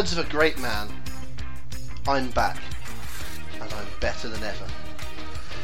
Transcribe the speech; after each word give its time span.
Words 0.00 0.16
of 0.16 0.26
a 0.26 0.30
great 0.30 0.58
man, 0.58 0.88
I'm 2.08 2.30
back, 2.30 2.56
and 3.60 3.70
I'm 3.70 3.86
better 4.00 4.28
than 4.28 4.42
ever. 4.42 4.64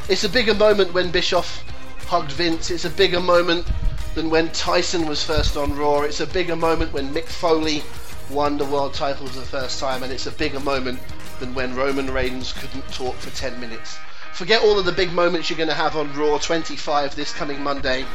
It's 0.09 0.25
a 0.25 0.29
bigger 0.29 0.53
moment 0.53 0.93
when 0.93 1.09
Bischoff 1.09 1.63
hugged 2.05 2.33
Vince. 2.33 2.69
It's 2.69 2.85
a 2.85 2.91
bigger 2.91 3.19
moment 3.19 3.65
than 4.13 4.29
when 4.29 4.51
Tyson 4.51 5.07
was 5.07 5.23
first 5.23 5.57
on 5.57 5.75
Raw. 5.75 6.01
It's 6.01 6.19
a 6.19 6.27
bigger 6.27 6.55
moment 6.55 6.93
when 6.93 7.11
Mick 7.11 7.25
Foley 7.25 7.81
won 8.29 8.59
the 8.59 8.65
world 8.65 8.93
title 8.93 9.25
for 9.25 9.39
the 9.39 9.45
first 9.47 9.79
time, 9.79 10.03
and 10.03 10.13
it's 10.13 10.27
a 10.27 10.31
bigger 10.31 10.59
moment 10.59 10.99
than 11.39 11.55
when 11.55 11.73
Roman 11.73 12.11
Reigns 12.11 12.53
couldn't 12.53 12.87
talk 12.93 13.15
for 13.15 13.35
10 13.35 13.59
minutes. 13.59 13.97
Forget 14.33 14.61
all 14.61 14.77
of 14.77 14.85
the 14.85 14.91
big 14.91 15.11
moments 15.13 15.49
you're 15.49 15.57
going 15.57 15.67
to 15.67 15.73
have 15.73 15.95
on 15.95 16.13
Raw 16.13 16.37
25 16.37 17.15
this 17.15 17.33
coming 17.33 17.63
Monday. 17.63 18.05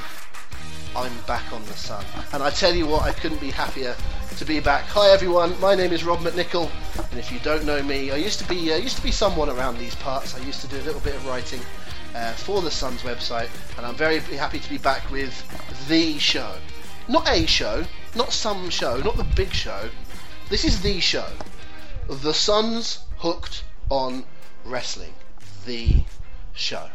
I'm 0.94 1.18
back 1.26 1.52
on 1.52 1.64
the 1.64 1.72
sun. 1.72 2.04
And 2.32 2.44
I 2.44 2.50
tell 2.50 2.76
you 2.76 2.86
what, 2.86 3.02
I 3.02 3.10
couldn't 3.10 3.40
be 3.40 3.50
happier 3.50 3.96
to 4.36 4.44
be 4.46 4.60
back. 4.60 4.84
Hi 4.84 5.10
everyone, 5.10 5.58
my 5.60 5.74
name 5.74 5.92
is 5.92 6.04
Rob 6.04 6.20
McNichol, 6.20 6.70
and 7.10 7.18
if 7.18 7.30
you 7.30 7.38
don't 7.40 7.66
know 7.66 7.82
me, 7.82 8.10
I 8.10 8.16
used 8.16 8.38
to 8.38 8.48
be 8.48 8.72
uh, 8.72 8.76
used 8.76 8.96
to 8.96 9.02
be 9.02 9.10
someone 9.10 9.50
around 9.50 9.78
these 9.78 9.94
parts. 9.96 10.34
I 10.34 10.38
used 10.44 10.60
to 10.62 10.68
do 10.68 10.76
a 10.76 10.84
little 10.84 11.00
bit 11.00 11.14
of 11.14 11.26
writing 11.26 11.60
uh, 12.14 12.32
for 12.32 12.62
the 12.62 12.70
Sun's 12.70 13.02
website, 13.02 13.48
and 13.76 13.84
I'm 13.84 13.94
very 13.94 14.20
happy 14.20 14.58
to 14.58 14.70
be 14.70 14.78
back 14.78 15.10
with 15.10 15.34
the 15.88 16.18
show. 16.18 16.54
Not 17.08 17.28
a 17.28 17.46
show, 17.46 17.84
not 18.16 18.32
some 18.32 18.70
show, 18.70 18.96
not 18.98 19.16
the 19.16 19.24
big 19.36 19.52
show. 19.52 19.90
This 20.48 20.64
is 20.64 20.80
the 20.80 20.98
show. 21.00 21.28
The 22.08 22.32
Sun's 22.32 23.00
hooked 23.18 23.64
on 23.90 24.24
wrestling. 24.64 25.12
The 25.66 26.04
show. 26.54 26.88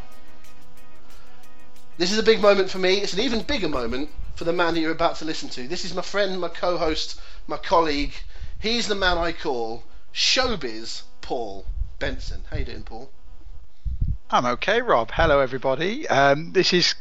This 1.98 2.12
is 2.12 2.18
a 2.18 2.24
big 2.24 2.42
moment 2.42 2.72
for 2.72 2.80
me. 2.80 2.96
It's 2.96 3.14
an 3.14 3.20
even 3.20 3.42
bigger 3.42 3.70
moment 3.70 4.10
for 4.38 4.44
the 4.44 4.54
man 4.54 4.76
that 4.76 4.80
you're 4.80 4.92
about 4.92 5.16
to 5.16 5.26
listen 5.26 5.50
to. 5.50 5.68
This 5.68 5.84
is 5.84 5.96
my 5.96 6.04
friend, 6.04 6.40
my 6.40 6.48
co-host, 6.48 7.20
my 7.48 7.58
colleague. 7.58 8.14
He's 8.60 8.88
the 8.88 8.94
man 8.94 9.18
I 9.18 9.32
call 9.32 9.84
Showbiz 10.14 11.02
Paul 11.22 11.66
Benson. 11.98 12.44
How 12.52 12.58
you 12.58 12.66
doing, 12.66 12.84
Paul? 12.84 13.10
I'm 14.30 14.46
okay, 14.46 14.82
Rob. 14.82 15.10
Hello, 15.12 15.40
everybody. 15.40 16.08
Um, 16.08 16.54
this 16.54 16.72
is 16.72 16.94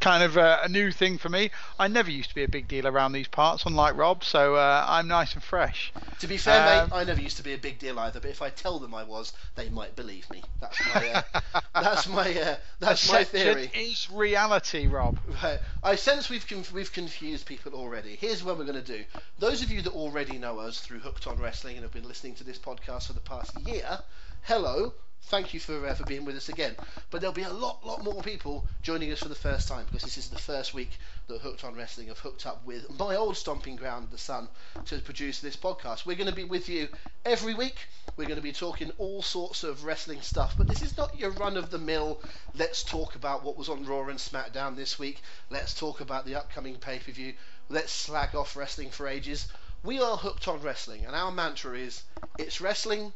kind 0.00 0.22
of 0.22 0.36
a, 0.36 0.60
a, 0.64 0.68
new 0.68 0.90
thing 0.90 1.18
for 1.18 1.28
me. 1.28 1.50
I 1.78 1.88
never 1.88 2.10
used 2.10 2.28
to 2.28 2.34
be 2.34 2.44
a 2.44 2.48
big 2.48 2.68
deal 2.68 2.86
around 2.86 3.12
these 3.12 3.28
parts, 3.28 3.64
unlike 3.64 3.96
Rob, 3.96 4.24
so 4.24 4.56
uh, 4.56 4.84
I'm 4.86 5.08
nice 5.08 5.34
and 5.34 5.42
fresh. 5.42 5.92
To 6.20 6.26
be 6.26 6.36
fair, 6.36 6.82
um, 6.82 6.90
mate, 6.90 6.96
I 6.96 7.04
never 7.04 7.20
used 7.20 7.38
to 7.38 7.42
be 7.42 7.54
a 7.54 7.58
big 7.58 7.78
deal 7.78 7.98
either. 7.98 8.20
But 8.20 8.30
if 8.30 8.42
I 8.42 8.50
tell 8.50 8.78
them 8.78 8.94
I 8.94 9.04
was, 9.04 9.32
they 9.54 9.68
might 9.68 9.96
believe 9.96 10.28
me. 10.30 10.42
That's 10.60 10.78
my 10.94 11.08
uh, 11.08 11.60
that's 11.74 12.08
my 12.08 12.40
uh, 12.40 12.56
that's 12.80 13.10
my 13.10 13.24
theory. 13.24 13.70
Is 13.74 14.10
reality, 14.10 14.86
Rob? 14.86 15.18
Right. 15.42 15.58
I 15.82 15.96
sense 15.96 16.28
we've 16.28 16.46
conf- 16.46 16.72
we've 16.72 16.92
confused 16.92 17.46
people 17.46 17.74
already. 17.74 18.16
Here's 18.16 18.44
what 18.44 18.58
we're 18.58 18.64
going 18.64 18.82
to 18.82 18.98
do. 18.98 19.04
Those 19.38 19.62
of 19.62 19.70
you 19.70 19.82
that 19.82 19.92
already 19.92 20.38
know 20.38 20.58
us 20.58 20.80
through 20.80 21.00
Hooked 21.00 21.26
on 21.26 21.38
Wrestling 21.38 21.76
and 21.76 21.82
have 21.82 21.92
been 21.92 22.08
listening 22.08 22.34
to 22.36 22.44
this 22.44 22.58
podcast 22.58 23.06
for 23.06 23.12
the 23.12 23.20
past 23.20 23.58
year, 23.66 24.00
hello 24.42 24.92
thank 25.26 25.54
you 25.54 25.60
for 25.60 25.86
uh, 25.86 25.94
for 25.94 26.04
being 26.04 26.24
with 26.24 26.36
us 26.36 26.48
again. 26.48 26.76
But 27.10 27.20
there'll 27.20 27.34
be 27.34 27.42
a 27.42 27.52
lot, 27.52 27.84
lot 27.86 28.04
more 28.04 28.22
people 28.22 28.66
joining 28.82 29.10
us 29.10 29.20
for 29.20 29.28
the 29.28 29.34
first 29.34 29.68
time 29.68 29.84
because 29.86 30.02
this 30.02 30.18
is 30.18 30.28
the 30.28 30.38
first 30.38 30.74
week 30.74 30.90
that 31.28 31.40
Hooked 31.40 31.64
on 31.64 31.74
Wrestling 31.74 32.08
have 32.08 32.18
hooked 32.18 32.46
up 32.46 32.64
with 32.64 32.88
my 32.98 33.16
old 33.16 33.36
stomping 33.36 33.76
ground, 33.76 34.08
The 34.10 34.18
Sun, 34.18 34.48
to 34.86 34.98
produce 34.98 35.40
this 35.40 35.56
podcast. 35.56 36.04
We're 36.04 36.16
going 36.16 36.28
to 36.28 36.36
be 36.36 36.44
with 36.44 36.68
you 36.68 36.88
every 37.24 37.54
week. 37.54 37.76
We're 38.16 38.26
going 38.26 38.36
to 38.36 38.42
be 38.42 38.52
talking 38.52 38.92
all 38.98 39.22
sorts 39.22 39.64
of 39.64 39.84
wrestling 39.84 40.20
stuff, 40.20 40.54
but 40.58 40.68
this 40.68 40.82
is 40.82 40.96
not 40.96 41.18
your 41.18 41.30
run 41.30 41.56
of 41.56 41.70
the 41.70 41.78
mill. 41.78 42.20
Let's 42.54 42.82
talk 42.84 43.14
about 43.14 43.42
what 43.42 43.56
was 43.56 43.68
on 43.68 43.84
Raw 43.86 44.08
and 44.08 44.18
SmackDown 44.18 44.76
this 44.76 44.98
week. 44.98 45.22
Let's 45.50 45.74
talk 45.74 46.00
about 46.00 46.26
the 46.26 46.36
upcoming 46.36 46.76
pay 46.76 46.98
per 46.98 47.12
view. 47.12 47.34
Let's 47.68 47.92
slag 47.92 48.34
off 48.34 48.56
wrestling 48.56 48.90
for 48.90 49.08
ages. 49.08 49.48
We 49.82 50.00
are 50.00 50.16
hooked 50.16 50.48
on 50.48 50.60
wrestling, 50.62 51.06
and 51.06 51.16
our 51.16 51.32
mantra 51.32 51.76
is 51.78 52.02
it's 52.38 52.60
wrestling, 52.60 53.12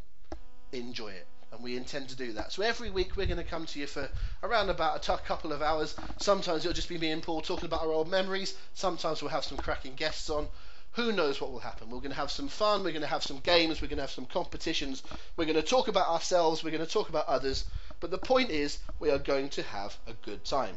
enjoy 0.72 1.12
it 1.12 1.26
and 1.52 1.62
we 1.62 1.76
intend 1.76 2.08
to 2.08 2.16
do 2.16 2.32
that. 2.32 2.52
So 2.52 2.62
every 2.62 2.90
week 2.90 3.16
we're 3.16 3.26
going 3.26 3.38
to 3.38 3.44
come 3.44 3.66
to 3.66 3.78
you 3.78 3.86
for 3.86 4.08
around 4.42 4.70
about 4.70 4.96
a 4.96 5.16
t- 5.16 5.22
couple 5.24 5.52
of 5.52 5.62
hours. 5.62 5.94
Sometimes 6.18 6.64
it'll 6.64 6.74
just 6.74 6.88
be 6.88 6.98
me 6.98 7.10
and 7.10 7.22
Paul 7.22 7.40
talking 7.40 7.66
about 7.66 7.82
our 7.82 7.92
old 7.92 8.10
memories. 8.10 8.54
Sometimes 8.74 9.22
we'll 9.22 9.30
have 9.30 9.44
some 9.44 9.58
cracking 9.58 9.94
guests 9.94 10.28
on. 10.30 10.48
Who 10.92 11.12
knows 11.12 11.40
what 11.40 11.52
will 11.52 11.60
happen? 11.60 11.90
We're 11.90 11.98
going 11.98 12.10
to 12.10 12.16
have 12.16 12.30
some 12.30 12.48
fun. 12.48 12.82
We're 12.82 12.90
going 12.90 13.02
to 13.02 13.08
have 13.08 13.22
some 13.22 13.38
games. 13.40 13.80
We're 13.80 13.88
going 13.88 13.98
to 13.98 14.02
have 14.02 14.10
some 14.10 14.26
competitions. 14.26 15.02
We're 15.36 15.44
going 15.44 15.56
to 15.56 15.62
talk 15.62 15.88
about 15.88 16.08
ourselves. 16.08 16.64
We're 16.64 16.70
going 16.70 16.84
to 16.84 16.90
talk 16.90 17.08
about 17.08 17.28
others. 17.28 17.64
But 18.00 18.10
the 18.10 18.18
point 18.18 18.50
is, 18.50 18.78
we 18.98 19.10
are 19.10 19.18
going 19.18 19.48
to 19.50 19.62
have 19.62 19.96
a 20.06 20.12
good 20.24 20.44
time. 20.44 20.74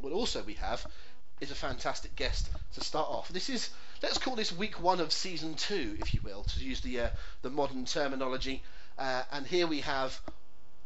What 0.00 0.12
also 0.12 0.42
we 0.42 0.54
have 0.54 0.86
is 1.40 1.50
a 1.50 1.54
fantastic 1.54 2.16
guest 2.16 2.48
to 2.74 2.80
start 2.80 3.08
off. 3.08 3.28
This 3.28 3.50
is 3.50 3.70
let's 4.02 4.18
call 4.18 4.36
this 4.36 4.52
week 4.52 4.80
one 4.80 5.00
of 5.00 5.12
season 5.12 5.54
two, 5.54 5.96
if 6.00 6.14
you 6.14 6.20
will, 6.22 6.44
to 6.44 6.60
use 6.60 6.80
the 6.80 7.00
uh, 7.00 7.08
the 7.42 7.50
modern 7.50 7.84
terminology. 7.84 8.62
Uh, 8.98 9.22
and 9.32 9.46
here 9.46 9.66
we 9.66 9.80
have 9.80 10.20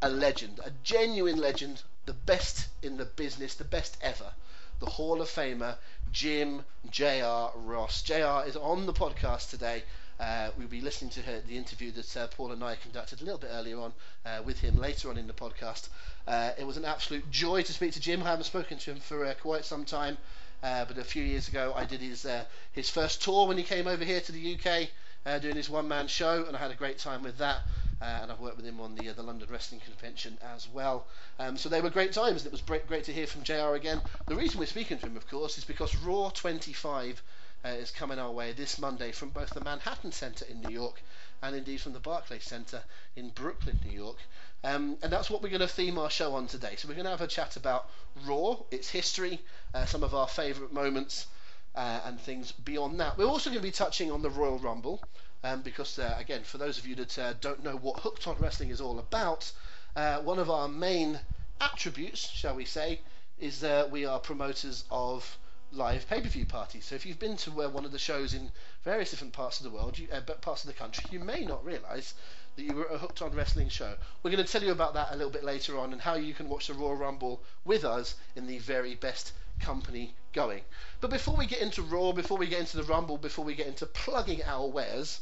a 0.03 0.09
legend, 0.09 0.61
a 0.65 0.71
genuine 0.83 1.39
legend, 1.39 1.83
the 2.07 2.13
best 2.13 2.69
in 2.83 2.97
the 2.97 3.05
business, 3.05 3.55
the 3.55 3.65
best 3.65 3.97
ever, 4.03 4.33
the 4.81 4.87
Hall 4.87 5.21
of 5.21 5.29
Famer, 5.29 5.77
Jim 6.11 6.65
J.R. 6.91 7.53
Ross. 7.55 8.03
J.R. 8.03 8.47
is 8.47 8.57
on 8.57 8.87
the 8.87 8.93
podcast 8.93 9.51
today. 9.51 9.83
Uh, 10.19 10.51
we'll 10.59 10.69
be 10.69 10.81
listening 10.81 11.11
to 11.11 11.23
her, 11.23 11.41
the 11.49 11.57
interview 11.57 11.91
that 11.93 12.17
uh, 12.17 12.27
Paul 12.27 12.53
and 12.53 12.63
I 12.63 12.77
conducted 12.77 13.23
a 13.23 13.25
little 13.25 13.39
bit 13.39 13.51
earlier 13.53 13.79
on 13.81 13.93
uh, 14.27 14.43
with 14.45 14.59
him 14.59 14.77
later 14.77 15.09
on 15.09 15.17
in 15.17 15.27
the 15.27 15.33
podcast. 15.33 15.89
Uh, 16.27 16.51
it 16.59 16.67
was 16.67 16.77
an 16.77 16.85
absolute 16.85 17.31
joy 17.31 17.63
to 17.63 17.73
speak 17.73 17.93
to 17.93 18.01
Jim. 18.01 18.23
I 18.23 18.27
haven't 18.27 18.45
spoken 18.45 18.77
to 18.79 18.91
him 18.91 19.01
for 19.01 19.25
uh, 19.25 19.35
quite 19.41 19.65
some 19.65 19.85
time, 19.85 20.19
uh, 20.63 20.85
but 20.85 20.99
a 20.99 21.05
few 21.05 21.23
years 21.23 21.49
ago 21.49 21.73
I 21.75 21.87
did 21.87 22.01
his 22.01 22.27
his 22.73 22.91
first 22.91 23.23
tour 23.23 23.47
when 23.49 23.57
he 23.57 23.63
came 23.63 23.87
over 23.87 24.05
here 24.05 24.21
to 24.21 24.33
the 24.33 24.59
UK 24.59 25.41
doing 25.41 25.57
his 25.57 25.71
one 25.71 25.89
man 25.89 26.07
show, 26.07 26.45
and 26.47 26.55
I 26.55 26.61
had 26.61 26.71
a 26.71 26.75
great 26.75 26.99
time 26.99 27.23
with 27.23 27.39
that. 27.39 27.61
And 28.01 28.33
I've 28.33 28.41
worked 28.41 28.57
with 28.57 28.67
him 28.67 28.81
on 28.81 28.95
the 28.95 29.11
uh, 29.11 29.13
the 29.13 29.23
London 29.23 29.49
Wrestling 29.51 29.81
Convention 29.81 30.39
as 30.55 30.69
well. 30.69 31.07
Um, 31.39 31.57
so 31.57 31.69
they 31.69 31.81
were 31.81 31.91
great 31.91 32.13
times, 32.13 32.45
and 32.45 32.47
it 32.47 32.53
was 32.53 32.63
great, 32.63 33.05
to 33.05 33.13
hear 33.13 33.27
from 33.27 33.43
JR 33.43 33.75
again. 33.75 34.01
The 34.27 34.37
reason 34.37 34.59
we're 34.59 34.67
speaking 34.67 34.99
to 34.99 35.07
him, 35.07 35.17
of 35.17 35.29
course, 35.29 35.59
is 35.59 35.65
because 35.65 35.95
Raw 35.97 36.31
25 36.31 37.23
uh, 37.65 37.69
is 37.69 37.91
coming 37.91 38.19
our 38.19 38.31
way 38.31 38.53
this 38.53 38.79
Monday 38.79 39.13
from 39.13 39.31
both 39.31 39.51
the 39.51 39.61
Manhattan 39.61 40.13
Center 40.13 40.47
in 40.47 40.61
New 40.63 40.73
York 40.73 41.03
and 41.43 41.57
indeed 41.57 41.81
from 41.81 41.93
the 41.93 42.01
Barclays 42.01 42.45
Center 42.45 42.83
in 43.17 43.31
Brooklyn, 43.31 43.79
New 43.85 43.93
York. 43.93 44.19
Um, 44.63 44.99
and 45.03 45.13
that's 45.13 45.31
what 45.31 45.43
we're 45.43 45.49
going 45.49 45.61
to 45.61 45.69
theme 45.69 45.99
our 45.99 46.11
show 46.11 46.35
on 46.35 46.47
today. 46.47 46.75
So 46.77 46.89
we're 46.89 46.95
going 46.95 47.05
to 47.05 47.11
have 47.11 47.23
a 47.23 47.27
chat 47.27 47.57
about 47.57 47.89
Raw, 48.27 48.57
its 48.71 48.91
history, 48.91 49.41
uh, 49.75 49.87
some 49.87 50.03
of 50.03 50.15
our 50.15 50.29
favourite 50.29 50.73
moments, 50.73 51.27
uh, 51.75 52.01
and 52.05 52.21
things 52.21 52.53
beyond 52.53 53.01
that. 53.01 53.17
We're 53.17 53.27
also 53.27 53.51
going 53.51 53.61
to 53.61 53.67
be 53.67 53.73
touching 53.73 54.11
on 54.11 54.23
the 54.23 54.31
Royal 54.31 54.59
Rumble 54.59 55.03
um, 55.43 55.63
because 55.63 55.99
uh, 55.99 56.17
again, 56.19 56.43
for 56.43 56.59
those 56.59 56.79
of 56.79 56.87
you 56.87 56.95
that 56.97 57.19
uh, 57.19 57.33
don't 57.41 57.65
know 57.65 57.77
what 57.77 58.01
Hooked 58.01 58.27
on 58.27 58.37
Wrestling 58.39 58.71
is 58.71 58.81
all 58.81 58.99
about, 58.99 59.51
uh, 59.97 60.21
one 60.21 60.39
of 60.39 60.51
our 60.51 60.69
main 60.69 61.19
attributes, 61.61 62.29
shall 62.29 62.55
we 62.55 62.65
say, 62.65 63.01
is 63.39 63.61
that 63.61 63.91
we 63.91 64.05
are 64.05 64.19
promoters 64.19 64.85
of 64.91 65.39
live 65.73 66.09
pay-per-view 66.09 66.47
parties. 66.47 66.85
So 66.85 66.95
if 66.95 67.07
you've 67.07 67.19
been 67.19 67.37
to 67.39 67.63
uh, 67.63 67.69
one 67.69 67.85
of 67.85 67.93
the 67.93 67.99
shows 67.99 68.35
in 68.35 68.51
various 68.85 69.11
different 69.11 69.33
parts 69.33 69.61
of 69.61 69.65
the 69.65 69.71
world, 69.71 69.99
you, 69.99 70.09
uh, 70.13 70.21
parts 70.21 70.65
of 70.65 70.69
the 70.69 70.75
country, 70.75 71.05
you 71.11 71.21
may 71.21 71.45
not 71.45 71.65
realise 71.65 72.15
that 72.57 72.63
you 72.63 72.75
were 72.75 72.89
at 72.89 72.97
a 72.97 72.99
Hooked 72.99 73.23
on 73.23 73.35
Wrestling 73.35 73.69
show. 73.69 73.95
We're 74.23 74.33
going 74.33 74.45
to 74.45 74.51
tell 74.51 74.63
you 74.63 74.73
about 74.73 74.95
that 74.95 75.13
a 75.13 75.17
little 75.17 75.31
bit 75.31 75.45
later 75.45 75.79
on 75.79 75.93
and 75.93 76.01
how 76.03 76.17
you 76.17 76.35
can 76.35 76.49
watch 76.49 76.67
the 76.67 76.75
Royal 76.75 76.97
Rumble 76.97 77.41
with 77.65 77.85
us 77.85 78.17
in 78.35 78.47
the 78.47 78.59
very 78.59 78.97
best 78.97 79.33
company 79.61 80.15
going. 80.33 80.63
But 81.01 81.11
before 81.11 81.37
we 81.37 81.47
get 81.47 81.61
into 81.61 81.83
Raw, 81.83 82.13
before 82.13 82.39
we 82.39 82.49
get 82.49 82.61
into 82.61 82.77
the 82.77 82.83
Rumble, 82.85 83.19
before 83.19 83.45
we 83.45 83.55
get 83.55 83.67
into 83.67 83.87
plugging 83.87 84.43
our 84.45 84.67
wares, 84.67 85.21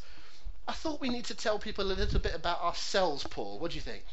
I 0.69 0.73
thought 0.73 1.01
we 1.01 1.09
need 1.09 1.25
to 1.25 1.35
tell 1.35 1.59
people 1.59 1.91
a 1.91 1.95
little 1.95 2.21
bit 2.21 2.35
about 2.35 2.61
ourselves, 2.61 3.25
Paul. 3.25 3.59
What 3.59 3.71
do 3.71 3.77
you 3.77 3.81
think? 3.81 4.05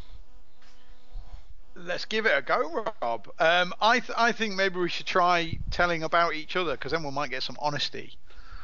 Let's 1.75 2.05
give 2.05 2.25
it 2.25 2.31
a 2.35 2.41
go, 2.41 2.85
Rob. 3.01 3.27
Um, 3.37 3.73
I 3.81 3.99
th- 3.99 4.17
I 4.17 4.31
think 4.31 4.55
maybe 4.55 4.79
we 4.79 4.87
should 4.87 5.05
try 5.05 5.59
telling 5.69 6.03
about 6.03 6.33
each 6.33 6.55
other 6.55 6.71
because 6.71 6.93
then 6.93 7.03
we 7.03 7.11
might 7.11 7.29
get 7.29 7.43
some 7.43 7.57
honesty. 7.59 8.17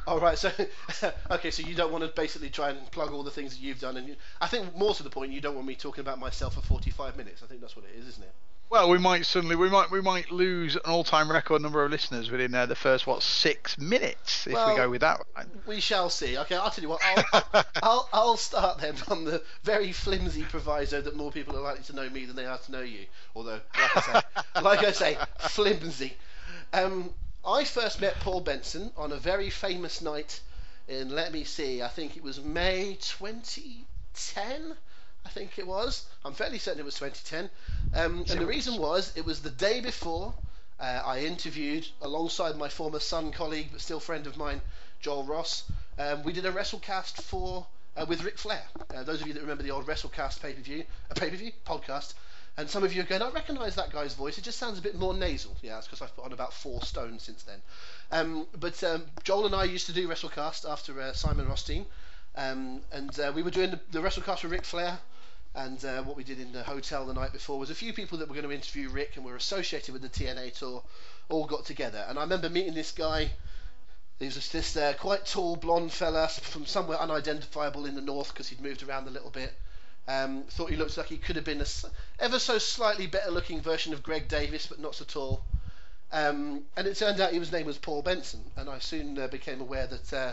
All 0.06 0.18
right. 0.18 0.38
so 0.38 0.50
okay, 1.30 1.50
so 1.50 1.62
you 1.62 1.74
don't 1.74 1.92
want 1.92 2.02
to 2.02 2.08
basically 2.08 2.48
try 2.48 2.70
and 2.70 2.90
plug 2.90 3.12
all 3.12 3.22
the 3.22 3.30
things 3.30 3.52
that 3.52 3.60
you've 3.60 3.78
done, 3.80 3.98
and 3.98 4.08
you, 4.08 4.16
I 4.40 4.46
think 4.46 4.74
more 4.74 4.94
to 4.94 5.02
the 5.02 5.10
point, 5.10 5.30
you 5.32 5.42
don't 5.42 5.54
want 5.54 5.66
me 5.66 5.74
talking 5.74 6.00
about 6.00 6.18
myself 6.18 6.54
for 6.54 6.62
45 6.62 7.18
minutes. 7.18 7.42
I 7.42 7.46
think 7.46 7.60
that's 7.60 7.76
what 7.76 7.84
it 7.84 7.98
is, 7.98 8.08
isn't 8.08 8.24
it? 8.24 8.34
Well, 8.72 8.88
we 8.88 8.96
might 8.96 9.26
suddenly 9.26 9.54
we 9.54 9.68
might 9.68 9.90
we 9.90 10.00
might 10.00 10.30
lose 10.30 10.76
an 10.76 10.80
all-time 10.86 11.30
record 11.30 11.60
number 11.60 11.84
of 11.84 11.90
listeners 11.90 12.30
within 12.30 12.54
uh, 12.54 12.64
the 12.64 12.74
first 12.74 13.06
what 13.06 13.22
six 13.22 13.76
minutes 13.76 14.46
if 14.46 14.54
Well, 14.54 14.70
we 14.70 14.76
go 14.76 14.88
with 14.88 15.02
that. 15.02 15.20
We 15.66 15.78
shall 15.78 16.08
see. 16.08 16.38
Okay, 16.38 16.56
I'll 16.56 16.70
tell 16.70 16.80
you 16.80 16.88
what. 16.88 17.02
I'll, 17.34 17.66
I'll, 17.82 18.08
I'll 18.14 18.36
start 18.38 18.78
then 18.78 18.94
on 19.08 19.24
the 19.26 19.42
very 19.62 19.92
flimsy 19.92 20.44
proviso 20.44 21.02
that 21.02 21.14
more 21.14 21.30
people 21.30 21.54
are 21.54 21.60
likely 21.60 21.84
to 21.84 21.92
know 21.94 22.08
me 22.08 22.24
than 22.24 22.34
they 22.34 22.46
are 22.46 22.56
to 22.56 22.72
know 22.72 22.80
you. 22.80 23.04
Although, 23.36 23.60
like 23.74 23.94
I 23.94 24.00
say, 24.00 24.20
like 24.62 24.84
I 24.84 24.92
say, 24.92 25.18
flimsy. 25.40 26.16
Um, 26.72 27.10
I 27.46 27.64
first 27.64 28.00
met 28.00 28.20
Paul 28.20 28.40
Benson 28.40 28.90
on 28.96 29.12
a 29.12 29.16
very 29.16 29.50
famous 29.50 30.00
night 30.00 30.40
in. 30.88 31.10
Let 31.10 31.30
me 31.30 31.44
see. 31.44 31.82
I 31.82 31.88
think 31.88 32.16
it 32.16 32.22
was 32.22 32.42
May 32.42 32.96
2010. 33.02 34.76
I 35.24 35.28
think 35.28 35.58
it 35.58 35.66
was. 35.66 36.06
I'm 36.24 36.34
fairly 36.34 36.58
certain 36.58 36.80
it 36.80 36.84
was 36.84 36.98
2010. 36.98 37.50
Um, 37.94 38.24
and 38.30 38.40
the 38.40 38.46
reason 38.46 38.76
was 38.78 39.12
it 39.16 39.24
was 39.24 39.40
the 39.40 39.50
day 39.50 39.80
before 39.80 40.34
uh, 40.80 41.02
I 41.04 41.20
interviewed 41.20 41.86
alongside 42.00 42.56
my 42.56 42.68
former 42.68 42.98
Sun 42.98 43.32
colleague 43.32 43.68
but 43.72 43.80
still 43.80 44.00
friend 44.00 44.26
of 44.26 44.36
mine, 44.36 44.60
Joel 45.00 45.24
Ross. 45.24 45.64
Um, 45.98 46.22
we 46.22 46.32
did 46.32 46.46
a 46.46 46.52
WrestleCast 46.52 47.22
for 47.22 47.66
uh, 47.96 48.06
with 48.08 48.24
Ric 48.24 48.38
Flair. 48.38 48.62
Uh, 48.94 49.02
those 49.04 49.20
of 49.20 49.26
you 49.26 49.34
that 49.34 49.40
remember 49.40 49.62
the 49.62 49.70
old 49.70 49.86
WrestleCast 49.86 50.40
pay 50.40 50.52
per 50.52 50.60
view, 50.60 50.84
a 51.10 51.14
pay 51.14 51.30
per 51.30 51.36
view 51.36 51.52
podcast. 51.66 52.14
And 52.58 52.68
some 52.68 52.84
of 52.84 52.92
you 52.92 53.00
are 53.00 53.06
going, 53.06 53.22
I 53.22 53.30
recognise 53.30 53.76
that 53.76 53.90
guy's 53.90 54.12
voice. 54.12 54.36
It 54.36 54.44
just 54.44 54.58
sounds 54.58 54.78
a 54.78 54.82
bit 54.82 54.94
more 54.98 55.14
nasal. 55.14 55.56
Yeah, 55.62 55.74
that's 55.74 55.86
because 55.86 56.02
I've 56.02 56.14
put 56.14 56.26
on 56.26 56.34
about 56.34 56.52
four 56.52 56.82
stone 56.82 57.18
since 57.18 57.42
then. 57.44 57.62
Um, 58.10 58.46
but 58.60 58.82
um, 58.84 59.04
Joel 59.24 59.46
and 59.46 59.54
I 59.54 59.64
used 59.64 59.86
to 59.86 59.92
do 59.92 60.06
WrestleCast 60.06 60.68
after 60.68 61.00
uh, 61.00 61.14
Simon 61.14 61.48
Rothstein. 61.48 61.86
Um, 62.36 62.82
and 62.92 63.18
uh, 63.18 63.32
we 63.34 63.42
were 63.42 63.50
doing 63.50 63.70
the, 63.70 63.80
the 63.90 64.00
WrestleCast 64.00 64.42
with 64.42 64.52
Ric 64.52 64.64
Flair. 64.64 64.98
And 65.54 65.84
uh, 65.84 66.02
what 66.02 66.16
we 66.16 66.24
did 66.24 66.40
in 66.40 66.52
the 66.52 66.62
hotel 66.62 67.04
the 67.04 67.12
night 67.12 67.32
before 67.32 67.58
was 67.58 67.70
a 67.70 67.74
few 67.74 67.92
people 67.92 68.18
that 68.18 68.28
were 68.28 68.34
going 68.34 68.48
to 68.48 68.54
interview 68.54 68.88
Ric 68.88 69.16
and 69.16 69.24
were 69.24 69.36
associated 69.36 69.92
with 69.92 70.00
the 70.02 70.08
TNA 70.08 70.58
tour 70.58 70.82
all 71.28 71.44
got 71.46 71.66
together. 71.66 72.04
And 72.08 72.18
I 72.18 72.22
remember 72.22 72.48
meeting 72.48 72.74
this 72.74 72.92
guy. 72.92 73.30
He 74.18 74.26
was 74.26 74.34
just 74.34 74.52
this 74.52 74.76
uh, 74.76 74.94
quite 74.98 75.26
tall 75.26 75.56
blonde 75.56 75.92
fella 75.92 76.28
from 76.28 76.64
somewhere 76.64 76.98
unidentifiable 76.98 77.86
in 77.86 77.94
the 77.94 78.00
north 78.00 78.28
because 78.28 78.48
he'd 78.48 78.60
moved 78.60 78.82
around 78.82 79.08
a 79.08 79.10
little 79.10 79.30
bit. 79.30 79.52
Um, 80.08 80.44
thought 80.44 80.70
he 80.70 80.76
looked 80.76 80.96
like 80.96 81.06
he 81.06 81.18
could 81.18 81.36
have 81.36 81.44
been 81.44 81.60
a 81.60 81.66
ever 82.18 82.38
so 82.38 82.58
slightly 82.58 83.06
better 83.06 83.30
looking 83.30 83.60
version 83.60 83.92
of 83.92 84.02
Greg 84.02 84.28
Davies, 84.28 84.66
but 84.66 84.80
not 84.80 84.94
so 84.94 85.04
tall. 85.04 85.44
Um, 86.12 86.64
and 86.76 86.86
it 86.86 86.96
turned 86.96 87.20
out 87.20 87.32
his 87.32 87.52
name 87.52 87.66
was 87.66 87.78
Paul 87.78 88.02
Benson, 88.02 88.44
and 88.56 88.68
I 88.68 88.80
soon 88.80 89.18
uh, 89.18 89.28
became 89.28 89.60
aware 89.60 89.86
that 89.86 90.12
uh, 90.12 90.32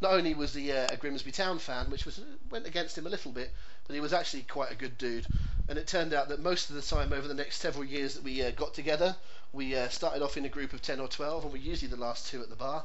not 0.00 0.12
only 0.12 0.34
was 0.34 0.54
he 0.54 0.70
uh, 0.72 0.86
a 0.90 0.96
Grimsby 0.96 1.32
Town 1.32 1.58
fan, 1.58 1.90
which 1.90 2.04
was 2.04 2.20
went 2.50 2.66
against 2.66 2.96
him 2.96 3.06
a 3.06 3.10
little 3.10 3.32
bit, 3.32 3.50
but 3.86 3.94
he 3.94 4.00
was 4.00 4.12
actually 4.12 4.42
quite 4.42 4.70
a 4.70 4.76
good 4.76 4.96
dude. 4.98 5.26
And 5.68 5.78
it 5.78 5.86
turned 5.86 6.14
out 6.14 6.28
that 6.28 6.40
most 6.40 6.70
of 6.70 6.76
the 6.76 6.82
time 6.82 7.12
over 7.12 7.26
the 7.28 7.34
next 7.34 7.60
several 7.60 7.84
years 7.84 8.14
that 8.14 8.22
we 8.22 8.42
uh, 8.42 8.50
got 8.52 8.74
together, 8.74 9.16
we 9.52 9.76
uh, 9.76 9.88
started 9.88 10.22
off 10.22 10.36
in 10.36 10.44
a 10.44 10.48
group 10.48 10.72
of 10.72 10.82
10 10.82 11.00
or 11.00 11.08
12, 11.08 11.44
and 11.44 11.52
we're 11.52 11.58
usually 11.58 11.90
the 11.90 11.96
last 11.96 12.28
two 12.28 12.40
at 12.42 12.48
the 12.48 12.56
bar. 12.56 12.84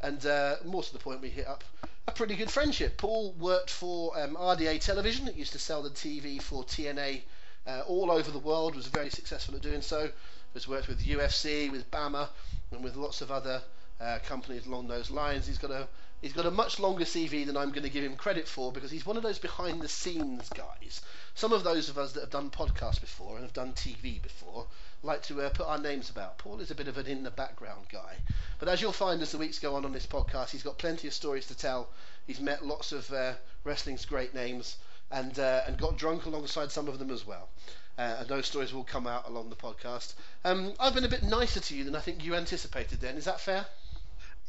And 0.00 0.24
uh, 0.26 0.56
more 0.64 0.82
to 0.82 0.92
the 0.92 0.98
point, 0.98 1.22
we 1.22 1.30
hit 1.30 1.46
up 1.46 1.64
a 2.06 2.12
pretty 2.12 2.36
good 2.36 2.50
friendship. 2.50 2.96
Paul 2.96 3.32
worked 3.38 3.70
for 3.70 4.18
um, 4.18 4.36
RDA 4.36 4.80
Television, 4.80 5.28
it 5.28 5.36
used 5.36 5.52
to 5.52 5.58
sell 5.58 5.82
the 5.82 5.90
TV 5.90 6.40
for 6.40 6.64
TNA 6.64 7.22
uh, 7.66 7.82
all 7.86 8.10
over 8.10 8.30
the 8.30 8.38
world, 8.38 8.74
was 8.74 8.86
very 8.86 9.10
successful 9.10 9.54
at 9.54 9.62
doing 9.62 9.82
so. 9.82 10.10
Has 10.54 10.66
worked 10.66 10.88
with 10.88 11.04
UFC, 11.04 11.70
with 11.70 11.90
BAMMA, 11.90 12.28
and 12.72 12.82
with 12.82 12.96
lots 12.96 13.20
of 13.20 13.30
other 13.30 13.60
uh, 14.00 14.18
companies 14.24 14.66
along 14.66 14.88
those 14.88 15.10
lines. 15.10 15.46
He's 15.46 15.58
got 15.58 15.70
a 15.70 15.86
he's 16.20 16.32
got 16.32 16.46
a 16.46 16.50
much 16.50 16.78
longer 16.78 17.04
CV 17.04 17.46
than 17.46 17.56
I'm 17.56 17.70
going 17.70 17.82
to 17.84 17.90
give 17.90 18.04
him 18.04 18.16
credit 18.16 18.48
for 18.48 18.72
because 18.72 18.90
he's 18.90 19.06
one 19.06 19.16
of 19.16 19.22
those 19.22 19.38
behind 19.38 19.80
the 19.80 19.88
scenes 19.88 20.48
guys. 20.50 21.00
Some 21.34 21.52
of 21.52 21.64
those 21.64 21.88
of 21.88 21.98
us 21.98 22.12
that 22.12 22.20
have 22.20 22.30
done 22.30 22.50
podcasts 22.50 23.00
before 23.00 23.36
and 23.36 23.44
have 23.44 23.52
done 23.52 23.72
TV 23.72 24.20
before 24.20 24.66
like 25.02 25.22
to 25.22 25.40
uh, 25.40 25.50
put 25.50 25.66
our 25.66 25.78
names 25.78 26.10
about. 26.10 26.38
Paul 26.38 26.60
is 26.60 26.70
a 26.70 26.74
bit 26.74 26.88
of 26.88 26.98
an 26.98 27.06
in 27.06 27.22
the 27.22 27.30
background 27.30 27.86
guy, 27.90 28.16
but 28.58 28.68
as 28.68 28.82
you'll 28.82 28.92
find 28.92 29.22
as 29.22 29.30
the 29.30 29.38
weeks 29.38 29.58
go 29.58 29.76
on 29.76 29.84
on 29.84 29.92
this 29.92 30.06
podcast, 30.06 30.50
he's 30.50 30.62
got 30.64 30.78
plenty 30.78 31.06
of 31.06 31.14
stories 31.14 31.46
to 31.46 31.56
tell. 31.56 31.88
He's 32.26 32.40
met 32.40 32.66
lots 32.66 32.90
of 32.92 33.10
uh, 33.12 33.34
wrestling's 33.64 34.04
great 34.04 34.34
names 34.34 34.76
and 35.10 35.38
uh, 35.38 35.62
and 35.66 35.78
got 35.78 35.96
drunk 35.96 36.26
alongside 36.26 36.72
some 36.72 36.88
of 36.88 36.98
them 36.98 37.10
as 37.10 37.26
well. 37.26 37.48
Uh, 37.96 38.16
and 38.20 38.28
those 38.28 38.46
stories 38.46 38.72
will 38.72 38.84
come 38.84 39.06
out 39.06 39.26
along 39.28 39.50
the 39.50 39.56
podcast. 39.56 40.14
Um, 40.44 40.72
I've 40.78 40.94
been 40.94 41.04
a 41.04 41.08
bit 41.08 41.24
nicer 41.24 41.60
to 41.60 41.76
you 41.76 41.84
than 41.84 41.96
I 41.96 42.00
think 42.00 42.24
you 42.24 42.34
anticipated. 42.34 43.00
Then 43.00 43.16
is 43.16 43.24
that 43.24 43.40
fair? 43.40 43.66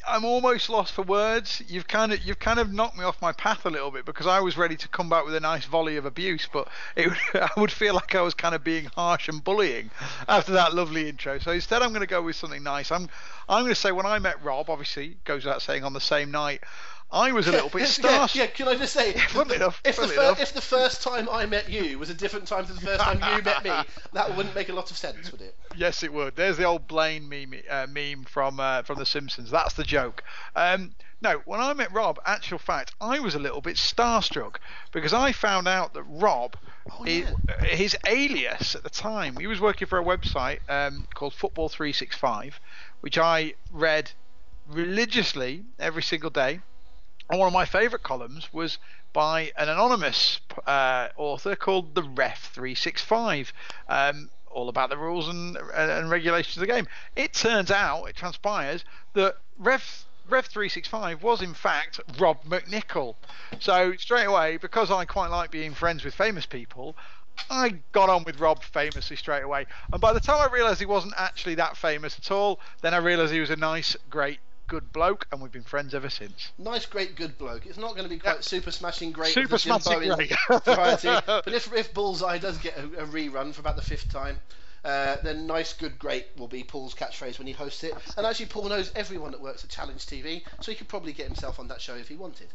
I'm 0.07 0.25
almost 0.25 0.69
lost 0.69 0.93
for 0.93 1.01
words. 1.01 1.61
You've 1.67 1.87
kind 1.87 2.13
of 2.13 2.23
you've 2.23 2.39
kind 2.39 2.59
of 2.59 2.71
knocked 2.71 2.97
me 2.97 3.03
off 3.03 3.21
my 3.21 3.31
path 3.31 3.65
a 3.65 3.69
little 3.69 3.91
bit 3.91 4.05
because 4.05 4.27
I 4.27 4.39
was 4.39 4.57
ready 4.57 4.75
to 4.77 4.87
come 4.87 5.09
back 5.09 5.25
with 5.25 5.35
a 5.35 5.39
nice 5.39 5.65
volley 5.65 5.97
of 5.97 6.05
abuse, 6.05 6.47
but 6.51 6.67
it, 6.95 7.11
I 7.33 7.49
would 7.57 7.71
feel 7.71 7.93
like 7.93 8.15
I 8.15 8.21
was 8.21 8.33
kind 8.33 8.55
of 8.55 8.63
being 8.63 8.85
harsh 8.95 9.27
and 9.29 9.43
bullying 9.43 9.91
after 10.27 10.53
that 10.53 10.73
lovely 10.73 11.09
intro. 11.09 11.39
So 11.39 11.51
instead, 11.51 11.81
I'm 11.81 11.89
going 11.89 12.01
to 12.01 12.07
go 12.07 12.21
with 12.21 12.35
something 12.35 12.63
nice. 12.63 12.91
I'm 12.91 13.09
I'm 13.47 13.63
going 13.63 13.73
to 13.73 13.79
say 13.79 13.91
when 13.91 14.05
I 14.05 14.19
met 14.19 14.43
Rob, 14.43 14.69
obviously 14.69 15.17
goes 15.25 15.45
without 15.45 15.61
saying 15.61 15.83
on 15.83 15.93
the 15.93 16.01
same 16.01 16.31
night, 16.31 16.63
I 17.11 17.31
was 17.31 17.47
a 17.47 17.51
little 17.51 17.69
bit 17.69 17.81
starstruck. 17.87 18.35
yeah, 18.35 18.45
can 18.47 18.67
I 18.67 18.75
just 18.75 18.93
say, 18.93 19.13
funnily 19.13 19.55
enough, 19.55 19.81
if, 19.83 19.95
the 19.95 20.07
fir- 20.07 20.13
enough. 20.21 20.39
if 20.39 20.53
the 20.53 20.61
first 20.61 21.01
time 21.01 21.27
I 21.31 21.45
met 21.47 21.67
you 21.69 21.97
was 21.97 22.09
a 22.11 22.13
different 22.13 22.47
time 22.47 22.65
to 22.67 22.73
the 22.73 22.81
first 22.81 23.01
time 23.01 23.17
you 23.35 23.41
met 23.43 23.63
me, 23.63 23.71
that 24.13 24.37
wouldn't 24.37 24.53
make 24.53 24.69
a 24.69 24.73
lot 24.73 24.91
of 24.91 24.97
sense, 24.97 25.31
would 25.31 25.41
it? 25.41 25.55
Yes, 25.75 26.03
it 26.03 26.13
would. 26.13 26.35
There's 26.35 26.57
the 26.57 26.65
old 26.65 26.87
Blaine 26.87 27.27
meme, 27.27 27.55
uh, 27.69 27.87
meme 27.89 28.25
from 28.25 28.59
uh, 28.59 28.83
from 28.83 28.99
The 28.99 29.05
Simpsons. 29.05 29.49
That's 29.49 29.73
the 29.73 29.83
joke. 29.83 30.23
Um, 30.55 30.91
no, 31.21 31.41
when 31.45 31.59
I 31.59 31.73
met 31.73 31.91
Rob, 31.91 32.19
actual 32.25 32.59
fact, 32.59 32.93
I 33.01 33.19
was 33.19 33.33
a 33.35 33.39
little 33.39 33.59
bit 33.59 33.75
starstruck 33.75 34.55
because 34.93 35.11
I 35.13 35.31
found 35.31 35.67
out 35.67 35.93
that 35.95 36.03
Rob, 36.03 36.55
Oh, 36.91 37.05
yeah. 37.05 37.31
his 37.63 37.95
alias 38.07 38.73
at 38.75 38.83
the 38.83 38.89
time, 38.89 39.35
he 39.37 39.45
was 39.47 39.59
working 39.59 39.87
for 39.87 39.99
a 39.99 40.03
website 40.03 40.59
um, 40.69 41.07
called 41.13 41.33
Football 41.33 41.69
365, 41.69 42.59
which 43.01 43.17
I 43.17 43.53
read 43.71 44.11
religiously 44.67 45.65
every 45.79 46.03
single 46.03 46.29
day. 46.29 46.61
And 47.29 47.39
one 47.39 47.47
of 47.47 47.53
my 47.53 47.65
favourite 47.65 48.03
columns 48.03 48.51
was 48.51 48.79
by 49.13 49.51
an 49.55 49.69
anonymous 49.69 50.39
uh, 50.65 51.09
author 51.15 51.55
called 51.55 51.93
the 51.93 52.03
Ref 52.03 52.49
365, 52.53 53.53
um, 53.87 54.29
all 54.51 54.67
about 54.67 54.89
the 54.89 54.97
rules 54.97 55.27
and, 55.27 55.55
and, 55.75 56.09
regulations 56.09 56.57
of 56.57 56.61
the 56.61 56.67
game. 56.67 56.87
It 57.15 57.33
turns 57.33 57.69
out, 57.69 58.05
it 58.05 58.15
transpires, 58.15 58.83
that 59.13 59.37
Ref 59.57 60.05
Rev 60.27 60.45
365 60.45 61.23
was 61.23 61.41
in 61.41 61.55
fact 61.55 61.99
Rob 62.19 62.43
McNichol. 62.43 63.15
So 63.59 63.93
straight 63.97 64.25
away, 64.25 64.57
because 64.57 64.91
I 64.91 65.05
quite 65.05 65.29
like 65.29 65.49
being 65.49 65.73
friends 65.73 66.03
with 66.03 66.13
famous 66.13 66.45
people, 66.45 66.95
I 67.49 67.75
got 67.93 68.09
on 68.09 68.23
with 68.25 68.39
Rob 68.39 68.63
famously 68.63 69.15
straight 69.15 69.41
away. 69.43 69.65
And 69.91 69.99
by 69.99 70.13
the 70.13 70.19
time 70.19 70.39
I 70.39 70.53
realised 70.53 70.79
he 70.79 70.85
wasn't 70.85 71.15
actually 71.17 71.55
that 71.55 71.77
famous 71.77 72.17
at 72.19 72.31
all, 72.31 72.59
then 72.81 72.93
I 72.93 72.97
realised 72.97 73.33
he 73.33 73.39
was 73.39 73.49
a 73.49 73.55
nice, 73.55 73.95
great, 74.09 74.39
good 74.69 74.93
bloke, 74.93 75.27
and 75.31 75.41
we've 75.41 75.51
been 75.51 75.63
friends 75.63 75.93
ever 75.93 76.09
since. 76.09 76.51
Nice, 76.57 76.85
great, 76.85 77.15
good 77.15 77.37
bloke. 77.37 77.65
It's 77.65 77.77
not 77.77 77.91
going 77.91 78.03
to 78.03 78.09
be 78.09 78.19
quite 78.19 78.43
super 78.43 78.71
smashing 78.71 79.11
great. 79.11 79.33
Super 79.33 79.57
smashing 79.57 79.99
great. 79.99 80.31
variety. 80.63 81.09
But 81.25 81.53
if, 81.53 81.73
if 81.73 81.93
Bullseye 81.93 82.37
does 82.37 82.57
get 82.59 82.77
a, 82.77 83.03
a 83.03 83.05
rerun 83.05 83.53
for 83.53 83.61
about 83.61 83.75
the 83.75 83.81
fifth 83.81 84.11
time, 84.11 84.39
uh, 84.85 85.17
then 85.23 85.47
nice, 85.47 85.73
good, 85.73 85.99
great 85.99 86.27
will 86.37 86.47
be 86.47 86.63
Paul's 86.63 86.95
catchphrase 86.95 87.37
when 87.37 87.47
he 87.47 87.53
hosts 87.53 87.83
it. 87.83 87.93
And 88.15 88.25
actually, 88.25 88.45
Paul 88.45 88.69
knows 88.69 88.91
everyone 88.95 89.31
that 89.31 89.41
works 89.41 89.63
at 89.63 89.69
Challenge 89.69 90.05
TV, 90.05 90.43
so 90.61 90.71
he 90.71 90.77
could 90.77 90.87
probably 90.87 91.11
get 91.11 91.25
himself 91.25 91.59
on 91.59 91.67
that 91.67 91.81
show 91.81 91.95
if 91.95 92.07
he 92.07 92.15
wanted. 92.15 92.47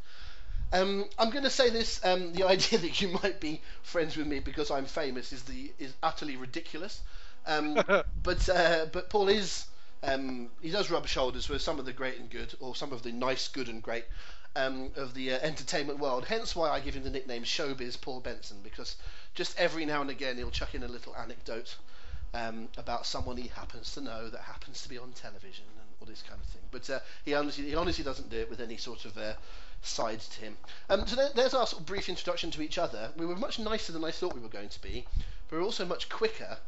Um, 0.73 1.05
I'm 1.19 1.31
going 1.31 1.45
to 1.45 1.51
say 1.51 1.71
this: 1.71 2.01
um, 2.05 2.33
the 2.33 2.45
idea 2.55 2.79
that 2.79 3.01
you 3.01 3.09
might 3.09 3.41
be 3.41 3.61
friends 3.83 4.17
with 4.17 4.27
me 4.27 4.41
because 4.41 4.71
I'm 4.71 4.87
famous 4.87 5.33
is 5.33 5.43
the 5.43 5.73
is 5.79 5.93
utterly 6.03 6.37
ridiculous. 6.37 7.01
Um, 7.47 7.75
but 8.23 8.49
uh, 8.49 8.87
but 8.91 9.11
Paul 9.11 9.29
is 9.29 9.67
um, 10.05 10.51
he 10.61 10.71
does 10.71 10.91
rub 10.91 11.07
shoulders 11.07 11.49
with 11.49 11.63
some 11.63 11.79
of 11.79 11.87
the 11.87 11.93
great 11.93 12.19
and 12.19 12.31
good, 12.31 12.55
or 12.61 12.77
some 12.77 12.93
of 12.93 13.03
the 13.03 13.13
nice, 13.13 13.49
good 13.49 13.69
and 13.69 13.83
great 13.83 14.05
um, 14.57 14.91
of 14.97 15.15
the 15.15 15.33
uh, 15.33 15.39
entertainment 15.43 15.99
world. 15.99 16.25
Hence 16.25 16.55
why 16.55 16.71
I 16.71 16.81
give 16.81 16.95
him 16.95 17.05
the 17.05 17.11
nickname 17.11 17.43
Showbiz 17.43 18.01
Paul 18.01 18.21
Benson 18.21 18.59
because 18.63 18.97
just 19.35 19.59
every 19.59 19.85
now 19.85 20.01
and 20.01 20.11
again 20.11 20.37
he'll 20.37 20.51
chuck 20.51 20.75
in 20.75 20.83
a 20.83 20.89
little 20.89 21.17
anecdote 21.17 21.77
um, 22.35 22.69
about 22.77 23.07
someone 23.07 23.37
he 23.37 23.49
happens 23.49 23.95
to 23.95 24.01
know 24.01 24.29
that 24.29 24.41
happens 24.41 24.83
to 24.83 24.89
be 24.89 24.99
on 24.99 25.13
television 25.13 25.65
and 25.79 25.89
all 26.01 26.07
this 26.07 26.23
kind 26.23 26.41
of 26.41 26.47
thing. 26.49 26.63
But 26.71 26.91
uh, 26.91 27.01
he 27.25 27.35
honestly 27.35 27.65
he 27.65 27.75
honestly 27.75 28.05
doesn't 28.05 28.31
do 28.31 28.39
it 28.39 28.51
with 28.51 28.61
any 28.61 28.77
sort 28.77 29.05
of 29.05 29.17
uh, 29.17 29.35
side 29.83 30.21
to 30.21 30.41
him. 30.41 30.57
Um, 30.89 31.07
so 31.07 31.17
there, 31.17 31.31
there's 31.35 31.55
our 31.55 31.67
sort 31.67 31.81
of 31.81 31.87
brief 31.87 32.09
introduction 32.09 32.51
to 32.53 32.63
each 32.63 32.79
other. 32.79 33.11
We 33.17 33.27
were 33.27 33.37
much 33.37 33.59
nicer 33.59 33.93
than 33.93 34.05
I 34.05 34.11
thought 34.11 34.35
we 34.35 34.41
were 34.41 34.49
going 34.49 34.69
to 34.69 34.83
be, 34.83 35.05
but 35.49 35.57
we 35.57 35.59
were 35.59 35.65
also 35.65 35.85
much 35.85 36.09
quicker 36.09 36.59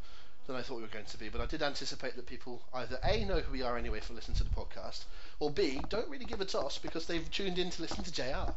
than 0.46 0.56
I 0.56 0.62
thought 0.62 0.76
we 0.76 0.82
were 0.82 0.88
going 0.88 1.04
to 1.06 1.18
be. 1.18 1.28
But 1.28 1.40
I 1.40 1.46
did 1.46 1.62
anticipate 1.62 2.16
that 2.16 2.26
people 2.26 2.62
either 2.74 2.98
A, 3.04 3.24
know 3.24 3.40
who 3.40 3.52
we 3.52 3.62
are 3.62 3.76
anyway 3.76 4.00
for 4.00 4.14
listening 4.14 4.36
to 4.38 4.44
the 4.44 4.50
podcast, 4.50 5.04
or 5.40 5.50
B, 5.50 5.80
don't 5.88 6.08
really 6.08 6.24
give 6.24 6.40
a 6.40 6.44
toss 6.44 6.78
because 6.78 7.06
they've 7.06 7.30
tuned 7.30 7.58
in 7.58 7.70
to 7.70 7.82
listen 7.82 8.04
to 8.04 8.12
JR. 8.12 8.52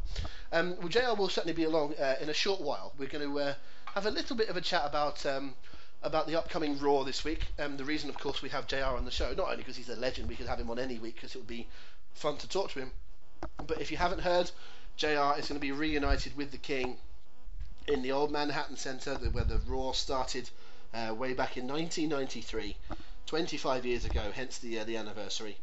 Um, 0.52 0.76
well, 0.80 0.88
JR 0.88 1.16
will 1.18 1.30
certainly 1.30 1.54
be 1.54 1.64
along 1.64 1.96
uh, 1.96 2.16
in 2.22 2.30
a 2.30 2.34
short 2.34 2.62
while. 2.62 2.94
We're 2.98 3.10
going 3.10 3.28
to 3.28 3.40
uh, 3.40 3.54
have 3.94 4.06
a 4.06 4.12
little 4.12 4.36
bit 4.36 4.50
of 4.50 4.58
a 4.58 4.62
chat 4.62 4.84
about. 4.86 5.26
Um, 5.26 5.54
about 6.02 6.28
the 6.28 6.38
upcoming 6.38 6.80
Raw 6.80 7.04
this 7.04 7.26
week. 7.26 7.46
Um, 7.60 7.76
the 7.76 7.84
reason, 7.84 8.10
of 8.10 8.18
course, 8.18 8.42
we 8.42 8.48
have 8.48 8.68
JR 8.68 8.96
on 8.96 9.04
the 9.04 9.12
show, 9.12 9.34
not 9.34 9.48
only 9.48 9.58
because 9.58 9.76
he's 9.76 9.90
a 9.90 9.98
legend, 9.98 10.30
we 10.30 10.38
could 10.38 10.48
have 10.48 10.58
him 10.58 10.70
on 10.70 10.80
any 10.80 10.98
week 10.98 11.16
because 11.16 11.36
it 11.36 11.40
would 11.40 11.46
be 11.48 11.68
fun 12.14 12.38
to 12.38 12.48
talk 12.48 12.72
to 12.72 12.80
him, 12.80 12.92
But 13.68 13.82
if 13.82 13.92
you 13.92 13.98
haven't 13.98 14.22
heard, 14.22 14.50
JR 14.96 15.38
is 15.38 15.48
going 15.48 15.56
to 15.56 15.60
be 15.60 15.72
reunited 15.72 16.36
with 16.38 16.52
the 16.52 16.58
King 16.58 16.98
in 17.88 18.02
the 18.02 18.12
old 18.12 18.32
Manhattan 18.32 18.78
Center, 18.78 19.16
where 19.16 19.44
the 19.44 19.60
Raw 19.60 19.92
started 19.92 20.50
uh, 20.94 21.14
way 21.14 21.34
back 21.34 21.58
in 21.58 21.68
1993, 21.68 22.76
25 23.26 23.86
years 23.86 24.06
ago, 24.06 24.32
hence 24.34 24.58
the 24.58 24.80
uh, 24.80 24.84
the 24.84 24.98
anniversary. 24.98 25.58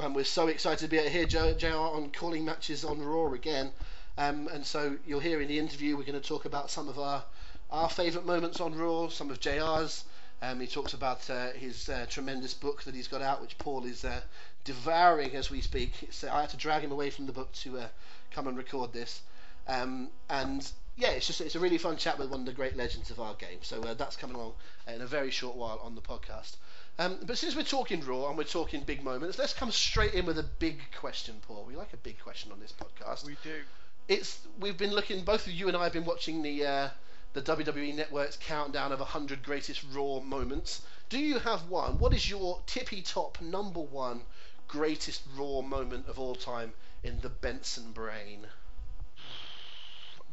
And 0.00 0.14
we're 0.14 0.24
so 0.24 0.46
excited 0.48 0.78
to 0.80 0.88
be 0.88 0.98
to 0.98 1.10
hear 1.10 1.26
JR 1.26 1.74
on 1.74 2.10
calling 2.10 2.44
matches 2.44 2.84
on 2.84 3.02
Raw 3.02 3.32
again. 3.32 3.72
Um, 4.16 4.48
and 4.48 4.64
so 4.64 4.96
you'll 5.06 5.20
hear 5.20 5.40
in 5.40 5.48
the 5.48 5.58
interview 5.58 5.96
we're 5.96 6.04
going 6.04 6.20
to 6.20 6.28
talk 6.28 6.44
about 6.44 6.70
some 6.70 6.88
of 6.88 6.98
our 6.98 7.24
our 7.70 7.90
favourite 7.90 8.26
moments 8.26 8.60
on 8.60 8.74
Raw, 8.74 9.08
some 9.08 9.30
of 9.30 9.40
JR's. 9.40 10.04
Um, 10.40 10.60
he 10.60 10.66
talks 10.66 10.94
about 10.94 11.28
uh, 11.28 11.50
his 11.50 11.88
uh, 11.88 12.06
tremendous 12.08 12.54
book 12.54 12.84
that 12.84 12.94
he's 12.94 13.08
got 13.08 13.22
out, 13.22 13.42
which 13.42 13.58
Paul 13.58 13.84
is 13.84 14.04
uh, 14.04 14.20
devouring 14.64 15.34
as 15.34 15.50
we 15.50 15.60
speak. 15.60 16.08
So 16.10 16.30
I 16.30 16.42
had 16.42 16.50
to 16.50 16.56
drag 16.56 16.82
him 16.82 16.92
away 16.92 17.10
from 17.10 17.26
the 17.26 17.32
book 17.32 17.52
to 17.64 17.78
uh, 17.78 17.88
come 18.30 18.46
and 18.46 18.56
record 18.56 18.92
this. 18.92 19.22
Um, 19.66 20.08
and 20.30 20.70
yeah, 20.98 21.10
it's 21.10 21.28
just 21.28 21.40
it's 21.40 21.54
a 21.54 21.60
really 21.60 21.78
fun 21.78 21.96
chat 21.96 22.18
with 22.18 22.28
one 22.28 22.40
of 22.40 22.46
the 22.46 22.52
great 22.52 22.76
legends 22.76 23.10
of 23.10 23.20
our 23.20 23.34
game. 23.34 23.60
So 23.62 23.80
uh, 23.82 23.94
that's 23.94 24.16
coming 24.16 24.34
along 24.34 24.54
in 24.92 25.00
a 25.00 25.06
very 25.06 25.30
short 25.30 25.54
while 25.54 25.78
on 25.82 25.94
the 25.94 26.00
podcast. 26.00 26.56
Um, 26.98 27.18
but 27.24 27.38
since 27.38 27.54
we're 27.54 27.62
talking 27.62 28.04
Raw 28.04 28.28
and 28.28 28.36
we're 28.36 28.42
talking 28.42 28.82
big 28.82 29.04
moments, 29.04 29.38
let's 29.38 29.54
come 29.54 29.70
straight 29.70 30.14
in 30.14 30.26
with 30.26 30.40
a 30.40 30.42
big 30.42 30.80
question, 30.98 31.36
Paul. 31.46 31.64
We 31.68 31.76
like 31.76 31.92
a 31.92 31.98
big 31.98 32.18
question 32.18 32.50
on 32.50 32.58
this 32.58 32.72
podcast. 32.72 33.24
We 33.24 33.36
do. 33.44 33.60
It's 34.08 34.40
we've 34.58 34.76
been 34.76 34.90
looking. 34.90 35.22
Both 35.22 35.46
of 35.46 35.52
you 35.52 35.68
and 35.68 35.76
I 35.76 35.84
have 35.84 35.92
been 35.92 36.04
watching 36.04 36.42
the 36.42 36.66
uh, 36.66 36.88
the 37.32 37.42
WWE 37.42 37.94
Network's 37.94 38.36
countdown 38.36 38.90
of 38.90 38.98
100 38.98 39.44
greatest 39.44 39.84
Raw 39.92 40.18
moments. 40.18 40.82
Do 41.08 41.20
you 41.20 41.38
have 41.38 41.68
one? 41.68 41.98
What 41.98 42.12
is 42.12 42.28
your 42.28 42.60
tippy 42.66 43.02
top 43.02 43.40
number 43.40 43.80
one 43.80 44.22
greatest 44.66 45.22
Raw 45.36 45.62
moment 45.62 46.08
of 46.08 46.18
all 46.18 46.34
time 46.34 46.72
in 47.04 47.20
the 47.20 47.28
Benson 47.28 47.92
brain? 47.92 48.48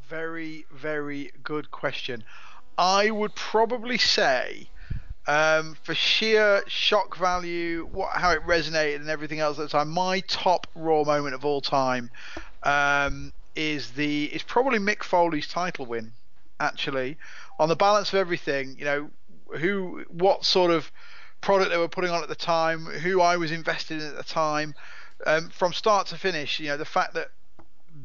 Very, 0.09 0.67
very 0.71 1.31
good 1.43 1.71
question. 1.71 2.23
I 2.77 3.09
would 3.09 3.33
probably 3.33 3.97
say, 3.97 4.69
um, 5.25 5.75
for 5.81 5.95
sheer 5.95 6.63
shock 6.67 7.17
value, 7.17 7.87
what 7.91 8.11
how 8.11 8.29
it 8.31 8.45
resonated 8.45 8.97
and 8.97 9.09
everything 9.09 9.39
else 9.39 9.57
at 9.57 9.63
the 9.63 9.69
time, 9.69 9.89
my 9.89 10.19
top 10.27 10.67
Raw 10.75 11.03
moment 11.03 11.33
of 11.33 11.43
all 11.43 11.59
time 11.59 12.11
um, 12.61 13.33
is 13.55 13.91
the 13.91 14.25
is 14.25 14.43
probably 14.43 14.77
Mick 14.77 15.01
Foley's 15.01 15.47
title 15.47 15.87
win. 15.87 16.11
Actually, 16.59 17.17
on 17.59 17.67
the 17.67 17.75
balance 17.75 18.09
of 18.09 18.19
everything, 18.19 18.75
you 18.77 18.85
know, 18.85 19.09
who 19.57 20.05
what 20.09 20.45
sort 20.45 20.69
of 20.69 20.91
product 21.41 21.71
they 21.71 21.77
were 21.77 21.87
putting 21.87 22.11
on 22.11 22.21
at 22.21 22.29
the 22.29 22.35
time, 22.35 22.85
who 22.85 23.21
I 23.21 23.37
was 23.37 23.51
invested 23.51 24.01
in 24.01 24.07
at 24.07 24.17
the 24.17 24.23
time, 24.23 24.75
um, 25.25 25.49
from 25.49 25.73
start 25.73 26.07
to 26.07 26.17
finish. 26.17 26.59
You 26.59 26.67
know, 26.67 26.77
the 26.77 26.85
fact 26.85 27.15
that 27.15 27.31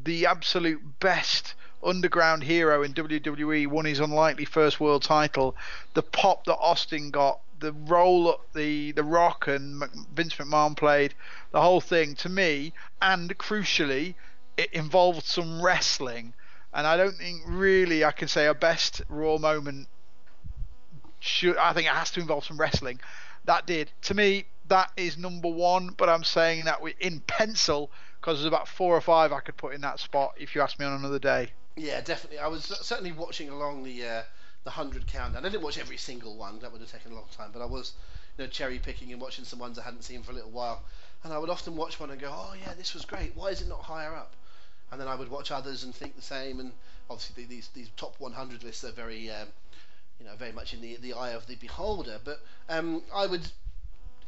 the 0.03 0.25
absolute 0.25 0.99
best 0.99 1.53
underground 1.83 2.43
hero 2.43 2.83
in 2.83 2.93
WWE 2.93 3.67
won 3.67 3.85
his 3.85 3.99
unlikely 3.99 4.45
first 4.45 4.79
world 4.79 5.03
title, 5.03 5.55
the 5.93 6.03
pop 6.03 6.45
that 6.45 6.57
Austin 6.57 7.11
got, 7.11 7.39
the 7.59 7.73
role 7.73 8.25
that 8.25 8.39
the 8.53 8.91
the 8.91 9.03
Rock 9.03 9.47
and 9.47 9.83
Vince 10.13 10.35
McMahon 10.35 10.75
played, 10.75 11.13
the 11.51 11.61
whole 11.61 11.81
thing 11.81 12.15
to 12.15 12.29
me, 12.29 12.73
and 13.01 13.37
crucially, 13.37 14.15
it 14.57 14.71
involved 14.73 15.25
some 15.25 15.61
wrestling. 15.61 16.33
And 16.73 16.87
I 16.87 16.97
don't 16.97 17.17
think 17.17 17.41
really 17.45 18.03
I 18.03 18.11
can 18.11 18.27
say 18.27 18.47
a 18.47 18.53
best 18.53 19.01
Raw 19.09 19.37
moment. 19.37 19.87
Should 21.19 21.57
I 21.57 21.73
think 21.73 21.87
it 21.87 21.93
has 21.93 22.11
to 22.11 22.19
involve 22.19 22.45
some 22.45 22.59
wrestling. 22.59 22.99
That 23.45 23.65
did 23.65 23.91
to 24.03 24.13
me. 24.13 24.45
That 24.67 24.91
is 24.95 25.17
number 25.17 25.49
one. 25.49 25.89
But 25.89 26.09
I'm 26.09 26.23
saying 26.23 26.65
that 26.65 26.79
in 26.99 27.19
pencil 27.21 27.91
because 28.19 28.37
there's 28.37 28.45
about 28.45 28.67
four 28.67 28.95
or 28.95 29.01
five 29.01 29.31
I 29.31 29.39
could 29.39 29.57
put 29.57 29.73
in 29.73 29.81
that 29.81 29.99
spot 29.99 30.35
if 30.37 30.55
you 30.55 30.61
ask 30.61 30.79
me 30.79 30.85
on 30.85 30.93
another 30.93 31.19
day. 31.19 31.51
Yeah, 31.75 32.01
definitely. 32.01 32.39
I 32.39 32.47
was 32.47 32.65
certainly 32.65 33.11
watching 33.11 33.49
along 33.49 33.83
the 33.83 34.05
uh, 34.05 34.23
the 34.63 34.71
hundred 34.71 35.07
countdown. 35.07 35.45
I 35.45 35.49
didn't 35.49 35.63
watch 35.63 35.77
every 35.77 35.97
single 35.97 36.35
one; 36.37 36.59
that 36.59 36.71
would 36.71 36.81
have 36.81 36.91
taken 36.91 37.11
a 37.11 37.15
long 37.15 37.27
time. 37.35 37.51
But 37.51 37.61
I 37.61 37.65
was, 37.65 37.93
you 38.37 38.43
know, 38.43 38.49
cherry 38.49 38.79
picking 38.79 39.11
and 39.11 39.21
watching 39.21 39.45
some 39.45 39.59
ones 39.59 39.77
I 39.79 39.83
hadn't 39.83 40.03
seen 40.03 40.23
for 40.23 40.31
a 40.31 40.35
little 40.35 40.51
while. 40.51 40.81
And 41.23 41.33
I 41.33 41.37
would 41.37 41.49
often 41.49 41.75
watch 41.75 41.99
one 41.99 42.09
and 42.11 42.19
go, 42.19 42.29
"Oh 42.33 42.53
yeah, 42.53 42.73
this 42.73 42.93
was 42.93 43.05
great. 43.05 43.35
Why 43.35 43.47
is 43.49 43.61
it 43.61 43.67
not 43.67 43.83
higher 43.83 44.15
up?" 44.15 44.35
And 44.91 44.99
then 44.99 45.07
I 45.07 45.15
would 45.15 45.29
watch 45.29 45.51
others 45.51 45.83
and 45.83 45.95
think 45.95 46.15
the 46.15 46.21
same. 46.21 46.59
And 46.59 46.73
obviously 47.09 47.45
these 47.45 47.69
these 47.69 47.89
top 47.97 48.15
100 48.19 48.63
lists 48.63 48.83
are 48.83 48.91
very, 48.91 49.29
um, 49.31 49.47
you 50.19 50.25
know, 50.25 50.35
very 50.35 50.51
much 50.51 50.73
in 50.73 50.81
the 50.81 50.97
the 50.97 51.13
eye 51.13 51.31
of 51.31 51.47
the 51.47 51.55
beholder. 51.55 52.19
But 52.23 52.41
um, 52.69 53.03
I 53.13 53.27
would. 53.27 53.47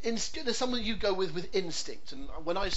Inst- 0.03 0.43
there's 0.45 0.57
someone 0.57 0.83
you 0.83 0.95
go 0.95 1.13
with 1.13 1.33
with 1.33 1.53
instinct, 1.55 2.11
and 2.13 2.29
when 2.43 2.57
I 2.57 2.69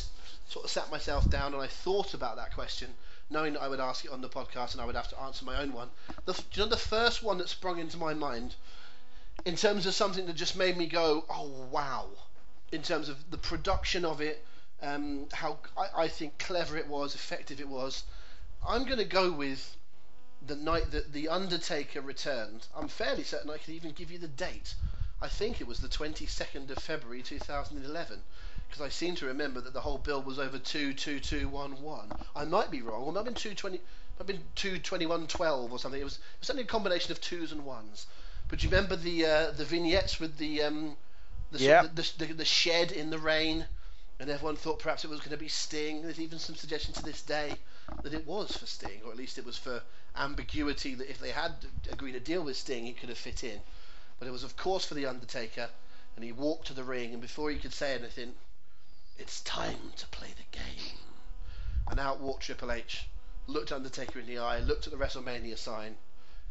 sort 0.48 0.64
of 0.64 0.70
sat 0.70 0.90
myself 0.90 1.28
down 1.30 1.54
and 1.54 1.62
I 1.62 1.66
thought 1.66 2.14
about 2.14 2.36
that 2.36 2.54
question, 2.54 2.94
knowing 3.30 3.54
that 3.54 3.62
I 3.62 3.68
would 3.68 3.80
ask 3.80 4.04
it 4.04 4.10
on 4.10 4.20
the 4.20 4.28
podcast 4.28 4.72
and 4.72 4.80
I 4.80 4.84
would 4.84 4.94
have 4.94 5.08
to 5.08 5.20
answer 5.20 5.44
my 5.44 5.60
own 5.60 5.72
one. 5.72 5.90
The, 6.24 6.40
you 6.52 6.62
know, 6.62 6.68
the 6.68 6.76
first 6.76 7.22
one 7.22 7.38
that 7.38 7.48
sprung 7.48 7.78
into 7.78 7.96
my 7.96 8.14
mind, 8.14 8.54
in 9.44 9.56
terms 9.56 9.86
of 9.86 9.94
something 9.94 10.26
that 10.26 10.36
just 10.36 10.56
made 10.56 10.76
me 10.76 10.86
go, 10.86 11.24
"Oh 11.28 11.48
wow!" 11.70 12.08
In 12.72 12.82
terms 12.82 13.08
of 13.08 13.30
the 13.30 13.38
production 13.38 14.04
of 14.04 14.20
it, 14.20 14.44
um, 14.82 15.26
how 15.32 15.58
I, 15.76 16.04
I 16.04 16.08
think 16.08 16.38
clever 16.38 16.76
it 16.76 16.86
was, 16.86 17.14
effective 17.14 17.60
it 17.60 17.68
was. 17.68 18.04
I'm 18.66 18.84
going 18.84 18.98
to 18.98 19.04
go 19.04 19.30
with 19.30 19.76
the 20.46 20.56
night 20.56 20.90
that 20.90 21.12
the 21.12 21.28
Undertaker 21.28 22.00
returned. 22.00 22.66
I'm 22.76 22.88
fairly 22.88 23.24
certain 23.24 23.50
I 23.50 23.58
could 23.58 23.74
even 23.74 23.92
give 23.92 24.10
you 24.10 24.18
the 24.18 24.28
date. 24.28 24.74
I 25.20 25.28
think 25.28 25.60
it 25.60 25.66
was 25.66 25.80
the 25.80 25.88
22nd 25.88 26.70
of 26.70 26.78
February 26.78 27.22
2011 27.22 28.22
because 28.68 28.82
I 28.82 28.88
seem 28.88 29.14
to 29.16 29.26
remember 29.26 29.60
that 29.60 29.72
the 29.72 29.80
whole 29.80 29.98
bill 29.98 30.22
was 30.22 30.38
over 30.38 30.58
two 30.58 30.92
two 30.92 31.20
two 31.20 31.48
one 31.48 31.80
one. 31.82 32.12
I 32.34 32.44
might 32.44 32.70
be 32.70 32.82
wrong. 32.82 33.02
It 33.08 33.12
might 33.12 33.18
have 33.18 33.24
been 33.26 33.34
two 33.34 33.54
twenty. 33.54 33.78
Might 33.78 34.18
have 34.18 34.26
been 34.26 34.44
two 34.54 34.78
twenty 34.78 35.06
one 35.06 35.26
twelve 35.26 35.72
or 35.72 35.78
something. 35.78 36.00
It 36.00 36.04
was, 36.04 36.14
it 36.14 36.40
was 36.40 36.46
certainly 36.48 36.64
a 36.64 36.66
combination 36.66 37.12
of 37.12 37.20
twos 37.20 37.52
and 37.52 37.64
ones. 37.64 38.06
But 38.48 38.58
do 38.60 38.66
you 38.66 38.70
remember 38.70 38.96
the 38.96 39.26
uh, 39.26 39.50
the 39.52 39.64
vignettes 39.64 40.20
with 40.20 40.36
the 40.38 40.62
um, 40.62 40.96
the, 41.52 41.58
Yep. 41.58 41.94
the, 41.94 42.12
the, 42.18 42.32
the 42.34 42.44
shed 42.44 42.92
in 42.92 43.10
the 43.10 43.18
rain, 43.18 43.66
and 44.20 44.30
everyone 44.30 44.56
thought 44.56 44.78
perhaps 44.78 45.04
it 45.04 45.10
was 45.10 45.20
going 45.20 45.30
to 45.30 45.36
be 45.36 45.48
Sting. 45.48 46.02
There's 46.02 46.20
even 46.20 46.38
some 46.38 46.54
suggestion 46.56 46.92
to 46.94 47.04
this 47.04 47.22
day 47.22 47.58
that 48.02 48.14
it 48.14 48.26
was 48.26 48.56
for 48.56 48.66
Sting, 48.66 49.00
or 49.04 49.10
at 49.10 49.16
least 49.16 49.38
it 49.38 49.44
was 49.44 49.56
for 49.56 49.80
ambiguity 50.16 50.94
that 50.94 51.10
if 51.10 51.18
they 51.18 51.30
had 51.30 51.52
agreed 51.92 52.14
a 52.14 52.20
deal 52.20 52.42
with 52.42 52.56
Sting, 52.56 52.86
it 52.86 52.98
could 52.98 53.08
have 53.08 53.18
fit 53.18 53.44
in. 53.44 53.60
But 54.18 54.28
it 54.28 54.32
was 54.32 54.44
of 54.44 54.56
course 54.56 54.84
for 54.86 54.94
the 54.94 55.06
Undertaker, 55.06 55.68
and 56.16 56.24
he 56.24 56.32
walked 56.32 56.68
to 56.68 56.74
the 56.74 56.84
ring, 56.84 57.12
and 57.12 57.20
before 57.20 57.50
he 57.50 57.58
could 57.58 57.72
say 57.72 57.94
anything, 57.94 58.34
it's 59.18 59.40
time 59.40 59.92
to 59.96 60.06
play 60.08 60.28
the 60.36 60.58
game. 60.58 60.98
And 61.88 62.00
out 62.00 62.20
walked 62.20 62.44
Triple 62.44 62.72
H, 62.72 63.06
looked 63.46 63.72
Undertaker 63.72 64.18
in 64.18 64.26
the 64.26 64.38
eye, 64.38 64.58
looked 64.58 64.86
at 64.86 64.92
the 64.92 64.98
WrestleMania 64.98 65.56
sign. 65.56 65.96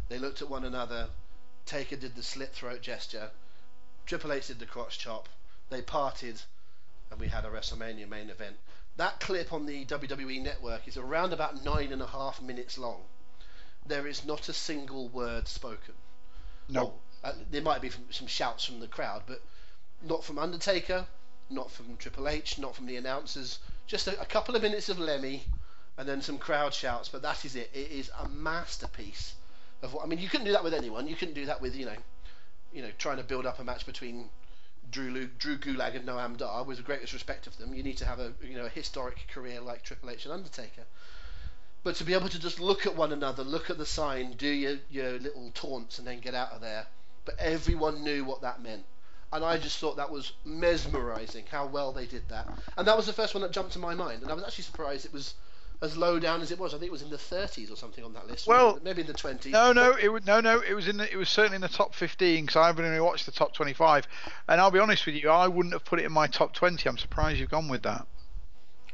They 0.10 0.18
looked 0.18 0.42
at 0.42 0.50
one 0.50 0.64
another. 0.64 1.10
Taker 1.66 1.96
did 1.96 2.16
the 2.16 2.24
slit 2.24 2.54
throat 2.54 2.82
gesture. 2.82 3.32
Triple 4.06 4.32
H 4.32 4.48
did 4.48 4.60
the 4.60 4.66
crotch 4.66 5.00
chop. 5.00 5.30
They 5.70 5.82
parted, 5.82 6.42
and 7.12 7.20
we 7.20 7.28
had 7.28 7.46
a 7.46 7.50
WrestleMania 7.50 8.08
main 8.08 8.30
event. 8.30 8.58
That 8.98 9.20
clip 9.20 9.52
on 9.52 9.66
the 9.66 9.86
WWE 9.86 10.42
network 10.42 10.88
is 10.88 10.96
around 10.96 11.34
about 11.34 11.64
nine 11.64 11.92
and 11.92 12.02
a 12.02 12.08
half 12.08 12.42
minutes 12.42 12.78
long. 12.78 13.04
There 13.86 14.08
is 14.08 14.24
not 14.24 14.48
a 14.48 14.54
single 14.54 15.10
word 15.10 15.48
spoken. 15.48 15.96
No. 16.70 16.84
Well, 16.84 17.00
uh, 17.24 17.34
there 17.52 17.62
might 17.62 17.82
be 17.82 17.90
from, 17.90 18.06
some 18.12 18.28
shouts 18.28 18.64
from 18.64 18.80
the 18.80 18.88
crowd, 18.88 19.24
but 19.28 19.42
not 20.02 20.24
from 20.24 20.40
Undertaker, 20.40 21.08
not 21.50 21.72
from 21.72 21.98
Triple 21.98 22.28
H, 22.28 22.58
not 22.58 22.76
from 22.76 22.86
the 22.86 22.98
announcers. 22.98 23.60
Just 23.88 24.08
a, 24.08 24.20
a 24.20 24.26
couple 24.26 24.56
of 24.56 24.62
minutes 24.62 24.90
of 24.90 25.00
Lemmy, 25.00 25.44
and 25.98 26.08
then 26.08 26.22
some 26.22 26.38
crowd 26.38 26.74
shouts. 26.74 27.10
But 27.10 27.22
that 27.22 27.46
is 27.46 27.56
it. 27.56 27.70
It 27.74 27.92
is 27.92 28.12
a 28.20 28.28
masterpiece 28.30 29.34
of 29.82 29.94
what 29.94 30.04
I 30.04 30.08
mean. 30.08 30.20
You 30.20 30.30
couldn't 30.30 30.46
do 30.46 30.54
that 30.54 30.64
with 30.64 30.74
anyone. 30.74 31.08
You 31.08 31.16
couldn't 31.16 31.36
do 31.36 31.46
that 31.46 31.62
with 31.62 31.76
you 31.76 31.86
know, 31.86 31.98
you 32.74 32.82
know, 32.82 32.92
trying 32.98 33.18
to 33.18 33.24
build 33.24 33.46
up 33.46 33.60
a 33.60 33.64
match 33.64 33.86
between 33.86 34.30
Drew 34.92 35.12
Lu- 35.12 35.30
Drew 35.38 35.58
Gulak 35.58 35.96
and 35.96 36.08
Noam 36.08 36.38
Dar. 36.38 36.64
With 36.64 36.78
the 36.78 36.84
greatest 36.84 37.14
respect 37.14 37.48
of 37.48 37.58
them, 37.58 37.74
you 37.74 37.84
need 37.84 37.98
to 37.98 38.06
have 38.06 38.20
a 38.20 38.34
you 38.42 38.56
know 38.56 38.66
a 38.66 38.70
historic 38.70 39.28
career 39.28 39.62
like 39.62 39.84
Triple 39.84 40.10
H 40.10 40.26
and 40.26 40.34
Undertaker. 40.34 40.84
But 41.84 41.96
to 41.98 42.04
be 42.04 42.16
able 42.16 42.30
to 42.30 42.40
just 42.40 42.60
look 42.60 42.88
at 42.88 42.96
one 42.96 43.12
another, 43.12 43.44
look 43.44 43.70
at 43.70 43.78
the 43.78 43.86
sign, 43.86 44.34
do 44.38 44.48
your, 44.48 44.78
your 44.90 45.20
little 45.20 45.52
taunts, 45.54 46.00
and 46.00 46.08
then 46.08 46.20
get 46.20 46.34
out 46.34 46.52
of 46.52 46.60
there. 46.60 46.88
But 47.26 47.38
everyone 47.38 48.04
knew 48.04 48.26
what 48.26 48.42
that 48.42 48.60
meant. 48.60 48.86
And 49.34 49.44
I 49.44 49.58
just 49.58 49.80
thought 49.80 49.98
that 49.98 50.12
was 50.12 50.34
mesmerizing 50.46 51.46
how 51.50 51.66
well 51.66 51.92
they 51.92 52.06
did 52.06 52.24
that. 52.30 52.48
And 52.78 52.88
that 52.88 52.96
was 52.96 53.06
the 53.06 53.14
first 53.14 53.34
one 53.34 53.42
that 53.42 53.52
jumped 53.52 53.74
to 53.74 53.80
my 53.80 53.94
mind. 53.94 54.22
And 54.22 54.32
I 54.32 54.34
was 54.34 54.44
actually 54.44 54.64
surprised 54.64 55.06
it 55.06 55.12
was 55.14 55.34
as 55.82 55.98
low 55.98 56.20
down 56.20 56.42
as 56.42 56.52
it 56.52 56.60
was. 56.60 56.74
I 56.74 56.78
think 56.78 56.90
it 56.90 56.92
was 56.92 57.02
in 57.02 57.10
the 57.10 57.18
30s 57.18 57.72
or 57.72 57.76
something 57.76 58.04
on 58.04 58.14
that 58.14 58.28
list. 58.28 58.48
Well, 58.48 58.80
maybe 58.84 59.02
in 59.02 59.08
the 59.08 59.14
20s. 59.14 59.52
No, 59.52 59.74
no, 59.74 59.92
it 59.92 60.10
was 60.10 60.26
no, 60.26 60.40
no. 60.40 60.62
It 60.62 60.74
was 60.74 60.88
in. 60.88 60.98
The, 60.98 61.12
it 61.12 61.18
was 61.18 61.30
certainly 61.30 61.56
in 61.56 61.62
the 61.62 61.68
top 61.68 61.94
15 61.94 62.46
because 62.46 62.56
I 62.56 62.68
haven't 62.68 62.86
only 62.86 63.00
watched 63.00 63.26
the 63.26 63.32
top 63.32 63.54
25. 63.54 64.08
And 64.48 64.62
I'll 64.62 64.72
be 64.72 64.80
honest 64.80 65.06
with 65.06 65.16
you, 65.16 65.30
I 65.30 65.48
wouldn't 65.48 65.74
have 65.74 65.86
put 65.86 66.00
it 66.00 66.06
in 66.06 66.12
my 66.12 66.28
top 66.28 66.54
20. 66.54 66.88
I'm 66.88 66.98
surprised 66.98 67.40
you've 67.40 67.50
gone 67.50 67.68
with 67.68 67.84
that. 67.84 68.06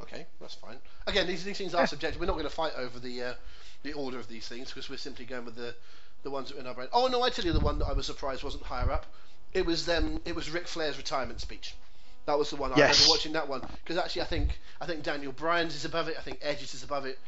Okay, 0.00 0.26
that's 0.40 0.54
fine. 0.54 0.76
Again, 1.06 1.26
these, 1.26 1.44
these 1.44 1.58
things 1.58 1.74
are 1.74 1.86
subjective. 1.86 2.20
We're 2.20 2.26
not 2.26 2.34
going 2.34 2.44
to 2.44 2.50
fight 2.50 2.72
over 2.76 2.98
the 2.98 3.22
uh, 3.22 3.34
the 3.82 3.92
order 3.92 4.18
of 4.18 4.28
these 4.28 4.48
things 4.48 4.68
because 4.68 4.90
we're 4.90 4.96
simply 4.96 5.24
going 5.24 5.44
with 5.44 5.56
the 5.56 5.74
the 6.22 6.30
ones 6.30 6.48
that 6.48 6.56
are 6.56 6.60
in 6.60 6.66
our 6.66 6.74
brain. 6.74 6.88
Oh 6.92 7.06
no, 7.06 7.22
I 7.22 7.30
tell 7.30 7.44
you, 7.44 7.52
the 7.52 7.60
one 7.60 7.78
that 7.78 7.86
I 7.86 7.92
was 7.92 8.06
surprised 8.06 8.42
wasn't 8.42 8.64
higher 8.64 8.90
up. 8.90 9.06
It 9.54 9.66
was 9.66 9.84
them. 9.86 10.20
It 10.24 10.34
was 10.34 10.50
Ric 10.50 10.66
Flair's 10.66 10.96
retirement 10.96 11.40
speech. 11.40 11.74
That 12.26 12.38
was 12.38 12.50
the 12.50 12.56
one 12.56 12.72
I 12.72 12.76
Yes. 12.76 12.98
remember 13.00 13.10
watching 13.12 13.32
that 13.32 13.48
one 13.48 13.62
because 13.82 13.96
actually 13.98 14.22
I 14.22 14.26
think 14.26 14.58
I 14.80 14.86
think 14.86 15.02
Daniel 15.02 15.32
Bryan's 15.32 15.74
is 15.74 15.84
above 15.84 16.08
it. 16.08 16.16
I 16.18 16.22
think 16.22 16.38
Edge's 16.42 16.74
is 16.74 16.82
above 16.82 17.04
it. 17.06 17.18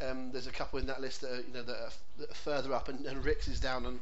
Um, 0.00 0.30
there's 0.32 0.46
a 0.46 0.52
couple 0.52 0.78
in 0.78 0.86
that 0.86 1.00
list 1.00 1.20
that 1.22 1.32
are, 1.32 1.36
you 1.40 1.52
know 1.52 1.62
that 1.62 1.76
are, 1.76 1.90
that 2.18 2.30
are 2.30 2.34
further 2.34 2.72
up, 2.72 2.88
and, 2.88 3.04
and 3.04 3.24
Ric's 3.24 3.48
is 3.48 3.60
down 3.60 3.84
on 3.84 4.00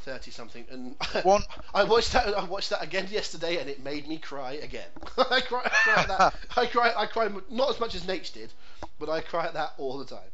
thirty 0.00 0.30
something. 0.30 0.64
And 0.70 0.96
One- 1.24 1.42
I 1.74 1.84
watched 1.84 2.12
that. 2.12 2.28
I 2.36 2.44
watched 2.44 2.70
that 2.70 2.82
again 2.82 3.06
yesterday, 3.10 3.58
and 3.58 3.70
it 3.70 3.82
made 3.82 4.06
me 4.08 4.18
cry 4.18 4.52
again. 4.54 4.88
I 5.18 5.40
cry, 5.40 5.62
I 5.64 5.68
cry 5.68 5.94
at 6.02 6.08
that. 6.08 6.34
I 6.56 6.66
cry. 6.66 6.92
I 6.96 7.06
cry 7.06 7.30
not 7.50 7.70
as 7.70 7.80
much 7.80 7.94
as 7.94 8.06
Nate 8.06 8.30
did, 8.34 8.52
but 8.98 9.08
I 9.08 9.20
cry 9.20 9.46
at 9.46 9.54
that 9.54 9.72
all 9.78 9.98
the 9.98 10.04
time. 10.04 10.28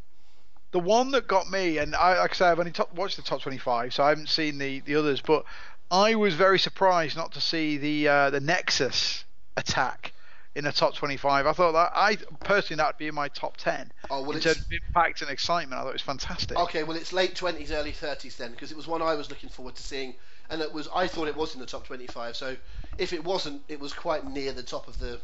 The 0.72 0.80
one 0.80 1.10
that 1.10 1.28
got 1.28 1.50
me, 1.50 1.76
and 1.76 1.94
I, 1.94 2.18
like 2.18 2.30
I 2.30 2.34
say, 2.34 2.46
I've 2.46 2.58
only 2.58 2.70
top, 2.72 2.94
watched 2.94 3.16
the 3.16 3.22
top 3.22 3.42
25, 3.42 3.92
so 3.92 4.04
I 4.04 4.08
haven't 4.08 4.30
seen 4.30 4.56
the, 4.56 4.80
the 4.80 4.94
others, 4.94 5.20
but 5.20 5.44
I 5.92 6.14
was 6.14 6.34
very 6.34 6.58
surprised 6.58 7.16
not 7.18 7.32
to 7.32 7.40
see 7.40 7.76
the 7.76 8.08
uh, 8.08 8.30
the 8.30 8.40
Nexus 8.40 9.24
attack 9.58 10.14
in 10.54 10.64
the 10.64 10.72
top 10.72 10.94
25. 10.94 11.46
I 11.46 11.52
thought 11.52 11.72
that 11.72 11.92
I 11.94 12.16
personally 12.44 12.78
that 12.78 12.86
would 12.88 12.98
be 12.98 13.08
in 13.08 13.14
my 13.14 13.28
top 13.28 13.56
10 13.58 13.92
Oh 14.10 14.22
well, 14.22 14.30
in 14.30 14.36
it's 14.38 14.44
terms 14.46 14.58
of 14.58 14.72
impact 14.72 15.20
and 15.20 15.30
excitement. 15.30 15.78
I 15.78 15.82
thought 15.84 15.90
it 15.90 15.94
was 15.94 16.02
fantastic. 16.02 16.58
Okay, 16.58 16.82
well 16.82 16.96
it's 16.96 17.12
late 17.12 17.34
twenties, 17.36 17.70
early 17.70 17.92
thirties 17.92 18.36
then, 18.36 18.52
because 18.52 18.70
it 18.70 18.76
was 18.76 18.86
one 18.86 19.02
I 19.02 19.14
was 19.14 19.28
looking 19.28 19.50
forward 19.50 19.76
to 19.76 19.82
seeing, 19.82 20.14
and 20.48 20.62
it 20.62 20.72
was 20.72 20.88
I 20.94 21.06
thought 21.06 21.28
it 21.28 21.36
was 21.36 21.54
in 21.54 21.60
the 21.60 21.66
top 21.66 21.86
twenty-five. 21.86 22.36
So 22.36 22.56
if 22.96 23.12
it 23.12 23.22
wasn't, 23.22 23.62
it 23.68 23.78
was 23.78 23.92
quite 23.92 24.26
near 24.26 24.52
the 24.52 24.62
top 24.62 24.88
of 24.88 24.98
the 24.98 25.20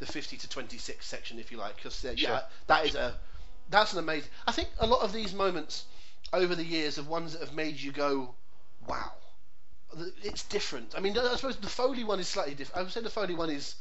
the 0.00 0.06
fifty 0.06 0.36
to 0.36 0.48
twenty-six 0.48 1.06
section, 1.06 1.38
if 1.38 1.52
you 1.52 1.58
like, 1.58 1.76
because 1.76 2.04
uh, 2.04 2.14
yeah, 2.16 2.28
Sure. 2.28 2.40
that 2.66 2.86
is 2.86 2.96
a 2.96 3.14
that's 3.70 3.92
an 3.92 4.00
amazing. 4.00 4.30
I 4.48 4.52
think 4.52 4.68
a 4.80 4.86
lot 4.86 5.02
of 5.02 5.12
these 5.12 5.32
moments 5.32 5.84
over 6.32 6.56
the 6.56 6.64
years 6.64 6.98
are 6.98 7.04
ones 7.04 7.32
that 7.34 7.40
have 7.46 7.54
made 7.54 7.78
you 7.80 7.92
go, 7.92 8.34
wow, 8.88 9.12
it's 10.22 10.44
different. 10.44 10.94
I 10.96 11.00
mean, 11.00 11.16
I 11.18 11.34
suppose 11.36 11.56
the 11.56 11.68
Foley 11.68 12.04
one 12.04 12.20
is 12.20 12.28
slightly 12.28 12.54
different. 12.54 12.78
I 12.78 12.82
would 12.82 12.92
say 12.92 13.00
the 13.00 13.10
Foley 13.10 13.34
one 13.34 13.50
is 13.50 13.74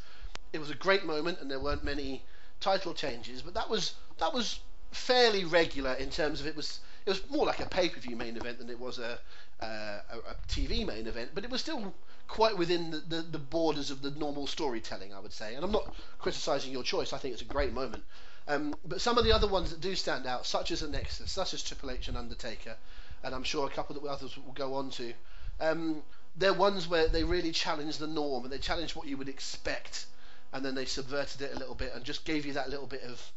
it 0.54 0.60
was 0.60 0.70
a 0.70 0.76
great 0.76 1.06
moment, 1.06 1.40
and 1.40 1.50
there 1.50 1.60
weren't 1.60 1.84
many 1.84 2.24
title 2.60 2.94
changes, 2.94 3.42
but 3.42 3.54
that 3.54 3.70
was 3.70 3.96
that 4.20 4.34
was 4.34 4.60
fairly 4.92 5.46
regular 5.46 5.94
in 5.94 6.10
terms 6.10 6.42
of 6.42 6.48
it 6.48 6.56
was 6.56 6.80
it 7.06 7.10
was 7.10 7.30
more 7.30 7.46
like 7.46 7.60
a 7.60 7.66
pay-per-view 7.66 8.16
main 8.16 8.36
event 8.36 8.60
than 8.60 8.70
it 8.70 8.80
was 8.80 9.00
a 9.00 9.18
uh, 9.62 10.00
a, 10.12 10.18
a 10.18 10.36
TV 10.48 10.86
main 10.86 11.08
event, 11.08 11.32
but 11.34 11.44
it 11.44 11.50
was 11.50 11.62
still 11.62 11.94
quite 12.28 12.58
within 12.58 12.92
the, 12.92 12.98
the, 12.98 13.22
the 13.22 13.38
borders 13.38 13.92
of 13.92 14.02
the 14.02 14.12
normal 14.12 14.48
storytelling, 14.48 15.14
I 15.14 15.20
would 15.20 15.34
say. 15.34 15.54
And 15.56 15.64
I'm 15.66 15.72
not 15.72 15.94
criticising 16.20 16.72
your 16.72 16.84
choice. 16.84 17.14
I 17.14 17.18
think 17.18 17.34
it's 17.34 17.42
a 17.42 17.54
great 17.54 17.74
moment. 17.74 18.04
Um, 18.48 18.74
but 18.86 19.02
some 19.02 19.18
of 19.18 19.24
the 19.26 19.34
other 19.34 19.48
ones 19.48 19.70
that 19.70 19.82
do 19.82 19.96
stand 19.96 20.26
out, 20.26 20.46
such 20.46 20.72
as 20.72 20.80
the 20.80 20.88
Nexus, 20.88 21.32
such 21.32 21.54
as 21.54 21.62
Triple 21.62 21.92
H 21.92 22.08
and 22.08 22.18
Undertaker, 22.18 22.76
and 23.24 23.36
I'm 23.36 23.44
sure 23.44 23.68
a 23.68 23.70
couple 23.70 23.96
that 23.96 24.08
others 24.08 24.36
will 24.38 24.54
go 24.54 24.76
on 24.76 24.90
to, 24.92 25.14
um, 25.62 26.04
they're 26.36 26.54
ones 26.54 26.88
where 26.88 27.08
they 27.08 27.24
really 27.24 27.52
challenge 27.52 27.98
the 27.98 28.08
norm 28.08 28.44
and 28.44 28.52
they 28.52 28.58
challenge 28.58 28.96
what 28.96 29.08
you 29.08 29.18
would 29.18 29.30
expect, 29.30 30.06
and 30.54 30.66
then 30.66 30.76
they 30.76 30.86
subverted 30.86 31.42
it 31.42 31.54
a 31.56 31.60
little 31.60 31.76
bit 31.76 31.94
and 31.94 32.04
just 32.04 32.26
gave 32.26 32.46
you 32.46 32.54
that 32.54 32.70
little 32.70 32.88
bit 32.88 33.04
of 33.04 33.32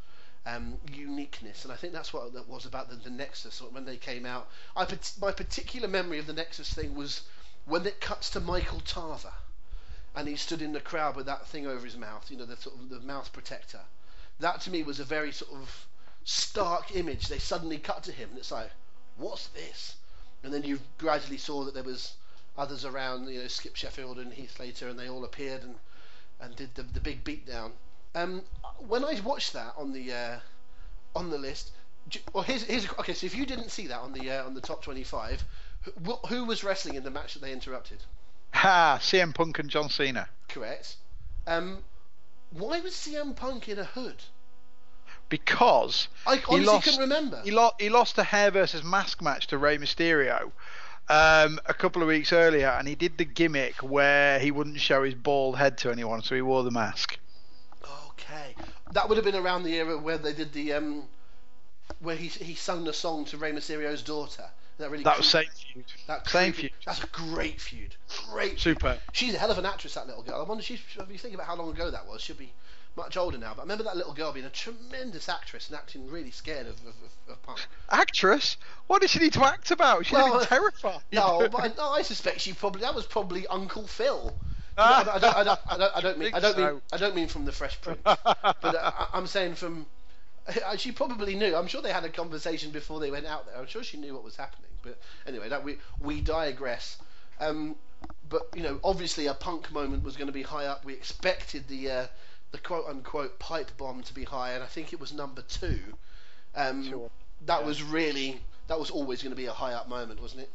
um, 0.46 0.78
uniqueness. 0.92 1.64
And 1.64 1.72
I 1.72 1.76
think 1.76 1.92
that's 1.92 2.12
what 2.12 2.32
that 2.34 2.48
was 2.48 2.66
about 2.66 2.90
the, 2.90 2.96
the 2.96 3.10
Nexus 3.10 3.62
when 3.70 3.84
they 3.84 3.96
came 3.96 4.26
out. 4.26 4.48
I, 4.76 4.86
my 5.20 5.32
particular 5.32 5.88
memory 5.88 6.18
of 6.18 6.26
the 6.26 6.32
Nexus 6.32 6.72
thing 6.72 6.94
was 6.94 7.22
when 7.66 7.86
it 7.86 8.00
cuts 8.00 8.30
to 8.30 8.40
Michael 8.40 8.80
Tarver, 8.80 9.32
and 10.16 10.28
he 10.28 10.36
stood 10.36 10.62
in 10.62 10.72
the 10.72 10.80
crowd 10.80 11.16
with 11.16 11.26
that 11.26 11.46
thing 11.46 11.66
over 11.66 11.84
his 11.84 11.96
mouth, 11.96 12.30
you 12.30 12.36
know, 12.36 12.46
the 12.46 12.56
sort 12.56 12.76
of 12.76 12.88
the 12.88 13.00
mouth 13.00 13.32
protector. 13.32 13.80
That 14.40 14.60
to 14.62 14.70
me 14.70 14.82
was 14.82 15.00
a 15.00 15.04
very 15.04 15.32
sort 15.32 15.52
of 15.52 15.86
stark 16.24 16.94
image. 16.94 17.28
They 17.28 17.38
suddenly 17.38 17.78
cut 17.78 18.04
to 18.04 18.12
him, 18.12 18.30
and 18.30 18.38
it's 18.38 18.52
like, 18.52 18.70
what's 19.16 19.48
this? 19.48 19.96
And 20.44 20.52
then 20.52 20.62
you 20.62 20.78
gradually 20.98 21.38
saw 21.38 21.64
that 21.64 21.74
there 21.74 21.82
was 21.82 22.14
others 22.56 22.84
around, 22.84 23.28
you 23.28 23.40
know, 23.40 23.48
Skip 23.48 23.76
Sheffield 23.76 24.18
and 24.18 24.32
Heath 24.32 24.56
Slater, 24.56 24.88
and 24.88 24.98
they 24.98 25.08
all 25.08 25.24
appeared 25.24 25.62
and 25.62 25.74
and 26.40 26.54
did 26.56 26.74
the, 26.74 26.82
the 26.82 27.00
big 27.00 27.24
beatdown. 27.24 27.70
Um, 28.14 28.42
when 28.86 29.04
I 29.04 29.18
watched 29.20 29.52
that 29.54 29.74
on 29.76 29.92
the 29.92 30.12
uh, 30.12 30.38
on 31.16 31.30
the 31.30 31.38
list, 31.38 31.72
well, 32.32 32.44
here's, 32.44 32.64
here's 32.64 32.88
okay. 32.98 33.14
So 33.14 33.26
if 33.26 33.34
you 33.34 33.46
didn't 33.46 33.70
see 33.70 33.86
that 33.88 33.98
on 33.98 34.12
the 34.12 34.30
uh, 34.30 34.44
on 34.44 34.54
the 34.54 34.60
top 34.60 34.82
25, 34.82 35.44
who, 36.04 36.12
who 36.28 36.44
was 36.44 36.62
wrestling 36.62 36.96
in 36.96 37.02
the 37.02 37.10
match 37.10 37.34
that 37.34 37.42
they 37.42 37.52
interrupted? 37.52 37.98
Ha! 38.52 38.98
CM 39.00 39.34
Punk 39.34 39.58
and 39.58 39.68
John 39.70 39.88
Cena. 39.88 40.28
Correct. 40.48 40.96
Um, 41.46 41.78
why 42.50 42.80
was 42.80 42.92
CM 42.92 43.34
Punk 43.34 43.68
in 43.68 43.78
a 43.78 43.84
hood? 43.84 44.22
Because 45.28 46.08
I 46.26 46.36
he 46.36 46.60
lost, 46.60 46.84
couldn't 46.84 47.00
remember. 47.00 47.40
He, 47.44 47.50
lo- 47.50 47.72
he 47.78 47.88
lost 47.88 48.18
a 48.18 48.22
hair 48.24 48.50
versus 48.50 48.84
mask 48.84 49.20
match 49.22 49.46
to 49.48 49.58
Rey 49.58 49.78
Mysterio 49.78 50.52
um, 51.08 51.58
a 51.66 51.74
couple 51.74 52.02
of 52.02 52.08
weeks 52.08 52.32
earlier, 52.32 52.68
and 52.68 52.86
he 52.86 52.94
did 52.94 53.18
the 53.18 53.24
gimmick 53.24 53.76
where 53.82 54.38
he 54.38 54.50
wouldn't 54.50 54.80
show 54.80 55.02
his 55.02 55.14
bald 55.14 55.56
head 55.58 55.76
to 55.78 55.90
anyone, 55.90 56.22
so 56.22 56.34
he 56.34 56.42
wore 56.42 56.62
the 56.62 56.70
mask. 56.70 57.18
Okay, 58.10 58.54
that 58.92 59.08
would 59.08 59.16
have 59.18 59.24
been 59.24 59.34
around 59.34 59.64
the 59.64 59.74
era 59.74 59.98
where 59.98 60.18
they 60.18 60.32
did 60.32 60.52
the 60.52 60.72
um, 60.74 61.04
where 62.00 62.16
he 62.16 62.28
he 62.28 62.54
sung 62.54 62.84
the 62.84 62.92
song 62.92 63.24
to 63.26 63.36
Rey 63.36 63.52
Mysterio's 63.52 64.02
daughter. 64.02 64.44
That 64.78 64.90
really 64.90 65.04
That 65.04 65.18
was 65.18 65.30
creepy- 65.30 65.46
same 65.50 65.74
feud. 65.74 65.84
that 66.08 66.28
same 66.28 66.52
creepy- 66.52 66.68
feud. 66.68 66.72
That's 66.86 67.04
a 67.04 67.06
great 67.08 67.60
feud. 67.60 67.94
Great. 68.32 68.50
feud. 68.52 68.60
Super. 68.60 68.98
She's 69.12 69.32
a 69.34 69.38
hell 69.38 69.50
of 69.52 69.58
an 69.58 69.66
actress, 69.66 69.94
that 69.94 70.06
little 70.08 70.22
girl. 70.24 70.40
I 70.40 70.48
wonder 70.48 70.64
she's, 70.64 70.80
if 70.98 71.10
you 71.12 71.18
think 71.18 71.34
about 71.34 71.46
how 71.46 71.54
long 71.54 71.70
ago 71.70 71.90
that 71.92 72.06
was, 72.08 72.22
she'll 72.22 72.34
be 72.34 72.52
much 72.96 73.16
older 73.16 73.38
now. 73.38 73.52
But 73.54 73.62
I 73.62 73.64
remember 73.64 73.84
that 73.84 73.96
little 73.96 74.14
girl 74.14 74.32
being 74.32 74.46
a 74.46 74.50
tremendous 74.50 75.28
actress 75.28 75.68
and 75.68 75.76
acting 75.76 76.08
really 76.10 76.30
scared 76.30 76.66
of, 76.66 76.74
of, 76.86 76.94
of, 77.28 77.42
Punk. 77.42 77.60
Actress? 77.90 78.56
What 78.86 79.00
did 79.00 79.10
she 79.10 79.18
need 79.18 79.32
to 79.34 79.44
act 79.44 79.70
about? 79.70 80.06
She'd 80.06 80.14
Well, 80.14 80.40
terrified. 80.44 81.00
No, 81.12 81.48
but 81.50 81.60
I, 81.62 81.68
no, 81.76 81.90
I 81.90 82.02
suspect 82.02 82.40
she 82.40 82.52
probably 82.52 82.82
that 82.82 82.94
was 82.94 83.06
probably 83.06 83.46
Uncle 83.46 83.86
Phil. 83.86 84.34
I, 84.78 85.08
I, 85.14 85.18
don't, 85.18 85.36
I, 85.36 85.44
don't, 85.44 85.60
I, 85.68 85.76
don't, 85.78 85.96
I 85.96 86.00
don't 86.00 86.18
mean 86.18 86.34
I 86.34 86.40
don't 86.40 86.54
Think 86.56 86.72
mean. 86.72 86.80
I 86.92 86.96
don't 86.96 87.14
mean 87.14 87.28
from 87.28 87.44
the 87.44 87.52
Fresh 87.52 87.80
Prince, 87.80 88.00
but 88.04 88.16
uh, 88.64 88.92
I, 88.98 89.08
I'm 89.12 89.26
saying 89.28 89.54
from. 89.54 89.86
uh, 90.48 90.76
She 90.76 90.90
probably 90.90 91.36
knew. 91.36 91.54
I'm 91.54 91.68
sure 91.68 91.80
they 91.80 91.92
had 91.92 92.04
a 92.04 92.08
conversation 92.08 92.72
before 92.72 92.98
they 92.98 93.10
went 93.10 93.26
out 93.26 93.46
there. 93.46 93.56
I'm 93.56 93.68
sure 93.68 93.84
she 93.84 93.98
knew 93.98 94.14
what 94.14 94.24
was 94.24 94.34
happening. 94.34 94.70
But 94.82 94.98
anyway, 95.26 95.48
that 95.48 95.62
we 95.62 95.78
we 96.00 96.20
digress. 96.20 96.98
Um, 97.40 97.76
but 98.28 98.48
you 98.54 98.62
know, 98.62 98.80
obviously, 98.82 99.26
a 99.26 99.34
punk 99.34 99.72
moment 99.72 100.02
was 100.02 100.16
going 100.16 100.26
to 100.26 100.32
be 100.32 100.42
high 100.42 100.66
up. 100.66 100.84
We 100.84 100.94
expected 100.94 101.68
the 101.68 101.90
uh, 101.90 102.06
the 102.54 102.60
quote 102.60 102.86
unquote 102.88 103.40
pipe 103.40 103.76
bomb 103.76 104.00
to 104.04 104.14
be 104.14 104.22
high, 104.22 104.52
and 104.52 104.62
I 104.62 104.66
think 104.66 104.92
it 104.92 105.00
was 105.00 105.12
number 105.12 105.42
two. 105.42 105.80
Um, 106.54 106.88
Sure. 106.88 107.10
That 107.46 107.60
Yeah. 107.62 107.66
was 107.66 107.82
really 107.82 108.40
that 108.68 108.78
was 108.78 108.90
always 108.90 109.22
going 109.22 109.32
to 109.32 109.36
be 109.36 109.44
a 109.46 109.52
high 109.52 109.74
up 109.74 109.88
moment, 109.88 110.22
wasn't 110.22 110.42
it? 110.42 110.50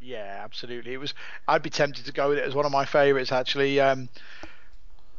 Yeah, 0.00 0.40
absolutely. 0.42 0.94
It 0.94 0.96
was. 0.96 1.12
I'd 1.46 1.62
be 1.62 1.70
tempted 1.70 2.06
to 2.06 2.12
go 2.12 2.30
with 2.30 2.38
it 2.38 2.44
as 2.44 2.54
one 2.54 2.64
of 2.64 2.72
my 2.72 2.86
favourites. 2.86 3.30
Actually, 3.30 3.78
um, 3.80 4.08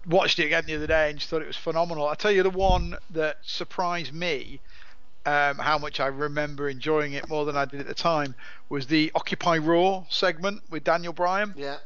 watched 0.08 0.39
it 0.39 0.45
again 0.45 0.63
the 0.65 0.75
other 0.75 0.88
day 0.88 1.12
and 1.12 1.19
just 1.19 1.29
thought 1.29 1.41
it 1.43 1.47
was 1.47 1.55
phenomenal. 1.55 2.08
I 2.08 2.15
tell 2.15 2.32
you, 2.32 2.41
the 2.43 2.49
one 2.49 2.97
that 3.12 3.38
surprised 3.43 4.12
me, 4.12 4.60
um, 5.25 5.60
how 5.60 5.77
much 5.77 5.99
I 5.99 6.08
remember 6.08 6.67
enjoying 6.67 7.13
it 7.13 7.29
more 7.29 7.45
than 7.45 7.55
I 7.55 7.65
did 7.65 7.79
at 7.79 7.88
the 7.88 7.93
time, 7.93 8.34
was 8.69 8.88
the 8.88 9.12
Occupy 9.13 9.60
Raw 9.60 10.05
segment 10.10 10.63
with 10.69 10.84
Daniel 10.84 11.13
Bryan. 11.13 11.53
Yeah. 11.55 11.77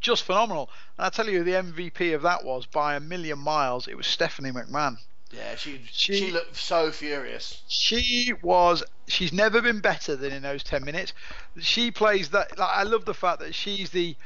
Just 0.00 0.24
phenomenal. 0.24 0.70
And 0.98 1.06
I 1.06 1.10
tell 1.10 1.28
you, 1.28 1.42
the 1.44 1.52
MVP 1.52 2.14
of 2.14 2.22
that 2.22 2.44
was 2.44 2.66
by 2.66 2.96
a 2.96 3.00
million 3.00 3.38
miles. 3.38 3.88
It 3.88 3.96
was 3.96 4.06
Stephanie 4.06 4.50
McMahon. 4.50 4.98
Yeah, 5.32 5.56
she, 5.56 5.80
she 5.90 6.14
She- 6.18 6.30
looked 6.30 6.56
so 6.56 6.92
furious. 6.92 7.62
She 7.68 8.32
was. 8.42 8.84
She's 9.08 9.32
never 9.32 9.60
been 9.60 9.80
better 9.80 10.14
than 10.16 10.32
in 10.32 10.42
those 10.42 10.62
ten 10.62 10.84
minutes. 10.84 11.12
She 11.60 11.90
plays 11.90 12.30
that. 12.30 12.56
Like, 12.58 12.70
I 12.70 12.82
love 12.84 13.04
the 13.04 13.14
fact 13.14 13.40
that 13.40 13.54
she's 13.54 13.90
the 13.90 14.16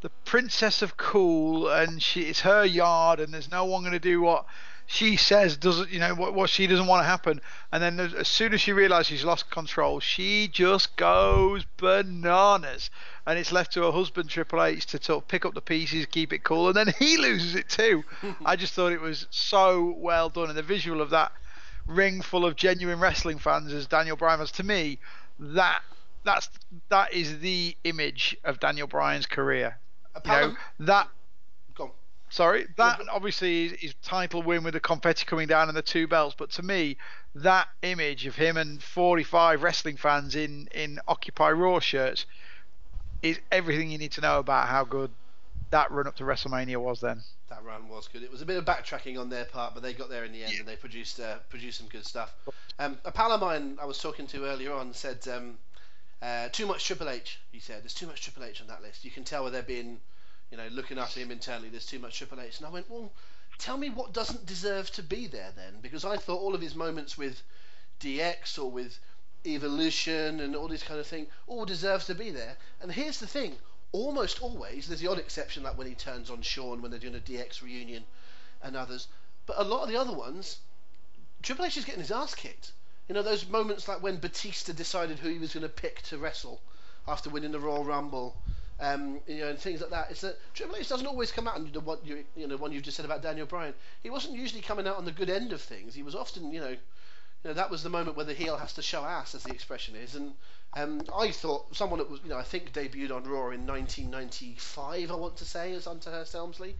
the 0.00 0.10
princess 0.24 0.82
of 0.82 0.96
cool, 0.96 1.68
and 1.68 2.02
she 2.02 2.22
it's 2.22 2.40
her 2.40 2.64
yard, 2.64 3.20
and 3.20 3.32
there's 3.34 3.50
no 3.50 3.64
one 3.64 3.82
going 3.82 3.92
to 3.94 3.98
do 3.98 4.20
what 4.20 4.44
she 4.86 5.16
says 5.16 5.56
doesn't. 5.56 5.90
You 5.90 6.00
know 6.00 6.14
what 6.14 6.34
what 6.34 6.50
she 6.50 6.66
doesn't 6.66 6.86
want 6.86 7.00
to 7.02 7.06
happen. 7.06 7.40
And 7.72 7.82
then 7.82 7.98
as- 8.00 8.28
soon 8.28 8.52
as 8.54 8.60
she 8.60 8.72
realizes 8.72 9.06
she's 9.06 9.24
lost 9.24 9.50
control, 9.50 10.00
she 10.00 10.48
just 10.48 10.96
goes 10.96 11.64
bananas. 11.76 12.90
And 13.26 13.38
it's 13.38 13.52
left 13.52 13.72
to 13.72 13.82
her 13.84 13.92
husband 13.92 14.28
Triple 14.28 14.62
H 14.62 14.86
to 14.86 15.02
sort 15.02 15.24
of 15.24 15.28
pick 15.28 15.46
up 15.46 15.54
the 15.54 15.62
pieces, 15.62 16.06
keep 16.06 16.32
it 16.32 16.44
cool, 16.44 16.68
and 16.68 16.76
then 16.76 16.94
he 16.98 17.16
loses 17.18 17.54
it 17.54 17.68
too. 17.68 18.04
I 18.44 18.56
just 18.56 18.74
thought 18.74 18.92
it 18.92 19.00
was 19.00 19.26
so 19.30 19.94
well 19.96 20.28
done, 20.28 20.48
and 20.48 20.58
the 20.58 20.62
visual 20.62 21.00
of 21.00 21.10
that 21.10 21.32
ring 21.86 22.20
full 22.22 22.44
of 22.44 22.56
genuine 22.56 22.98
wrestling 23.00 23.38
fans 23.38 23.72
as 23.72 23.86
Daniel 23.86 24.16
Bryan 24.16 24.40
was 24.40 24.50
to 24.52 24.62
me 24.62 24.98
that 25.38 25.82
that's 26.24 26.48
that 26.88 27.12
is 27.12 27.40
the 27.40 27.76
image 27.84 28.36
of 28.44 28.58
Daniel 28.60 28.86
Bryan's 28.86 29.26
career. 29.26 29.78
You 30.24 30.30
know 30.30 30.56
that. 30.80 31.08
Sorry 32.34 32.66
that 32.76 33.00
obviously 33.10 33.66
is 33.66 33.72
his 33.80 33.94
title 34.02 34.42
win 34.42 34.64
with 34.64 34.74
the 34.74 34.80
confetti 34.80 35.24
coming 35.24 35.46
down 35.46 35.68
and 35.68 35.76
the 35.76 35.82
two 35.82 36.06
belts, 36.08 36.34
but 36.36 36.50
to 36.50 36.62
me 36.62 36.96
that 37.34 37.68
image 37.82 38.26
of 38.26 38.34
him 38.34 38.56
and 38.56 38.82
45 38.82 39.62
wrestling 39.62 39.96
fans 39.96 40.34
in 40.34 40.68
in 40.74 40.98
Occupy 41.06 41.50
Raw 41.50 41.78
shirts 41.80 42.26
is 43.22 43.38
everything 43.50 43.90
you 43.90 43.98
need 43.98 44.12
to 44.12 44.20
know 44.20 44.38
about 44.38 44.68
how 44.68 44.84
good 44.84 45.10
that 45.70 45.90
run 45.90 46.06
up 46.06 46.16
to 46.16 46.24
WrestleMania 46.24 46.76
was 46.76 47.00
then. 47.00 47.20
That 47.48 47.64
run 47.64 47.88
was 47.88 48.08
good. 48.08 48.22
It 48.22 48.30
was 48.30 48.42
a 48.42 48.46
bit 48.46 48.56
of 48.56 48.64
backtracking 48.64 49.18
on 49.18 49.28
their 49.28 49.44
part, 49.44 49.74
but 49.74 49.82
they 49.82 49.92
got 49.92 50.08
there 50.08 50.24
in 50.24 50.32
the 50.32 50.44
end 50.44 50.54
and 50.58 50.68
they 50.68 50.76
produced 50.76 51.20
uh, 51.20 51.36
produced 51.48 51.78
some 51.78 51.88
good 51.88 52.04
stuff. 52.04 52.34
Um, 52.78 52.98
a 53.04 53.10
pal 53.10 53.32
of 53.32 53.40
mine 53.40 53.78
I 53.80 53.84
was 53.84 53.98
talking 53.98 54.26
to 54.28 54.44
earlier 54.44 54.72
on 54.72 54.92
said 54.92 55.26
um, 55.28 55.58
uh, 56.22 56.48
too 56.50 56.66
much 56.66 56.84
Triple 56.84 57.08
H. 57.08 57.40
He 57.52 57.60
said 57.60 57.82
there's 57.82 57.94
too 57.94 58.06
much 58.06 58.22
Triple 58.22 58.44
H 58.44 58.60
on 58.60 58.66
that 58.68 58.82
list. 58.82 59.04
You 59.04 59.10
can 59.10 59.24
tell 59.24 59.42
where 59.42 59.52
they're 59.52 59.62
being, 59.62 60.00
you 60.54 60.62
know, 60.62 60.68
looking 60.70 60.98
after 60.98 61.18
him 61.18 61.32
internally, 61.32 61.68
there's 61.68 61.84
too 61.84 61.98
much 61.98 62.16
Triple 62.16 62.40
H. 62.40 62.58
And 62.58 62.66
I 62.68 62.70
went, 62.70 62.88
well, 62.88 63.10
tell 63.58 63.76
me 63.76 63.90
what 63.90 64.12
doesn't 64.12 64.46
deserve 64.46 64.88
to 64.92 65.02
be 65.02 65.26
there 65.26 65.50
then, 65.56 65.80
because 65.82 66.04
I 66.04 66.16
thought 66.16 66.40
all 66.40 66.54
of 66.54 66.60
his 66.60 66.76
moments 66.76 67.18
with 67.18 67.42
DX 67.98 68.56
or 68.60 68.70
with 68.70 68.96
Evolution 69.44 70.38
and 70.38 70.54
all 70.54 70.68
this 70.68 70.84
kind 70.84 71.00
of 71.00 71.08
thing 71.08 71.26
all 71.48 71.64
deserves 71.64 72.06
to 72.06 72.14
be 72.14 72.30
there. 72.30 72.56
And 72.80 72.92
here's 72.92 73.18
the 73.18 73.26
thing: 73.26 73.56
almost 73.90 74.42
always, 74.42 74.86
there's 74.86 75.00
the 75.00 75.10
odd 75.10 75.18
exception, 75.18 75.64
like 75.64 75.76
when 75.76 75.88
he 75.88 75.96
turns 75.96 76.30
on 76.30 76.40
Shawn 76.40 76.80
when 76.80 76.92
they're 76.92 77.00
doing 77.00 77.16
a 77.16 77.18
DX 77.18 77.60
reunion 77.60 78.04
and 78.62 78.76
others. 78.76 79.08
But 79.46 79.58
a 79.58 79.64
lot 79.64 79.82
of 79.82 79.88
the 79.88 79.96
other 79.96 80.12
ones, 80.12 80.58
Triple 81.42 81.64
H 81.64 81.78
is 81.78 81.84
getting 81.84 82.00
his 82.00 82.12
ass 82.12 82.36
kicked. 82.36 82.70
You 83.08 83.16
know, 83.16 83.22
those 83.22 83.48
moments 83.48 83.88
like 83.88 84.04
when 84.04 84.18
Batista 84.18 84.72
decided 84.72 85.18
who 85.18 85.30
he 85.30 85.38
was 85.38 85.52
going 85.52 85.64
to 85.64 85.68
pick 85.68 86.02
to 86.02 86.16
wrestle 86.16 86.60
after 87.08 87.28
winning 87.28 87.50
the 87.50 87.58
Royal 87.58 87.84
Rumble, 87.84 88.36
um, 88.80 89.20
you 89.26 89.38
know, 89.40 89.48
and 89.48 89.58
things 89.58 89.80
like 89.80 89.90
that. 89.90 90.10
It's 90.10 90.20
that 90.22 90.36
Triple 90.54 90.76
H 90.76 90.88
doesn't 90.88 91.06
always 91.06 91.30
come 91.32 91.46
out 91.48 91.56
and 91.58 91.72
the 91.72 91.80
one 91.80 91.98
you, 92.04 92.24
you 92.36 92.46
know, 92.46 92.56
one 92.56 92.72
you've 92.72 92.82
just 92.82 92.96
said 92.96 93.06
about 93.06 93.22
Daniel 93.22 93.46
Bryan. 93.46 93.74
He 94.02 94.10
wasn't 94.10 94.34
usually 94.34 94.62
coming 94.62 94.86
out 94.86 94.96
on 94.96 95.04
the 95.04 95.12
good 95.12 95.30
end 95.30 95.52
of 95.52 95.60
things. 95.60 95.94
He 95.94 96.02
was 96.02 96.14
often, 96.14 96.52
you 96.52 96.60
know, 96.60 96.70
you 96.70 97.50
know, 97.50 97.54
that 97.54 97.70
was 97.70 97.82
the 97.82 97.90
moment 97.90 98.16
where 98.16 98.24
the 98.26 98.34
heel 98.34 98.56
has 98.56 98.72
to 98.74 98.82
show 98.82 99.04
ass, 99.04 99.34
as 99.34 99.44
the 99.44 99.52
expression 99.52 99.94
is. 99.96 100.14
And 100.14 100.34
um, 100.74 101.02
I 101.14 101.30
thought 101.30 101.74
someone 101.76 101.98
that 101.98 102.10
was, 102.10 102.20
you 102.24 102.30
know, 102.30 102.38
I 102.38 102.42
think 102.42 102.72
debuted 102.72 103.10
on 103.14 103.24
Raw 103.24 103.50
in 103.50 103.66
1995. 103.66 105.10
I 105.10 105.14
want 105.14 105.36
to 105.38 105.44
say, 105.44 105.72
as 105.74 105.84
Hunter 105.84 106.10
Hearst 106.10 106.32
Helmsley. 106.32 106.76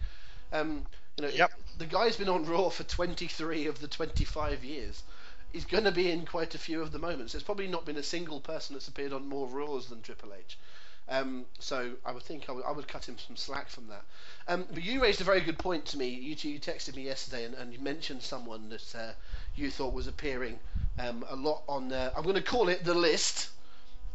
Um, 0.51 0.85
you 1.17 1.23
know, 1.23 1.29
Yep. 1.29 1.51
the 1.77 1.85
guy's 1.85 2.17
been 2.17 2.29
on 2.29 2.45
Raw 2.45 2.69
for 2.69 2.83
23 2.83 3.67
of 3.67 3.79
the 3.79 3.87
25 3.87 4.63
years. 4.63 5.03
He's 5.51 5.65
going 5.65 5.85
to 5.85 5.91
be 5.91 6.11
in 6.11 6.25
quite 6.25 6.55
a 6.55 6.59
few 6.59 6.81
of 6.81 6.91
the 6.91 6.99
moments. 6.99 7.33
There's 7.33 7.43
probably 7.43 7.67
not 7.67 7.85
been 7.85 7.97
a 7.97 8.03
single 8.03 8.41
person 8.41 8.73
that's 8.75 8.87
appeared 8.87 9.13
on 9.13 9.27
more 9.27 9.47
Raws 9.47 9.87
than 9.87 10.01
Triple 10.01 10.33
H. 10.33 10.57
Um, 11.07 11.45
so 11.59 11.91
I 12.05 12.11
would 12.11 12.23
think 12.23 12.49
I 12.49 12.51
would, 12.51 12.65
I 12.65 12.71
would 12.71 12.87
cut 12.87 13.07
him 13.07 13.17
some 13.19 13.35
slack 13.35 13.69
from 13.69 13.87
that. 13.87 14.03
Um, 14.47 14.65
but 14.73 14.83
you 14.83 15.01
raised 15.03 15.21
a 15.21 15.23
very 15.23 15.41
good 15.41 15.59
point 15.59 15.85
to 15.87 15.97
me. 15.97 16.07
You, 16.07 16.35
you 16.51 16.59
texted 16.59 16.95
me 16.95 17.03
yesterday 17.03 17.45
and, 17.45 17.53
and 17.55 17.71
you 17.71 17.79
mentioned 17.79 18.23
someone 18.23 18.69
that 18.69 18.95
uh, 18.95 19.11
you 19.55 19.69
thought 19.69 19.93
was 19.93 20.07
appearing 20.07 20.57
um, 20.97 21.23
a 21.29 21.35
lot 21.35 21.61
on. 21.69 21.91
Uh, 21.91 22.11
I'm 22.17 22.23
going 22.23 22.35
to 22.35 22.41
call 22.41 22.69
it 22.69 22.83
the 22.83 22.95
list. 22.95 23.49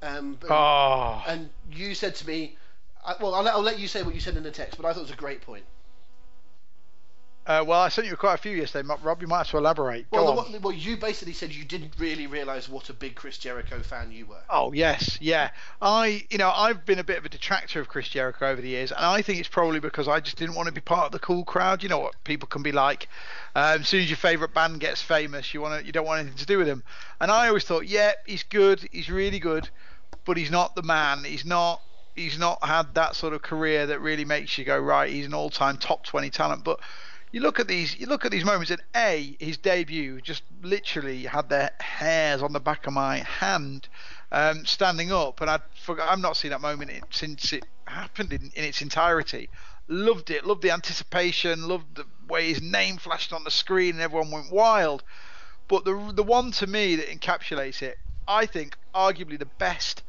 Um, 0.02 0.36
but- 0.40 0.50
Oh, 0.50 1.22
and 1.28 1.50
you 1.72 1.94
said 1.94 2.14
to 2.16 2.26
me, 2.26 2.56
I, 3.06 3.14
well, 3.20 3.34
I'll 3.34 3.48
I'll 3.48 3.62
let 3.62 3.78
you 3.78 3.86
say 3.88 4.02
what 4.02 4.14
you 4.14 4.20
said 4.20 4.36
in 4.36 4.42
the 4.42 4.50
text, 4.50 4.76
but 4.76 4.86
I 4.86 4.92
thought 4.92 5.00
it 5.00 5.02
was 5.02 5.10
a 5.12 5.16
great 5.16 5.42
point. 5.42 5.64
Uh, 7.50 7.64
well, 7.64 7.80
I 7.80 7.88
sent 7.88 8.06
you 8.06 8.14
quite 8.14 8.34
a 8.34 8.38
few 8.38 8.56
yesterday, 8.56 8.88
Rob. 9.02 9.20
You 9.20 9.26
might 9.26 9.38
have 9.38 9.48
to 9.48 9.58
elaborate. 9.58 10.08
Go 10.12 10.24
Well, 10.24 10.44
the, 10.44 10.60
well, 10.60 10.72
you 10.72 10.96
basically 10.96 11.32
said 11.32 11.52
you 11.52 11.64
didn't 11.64 11.94
really 11.98 12.28
realise 12.28 12.68
what 12.68 12.88
a 12.90 12.92
big 12.92 13.16
Chris 13.16 13.38
Jericho 13.38 13.80
fan 13.80 14.12
you 14.12 14.26
were. 14.26 14.42
Oh 14.48 14.72
yes, 14.72 15.18
yeah. 15.20 15.50
I, 15.82 16.24
you 16.30 16.38
know, 16.38 16.52
I've 16.54 16.86
been 16.86 17.00
a 17.00 17.04
bit 17.04 17.18
of 17.18 17.24
a 17.24 17.28
detractor 17.28 17.80
of 17.80 17.88
Chris 17.88 18.08
Jericho 18.08 18.46
over 18.46 18.60
the 18.60 18.68
years, 18.68 18.92
and 18.92 19.04
I 19.04 19.20
think 19.22 19.40
it's 19.40 19.48
probably 19.48 19.80
because 19.80 20.06
I 20.06 20.20
just 20.20 20.36
didn't 20.36 20.54
want 20.54 20.68
to 20.68 20.72
be 20.72 20.80
part 20.80 21.06
of 21.06 21.12
the 21.12 21.18
cool 21.18 21.44
crowd. 21.44 21.82
You 21.82 21.88
know 21.88 21.98
what 21.98 22.14
people 22.22 22.46
can 22.46 22.62
be 22.62 22.70
like. 22.70 23.08
Um, 23.56 23.80
as 23.80 23.88
soon 23.88 24.02
as 24.02 24.08
your 24.08 24.16
favourite 24.16 24.54
band 24.54 24.78
gets 24.78 25.02
famous, 25.02 25.52
you 25.52 25.60
want 25.60 25.80
to, 25.80 25.84
you 25.84 25.90
don't 25.90 26.06
want 26.06 26.20
anything 26.20 26.38
to 26.38 26.46
do 26.46 26.58
with 26.58 26.68
them. 26.68 26.84
And 27.20 27.32
I 27.32 27.48
always 27.48 27.64
thought, 27.64 27.84
yeah, 27.84 28.12
he's 28.26 28.44
good, 28.44 28.88
he's 28.92 29.10
really 29.10 29.40
good, 29.40 29.68
but 30.24 30.36
he's 30.36 30.52
not 30.52 30.76
the 30.76 30.84
man. 30.84 31.24
He's 31.24 31.44
not. 31.44 31.80
He's 32.14 32.38
not 32.38 32.62
had 32.62 32.94
that 32.94 33.16
sort 33.16 33.32
of 33.32 33.42
career 33.42 33.86
that 33.86 34.00
really 34.00 34.24
makes 34.24 34.58
you 34.58 34.64
go 34.64 34.78
right. 34.78 35.10
He's 35.10 35.26
an 35.26 35.32
all-time 35.32 35.78
top 35.78 36.04
20 36.04 36.28
talent, 36.28 36.64
but 36.64 36.80
you 37.32 37.40
look 37.40 37.60
at 37.60 37.68
these 37.68 37.98
you 37.98 38.06
look 38.06 38.24
at 38.24 38.30
these 38.30 38.44
moments 38.44 38.70
and 38.70 38.82
a 38.94 39.36
his 39.38 39.56
debut 39.56 40.20
just 40.20 40.42
literally 40.62 41.24
had 41.24 41.48
the 41.48 41.70
hairs 41.80 42.42
on 42.42 42.52
the 42.52 42.60
back 42.60 42.86
of 42.86 42.92
my 42.92 43.18
hand 43.18 43.88
um, 44.32 44.64
standing 44.64 45.12
up 45.12 45.40
and 45.40 45.50
I'd 45.50 45.62
forgot, 45.74 46.10
I've 46.10 46.20
not 46.20 46.36
seen 46.36 46.50
that 46.50 46.60
moment 46.60 46.90
in, 46.90 47.02
since 47.10 47.52
it 47.52 47.64
happened 47.86 48.32
in, 48.32 48.52
in 48.54 48.64
its 48.64 48.80
entirety. 48.80 49.48
Loved 49.88 50.30
it 50.30 50.44
loved 50.44 50.62
the 50.62 50.70
anticipation 50.70 51.68
loved 51.68 51.96
the 51.96 52.06
way 52.28 52.48
his 52.48 52.62
name 52.62 52.96
flashed 52.96 53.32
on 53.32 53.44
the 53.44 53.50
screen 53.50 53.94
and 53.94 54.00
everyone 54.00 54.30
went 54.30 54.52
wild. 54.52 55.02
But 55.68 55.84
the 55.84 56.12
the 56.14 56.22
one 56.22 56.50
to 56.52 56.66
me 56.66 56.96
that 56.96 57.08
encapsulates 57.08 57.82
it 57.82 57.98
I 58.26 58.46
think 58.46 58.76
arguably 58.94 59.38
the 59.38 59.46
best 59.46 60.02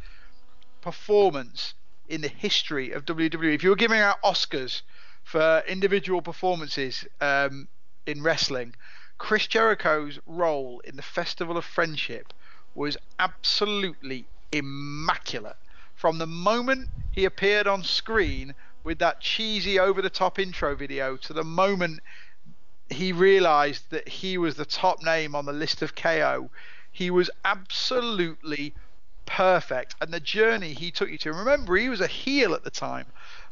performance 0.82 1.76
in 2.10 2.22
the 2.22 2.28
history 2.28 2.92
of 2.92 3.06
WWE 3.06 3.54
if 3.54 3.64
you 3.64 3.70
were 3.70 3.76
giving 3.76 4.00
out 4.00 4.22
Oscars 4.24 4.82
for 5.24 5.64
individual 5.68 6.22
performances 6.22 7.06
um, 7.20 7.68
in 8.06 8.22
wrestling, 8.22 8.76
Chris 9.18 9.48
Jericho's 9.48 10.20
role 10.26 10.82
in 10.84 10.96
the 10.96 11.02
Festival 11.02 11.58
of 11.58 11.66
Friendship 11.66 12.34
was 12.74 12.98
absolutely 13.20 14.26
immaculate. 14.52 15.58
From 15.96 16.18
the 16.18 16.28
moment 16.28 16.90
he 17.12 17.26
appeared 17.26 17.68
on 17.68 17.84
screen 17.84 18.56
with 18.84 19.00
that 19.00 19.20
cheesy 19.22 19.78
over 19.78 20.02
the 20.02 20.10
top 20.10 20.40
intro 20.40 20.76
video 20.76 21.18
to 21.18 21.34
the 21.34 21.44
moment 21.44 22.02
he 22.90 23.12
realized 23.12 23.90
that 23.92 24.08
he 24.08 24.38
was 24.38 24.56
the 24.56 24.66
top 24.66 25.02
name 25.02 25.36
on 25.36 25.46
the 25.46 25.54
list 25.54 25.82
of 25.82 25.96
KO, 25.96 26.50
he 26.92 27.10
was 27.10 27.30
absolutely 27.46 28.74
perfect. 29.26 29.96
And 30.02 30.12
the 30.12 30.20
journey 30.20 30.74
he 30.74 30.92
took 30.92 31.10
you 31.10 31.18
to, 31.20 31.34
remember, 31.34 31.76
he 31.78 31.90
was 31.90 32.02
a 32.02 32.08
heel 32.08 32.54
at 32.54 32.64
the 32.64 32.72
time, 32.72 33.06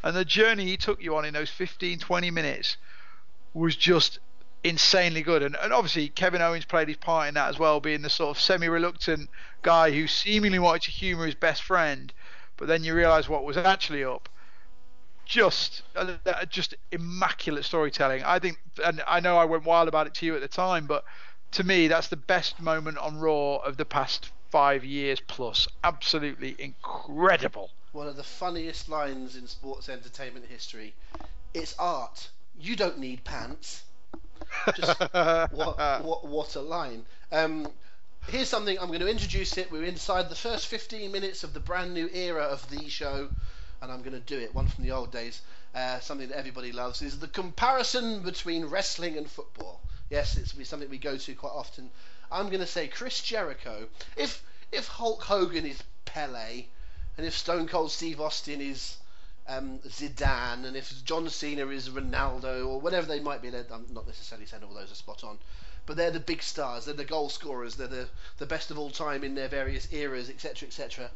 and 0.04 0.16
the 0.16 0.26
journey 0.26 0.66
he 0.66 0.78
took 0.78 1.02
you 1.02 1.16
on 1.16 1.26
in 1.26 1.34
those 1.34 1.50
15, 1.50 2.00
20 2.00 2.32
minutes 2.32 2.78
was 3.54 3.76
just 3.76 4.20
insanely 4.64 5.22
good. 5.22 5.44
And, 5.44 5.56
and 5.62 5.74
obviously, 5.74 6.10
Kevin 6.10 6.42
Owens 6.42 6.66
played 6.66 6.88
his 6.88 6.98
part 6.98 7.28
in 7.28 7.34
that 7.36 7.50
as 7.50 7.60
well, 7.60 7.80
being 7.80 8.02
the 8.02 8.10
sort 8.10 8.36
of 8.36 8.42
semi 8.42 8.68
reluctant 8.68 9.30
guy 9.62 9.92
who 9.92 10.08
seemingly 10.08 10.60
wanted 10.60 10.84
to 10.84 10.92
humour 10.92 11.26
his 11.26 11.36
best 11.36 11.64
friend, 11.64 12.14
but 12.58 12.68
then 12.68 12.84
you 12.84 12.94
realise 12.94 13.30
what 13.30 13.44
was 13.44 13.58
actually 13.58 14.04
up 14.04 14.30
just 15.30 15.84
just 16.50 16.74
immaculate 16.92 17.64
storytelling. 17.64 18.24
I 18.24 18.40
think, 18.40 18.60
and 18.84 19.02
I 19.08 19.20
know 19.20 19.38
I 19.38 19.46
went 19.46 19.64
wild 19.64 19.88
about 19.88 20.08
it 20.08 20.16
to 20.16 20.26
you 20.26 20.36
at 20.36 20.42
the 20.42 20.48
time, 20.48 20.88
but 20.88 21.06
to 21.52 21.64
me, 21.64 21.88
that's 21.88 22.08
the 22.08 22.18
best 22.18 22.60
moment 22.60 22.98
on 22.98 23.18
Raw 23.18 23.58
of 23.58 23.78
the 23.78 23.86
past 23.86 24.32
five 24.50 24.84
years 24.84 25.20
plus. 25.28 25.68
Absolutely 25.84 26.56
incredible. 26.60 27.70
One 27.92 28.08
of 28.08 28.16
the 28.16 28.24
funniest 28.24 28.90
lines 28.90 29.36
in 29.36 29.48
sports 29.48 29.90
entertainment 29.90 30.46
history. 30.46 30.94
It's 31.54 31.76
art. 31.80 32.30
You 32.60 32.76
don't 32.76 33.00
need 33.00 33.24
pants. 33.24 33.84
Just 34.76 35.00
what, 35.14 36.04
what, 36.04 36.28
what 36.28 36.56
a 36.56 36.62
line. 36.62 37.06
Um, 37.32 37.68
here's 38.28 38.50
something 38.50 38.78
I'm 38.80 38.88
going 38.88 39.00
to 39.00 39.10
introduce 39.10 39.58
it. 39.58 39.72
We're 39.72 39.84
inside 39.84 40.30
the 40.30 40.36
first 40.36 40.68
15 40.68 41.12
minutes 41.12 41.44
of 41.44 41.54
the 41.54 41.60
brand 41.60 41.94
new 41.94 42.10
era 42.14 42.44
of 42.44 42.70
the 42.70 42.90
show, 42.90 43.30
and 43.82 43.92
I'm 43.92 44.02
going 44.02 44.14
to 44.14 44.20
do 44.20 44.38
it. 44.38 44.54
One 44.54 44.68
from 44.68 44.84
the 44.84 44.92
old 44.92 45.12
days, 45.12 45.42
uh, 45.74 46.00
something 46.00 46.30
that 46.30 46.38
everybody 46.38 46.72
loves, 46.72 47.02
is 47.02 47.20
the 47.20 47.28
comparison 47.28 48.22
between 48.22 48.66
wrestling 48.66 49.18
and 49.18 49.30
football. 49.30 49.82
Yes, 50.10 50.38
it's 50.38 50.68
something 50.68 50.90
we 50.90 50.98
go 50.98 51.18
to 51.18 51.34
quite 51.36 51.54
often. 51.54 51.92
I'm 52.32 52.48
going 52.48 52.60
to 52.60 52.68
say 52.68 52.88
Chris 52.88 53.22
Jericho. 53.22 53.88
If 54.16 54.44
if 54.72 54.88
Hulk 54.88 55.24
Hogan 55.24 55.66
is 55.66 55.82
Pele, 56.06 56.66
and 57.18 57.26
if 57.26 57.36
Stone 57.36 57.68
Cold 57.68 57.92
Steve 57.92 58.22
Austin 58.22 58.62
is 58.62 58.98
um, 59.48 59.80
Zidane, 59.80 60.64
and 60.66 60.78
if 60.78 61.04
John 61.04 61.28
Cena 61.30 61.68
is 61.68 61.90
Ronaldo, 61.90 62.68
or 62.68 62.80
whatever 62.80 63.08
they 63.08 63.20
might 63.20 63.42
be, 63.42 63.50
I'm 63.50 63.88
not 63.92 64.06
necessarily 64.06 64.46
saying 64.46 64.64
all 64.64 64.76
those 64.76 64.92
are 64.92 64.96
spot 64.96 65.24
on, 65.24 65.40
but 65.88 65.98
they're 65.98 66.12
the 66.12 66.20
big 66.20 66.44
stars, 66.44 66.86
they're 66.86 66.94
the 66.94 67.04
goal 67.04 67.30
scorers, 67.30 67.76
they're 67.76 67.88
the, 67.88 68.08
the 68.38 68.46
best 68.46 68.70
of 68.70 68.78
all 68.78 68.92
time 68.92 69.24
in 69.24 69.34
their 69.34 69.48
various 69.48 69.92
eras, 69.92 70.30
etc., 70.30 70.68
etc. 70.68 71.10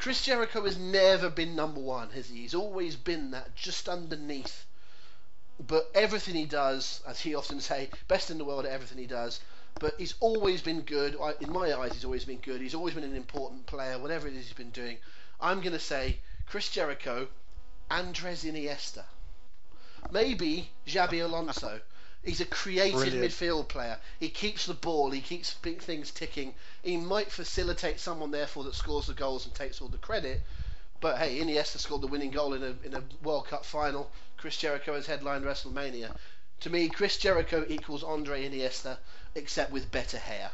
Chris 0.00 0.24
Jericho 0.24 0.64
has 0.64 0.76
never 0.76 1.30
been 1.30 1.54
number 1.54 1.80
one, 1.80 2.10
has 2.10 2.28
he? 2.28 2.38
He's 2.38 2.54
always 2.54 2.96
been 2.96 3.30
that 3.30 3.54
just 3.54 3.88
underneath. 3.88 4.66
But 5.64 5.88
everything 5.94 6.34
he 6.34 6.46
does, 6.46 7.00
as 7.06 7.20
he 7.20 7.36
often 7.36 7.60
say, 7.60 7.90
best 8.08 8.28
in 8.28 8.38
the 8.38 8.44
world 8.44 8.66
at 8.66 8.72
everything 8.72 8.98
he 8.98 9.06
does. 9.06 9.38
But 9.78 9.94
he's 9.98 10.14
always 10.20 10.62
been 10.62 10.82
good. 10.82 11.16
In 11.40 11.52
my 11.52 11.76
eyes, 11.76 11.92
he's 11.92 12.04
always 12.04 12.24
been 12.24 12.38
good. 12.38 12.60
He's 12.60 12.74
always 12.74 12.94
been 12.94 13.04
an 13.04 13.16
important 13.16 13.66
player, 13.66 13.98
whatever 13.98 14.28
it 14.28 14.34
is 14.34 14.46
he's 14.46 14.52
been 14.56 14.70
doing. 14.70 14.98
I'm 15.40 15.60
going 15.60 15.72
to 15.72 15.80
say 15.80 16.20
Chris 16.46 16.68
Jericho, 16.68 17.28
Andres 17.90 18.44
Iniesta. 18.44 19.04
Maybe 20.10 20.70
Xabi 20.86 21.24
Alonso. 21.24 21.80
He's 22.22 22.40
a 22.40 22.44
creative 22.44 23.00
Brilliant. 23.00 23.32
midfield 23.32 23.68
player. 23.68 23.98
He 24.20 24.28
keeps 24.28 24.66
the 24.66 24.74
ball. 24.74 25.10
He 25.10 25.20
keeps 25.20 25.54
things 25.54 26.12
ticking. 26.12 26.54
He 26.84 26.96
might 26.96 27.32
facilitate 27.32 27.98
someone, 27.98 28.30
therefore, 28.30 28.62
that 28.64 28.76
scores 28.76 29.08
the 29.08 29.14
goals 29.14 29.44
and 29.44 29.54
takes 29.54 29.80
all 29.80 29.88
the 29.88 29.98
credit. 29.98 30.40
But 31.00 31.18
hey, 31.18 31.40
Iniesta 31.40 31.78
scored 31.78 32.02
the 32.02 32.06
winning 32.06 32.30
goal 32.30 32.54
in 32.54 32.62
a 32.62 32.76
in 32.86 32.94
a 32.94 33.02
World 33.24 33.48
Cup 33.48 33.64
final. 33.64 34.12
Chris 34.36 34.56
Jericho 34.56 34.94
has 34.94 35.06
headlined 35.06 35.44
WrestleMania. 35.44 36.14
To 36.62 36.70
me, 36.70 36.88
Chris 36.88 37.16
Jericho 37.16 37.64
equals 37.68 38.04
Andre 38.04 38.48
Iniesta, 38.48 38.98
except 39.34 39.72
with 39.72 39.90
better 39.90 40.18
hair. 40.18 40.50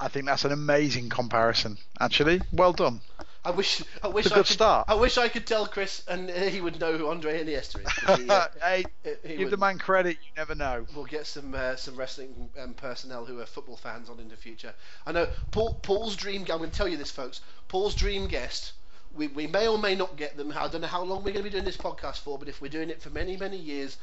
I 0.00 0.06
think 0.08 0.26
that's 0.26 0.44
an 0.44 0.52
amazing 0.52 1.08
comparison. 1.08 1.78
Actually, 2.00 2.40
well 2.52 2.72
done. 2.72 3.00
I 3.44 3.50
wish 3.50 3.82
I 4.02 4.08
wish 4.08 4.26
It's 4.26 4.32
a 4.32 4.36
I 4.36 4.38
good 4.38 4.46
could, 4.46 4.52
start. 4.52 4.88
I 4.88 4.94
wish 4.94 5.18
I 5.18 5.28
could 5.28 5.46
tell 5.46 5.66
Chris, 5.66 6.04
and 6.06 6.30
he 6.30 6.60
would 6.60 6.78
know 6.78 6.96
who 6.96 7.08
Andre 7.08 7.42
Iniesta 7.44 7.84
is. 7.84 8.20
he, 8.20 8.28
uh, 8.30 8.46
hey, 8.62 8.84
he- 9.24 9.36
give 9.36 9.50
the 9.50 9.56
man 9.56 9.78
credit. 9.78 10.18
You 10.22 10.30
never 10.36 10.54
know. 10.54 10.86
We'll 10.94 11.04
get 11.06 11.26
some 11.26 11.52
uh, 11.54 11.74
some 11.74 11.96
wrestling 11.96 12.50
um, 12.60 12.74
personnel 12.74 13.24
who 13.24 13.40
are 13.40 13.46
football 13.46 13.76
fans 13.76 14.08
on 14.08 14.20
in 14.20 14.28
the 14.28 14.36
future. 14.36 14.74
I 15.06 15.10
know 15.12 15.26
Paul, 15.50 15.74
Paul's 15.82 16.14
dream. 16.14 16.42
I'm 16.42 16.58
going 16.58 16.70
to 16.70 16.76
tell 16.76 16.86
you 16.88 16.96
this, 16.96 17.10
folks. 17.10 17.40
Paul's 17.66 17.96
dream 17.96 18.28
guest 18.28 18.72
we, 19.18 19.26
we 19.26 19.46
may 19.46 19.66
or 19.68 19.76
may 19.78 19.94
not 19.94 20.16
get 20.16 20.36
them. 20.36 20.52
I 20.56 20.68
don't 20.68 20.80
know 20.80 20.86
how 20.86 21.02
long 21.02 21.18
we're 21.18 21.32
going 21.32 21.44
to 21.44 21.50
be 21.50 21.50
doing 21.50 21.64
this 21.64 21.76
podcast 21.76 22.20
for, 22.20 22.38
but 22.38 22.48
if 22.48 22.62
we're 22.62 22.68
doing 22.70 22.88
it 22.88 23.02
for 23.02 23.10
many, 23.10 23.36
many 23.36 23.58
years, 23.58 23.98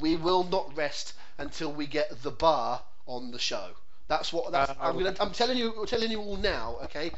we 0.00 0.16
will 0.16 0.44
not 0.44 0.74
rest 0.76 1.14
until 1.36 1.72
we 1.72 1.86
get 1.86 2.22
the 2.22 2.30
bar 2.30 2.80
on 3.06 3.32
the 3.32 3.38
show. 3.38 3.70
That's 4.08 4.32
what 4.32 4.52
that's, 4.52 4.70
Uh, 4.70 4.74
I'm 4.80 4.96
gonna. 4.98 5.14
I'm 5.20 5.32
telling 5.32 5.58
you, 5.58 5.74
I'm 5.78 5.86
telling 5.86 6.10
you 6.10 6.20
all 6.20 6.36
now. 6.36 6.76
Okay, 6.84 7.10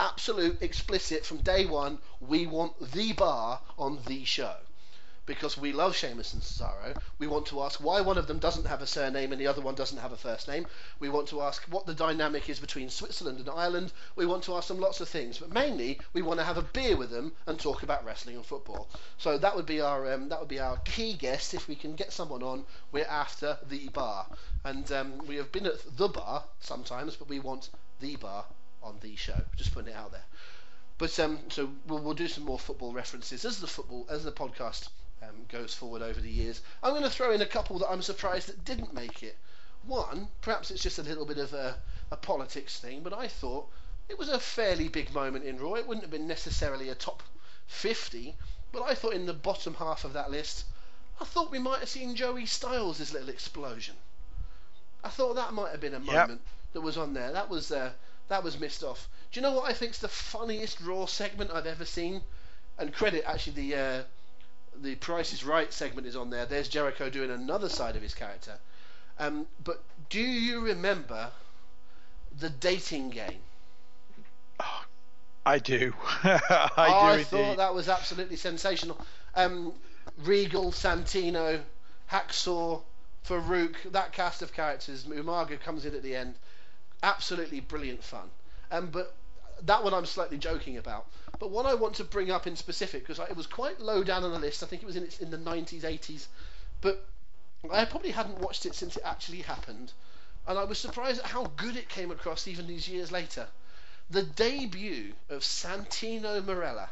absolute 0.00 0.62
explicit 0.62 1.24
from 1.24 1.38
day 1.38 1.66
one. 1.66 1.98
We 2.20 2.46
want 2.46 2.92
the 2.92 3.12
bar 3.12 3.60
on 3.78 3.98
the 4.06 4.24
show 4.24 4.56
because 5.26 5.58
we 5.58 5.72
love 5.72 5.96
Sheamus 5.96 6.32
and 6.32 6.42
Cesaro. 6.42 6.96
We 7.18 7.26
want 7.26 7.46
to 7.46 7.60
ask 7.62 7.80
why 7.80 8.00
one 8.00 8.16
of 8.16 8.28
them 8.28 8.38
doesn't 8.38 8.66
have 8.66 8.80
a 8.80 8.86
surname 8.86 9.32
and 9.32 9.40
the 9.40 9.48
other 9.48 9.60
one 9.60 9.74
doesn't 9.74 9.98
have 9.98 10.12
a 10.12 10.16
first 10.16 10.46
name. 10.46 10.66
We 11.00 11.08
want 11.08 11.26
to 11.28 11.42
ask 11.42 11.64
what 11.64 11.84
the 11.84 11.94
dynamic 11.94 12.48
is 12.48 12.60
between 12.60 12.90
Switzerland 12.90 13.40
and 13.40 13.50
Ireland. 13.50 13.92
We 14.14 14.24
want 14.24 14.44
to 14.44 14.54
ask 14.54 14.68
them 14.68 14.78
lots 14.78 15.00
of 15.00 15.08
things, 15.08 15.38
but 15.38 15.52
mainly 15.52 16.00
we 16.12 16.22
want 16.22 16.38
to 16.38 16.46
have 16.46 16.56
a 16.56 16.62
beer 16.62 16.96
with 16.96 17.10
them 17.10 17.32
and 17.46 17.58
talk 17.58 17.82
about 17.82 18.04
wrestling 18.04 18.36
and 18.36 18.46
football. 18.46 18.88
So 19.18 19.36
that 19.36 19.56
would 19.56 19.66
be 19.66 19.80
our 19.80 20.12
um, 20.12 20.28
that 20.28 20.38
would 20.38 20.48
be 20.48 20.60
our 20.60 20.76
key 20.78 21.14
guest. 21.14 21.54
If 21.54 21.66
we 21.66 21.74
can 21.74 21.96
get 21.96 22.12
someone 22.12 22.44
on, 22.44 22.64
we're 22.92 23.04
after 23.04 23.58
the 23.68 23.88
bar, 23.88 24.26
and 24.64 24.90
um, 24.92 25.18
we 25.26 25.36
have 25.36 25.50
been 25.50 25.66
at 25.66 25.96
the 25.96 26.08
bar 26.08 26.44
sometimes, 26.60 27.16
but 27.16 27.28
we 27.28 27.40
want 27.40 27.70
the 27.98 28.14
bar 28.14 28.44
on 28.80 28.98
the 29.00 29.16
show. 29.16 29.40
Just 29.56 29.74
putting 29.74 29.92
it 29.92 29.96
out 29.96 30.12
there. 30.12 30.24
But 30.98 31.18
um, 31.18 31.40
so 31.48 31.68
we'll, 31.88 31.98
we'll 31.98 32.14
do 32.14 32.28
some 32.28 32.44
more 32.44 32.58
football 32.58 32.92
references 32.92 33.44
as 33.44 33.58
the 33.58 33.66
football 33.66 34.06
as 34.08 34.24
the 34.24 34.32
podcast 34.32 34.88
um, 35.22 35.44
goes 35.48 35.74
forward 35.74 36.02
over 36.02 36.20
the 36.20 36.30
years. 36.30 36.60
I'm 36.82 36.90
going 36.92 37.02
to 37.02 37.10
throw 37.10 37.32
in 37.32 37.40
a 37.42 37.46
couple 37.46 37.78
that 37.78 37.90
I'm 37.90 38.02
surprised 38.02 38.48
that 38.48 38.64
didn't 38.64 38.94
make 38.94 39.22
it. 39.22 39.36
One, 39.86 40.28
perhaps 40.40 40.70
it's 40.70 40.82
just 40.82 40.98
a 40.98 41.02
little 41.02 41.24
bit 41.26 41.38
of 41.38 41.52
a, 41.54 41.76
a 42.10 42.16
politics 42.16 42.78
thing, 42.78 43.02
but 43.02 43.12
I 43.12 43.28
thought 43.28 43.68
it 44.08 44.18
was 44.18 44.28
a 44.28 44.38
fairly 44.38 44.88
big 44.88 45.12
moment 45.14 45.44
in 45.44 45.58
Raw. 45.58 45.74
It 45.74 45.86
wouldn't 45.86 46.04
have 46.04 46.10
been 46.10 46.26
necessarily 46.26 46.88
a 46.88 46.94
top 46.94 47.22
50, 47.66 48.36
but 48.72 48.82
I 48.82 48.94
thought 48.94 49.14
in 49.14 49.26
the 49.26 49.32
bottom 49.34 49.74
half 49.74 50.04
of 50.04 50.12
that 50.14 50.30
list, 50.30 50.64
I 51.20 51.24
thought 51.24 51.50
we 51.50 51.58
might 51.58 51.80
have 51.80 51.88
seen 51.88 52.14
Joey 52.16 52.46
Styles' 52.46 53.12
little 53.12 53.28
explosion. 53.28 53.96
I 55.04 55.08
thought 55.08 55.34
that 55.36 55.52
might 55.52 55.70
have 55.70 55.80
been 55.80 55.94
a 55.94 56.00
Yep. 56.02 56.04
moment 56.18 56.40
that 56.72 56.80
was 56.80 56.96
on 56.98 57.14
there. 57.14 57.32
That 57.32 57.48
was 57.48 57.70
uh, 57.72 57.92
that 58.28 58.42
was 58.42 58.58
missed 58.58 58.82
off. 58.82 59.08
Do 59.30 59.38
you 59.38 59.42
know 59.42 59.52
what 59.52 59.70
I 59.70 59.72
think's 59.72 59.98
the 59.98 60.08
funniest 60.08 60.80
Raw 60.80 61.06
segment 61.06 61.50
I've 61.52 61.66
ever 61.66 61.84
seen? 61.84 62.22
And 62.78 62.92
credit 62.92 63.24
actually 63.26 63.52
the 63.70 63.76
uh, 63.76 64.02
the 64.82 64.94
Price 64.96 65.32
is 65.32 65.44
Right 65.44 65.72
segment 65.72 66.06
is 66.06 66.16
on 66.16 66.30
there. 66.30 66.46
There's 66.46 66.68
Jericho 66.68 67.10
doing 67.10 67.30
another 67.30 67.68
side 67.68 67.96
of 67.96 68.02
his 68.02 68.14
character. 68.14 68.58
Um, 69.18 69.46
but 69.64 69.82
do 70.10 70.20
you 70.20 70.60
remember 70.60 71.30
the 72.38 72.50
dating 72.50 73.10
game? 73.10 73.40
I 75.46 75.58
do. 75.58 75.94
I 76.24 76.96
I 77.00 77.16
do 77.18 77.24
thought 77.24 77.54
indeed. 77.54 77.58
that 77.58 77.74
was 77.74 77.88
absolutely 77.88 78.36
sensational. 78.36 78.98
Um, 79.34 79.72
Regal, 80.18 80.72
Santino, 80.72 81.62
Hacksaw, 82.10 82.82
Farouk, 83.26 83.76
that 83.92 84.12
cast 84.12 84.42
of 84.42 84.52
characters. 84.52 85.04
Umaga 85.04 85.60
comes 85.60 85.84
in 85.84 85.94
at 85.94 86.02
the 86.02 86.14
end. 86.16 86.34
Absolutely 87.02 87.60
brilliant 87.60 88.02
fun. 88.02 88.30
Um, 88.70 88.88
but 88.88 89.14
that 89.62 89.82
one 89.84 89.94
I'm 89.94 90.06
slightly 90.06 90.38
joking 90.38 90.76
about. 90.78 91.06
But 91.38 91.50
what 91.50 91.66
I 91.66 91.74
want 91.74 91.94
to 91.96 92.04
bring 92.04 92.30
up 92.30 92.46
in 92.46 92.56
specific, 92.56 93.06
because 93.06 93.18
it 93.28 93.36
was 93.36 93.46
quite 93.46 93.80
low 93.80 94.02
down 94.04 94.24
on 94.24 94.32
the 94.32 94.38
list. 94.38 94.62
I 94.62 94.66
think 94.66 94.82
it 94.82 94.86
was 94.86 94.96
in 94.96 95.04
its 95.04 95.18
in 95.18 95.30
the 95.30 95.38
90s, 95.38 95.84
80s. 95.84 96.28
But 96.80 97.06
I 97.70 97.84
probably 97.84 98.10
hadn't 98.12 98.38
watched 98.38 98.66
it 98.66 98.74
since 98.74 98.96
it 98.96 99.02
actually 99.04 99.42
happened, 99.42 99.92
and 100.46 100.58
I 100.58 100.64
was 100.64 100.78
surprised 100.78 101.20
at 101.20 101.26
how 101.26 101.46
good 101.56 101.76
it 101.76 101.88
came 101.88 102.10
across 102.10 102.46
even 102.48 102.66
these 102.66 102.88
years 102.88 103.10
later. 103.12 103.48
The 104.10 104.22
debut 104.22 105.14
of 105.28 105.42
Santino 105.42 106.40
Marella, 106.42 106.88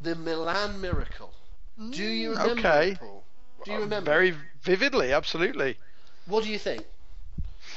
the 0.00 0.14
Milan 0.14 0.80
Miracle. 0.80 1.34
Do 1.90 2.04
you 2.04 2.30
Mm, 2.30 2.36
remember 2.36 2.82
okay. 2.82 2.98
Paul? 2.98 3.24
Do 3.64 3.70
you 3.72 3.78
Uh, 3.78 3.80
remember? 3.80 4.04
Very 4.04 4.32
vividly, 4.62 5.12
absolutely. 5.12 5.78
What 6.26 6.44
do 6.44 6.50
you 6.50 6.58
think? 6.58 6.86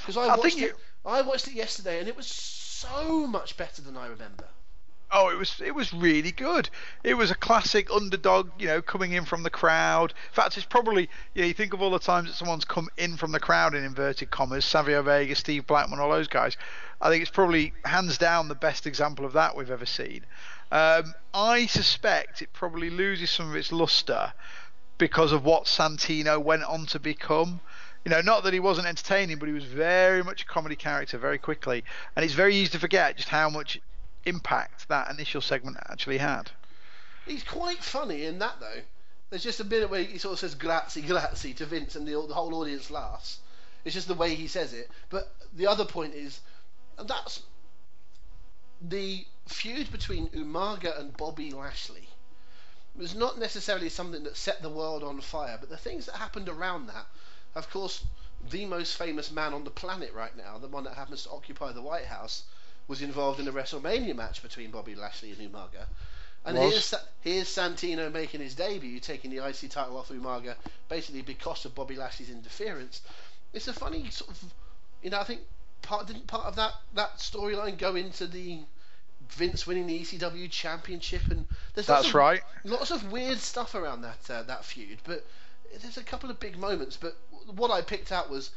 Because 0.01 0.17
I 0.17 0.27
I 0.27 0.35
watched 0.35 0.62
it. 0.62 0.73
you- 0.73 0.77
I 1.05 1.21
watched 1.21 1.47
it 1.47 1.53
yesterday, 1.53 1.99
and 1.99 2.07
it 2.07 2.15
was 2.15 2.27
so 2.27 3.27
much 3.27 3.57
better 3.57 3.81
than 3.81 3.97
I 3.97 4.07
remember. 4.07 4.49
Oh, 5.12 5.30
it 5.30 5.38
was 5.38 5.60
it 5.60 5.74
was 5.74 5.91
really 5.91 6.32
good. 6.32 6.69
It 7.04 7.15
was 7.15 7.32
a 7.32 7.36
classic 7.36 7.89
underdog, 7.91 8.52
you 8.60 8.67
know, 8.67 8.82
coming 8.82 9.13
in 9.13 9.26
from 9.26 9.41
the 9.41 9.50
crowd. 9.50 10.12
In 10.12 10.34
fact, 10.34 10.56
it's 10.56 10.67
probably 10.67 11.10
you 11.34 11.41
know 11.41 11.48
you 11.48 11.54
think 11.54 11.74
of 11.74 11.82
all 11.82 11.89
the 11.89 11.98
times 12.00 12.28
that 12.28 12.36
someone's 12.36 12.65
come 12.65 12.89
in 12.95 13.17
from 13.17 13.32
the 13.32 13.39
crowd 13.39 13.74
in 13.74 13.84
inverted 13.84 14.30
commas, 14.30 14.65
Savio 14.65 15.02
Vega, 15.02 15.34
Steve 15.34 15.65
Blackman, 15.65 16.00
all 16.00 16.12
those 16.12 16.28
guys. 16.28 16.58
I 17.02 17.10
think 17.10 17.24
it's 17.24 17.32
probably 17.32 17.74
hands 17.86 18.19
down 18.19 18.50
the 18.50 18.56
best 18.56 18.86
example 18.86 19.26
of 19.26 19.34
that 19.34 19.56
we've 19.56 19.72
ever 19.72 19.86
seen. 19.86 20.26
Um, 20.72 21.15
I 21.34 21.65
suspect 21.65 22.43
it 22.43 22.54
probably 22.54 22.91
loses 22.91 23.32
some 23.32 23.50
of 23.50 23.56
its 23.56 23.72
luster 23.72 24.34
because 25.00 25.32
of 25.32 25.43
what 25.43 25.65
Santino 25.65 26.38
went 26.39 26.63
on 26.63 26.86
to 26.88 27.00
become. 27.00 27.62
You 28.06 28.12
know, 28.12 28.22
not 28.22 28.43
that 28.43 28.54
he 28.54 28.60
wasn't 28.60 28.88
entertaining, 28.88 29.39
but 29.39 29.48
he 29.48 29.54
was 29.54 29.63
very 29.63 30.24
much 30.24 30.43
a 30.43 30.45
comedy 30.45 30.76
character 30.76 31.17
very 31.17 31.39
quickly, 31.39 31.84
and 32.15 32.24
it's 32.24 32.36
very 32.36 32.56
easy 32.56 32.72
to 32.72 32.80
forget 32.80 33.17
just 33.17 33.30
how 33.30 33.50
much 33.50 33.82
impact 34.25 34.88
that 34.89 35.10
initial 35.10 35.41
segment 35.41 35.77
actually 35.89 36.17
had. 36.17 36.51
He's 37.25 37.43
quite 37.43 37.84
funny 37.84 38.25
in 38.25 38.39
that 38.39 38.60
though. 38.60 38.82
There's 39.29 39.43
just 39.43 39.60
a 39.60 39.63
bit 39.63 39.89
where 39.89 40.03
he 40.03 40.17
sort 40.17 40.34
of 40.34 40.39
says 40.39 40.55
"grazie, 40.55 41.01
grazie" 41.01 41.53
to 41.55 41.65
Vince, 41.65 41.95
and 41.95 42.08
the, 42.08 42.12
the 42.27 42.34
whole 42.34 42.55
audience 42.55 42.89
laughs. 42.89 43.39
It's 43.86 43.93
just 43.93 44.08
the 44.08 44.15
way 44.15 44.36
he 44.36 44.47
says 44.47 44.73
it. 44.73 44.89
But 45.10 45.34
the 45.53 45.67
other 45.67 45.86
point 45.86 46.15
is, 46.15 46.41
and 46.97 47.08
that's 47.08 47.43
the 48.82 49.25
feud 49.47 49.91
between 49.91 50.29
Umaga 50.29 50.99
and 50.99 51.15
Bobby 51.15 51.51
Lashley 51.51 52.10
was 52.95 53.15
not 53.15 53.38
necessarily 53.38 53.89
something 53.89 54.23
that 54.23 54.36
set 54.36 54.62
the 54.62 54.69
world 54.69 55.03
on 55.03 55.21
fire, 55.21 55.58
but 55.60 55.69
the 55.69 55.77
things 55.77 56.05
that 56.05 56.15
happened 56.15 56.49
around 56.49 56.88
that, 56.88 57.05
of 57.55 57.69
course, 57.69 58.03
the 58.49 58.65
most 58.65 58.97
famous 58.97 59.32
man 59.32 59.53
on 59.53 59.63
the 59.63 59.69
planet 59.69 60.13
right 60.13 60.36
now, 60.36 60.58
the 60.58 60.67
one 60.67 60.84
that 60.84 60.95
happens 60.95 61.23
to 61.23 61.29
occupy 61.29 61.71
the 61.71 61.82
White 61.82 62.05
House, 62.05 62.43
was 62.89 63.02
involved 63.02 63.39
in 63.39 63.47
a 63.47 63.52
WrestleMania 63.54 64.15
match 64.15 64.41
between 64.41 64.71
Bobby 64.71 64.95
Lashley 64.95 65.32
and 65.32 65.39
Umaga. 65.39 65.86
And 66.45 66.58
Was. 66.58 66.71
here's, 66.71 66.95
here's 67.21 67.47
Santino 67.47 68.12
making 68.12 68.41
his 68.41 68.56
debut, 68.56 68.99
taking 68.99 69.30
the 69.32 69.45
IC 69.45 69.69
title 69.69 69.97
off 69.97 70.10
Umaga, 70.10 70.56
basically 70.89 71.21
because 71.21 71.63
of 71.65 71.75
Bobby 71.75 71.95
Lashley's 71.95 72.32
interference. 72.32 73.02
It's 73.54 73.67
a 73.67 73.73
funny 73.73 74.10
sort 74.10 74.32
of, 74.32 74.43
you 75.04 75.12
know, 75.12 75.19
I 75.19 75.23
think 75.23 75.41
part 75.82 76.08
didn't 76.08 76.28
part 76.28 76.45
of 76.45 76.56
that 76.58 76.73
that 76.95 77.17
storyline 77.17 77.78
go 77.78 77.95
into 77.95 78.28
the 78.28 78.60
Vince 79.30 79.67
winning 79.67 79.86
the 79.86 79.99
ECW 79.99 80.49
championship, 80.49 81.21
and 81.30 81.45
there's 81.75 81.88
lots 81.88 82.04
That's 82.04 82.08
of, 82.10 82.15
right. 82.15 82.41
lots 82.63 82.89
of 82.89 83.12
weird 83.12 83.38
stuff 83.38 83.75
around 83.75 84.02
that 84.02 84.30
uh, 84.30 84.43
that 84.43 84.65
feud. 84.65 84.97
But 85.04 85.25
there's 85.82 85.97
a 85.97 86.04
couple 86.04 86.32
of 86.32 86.39
big 86.39 86.58
moments. 86.58 86.97
But 86.97 87.15
what 87.56 87.69
I 87.69 87.82
picked 87.82 88.12
out 88.12 88.30
was 88.30 88.49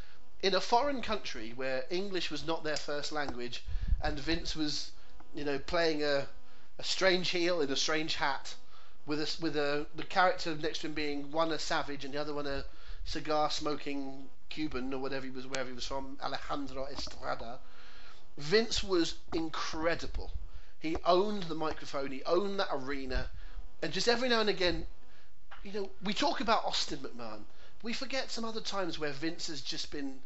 in 0.42 0.54
a 0.54 0.60
foreign 0.60 1.02
country 1.02 1.52
where 1.54 1.84
English 1.90 2.30
was 2.30 2.46
not 2.46 2.64
their 2.64 2.76
first 2.76 3.12
language, 3.12 3.62
and 4.02 4.18
Vince 4.18 4.56
was, 4.56 4.90
you 5.34 5.44
know, 5.44 5.58
playing 5.58 6.02
a, 6.02 6.26
a 6.78 6.84
strange 6.84 7.30
heel 7.30 7.60
in 7.60 7.70
a 7.70 7.76
strange 7.76 8.16
hat, 8.16 8.54
with 9.06 9.20
a 9.20 9.36
with 9.40 9.56
a 9.56 9.86
the 9.94 10.04
character 10.04 10.54
next 10.54 10.80
to 10.80 10.86
him 10.88 10.94
being 10.94 11.30
one 11.30 11.52
a 11.52 11.58
savage 11.58 12.04
and 12.04 12.14
the 12.14 12.20
other 12.20 12.34
one 12.34 12.46
a 12.46 12.64
cigar 13.04 13.50
smoking 13.50 14.28
Cuban 14.48 14.92
or 14.92 14.98
whatever 14.98 15.24
he 15.24 15.30
was 15.30 15.46
wherever 15.46 15.68
he 15.68 15.74
was 15.74 15.86
from, 15.86 16.18
Alejandro 16.22 16.86
Estrada. 16.86 17.58
Vince 18.36 18.82
was 18.82 19.14
incredible. 19.32 20.30
He 20.78 20.96
owned 21.04 21.44
the 21.44 21.54
microphone. 21.54 22.10
He 22.10 22.24
owned 22.24 22.58
that 22.58 22.68
arena, 22.72 23.30
and 23.82 23.92
just 23.92 24.08
every 24.08 24.28
now 24.28 24.40
and 24.40 24.50
again, 24.50 24.86
you 25.62 25.72
know, 25.72 25.90
we 26.02 26.12
talk 26.12 26.40
about 26.40 26.64
Austin 26.64 26.98
McMahon. 26.98 27.44
We 27.82 27.92
forget 27.92 28.30
some 28.30 28.44
other 28.44 28.60
times 28.60 28.98
where 28.98 29.12
Vince 29.12 29.46
has 29.46 29.60
just 29.60 29.90
been 29.90 30.20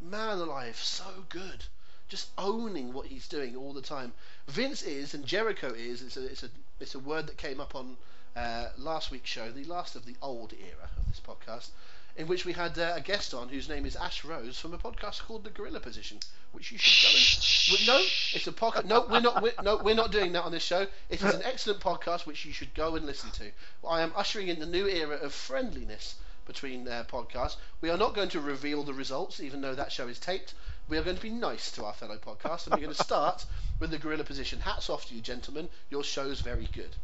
man 0.00 0.38
alive, 0.38 0.76
so 0.76 1.24
good, 1.28 1.64
just 2.08 2.28
owning 2.38 2.92
what 2.92 3.06
he's 3.06 3.28
doing 3.28 3.56
all 3.56 3.72
the 3.72 3.82
time. 3.82 4.12
Vince 4.48 4.82
is, 4.82 5.14
and 5.14 5.26
Jericho 5.26 5.68
is. 5.68 6.02
It's 6.02 6.16
a 6.16 6.24
it's 6.24 6.42
a 6.42 6.50
it's 6.80 6.94
a 6.94 6.98
word 6.98 7.26
that 7.26 7.36
came 7.36 7.60
up 7.60 7.74
on 7.74 7.96
uh, 8.36 8.68
last 8.76 9.10
week's 9.10 9.30
show, 9.30 9.50
the 9.50 9.64
last 9.64 9.96
of 9.96 10.06
the 10.06 10.14
old 10.22 10.52
era 10.52 10.88
of 10.98 11.06
this 11.08 11.20
podcast, 11.20 11.70
in 12.16 12.28
which 12.28 12.44
we 12.44 12.52
had 12.52 12.78
uh, 12.78 12.92
a 12.94 13.00
guest 13.00 13.34
on 13.34 13.48
whose 13.48 13.68
name 13.68 13.86
is 13.86 13.96
Ash 13.96 14.24
Rose 14.24 14.58
from 14.58 14.74
a 14.74 14.78
podcast 14.78 15.22
called 15.22 15.44
The 15.44 15.50
Gorilla 15.50 15.80
Position, 15.80 16.18
which 16.52 16.70
you 16.70 16.78
should 16.78 17.02
go 17.02 17.16
and 17.16 17.86
no, 17.86 17.98
it's 17.98 18.46
a 18.46 18.52
podcast. 18.52 18.84
No, 18.84 19.06
we're 19.10 19.20
not. 19.20 19.42
We're, 19.42 19.52
no, 19.62 19.76
we're 19.78 19.94
not 19.94 20.12
doing 20.12 20.32
that 20.32 20.44
on 20.44 20.52
this 20.52 20.62
show. 20.62 20.86
It 21.10 21.22
is 21.22 21.34
an 21.34 21.42
excellent 21.44 21.80
podcast 21.80 22.26
which 22.26 22.44
you 22.44 22.52
should 22.52 22.72
go 22.74 22.94
and 22.94 23.04
listen 23.04 23.30
to. 23.32 23.50
I 23.86 24.02
am 24.02 24.12
ushering 24.14 24.48
in 24.48 24.60
the 24.60 24.66
new 24.66 24.86
era 24.86 25.16
of 25.16 25.34
friendliness 25.34 26.14
between 26.46 26.86
uh, 26.86 27.04
podcasts. 27.10 27.56
We 27.80 27.90
are 27.90 27.98
not 27.98 28.14
going 28.14 28.28
to 28.30 28.40
reveal 28.40 28.84
the 28.84 28.94
results, 28.94 29.40
even 29.40 29.60
though 29.60 29.74
that 29.74 29.90
show 29.90 30.06
is 30.06 30.20
taped. 30.20 30.54
We 30.88 30.98
are 30.98 31.02
going 31.02 31.16
to 31.16 31.22
be 31.22 31.30
nice 31.30 31.72
to 31.72 31.84
our 31.84 31.92
fellow 31.92 32.16
podcasts, 32.16 32.66
and 32.66 32.74
we're 32.74 32.82
going 32.82 32.94
to 32.94 33.02
start 33.02 33.44
with 33.80 33.90
the 33.90 33.98
gorilla 33.98 34.22
position. 34.22 34.60
Hats 34.60 34.88
off 34.88 35.06
to 35.06 35.14
you, 35.16 35.20
gentlemen. 35.20 35.68
Your 35.90 36.04
show's 36.04 36.40
very 36.40 36.68
good. 36.72 36.94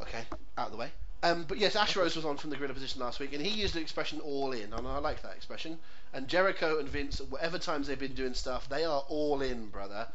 Okay, 0.00 0.24
out 0.56 0.66
of 0.66 0.72
the 0.72 0.78
way. 0.78 0.92
Um, 1.24 1.46
but 1.48 1.58
yes, 1.58 1.74
Ash 1.74 1.96
Rose 1.96 2.14
was 2.14 2.24
on 2.24 2.36
from 2.36 2.50
the 2.50 2.56
gorilla 2.56 2.74
position 2.74 3.00
last 3.00 3.18
week, 3.18 3.32
and 3.32 3.44
he 3.44 3.60
used 3.60 3.74
the 3.74 3.80
expression 3.80 4.20
"all 4.20 4.52
in," 4.52 4.72
and 4.72 4.86
I 4.86 4.98
like 4.98 5.20
that 5.22 5.34
expression. 5.34 5.80
And 6.12 6.28
Jericho 6.28 6.78
and 6.78 6.88
Vince, 6.88 7.20
whatever 7.20 7.58
times 7.58 7.88
they've 7.88 7.98
been 7.98 8.14
doing 8.14 8.34
stuff, 8.34 8.68
they 8.68 8.84
are 8.84 9.04
all 9.08 9.42
in, 9.42 9.66
brother. 9.70 10.06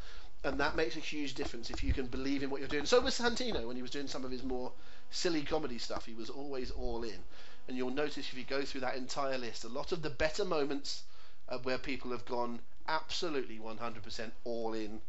and 0.44 0.58
that 0.60 0.76
makes 0.76 0.96
a 0.96 1.00
huge 1.00 1.34
difference 1.34 1.68
if 1.68 1.84
you 1.84 1.92
can 1.92 2.06
believe 2.06 2.42
in 2.42 2.48
what 2.48 2.60
you're 2.60 2.68
doing. 2.68 2.86
So 2.86 3.00
was 3.00 3.18
Santino 3.18 3.66
when 3.66 3.76
he 3.76 3.82
was 3.82 3.90
doing 3.90 4.08
some 4.08 4.24
of 4.24 4.30
his 4.30 4.42
more 4.42 4.72
silly 5.10 5.42
comedy 5.42 5.76
stuff. 5.76 6.06
He 6.06 6.14
was 6.14 6.30
always 6.30 6.70
all 6.70 7.04
in, 7.04 7.22
and 7.68 7.76
you'll 7.76 7.90
notice 7.90 8.16
if 8.16 8.34
you 8.34 8.44
go 8.44 8.62
through 8.62 8.80
that 8.80 8.96
entire 8.96 9.36
list, 9.36 9.64
a 9.64 9.68
lot 9.68 9.92
of 9.92 10.00
the 10.00 10.08
better 10.08 10.46
moments 10.46 11.02
uh, 11.48 11.58
where 11.58 11.78
people 11.78 12.10
have 12.10 12.24
gone 12.24 12.60
absolutely 12.88 13.58
100% 13.58 14.30
all 14.44 14.74
in 14.74 15.00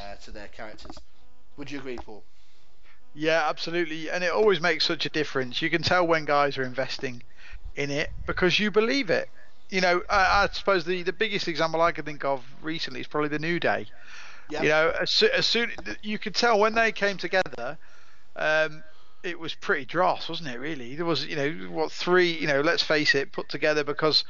uh, 0.00 0.14
to 0.16 0.30
their 0.30 0.48
characters. 0.48 0.96
Would 1.56 1.70
you 1.70 1.78
agree, 1.78 1.96
Paul? 1.96 2.24
Yeah, 3.14 3.48
absolutely, 3.48 4.10
and 4.10 4.24
it 4.24 4.32
always 4.32 4.60
makes 4.60 4.84
such 4.84 5.06
a 5.06 5.08
difference. 5.08 5.62
You 5.62 5.70
can 5.70 5.82
tell 5.82 6.06
when 6.06 6.24
guys 6.24 6.58
are 6.58 6.64
investing 6.64 7.22
in 7.76 7.90
it 7.90 8.10
because 8.26 8.58
you 8.58 8.70
believe 8.70 9.08
it. 9.08 9.28
You 9.70 9.80
know, 9.80 10.02
I, 10.10 10.44
I 10.44 10.48
suppose 10.52 10.84
the, 10.84 11.02
the 11.02 11.12
biggest 11.12 11.46
example 11.46 11.80
I 11.80 11.92
can 11.92 12.04
think 12.04 12.24
of 12.24 12.44
recently 12.60 13.00
is 13.00 13.06
probably 13.06 13.28
the 13.28 13.38
New 13.38 13.60
Day. 13.60 13.86
You 14.50 14.68
know, 14.68 14.92
as, 15.00 15.22
as, 15.22 15.46
soon 15.46 15.72
you 16.02 16.18
could 16.18 16.34
tell 16.34 16.60
when 16.60 16.74
they 16.74 16.92
came 16.92 17.16
together, 17.16 17.78
um, 18.36 18.84
it 19.22 19.38
was 19.38 19.54
pretty 19.54 19.86
dross, 19.86 20.28
wasn't 20.28 20.50
it? 20.50 20.58
Really, 20.58 20.94
there 20.96 21.06
was 21.06 21.24
you 21.24 21.34
know 21.34 21.50
what 21.70 21.90
three 21.90 22.30
you 22.30 22.46
know 22.46 22.60
let's 22.60 22.82
face 22.82 23.14
it 23.14 23.32
put 23.32 23.48
together 23.48 23.82
because 23.82 24.24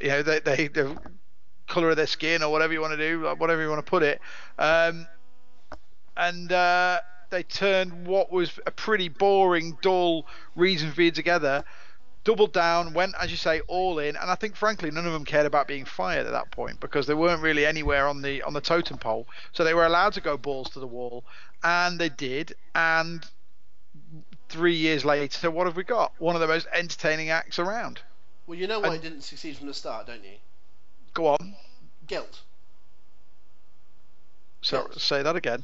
you 0.00 0.08
know 0.08 0.22
they 0.22 0.40
they 0.40 0.68
the 0.68 0.96
color 1.68 1.90
of 1.90 1.96
their 1.96 2.06
skin 2.06 2.42
or 2.42 2.50
whatever 2.50 2.72
you 2.72 2.80
want 2.80 2.92
to 2.92 3.08
do, 3.08 3.34
whatever 3.38 3.62
you 3.62 3.68
want 3.68 3.84
to 3.84 3.90
put 3.90 4.02
it, 4.02 4.20
um, 4.58 5.06
and 6.16 6.52
uh, 6.52 7.00
they 7.30 7.42
turned 7.42 8.06
what 8.06 8.30
was 8.30 8.58
a 8.66 8.70
pretty 8.70 9.08
boring, 9.08 9.76
dull 9.82 10.26
reason 10.54 10.90
for 10.90 10.96
being 10.96 11.12
together 11.12 11.64
doubled 12.24 12.52
down, 12.52 12.94
went 12.94 13.14
as 13.20 13.30
you 13.30 13.36
say 13.36 13.60
all 13.66 13.98
in, 13.98 14.16
and 14.16 14.30
I 14.30 14.34
think 14.34 14.56
frankly 14.56 14.90
none 14.90 15.06
of 15.06 15.12
them 15.12 15.24
cared 15.24 15.46
about 15.46 15.66
being 15.66 15.84
fired 15.84 16.26
at 16.26 16.32
that 16.32 16.50
point 16.50 16.80
because 16.80 17.06
they 17.06 17.14
weren't 17.14 17.42
really 17.42 17.66
anywhere 17.66 18.06
on 18.06 18.22
the 18.22 18.42
on 18.42 18.52
the 18.52 18.60
totem 18.60 18.98
pole, 18.98 19.26
so 19.52 19.64
they 19.64 19.74
were 19.74 19.86
allowed 19.86 20.12
to 20.14 20.20
go 20.20 20.36
balls 20.36 20.70
to 20.70 20.80
the 20.80 20.86
wall, 20.86 21.24
and 21.62 21.98
they 21.98 22.08
did, 22.08 22.54
and 22.74 23.24
three 24.48 24.74
years 24.74 25.04
later, 25.04 25.50
what 25.50 25.66
have 25.66 25.76
we 25.76 25.84
got? 25.84 26.12
One 26.18 26.34
of 26.34 26.40
the 26.40 26.46
most 26.46 26.66
entertaining 26.72 27.30
acts 27.30 27.58
around. 27.58 28.00
Well, 28.52 28.60
you 28.60 28.66
know 28.66 28.80
why 28.80 28.88
and, 28.88 28.96
it 28.96 29.02
didn't 29.02 29.22
succeed 29.22 29.56
from 29.56 29.66
the 29.66 29.72
start, 29.72 30.08
don't 30.08 30.22
you? 30.22 30.36
Go 31.14 31.28
on. 31.28 31.54
Guilt. 32.06 32.42
So 34.60 34.82
Guilt. 34.82 35.00
say 35.00 35.22
that 35.22 35.36
again. 35.36 35.62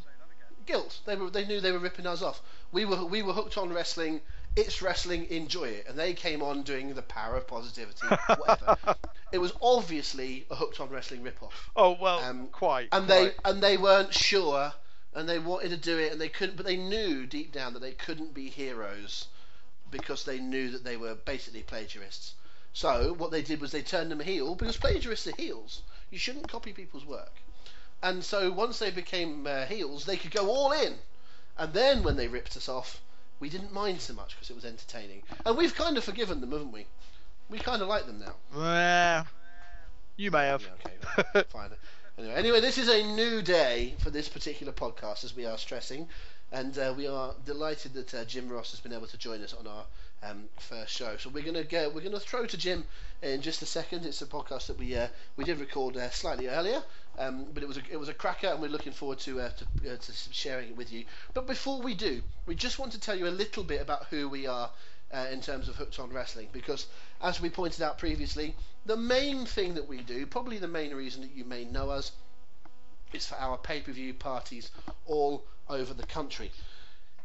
Guilt. 0.64 1.00
They 1.04 1.14
were. 1.14 1.28
They 1.28 1.44
knew 1.44 1.60
they 1.60 1.70
were 1.70 1.80
ripping 1.80 2.06
us 2.06 2.22
off. 2.22 2.40
We 2.72 2.86
were. 2.86 3.04
We 3.04 3.20
were 3.20 3.34
hooked 3.34 3.58
on 3.58 3.74
wrestling 3.74 4.22
it's 4.56 4.80
wrestling, 4.80 5.26
enjoy 5.28 5.64
it. 5.64 5.86
And 5.86 5.98
they 5.98 6.14
came 6.14 6.42
on 6.42 6.62
doing 6.62 6.94
the 6.94 7.02
power 7.02 7.36
of 7.36 7.46
positivity, 7.46 8.06
whatever. 8.38 8.78
it 9.32 9.38
was 9.38 9.52
obviously 9.60 10.46
a 10.50 10.54
hooked 10.54 10.80
on 10.80 10.88
wrestling 10.88 11.22
ripoff. 11.22 11.52
Oh 11.76 11.94
well, 12.00 12.20
um, 12.20 12.46
quite. 12.46 12.88
And 12.90 13.06
quite. 13.06 13.34
they 13.44 13.50
and 13.50 13.62
they 13.62 13.76
weren't 13.76 14.14
sure, 14.14 14.72
and 15.14 15.28
they 15.28 15.38
wanted 15.38 15.72
to 15.72 15.76
do 15.76 15.98
it, 15.98 16.10
and 16.10 16.18
they 16.18 16.30
couldn't. 16.30 16.56
But 16.56 16.64
they 16.64 16.78
knew 16.78 17.26
deep 17.26 17.52
down 17.52 17.74
that 17.74 17.80
they 17.80 17.92
couldn't 17.92 18.32
be 18.32 18.48
heroes 18.48 19.26
because 19.90 20.24
they 20.24 20.38
knew 20.38 20.70
that 20.70 20.84
they 20.84 20.96
were 20.96 21.14
basically 21.14 21.62
plagiarists. 21.62 22.32
So 22.72 23.14
what 23.14 23.30
they 23.30 23.42
did 23.42 23.60
was 23.60 23.72
they 23.72 23.82
turned 23.82 24.10
them 24.10 24.20
heel 24.20 24.54
because 24.54 24.76
plagiarists 24.76 25.26
are 25.26 25.36
heels. 25.36 25.82
You 26.10 26.18
shouldn't 26.18 26.48
copy 26.48 26.72
people's 26.72 27.04
work. 27.04 27.32
And 28.02 28.24
so 28.24 28.52
once 28.52 28.78
they 28.78 28.90
became 28.90 29.46
uh, 29.46 29.66
heels, 29.66 30.04
they 30.04 30.16
could 30.16 30.30
go 30.30 30.48
all 30.48 30.72
in. 30.72 30.94
And 31.56 31.72
then 31.72 32.02
when 32.02 32.16
they 32.16 32.28
ripped 32.28 32.56
us 32.56 32.68
off, 32.68 33.00
we 33.40 33.48
didn't 33.48 33.72
mind 33.72 34.00
so 34.00 34.14
much 34.14 34.34
because 34.34 34.50
it 34.50 34.54
was 34.54 34.64
entertaining. 34.64 35.22
And 35.44 35.56
we've 35.56 35.74
kind 35.74 35.96
of 35.96 36.04
forgiven 36.04 36.40
them, 36.40 36.52
haven't 36.52 36.72
we? 36.72 36.86
We 37.50 37.58
kind 37.58 37.82
of 37.82 37.88
like 37.88 38.06
them 38.06 38.20
now. 38.20 38.34
Well, 38.54 39.26
you 40.16 40.30
may 40.30 40.46
have. 40.46 40.62
Yeah, 40.62 41.20
okay, 41.20 41.44
fine. 41.48 41.70
Anyway, 42.18 42.34
anyway, 42.34 42.60
this 42.60 42.78
is 42.78 42.88
a 42.88 43.02
new 43.14 43.42
day 43.42 43.94
for 43.98 44.10
this 44.10 44.28
particular 44.28 44.72
podcast, 44.72 45.24
as 45.24 45.36
we 45.36 45.46
are 45.46 45.56
stressing, 45.56 46.08
and 46.50 46.76
uh, 46.78 46.92
we 46.96 47.06
are 47.06 47.34
delighted 47.46 47.94
that 47.94 48.14
uh, 48.14 48.24
Jim 48.24 48.48
Ross 48.48 48.72
has 48.72 48.80
been 48.80 48.92
able 48.92 49.06
to 49.06 49.16
join 49.16 49.42
us 49.42 49.54
on 49.54 49.66
our 49.66 49.84
um, 50.22 50.44
first 50.58 50.92
show. 50.92 51.16
So 51.16 51.30
we're 51.30 51.44
gonna 51.44 51.64
go. 51.64 51.90
We're 51.94 52.02
gonna 52.02 52.20
throw 52.20 52.46
to 52.46 52.56
Jim 52.56 52.84
in 53.22 53.40
just 53.40 53.62
a 53.62 53.66
second. 53.66 54.04
It's 54.04 54.22
a 54.22 54.26
podcast 54.26 54.66
that 54.66 54.78
we 54.78 54.96
uh, 54.96 55.08
we 55.36 55.44
did 55.44 55.60
record 55.60 55.96
uh, 55.96 56.10
slightly 56.10 56.48
earlier, 56.48 56.82
um, 57.18 57.46
but 57.52 57.62
it 57.62 57.66
was 57.68 57.76
a, 57.76 57.82
it 57.90 57.98
was 57.98 58.08
a 58.08 58.14
cracker, 58.14 58.48
and 58.48 58.60
we're 58.60 58.68
looking 58.70 58.92
forward 58.92 59.18
to, 59.20 59.40
uh, 59.40 59.50
to, 59.50 59.92
uh, 59.92 59.96
to 59.96 60.12
sharing 60.32 60.70
it 60.70 60.76
with 60.76 60.92
you. 60.92 61.04
But 61.34 61.46
before 61.46 61.80
we 61.80 61.94
do, 61.94 62.22
we 62.46 62.54
just 62.54 62.78
want 62.78 62.92
to 62.92 63.00
tell 63.00 63.16
you 63.16 63.28
a 63.28 63.30
little 63.30 63.64
bit 63.64 63.80
about 63.80 64.06
who 64.10 64.28
we 64.28 64.46
are 64.46 64.70
uh, 65.12 65.26
in 65.32 65.40
terms 65.40 65.68
of 65.68 65.76
Hooked 65.76 65.98
on 65.98 66.12
Wrestling, 66.12 66.48
because 66.52 66.86
as 67.22 67.40
we 67.40 67.50
pointed 67.50 67.82
out 67.82 67.98
previously, 67.98 68.54
the 68.86 68.96
main 68.96 69.46
thing 69.46 69.74
that 69.74 69.88
we 69.88 69.98
do, 69.98 70.26
probably 70.26 70.58
the 70.58 70.68
main 70.68 70.94
reason 70.94 71.22
that 71.22 71.34
you 71.34 71.44
may 71.44 71.64
know 71.64 71.90
us, 71.90 72.12
is 73.12 73.26
for 73.26 73.36
our 73.36 73.56
pay-per-view 73.56 74.14
parties 74.14 74.70
all 75.06 75.44
over 75.68 75.94
the 75.94 76.06
country. 76.06 76.50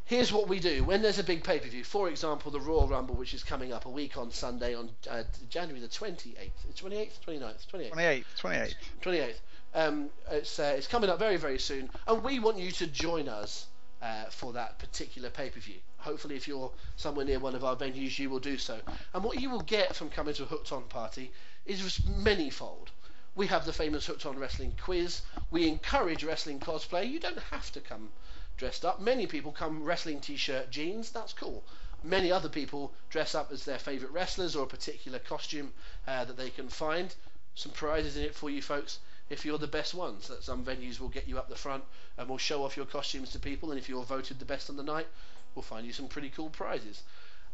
Here's 0.06 0.34
what 0.34 0.50
we 0.50 0.60
do 0.60 0.84
when 0.84 1.02
there's 1.02 1.20
a 1.20 1.24
big 1.24 1.44
pay 1.44 1.60
per 1.60 1.70
view. 1.70 1.84
For 1.84 2.10
example, 2.10 2.52
the 2.52 2.60
Royal 2.60 2.88
Rumble, 2.88 3.16
which 3.16 3.34
is 3.34 3.44
coming 3.44 3.72
up 3.72 3.86
a 3.86 3.90
week 3.90 4.18
on 4.18 4.32
Sunday 4.32 4.76
on 4.76 4.90
uh, 5.10 5.24
January 5.50 5.80
the 5.80 5.88
28th. 5.88 6.52
28th, 6.76 7.20
29th, 7.26 7.68
28th. 7.72 7.92
28th, 7.92 8.26
28th. 8.38 8.76
28th. 9.02 9.34
Um, 9.76 10.10
it's, 10.30 10.60
uh, 10.60 10.74
it's 10.78 10.88
coming 10.88 11.10
up 11.10 11.20
very, 11.20 11.38
very 11.38 11.58
soon, 11.58 11.90
and 12.06 12.24
we 12.24 12.40
want 12.40 12.58
you 12.58 12.70
to 12.72 12.88
join 12.88 13.30
us 13.30 13.68
uh, 14.02 14.26
for 14.26 14.54
that 14.54 14.78
particular 14.78 15.30
pay 15.30 15.50
per 15.50 15.62
view. 15.62 15.78
Hopefully, 15.98 16.36
if 16.36 16.50
you're 16.50 16.72
somewhere 16.98 17.26
near 17.26 17.40
one 17.40 17.56
of 17.56 17.64
our 17.64 17.78
venues, 17.78 18.20
you 18.20 18.30
will 18.30 18.40
do 18.40 18.58
so. 18.58 18.78
And 19.14 19.24
what 19.24 19.40
you 19.40 19.50
will 19.50 19.62
get 19.62 19.96
from 19.96 20.10
coming 20.10 20.34
to 20.34 20.44
a 20.44 20.46
Hooked 20.46 20.74
On 20.74 20.84
party 20.84 21.32
is 21.66 21.82
manyfold. 22.22 22.90
We 23.36 23.48
have 23.48 23.66
the 23.66 23.74
famous 23.74 24.06
Hooked 24.06 24.26
On 24.26 24.38
Wrestling 24.38 24.76
quiz. 24.80 25.22
We 25.50 25.70
encourage 25.70 26.26
wrestling 26.26 26.60
cosplay. 26.60 27.10
You 27.10 27.20
don't 27.20 27.40
have 27.52 27.72
to 27.72 27.80
come 27.80 28.10
dressed 28.58 28.86
up. 28.86 29.00
Many 29.00 29.28
people 29.28 29.52
come 29.52 29.84
wrestling 29.84 30.20
t-shirt, 30.20 30.70
jeans. 30.70 31.12
That's 31.12 31.34
cool. 31.34 31.64
Many 32.04 32.32
other 32.32 32.50
people 32.50 32.94
dress 33.10 33.34
up 33.34 33.52
as 33.52 33.64
their 33.64 33.80
favourite 33.80 34.14
wrestlers 34.14 34.56
or 34.56 34.66
a 34.66 34.68
particular 34.68 35.20
costume 35.20 35.74
uh, 36.08 36.26
that 36.26 36.38
they 36.38 36.50
can 36.50 36.68
find. 36.68 37.16
Some 37.56 37.72
prizes 37.72 38.18
in 38.18 38.24
it 38.24 38.36
for 38.36 38.50
you 38.50 38.62
folks 38.62 39.00
if 39.30 39.46
you're 39.46 39.58
the 39.58 39.68
best 39.68 39.94
ones. 39.94 40.28
That 40.28 40.44
some 40.44 40.66
venues 40.66 41.00
will 41.00 41.10
get 41.10 41.28
you 41.28 41.38
up 41.38 41.50
the 41.50 41.56
front 41.56 41.84
and 42.18 42.28
will 42.28 42.38
show 42.38 42.64
off 42.64 42.78
your 42.78 42.86
costumes 42.86 43.32
to 43.32 43.40
people, 43.40 43.72
and 43.72 43.80
if 43.80 43.88
you're 43.88 44.04
voted 44.04 44.40
the 44.40 44.46
best 44.46 44.70
on 44.70 44.76
the 44.76 44.84
night, 44.84 45.08
we'll 45.56 45.64
find 45.64 45.86
you 45.86 45.94
some 45.94 46.08
pretty 46.08 46.30
cool 46.30 46.50
prizes. 46.50 47.04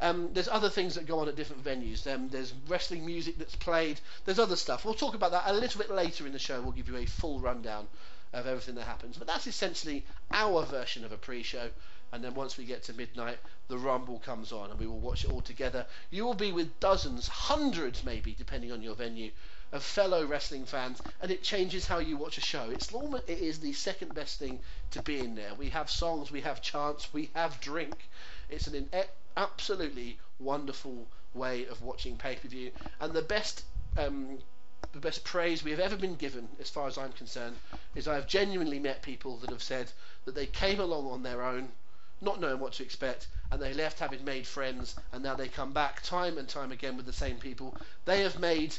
Um, 0.01 0.29
there's 0.33 0.47
other 0.47 0.69
things 0.69 0.95
that 0.95 1.05
go 1.05 1.19
on 1.19 1.27
at 1.27 1.35
different 1.35 1.63
venues. 1.63 2.07
Um, 2.07 2.29
there's 2.29 2.53
wrestling 2.67 3.05
music 3.05 3.38
that's 3.38 3.55
played. 3.55 3.99
There's 4.23 4.39
other 4.39 4.55
stuff. 4.55 4.85
We'll 4.85 4.93
talk 4.93 5.13
about 5.13 5.31
that 5.31 5.43
a 5.47 5.53
little 5.53 5.79
bit 5.79 5.91
later 5.91 6.25
in 6.25 6.31
the 6.31 6.39
show. 6.39 6.62
We'll 6.62 6.71
give 6.71 6.88
you 6.88 6.95
a 6.95 7.05
full 7.05 7.39
rundown 7.39 7.88
of 8.34 8.48
everything 8.48 8.76
that 8.76 8.86
happens. 8.86 9.18
But 9.18 9.28
that's 9.28 9.48
essentially 9.48 10.06
our 10.32 10.63
version 10.65 11.06
of 11.06 11.12
a 11.12 11.18
pre-show. 11.18 11.70
And 12.12 12.24
then 12.24 12.34
once 12.34 12.58
we 12.58 12.65
get 12.65 12.84
to 12.84 12.94
midnight, 12.94 13.38
the 13.68 13.78
Rumble 13.78 14.20
comes 14.20 14.52
on, 14.52 14.72
and 14.72 14.80
we 14.80 14.88
will 14.88 15.00
watch 15.00 15.26
it 15.26 15.32
all 15.32 15.42
together. 15.42 15.86
You 16.10 16.26
will 16.26 16.34
be 16.34 16.52
with 16.52 16.80
dozens, 16.80 17.28
hundreds 17.28 18.04
maybe, 18.04 18.34
depending 18.36 18.72
on 18.72 18.82
your 18.82 18.96
venue, 18.96 19.30
of 19.72 19.84
fellow 19.84 20.26
wrestling 20.26 20.65
fans, 20.65 21.00
and 21.22 21.30
it 21.30 21.44
changes 21.44 21.86
how 21.86 22.00
you 22.00 22.18
watch 22.18 22.39
a 22.39 22.42
show. 22.42 22.72
It's 22.72 22.92
almost, 22.92 23.30
it 23.30 23.38
is 23.38 23.60
the 23.60 23.74
second 23.74 24.15
best 24.15 24.39
thing 24.39 24.60
to 24.92 25.02
be 25.04 25.20
in 25.20 25.36
there. 25.36 25.54
We 25.54 25.70
have 25.70 25.92
songs, 25.92 26.32
we 26.32 26.42
have 26.42 26.63
chants, 26.63 27.13
we 27.13 27.30
have 27.36 27.60
drink. 27.60 28.10
It's 28.50 28.65
an 28.65 28.89
absolutely 29.38 30.18
wonderful 30.39 31.06
way 31.36 31.68
of 31.68 31.84
watching 31.84 32.18
pay-per-view, 32.18 32.72
and 33.00 33.13
the 33.13 33.22
best 33.22 33.63
um, 33.98 34.39
the 34.91 34.99
best 34.99 35.23
praise 35.23 35.63
we 35.63 35.71
have 35.71 35.80
ever 35.80 35.95
been 35.95 36.15
given, 36.15 36.47
as 36.60 36.69
far 36.69 36.88
as 36.88 36.97
I'm 36.97 37.12
concerned, 37.12 37.56
is 37.95 38.08
I 38.08 38.15
have 38.15 38.28
genuinely 38.28 38.80
met 38.80 39.02
people 39.02 39.38
that 39.38 39.49
have 39.49 39.63
said 39.63 39.91
that 40.25 40.36
they 40.36 40.45
came 40.47 40.80
along 40.80 41.08
on 41.08 41.23
their 41.23 41.43
own, 41.43 41.69
not 42.21 42.39
knowing 42.39 42.60
what 42.60 42.73
to 42.73 42.84
expect, 42.84 43.28
and 43.52 43.62
they 43.62 43.73
left 43.73 43.99
having 43.99 44.23
made 44.25 44.47
friends, 44.47 44.95
and 45.12 45.23
now 45.23 45.36
they 45.36 45.47
come 45.47 45.73
back 45.73 46.02
time 46.02 46.38
and 46.38 46.47
time 46.47 46.71
again 46.71 46.97
with 46.97 47.06
the 47.06 47.13
same 47.13 47.38
people. 47.38 47.75
They 48.06 48.21
have 48.21 48.39
made 48.39 48.75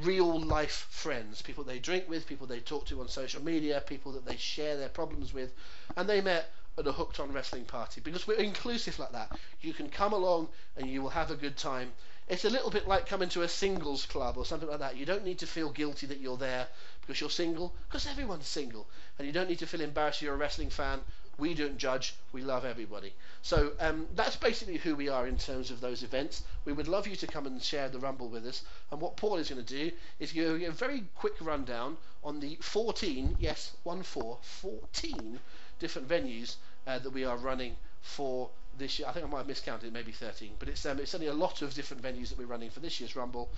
real 0.00 0.40
life 0.40 0.86
friends, 0.90 1.42
people 1.42 1.64
they 1.64 1.78
drink 1.78 2.08
with, 2.08 2.26
people 2.26 2.46
they 2.46 2.60
talk 2.60 2.86
to 2.86 3.00
on 3.00 3.08
social 3.08 3.42
media, 3.42 3.82
people 3.86 4.12
that 4.12 4.24
they 4.24 4.36
share 4.36 4.76
their 4.76 4.88
problems 4.88 5.32
with, 5.32 5.52
and 5.96 6.08
they 6.08 6.20
met 6.20 6.50
at 6.78 6.86
a 6.86 6.92
hooked 6.92 7.20
on 7.20 7.32
wrestling 7.32 7.64
party 7.64 8.00
because 8.00 8.26
we're 8.26 8.38
inclusive 8.38 8.98
like 8.98 9.12
that. 9.12 9.30
You 9.60 9.74
can 9.74 9.90
come 9.90 10.12
along 10.14 10.48
and 10.76 10.88
you 10.88 11.02
will 11.02 11.10
have 11.10 11.30
a 11.30 11.36
good 11.36 11.56
time. 11.56 11.92
It's 12.32 12.46
a 12.46 12.50
little 12.50 12.70
bit 12.70 12.88
like 12.88 13.04
coming 13.04 13.28
to 13.28 13.42
a 13.42 13.48
singles 13.48 14.06
club 14.06 14.38
or 14.38 14.46
something 14.46 14.66
like 14.66 14.78
that. 14.78 14.96
You 14.96 15.04
don't 15.04 15.22
need 15.22 15.40
to 15.40 15.46
feel 15.46 15.68
guilty 15.68 16.06
that 16.06 16.18
you're 16.18 16.38
there 16.38 16.66
because 17.02 17.20
you're 17.20 17.28
single, 17.28 17.74
because 17.86 18.06
everyone's 18.06 18.46
single. 18.48 18.88
And 19.18 19.26
you 19.26 19.34
don't 19.34 19.50
need 19.50 19.58
to 19.58 19.66
feel 19.66 19.82
embarrassed 19.82 20.22
you're 20.22 20.32
a 20.32 20.38
wrestling 20.38 20.70
fan. 20.70 21.00
We 21.36 21.52
don't 21.52 21.76
judge. 21.76 22.14
We 22.32 22.40
love 22.40 22.64
everybody. 22.64 23.12
So 23.42 23.74
um, 23.80 24.06
that's 24.14 24.36
basically 24.36 24.78
who 24.78 24.96
we 24.96 25.10
are 25.10 25.26
in 25.26 25.36
terms 25.36 25.70
of 25.70 25.82
those 25.82 26.02
events. 26.02 26.42
We 26.64 26.72
would 26.72 26.88
love 26.88 27.06
you 27.06 27.16
to 27.16 27.26
come 27.26 27.44
and 27.44 27.62
share 27.62 27.90
the 27.90 27.98
Rumble 27.98 28.30
with 28.30 28.46
us. 28.46 28.62
And 28.90 28.98
what 28.98 29.18
Paul 29.18 29.36
is 29.36 29.50
going 29.50 29.62
to 29.62 29.90
do 29.90 29.94
is 30.18 30.32
give 30.32 30.58
you 30.58 30.68
a 30.68 30.72
very 30.72 31.04
quick 31.14 31.34
rundown 31.38 31.98
on 32.24 32.40
the 32.40 32.56
14, 32.62 33.36
yes, 33.40 33.72
1 33.82 34.02
4, 34.02 34.38
14 34.40 35.38
different 35.78 36.08
venues 36.08 36.56
uh, 36.86 36.98
that 36.98 37.10
we 37.10 37.26
are 37.26 37.36
running 37.36 37.76
for 38.00 38.48
this 38.82 38.98
year. 38.98 39.08
I 39.08 39.12
think 39.12 39.24
I 39.24 39.28
might 39.28 39.38
have 39.38 39.46
miscounted, 39.46 39.92
maybe 39.92 40.12
13, 40.12 40.50
but 40.58 40.68
it's 40.68 40.84
um, 40.84 40.98
it's 40.98 41.14
only 41.14 41.28
a 41.28 41.32
lot 41.34 41.62
of 41.62 41.72
different 41.74 42.02
venues 42.02 42.28
that 42.28 42.38
we're 42.38 42.46
running 42.46 42.70
for 42.70 42.80
this 42.80 43.00
year's 43.00 43.16
Rumble. 43.16 43.48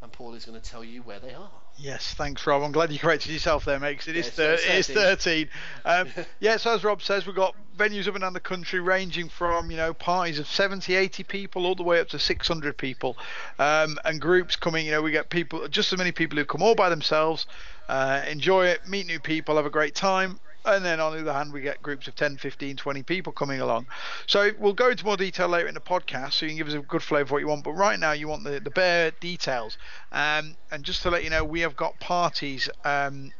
and 0.00 0.10
Paul 0.12 0.34
is 0.34 0.44
going 0.44 0.60
to 0.60 0.70
tell 0.70 0.84
you 0.84 1.02
where 1.02 1.18
they 1.18 1.34
are. 1.34 1.50
Yes, 1.76 2.14
thanks, 2.14 2.46
Rob. 2.46 2.62
I'm 2.62 2.70
glad 2.72 2.90
you 2.92 2.98
corrected 3.00 3.32
yourself 3.32 3.64
there, 3.64 3.80
mate. 3.80 3.98
Cause 3.98 4.08
it, 4.08 4.12
Yeah, 4.14 4.18
it's- 4.20 4.34
thir- 4.36 4.58
it's 4.78 4.88
13. 4.88 5.48
13. 5.48 5.48
Um, 5.84 6.24
yeah, 6.40 6.56
so 6.56 6.72
as 6.74 6.84
Rob 6.84 7.02
says, 7.02 7.26
we've 7.26 7.34
got 7.36 7.54
venues 7.76 8.06
up 8.08 8.14
and 8.14 8.22
down 8.22 8.32
the 8.32 8.40
country, 8.40 8.78
ranging 8.80 9.28
from 9.28 9.70
you 9.70 9.76
know 9.76 9.92
parties 9.92 10.38
of 10.38 10.46
70, 10.46 10.94
80 10.94 11.22
people, 11.24 11.66
all 11.66 11.74
the 11.74 11.82
way 11.82 11.98
up 12.00 12.08
to 12.10 12.18
600 12.18 12.76
people, 12.78 13.16
um, 13.58 13.98
and 14.04 14.20
groups 14.20 14.54
coming. 14.56 14.86
You 14.86 14.92
know, 14.92 15.02
we 15.02 15.10
get 15.10 15.30
people, 15.30 15.66
just 15.68 15.92
as 15.92 15.98
many 15.98 16.12
people 16.12 16.38
who 16.38 16.44
come 16.44 16.62
all 16.62 16.74
by 16.76 16.88
themselves, 16.88 17.46
uh, 17.88 18.22
enjoy 18.28 18.66
it, 18.66 18.86
meet 18.88 19.06
new 19.06 19.18
people, 19.20 19.56
have 19.56 19.66
a 19.66 19.70
great 19.70 19.94
time. 19.96 20.38
And 20.64 20.84
then 20.84 21.00
on 21.00 21.12
the 21.12 21.20
other 21.20 21.32
hand, 21.32 21.52
we 21.52 21.60
get 21.60 21.82
groups 21.82 22.08
of 22.08 22.16
10, 22.16 22.36
15, 22.36 22.76
20 22.76 23.02
people 23.04 23.32
coming 23.32 23.60
along. 23.60 23.86
So 24.26 24.50
we'll 24.58 24.74
go 24.74 24.90
into 24.90 25.04
more 25.04 25.16
detail 25.16 25.48
later 25.48 25.68
in 25.68 25.74
the 25.74 25.80
podcast 25.80 26.32
so 26.34 26.46
you 26.46 26.50
can 26.50 26.58
give 26.58 26.68
us 26.68 26.74
a 26.74 26.80
good 26.80 27.02
flavour 27.02 27.24
of 27.24 27.30
what 27.30 27.38
you 27.38 27.48
want. 27.48 27.64
But 27.64 27.72
right 27.72 27.98
now, 27.98 28.12
you 28.12 28.28
want 28.28 28.44
the, 28.44 28.60
the 28.60 28.70
bare 28.70 29.12
details. 29.12 29.78
Um, 30.12 30.56
and 30.70 30.84
just 30.84 31.02
to 31.02 31.10
let 31.10 31.24
you 31.24 31.30
know, 31.30 31.44
we 31.44 31.60
have 31.60 31.76
got 31.76 31.98
parties 32.00 32.68
um, 32.84 33.32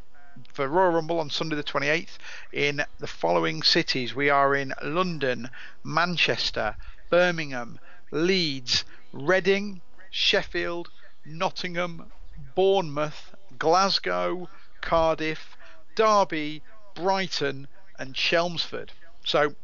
for 0.53 0.69
Royal 0.69 0.93
Rumble 0.93 1.21
on 1.21 1.31
Sunday 1.31 1.57
the 1.57 1.65
28th 1.65 2.19
in 2.53 2.83
the 2.99 3.07
following 3.07 3.63
cities. 3.63 4.15
We 4.15 4.31
are 4.31 4.55
in 4.55 4.73
London, 4.83 5.51
Manchester, 5.83 6.77
Birmingham, 7.11 7.79
Leeds, 8.11 8.85
Reading, 9.13 9.81
Sheffield, 10.11 10.89
Nottingham, 11.25 12.11
Bournemouth, 12.55 13.35
Glasgow, 13.59 14.49
Cardiff, 14.81 15.57
Derby, 15.95 16.63
Brighton, 16.99 17.69
and 17.99 18.15
Chelmsford. 18.15 18.93
So 19.25 19.55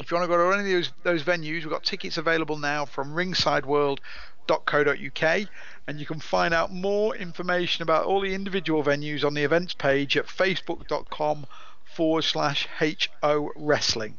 if 0.00 0.10
you 0.10 0.16
want 0.16 0.24
to 0.24 0.36
go 0.36 0.50
to 0.50 0.58
any 0.58 0.72
of 0.72 0.74
those, 0.74 0.90
those 1.02 1.22
venues, 1.22 1.60
we've 1.60 1.68
got 1.68 1.84
tickets 1.84 2.16
available 2.16 2.56
now 2.56 2.86
from 2.86 3.14
ringsideworld.co.uk, 3.14 5.48
and 5.86 6.00
you 6.00 6.06
can 6.06 6.18
find 6.18 6.54
out 6.54 6.72
more 6.72 7.14
information 7.14 7.82
about 7.82 8.06
all 8.06 8.20
the 8.20 8.34
individual 8.34 8.82
venues 8.82 9.22
on 9.22 9.34
the 9.34 9.44
events 9.44 9.74
page 9.74 10.16
at 10.16 10.26
facebook.com 10.26 11.46
forward 11.84 12.22
slash 12.22 12.66
HO 12.78 13.50
Wrestling. 13.54 14.16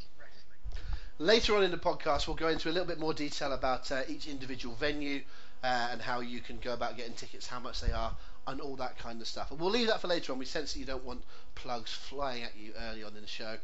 Later 1.17 1.55
on 1.55 1.63
in 1.63 1.71
the 1.71 1.77
podcast, 1.77 2.27
we'll 2.27 2.35
go 2.35 2.49
into 2.49 2.69
a 2.69 2.71
little 2.71 2.87
bit 2.87 2.99
more 2.99 3.15
detail 3.15 3.53
about 3.53 3.91
uh, 3.91 4.01
each 4.07 4.27
individual 4.27 4.75
venue 4.75 5.23
uh, 5.63 5.87
and 5.91 6.01
how 6.01 6.19
you 6.19 6.39
can 6.39 6.59
go 6.59 6.73
about 6.73 6.97
getting 6.97 7.13
tickets, 7.13 7.47
how 7.47 7.59
much 7.59 7.81
they 7.81 7.91
are, 7.91 8.15
and 8.47 8.61
all 8.61 8.75
that 8.75 8.97
kind 8.97 9.21
of 9.21 9.27
stuff. 9.27 9.51
And 9.51 9.59
we'll 9.59 9.71
leave 9.71 9.87
that 9.87 10.01
for 10.01 10.07
later 10.07 10.33
on. 10.33 10.39
We 10.39 10.45
sense 10.45 10.73
that 10.73 10.79
you 10.79 10.85
don't 10.85 11.03
want 11.03 11.23
plugs 11.55 11.91
flying 11.91 12.43
at 12.43 12.55
you 12.57 12.73
early 12.89 13.03
on 13.03 13.15
in 13.15 13.21
the 13.21 13.27
show. 13.27 13.57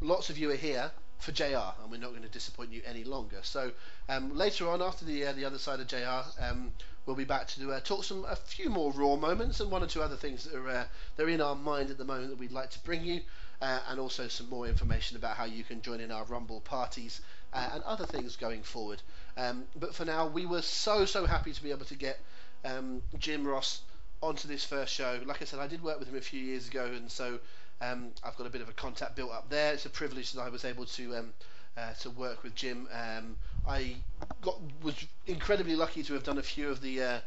Lots 0.00 0.30
of 0.30 0.38
you 0.38 0.50
are 0.50 0.56
here 0.56 0.90
for 1.18 1.32
JR, 1.32 1.74
and 1.82 1.90
we're 1.90 1.98
not 1.98 2.10
going 2.10 2.22
to 2.22 2.28
disappoint 2.28 2.72
you 2.72 2.80
any 2.86 3.04
longer. 3.04 3.38
So 3.42 3.72
um, 4.08 4.36
later 4.36 4.68
on, 4.68 4.80
after 4.80 5.04
the 5.04 5.26
uh, 5.26 5.32
the 5.32 5.44
other 5.44 5.58
side 5.58 5.80
of 5.80 5.88
JR, 5.88 6.22
um, 6.40 6.72
we'll 7.06 7.16
be 7.16 7.24
back 7.24 7.48
to 7.48 7.72
uh, 7.72 7.80
talk 7.80 8.04
some 8.04 8.24
a 8.28 8.36
few 8.36 8.70
more 8.70 8.92
raw 8.92 9.16
moments 9.16 9.60
and 9.60 9.70
one 9.70 9.82
or 9.82 9.86
two 9.86 10.02
other 10.02 10.16
things 10.16 10.44
that 10.44 10.54
are 10.54 10.68
uh, 10.68 10.84
that 11.16 11.24
are 11.24 11.28
in 11.28 11.40
our 11.40 11.56
mind 11.56 11.90
at 11.90 11.98
the 11.98 12.04
moment 12.04 12.30
that 12.30 12.38
we'd 12.38 12.52
like 12.52 12.70
to 12.70 12.78
bring 12.80 13.04
you, 13.04 13.20
uh, 13.60 13.80
and 13.88 13.98
also 13.98 14.28
some 14.28 14.48
more 14.48 14.66
information 14.68 15.16
about 15.16 15.36
how 15.36 15.44
you 15.44 15.64
can 15.64 15.82
join 15.82 16.00
in 16.00 16.12
our 16.12 16.24
Rumble 16.24 16.60
parties 16.60 17.20
uh, 17.52 17.70
and 17.72 17.82
other 17.82 18.06
things 18.06 18.36
going 18.36 18.62
forward. 18.62 19.02
Um, 19.36 19.64
but 19.74 19.94
for 19.94 20.04
now, 20.04 20.26
we 20.26 20.46
were 20.46 20.62
so 20.62 21.04
so 21.04 21.26
happy 21.26 21.52
to 21.52 21.62
be 21.62 21.70
able 21.70 21.86
to 21.86 21.96
get 21.96 22.20
um, 22.64 23.02
Jim 23.18 23.46
Ross 23.46 23.80
onto 24.22 24.48
this 24.48 24.64
first 24.64 24.92
show. 24.92 25.20
Like 25.24 25.42
I 25.42 25.44
said, 25.44 25.60
I 25.60 25.66
did 25.66 25.82
work 25.82 25.98
with 25.98 26.08
him 26.08 26.16
a 26.16 26.20
few 26.20 26.40
years 26.40 26.68
ago, 26.68 26.86
and 26.86 27.10
so 27.10 27.38
um, 27.80 28.12
I've 28.24 28.36
got 28.36 28.46
a 28.46 28.50
bit 28.50 28.60
of 28.60 28.68
a 28.68 28.72
contact 28.72 29.16
built 29.16 29.30
up 29.32 29.48
there. 29.48 29.72
It's 29.74 29.86
a 29.86 29.90
privilege 29.90 30.32
that 30.32 30.40
I 30.40 30.48
was 30.48 30.64
able 30.64 30.86
to 30.86 31.16
um, 31.16 31.32
uh, 31.76 31.92
to 32.00 32.10
work 32.10 32.42
with 32.42 32.54
Jim. 32.54 32.88
Um, 32.92 33.36
I 33.66 33.96
got 34.42 34.58
was 34.82 34.94
incredibly 35.26 35.76
lucky 35.76 36.02
to 36.02 36.14
have 36.14 36.24
done 36.24 36.38
a 36.38 36.42
few 36.42 36.68
of 36.70 36.80
the 36.80 37.02
uh, 37.02 37.20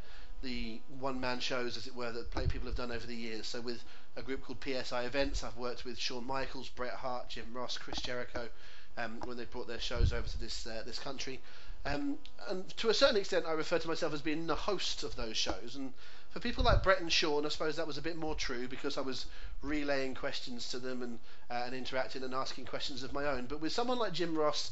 the 0.44 0.80
one 1.00 1.20
man 1.20 1.40
shows, 1.40 1.78
as 1.78 1.88
it 1.88 1.96
were, 1.96 2.12
that 2.12 2.32
people 2.50 2.68
have 2.68 2.76
done 2.76 2.92
over 2.92 3.06
the 3.06 3.16
years. 3.16 3.48
So 3.48 3.62
with 3.62 3.84
a 4.18 4.22
group 4.22 4.44
called 4.44 4.58
PSI 4.64 5.04
Events, 5.04 5.44
I've 5.44 5.56
worked 5.58 5.86
with 5.86 5.98
Shawn 5.98 6.26
Michaels, 6.26 6.70
Bret 6.70 6.94
Hart, 6.94 7.30
Jim 7.30 7.46
Ross, 7.54 7.78
Chris 7.78 8.02
Jericho, 8.02 8.50
um, 8.98 9.20
when 9.26 9.38
they 9.38 9.46
brought 9.46 9.68
their 9.68 9.80
shows 9.80 10.12
over 10.12 10.28
to 10.28 10.40
this 10.40 10.68
uh, 10.68 10.84
this 10.86 11.00
country. 11.00 11.40
Um, 11.86 12.18
and 12.50 12.68
to 12.78 12.90
a 12.90 12.94
certain 12.94 13.18
extent, 13.18 13.46
I 13.48 13.54
refer 13.54 13.80
to 13.80 13.88
myself 13.88 14.14
as 14.14 14.22
being 14.22 14.46
the 14.46 14.56
host 14.56 15.04
of 15.04 15.16
those 15.16 15.38
shows. 15.38 15.76
And 15.76 15.94
for 16.32 16.40
people 16.40 16.64
like 16.64 16.82
Bret 16.82 17.02
and 17.02 17.12
Shawn, 17.12 17.46
I 17.46 17.50
suppose 17.50 17.76
that 17.76 17.88
was 17.88 17.98
a 17.98 18.02
bit 18.02 18.16
more 18.16 18.36
true 18.36 18.68
because 18.68 18.98
I 18.98 19.02
was 19.02 19.26
relaying 19.62 20.16
questions 20.16 20.70
to 20.70 20.80
them 20.80 21.02
and 21.02 21.20
uh, 21.50 21.64
and 21.66 21.76
interacting 21.76 22.24
and 22.24 22.34
asking 22.34 22.66
questions 22.66 23.04
of 23.04 23.12
my 23.14 23.26
own. 23.26 23.46
But 23.46 23.60
with 23.60 23.74
someone 23.74 24.00
like 24.00 24.14
Jim 24.14 24.38
Ross, 24.38 24.72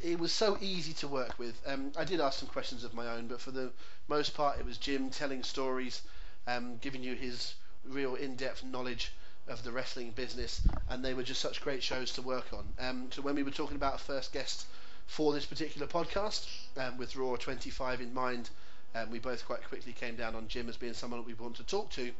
it 0.00 0.18
was 0.18 0.32
so 0.32 0.58
easy 0.60 0.92
to 0.94 1.08
work 1.08 1.38
with. 1.38 1.60
Um, 1.66 1.92
I 1.96 2.04
did 2.04 2.20
ask 2.20 2.38
some 2.38 2.48
questions 2.48 2.84
of 2.84 2.94
my 2.94 3.08
own, 3.08 3.26
but 3.26 3.40
for 3.40 3.50
the 3.50 3.72
most 4.08 4.34
part, 4.34 4.58
it 4.58 4.64
was 4.64 4.78
Jim 4.78 5.10
telling 5.10 5.42
stories, 5.42 6.02
um, 6.46 6.76
giving 6.78 7.02
you 7.02 7.14
his 7.14 7.54
real 7.84 8.14
in-depth 8.14 8.64
knowledge 8.64 9.12
of 9.48 9.64
the 9.64 9.72
wrestling 9.72 10.12
business, 10.12 10.60
and 10.88 11.04
they 11.04 11.14
were 11.14 11.22
just 11.24 11.40
such 11.40 11.60
great 11.60 11.82
shows 11.82 12.12
to 12.12 12.22
work 12.22 12.46
on. 12.52 12.72
Um, 12.78 13.10
so 13.10 13.22
when 13.22 13.34
we 13.34 13.42
were 13.42 13.50
talking 13.50 13.76
about 13.76 14.00
first 14.00 14.32
guest 14.32 14.66
for 15.06 15.32
this 15.32 15.46
particular 15.46 15.86
podcast, 15.86 16.46
um, 16.76 16.96
with 16.96 17.16
Raw 17.16 17.34
25 17.36 18.00
in 18.00 18.14
mind, 18.14 18.50
um, 18.94 19.10
we 19.10 19.18
both 19.18 19.44
quite 19.46 19.66
quickly 19.68 19.92
came 19.92 20.16
down 20.16 20.34
on 20.34 20.48
Jim 20.48 20.68
as 20.68 20.76
being 20.76 20.94
someone 20.94 21.20
that 21.20 21.26
we 21.26 21.34
want 21.34 21.56
to 21.56 21.64
talk 21.64 21.90
to. 21.90 22.10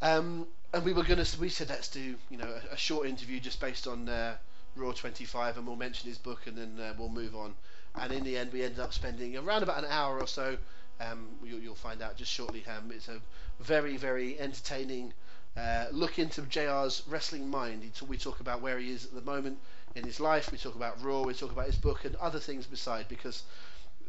Um, 0.00 0.46
and 0.72 0.84
we 0.84 0.92
were 0.92 1.04
gonna, 1.04 1.26
we 1.40 1.48
said 1.48 1.68
let's 1.68 1.88
do, 1.88 2.16
you 2.30 2.36
know, 2.36 2.48
a, 2.70 2.74
a 2.74 2.76
short 2.76 3.06
interview 3.06 3.38
just 3.40 3.60
based 3.60 3.86
on 3.86 4.08
uh, 4.08 4.36
Raw 4.74 4.92
25, 4.92 5.58
and 5.58 5.66
we'll 5.66 5.76
mention 5.76 6.08
his 6.08 6.18
book, 6.18 6.46
and 6.46 6.56
then 6.56 6.78
uh, 6.80 6.94
we'll 6.98 7.08
move 7.08 7.36
on. 7.36 7.54
And 7.94 8.12
in 8.12 8.24
the 8.24 8.38
end, 8.38 8.52
we 8.52 8.62
ended 8.62 8.80
up 8.80 8.92
spending 8.92 9.36
around 9.36 9.62
about 9.62 9.78
an 9.78 9.90
hour 9.90 10.18
or 10.18 10.26
so. 10.26 10.56
Um, 11.00 11.28
you, 11.44 11.56
you'll 11.56 11.74
find 11.74 12.00
out 12.00 12.16
just 12.16 12.32
shortly. 12.32 12.64
Um, 12.66 12.90
it's 12.90 13.08
a 13.08 13.20
very, 13.60 13.96
very 13.96 14.38
entertaining 14.40 15.12
uh, 15.56 15.86
look 15.92 16.18
into 16.18 16.42
JR's 16.42 17.02
wrestling 17.06 17.50
mind. 17.50 17.82
We 18.08 18.16
talk 18.16 18.40
about 18.40 18.62
where 18.62 18.78
he 18.78 18.90
is 18.90 19.04
at 19.04 19.14
the 19.14 19.20
moment 19.20 19.58
in 19.94 20.04
his 20.04 20.20
life. 20.20 20.50
We 20.50 20.58
talk 20.58 20.74
about 20.74 21.02
Raw. 21.02 21.22
We 21.22 21.34
talk 21.34 21.52
about 21.52 21.66
his 21.66 21.76
book 21.76 22.04
and 22.04 22.16
other 22.16 22.38
things 22.38 22.66
beside. 22.66 23.08
Because 23.08 23.42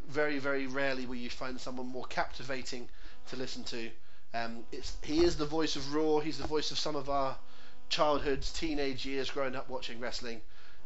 very, 0.08 0.38
very 0.38 0.66
rarely 0.66 1.06
will 1.06 1.16
you 1.16 1.30
find 1.30 1.60
someone 1.60 1.86
more 1.86 2.06
captivating 2.06 2.88
to 3.30 3.36
listen 3.36 3.64
to. 3.64 3.90
Um, 4.34 4.64
it's, 4.72 4.96
he 5.02 5.22
is 5.24 5.36
the 5.36 5.46
voice 5.46 5.76
of 5.76 5.94
Raw. 5.94 6.18
He's 6.18 6.38
the 6.38 6.46
voice 6.46 6.70
of 6.70 6.78
some 6.78 6.96
of 6.96 7.08
our 7.08 7.36
childhoods, 7.88 8.52
teenage 8.52 9.06
years, 9.06 9.30
growing 9.30 9.54
up 9.54 9.68
watching 9.68 10.00
wrestling, 10.00 10.40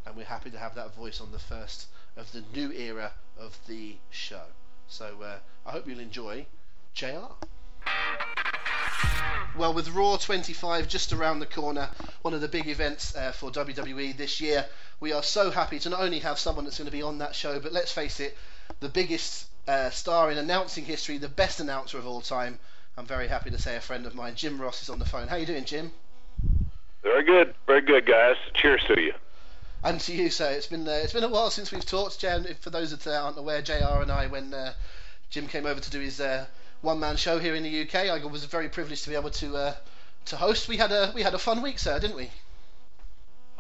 and 0.05 0.17
we're 0.17 0.25
happy 0.25 0.51
to 0.51 0.59
have 0.59 0.75
that 0.75 0.95
voice 0.95 1.21
on 1.21 1.33
the 1.33 1.39
first 1.39 1.87
of 2.17 2.31
the 2.33 2.43
new 2.55 2.73
era 2.73 3.13
of 3.39 3.59
the 3.67 3.97
show. 4.11 4.43
So 4.89 5.23
uh, 5.23 5.39
I 5.67 5.71
hope 5.71 5.87
you'll 5.87 6.01
enjoy 6.01 6.47
JR. 6.95 7.33
Well, 9.57 9.75
with 9.75 9.89
Raw 9.89 10.17
25 10.17 10.89
just 10.89 11.13
around 11.13 11.41
the 11.41 11.47
corner, 11.47 11.89
one 12.23 12.35
of 12.35 12.41
the 12.41 12.49
big 12.49 12.69
events 12.69 13.17
uh, 13.17 13.33
for 13.33 13.51
WWE 13.51 14.17
this 14.17 14.41
year, 14.41 14.67
we 15.01 15.13
are 15.13 15.23
so 15.23 15.51
happy 15.51 15.79
to 15.81 15.89
not 15.91 16.01
only 16.01 16.21
have 16.21 16.39
someone 16.39 16.65
that's 16.65 16.79
going 16.79 16.87
to 16.87 16.93
be 16.93 17.03
on 17.03 17.19
that 17.19 17.35
show, 17.35 17.59
but 17.59 17.73
let's 17.73 17.93
face 17.93 18.21
it, 18.21 18.37
the 18.81 18.89
biggest 18.89 19.47
uh, 19.67 19.91
star 19.91 20.31
in 20.31 20.39
announcing 20.39 20.85
history, 20.85 21.19
the 21.19 21.29
best 21.29 21.61
announcer 21.61 21.99
of 21.99 22.07
all 22.07 22.21
time. 22.21 22.59
I'm 22.97 23.07
very 23.07 23.29
happy 23.29 23.51
to 23.51 23.59
say 23.59 23.77
a 23.77 23.81
friend 23.81 24.07
of 24.07 24.15
mine, 24.15 24.35
Jim 24.35 24.61
Ross, 24.61 24.83
is 24.83 24.91
on 24.91 24.99
the 24.99 25.05
phone. 25.05 25.29
How 25.29 25.37
you 25.37 25.47
doing, 25.47 25.65
Jim? 25.65 25.93
Very 27.03 27.23
good, 27.23 27.55
very 27.67 27.81
good, 27.81 28.07
guys. 28.07 28.37
Cheers 28.55 28.83
to 28.85 29.01
you. 29.01 29.15
And 29.85 30.01
to 30.01 30.13
you, 30.13 30.31
sir. 30.31 30.51
It's 30.51 30.67
been 30.67 30.89
uh, 30.89 31.01
it's 31.03 31.13
been 31.13 31.23
a 31.23 31.29
while 31.29 31.51
since 31.51 31.71
we've 31.71 31.87
talked, 31.87 32.19
Jan. 32.19 32.47
For 32.61 32.71
those 32.71 32.91
that 32.91 33.07
aren't 33.07 33.39
aware, 33.39 33.63
JR 33.63 34.03
and 34.03 34.11
I, 34.11 34.27
when 34.27 34.53
uh, 34.53 34.73
Jim 35.31 35.47
came 35.47 35.67
over 35.67 35.81
to 35.81 35.91
do 35.91 36.01
his 36.01 36.21
uh, 36.21 36.47
one-man 36.81 37.17
show 37.17 37.39
here 37.39 37.55
in 37.55 37.63
the 37.63 37.83
UK, 37.83 37.95
I 37.95 38.25
was 38.25 38.45
very 38.45 38.69
privileged 38.69 39.05
to 39.05 39.11
be 39.11 39.17
able 39.17 39.31
to 39.31 39.57
uh, 39.57 39.75
to 40.27 40.37
host. 40.37 40.67
We 40.69 40.77
had 40.77 40.91
a 40.91 41.13
we 41.15 41.23
had 41.23 41.35
a 41.35 41.39
fun 41.39 41.63
week, 41.63 41.79
sir, 41.79 42.01
didn't 42.01 42.17
we? 42.17 42.31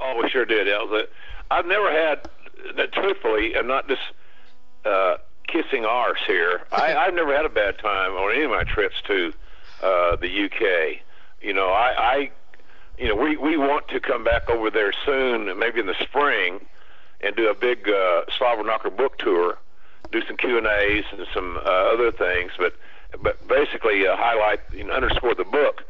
Oh, 0.00 0.20
we 0.20 0.28
sure 0.30 0.44
did. 0.44 0.66
That 0.66 0.80
was 0.88 1.02
it. 1.02 1.12
I've 1.50 1.66
never 1.66 1.90
had, 1.90 2.28
that, 2.76 2.92
truthfully, 2.92 3.56
I'm 3.56 3.66
not 3.66 3.88
just 3.88 4.02
uh, 4.84 5.16
kissing 5.46 5.84
arse 5.84 6.20
here. 6.26 6.62
I, 6.70 6.94
I've 6.94 7.14
never 7.14 7.34
had 7.34 7.44
a 7.44 7.50
bad 7.50 7.78
time 7.78 8.12
on 8.12 8.34
any 8.34 8.44
of 8.44 8.50
my 8.50 8.64
trips 8.64 8.96
to 9.06 9.32
uh, 9.82 10.16
the 10.16 10.44
UK. 10.44 11.00
You 11.40 11.52
know, 11.52 11.68
I, 11.68 11.94
I, 11.98 12.30
you 12.98 13.08
know, 13.08 13.14
we 13.14 13.36
we 13.36 13.56
want 13.56 13.88
to 13.88 14.00
come 14.00 14.24
back 14.24 14.48
over 14.48 14.70
there 14.70 14.92
soon, 15.04 15.58
maybe 15.58 15.80
in 15.80 15.86
the 15.86 15.96
spring, 16.02 16.66
and 17.20 17.34
do 17.34 17.48
a 17.48 17.54
big 17.54 17.88
uh, 17.88 18.24
Slobberknocker 18.38 18.96
book 18.96 19.18
tour, 19.18 19.58
do 20.12 20.22
some 20.26 20.36
Q 20.36 20.58
and 20.58 20.66
A's 20.66 21.04
and 21.12 21.26
some 21.32 21.56
uh, 21.58 21.60
other 21.60 22.12
things, 22.12 22.52
but 22.58 22.74
but 23.22 23.46
basically 23.48 24.06
uh, 24.06 24.16
highlight, 24.16 24.60
you 24.72 24.84
know, 24.84 24.92
underscore 24.92 25.34
the 25.34 25.44
book. 25.44 25.84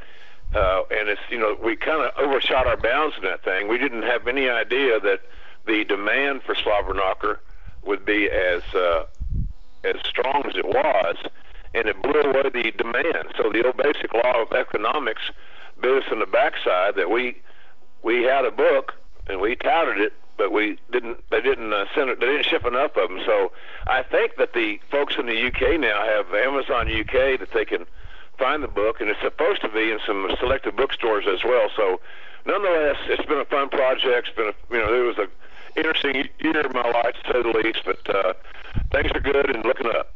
Uh, 0.54 0.82
and 0.90 1.08
it's 1.10 1.20
you 1.30 1.38
know 1.38 1.56
we 1.62 1.76
kind 1.76 2.02
of 2.02 2.12
overshot 2.16 2.66
our 2.66 2.76
bounds 2.76 3.16
in 3.16 3.22
that 3.22 3.44
thing. 3.44 3.68
We 3.68 3.78
didn't 3.78 4.02
have 4.02 4.26
any 4.26 4.48
idea 4.48 4.98
that 5.00 5.20
the 5.66 5.84
demand 5.84 6.42
for 6.42 6.54
Slobberknocker 6.54 7.38
would 7.84 8.04
be 8.04 8.28
as 8.30 8.62
uh, 8.74 9.04
as 9.84 9.96
strong 10.04 10.44
as 10.46 10.56
it 10.56 10.66
was, 10.66 11.16
and 11.74 11.88
it 11.88 12.02
blew 12.02 12.20
away 12.20 12.50
the 12.50 12.72
demand. 12.72 13.28
So 13.36 13.50
the 13.50 13.64
old 13.64 13.76
basic 13.76 14.12
law 14.12 14.42
of 14.42 14.52
economics 14.52 15.30
bit 15.80 16.02
us 16.02 16.12
in 16.12 16.18
the 16.18 16.26
backside 16.26 16.96
that 16.96 17.10
we 17.10 17.40
we 18.02 18.22
had 18.22 18.44
a 18.44 18.50
book 18.50 18.94
and 19.28 19.40
we 19.40 19.56
touted 19.56 19.98
it, 19.98 20.12
but 20.36 20.52
we 20.52 20.78
didn't. 20.90 21.18
They 21.30 21.40
didn't 21.40 21.72
uh, 21.72 21.84
send 21.94 22.10
it. 22.10 22.20
They 22.20 22.26
didn't 22.26 22.46
ship 22.46 22.64
enough 22.64 22.96
of 22.96 23.08
them. 23.08 23.20
So 23.26 23.52
I 23.86 24.02
think 24.02 24.36
that 24.36 24.52
the 24.54 24.80
folks 24.90 25.14
in 25.18 25.26
the 25.26 25.46
UK 25.46 25.78
now 25.80 26.02
have 26.04 26.32
Amazon 26.34 26.88
UK 26.88 27.38
that 27.40 27.50
they 27.52 27.64
can 27.64 27.86
find 28.38 28.62
the 28.62 28.68
book, 28.68 29.00
and 29.00 29.10
it's 29.10 29.20
supposed 29.20 29.60
to 29.62 29.68
be 29.68 29.90
in 29.90 29.98
some 30.06 30.28
selected 30.38 30.76
bookstores 30.76 31.26
as 31.28 31.44
well. 31.44 31.68
So 31.76 32.00
nonetheless, 32.46 32.96
it's 33.08 33.26
been 33.26 33.38
a 33.38 33.44
fun 33.44 33.68
project. 33.68 34.28
It's 34.28 34.36
been, 34.36 34.48
a, 34.48 34.74
you 34.74 34.78
know, 34.78 34.94
it 34.94 35.06
was 35.06 35.18
a 35.18 35.28
interesting 35.76 36.28
year 36.38 36.60
of 36.60 36.74
my 36.74 36.88
life 36.88 37.14
to 37.24 37.32
say 37.32 37.42
the 37.42 37.58
least. 37.58 37.80
But 37.84 38.14
uh, 38.14 38.32
things 38.92 39.10
are 39.14 39.20
good 39.20 39.54
and 39.54 39.64
looking 39.64 39.86
up. 39.86 40.12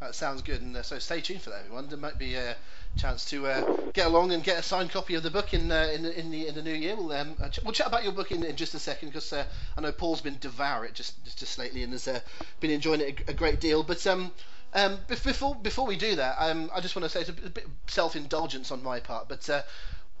That 0.00 0.14
sounds 0.14 0.42
good, 0.42 0.62
and 0.62 0.76
uh, 0.76 0.82
so 0.82 1.00
stay 1.00 1.20
tuned 1.20 1.42
for 1.42 1.50
that, 1.50 1.64
everyone. 1.64 1.88
There 1.88 1.98
might 1.98 2.18
be 2.18 2.36
a 2.36 2.56
chance 2.96 3.24
to 3.26 3.48
uh, 3.48 3.62
get 3.92 4.06
along 4.06 4.30
and 4.30 4.44
get 4.44 4.56
a 4.56 4.62
signed 4.62 4.92
copy 4.92 5.14
of 5.14 5.24
the 5.24 5.30
book 5.30 5.52
in 5.52 5.72
uh, 5.72 5.90
in, 5.92 6.04
in 6.04 6.30
the 6.30 6.46
in 6.46 6.54
the 6.54 6.62
new 6.62 6.72
year. 6.72 6.94
We'll 6.94 7.10
um, 7.12 7.36
uh, 7.42 7.48
ch- 7.48 7.58
we'll 7.64 7.72
chat 7.72 7.88
about 7.88 8.04
your 8.04 8.12
book 8.12 8.30
in, 8.30 8.44
in 8.44 8.54
just 8.54 8.74
a 8.74 8.78
second 8.78 9.08
because 9.08 9.32
uh, 9.32 9.44
I 9.76 9.80
know 9.80 9.90
Paul's 9.90 10.20
been 10.20 10.38
devour 10.38 10.84
it 10.84 10.94
just 10.94 11.24
just, 11.24 11.40
just 11.40 11.58
lately 11.58 11.82
and 11.82 11.92
has 11.92 12.06
uh, 12.06 12.20
been 12.60 12.70
enjoying 12.70 13.00
it 13.00 13.20
a, 13.26 13.30
a 13.32 13.34
great 13.34 13.58
deal. 13.58 13.82
But 13.82 14.06
um, 14.06 14.30
um, 14.72 14.98
before 15.08 15.56
before 15.56 15.86
we 15.86 15.96
do 15.96 16.14
that, 16.14 16.36
um, 16.38 16.70
I 16.72 16.80
just 16.80 16.94
want 16.94 17.02
to 17.02 17.08
say 17.08 17.22
it's 17.22 17.30
a 17.30 17.32
bit 17.32 17.66
self-indulgence 17.88 18.70
on 18.70 18.84
my 18.84 19.00
part, 19.00 19.28
but 19.28 19.50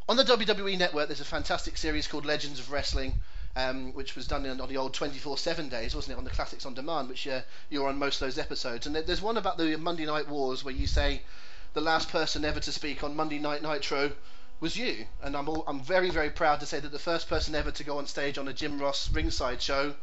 on 0.08 0.16
the 0.16 0.24
WWE 0.24 0.76
Network, 0.76 1.06
there's 1.06 1.20
a 1.20 1.24
fantastic 1.24 1.76
series 1.76 2.08
called 2.08 2.26
Legends 2.26 2.58
of 2.58 2.72
Wrestling 2.72 3.20
um, 3.58 3.92
which 3.92 4.14
was 4.14 4.28
done 4.28 4.46
on 4.46 4.68
the 4.68 4.76
old 4.76 4.94
24/7 4.94 5.68
days, 5.68 5.92
wasn't 5.92 6.14
it, 6.14 6.18
on 6.18 6.22
the 6.22 6.30
Classics 6.30 6.64
on 6.64 6.74
Demand, 6.74 7.08
which 7.08 7.26
uh, 7.26 7.40
you're 7.68 7.88
on 7.88 7.98
most 7.98 8.22
of 8.22 8.26
those 8.26 8.38
episodes. 8.38 8.86
And 8.86 8.94
there's 8.94 9.20
one 9.20 9.36
about 9.36 9.58
the 9.58 9.76
Monday 9.76 10.06
Night 10.06 10.28
Wars 10.28 10.62
where 10.62 10.74
you 10.74 10.86
say 10.86 11.22
the 11.74 11.80
last 11.80 12.08
person 12.08 12.44
ever 12.44 12.60
to 12.60 12.72
speak 12.72 13.02
on 13.02 13.16
Monday 13.16 13.40
Night 13.40 13.62
Nitro 13.62 14.12
was 14.60 14.76
you, 14.76 15.06
and 15.22 15.36
I'm 15.36 15.48
all, 15.48 15.64
I'm 15.66 15.80
very 15.80 16.10
very 16.10 16.30
proud 16.30 16.60
to 16.60 16.66
say 16.66 16.78
that 16.78 16.92
the 16.92 17.00
first 17.00 17.28
person 17.28 17.56
ever 17.56 17.72
to 17.72 17.82
go 17.84 17.98
on 17.98 18.06
stage 18.06 18.38
on 18.38 18.46
a 18.46 18.52
Jim 18.52 18.78
Ross 18.78 19.10
ringside 19.10 19.60
show 19.60 19.94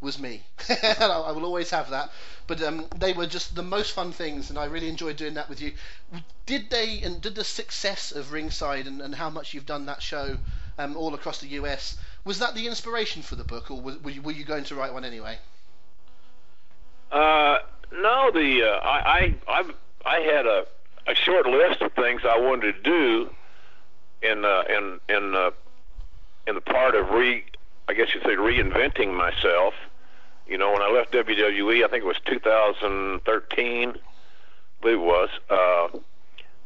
was 0.00 0.18
me. 0.18 0.42
I 0.68 1.30
will 1.30 1.44
always 1.44 1.70
have 1.70 1.90
that. 1.90 2.10
But 2.48 2.60
um, 2.60 2.86
they 2.96 3.12
were 3.12 3.26
just 3.26 3.54
the 3.54 3.62
most 3.62 3.92
fun 3.92 4.10
things, 4.10 4.50
and 4.50 4.58
I 4.58 4.64
really 4.64 4.88
enjoyed 4.88 5.16
doing 5.16 5.34
that 5.34 5.48
with 5.48 5.60
you. 5.60 5.72
Did 6.44 6.70
they 6.70 7.02
and 7.02 7.20
did 7.20 7.36
the 7.36 7.44
success 7.44 8.10
of 8.10 8.32
Ringside 8.32 8.88
and, 8.88 9.00
and 9.00 9.14
how 9.14 9.30
much 9.30 9.54
you've 9.54 9.64
done 9.64 9.86
that 9.86 10.02
show 10.02 10.38
um, 10.78 10.96
all 10.96 11.14
across 11.14 11.38
the 11.38 11.48
US 11.60 11.96
was 12.26 12.40
that 12.40 12.54
the 12.54 12.66
inspiration 12.66 13.22
for 13.22 13.36
the 13.36 13.44
book, 13.44 13.70
or 13.70 13.80
were 13.80 14.10
you, 14.10 14.20
were 14.20 14.32
you 14.32 14.44
going 14.44 14.64
to 14.64 14.74
write 14.74 14.92
one 14.92 15.04
anyway? 15.04 15.38
Uh, 17.10 17.58
no, 17.92 18.30
the 18.32 18.64
uh, 18.64 18.80
I, 18.84 19.34
I 19.46 19.62
I 19.62 19.70
I 20.04 20.20
had 20.20 20.44
a 20.44 20.66
a 21.06 21.14
short 21.14 21.46
list 21.46 21.80
of 21.82 21.92
things 21.92 22.22
I 22.24 22.38
wanted 22.38 22.74
to 22.74 22.82
do 22.82 23.30
in 24.22 24.44
uh, 24.44 24.64
in 24.68 25.00
in 25.08 25.34
uh, 25.36 25.50
in 26.48 26.56
the 26.56 26.60
part 26.60 26.96
of 26.96 27.10
re 27.10 27.44
I 27.88 27.94
guess 27.94 28.08
you'd 28.12 28.24
say 28.24 28.30
reinventing 28.30 29.14
myself. 29.14 29.74
You 30.48 30.58
know, 30.58 30.72
when 30.72 30.82
I 30.82 30.90
left 30.90 31.12
WWE, 31.12 31.84
I 31.84 31.88
think 31.88 32.04
it 32.04 32.06
was 32.06 32.18
2013, 32.24 33.88
I 33.88 33.92
believe 34.80 34.98
it 34.98 35.00
was. 35.00 35.28
Uh, 35.48 35.98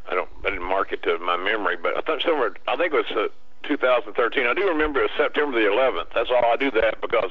I 0.08 0.14
don't 0.14 0.28
I 0.40 0.50
didn't 0.50 0.64
mark 0.64 0.92
it 0.92 1.02
to 1.02 1.18
my 1.18 1.36
memory, 1.36 1.76
but 1.76 1.98
I 1.98 2.00
thought 2.00 2.22
somewhere 2.22 2.54
I 2.66 2.76
think 2.76 2.94
it 2.94 2.96
was 2.96 3.10
uh, 3.10 3.28
2013. 3.64 4.46
I 4.46 4.54
do 4.54 4.68
remember 4.68 5.00
it 5.00 5.10
was 5.10 5.16
September 5.16 5.60
the 5.60 5.68
11th. 5.68 6.14
That's 6.14 6.30
all 6.30 6.44
I 6.44 6.56
do 6.56 6.70
that 6.72 7.00
because 7.00 7.30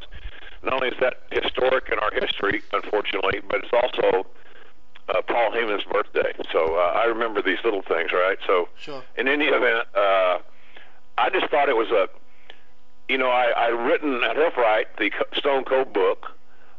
not 0.64 0.74
only 0.74 0.90
is 0.90 1.00
that 1.00 1.22
historic 1.32 1.90
in 1.92 2.00
our 2.00 2.12
history, 2.12 2.62
unfortunately, 2.74 3.42
but 3.48 3.64
it's 3.64 3.74
also 3.74 4.28
uh, 5.10 5.22
Paul 5.24 5.52
Heyman's 5.52 5.86
birthday. 5.86 6.34
So 6.52 6.76
uh, 6.76 6.94
I 6.96 7.06
remember 7.06 7.42
these 7.42 7.60
little 7.64 7.82
things, 7.82 8.12
right? 8.12 8.38
So 8.46 8.70
sure. 8.78 9.04
in 9.18 9.28
any 9.28 9.46
event, 9.46 9.88
uh, 9.96 10.40
I 11.18 11.30
just 11.32 11.50
thought 11.50 11.70
it 11.70 11.78
was 11.78 11.90
a, 11.90 12.08
you 13.08 13.18
know, 13.18 13.30
I 13.30 13.52
I 13.56 13.68
written 13.68 14.24
I 14.24 14.34
helped 14.34 14.58
write 14.58 14.98
the 14.98 15.12
Stone 15.34 15.66
Cold 15.66 15.94
book. 15.94 16.28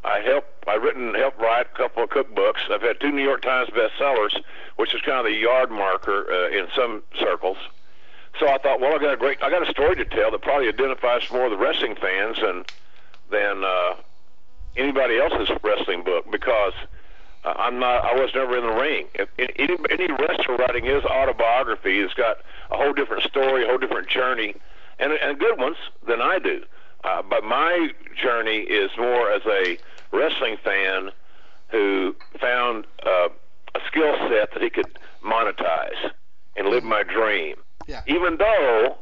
I 0.04 0.20
helped 0.20 0.68
I 0.68 0.74
written 0.74 1.14
helped 1.14 1.40
write 1.40 1.66
a 1.74 1.76
couple 1.76 2.04
of 2.04 2.10
cookbooks. 2.10 2.70
I've 2.70 2.82
had 2.82 3.00
two 3.00 3.10
New 3.10 3.22
York 3.22 3.42
Times 3.42 3.68
bestsellers, 3.70 4.40
which 4.76 4.94
is 4.94 5.00
kind 5.02 5.18
of 5.18 5.24
the 5.24 5.34
yard 5.36 5.70
marker 5.70 6.26
uh, 6.30 6.48
in 6.48 6.68
some 6.74 7.02
circles. 7.18 7.56
So 8.40 8.48
I 8.48 8.56
thought, 8.56 8.80
well, 8.80 8.94
I 8.94 8.98
got 8.98 9.12
a 9.12 9.16
great, 9.18 9.42
I 9.42 9.50
got 9.50 9.68
a 9.68 9.70
story 9.70 9.96
to 9.96 10.04
tell 10.06 10.30
that 10.30 10.40
probably 10.40 10.68
identifies 10.68 11.30
more 11.30 11.44
of 11.44 11.50
the 11.50 11.58
wrestling 11.58 11.94
fans 11.94 12.38
than 12.40 12.64
than 13.30 13.62
uh, 13.62 13.96
anybody 14.78 15.18
else's 15.18 15.50
wrestling 15.62 16.02
book 16.02 16.24
because 16.32 16.72
uh, 17.44 17.52
I'm 17.56 17.78
not, 17.78 18.02
I 18.02 18.14
was 18.14 18.30
never 18.34 18.56
in 18.56 18.64
the 18.64 18.72
ring. 18.72 19.06
If, 19.14 19.28
any, 19.38 19.76
any 19.90 20.10
wrestler 20.10 20.56
writing 20.56 20.84
his 20.84 21.04
autobiography 21.04 22.00
has 22.00 22.12
got 22.14 22.38
a 22.70 22.76
whole 22.76 22.92
different 22.92 23.22
story, 23.24 23.64
a 23.64 23.68
whole 23.68 23.78
different 23.78 24.08
journey, 24.08 24.54
and 24.98 25.12
and 25.12 25.38
good 25.38 25.58
ones 25.58 25.76
than 26.08 26.22
I 26.22 26.38
do. 26.38 26.62
Uh, 27.04 27.22
but 27.22 27.44
my 27.44 27.90
journey 28.20 28.60
is 28.60 28.90
more 28.96 29.30
as 29.30 29.42
a 29.44 29.76
wrestling 30.12 30.56
fan 30.64 31.10
who 31.68 32.16
found 32.40 32.86
uh, 33.04 33.28
a 33.74 33.80
skill 33.86 34.16
set 34.30 34.52
that 34.54 34.62
he 34.62 34.70
could 34.70 34.98
monetize 35.22 36.10
and 36.56 36.68
live 36.68 36.84
my 36.84 37.02
dream. 37.02 37.56
Yeah. 37.86 38.02
Even 38.06 38.36
though 38.36 38.96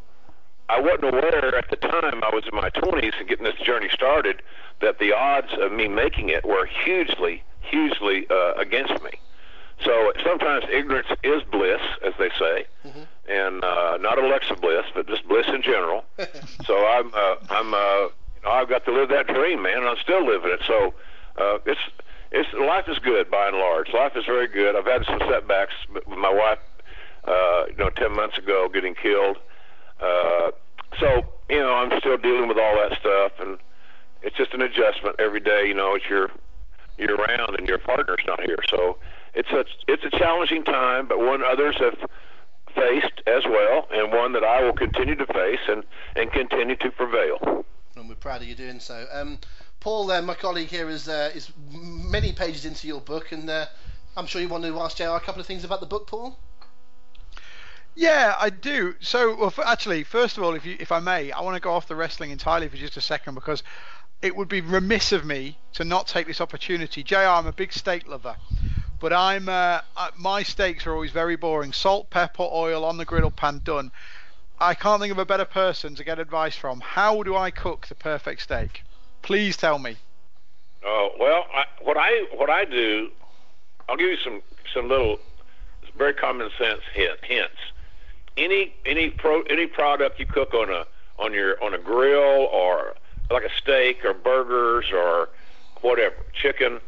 I 0.68 0.80
wasn't 0.80 1.04
aware 1.04 1.56
at 1.56 1.70
the 1.70 1.76
time 1.76 2.22
I 2.22 2.30
was 2.32 2.44
in 2.50 2.54
my 2.54 2.70
20s 2.70 3.18
and 3.18 3.28
getting 3.28 3.44
this 3.44 3.56
journey 3.56 3.88
started 3.92 4.42
that 4.80 4.98
the 4.98 5.12
odds 5.12 5.52
of 5.60 5.72
me 5.72 5.88
making 5.88 6.28
it 6.28 6.44
were 6.44 6.66
hugely, 6.66 7.42
hugely 7.60 8.26
uh, 8.30 8.54
against 8.54 9.02
me. 9.02 9.10
So 9.84 10.12
sometimes 10.24 10.64
ignorance 10.70 11.08
is 11.22 11.42
bliss, 11.44 11.80
as 12.04 12.12
they 12.18 12.30
say, 12.30 12.66
mm-hmm. 12.84 13.02
and 13.28 13.64
uh, 13.64 13.96
not 14.00 14.18
Alexa 14.18 14.56
Bliss, 14.56 14.84
but 14.94 15.06
just 15.06 15.26
bliss 15.28 15.46
in 15.48 15.62
general. 15.62 16.04
so 16.64 16.86
I'm, 16.86 17.12
uh, 17.14 17.36
I'm, 17.48 17.74
uh, 17.74 18.08
you 18.08 18.42
know, 18.44 18.50
I've 18.50 18.68
got 18.68 18.84
to 18.86 18.92
live 18.92 19.08
that 19.10 19.28
dream, 19.28 19.62
man, 19.62 19.78
and 19.78 19.86
I'm 19.86 19.96
still 20.02 20.26
living 20.26 20.50
it. 20.50 20.60
So 20.66 20.94
uh, 21.36 21.58
it's, 21.64 21.80
it's 22.32 22.52
life 22.54 22.88
is 22.88 22.98
good 22.98 23.30
by 23.30 23.48
and 23.48 23.56
large. 23.56 23.92
Life 23.92 24.16
is 24.16 24.24
very 24.26 24.48
good. 24.48 24.74
I've 24.74 24.84
had 24.84 25.04
some 25.06 25.20
setbacks 25.30 25.74
with 25.92 26.06
my 26.08 26.32
wife 26.32 26.58
uh, 27.28 27.66
you 27.68 27.76
know, 27.76 27.90
10 27.90 28.14
months 28.14 28.38
ago 28.38 28.68
getting 28.72 28.94
killed. 28.94 29.36
Uh, 30.00 30.50
so, 30.98 31.22
you 31.50 31.58
know, 31.58 31.74
I'm 31.74 31.98
still 32.00 32.16
dealing 32.16 32.48
with 32.48 32.58
all 32.58 32.74
that 32.76 32.98
stuff, 32.98 33.32
and 33.40 33.58
it's 34.22 34.36
just 34.36 34.54
an 34.54 34.62
adjustment 34.62 35.16
every 35.18 35.40
day. 35.40 35.66
You 35.66 35.74
know, 35.74 35.94
it's 35.94 36.08
your 36.08 36.30
you're 36.96 37.14
around 37.14 37.56
and 37.56 37.68
your 37.68 37.78
partner's 37.78 38.24
not 38.26 38.40
here, 38.40 38.58
so 38.68 38.98
it's 39.34 39.50
a 39.50 39.64
it's 39.86 40.04
a 40.04 40.10
challenging 40.18 40.64
time, 40.64 41.06
but 41.06 41.18
one 41.18 41.42
others 41.44 41.76
have 41.78 41.96
faced 42.74 43.22
as 43.26 43.44
well, 43.44 43.86
and 43.92 44.12
one 44.12 44.32
that 44.32 44.44
I 44.44 44.62
will 44.62 44.72
continue 44.72 45.14
to 45.14 45.26
face 45.26 45.60
and 45.68 45.84
and 46.16 46.32
continue 46.32 46.76
to 46.76 46.90
prevail. 46.90 47.64
And 47.96 48.08
we're 48.08 48.14
proud 48.14 48.42
of 48.42 48.48
you 48.48 48.54
doing 48.54 48.80
so. 48.80 49.06
Um, 49.12 49.38
Paul, 49.80 50.10
uh, 50.10 50.22
my 50.22 50.34
colleague 50.34 50.68
here, 50.68 50.88
is 50.88 51.08
uh, 51.08 51.30
is 51.34 51.52
many 51.70 52.32
pages 52.32 52.64
into 52.64 52.88
your 52.88 53.00
book, 53.00 53.32
and 53.32 53.48
uh, 53.48 53.66
I'm 54.16 54.26
sure 54.26 54.40
you 54.40 54.48
want 54.48 54.64
to 54.64 54.78
ask 54.80 54.96
JR 54.96 55.04
a 55.04 55.20
couple 55.20 55.40
of 55.40 55.46
things 55.46 55.64
about 55.64 55.80
the 55.80 55.86
book, 55.86 56.06
Paul. 56.06 56.38
Yeah, 57.98 58.36
I 58.38 58.50
do. 58.50 58.94
So, 59.00 59.34
well, 59.34 59.52
actually, 59.66 60.04
first 60.04 60.38
of 60.38 60.44
all, 60.44 60.54
if 60.54 60.64
you, 60.64 60.76
if 60.78 60.92
I 60.92 61.00
may, 61.00 61.32
I 61.32 61.40
want 61.40 61.56
to 61.56 61.60
go 61.60 61.72
off 61.72 61.88
the 61.88 61.96
wrestling 61.96 62.30
entirely 62.30 62.68
for 62.68 62.76
just 62.76 62.96
a 62.96 63.00
second 63.00 63.34
because 63.34 63.64
it 64.22 64.36
would 64.36 64.46
be 64.46 64.60
remiss 64.60 65.10
of 65.10 65.24
me 65.24 65.58
to 65.72 65.84
not 65.84 66.06
take 66.06 66.28
this 66.28 66.40
opportunity. 66.40 67.02
Jr, 67.02 67.16
I'm 67.16 67.48
a 67.48 67.52
big 67.52 67.72
steak 67.72 68.06
lover, 68.06 68.36
but 69.00 69.12
I'm 69.12 69.48
uh, 69.48 69.80
my 70.16 70.44
steaks 70.44 70.86
are 70.86 70.92
always 70.92 71.10
very 71.10 71.34
boring: 71.34 71.72
salt, 71.72 72.08
pepper, 72.08 72.44
oil 72.44 72.84
on 72.84 72.98
the 72.98 73.04
griddle 73.04 73.32
pan, 73.32 73.62
done. 73.64 73.90
I 74.60 74.74
can't 74.74 75.00
think 75.00 75.10
of 75.10 75.18
a 75.18 75.26
better 75.26 75.44
person 75.44 75.96
to 75.96 76.04
get 76.04 76.20
advice 76.20 76.54
from. 76.54 76.78
How 76.78 77.24
do 77.24 77.34
I 77.34 77.50
cook 77.50 77.88
the 77.88 77.96
perfect 77.96 78.42
steak? 78.42 78.84
Please 79.22 79.56
tell 79.56 79.80
me. 79.80 79.96
Oh 80.84 81.10
well, 81.18 81.46
I, 81.52 81.64
what 81.82 81.96
I 81.96 82.26
what 82.36 82.48
I 82.48 82.64
do, 82.64 83.10
I'll 83.88 83.96
give 83.96 84.08
you 84.08 84.18
some 84.18 84.40
some 84.72 84.88
little 84.88 85.18
very 85.96 86.14
common 86.14 86.48
sense 86.56 86.82
hint, 86.94 87.18
hints 87.24 87.58
any 88.38 88.74
any 88.86 89.10
pro 89.10 89.42
any 89.42 89.66
product 89.66 90.18
you 90.18 90.26
cook 90.26 90.54
on 90.54 90.70
a 90.70 90.86
on 91.18 91.34
your 91.34 91.62
on 91.62 91.74
a 91.74 91.78
grill 91.78 92.48
or 92.52 92.94
like 93.30 93.44
a 93.44 93.50
steak 93.58 94.04
or 94.04 94.14
burgers 94.14 94.86
or 94.92 95.28
whatever 95.80 96.16
chicken 96.32 96.80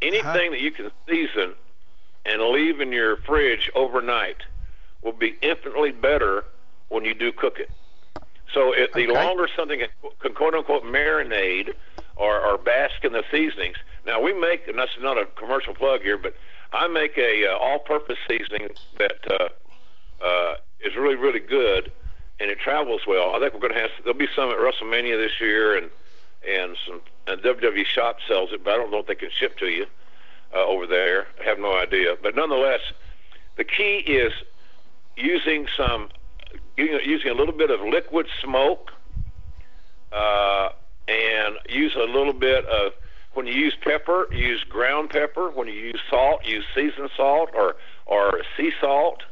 anything 0.00 0.26
uh-huh. 0.26 0.50
that 0.50 0.60
you 0.60 0.70
can 0.70 0.90
season 1.08 1.54
and 2.24 2.42
leave 2.42 2.80
in 2.80 2.92
your 2.92 3.16
fridge 3.16 3.70
overnight 3.74 4.42
will 5.02 5.12
be 5.12 5.36
infinitely 5.42 5.90
better 5.90 6.44
when 6.88 7.04
you 7.04 7.14
do 7.14 7.32
cook 7.32 7.58
it 7.58 7.70
so 8.52 8.72
it, 8.72 8.92
the 8.92 9.08
okay. 9.08 9.12
longer 9.12 9.48
something 9.56 9.80
can, 9.80 10.10
can 10.20 10.34
quote 10.34 10.54
unquote 10.54 10.84
marinade 10.84 11.72
or, 12.16 12.38
or 12.40 12.58
bask 12.58 13.02
in 13.02 13.12
the 13.12 13.24
seasonings 13.30 13.76
now 14.06 14.20
we 14.20 14.32
make 14.32 14.68
and 14.68 14.78
that's 14.78 14.92
not 15.00 15.18
a 15.18 15.24
commercial 15.36 15.74
plug 15.74 16.02
here 16.02 16.18
but 16.18 16.34
I 16.72 16.88
make 16.88 17.18
a 17.18 17.46
uh, 17.46 17.58
all-purpose 17.58 18.16
seasoning 18.26 18.70
that 18.98 19.18
uh, 19.30 20.24
uh, 20.24 20.54
is 20.84 20.96
really 20.96 21.16
really 21.16 21.40
good, 21.40 21.92
and 22.40 22.50
it 22.50 22.58
travels 22.58 23.02
well. 23.06 23.34
I 23.34 23.40
think 23.40 23.54
we're 23.54 23.60
going 23.60 23.74
to 23.74 23.80
have 23.80 23.90
there'll 24.04 24.18
be 24.18 24.28
some 24.34 24.50
at 24.50 24.58
WrestleMania 24.58 25.16
this 25.16 25.40
year, 25.40 25.76
and 25.76 25.90
and 26.48 26.76
some 26.86 27.00
and 27.26 27.40
WWE 27.40 27.86
Shop 27.86 28.18
sells 28.26 28.52
it, 28.52 28.64
but 28.64 28.74
I 28.74 28.76
don't 28.76 28.90
know 28.90 28.98
if 28.98 29.06
they 29.06 29.14
can 29.14 29.30
ship 29.30 29.58
to 29.58 29.66
you 29.66 29.86
uh, 30.54 30.64
over 30.64 30.86
there. 30.86 31.26
I 31.40 31.44
have 31.44 31.58
no 31.58 31.76
idea, 31.76 32.16
but 32.20 32.34
nonetheless, 32.34 32.80
the 33.56 33.64
key 33.64 33.98
is 33.98 34.32
using 35.16 35.68
some 35.76 36.08
using 36.76 37.30
a 37.30 37.34
little 37.34 37.54
bit 37.54 37.70
of 37.70 37.80
liquid 37.80 38.26
smoke 38.42 38.92
uh, 40.10 40.70
and 41.08 41.56
use 41.68 41.94
a 41.94 42.04
little 42.04 42.32
bit 42.32 42.64
of 42.66 42.92
when 43.34 43.46
you 43.46 43.54
use 43.54 43.74
pepper, 43.80 44.32
use 44.32 44.62
ground 44.64 45.10
pepper. 45.10 45.50
When 45.50 45.68
you 45.68 45.74
use 45.74 46.00
salt, 46.10 46.44
use 46.44 46.64
seasoned 46.74 47.10
salt 47.16 47.50
or 47.54 47.76
or 48.06 48.42
sea 48.56 48.72
salt. 48.80 49.22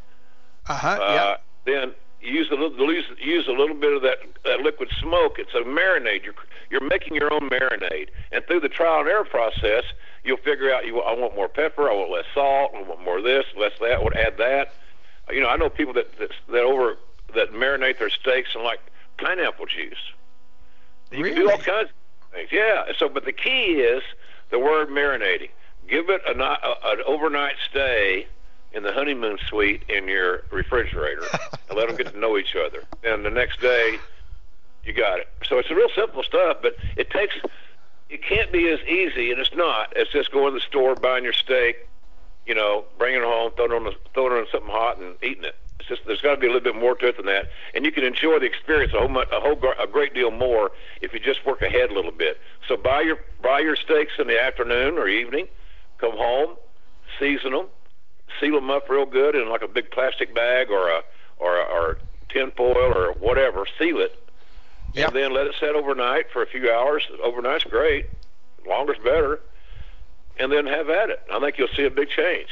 Uh-huh, 0.70 0.88
Uh. 1.02 1.36
Then 1.66 1.92
use 2.20 2.48
a 2.50 2.54
little 2.54 2.92
use, 2.92 3.06
use 3.18 3.46
a 3.48 3.52
little 3.52 3.76
bit 3.76 3.92
of 3.92 4.02
that, 4.02 4.18
that 4.44 4.60
liquid 4.60 4.88
smoke. 5.00 5.38
It's 5.38 5.54
a 5.54 5.58
marinade. 5.58 6.24
You're 6.24 6.34
you're 6.70 6.86
making 6.88 7.16
your 7.16 7.32
own 7.32 7.50
marinade, 7.50 8.08
and 8.32 8.44
through 8.46 8.60
the 8.60 8.68
trial 8.68 9.00
and 9.00 9.08
error 9.08 9.24
process, 9.24 9.84
you'll 10.24 10.38
figure 10.38 10.72
out. 10.72 10.86
You 10.86 11.00
I 11.00 11.18
want 11.18 11.34
more 11.34 11.48
pepper. 11.48 11.90
I 11.90 11.94
want 11.94 12.10
less 12.10 12.24
salt. 12.32 12.72
I 12.74 12.82
want 12.82 13.04
more 13.04 13.18
of 13.18 13.24
this, 13.24 13.44
less 13.58 13.72
that. 13.80 14.00
I 14.00 14.08
to 14.08 14.26
add 14.26 14.38
that. 14.38 14.72
You 15.30 15.40
know, 15.40 15.48
I 15.48 15.56
know 15.56 15.68
people 15.68 15.92
that 15.94 16.18
that, 16.18 16.30
that 16.48 16.62
over 16.62 16.96
that 17.34 17.52
marinate 17.52 17.98
their 17.98 18.10
steaks 18.10 18.54
and 18.54 18.64
like 18.64 18.80
pineapple 19.18 19.66
juice. 19.66 19.98
You 21.12 21.24
can 21.24 21.34
do 21.34 21.50
all 21.50 21.58
kinds 21.58 21.90
of 21.90 22.32
things. 22.32 22.50
Yeah. 22.52 22.84
So, 22.96 23.08
but 23.08 23.24
the 23.24 23.32
key 23.32 23.80
is 23.80 24.02
the 24.50 24.58
word 24.58 24.88
marinating. 24.88 25.50
Give 25.88 26.08
it 26.08 26.22
a 26.26 26.32
an 26.32 27.02
overnight 27.06 27.56
stay 27.68 28.26
in 28.72 28.82
the 28.82 28.92
honeymoon 28.92 29.38
suite 29.48 29.82
in 29.88 30.06
your 30.06 30.44
refrigerator, 30.50 31.24
and 31.68 31.76
let 31.76 31.88
them 31.88 31.96
get 31.96 32.12
to 32.12 32.18
know 32.18 32.38
each 32.38 32.54
other. 32.54 32.84
And 33.02 33.24
the 33.24 33.30
next 33.30 33.60
day, 33.60 33.98
you 34.84 34.92
got 34.92 35.18
it. 35.20 35.28
So 35.46 35.58
it's 35.58 35.70
a 35.70 35.74
real 35.74 35.90
simple 35.94 36.22
stuff, 36.22 36.58
but 36.62 36.76
it 36.96 37.10
takes. 37.10 37.34
It 38.08 38.22
can't 38.22 38.50
be 38.50 38.68
as 38.68 38.80
easy, 38.80 39.30
and 39.30 39.40
it's 39.40 39.54
not. 39.54 39.96
As 39.96 40.08
just 40.08 40.32
going 40.32 40.52
to 40.52 40.58
the 40.58 40.66
store, 40.66 40.96
buying 40.96 41.22
your 41.22 41.32
steak, 41.32 41.86
you 42.46 42.54
know, 42.54 42.84
bringing 42.98 43.20
it 43.20 43.24
home, 43.24 43.52
throwing 43.56 43.72
it 43.72 43.86
on 43.86 43.94
throwing 44.14 44.32
it 44.32 44.40
on 44.40 44.46
something 44.50 44.70
hot, 44.70 44.98
and 44.98 45.14
eating 45.22 45.44
it. 45.44 45.56
It's 45.78 45.88
just 45.88 46.02
there's 46.06 46.20
got 46.20 46.34
to 46.34 46.40
be 46.40 46.46
a 46.46 46.52
little 46.52 46.72
bit 46.72 46.80
more 46.80 46.94
to 46.96 47.08
it 47.08 47.16
than 47.16 47.26
that, 47.26 47.50
and 47.74 47.84
you 47.84 47.92
can 47.92 48.04
enjoy 48.04 48.38
the 48.38 48.46
experience 48.46 48.92
a 48.92 48.98
whole 48.98 49.16
a 49.18 49.40
whole 49.40 49.58
a 49.78 49.86
great 49.86 50.14
deal 50.14 50.30
more 50.30 50.72
if 51.00 51.12
you 51.12 51.20
just 51.20 51.44
work 51.46 51.62
ahead 51.62 51.90
a 51.90 51.94
little 51.94 52.12
bit. 52.12 52.40
So 52.68 52.76
buy 52.76 53.02
your 53.02 53.18
buy 53.42 53.60
your 53.60 53.76
steaks 53.76 54.12
in 54.18 54.26
the 54.26 54.40
afternoon 54.40 54.98
or 54.98 55.08
evening, 55.08 55.48
come 55.98 56.16
home, 56.16 56.56
season 57.18 57.52
them, 57.52 57.66
seal 58.40 58.54
them 58.54 58.70
up 58.70 58.88
real 58.88 59.06
good 59.06 59.34
in 59.36 59.48
like 59.48 59.62
a 59.62 59.68
big 59.68 59.90
plastic 59.90 60.34
bag 60.34 60.70
or 60.70 60.88
a 60.88 61.02
or 61.38 61.56
a, 61.60 61.62
or 61.64 61.98
tin 62.28 62.50
foil 62.56 62.76
or 62.96 63.12
whatever. 63.20 63.66
Seal 63.78 63.98
it, 64.00 64.16
Yep. 64.94 65.08
and 65.08 65.16
then 65.16 65.32
let 65.32 65.46
it 65.46 65.54
set 65.60 65.74
overnight 65.76 66.30
for 66.32 66.42
a 66.42 66.46
few 66.46 66.70
hours. 66.72 67.06
Overnight's 67.22 67.64
great, 67.64 68.06
longer's 68.66 68.98
better, 68.98 69.40
and 70.38 70.50
then 70.50 70.66
have 70.66 70.88
at 70.90 71.10
it. 71.10 71.22
I 71.32 71.38
think 71.40 71.58
you'll 71.58 71.68
see 71.76 71.84
a 71.84 71.90
big 71.90 72.08
change. 72.10 72.48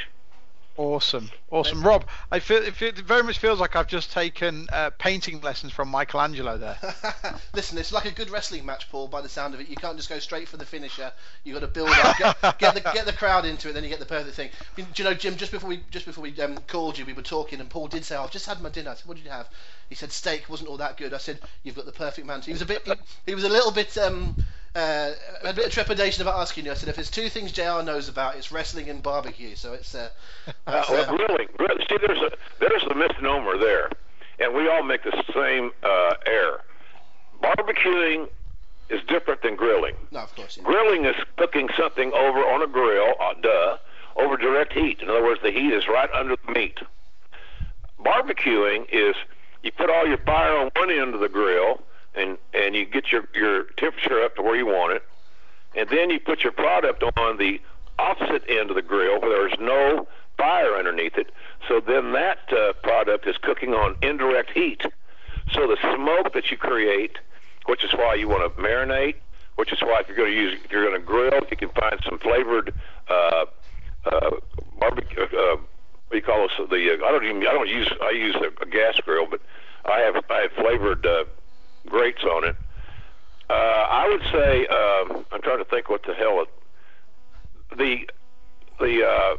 Awesome, 0.79 1.29
awesome, 1.51 1.83
Rob. 1.83 2.05
I 2.31 2.39
feel 2.39 2.63
it, 2.63 2.73
feel, 2.73 2.87
it 2.87 2.99
very 2.99 3.21
much 3.21 3.37
feels 3.37 3.59
like 3.59 3.75
I've 3.75 3.87
just 3.89 4.13
taken 4.13 4.65
uh, 4.71 4.91
painting 4.91 5.41
lessons 5.41 5.73
from 5.73 5.89
Michelangelo 5.89 6.57
there. 6.57 6.77
Listen, 7.53 7.77
it's 7.77 7.91
like 7.91 8.05
a 8.05 8.11
good 8.11 8.29
wrestling 8.29 8.65
match, 8.65 8.89
Paul. 8.89 9.09
By 9.09 9.19
the 9.19 9.27
sound 9.27 9.53
of 9.53 9.59
it, 9.59 9.67
you 9.67 9.75
can't 9.75 9.97
just 9.97 10.07
go 10.07 10.19
straight 10.19 10.47
for 10.47 10.55
the 10.55 10.65
finisher. 10.65 11.11
You 11.43 11.53
have 11.53 11.63
got 11.63 11.67
to 11.67 11.73
build 11.73 11.89
up, 11.89 12.17
get, 12.17 12.59
get 12.59 12.73
the 12.75 12.79
get 12.93 13.05
the 13.05 13.11
crowd 13.11 13.43
into 13.43 13.67
it, 13.67 13.73
then 13.73 13.83
you 13.83 13.89
get 13.89 13.99
the 13.99 14.05
perfect 14.05 14.37
thing. 14.37 14.51
I 14.51 14.79
mean, 14.81 14.87
do 14.93 15.03
you 15.03 15.09
know, 15.09 15.13
Jim? 15.13 15.35
Just 15.35 15.51
before 15.51 15.67
we 15.67 15.81
just 15.91 16.05
before 16.05 16.21
we 16.21 16.39
um, 16.39 16.57
called 16.59 16.97
you, 16.97 17.03
we 17.03 17.11
were 17.11 17.23
talking, 17.23 17.59
and 17.59 17.69
Paul 17.69 17.87
did 17.87 18.05
say, 18.05 18.15
"I've 18.15 18.31
just 18.31 18.45
had 18.45 18.61
my 18.61 18.69
dinner." 18.69 18.91
I 18.91 18.93
said, 18.93 19.05
"What 19.05 19.17
did 19.17 19.25
you 19.25 19.31
have?" 19.31 19.49
He 19.89 19.95
said, 19.95 20.13
"Steak 20.13 20.47
wasn't 20.47 20.69
all 20.69 20.77
that 20.77 20.95
good." 20.95 21.13
I 21.13 21.17
said, 21.17 21.41
"You've 21.63 21.75
got 21.75 21.87
the 21.87 21.91
perfect 21.91 22.25
man." 22.25 22.39
He 22.39 22.53
was 22.53 22.61
a 22.61 22.65
bit, 22.65 22.83
he, 22.85 22.93
he 23.25 23.35
was 23.35 23.43
a 23.43 23.49
little 23.49 23.71
bit. 23.71 23.97
Um, 23.97 24.33
uh, 24.75 25.11
a 25.43 25.53
bit 25.53 25.65
of 25.65 25.71
trepidation 25.71 26.21
about 26.21 26.39
asking 26.39 26.65
you. 26.65 26.71
I 26.71 26.75
said, 26.75 26.89
if 26.89 26.95
there's 26.95 27.09
two 27.09 27.29
things 27.29 27.51
JR 27.51 27.81
knows 27.83 28.09
about, 28.09 28.35
it's 28.35 28.51
wrestling 28.51 28.89
and 28.89 29.01
barbecue. 29.01 29.55
So 29.55 29.73
it's 29.73 29.95
uh, 29.95 30.09
Uh, 30.67 30.83
well, 30.89 31.01
uh, 31.01 31.15
grilling. 31.17 31.47
Grill, 31.57 31.77
see, 31.89 31.97
there's 32.05 32.19
a 32.19 32.31
there's 32.59 32.83
a 32.83 32.95
misnomer 32.95 33.57
there, 33.57 33.89
and 34.39 34.53
we 34.53 34.69
all 34.69 34.83
make 34.83 35.03
the 35.03 35.23
same 35.33 35.71
uh, 35.83 36.13
error. 36.25 36.61
Barbecuing 37.41 38.27
is 38.89 39.01
different 39.07 39.41
than 39.43 39.55
grilling. 39.55 39.95
no, 40.11 40.19
of 40.19 40.35
course. 40.35 40.57
Grilling 40.63 41.05
is 41.05 41.15
cooking 41.37 41.69
something 41.77 42.11
over 42.13 42.39
on 42.39 42.61
a 42.63 42.67
grill, 42.67 43.13
uh, 43.21 43.33
duh, 43.41 43.77
over 44.17 44.35
direct 44.35 44.73
heat. 44.73 44.99
In 45.01 45.09
other 45.09 45.23
words, 45.23 45.39
the 45.43 45.51
heat 45.51 45.71
is 45.73 45.87
right 45.87 46.09
under 46.11 46.35
the 46.45 46.51
meat. 46.51 46.79
Barbecuing 48.03 48.85
is 48.91 49.15
you 49.63 49.71
put 49.71 49.89
all 49.89 50.07
your 50.07 50.17
fire 50.19 50.57
on 50.57 50.71
one 50.75 50.89
end 50.89 51.13
of 51.13 51.19
the 51.19 51.29
grill, 51.29 51.81
and 52.19 52.37
and 52.53 52.75
you 52.75 52.85
get 52.85 53.11
your 53.11 53.27
your 53.33 53.63
temperature 53.77 54.21
up 54.23 54.35
to 54.35 54.41
where 54.41 54.55
you 54.55 54.65
want 54.65 54.93
it, 54.93 55.03
and 55.75 55.89
then 55.89 56.09
you 56.09 56.19
put 56.19 56.41
your 56.41 56.51
product 56.51 57.03
on 57.03 57.37
the 57.37 57.61
opposite 57.97 58.43
end 58.47 58.69
of 58.69 58.75
the 58.75 58.81
grill 58.81 59.19
where 59.19 59.29
there's 59.29 59.59
no 59.59 60.07
fire 60.37 60.75
underneath 60.77 61.17
it. 61.17 61.31
So 61.67 61.81
then 61.85 62.13
that 62.13 62.39
uh, 62.51 62.73
product 62.81 63.27
is 63.27 63.35
cooking 63.41 63.73
on 63.73 63.95
indirect 64.01 64.51
heat. 64.51 64.81
So 65.51 65.67
the 65.67 65.77
smoke 65.95 66.33
that 66.33 66.49
you 66.51 66.57
create, 66.57 67.17
which 67.65 67.83
is 67.83 67.91
why 67.93 68.15
you 68.15 68.29
want 68.29 68.43
to 68.43 68.61
marinate, 68.61 69.15
which 69.55 69.73
is 69.73 69.81
why 69.81 69.99
if 69.99 70.07
you're 70.07 70.15
going 70.15 70.31
to 70.31 70.37
use, 70.37 70.57
if 70.63 70.71
you're 70.71 70.85
going 70.85 70.99
to 70.99 71.05
grill, 71.05 71.41
you 71.51 71.57
can 71.57 71.69
find 71.69 71.99
some 72.05 72.17
flavored 72.19 72.73
uh, 73.09 73.45
uh, 74.05 74.31
barbecue. 74.79 75.23
Uh, 75.23 75.57
what 76.07 76.11
do 76.11 76.17
you 76.17 76.23
call 76.23 76.47
this? 76.47 76.69
The 76.69 76.97
uh, 77.01 77.05
I 77.05 77.11
don't 77.11 77.25
even 77.25 77.41
I 77.45 77.51
don't 77.51 77.67
use 77.67 77.91
I 78.01 78.11
use 78.11 78.35
a, 78.35 78.63
a 78.63 78.65
gas 78.65 78.95
grill, 79.03 79.27
but 79.29 79.41
I 79.85 79.99
have 79.99 80.23
I 80.29 80.41
have 80.41 80.51
flavored 80.53 81.05
uh, 81.05 81.25
grates 81.87 82.23
on 82.23 82.45
it. 82.45 82.55
Uh, 83.49 83.53
I 83.53 84.07
would 84.09 84.21
say 84.31 84.67
um, 84.67 85.25
I'm 85.31 85.41
trying 85.41 85.57
to 85.57 85.65
think 85.65 85.89
what 85.89 86.03
the 86.03 86.13
hell 86.13 86.41
it, 86.41 86.49
the 87.77 88.09
the 88.79 89.05
uh, 89.05 89.37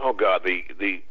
oh 0.00 0.12
god 0.12 0.42
the 0.44 0.64
the 0.78 1.02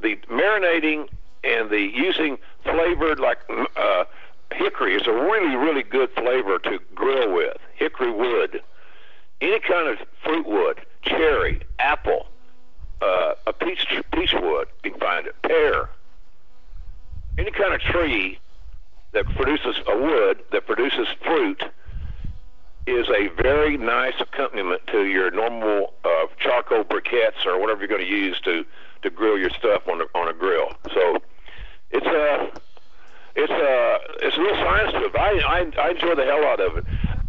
the 0.00 0.16
marinating 0.28 1.08
and 1.44 1.70
the 1.70 1.80
using 1.80 2.38
flavored 2.64 3.20
like 3.20 3.38
uh, 3.76 4.04
hickory 4.52 4.94
is 4.94 5.06
a 5.06 5.12
really 5.12 5.54
really 5.54 5.84
good 5.84 6.10
flavor 6.12 6.58
to 6.58 6.78
grill 6.94 7.32
with. 7.32 7.56
Hickory 7.76 8.10
wood. 8.10 8.60
Any 9.40 9.60
kind 9.60 9.88
of 9.88 9.98
fruit 10.22 10.46
wood 10.46 10.80
cherry 11.02 11.62
apple 11.78 12.26
uh, 13.00 13.34
a 13.46 13.52
peach 13.52 13.86
peach 14.12 14.34
wood 14.34 14.68
you 14.84 14.90
can 14.90 15.00
find 15.00 15.26
it. 15.26 15.34
Pear. 15.42 15.88
Any 17.38 17.50
kind 17.50 17.72
of 17.72 17.80
tree 17.80 18.38
that 19.12 19.24
produces 19.36 19.76
a 19.88 19.96
wood 19.96 20.42
that 20.52 20.66
produces 20.66 21.08
fruit 21.24 21.62
is 22.86 23.08
a 23.08 23.28
very 23.40 23.76
nice 23.76 24.14
accompaniment 24.20 24.80
to 24.88 25.04
your 25.04 25.30
normal 25.30 25.92
uh, 26.04 26.26
charcoal 26.38 26.84
briquettes 26.84 27.44
or 27.46 27.58
whatever 27.60 27.80
you're 27.80 27.88
going 27.88 28.00
to 28.00 28.06
use 28.06 28.40
to 28.40 28.64
to 29.02 29.10
grill 29.10 29.38
your 29.38 29.50
stuff 29.50 29.82
on 29.88 30.00
a 30.00 30.04
on 30.14 30.28
a 30.28 30.32
grill. 30.32 30.72
So 30.92 31.18
it's 31.90 32.06
a 32.06 32.50
it's 33.36 33.52
a 33.52 33.98
it's 34.26 34.36
a 34.36 34.40
real 34.40 34.54
science 34.56 34.92
to 34.92 35.04
it. 35.04 35.16
I, 35.16 35.38
I 35.40 35.86
I 35.86 35.90
enjoy 35.90 36.14
the 36.14 36.24
hell 36.24 36.44
out 36.44 36.60
of 36.60 36.78
it. 36.78 36.84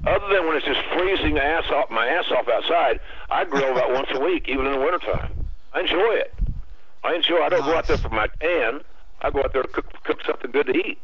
Other 0.06 0.34
than 0.34 0.48
when 0.48 0.58
it's 0.58 0.66
just 0.66 0.82
freezing 0.94 1.38
ass 1.38 1.66
off 1.70 1.92
my 1.92 2.08
ass 2.08 2.26
off 2.32 2.48
outside, 2.48 3.00
I 3.30 3.46
grill 3.46 3.72
about 3.72 3.92
once 3.94 4.08
a 4.14 4.20
week, 4.20 4.48
even 4.48 4.66
in 4.66 4.74
the 4.74 4.80
wintertime. 4.80 5.46
I 5.74 5.82
enjoy 5.82 6.14
it. 6.16 6.34
I 7.04 7.16
enjoy. 7.16 7.42
I 7.42 7.50
don't 7.50 7.66
go 7.66 7.76
out 7.76 7.88
there 7.88 7.98
for 7.98 8.10
my 8.10 8.28
tan. 8.40 8.82
I 9.22 9.30
go 9.30 9.40
out 9.40 9.54
there 9.54 9.62
to 9.64 9.68
cook 9.68 9.86
cook 10.04 10.20
something 10.26 10.52
good 10.52 10.68
to 10.68 10.74
eat. 10.74 10.98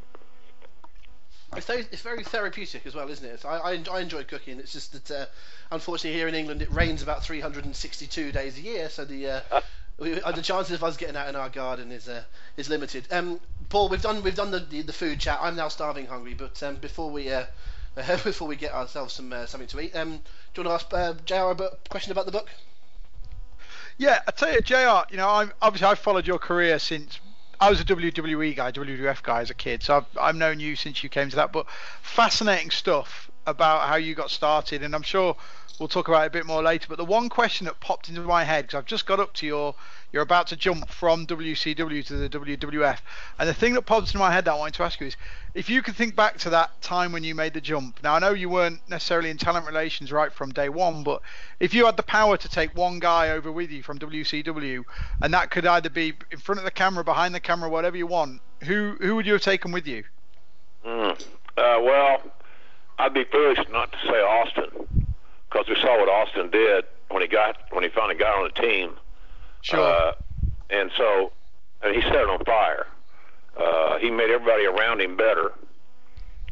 It's 1.56 1.66
very, 1.66 1.86
it's 1.92 2.02
very 2.02 2.24
therapeutic 2.24 2.86
as 2.86 2.94
well, 2.94 3.10
isn't 3.10 3.26
it? 3.26 3.46
I, 3.46 3.58
I, 3.58 3.84
I 3.92 4.00
enjoy 4.02 4.26
cooking. 4.26 4.60
It's 4.60 4.74
just 4.74 4.92
that, 4.94 5.12
uh, 5.12 5.26
unfortunately, 5.72 6.18
here 6.18 6.28
in 6.28 6.36
England, 6.36 6.62
it 6.62 6.72
rains 6.72 7.02
about 7.02 7.24
362 7.24 8.32
days 8.32 8.58
a 8.58 8.62
year, 8.62 8.90
so 8.90 9.06
the 9.06 9.28
uh, 9.28 9.42
we, 9.98 10.22
uh, 10.22 10.32
the 10.32 10.42
chances 10.42 10.76
of 10.76 10.84
us 10.84 10.98
getting 10.98 11.16
out 11.16 11.30
in 11.30 11.36
our 11.36 11.50
garden 11.50 11.92
is 11.92 12.10
uh, 12.10 12.24
is 12.58 12.70
limited. 12.70 13.08
Um, 13.12 13.40
Paul, 13.70 13.90
we've 13.90 14.02
done 14.02 14.24
we've 14.24 14.36
done 14.36 14.52
the, 14.52 14.60
the, 14.60 14.82
the 14.82 14.94
food 14.94 15.20
chat. 15.20 15.40
I'm 15.42 15.56
now 15.56 15.70
starving 15.70 16.08
hungry, 16.08 16.34
but 16.34 16.62
um, 16.64 16.76
before 16.76 17.10
we 17.10 17.32
uh, 17.32 17.46
before 17.96 18.48
we 18.48 18.56
get 18.56 18.74
ourselves 18.74 19.14
some 19.14 19.32
uh, 19.32 19.46
something 19.46 19.70
to 19.70 19.80
eat, 19.80 19.96
um, 19.96 20.20
do 20.54 20.62
you 20.62 20.68
want 20.68 20.82
to 20.82 20.86
ask 20.86 20.94
uh, 20.94 21.14
JR 21.26 21.64
a 21.64 21.70
question 21.90 22.12
about 22.12 22.26
the 22.26 22.32
book? 22.32 22.50
Yeah, 23.98 24.20
I 24.28 24.32
tell 24.32 24.54
you, 24.54 24.62
Jr. 24.62 25.10
You 25.10 25.18
know, 25.18 25.30
I'm 25.30 25.52
obviously 25.62 25.88
I've 25.88 26.00
followed 26.00 26.28
your 26.28 26.40
career 26.40 26.78
since 26.78 27.20
I 27.60 27.70
was 27.70 27.82
a 27.82 27.86
WWE 27.86 28.56
guy, 28.56 28.72
WWF 28.72 29.24
guy 29.24 29.42
as 29.42 29.50
a 29.50 29.56
kid, 29.56 29.82
so 29.82 29.98
I've 29.98 30.06
I've 30.20 30.36
known 30.36 30.60
you 30.60 30.76
since 30.76 31.04
you 31.04 31.10
came 31.10 31.30
to 31.30 31.36
that. 31.38 31.52
But 31.52 31.66
fascinating 32.02 32.70
stuff 32.70 33.32
about 33.48 33.88
how 33.88 33.96
you 33.96 34.14
got 34.14 34.30
started, 34.30 34.84
and 34.84 34.94
I'm 34.94 35.02
sure 35.02 35.36
we'll 35.80 35.88
talk 35.88 36.08
about 36.08 36.24
it 36.24 36.28
a 36.28 36.32
bit 36.32 36.46
more 36.46 36.64
later. 36.64 36.88
But 36.90 36.98
the 36.98 37.06
one 37.06 37.30
question 37.30 37.66
that 37.66 37.80
popped 37.80 38.10
into 38.10 38.22
my 38.22 38.44
head 38.44 38.66
because 38.66 38.78
I've 38.78 38.86
just 38.86 39.06
got 39.06 39.20
up 39.20 39.34
to 39.36 39.46
your 39.46 39.76
you're 40.12 40.24
about 40.24 40.48
to 40.48 40.56
jump 40.56 40.90
from 40.90 41.28
WCW 41.28 42.06
to 42.06 42.14
the 42.16 42.30
WWF, 42.30 43.00
and 43.38 43.50
the 43.50 43.54
thing 43.54 43.74
that 43.74 43.82
popped 43.84 44.08
into 44.08 44.18
my 44.18 44.32
head 44.32 44.46
that 44.46 44.54
I 44.54 44.58
wanted 44.58 44.76
to 44.76 44.84
ask 44.84 45.00
you 45.02 45.08
is 45.08 45.18
if 45.54 45.70
you 45.70 45.82
could 45.82 45.96
think 45.96 46.16
back 46.16 46.38
to 46.40 46.50
that 46.52 46.82
time 46.82 47.12
when 47.12 47.24
you 47.24 47.36
made 47.36 47.54
the 47.54 47.62
jump. 47.62 48.02
Now 48.04 48.16
I 48.16 48.20
know 48.20 48.32
you 48.32 48.50
weren't 48.50 48.80
necessarily 48.90 49.30
in 49.30 49.38
talent 49.38 49.68
relations 49.68 50.12
right 50.12 50.32
from 50.32 50.52
day 50.52 50.70
one, 50.70 51.04
but 51.04 51.22
if 51.60 51.74
you 51.74 51.86
had 51.86 51.98
the 51.98 52.04
power 52.04 52.38
to 52.38 52.50
take 52.50 52.76
one 52.76 53.00
guy 53.00 53.30
over 53.30 53.52
with 53.52 53.70
you 53.70 53.84
from 53.84 54.00
WCW, 54.00 54.84
and 55.22 55.34
that 55.34 55.52
could 55.52 55.66
either 55.66 55.90
be 55.90 56.14
in 56.32 56.40
front 56.40 56.60
of 56.60 56.66
the 56.66 56.72
camera, 56.72 57.04
behind 57.04 57.36
the 57.36 57.40
camera, 57.40 57.70
whatever 57.70 57.98
you 57.98 58.08
want, 58.08 58.42
who 58.64 58.96
who 59.02 59.16
would 59.16 59.26
you 59.26 59.34
have 59.34 59.42
taken 59.42 59.72
with 59.72 59.88
you? 59.88 60.04
Mm. 60.86 61.20
Uh, 61.58 61.82
well, 61.82 62.22
I'd 63.00 63.14
be 63.14 63.26
foolish 63.26 63.60
not 63.72 63.92
to 63.92 63.98
say 64.08 64.22
Austin, 64.22 65.08
because 65.50 65.68
we 65.68 65.76
saw 65.76 66.00
what 66.00 66.10
Austin 66.10 66.50
did 66.50 66.86
when 67.10 67.22
he 67.22 67.28
got 67.28 67.58
when 67.72 67.84
he 67.84 67.90
finally 67.90 68.16
got 68.16 68.38
on 68.38 68.50
the 68.54 68.62
team. 68.62 68.92
Sure. 69.62 69.80
Uh, 69.80 70.12
and 70.70 70.92
so, 70.98 71.32
and 71.82 71.96
he 71.96 72.02
set 72.02 72.16
it 72.16 72.30
on 72.30 72.44
fire. 72.46 72.88
Uh, 73.58 73.98
he 74.00 74.12
made 74.12 74.30
everybody 74.30 74.66
around 74.66 75.02
him 75.02 75.18
better, 75.18 75.54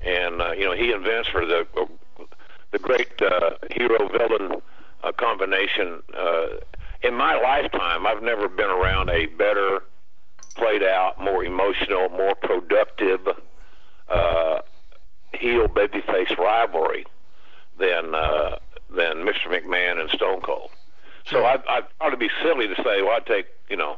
and 0.03 0.41
uh, 0.41 0.51
you 0.51 0.65
know 0.65 0.73
he 0.73 0.91
Vince 0.91 1.27
were 1.33 1.45
the 1.45 1.67
the 2.71 2.79
great 2.79 3.21
uh, 3.21 3.51
hero 3.71 4.07
villain 4.09 4.61
uh, 5.03 5.11
combination. 5.11 6.01
Uh, 6.17 6.47
in 7.03 7.13
my 7.13 7.39
lifetime, 7.39 8.07
I've 8.07 8.23
never 8.23 8.47
been 8.47 8.69
around 8.69 9.09
a 9.09 9.27
better 9.27 9.83
played 10.55 10.83
out, 10.83 11.21
more 11.21 11.43
emotional, 11.43 12.09
more 12.09 12.33
productive 12.35 13.19
uh, 14.09 14.59
heel 15.33 15.67
babyface 15.67 16.35
rivalry 16.37 17.05
than 17.77 18.15
uh, 18.15 18.57
than 18.95 19.17
Mr. 19.25 19.47
McMahon 19.47 19.99
and 19.99 20.09
Stone 20.11 20.41
Cold. 20.41 20.69
So 21.29 21.43
I, 21.43 21.57
I 21.67 21.81
ought 22.01 22.09
to 22.11 22.17
be 22.17 22.29
silly 22.43 22.67
to 22.67 22.75
say, 22.75 23.01
well, 23.01 23.11
I 23.17 23.19
take, 23.27 23.47
you 23.69 23.75
know, 23.77 23.97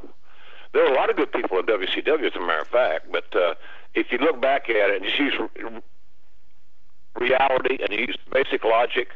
there 0.74 0.84
are 0.86 0.91
a 0.91 0.95
lot 0.95 1.10
of 1.10 1.16
good 1.18 1.32
people 1.32 1.60
in 1.60 1.66
WCW, 1.66 2.26
as 2.26 2.36
a 2.36 2.39
matter 2.39 2.62
of 2.62 2.68
fact. 2.68 3.12
But 3.12 3.36
uh, 3.36 3.56
if 3.95 4.12
you 4.12 4.18
look 4.18 4.41
back 4.41 4.70
at 4.70 4.89
it 4.89 4.95
and 5.02 5.06
just 5.06 5.20
use 5.20 5.34
re- 5.39 5.82
reality 7.20 7.78
and 7.82 7.91
use 7.91 8.18
basic 8.32 8.64
logic, 8.64 9.10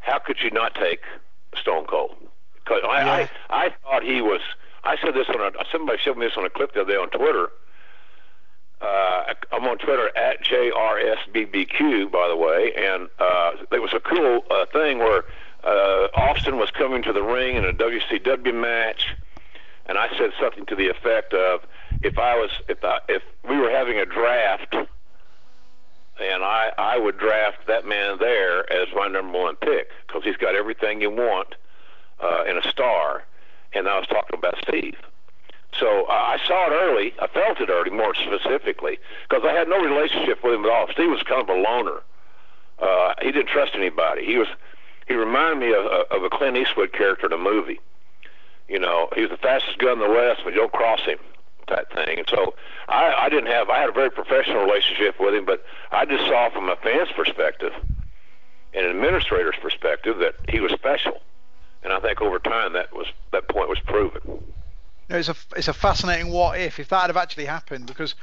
how 0.00 0.18
could 0.18 0.38
you 0.42 0.50
not 0.50 0.74
take 0.74 1.00
Stone 1.60 1.86
Cold? 1.86 2.14
Because 2.64 2.82
I, 2.88 3.00
Yeah. 3.00 3.28
I, 3.50 3.64
I 3.66 3.74
thought 3.82 4.02
he 4.04 4.20
was. 4.20 4.40
I 4.84 4.96
said 5.02 5.14
this 5.14 5.28
on 5.28 5.40
a. 5.40 5.50
Somebody 5.70 5.98
showed 6.02 6.16
me 6.18 6.26
this 6.26 6.36
on 6.36 6.44
a 6.44 6.50
clip 6.50 6.74
the 6.74 6.82
other 6.82 6.92
day 6.92 6.98
on 6.98 7.10
Twitter. 7.10 7.48
Uh, 8.82 9.34
I'm 9.52 9.64
on 9.64 9.78
Twitter 9.78 10.10
at 10.16 10.42
JRSBBQ, 10.42 12.10
by 12.10 12.26
the 12.26 12.36
way, 12.36 12.72
and 12.76 13.08
uh, 13.20 13.52
there 13.70 13.80
was 13.80 13.92
a 13.92 14.00
cool 14.00 14.44
uh, 14.50 14.66
thing 14.72 14.98
where 14.98 15.24
uh, 15.62 16.08
Austin 16.14 16.56
was 16.56 16.70
coming 16.72 17.00
to 17.04 17.12
the 17.12 17.22
ring 17.22 17.56
in 17.56 17.64
a 17.64 17.72
WCW 17.72 18.52
match, 18.52 19.14
and 19.86 19.96
I 19.96 20.08
said 20.18 20.32
something 20.40 20.66
to 20.66 20.74
the 20.74 20.88
effect 20.88 21.32
of, 21.32 21.60
"If 22.02 22.18
I 22.18 22.34
was, 22.34 22.50
if 22.68 22.84
I, 22.84 22.98
if 23.08 23.22
we 23.48 23.56
were 23.56 23.70
having 23.70 23.98
a 23.98 24.04
draft, 24.04 24.74
and 24.74 26.42
I, 26.42 26.72
I 26.76 26.98
would 26.98 27.18
draft 27.18 27.68
that 27.68 27.86
man 27.86 28.18
there 28.18 28.70
as 28.72 28.88
my 28.96 29.06
number 29.06 29.38
one 29.38 29.54
pick 29.56 29.90
because 30.06 30.24
he's 30.24 30.36
got 30.36 30.56
everything 30.56 31.00
you 31.00 31.10
want 31.10 31.54
uh, 32.20 32.42
in 32.48 32.58
a 32.58 32.68
star." 32.68 33.22
And 33.74 33.88
I 33.88 33.96
was 33.98 34.08
talking 34.08 34.36
about 34.36 34.56
Steve. 34.66 34.96
So 35.78 36.06
uh, 36.06 36.12
I 36.12 36.38
saw 36.46 36.66
it 36.66 36.74
early. 36.74 37.14
I 37.20 37.26
felt 37.28 37.60
it 37.60 37.70
early, 37.70 37.90
more 37.90 38.14
specifically, 38.14 38.98
because 39.28 39.44
I 39.44 39.52
had 39.52 39.68
no 39.68 39.80
relationship 39.80 40.44
with 40.44 40.54
him 40.54 40.64
at 40.64 40.70
all. 40.70 40.86
Steve 40.92 41.10
was 41.10 41.22
kind 41.22 41.40
of 41.40 41.48
a 41.48 41.60
loner. 41.60 42.02
Uh, 42.78 43.14
he 43.22 43.32
didn't 43.32 43.48
trust 43.48 43.72
anybody. 43.74 44.24
He 44.24 44.36
was. 44.36 44.48
He 45.08 45.14
reminded 45.14 45.58
me 45.58 45.74
of, 45.74 45.84
of 46.10 46.22
a 46.22 46.30
Clint 46.30 46.56
Eastwood 46.56 46.92
character 46.92 47.26
in 47.26 47.32
a 47.32 47.38
movie. 47.38 47.80
You 48.68 48.78
know, 48.78 49.08
he 49.14 49.22
was 49.22 49.30
the 49.30 49.36
fastest 49.36 49.78
gun 49.78 49.94
in 49.94 49.98
the 49.98 50.08
West, 50.08 50.42
but 50.44 50.54
don't 50.54 50.72
cross 50.72 51.00
him, 51.00 51.18
type 51.66 51.92
thing. 51.92 52.18
And 52.18 52.28
so 52.28 52.54
I, 52.88 53.12
I 53.12 53.28
didn't 53.28 53.50
have. 53.50 53.68
I 53.68 53.78
had 53.80 53.88
a 53.88 53.92
very 53.92 54.10
professional 54.10 54.64
relationship 54.64 55.18
with 55.18 55.34
him, 55.34 55.44
but 55.44 55.64
I 55.90 56.04
just 56.04 56.24
saw 56.26 56.50
from 56.50 56.68
a 56.68 56.76
fan's 56.76 57.10
perspective 57.12 57.72
and 58.74 58.86
an 58.86 58.92
administrator's 58.92 59.56
perspective 59.60 60.18
that 60.18 60.34
he 60.48 60.60
was 60.60 60.72
special. 60.72 61.20
And 61.82 61.92
I 61.92 62.00
think 62.00 62.20
over 62.22 62.38
time 62.38 62.72
that 62.74 62.94
was 62.94 63.06
that 63.32 63.48
point 63.48 63.68
was 63.68 63.80
proven. 63.80 64.20
Know, 65.12 65.18
it's 65.18 65.28
a 65.28 65.36
it's 65.54 65.68
a 65.68 65.74
fascinating 65.74 66.32
what 66.32 66.58
if 66.58 66.80
if 66.80 66.88
that 66.88 67.08
had 67.08 67.16
actually 67.18 67.44
happened 67.44 67.86
because 67.86 68.14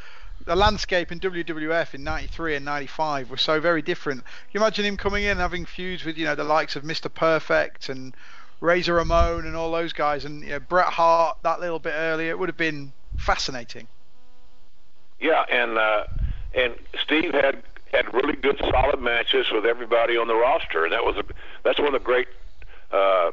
the 0.46 0.56
landscape 0.56 1.12
in 1.12 1.20
WWF 1.20 1.94
in 1.94 2.04
'93 2.04 2.56
and 2.56 2.66
'95 2.66 3.30
was 3.30 3.42
so 3.42 3.60
very 3.60 3.84
different. 3.84 4.24
Can 4.24 4.32
you 4.54 4.60
imagine 4.62 4.86
him 4.86 4.98
coming 4.98 5.24
in 5.24 5.38
having 5.38 5.66
feuds 5.66 6.04
with 6.04 6.18
you 6.18 6.26
know 6.26 6.34
the 6.34 6.44
likes 6.44 6.76
of 6.76 6.82
Mr. 6.82 7.14
Perfect 7.14 7.90
and 7.90 8.16
Razor 8.60 8.96
Ramon 8.96 9.46
and 9.46 9.56
all 9.56 9.72
those 9.72 9.94
guys 9.94 10.26
and 10.26 10.42
you 10.42 10.50
know, 10.50 10.60
Bret 10.60 10.88
Hart 10.88 11.38
that 11.44 11.60
little 11.60 11.78
bit 11.78 11.94
earlier? 11.96 12.32
It 12.32 12.40
would 12.40 12.50
have 12.50 12.58
been 12.58 12.92
fascinating. 13.18 13.88
Yeah, 15.20 15.46
and 15.48 15.78
uh, 15.78 16.06
and 16.56 16.74
Steve 17.04 17.36
had 17.36 17.62
had 17.94 18.12
really 18.16 18.36
good 18.36 18.58
solid 18.72 19.00
matches 19.00 19.52
with 19.52 19.66
everybody 19.66 20.18
on 20.18 20.28
the 20.28 20.36
roster, 20.36 20.86
and 20.86 20.94
that 20.94 21.06
was 21.06 21.18
a 21.18 21.24
that's 21.64 21.78
one 21.78 21.94
of 21.94 21.94
the 21.94 22.00
great 22.00 22.30
uh, 22.92 23.32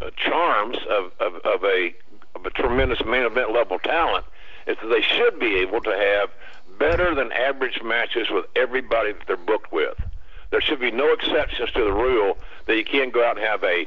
uh, 0.00 0.10
charms 0.16 0.78
of, 0.88 1.10
of, 1.18 1.34
of 1.44 1.64
a 1.64 1.92
of 2.38 2.46
a 2.46 2.50
tremendous 2.50 3.04
main 3.04 3.24
event 3.24 3.52
level 3.52 3.78
talent 3.78 4.24
is 4.66 4.76
that 4.82 4.88
they 4.88 5.02
should 5.02 5.38
be 5.38 5.56
able 5.56 5.80
to 5.80 5.90
have 5.90 6.30
better 6.78 7.14
than 7.14 7.32
average 7.32 7.82
matches 7.82 8.28
with 8.30 8.44
everybody 8.54 9.12
that 9.12 9.26
they're 9.26 9.36
booked 9.36 9.72
with. 9.72 9.96
There 10.50 10.60
should 10.60 10.80
be 10.80 10.90
no 10.90 11.12
exceptions 11.12 11.70
to 11.72 11.84
the 11.84 11.92
rule 11.92 12.38
that 12.66 12.76
you 12.76 12.84
can't 12.84 13.12
go 13.12 13.24
out 13.24 13.36
and 13.36 13.46
have 13.46 13.64
a 13.64 13.86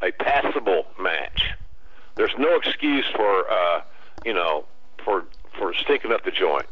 a 0.00 0.12
passable 0.12 0.86
match. 1.00 1.50
There's 2.14 2.34
no 2.38 2.54
excuse 2.54 3.04
for 3.14 3.50
uh, 3.50 3.82
you 4.24 4.32
know 4.32 4.64
for 5.04 5.24
for 5.58 5.74
sticking 5.74 6.12
up 6.12 6.24
the 6.24 6.30
joint. 6.30 6.66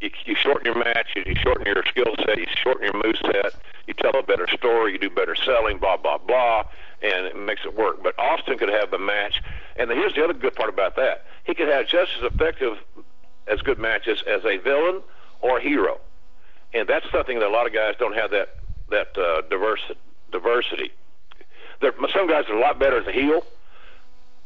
You, 0.00 0.10
you 0.24 0.34
shorten 0.36 0.64
your 0.64 0.76
match, 0.76 1.08
you, 1.16 1.34
shorten 1.34 1.66
your 1.66 1.82
skill 1.88 2.14
set, 2.24 2.38
you 2.38 2.46
shorten 2.54 2.84
your 2.84 3.02
move 3.02 3.16
set, 3.20 3.52
you 3.88 3.94
tell 3.94 4.16
a 4.16 4.22
better 4.22 4.46
story, 4.46 4.92
you 4.92 4.98
do 4.98 5.10
better 5.10 5.34
selling, 5.34 5.78
blah 5.78 5.96
blah 5.96 6.18
blah, 6.18 6.64
and 7.02 7.26
it 7.26 7.36
makes 7.36 7.62
it 7.64 7.76
work. 7.76 8.02
But 8.02 8.18
Austin 8.18 8.58
could 8.58 8.68
have 8.68 8.90
the 8.90 8.98
match, 8.98 9.42
and 9.76 9.90
here's 9.90 10.14
the 10.14 10.24
other 10.24 10.34
good 10.34 10.54
part 10.54 10.68
about 10.68 10.96
that: 10.96 11.24
he 11.44 11.54
could 11.54 11.68
have 11.68 11.86
just 11.86 12.12
as 12.18 12.32
effective 12.32 12.78
as 13.46 13.60
good 13.62 13.78
matches 13.78 14.22
as 14.26 14.44
a 14.44 14.58
villain 14.58 15.02
or 15.40 15.58
a 15.58 15.62
hero, 15.62 16.00
and 16.74 16.88
that's 16.88 17.06
something 17.10 17.38
that 17.38 17.48
a 17.48 17.50
lot 17.50 17.66
of 17.66 17.72
guys 17.72 17.94
don't 17.98 18.14
have 18.14 18.30
that 18.30 18.56
that 18.90 19.16
uh, 19.18 19.42
diversity. 19.48 19.98
Diversity. 20.30 20.92
There, 21.80 21.92
some 22.12 22.28
guys 22.28 22.44
are 22.48 22.56
a 22.56 22.60
lot 22.60 22.78
better 22.78 23.00
as 23.00 23.06
a 23.06 23.12
heel, 23.12 23.46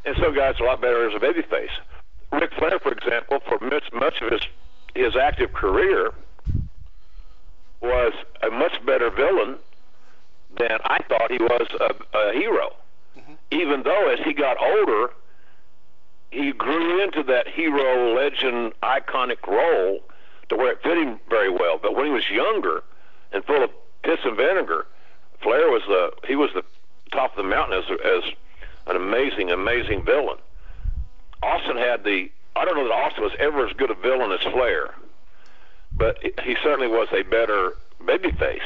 and 0.05 0.15
some 0.15 0.33
guys 0.35 0.59
are 0.59 0.63
a 0.63 0.67
lot 0.67 0.81
better 0.81 1.09
as 1.09 1.15
a 1.15 1.19
babyface. 1.19 1.71
Ric 2.31 2.51
Flair, 2.57 2.79
for 2.79 2.91
example, 2.91 3.39
for 3.47 3.59
much, 3.59 3.91
much 3.91 4.21
of 4.21 4.31
his 4.31 4.41
his 4.95 5.15
active 5.15 5.51
career, 5.53 6.13
was 7.81 8.13
a 8.41 8.49
much 8.49 8.73
better 8.85 9.09
villain 9.09 9.57
than 10.57 10.79
I 10.83 10.99
thought 11.09 11.31
he 11.31 11.37
was 11.37 11.67
a, 11.79 12.17
a 12.17 12.33
hero. 12.33 12.75
Mm-hmm. 13.17 13.33
Even 13.51 13.83
though, 13.83 14.09
as 14.09 14.19
he 14.25 14.33
got 14.33 14.57
older, 14.61 15.11
he 16.31 16.51
grew 16.51 17.03
into 17.03 17.23
that 17.23 17.47
hero, 17.47 18.15
legend, 18.15 18.73
iconic 18.81 19.45
role 19.47 19.99
to 20.49 20.55
where 20.55 20.71
it 20.71 20.81
fit 20.83 20.97
him 20.97 21.19
very 21.29 21.49
well. 21.49 21.79
But 21.81 21.95
when 21.95 22.05
he 22.05 22.11
was 22.11 22.29
younger 22.29 22.83
and 23.31 23.43
full 23.45 23.63
of 23.63 23.69
piss 24.03 24.19
and 24.23 24.35
vinegar, 24.35 24.87
Flair 25.41 25.69
was 25.69 25.83
the 25.87 26.11
he 26.27 26.35
was 26.35 26.49
the 26.53 26.63
top 27.11 27.37
of 27.37 27.43
the 27.43 27.49
mountain 27.49 27.77
as 27.77 27.85
as 28.03 28.31
an 28.87 28.95
amazing, 28.95 29.51
amazing 29.51 30.03
villain. 30.03 30.37
Austin 31.41 31.77
had 31.77 32.03
the 32.03 32.31
I 32.55 32.65
don't 32.65 32.75
know 32.75 32.87
that 32.87 32.93
Austin 32.93 33.23
was 33.23 33.33
ever 33.39 33.67
as 33.67 33.73
good 33.73 33.91
a 33.91 33.95
villain 33.95 34.31
as 34.31 34.41
Flair, 34.41 34.93
but 35.91 36.17
he 36.21 36.55
certainly 36.63 36.87
was 36.87 37.07
a 37.11 37.23
better 37.23 37.73
babyface 38.01 38.61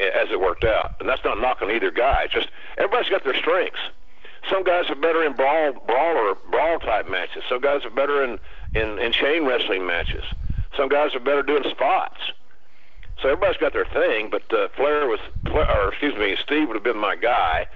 as 0.00 0.30
it 0.30 0.40
worked 0.40 0.64
out. 0.64 0.94
And 1.00 1.08
that's 1.08 1.24
not 1.24 1.40
knocking 1.40 1.70
either 1.70 1.90
guy. 1.90 2.22
It's 2.24 2.34
just 2.34 2.48
everybody's 2.76 3.10
got 3.10 3.24
their 3.24 3.36
strengths. 3.36 3.80
Some 4.48 4.64
guys 4.64 4.88
are 4.88 4.94
better 4.94 5.24
in 5.24 5.34
brawl, 5.34 5.72
brawler, 5.86 6.34
brawl 6.50 6.78
type 6.78 7.08
matches. 7.08 7.42
Some 7.48 7.60
guys 7.60 7.84
are 7.84 7.90
better 7.90 8.22
in, 8.22 8.38
in, 8.74 8.98
in 8.98 9.12
chain 9.12 9.44
wrestling 9.44 9.86
matches. 9.86 10.24
Some 10.76 10.88
guys 10.88 11.14
are 11.14 11.20
better 11.20 11.42
doing 11.42 11.64
spots. 11.70 12.18
So 13.20 13.28
everybody's 13.28 13.56
got 13.56 13.72
their 13.72 13.84
thing, 13.84 14.30
but 14.30 14.42
uh, 14.52 14.68
Flair 14.76 15.08
was, 15.08 15.18
Flair, 15.44 15.68
or 15.68 15.88
excuse 15.88 16.14
me, 16.14 16.36
Steve 16.40 16.68
would 16.68 16.74
have 16.74 16.84
been 16.84 16.98
my 16.98 17.16
guy, 17.16 17.66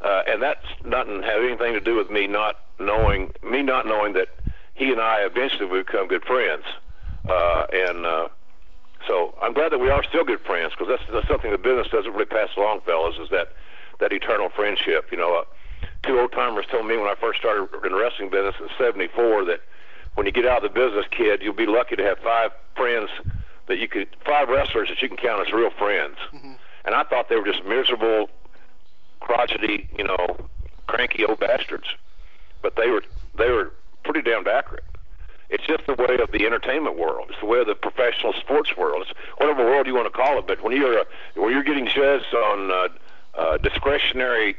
uh, 0.00 0.22
and 0.28 0.40
that's 0.40 0.64
doesn't 0.88 1.24
have 1.24 1.42
anything 1.42 1.72
to 1.72 1.80
do 1.80 1.96
with 1.96 2.08
me 2.08 2.28
not 2.28 2.60
knowing 2.78 3.32
me 3.42 3.62
not 3.62 3.84
knowing 3.86 4.12
that 4.12 4.28
he 4.74 4.92
and 4.92 5.00
I 5.00 5.22
eventually 5.22 5.66
would 5.66 5.86
become 5.86 6.06
good 6.06 6.24
friends, 6.24 6.64
uh, 7.28 7.66
and 7.72 8.06
uh, 8.06 8.28
so 9.06 9.34
I'm 9.40 9.52
glad 9.52 9.72
that 9.72 9.78
we 9.78 9.90
are 9.90 10.02
still 10.04 10.24
good 10.24 10.40
friends 10.40 10.72
because 10.76 10.88
that's, 10.88 11.02
that's 11.12 11.28
something 11.28 11.50
the 11.50 11.58
business 11.58 11.88
doesn't 11.88 12.12
really 12.12 12.26
pass 12.26 12.48
along, 12.56 12.80
fellas, 12.82 13.16
is 13.18 13.30
that 13.30 13.52
that 14.00 14.12
eternal 14.12 14.48
friendship. 14.48 15.08
You 15.10 15.18
know, 15.18 15.36
uh, 15.36 15.44
two 16.04 16.18
old 16.18 16.32
timers 16.32 16.66
told 16.70 16.86
me 16.86 16.96
when 16.96 17.06
I 17.06 17.14
first 17.20 17.38
started 17.40 17.68
in 17.84 17.92
the 17.92 17.98
wrestling 17.98 18.30
business 18.30 18.54
in 18.60 18.68
'74 18.78 19.44
that 19.46 19.60
when 20.14 20.26
you 20.26 20.32
get 20.32 20.46
out 20.46 20.64
of 20.64 20.72
the 20.72 20.80
business, 20.80 21.06
kid, 21.10 21.42
you'll 21.42 21.54
be 21.54 21.66
lucky 21.66 21.96
to 21.96 22.02
have 22.02 22.18
five 22.18 22.50
friends 22.76 23.10
that 23.66 23.78
you 23.78 23.88
could 23.88 24.08
five 24.24 24.48
wrestlers 24.48 24.88
that 24.88 25.00
you 25.00 25.08
can 25.08 25.16
count 25.16 25.46
as 25.46 25.52
real 25.52 25.70
friends. 25.70 26.16
And 26.84 26.94
I 26.94 27.04
thought 27.04 27.28
they 27.28 27.36
were 27.36 27.46
just 27.46 27.64
miserable, 27.64 28.28
crotchety, 29.20 29.88
you 29.96 30.04
know, 30.04 30.36
cranky 30.88 31.24
old 31.24 31.38
bastards. 31.40 31.86
But 32.60 32.76
they 32.76 32.88
were 32.88 33.04
they 33.38 33.50
were 33.50 33.72
pretty 34.04 34.22
damn 34.22 34.46
accurate. 34.46 34.84
It's 35.52 35.64
just 35.66 35.86
the 35.86 35.94
way 35.94 36.16
of 36.22 36.32
the 36.32 36.46
entertainment 36.46 36.98
world. 36.98 37.26
It's 37.30 37.40
the 37.40 37.46
way 37.46 37.60
of 37.60 37.66
the 37.66 37.74
professional 37.74 38.32
sports 38.32 38.74
world. 38.76 39.02
It's 39.06 39.12
whatever 39.36 39.64
world 39.64 39.86
you 39.86 39.94
want 39.94 40.06
to 40.06 40.10
call 40.10 40.38
it. 40.38 40.46
But 40.46 40.62
when 40.62 40.74
you're 40.74 41.00
uh, 41.00 41.04
when 41.34 41.52
you're 41.52 41.62
getting 41.62 41.86
judged 41.86 42.34
on 42.34 42.70
uh, 42.70 42.88
uh, 43.38 43.58
discretionary 43.58 44.56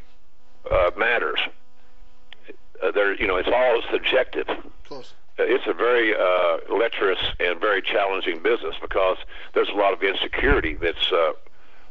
uh, 0.70 0.92
matters, 0.96 1.40
uh, 2.84 2.92
there 2.92 3.14
you 3.16 3.26
know 3.28 3.38
it's 3.38 3.50
all 3.50 3.82
subjective. 3.92 4.48
Of 4.48 4.90
course. 4.90 5.14
Uh, 5.40 5.44
It's 5.46 5.66
a 5.66 5.74
very 5.74 6.14
uh, 6.16 6.58
lecherous 6.70 7.20
and 7.40 7.60
very 7.60 7.82
challenging 7.82 8.44
business 8.44 8.76
because 8.80 9.18
there's 9.56 9.70
a 9.70 9.74
lot 9.74 9.94
of 9.94 10.04
insecurity 10.04 10.76
that's 10.76 11.12
uh, 11.12 11.32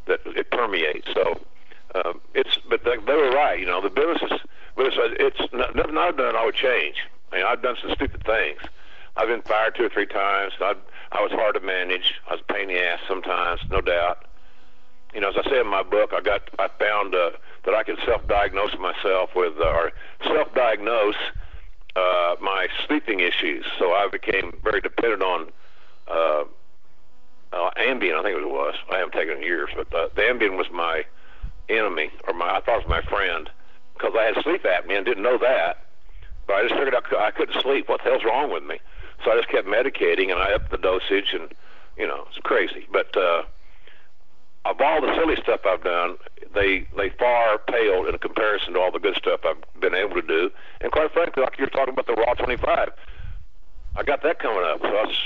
that 0.07 0.21
it 0.27 0.51
permeates. 0.53 1.09
So 1.13 1.41
um, 1.97 2.21
it's 2.35 2.57
but 2.71 2.85
they, 2.85 2.97
they 3.05 3.17
were 3.17 3.33
right. 3.33 3.59
You 3.59 3.67
know, 3.67 3.81
the 3.81 3.91
business 3.91 4.31
is 4.31 4.41
but 4.77 4.87
it's, 4.87 4.97
it's 5.41 5.53
not, 5.53 5.75
nothing 5.75 5.99
I've 5.99 6.17
done 6.17 6.37
I 6.37 6.45
would 6.45 6.55
change. 6.55 6.97
I 7.33 7.37
mean, 7.37 7.45
I've 7.45 7.63
done 7.63 7.77
some 7.83 7.91
stupid 7.95 8.25
things. 8.25 8.61
I've 9.17 9.29
been 9.29 9.43
fired 9.43 9.75
two 9.77 9.85
or 9.85 9.89
three 9.91 10.07
times. 10.07 10.55
I 10.61 10.75
I 11.13 11.21
was 11.23 11.33
hard 11.33 11.55
to 11.55 11.61
manage. 11.61 12.15
I 12.29 12.35
was 12.35 12.41
a 12.49 12.53
pain 12.53 12.71
in 12.71 12.77
the 12.77 12.83
ass 12.83 13.01
sometimes, 13.07 13.61
no 13.71 13.81
doubt. 13.81 14.25
you 15.15 15.21
know, 15.21 15.29
as 15.29 15.37
I 15.37 15.49
say 15.49 15.61
in 15.61 15.67
my 15.67 15.83
book, 15.83 16.13
I 16.15 16.21
got 16.21 16.43
I 16.59 16.69
found 16.79 17.15
uh, 17.15 17.31
that 17.65 17.75
I 17.75 17.83
could 17.83 17.99
self-diagnose 18.07 18.77
myself 18.79 19.31
with 19.37 19.55
uh, 19.59 19.65
or 19.65 19.93
self-diagnose 20.25 21.17
uh, 21.97 22.37
my 22.41 22.69
sleeping 22.87 23.21
issues. 23.21 23.67
So 23.79 23.93
I 23.93 24.09
became 24.11 24.57
very 24.65 24.81
dependent 24.81 25.23
on 25.23 25.49
uh, 26.09 26.45
uh, 27.53 27.71
Ambien. 27.79 28.19
I 28.19 28.23
think 28.23 28.39
it 28.39 28.49
was. 28.49 28.75
I 28.91 28.99
haven't 28.99 29.13
taken 29.13 29.37
in 29.37 29.43
years, 29.43 29.71
but 29.77 29.93
uh, 29.95 30.09
the 30.15 30.23
Ambien 30.23 30.57
was 30.57 30.71
my 30.73 31.05
enemy, 31.69 32.11
or 32.27 32.33
my 32.35 32.57
I 32.57 32.61
thought 32.61 32.81
it 32.81 32.89
was 32.89 32.89
my 32.89 33.03
friend, 33.03 33.51
because 33.95 34.15
I 34.19 34.25
had 34.25 34.43
sleep 34.43 34.63
apnea 34.65 34.97
and 34.97 35.07
didn't 35.07 35.23
know 35.23 35.39
that. 35.39 35.85
But 36.47 36.57
I 36.57 36.63
just 36.63 36.75
figured 36.75 36.95
I, 36.95 37.27
I 37.27 37.31
couldn't 37.31 37.61
sleep. 37.63 37.89
What 37.89 38.03
the 38.03 38.11
hell's 38.11 38.25
wrong 38.25 38.51
with 38.51 38.65
me? 38.65 38.81
So 39.25 39.31
I 39.31 39.37
just 39.37 39.49
kept 39.49 39.69
medicating, 39.69 40.31
and 40.31 40.41
I 40.41 40.53
upped 40.53 40.71
the 40.71 40.79
dosage, 40.79 41.33
and 41.33 41.53
you 41.97 42.07
know, 42.07 42.27
it's 42.29 42.39
crazy. 42.39 42.87
But 42.93 43.17
uh, 43.17 43.43
of 44.65 44.81
all 44.81 45.01
the 45.01 45.15
silly 45.17 45.37
stuff 45.37 45.61
I've 45.67 45.83
done, 45.83 46.17
they 46.55 46.87
they 46.97 47.11
far 47.11 47.59
paled 47.59 48.09
in 48.09 48.19
comparison 48.19 48.75
to 48.75 48.81
all 48.81 48.93
the 48.93 48.99
good 48.99 49.17
stuff 49.17 49.41
I've 49.45 49.81
been 49.81 49.95
able 49.95 50.15
to 50.15 50.23
do. 50.23 50.51
And 50.81 50.93
quite 50.93 51.13
frankly, 51.13 51.43
like 51.43 51.59
you're 51.59 51.69
talking 51.69 51.95
about 51.95 52.07
the 52.07 52.15
Raw 52.15 52.35
25, 52.35 52.91
I 53.97 54.03
got 54.03 54.23
that 54.23 54.39
coming 54.39 54.65
up. 54.65 54.81
So 54.81 55.03
it's 55.05 55.19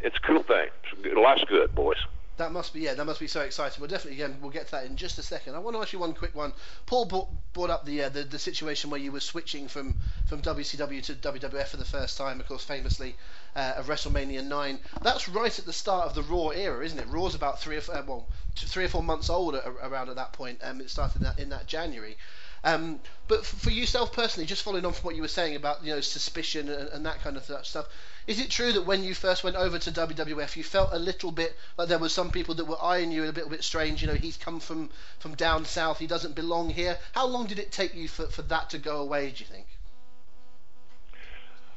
it's 0.00 0.16
a 0.16 0.26
cool 0.26 0.42
thing. 0.42 0.68
Life's 1.16 1.44
good, 1.44 1.74
boys. 1.74 1.98
That 2.38 2.52
must 2.52 2.72
be 2.72 2.80
yeah. 2.80 2.94
That 2.94 3.04
must 3.04 3.20
be 3.20 3.26
so 3.26 3.40
exciting. 3.40 3.80
Well, 3.80 3.88
definitely 3.88 4.22
again, 4.22 4.38
we'll 4.40 4.50
get 4.50 4.66
to 4.66 4.72
that 4.72 4.86
in 4.86 4.96
just 4.96 5.18
a 5.18 5.22
second. 5.22 5.54
I 5.54 5.58
want 5.58 5.76
to 5.76 5.82
ask 5.82 5.92
you 5.92 5.98
one 5.98 6.14
quick 6.14 6.34
one. 6.34 6.52
Paul 6.86 7.04
brought, 7.04 7.28
brought 7.52 7.68
up 7.68 7.84
the, 7.84 8.04
uh, 8.04 8.08
the 8.08 8.22
the 8.22 8.38
situation 8.38 8.90
where 8.90 9.00
you 9.00 9.10
were 9.10 9.20
switching 9.20 9.66
from 9.66 9.96
from 10.26 10.40
WCW 10.40 11.02
to 11.02 11.14
WWF 11.14 11.66
for 11.66 11.76
the 11.76 11.84
first 11.84 12.16
time, 12.16 12.40
of 12.40 12.46
course, 12.46 12.64
famously 12.64 13.16
uh, 13.56 13.74
of 13.76 13.86
WrestleMania 13.86 14.44
nine. 14.44 14.78
That's 15.02 15.28
right 15.28 15.58
at 15.58 15.64
the 15.64 15.72
start 15.72 16.06
of 16.06 16.14
the 16.14 16.22
Raw 16.22 16.50
era, 16.50 16.84
isn't 16.84 16.98
it? 16.98 17.08
Raw's 17.08 17.34
about 17.34 17.60
three 17.60 17.76
or 17.76 17.82
uh, 17.92 18.02
well, 18.06 18.28
three 18.54 18.84
or 18.84 18.88
four 18.88 19.02
months 19.02 19.28
old 19.28 19.54
around 19.54 20.08
at 20.08 20.16
that 20.16 20.32
point. 20.32 20.60
Um, 20.62 20.80
it 20.80 20.90
started 20.90 21.16
in 21.16 21.22
that, 21.24 21.38
in 21.38 21.48
that 21.48 21.66
January. 21.66 22.16
Um, 22.64 23.00
but 23.28 23.46
for 23.46 23.70
yourself 23.70 24.12
personally, 24.12 24.46
just 24.46 24.62
following 24.62 24.84
on 24.84 24.92
from 24.92 25.04
what 25.04 25.16
you 25.16 25.22
were 25.22 25.28
saying 25.28 25.54
about 25.56 25.84
you 25.84 25.94
know 25.94 26.00
suspicion 26.00 26.68
and, 26.68 26.88
and 26.88 27.06
that 27.06 27.20
kind 27.22 27.36
of 27.36 27.44
stuff, 27.44 27.88
is 28.26 28.40
it 28.40 28.50
true 28.50 28.72
that 28.72 28.82
when 28.82 29.04
you 29.04 29.14
first 29.14 29.44
went 29.44 29.56
over 29.56 29.78
to 29.78 29.90
WWF, 29.90 30.56
you 30.56 30.64
felt 30.64 30.90
a 30.92 30.98
little 30.98 31.30
bit 31.30 31.56
like 31.76 31.88
there 31.88 31.98
were 31.98 32.08
some 32.08 32.30
people 32.30 32.54
that 32.56 32.64
were 32.66 32.82
eyeing 32.82 33.12
you 33.12 33.24
a 33.24 33.26
little 33.26 33.48
bit 33.48 33.64
strange? 33.64 34.02
You 34.02 34.08
know, 34.08 34.14
he's 34.14 34.36
come 34.36 34.60
from 34.60 34.90
from 35.18 35.34
down 35.34 35.64
south, 35.64 35.98
he 35.98 36.06
doesn't 36.06 36.34
belong 36.34 36.70
here. 36.70 36.98
How 37.12 37.26
long 37.26 37.46
did 37.46 37.58
it 37.58 37.72
take 37.72 37.94
you 37.94 38.08
for, 38.08 38.26
for 38.26 38.42
that 38.42 38.70
to 38.70 38.78
go 38.78 39.00
away? 39.00 39.30
Do 39.30 39.38
you 39.38 39.46
think? 39.46 39.66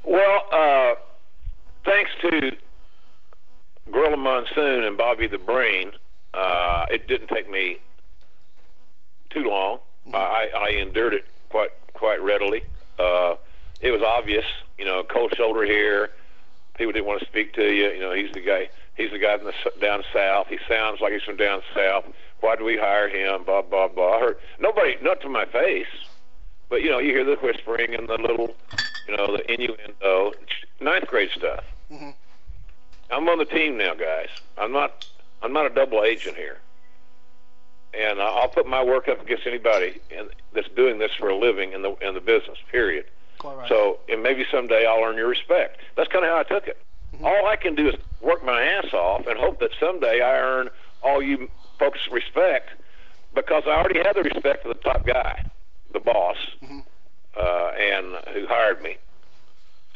Well, 0.03 0.45
uh, 0.51 0.95
thanks 1.86 2.11
to 2.21 2.51
Gorilla 3.91 4.17
Monsoon 4.17 4.84
and 4.84 4.97
Bobby 4.97 5.27
the 5.27 5.38
Brain, 5.38 5.91
uh, 6.34 6.86
it 6.89 7.07
didn't 7.07 7.27
take 7.27 7.49
me 7.49 7.77
too 9.29 9.43
long. 9.43 9.79
I, 10.14 10.49
I 10.56 10.70
endured 10.70 11.14
it 11.14 11.26
quite 11.49 11.72
quite 11.93 12.22
readily. 12.22 12.64
Uh, 12.97 13.36
it 13.80 13.91
was 13.91 14.02
obvious, 14.02 14.45
you 14.78 14.86
know, 14.86 15.04
cold 15.04 15.34
shoulder 15.36 15.64
here. 15.64 16.12
People 16.78 16.93
didn't 16.93 17.06
want 17.06 17.20
to 17.20 17.26
speak 17.26 17.54
to 17.54 17.64
you. 17.64 17.89
You 17.89 17.99
know, 17.99 18.14
he's 18.14 18.32
the 18.32 18.41
guy. 18.41 18.70
He's 18.95 19.12
the 19.12 19.20
guy 19.20 19.38
from 19.38 19.47
the 19.47 19.54
down 19.80 20.04
south. 20.14 20.47
He 20.47 20.60
sounds 20.68 21.02
like 21.02 21.14
he's 21.14 21.24
from 21.24 21.38
down 21.38 21.62
south. 21.76 22.06
Why 22.41 22.56
do 22.56 22.64
we 22.64 22.78
hire 22.78 23.08
him? 23.08 23.43
Blah 23.43 23.64
blah 23.64 23.88
blah. 23.88 24.18
I 24.18 24.20
heard 24.20 24.38
nobody, 24.60 24.97
not 25.02 25.22
to 25.22 25.30
my 25.30 25.45
face, 25.45 25.88
but 26.70 26.82
you 26.82 26.89
know, 26.89 26.99
you 26.99 27.10
hear 27.10 27.24
the 27.24 27.36
whispering 27.36 27.93
and 27.95 28.08
the 28.08 28.18
little, 28.18 28.56
you 29.08 29.16
know, 29.16 29.38
the 29.38 29.52
innuendo, 29.52 30.34
ninth 30.80 31.08
grade 31.08 31.30
stuff. 31.36 31.64
Mm-hmm. 31.91 32.10
I'm 33.12 33.28
on 33.28 33.38
the 33.38 33.45
team 33.45 33.78
now, 33.78 33.93
guys. 33.93 34.30
I'm 34.58 34.72
not. 34.72 35.06
I'm 35.43 35.54
not 35.54 35.66
a 35.66 35.70
double 35.70 36.04
agent 36.04 36.36
here 36.36 36.60
and 37.93 38.21
I'll 38.21 38.47
put 38.47 38.67
my 38.67 38.83
work 38.83 39.07
up 39.07 39.21
against 39.21 39.45
anybody 39.45 39.99
in, 40.09 40.29
that's 40.53 40.69
doing 40.69 40.99
this 40.99 41.11
for 41.17 41.29
a 41.29 41.37
living 41.37 41.73
in 41.73 41.81
the 41.81 41.95
in 41.97 42.13
the 42.13 42.21
business. 42.21 42.57
Period. 42.71 43.05
Right. 43.43 43.67
So, 43.67 43.99
and 44.07 44.21
maybe 44.21 44.45
someday 44.51 44.85
I'll 44.85 45.03
earn 45.03 45.15
your 45.15 45.27
respect. 45.27 45.79
That's 45.95 46.09
kind 46.09 46.23
of 46.23 46.31
how 46.31 46.39
I 46.39 46.43
took 46.43 46.67
it. 46.67 46.77
Mm-hmm. 47.13 47.25
All 47.25 47.47
I 47.47 47.55
can 47.55 47.75
do 47.75 47.89
is 47.89 47.95
work 48.21 48.45
my 48.45 48.61
ass 48.61 48.93
off 48.93 49.25
and 49.27 49.37
hope 49.37 49.59
that 49.59 49.71
someday 49.79 50.21
I 50.21 50.37
earn 50.37 50.69
all 51.01 51.21
you 51.21 51.49
folks' 51.79 52.07
respect 52.11 52.69
because 53.33 53.63
I 53.65 53.71
already 53.71 53.99
have 54.03 54.15
the 54.15 54.23
respect 54.23 54.63
for 54.63 54.69
the 54.69 54.79
top 54.79 55.05
guy, 55.05 55.43
the 55.93 55.99
boss, 55.99 56.37
mm-hmm. 56.63 56.79
uh, 57.35 57.71
and 57.79 58.35
who 58.35 58.47
hired 58.47 58.81
me. 58.81 58.97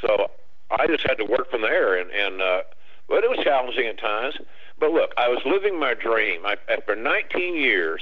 So 0.02 0.32
I 0.72 0.88
just 0.88 1.04
had 1.04 1.18
to 1.20 1.26
work 1.26 1.50
from 1.52 1.62
there, 1.62 1.98
and 1.98 2.10
and 2.12 2.42
uh, 2.42 2.62
but 3.08 3.24
it 3.24 3.30
was 3.30 3.40
challenging 3.44 3.88
at 3.88 4.00
times. 4.00 4.36
But 4.80 4.92
look, 4.92 5.14
I 5.18 5.30
was 5.30 5.40
living 5.46 5.80
my 5.80 5.94
dream. 5.94 6.46
I, 6.46 6.58
after 6.70 6.96
19 6.96 7.56
years, 7.56 8.02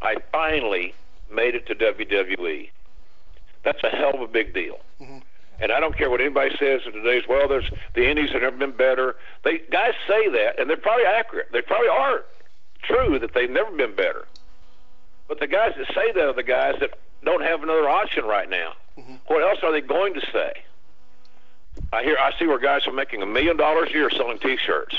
I 0.00 0.16
finally 0.30 0.94
made 1.32 1.54
it 1.54 1.66
to 1.66 1.74
WWE. 1.74 2.70
That's 3.64 3.82
a 3.82 3.88
hell 3.88 4.14
of 4.14 4.20
a 4.20 4.26
big 4.26 4.54
deal. 4.54 4.78
Mm-hmm. 5.00 5.18
And 5.60 5.70
I 5.70 5.78
don't 5.78 5.96
care 5.96 6.10
what 6.10 6.20
anybody 6.20 6.54
says 6.58 6.80
in 6.86 6.92
today's 6.92 7.22
well, 7.28 7.46
there's 7.48 7.70
the 7.94 8.08
Indies 8.08 8.30
have 8.32 8.42
never 8.42 8.56
been 8.56 8.72
better. 8.72 9.16
They 9.44 9.58
guys 9.70 9.92
say 10.08 10.28
that, 10.30 10.58
and 10.58 10.68
they're 10.68 10.76
probably 10.76 11.04
accurate. 11.04 11.48
They 11.52 11.62
probably 11.62 11.88
are 11.88 12.24
true 12.82 13.18
that 13.20 13.32
they've 13.34 13.50
never 13.50 13.70
been 13.70 13.94
better. 13.94 14.26
But 15.28 15.38
the 15.38 15.46
guys 15.46 15.72
that 15.78 15.86
say 15.94 16.12
that 16.12 16.24
are 16.24 16.32
the 16.32 16.42
guys 16.42 16.74
that 16.80 16.98
don't 17.24 17.42
have 17.42 17.62
another 17.62 17.88
option 17.88 18.24
right 18.24 18.50
now. 18.50 18.72
Mm-hmm. 18.98 19.14
What 19.26 19.42
else 19.42 19.60
are 19.62 19.70
they 19.72 19.80
going 19.80 20.14
to 20.14 20.20
say? 20.32 20.52
I 21.92 22.02
hear 22.02 22.16
I 22.18 22.36
see 22.38 22.46
where 22.46 22.58
guys 22.58 22.86
are 22.86 22.92
making 22.92 23.22
a 23.22 23.26
million 23.26 23.56
dollars 23.56 23.90
a 23.90 23.92
year 23.92 24.10
selling 24.10 24.38
T-shirts. 24.38 24.98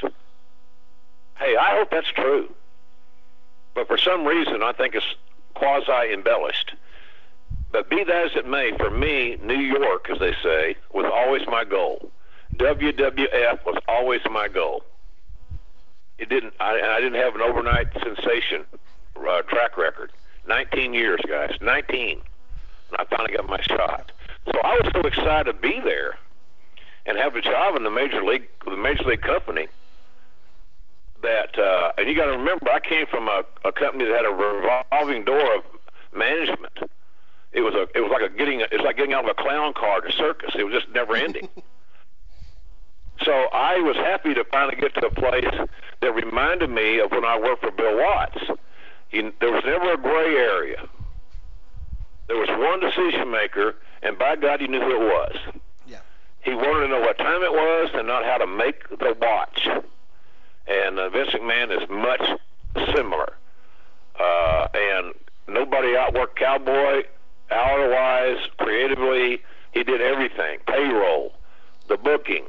Hey, 1.44 1.58
I 1.58 1.76
hope 1.78 1.92
that's 1.92 2.08
true. 2.08 2.50
But 3.76 3.88
for 3.88 3.98
some 3.98 4.26
reason, 4.26 4.64
I 4.64 4.72
think 4.72 4.96
it's 4.96 5.16
quasi 5.56 6.14
embellished. 6.14 6.74
But 7.70 7.90
be 7.90 8.02
that 8.02 8.28
as 8.28 8.32
it 8.38 8.48
may, 8.48 8.72
for 8.78 8.90
me, 8.90 9.38
New 9.44 9.60
York, 9.60 10.10
as 10.10 10.20
they 10.20 10.34
say, 10.42 10.78
was 10.94 11.06
always 11.14 11.42
my 11.48 11.66
goal. 11.66 12.10
WWF 12.56 13.66
was 13.66 13.76
always 13.90 14.22
my 14.32 14.48
goal. 14.48 14.86
It 16.18 16.30
didn't. 16.30 16.54
I, 16.62 16.80
I 16.80 17.02
didn't 17.02 17.22
have 17.22 17.36
an 17.36 17.42
overnight 17.42 17.88
sensation 18.02 18.64
uh, 19.18 19.42
track 19.42 19.78
record. 19.78 20.12
19 20.48 20.94
years, 20.94 21.20
guys. 21.28 21.58
19. 21.60 22.10
And 22.12 22.22
I 23.00 23.04
finally 23.06 23.36
got 23.36 23.50
my 23.50 23.62
shot. 23.62 24.14
So 24.46 24.60
I 24.64 24.80
was 24.82 24.92
so 24.94 25.02
excited 25.02 25.52
to 25.52 25.54
be 25.54 25.82
there 25.84 26.18
and 27.06 27.18
have 27.18 27.36
a 27.36 27.42
job 27.42 27.76
in 27.76 27.84
the 27.84 27.92
major 27.92 28.24
league, 28.24 28.48
the 28.64 28.78
major 28.78 29.04
league 29.04 29.22
company 29.22 29.68
that, 31.24 31.58
uh, 31.58 31.92
and 31.98 32.08
you 32.08 32.16
got 32.16 32.26
to 32.26 32.38
remember, 32.38 32.70
I 32.72 32.80
came 32.80 33.08
from 33.08 33.28
a, 33.28 33.44
a 33.66 33.72
company 33.72 34.06
that 34.06 34.16
had 34.16 34.26
a 34.26 34.30
revolving 34.30 35.26
door 35.26 35.56
of 35.56 35.64
management. 36.16 36.78
It 37.52 37.62
was 37.62 37.74
a, 37.74 37.88
it 37.96 38.02
was 38.02 38.12
like 38.12 38.22
a 38.22 38.34
getting, 38.36 38.62
it's 38.62 38.84
like 38.84 38.98
getting 38.98 39.14
out 39.14 39.24
of 39.26 39.32
a 39.32 39.42
clown 39.42 39.74
car 39.74 39.98
at 39.98 40.10
a 40.10 40.12
circus. 40.12 40.54
It 40.56 40.64
was 40.64 40.74
just 40.74 40.94
never 40.94 41.16
ending. 41.16 41.50
so 43.24 43.32
I 43.32 43.80
was 43.80 43.96
happy 43.96 44.34
to 44.34 44.44
finally 44.46 44.76
get 44.76 44.94
to 44.96 45.08
a 45.08 45.12
place 45.12 45.68
that 46.02 46.16
reminded 46.16 46.70
me 46.70 47.00
of 47.00 47.12
when 47.12 47.26
I 47.26 47.40
worked 47.40 47.64
for 47.64 47.72
Bill 47.72 47.98
Watts. 47.98 48.44
He, 49.10 49.22
there 49.40 49.52
was 49.52 49.64
never 49.66 49.94
a 49.94 49.98
gray 49.98 50.36
area. 50.36 50.88
There 52.28 52.38
was 52.38 52.50
one 52.50 52.80
decision 52.80 53.30
maker, 53.32 53.76
and 54.02 54.18
by 54.18 54.36
God, 54.36 54.62
he 54.62 54.68
knew 54.68 54.82
who 54.82 54.96
it 54.96 55.04
was. 55.04 55.38
Yeah. 55.86 56.00
He 56.42 56.54
wanted 56.56 56.88
to 56.88 56.88
know 56.88 57.02
what 57.02 57.18
time 57.18 57.44
it 57.44 57.52
was 57.52 57.92
and 57.94 58.08
not 58.08 58.26
how 58.26 58.38
to 58.38 58.48
make 58.48 58.90
the 58.90 59.16
watch 59.22 59.68
and 60.68 61.00
uh, 61.00 61.10
Vince 61.10 61.32
McMahon 61.32 61.82
is 61.82 61.90
much 61.90 62.22
similar. 62.96 63.34
Uh, 64.20 64.68
and 64.74 65.14
nobody 65.48 65.90
outworked 65.90 66.36
Cowboy 66.36 67.04
hour-wise, 67.52 68.38
creatively. 68.58 69.42
He 69.74 69.84
did 69.84 70.02
everything: 70.02 70.60
payroll, 70.68 71.34
the 71.88 71.98
booking, 71.98 72.46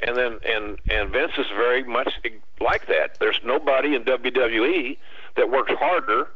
and 0.00 0.16
then 0.16 0.38
and 0.46 0.78
and 0.90 1.10
Vince 1.10 1.32
is 1.38 1.46
very 1.48 1.84
much 1.84 2.12
like 2.60 2.86
that. 2.86 3.18
There's 3.20 3.40
nobody 3.44 3.94
in 3.94 4.04
WWE 4.04 4.98
that 5.36 5.50
works 5.50 5.72
harder 5.72 6.28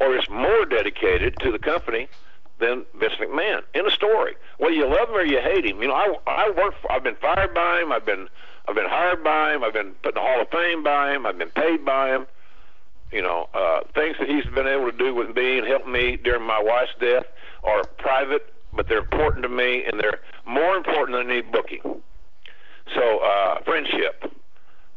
or 0.00 0.16
is 0.16 0.28
more 0.28 0.64
dedicated 0.64 1.36
to 1.40 1.52
the 1.52 1.58
company 1.58 2.08
than 2.58 2.84
Vince 2.98 3.14
McMahon 3.20 3.62
in 3.74 3.86
a 3.86 3.90
story. 3.90 4.34
Well, 4.58 4.72
you 4.72 4.86
love 4.86 5.08
him 5.08 5.16
or 5.16 5.24
you 5.24 5.40
hate 5.40 5.64
him. 5.64 5.82
You 5.82 5.88
know, 5.88 5.94
I 5.94 6.14
I 6.26 6.50
work. 6.50 6.74
For, 6.80 6.90
I've 6.92 7.04
been 7.04 7.16
fired 7.16 7.54
by 7.54 7.80
him. 7.80 7.92
I've 7.92 8.06
been 8.06 8.28
I've 8.66 8.74
been 8.74 8.88
hired 8.88 9.22
by 9.22 9.54
him. 9.54 9.64
I've 9.64 9.72
been 9.74 9.92
put 10.02 10.10
in 10.10 10.14
the 10.14 10.20
Hall 10.20 10.40
of 10.40 10.48
Fame 10.48 10.82
by 10.82 11.14
him. 11.14 11.26
I've 11.26 11.38
been 11.38 11.50
paid 11.50 11.84
by 11.84 12.14
him. 12.14 12.26
You 13.12 13.22
know, 13.22 13.48
uh, 13.54 13.80
things 13.94 14.16
that 14.18 14.28
he's 14.28 14.44
been 14.46 14.66
able 14.66 14.90
to 14.90 14.96
do 14.96 15.14
with 15.14 15.36
me 15.36 15.58
and 15.58 15.66
help 15.66 15.86
me 15.86 16.16
during 16.16 16.42
my 16.42 16.60
wife's 16.62 16.94
death 16.98 17.26
are 17.62 17.84
private, 17.98 18.52
but 18.72 18.88
they're 18.88 18.98
important 18.98 19.42
to 19.42 19.48
me, 19.48 19.84
and 19.84 20.00
they're 20.00 20.20
more 20.46 20.76
important 20.76 21.18
than 21.18 21.30
any 21.30 21.42
booking. 21.42 22.02
So, 22.94 23.18
uh, 23.18 23.62
friendship 23.64 24.32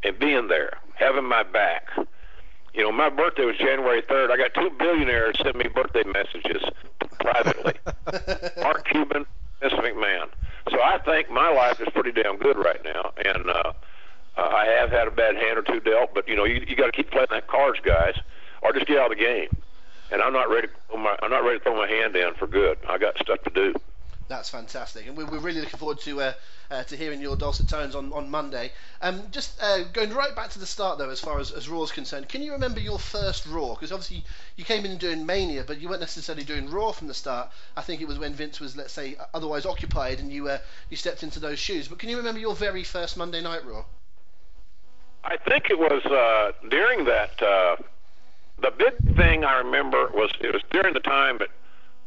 and 0.03 0.17
being 0.19 0.47
there, 0.47 0.77
having 0.95 1.25
my 1.25 1.43
back. 1.43 1.89
You 2.73 2.83
know, 2.83 2.91
my 2.91 3.09
birthday 3.09 3.45
was 3.45 3.57
January 3.57 4.01
3rd. 4.03 4.31
I 4.31 4.37
got 4.37 4.53
two 4.53 4.69
billionaires 4.77 5.35
send 5.41 5.55
me 5.55 5.67
birthday 5.67 6.03
messages 6.03 6.63
privately. 7.19 7.73
Mark 8.61 8.87
Cuban, 8.87 9.25
Vince 9.61 9.73
McMahon. 9.73 10.27
So 10.69 10.81
I 10.81 10.97
think 10.99 11.29
my 11.29 11.49
life 11.51 11.79
is 11.79 11.87
pretty 11.93 12.11
damn 12.11 12.37
good 12.37 12.57
right 12.57 12.83
now, 12.83 13.11
and 13.25 13.49
uh, 13.49 13.73
I 14.35 14.65
have 14.65 14.89
had 14.91 15.07
a 15.07 15.11
bad 15.11 15.35
hand 15.35 15.57
or 15.57 15.61
two 15.61 15.79
dealt, 15.79 16.13
but 16.13 16.27
you 16.27 16.35
know 16.35 16.45
you, 16.45 16.63
you 16.67 16.75
got 16.75 16.87
to 16.87 16.91
keep 16.91 17.11
playing 17.11 17.27
that 17.31 17.47
cards, 17.47 17.79
guys, 17.83 18.17
or 18.61 18.73
just 18.73 18.85
get 18.85 18.97
out 18.97 19.11
of 19.11 19.17
the 19.17 19.23
game. 19.23 19.49
And 20.11 20.21
I'm 20.21 20.33
not 20.33 20.49
ready. 20.49 20.67
To 20.67 20.73
I'm 20.93 21.29
not 21.29 21.43
ready 21.43 21.59
to 21.59 21.63
throw 21.63 21.75
my 21.75 21.87
hand 21.87 22.15
in 22.15 22.33
for 22.35 22.47
good. 22.47 22.77
I 22.87 22.97
got 22.97 23.17
stuff 23.17 23.41
to 23.43 23.49
do. 23.49 23.73
That's 24.29 24.49
fantastic, 24.49 25.07
and 25.07 25.15
we're, 25.15 25.25
really 25.25 25.61
looking 25.61 25.79
forward 25.79 26.01
to 26.01 26.19
uh, 26.19 26.33
uh, 26.69 26.83
to 26.83 26.97
hearing 26.97 27.21
your 27.21 27.37
dulcet 27.37 27.69
tones 27.69 27.95
on, 27.95 28.11
on 28.11 28.29
Monday. 28.29 28.73
Um, 29.01 29.23
just 29.31 29.61
uh, 29.63 29.83
going 29.93 30.13
right 30.13 30.35
back 30.35 30.49
to 30.49 30.59
the 30.59 30.65
start 30.65 30.97
though, 30.97 31.09
as 31.09 31.21
far 31.21 31.39
as, 31.39 31.51
as 31.51 31.69
Raw 31.69 31.83
is 31.83 31.93
concerned, 31.93 32.27
can 32.27 32.41
you 32.41 32.51
remember 32.51 32.81
your 32.81 32.99
first 32.99 33.45
Raw? 33.45 33.73
Because 33.73 33.93
obviously 33.93 34.25
you 34.57 34.65
came 34.65 34.85
in 34.85 34.97
doing 34.97 35.25
Mania, 35.25 35.63
but 35.65 35.79
you 35.79 35.87
weren't 35.87 36.01
necessarily 36.01 36.43
doing 36.43 36.69
Raw 36.69 36.91
from 36.91 37.07
the 37.07 37.13
start. 37.13 37.49
I 37.77 37.81
think 37.81 38.01
it 38.01 38.07
was 38.07 38.19
when 38.19 38.33
Vince 38.33 38.59
was, 38.59 38.75
let's 38.75 38.91
say, 38.91 39.15
otherwise 39.33 39.65
occupied, 39.65 40.19
and 40.19 40.29
you 40.29 40.49
uh, 40.49 40.57
you 40.89 40.97
stepped 40.97 41.23
into 41.23 41.39
those 41.39 41.57
shoes. 41.57 41.87
But 41.87 41.99
can 41.99 42.09
you 42.09 42.17
remember 42.17 42.41
your 42.41 42.53
very 42.53 42.83
first 42.83 43.15
Monday 43.15 43.41
Night 43.41 43.65
Raw? 43.65 43.85
I 45.23 45.37
think 45.37 45.69
it 45.69 45.79
was 45.79 46.03
uh, 46.05 46.51
during 46.69 47.05
that. 47.05 47.41
Uh, 47.41 47.77
the 48.61 48.71
big 48.71 49.15
thing 49.15 49.45
I 49.45 49.59
remember 49.59 50.09
was 50.13 50.31
it 50.41 50.51
was 50.51 50.63
during 50.71 50.93
the 50.93 50.99
time 50.99 51.37
that 51.37 51.49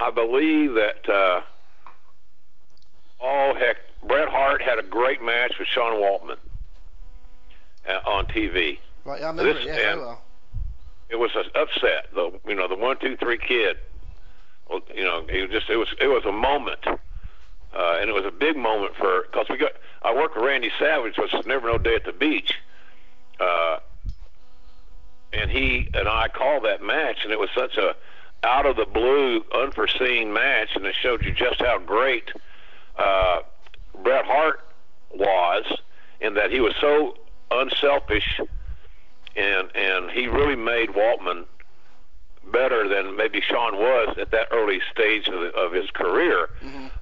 I 0.01 0.11
believe 0.11 0.75
that. 0.75 1.09
Oh 3.23 3.55
heck, 3.59 3.77
Bret 4.07 4.29
Hart 4.29 4.63
had 4.63 4.79
a 4.79 4.83
great 4.83 5.23
match 5.23 5.55
with 5.59 5.69
Sean 5.69 5.93
Waltman 6.01 6.37
uh, 7.89 8.01
on 8.09 8.27
TV. 8.27 8.79
Right, 9.05 9.23
I 9.23 9.27
remember 9.29 9.53
This- 9.55 9.65
it, 9.67 9.69
yeah, 9.79 9.97
well. 9.97 10.23
It 11.09 11.17
was 11.19 11.33
an 11.35 11.45
upset. 11.57 12.07
The 12.15 12.31
you 12.47 12.55
know 12.55 12.69
the 12.69 12.77
one 12.77 12.97
two 13.01 13.17
three 13.17 13.39
kid. 13.39 13.77
Well, 14.69 14.81
you 14.95 15.03
know 15.03 15.25
it 15.29 15.43
was 15.43 15.51
just 15.51 15.69
it 15.69 15.77
was 15.77 15.89
it 16.01 16.07
was 16.07 16.25
a 16.25 16.31
moment, 16.33 16.79
uh, 16.87 16.97
and 18.01 18.09
it 18.09 18.13
was 18.13 18.25
a 18.25 18.31
big 18.31 18.57
moment 18.57 18.95
for 18.97 19.23
because 19.25 19.47
we 19.51 19.57
got 19.57 19.73
I 20.03 20.15
worked 20.15 20.37
with 20.37 20.45
Randy 20.45 20.71
Savage, 20.79 21.19
which 21.19 21.33
was 21.33 21.45
Never 21.47 21.67
No 21.67 21.79
Day 21.79 21.97
at 21.97 22.05
the 22.05 22.13
Beach, 22.13 22.55
uh, 23.41 23.79
and 25.33 25.51
he 25.51 25.89
and 25.95 26.07
I 26.09 26.29
called 26.29 26.65
that 26.65 26.81
match, 26.81 27.25
and 27.25 27.33
it 27.33 27.41
was 27.41 27.51
such 27.57 27.77
a 27.77 27.97
out 28.45 28.65
of 28.65 28.77
the 28.77 28.87
blue, 28.87 29.45
unforeseen 29.53 30.33
match, 30.33 30.71
and 30.77 30.87
it 30.87 30.95
showed 30.95 31.25
you 31.25 31.33
just 31.33 31.61
how 31.61 31.79
great 31.79 32.31
uh, 33.01 33.37
Bret 34.03 34.25
Hart 34.25 34.61
was, 35.15 35.65
in 36.21 36.35
that 36.35 36.51
he 36.51 36.61
was 36.61 36.75
so 36.81 37.17
unselfish, 37.51 38.41
and 39.37 39.69
and 39.75 40.11
he 40.11 40.27
really 40.29 40.57
made 40.57 40.91
Waltman 40.91 41.45
better 42.53 42.89
than 42.89 43.17
maybe 43.17 43.41
Sean 43.41 43.77
was 43.77 44.17
at 44.19 44.31
that 44.33 44.49
early 44.51 44.81
stage 44.93 45.29
of, 45.29 45.41
the, 45.41 45.51
of 45.55 45.73
his 45.73 45.91
career. 45.91 46.49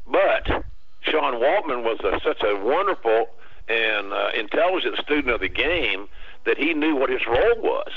But 0.06 0.64
Sean 1.02 1.34
Waltman 1.34 1.84
was 1.84 1.98
a, 2.00 2.20
such 2.22 2.42
a 2.42 2.56
wonderful 2.56 3.28
and 3.68 4.12
uh, 4.12 4.30
intelligent 4.34 4.96
student 4.98 5.34
of 5.34 5.40
the 5.40 5.48
game 5.48 6.08
that 6.44 6.58
he 6.58 6.74
knew 6.74 6.96
what 6.96 7.10
his 7.10 7.26
role 7.26 7.60
was. 7.62 7.90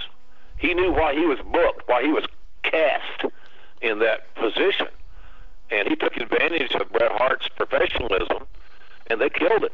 He 0.57 0.73
knew 0.73 0.91
why 0.91 1.13
he 1.13 1.25
was 1.25 1.39
booked, 1.39 1.87
why 1.87 2.03
he 2.03 2.11
was 2.11 2.25
cast 2.63 3.25
in 3.81 3.99
that 3.99 4.33
position, 4.35 4.87
and 5.71 5.87
he 5.87 5.95
took 5.95 6.15
advantage 6.17 6.73
of 6.75 6.91
Bret 6.91 7.11
Hart's 7.13 7.47
professionalism, 7.49 8.45
and 9.07 9.19
they 9.21 9.29
killed 9.29 9.63
it. 9.63 9.73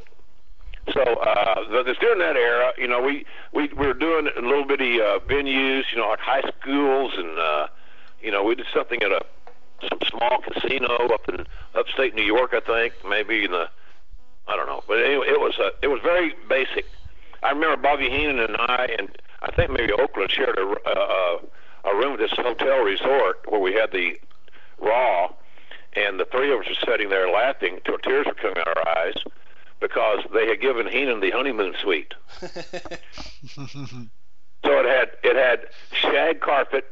So 0.93 1.01
uh, 1.01 1.67
the- 1.69 1.95
during 1.99 2.19
that 2.19 2.35
era, 2.37 2.71
you 2.77 2.87
know, 2.87 3.01
we 3.01 3.25
we, 3.53 3.67
we 3.77 3.87
were 3.87 3.93
doing 3.93 4.29
a 4.37 4.41
little 4.41 4.65
bitty 4.65 5.01
uh, 5.01 5.19
venues, 5.19 5.83
you 5.91 5.97
know, 5.97 6.09
like 6.09 6.19
high 6.19 6.43
schools, 6.61 7.13
and 7.17 7.37
uh, 7.37 7.67
you 8.21 8.31
know, 8.31 8.43
we 8.43 8.55
did 8.55 8.67
something 8.73 9.01
at 9.03 9.11
a 9.11 9.21
some 9.89 9.99
small 10.07 10.39
casino 10.41 10.87
up 11.13 11.27
in 11.29 11.45
upstate 11.75 12.15
New 12.15 12.23
York, 12.23 12.51
I 12.53 12.61
think, 12.61 12.93
maybe 13.07 13.43
in 13.45 13.51
the 13.51 13.69
I 14.47 14.55
don't 14.55 14.65
know, 14.67 14.81
but 14.87 15.03
anyway, 15.03 15.27
it 15.27 15.39
was 15.39 15.57
a 15.59 15.71
it 15.83 15.87
was 15.87 15.99
very 16.03 16.33
basic. 16.47 16.85
I 17.43 17.51
remember 17.51 17.77
Bobby 17.77 18.09
Heenan 18.09 18.39
and 18.39 18.55
I, 18.57 18.95
and 18.97 19.09
I 19.41 19.51
think 19.51 19.69
maybe 19.71 19.91
Oakland 19.93 20.31
shared 20.31 20.57
a 20.57 20.75
a, 20.89 21.39
a 21.91 21.95
room 21.95 22.13
at 22.13 22.19
this 22.19 22.31
hotel 22.31 22.79
resort 22.79 23.41
where 23.47 23.59
we 23.59 23.73
had 23.73 23.91
the 23.91 24.17
Raw, 24.79 25.33
and 25.97 26.19
the 26.19 26.25
three 26.25 26.53
of 26.53 26.61
us 26.61 26.67
were 26.69 26.91
sitting 26.91 27.09
there 27.09 27.29
laughing 27.29 27.79
till 27.85 27.97
tears 27.97 28.25
were 28.25 28.33
coming 28.33 28.57
out 28.59 28.77
our 28.77 28.97
eyes 28.97 29.15
because 29.79 30.23
they 30.33 30.47
had 30.47 30.61
given 30.61 30.87
Heenan 30.87 31.19
the 31.19 31.31
honeymoon 31.31 31.73
suite. 31.81 32.13
So 34.65 34.79
it 34.79 34.85
had 34.85 35.09
it 35.23 35.35
had 35.35 35.67
shag 35.93 36.41
carpet, 36.41 36.85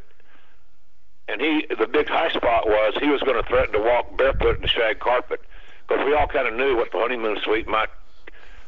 and 1.28 1.42
he 1.42 1.66
the 1.78 1.88
big 1.88 2.08
high 2.08 2.30
spot 2.30 2.68
was 2.68 2.94
he 3.02 3.10
was 3.10 3.22
going 3.22 3.42
to 3.42 3.48
threaten 3.50 3.74
to 3.74 3.80
walk 3.80 4.16
barefoot 4.18 4.58
in 4.58 4.62
the 4.62 4.68
shag 4.68 5.00
carpet 5.00 5.42
because 5.88 6.06
we 6.06 6.14
all 6.16 6.28
kind 6.28 6.48
of 6.48 6.54
knew 6.54 6.78
what 6.78 6.92
the 6.92 7.00
honeymoon 7.00 7.38
suite 7.44 7.68
might, 7.68 7.90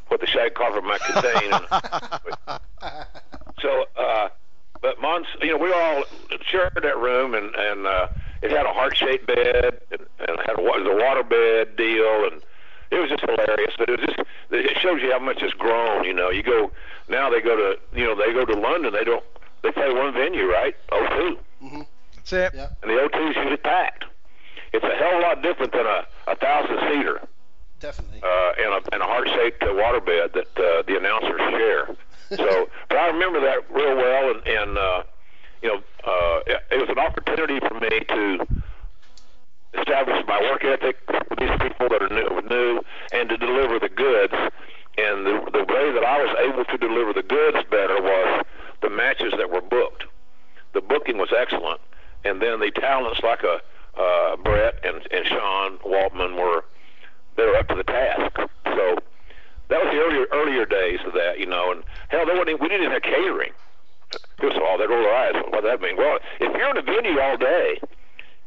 what 0.08 0.20
the 0.20 0.26
shag 0.26 0.54
carpet 0.54 0.84
might 0.84 1.00
contain. 1.00 1.50
so, 3.60 3.86
uh, 3.96 4.28
but 4.82 5.00
Mons, 5.00 5.26
you 5.40 5.52
know, 5.52 5.58
we 5.58 5.72
all 5.72 6.04
shared 6.42 6.72
that 6.82 6.98
room, 6.98 7.34
and 7.34 7.54
and 7.54 7.86
uh, 7.86 8.08
it 8.42 8.50
had 8.50 8.66
a 8.66 8.72
heart-shaped 8.72 9.26
bed, 9.26 9.80
and, 9.90 10.00
and 10.20 10.38
had 10.46 10.58
a, 10.58 10.62
wa- 10.62 10.76
it 10.76 10.84
was 10.84 10.88
a 10.92 11.04
water 11.04 11.22
bed 11.22 11.76
deal, 11.76 12.24
and 12.30 12.42
it 12.90 13.00
was 13.00 13.10
just 13.10 13.20
hilarious. 13.20 13.74
But 13.78 13.88
it 13.90 14.00
was 14.00 14.08
just 14.08 14.20
it 14.50 14.78
shows 14.78 15.02
you 15.02 15.10
how 15.12 15.18
much 15.18 15.42
it's 15.42 15.54
grown. 15.54 16.04
You 16.04 16.14
know, 16.14 16.30
you 16.30 16.42
go 16.42 16.70
now 17.08 17.28
they 17.30 17.40
go 17.40 17.56
to 17.56 17.78
you 17.98 18.04
know 18.04 18.14
they 18.14 18.32
go 18.32 18.44
to 18.44 18.54
London. 18.58 18.92
They 18.92 19.04
don't 19.04 19.24
they 19.62 19.72
play 19.72 19.92
one 19.92 20.12
venue, 20.14 20.46
right? 20.50 20.74
O2, 20.92 21.38
That's 22.14 22.32
it. 22.32 22.52
Yeah. 22.54 22.68
and 22.82 22.90
the 22.90 22.94
O2 22.94 23.30
is 23.30 23.36
usually 23.36 23.56
packed. 23.56 24.04
It's 24.72 24.84
a 24.84 24.94
hell 24.96 25.14
of 25.14 25.18
a 25.18 25.22
lot 25.22 25.42
different 25.42 25.72
than 25.72 25.86
a 25.86 26.06
a 26.28 26.36
thousand 26.36 26.78
seater 26.88 27.20
Definitely. 27.80 28.20
uh, 28.22 28.52
and 28.58 28.74
a 28.74 28.80
and 28.94 29.02
a 29.02 29.06
heart-shaped 29.06 29.62
uh, 29.62 29.66
waterbed 29.68 30.32
that 30.34 30.46
uh, 30.56 30.82
the 30.86 30.96
announcers 30.96 31.40
share. 31.50 31.96
So, 32.36 32.68
but 32.90 32.98
I 32.98 33.06
remember 33.06 33.40
that 33.40 33.60
real 33.70 33.96
well, 33.96 34.30
and, 34.36 34.46
and 34.46 34.76
uh, 34.76 35.02
you 35.62 35.68
know, 35.68 35.82
uh, 36.04 36.40
it 36.70 36.78
was 36.78 36.88
an 36.88 36.98
opportunity 36.98 37.58
for 37.60 37.74
me 37.80 38.00
to 38.00 38.46
establish 39.78 40.24
my 40.26 40.40
work 40.40 40.64
ethic 40.64 40.98
with 41.08 41.38
these 41.38 41.56
people 41.60 41.88
that 41.88 42.02
are 42.02 42.08
new, 42.08 42.48
new 42.48 42.80
and 43.12 43.28
to 43.28 43.36
deliver 43.36 43.78
the 43.78 43.88
goods. 43.88 44.32
And 44.98 45.26
the, 45.26 45.50
the 45.52 45.64
way 45.64 45.92
that 45.92 46.04
I 46.04 46.18
was 46.18 46.36
able 46.48 46.64
to 46.64 46.76
deliver 46.78 47.12
the 47.12 47.22
goods 47.22 47.58
better 47.70 48.00
was 48.00 48.44
the 48.82 48.90
matches 48.90 49.32
that 49.36 49.50
were 49.50 49.60
booked. 49.60 50.04
The 50.72 50.80
booking 50.80 51.18
was 51.18 51.32
excellent, 51.36 51.80
and 52.24 52.42
then 52.42 52.60
the 52.60 52.70
talents 52.70 53.20
like 53.22 53.42
a 53.42 53.60
uh, 53.98 54.36
Bret 54.36 54.78
and, 54.84 55.06
and 55.10 55.26
Sean 55.26 55.78
Waltman 55.78 56.36
were 56.36 56.64
they 57.36 57.44
were 57.46 57.56
up 57.56 57.68
to 57.68 57.74
the 57.74 57.84
task. 57.84 58.36
So 58.64 58.98
that 59.68 59.82
was 59.82 59.90
the 59.92 59.98
earlier 59.98 60.26
earlier 60.32 60.66
days 60.66 61.00
of 61.06 61.12
that, 61.14 61.38
you 61.38 61.46
know. 61.46 61.72
And 61.72 61.84
hell, 62.08 62.26
wasn't 62.26 62.50
even, 62.50 62.60
we 62.60 62.68
didn't 62.68 62.84
even 62.84 62.92
have 62.92 63.02
catering. 63.02 63.52
First 64.40 64.56
of 64.56 64.62
all, 64.62 64.78
they 64.78 64.86
roll 64.86 65.02
their 65.02 65.14
eyes. 65.14 65.34
What 65.50 65.62
does 65.62 65.70
that 65.70 65.80
mean? 65.80 65.96
Well, 65.96 66.18
if 66.40 66.54
you're 66.54 66.70
in 66.70 66.76
a 66.76 66.82
venue 66.82 67.20
all 67.20 67.36
day, 67.36 67.78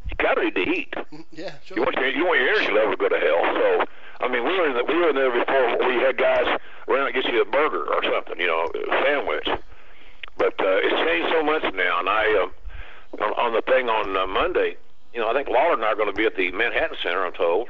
you 0.10 0.16
gotta 0.18 0.44
need 0.44 0.56
to 0.56 0.62
eat. 0.62 0.94
Yeah, 1.32 1.56
sure. 1.64 1.78
You 1.78 1.84
want 1.84 1.96
your 1.96 2.10
you 2.10 2.26
want 2.26 2.40
your 2.40 2.50
energy 2.50 2.72
level 2.72 2.92
to 2.92 2.98
go 2.98 3.10
to 3.10 3.20
hell. 3.20 3.44
So 3.56 3.86
I 4.26 4.28
mean, 4.28 4.44
we 4.44 4.54
were 4.54 4.68
in 4.68 4.74
the, 4.74 4.84
we 4.86 4.96
were 4.96 5.10
in 5.10 5.16
there 5.16 5.32
before 5.32 5.88
we 5.88 5.96
had 5.96 6.18
guys 6.18 6.46
run 6.88 7.02
out 7.02 7.14
and 7.14 7.16
get 7.16 7.26
you 7.32 7.42
a 7.42 7.46
burger 7.46 7.84
or 7.84 8.04
something, 8.04 8.40
you 8.40 8.48
know, 8.48 8.70
a 8.74 9.04
sandwich. 9.06 9.48
But 10.38 10.60
uh, 10.60 10.80
it's 10.82 10.98
changed 11.10 11.34
so 11.34 11.44
much 11.44 11.64
now, 11.74 12.00
and 12.00 12.10
I 12.10 12.26
um, 12.42 12.52
on, 13.20 13.34
on 13.34 13.54
the 13.54 13.62
thing 13.62 13.90
on 13.90 14.16
uh, 14.16 14.26
Monday, 14.28 14.78
you 15.14 15.20
know, 15.20 15.30
I 15.30 15.34
think 15.34 15.50
Lawler 15.50 15.74
and 15.74 15.84
I 15.84 15.88
are 15.88 15.96
going 15.96 16.10
to 16.10 16.16
be 16.16 16.26
at 16.26 16.36
the 16.36 16.52
Manhattan 16.52 16.98
Center. 17.04 17.26
I'm 17.26 17.34
told. 17.34 17.70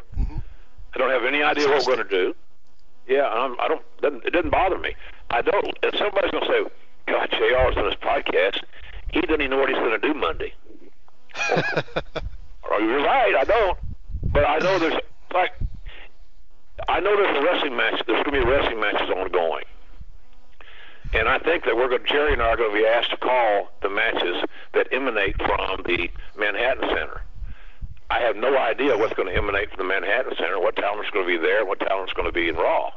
I 0.94 0.98
don't 0.98 1.10
have 1.10 1.24
any 1.26 1.42
idea 1.42 1.68
what 1.68 1.86
we're 1.88 1.96
going 1.96 2.08
to 2.08 2.16
do. 2.16 2.36
Yeah, 3.08 3.28
I'm, 3.28 3.60
I 3.60 3.68
don't. 3.68 3.82
Doesn't, 4.02 4.26
it 4.26 4.32
doesn't 4.32 4.52
bother 4.52 4.78
me. 4.78 4.94
I 5.30 5.42
don't. 5.42 5.78
If 5.84 5.98
somebody's 5.98 6.32
going 6.32 6.44
to 6.44 6.50
say, 6.50 6.72
"God, 7.12 7.30
Jr's 7.30 7.78
on 7.78 7.86
his 7.86 7.95
podcast," 7.95 8.64
he 9.12 9.22
doesn't 9.22 9.41
even 9.41 9.51
know 9.51 9.57
what 9.57 9.70
he's 9.70 9.78
going 9.78 9.99
to 9.99 10.07
do 10.07 10.14
Monday. 10.14 10.53
Oh, 12.74 12.78
you're 12.80 13.03
right. 13.03 13.36
I 13.38 13.43
don't. 13.43 13.78
But 14.24 14.45
I 14.47 14.59
know 14.59 14.80
there's 14.80 14.93
like 15.34 15.51
I 16.88 17.01
know 17.01 17.16
there's 17.18 17.38
a 17.38 17.43
wrestling 17.43 17.76
match. 17.76 18.01
There's 18.07 18.24
going 18.24 18.39
to 18.39 18.45
be 18.45 18.49
wrestling 18.49 18.80
matches 18.80 19.09
ongoing, 19.09 19.66
and 21.14 21.28
I 21.28 21.38
think 21.39 21.66
that 21.66 21.76
we're 21.76 21.89
going. 21.89 22.03
To 22.03 22.07
Jerry 22.07 22.34
and 22.34 22.41
I 22.41 22.45
are 22.49 22.55
going 22.57 22.72
to 22.72 22.78
be 22.78 22.86
asked 22.86 23.09
to 23.12 23.18
call 23.18 23.72
the 23.82 23.89
matches 23.89 24.45
that 24.74 24.88
emanate 24.93 25.36
from 25.38 25.84
the 25.86 26.09
Manhattan 26.38 26.88
Center. 26.89 27.22
I 28.09 28.20
have 28.20 28.38
no 28.38 28.57
idea 28.57 28.97
what's 28.97 29.14
going 29.16 29.28
to 29.28 29.36
emanate 29.36 29.70
from 29.72 29.80
the 29.86 29.93
Manhattan 29.93 30.34
Center. 30.38 30.57
What 30.59 30.76
talent's 30.78 31.09
going 31.12 31.26
to 31.28 31.32
be 31.32 31.38
there? 31.38 31.66
What 31.66 31.80
talent's 31.82 32.14
going 32.14 32.28
to 32.28 32.32
be 32.34 32.47
in 32.47 32.55
Raw? 32.55 32.91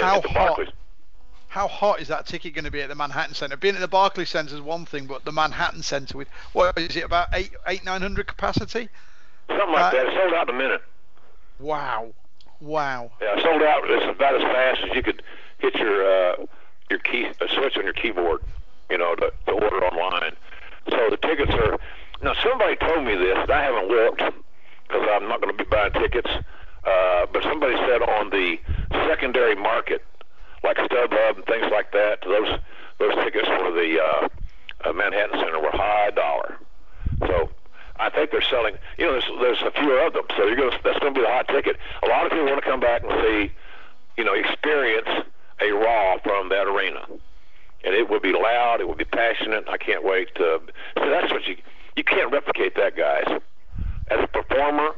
How 0.00 0.16
at 0.16 0.22
the 0.22 0.28
hot? 0.28 0.48
Barclays- 0.56 0.70
How 1.48 1.66
hot 1.66 2.00
is 2.00 2.08
that 2.08 2.26
ticket 2.26 2.54
going 2.54 2.64
to 2.66 2.70
be 2.70 2.82
at 2.82 2.88
the 2.88 2.94
Manhattan 2.94 3.34
Centre? 3.34 3.56
Being 3.56 3.74
at 3.74 3.80
the 3.80 3.88
Barclays 3.88 4.28
Centre 4.28 4.54
is 4.54 4.60
one 4.60 4.84
thing, 4.84 5.06
but 5.06 5.24
the 5.24 5.32
Manhattan 5.32 5.82
Centre 5.82 6.16
with 6.18 6.28
what 6.52 6.76
is 6.78 6.94
it 6.96 7.04
about 7.04 7.28
eight 7.32 7.52
eight 7.66 7.84
nine 7.84 8.02
hundred 8.02 8.26
capacity? 8.26 8.88
Something 9.48 9.72
like 9.72 9.84
Uh, 9.84 9.90
that. 9.96 10.06
It 10.06 10.14
sold 10.14 10.34
out 10.34 10.48
in 10.50 10.54
a 10.54 10.58
minute. 10.58 10.82
Wow, 11.58 12.12
wow. 12.60 13.10
Yeah, 13.20 13.42
sold 13.42 13.62
out. 13.62 13.82
It's 13.86 14.14
about 14.16 14.34
as 14.34 14.42
fast 14.42 14.80
as 14.90 14.94
you 14.94 15.02
could 15.02 15.22
hit 15.58 15.74
your 15.76 16.04
uh, 16.04 16.46
your 16.90 16.98
key 17.00 17.24
a 17.40 17.48
switch 17.54 17.76
on 17.78 17.84
your 17.84 17.94
keyboard, 17.94 18.42
you 18.90 18.98
know, 18.98 19.14
to, 19.16 19.32
to 19.46 19.52
order 19.52 19.84
online. 19.86 20.36
So 20.90 21.08
the 21.10 21.16
tickets 21.16 21.52
are 21.52 21.78
now. 22.22 22.34
Somebody 22.42 22.76
told 22.76 23.04
me 23.06 23.14
this, 23.16 23.36
and 23.38 23.50
I 23.50 23.62
haven't 23.64 23.88
looked 23.88 24.18
because 24.18 25.08
I'm 25.10 25.28
not 25.28 25.40
going 25.40 25.56
to 25.56 25.64
be 25.64 25.68
buying 25.68 25.92
tickets. 25.94 26.30
Uh, 26.84 27.26
but 27.32 27.42
somebody 27.42 27.74
said 27.88 28.02
on 28.02 28.30
the 28.30 28.58
secondary 29.08 29.54
market, 29.54 30.04
like 30.62 30.76
StubHub 30.76 31.36
and 31.36 31.44
things 31.46 31.66
like 31.70 31.92
that. 31.92 32.20
Those 32.22 32.58
those 32.98 33.14
tickets 33.24 33.46
for 33.46 33.70
the 33.72 34.00
uh, 34.00 34.28
uh, 34.84 34.92
Manhattan 34.92 35.38
Center 35.38 35.60
were 35.60 35.70
high 35.70 36.10
dollar. 36.10 36.56
So 37.26 37.50
I 37.98 38.10
think 38.10 38.30
they're 38.30 38.42
selling. 38.42 38.76
You 38.96 39.06
know, 39.06 39.12
there's 39.12 39.30
there's 39.40 39.62
a 39.62 39.70
few 39.72 39.92
of 39.92 40.12
them, 40.12 40.24
so 40.36 40.46
you're 40.46 40.56
gonna 40.56 40.78
that's 40.82 40.98
gonna 40.98 41.14
be 41.14 41.20
the 41.20 41.28
hot 41.28 41.48
ticket. 41.48 41.76
A 42.02 42.08
lot 42.08 42.26
of 42.26 42.32
people 42.32 42.46
want 42.46 42.62
to 42.62 42.68
come 42.68 42.80
back 42.80 43.02
and 43.02 43.12
see, 43.22 43.52
you 44.16 44.24
know, 44.24 44.34
experience 44.34 45.08
a 45.60 45.70
Raw 45.72 46.18
from 46.22 46.48
that 46.50 46.66
arena, 46.66 47.04
and 47.84 47.94
it 47.94 48.08
would 48.08 48.22
be 48.22 48.32
loud, 48.32 48.80
it 48.80 48.88
would 48.88 48.98
be 48.98 49.04
passionate. 49.04 49.64
I 49.68 49.76
can't 49.76 50.04
wait 50.04 50.34
to. 50.36 50.60
So 50.96 51.10
that's 51.10 51.32
what 51.32 51.46
you 51.46 51.56
you 51.96 52.04
can't 52.04 52.30
replicate 52.32 52.76
that, 52.76 52.96
guys. 52.96 53.40
As 54.08 54.22
a 54.22 54.26
performer, 54.28 54.94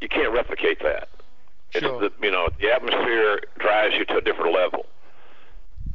you 0.00 0.08
can't 0.08 0.32
replicate 0.32 0.80
that. 0.82 1.08
Sure. 1.74 2.04
It's 2.04 2.14
the, 2.20 2.26
you 2.26 2.32
know, 2.32 2.48
the 2.60 2.70
atmosphere 2.70 3.40
drives 3.58 3.94
you 3.94 4.04
to 4.06 4.16
a 4.16 4.20
different 4.20 4.54
level. 4.54 4.86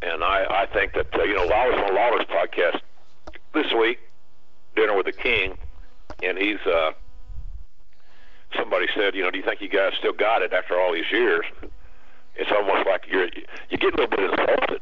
And 0.02 0.24
I, 0.24 0.46
I 0.64 0.66
think 0.74 0.94
that, 0.94 1.14
uh, 1.14 1.24
you 1.24 1.36
know, 1.36 1.46
Lawler's 1.46 1.80
on 1.80 1.96
Lawler's 1.96 2.26
podcast 2.26 2.82
this 3.54 3.72
week, 3.74 4.00
Dinner 4.76 4.96
with 4.96 5.06
the 5.06 5.12
King, 5.12 5.58
and 6.22 6.38
he's, 6.38 6.60
uh, 6.66 6.92
somebody 8.56 8.88
said, 8.96 9.16
you 9.16 9.24
know, 9.24 9.32
do 9.32 9.38
you 9.38 9.44
think 9.44 9.62
you 9.62 9.70
guys 9.70 9.94
still 9.98 10.14
got 10.14 10.42
it 10.42 10.54
after 10.54 10.80
all 10.80 10.94
these 10.94 11.12
years? 11.12 11.46
It's 12.36 12.52
almost 12.52 12.88
like 12.88 13.06
you're, 13.10 13.26
you 13.70 13.78
get 13.78 13.94
a 13.94 14.02
little 14.02 14.08
bit 14.08 14.20
insulted. 14.20 14.82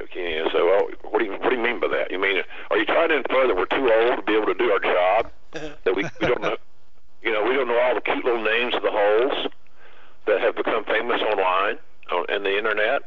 Okay, 0.00 0.38
and 0.38 0.48
so, 0.52 0.66
well, 0.66 0.88
what 1.10 1.20
do 1.20 1.24
you 1.24 1.32
what 1.32 1.50
do 1.50 1.56
you 1.56 1.62
mean 1.62 1.80
by 1.80 1.88
that? 1.88 2.10
You 2.10 2.18
mean 2.18 2.42
are 2.70 2.76
you 2.76 2.84
trying 2.84 3.08
to 3.10 3.16
infer 3.16 3.46
that 3.46 3.56
we're 3.56 3.66
too 3.66 3.90
old 3.90 4.16
to 4.16 4.22
be 4.22 4.34
able 4.34 4.46
to 4.46 4.54
do 4.54 4.70
our 4.70 4.80
job? 4.80 5.30
that 5.52 5.94
we, 5.94 6.02
we 6.02 6.26
don't 6.26 6.42
know, 6.42 6.56
you 7.24 7.32
know, 7.32 7.42
we 7.42 7.54
don't 7.54 7.68
know 7.68 7.80
all 7.80 7.94
the 7.94 8.00
cute 8.00 8.24
little 8.24 8.42
names 8.42 8.74
of 8.74 8.82
the 8.82 8.90
holes 8.92 9.48
that 10.26 10.40
have 10.40 10.54
become 10.54 10.84
famous 10.84 11.20
online 11.22 11.78
uh, 12.12 12.16
on 12.16 12.26
and 12.28 12.44
the 12.44 12.56
internet. 12.56 13.02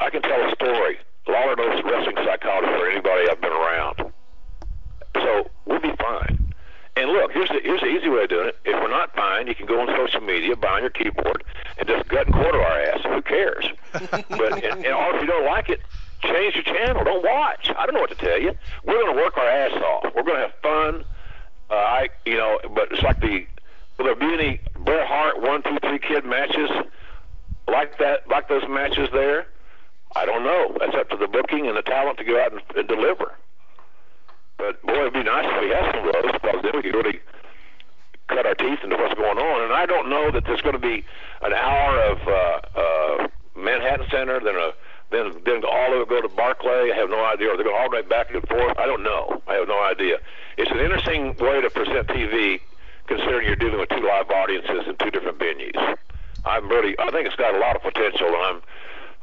I 0.00 0.10
can 0.10 0.22
tell 0.22 0.40
a 0.46 0.52
story. 0.54 0.98
Lawler 1.26 1.56
knows 1.56 1.82
wrestling 1.84 2.16
psychology 2.16 2.68
for 2.68 2.90
anybody 2.90 3.28
I've 3.30 3.40
been 3.40 3.52
around. 3.52 4.12
So 5.14 5.50
we'll 5.66 5.80
be 5.80 5.92
fine. 5.98 6.54
And 6.96 7.10
look, 7.10 7.32
here's 7.32 7.48
the 7.48 7.60
here's 7.62 7.80
the 7.80 7.86
easy 7.86 8.08
way 8.08 8.24
of 8.24 8.28
doing 8.28 8.48
it. 8.48 8.58
If 8.64 8.80
we're 8.82 8.90
not 8.90 9.14
fine, 9.14 9.46
you 9.46 9.54
can 9.54 9.66
go 9.66 9.80
on 9.80 9.88
social 9.96 10.20
media, 10.20 10.56
buy 10.56 10.76
on 10.76 10.80
your 10.82 10.90
keyboard, 10.90 11.44
and 11.78 11.88
just 11.88 12.08
gut 12.08 12.26
and 12.26 12.34
quarter 12.34 12.60
our 12.60 12.80
ass. 12.80 13.00
Who 13.04 13.22
cares? 13.22 13.68
but 13.92 14.64
and, 14.64 14.84
and 14.84 14.86
or 14.86 15.14
if 15.14 15.20
you 15.22 15.28
don't 15.28 15.46
like 15.46 15.68
it, 15.70 15.80
change 16.22 16.54
your 16.56 16.64
channel. 16.64 17.04
Don't 17.04 17.24
watch. 17.24 17.70
I 17.76 17.86
don't 17.86 17.94
know 17.94 18.00
what 18.00 18.10
to 18.10 18.16
tell 18.16 18.40
you. 18.40 18.52
We're 18.84 19.00
going 19.00 19.16
to 19.16 19.22
work 19.22 19.36
our 19.36 19.46
ass 19.46 19.72
off. 19.72 20.12
We're 20.14 20.24
going 20.24 20.36
to 20.36 20.42
have 20.42 20.54
fun. 20.60 21.04
Uh, 21.70 21.74
I, 21.74 22.08
you 22.24 22.36
know, 22.36 22.58
but 22.74 22.90
it's 22.90 23.02
like 23.02 23.20
the 23.20 23.46
will 23.98 24.06
there 24.06 24.14
be 24.14 24.32
any 24.32 24.60
Bret 24.84 25.06
Hart 25.06 25.40
one 25.40 25.62
two 25.62 25.78
three 25.82 25.98
kid 25.98 26.24
matches 26.24 26.70
like 27.66 27.98
that, 27.98 28.28
like 28.28 28.48
those 28.48 28.66
matches 28.68 29.08
there? 29.12 29.46
I 30.16 30.24
don't 30.24 30.44
know. 30.44 30.76
That's 30.80 30.94
up 30.94 31.10
to 31.10 31.16
the 31.16 31.28
booking 31.28 31.66
and 31.66 31.76
the 31.76 31.82
talent 31.82 32.18
to 32.18 32.24
go 32.24 32.42
out 32.42 32.52
and, 32.52 32.62
and 32.76 32.88
deliver. 32.88 33.34
But 34.56 34.82
boy, 34.82 35.00
it'd 35.00 35.12
be 35.12 35.22
nice 35.22 35.46
if 35.46 35.60
we 35.60 35.68
had 35.68 35.94
some 35.94 36.08
of 36.08 36.12
those 36.12 36.32
because 36.32 36.62
then 36.62 36.72
we 36.74 36.82
could 36.82 36.94
really 36.94 37.20
cut 38.28 38.46
our 38.46 38.54
teeth 38.54 38.80
into 38.82 38.96
what's 38.96 39.14
going 39.14 39.38
on. 39.38 39.62
And 39.64 39.72
I 39.72 39.86
don't 39.86 40.08
know 40.08 40.30
that 40.30 40.44
there's 40.44 40.62
going 40.62 40.74
to 40.74 40.80
be 40.80 41.04
an 41.42 41.52
hour 41.52 42.00
of 42.00 42.18
uh, 42.26 42.80
uh, 42.80 43.28
Manhattan 43.56 44.06
Center, 44.10 44.40
then 44.40 44.56
a 44.56 44.72
then 45.10 45.32
then 45.44 45.64
all 45.64 45.94
of 45.94 46.00
it 46.02 46.08
go 46.08 46.20
to 46.20 46.28
Barclay. 46.28 46.92
I 46.92 46.96
have 46.96 47.10
no 47.10 47.24
idea. 47.24 47.52
Or 47.52 47.56
they're 47.56 47.64
going 47.64 47.76
to 47.76 47.82
alternate 47.82 48.08
back 48.08 48.32
and 48.32 48.46
forth. 48.46 48.78
I 48.78 48.86
don't 48.86 49.02
know. 49.02 49.42
I 49.46 49.54
have 49.54 49.68
no 49.68 49.82
idea. 49.82 50.18
It's 50.56 50.70
an 50.70 50.78
interesting 50.78 51.34
way 51.36 51.60
to 51.60 51.70
present 51.70 52.08
TV, 52.08 52.60
considering 53.06 53.46
you're 53.46 53.56
dealing 53.56 53.80
with 53.80 53.88
two 53.88 54.06
live 54.06 54.30
audiences 54.30 54.86
in 54.86 54.96
two 54.96 55.10
different 55.10 55.38
venues. 55.38 55.96
I'm 56.44 56.68
really. 56.68 56.98
I 56.98 57.10
think 57.10 57.26
it's 57.26 57.36
got 57.36 57.54
a 57.54 57.58
lot 57.58 57.76
of 57.76 57.82
potential, 57.82 58.28
and 58.28 58.36
I'm 58.36 58.62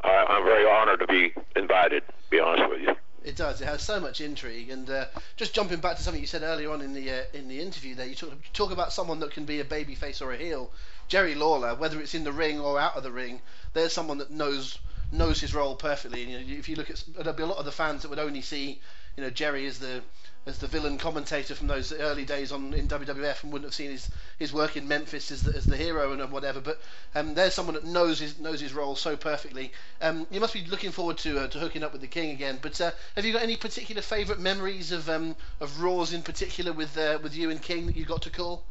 I, 0.03 0.25
I'm 0.29 0.43
very 0.43 0.67
honored 0.67 0.99
to 0.99 1.07
be 1.07 1.33
invited. 1.55 2.03
To 2.07 2.13
be 2.29 2.39
honest 2.39 2.69
with 2.69 2.81
you. 2.81 2.95
It 3.23 3.35
does. 3.35 3.59
It 3.59 3.65
has 3.65 3.81
so 3.81 3.99
much 3.99 4.21
intrigue, 4.21 4.69
and 4.69 4.87
uh, 4.87 5.05
just 5.35 5.55
jumping 5.55 5.79
back 5.79 5.97
to 5.97 6.03
something 6.03 6.21
you 6.21 6.27
said 6.27 6.43
earlier 6.43 6.71
on 6.71 6.81
in 6.81 6.93
the 6.93 7.11
uh, 7.11 7.23
in 7.33 7.47
the 7.47 7.59
interview, 7.59 7.95
there 7.95 8.05
you 8.05 8.13
talk, 8.13 8.33
talk 8.53 8.71
about 8.71 8.93
someone 8.93 9.19
that 9.21 9.31
can 9.31 9.45
be 9.45 9.59
a 9.59 9.65
baby 9.65 9.95
face 9.95 10.21
or 10.21 10.31
a 10.31 10.37
heel. 10.37 10.71
Jerry 11.07 11.33
Lawler, 11.33 11.73
whether 11.75 11.99
it's 11.99 12.13
in 12.13 12.23
the 12.23 12.31
ring 12.31 12.59
or 12.59 12.79
out 12.79 12.95
of 12.95 13.03
the 13.03 13.11
ring, 13.11 13.41
there's 13.73 13.93
someone 13.93 14.19
that 14.19 14.29
knows 14.29 14.77
knows 15.11 15.41
his 15.41 15.53
role 15.53 15.75
perfectly. 15.75 16.23
And, 16.23 16.31
you 16.31 16.39
know, 16.39 16.59
if 16.59 16.69
you 16.69 16.75
look 16.75 16.89
at, 16.89 17.03
there'll 17.15 17.33
be 17.33 17.43
a 17.43 17.47
lot 17.47 17.57
of 17.57 17.65
the 17.65 17.71
fans 17.71 18.01
that 18.01 18.09
would 18.09 18.19
only 18.19 18.41
see, 18.41 18.79
you 19.15 19.23
know, 19.23 19.29
Jerry 19.29 19.65
as 19.67 19.79
the 19.79 20.01
as 20.47 20.59
the 20.59 20.67
villain 20.67 20.95
commentator 20.99 21.55
from 21.55 21.65
those 21.65 21.91
early 21.91 22.23
days 22.23 22.51
on 22.51 22.71
in 22.75 22.87
WWF 22.87 23.41
and 23.43 23.51
wouldn't 23.51 23.67
have 23.67 23.73
seen 23.73 23.89
his, 23.89 24.11
his 24.37 24.53
work 24.53 24.77
in 24.77 24.87
Memphis 24.87 25.31
as 25.31 25.41
the, 25.41 25.55
as 25.55 25.65
the 25.65 25.75
hero 25.75 26.11
and 26.11 26.31
whatever. 26.31 26.61
But 26.61 26.79
um, 27.15 27.33
there's 27.33 27.55
someone 27.55 27.73
that 27.73 27.83
knows 27.83 28.19
his 28.19 28.39
knows 28.39 28.59
his 28.59 28.73
role 28.73 28.95
so 28.95 29.17
perfectly. 29.17 29.71
Um, 30.01 30.27
you 30.29 30.39
must 30.39 30.53
be 30.53 30.63
looking 30.65 30.91
forward 30.91 31.17
to 31.19 31.39
uh, 31.39 31.47
to 31.47 31.59
hooking 31.59 31.83
up 31.83 31.93
with 31.93 32.01
the 32.01 32.07
King 32.07 32.29
again. 32.29 32.59
But 32.61 32.79
uh, 32.79 32.91
have 33.15 33.25
you 33.25 33.33
got 33.33 33.41
any 33.41 33.55
particular 33.55 34.03
favourite 34.03 34.39
memories 34.39 34.91
of 34.91 35.09
um, 35.09 35.35
of 35.59 35.81
Raws 35.81 36.13
in 36.13 36.21
particular 36.21 36.71
with 36.73 36.95
uh, 36.95 37.17
with 37.23 37.35
you 37.35 37.49
and 37.49 37.61
King 37.61 37.87
that 37.87 37.95
you 37.95 38.05
got 38.05 38.21
to 38.23 38.29
call? 38.29 38.63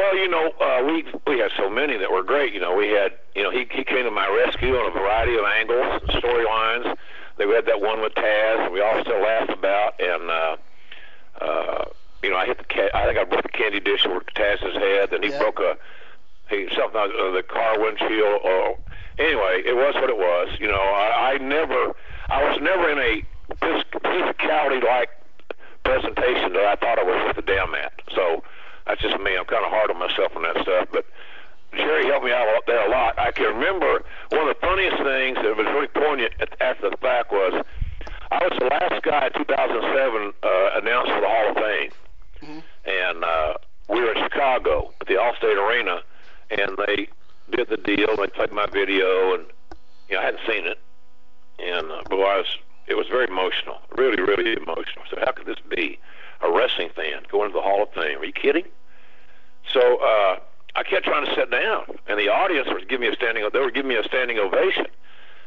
Well, 0.00 0.16
you 0.16 0.28
know, 0.28 0.50
uh, 0.58 0.82
we 0.86 1.04
we 1.26 1.38
had 1.40 1.50
so 1.58 1.68
many 1.68 1.98
that 1.98 2.10
were 2.10 2.22
great. 2.22 2.54
You 2.54 2.60
know, 2.60 2.74
we 2.74 2.88
had, 2.88 3.12
you 3.34 3.42
know, 3.42 3.50
he 3.50 3.66
he 3.70 3.84
came 3.84 4.04
to 4.04 4.10
my 4.10 4.26
rescue 4.46 4.74
on 4.74 4.86
a 4.90 4.90
variety 4.98 5.34
of 5.36 5.44
angles 5.44 6.00
and 6.00 6.22
storylines. 6.22 6.96
They 7.36 7.46
had 7.46 7.66
that 7.66 7.82
one 7.82 8.00
with 8.00 8.14
Taz, 8.14 8.64
and 8.64 8.72
we 8.72 8.80
all 8.80 8.98
still 9.02 9.20
laugh 9.20 9.50
about. 9.50 10.00
And 10.00 10.30
uh, 10.30 10.56
uh, 11.42 11.84
you 12.22 12.30
know, 12.30 12.36
I 12.38 12.46
hit 12.46 12.56
the 12.56 12.64
ca- 12.64 12.88
I 12.94 13.04
think 13.04 13.18
I 13.18 13.24
broke 13.24 13.42
the 13.42 13.50
candy 13.50 13.78
dish 13.78 14.06
over 14.06 14.20
Taz's 14.34 14.74
head, 14.76 15.12
and 15.12 15.22
he 15.22 15.30
Yeah. 15.32 15.38
broke 15.38 15.60
a 15.60 15.76
he 16.48 16.66
something 16.74 16.98
out 16.98 17.14
of 17.14 17.34
the 17.34 17.42
car 17.42 17.78
windshield. 17.78 18.40
Or 18.42 18.76
anyway, 19.18 19.62
it 19.66 19.76
was 19.76 19.94
what 19.96 20.08
it 20.08 20.16
was. 20.16 20.48
You 20.58 20.68
know, 20.68 20.80
I, 20.80 21.34
I 21.34 21.38
never, 21.44 21.92
I 22.30 22.48
was 22.48 22.58
never 22.62 22.88
in 22.88 22.98
a 22.98 23.22
physicality 23.56 24.82
like 24.82 25.10
presentation 25.84 26.54
that 26.54 26.64
I 26.64 26.76
thought 26.76 26.98
I 26.98 27.04
was 27.04 27.22
with 27.26 27.36
the 27.44 27.52
damn 27.52 27.74
at. 27.74 27.92
So 28.14 28.42
that's 28.90 29.02
just 29.02 29.18
me. 29.22 29.36
I'm 29.38 29.46
kind 29.46 29.64
of 29.64 29.70
hard 29.70 29.90
on 29.90 29.98
myself 29.98 30.34
on 30.36 30.42
that 30.42 30.62
stuff, 30.62 30.88
but. 30.92 31.06
Jerry 31.72 32.06
helped 32.06 32.24
me 32.24 32.32
out 32.32 32.46
there 32.66 32.84
a 32.84 32.90
lot. 32.90 33.16
I 33.16 33.30
can 33.30 33.46
remember 33.46 34.02
one 34.30 34.48
of 34.48 34.48
the 34.48 34.60
funniest 34.60 34.96
things 35.04 35.36
that 35.36 35.56
was 35.56 35.66
really 35.66 35.86
poignant 35.86 36.34
after 36.60 36.90
the 36.90 36.96
fact 36.96 37.30
was 37.30 37.64
I 38.32 38.38
was 38.42 38.58
the 38.58 38.66
last 38.66 39.02
guy 39.02 39.26
in 39.26 39.32
2007 39.32 40.32
uh, 40.42 40.70
announced 40.82 41.12
for 41.12 41.20
the 41.20 41.28
Hall 41.28 41.50
of 41.50 41.56
Fame, 41.56 41.90
and 42.86 43.24
uh, 43.24 43.54
we 43.88 44.00
were 44.00 44.12
in 44.12 44.22
Chicago 44.24 44.92
at 45.00 45.06
the 45.06 45.14
Allstate 45.14 45.56
Arena, 45.58 46.00
and 46.50 46.76
they 46.86 47.08
did 47.56 47.68
the 47.68 47.76
deal. 47.76 48.16
They 48.16 48.26
played 48.28 48.52
my 48.52 48.66
video, 48.66 49.34
and 49.34 49.46
you 50.08 50.16
know 50.16 50.22
I 50.22 50.24
hadn't 50.24 50.42
seen 50.48 50.66
it, 50.66 50.78
and 51.58 51.90
uh, 51.90 52.02
boy, 52.10 52.22
I 52.22 52.38
was 52.38 52.58
it 52.86 52.96
was 52.96 53.06
very 53.06 53.26
emotional, 53.28 53.78
really, 53.96 54.20
really 54.20 54.54
emotional. 54.54 55.04
So 55.08 55.18
how 55.24 55.30
could 55.32 55.46
this 55.46 55.60
be? 55.68 55.98
A 56.42 56.50
wrestling 56.50 56.88
fan 56.96 57.22
going 57.30 57.50
to 57.50 57.54
the 57.54 57.60
Hall 57.60 57.82
of 57.82 57.92
Fame? 57.92 58.18
Are 58.18 58.24
you 58.24 58.32
kidding? 58.32 58.64
So 59.72 59.80
uh, 59.80 60.40
I 60.74 60.82
kept 60.82 61.04
trying 61.04 61.26
to 61.26 61.34
sit 61.34 61.50
down, 61.50 61.98
and 62.06 62.18
the 62.18 62.28
audience 62.28 62.68
was 62.68 62.82
giving 62.88 63.08
me 63.08 63.12
a 63.12 63.16
standing. 63.16 63.48
They 63.52 63.58
were 63.58 63.70
giving 63.70 63.88
me 63.88 63.96
a 63.96 64.04
standing 64.04 64.38
ovation, 64.38 64.86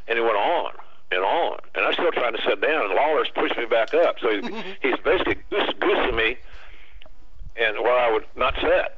and 0.08 0.18
it 0.18 0.22
went 0.22 0.38
on 0.38 0.72
and 1.12 1.24
on, 1.24 1.60
and 1.76 1.86
I'm 1.86 1.94
still 1.94 2.12
trying 2.12 2.34
to 2.34 2.42
sit 2.42 2.62
down, 2.62 2.86
and 2.86 2.94
Lawler's 2.94 3.30
pushed 3.36 3.58
me 3.58 3.66
back 3.66 3.94
up. 3.94 4.16
So 4.20 4.30
he's, 4.30 4.46
he's 4.82 5.00
basically 5.04 5.38
goose, 5.50 5.70
goosing 5.80 6.16
me, 6.16 6.38
and 7.56 7.78
where 7.80 7.98
I 7.98 8.12
would 8.12 8.26
not 8.36 8.56
sit, 8.56 8.98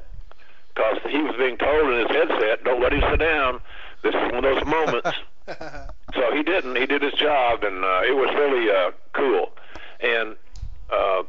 because 0.74 0.98
he 1.10 1.18
was 1.18 1.34
being 1.36 1.56
told 1.56 1.92
in 1.92 2.06
his 2.06 2.10
headset, 2.10 2.64
"Don't 2.64 2.80
let 2.80 2.92
him 2.92 3.02
sit 3.10 3.20
down. 3.20 3.60
This 4.02 4.14
is 4.14 4.32
one 4.32 4.44
of 4.44 4.54
those 4.54 4.64
moments." 4.64 5.10
so 6.14 6.34
he 6.34 6.42
didn't. 6.42 6.76
He 6.76 6.86
did 6.86 7.02
his 7.02 7.14
job, 7.14 7.62
and 7.64 7.84
uh, 7.84 8.02
it 8.06 8.16
was 8.16 8.34
really 8.34 8.70
uh, 8.70 8.90
cool. 9.12 9.52
And 10.00 10.36
uh, 10.90 11.22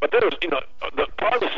but 0.00 0.10
there 0.10 0.20
was, 0.22 0.34
you 0.42 0.48
know, 0.48 0.60
the 0.96 1.06
part 1.18 1.42
of 1.42 1.50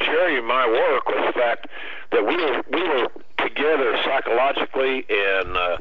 Jerry 0.00 0.38
and 0.38 0.46
my 0.46 0.66
work 0.66 1.06
was 1.06 1.32
the 1.32 1.38
fact 1.38 1.66
that 2.12 2.26
we 2.26 2.36
were 2.36 2.62
we 2.70 2.82
were 2.82 3.08
together 3.38 3.96
psychologically 4.04 5.06
and 5.08 5.56
uh, 5.56 5.78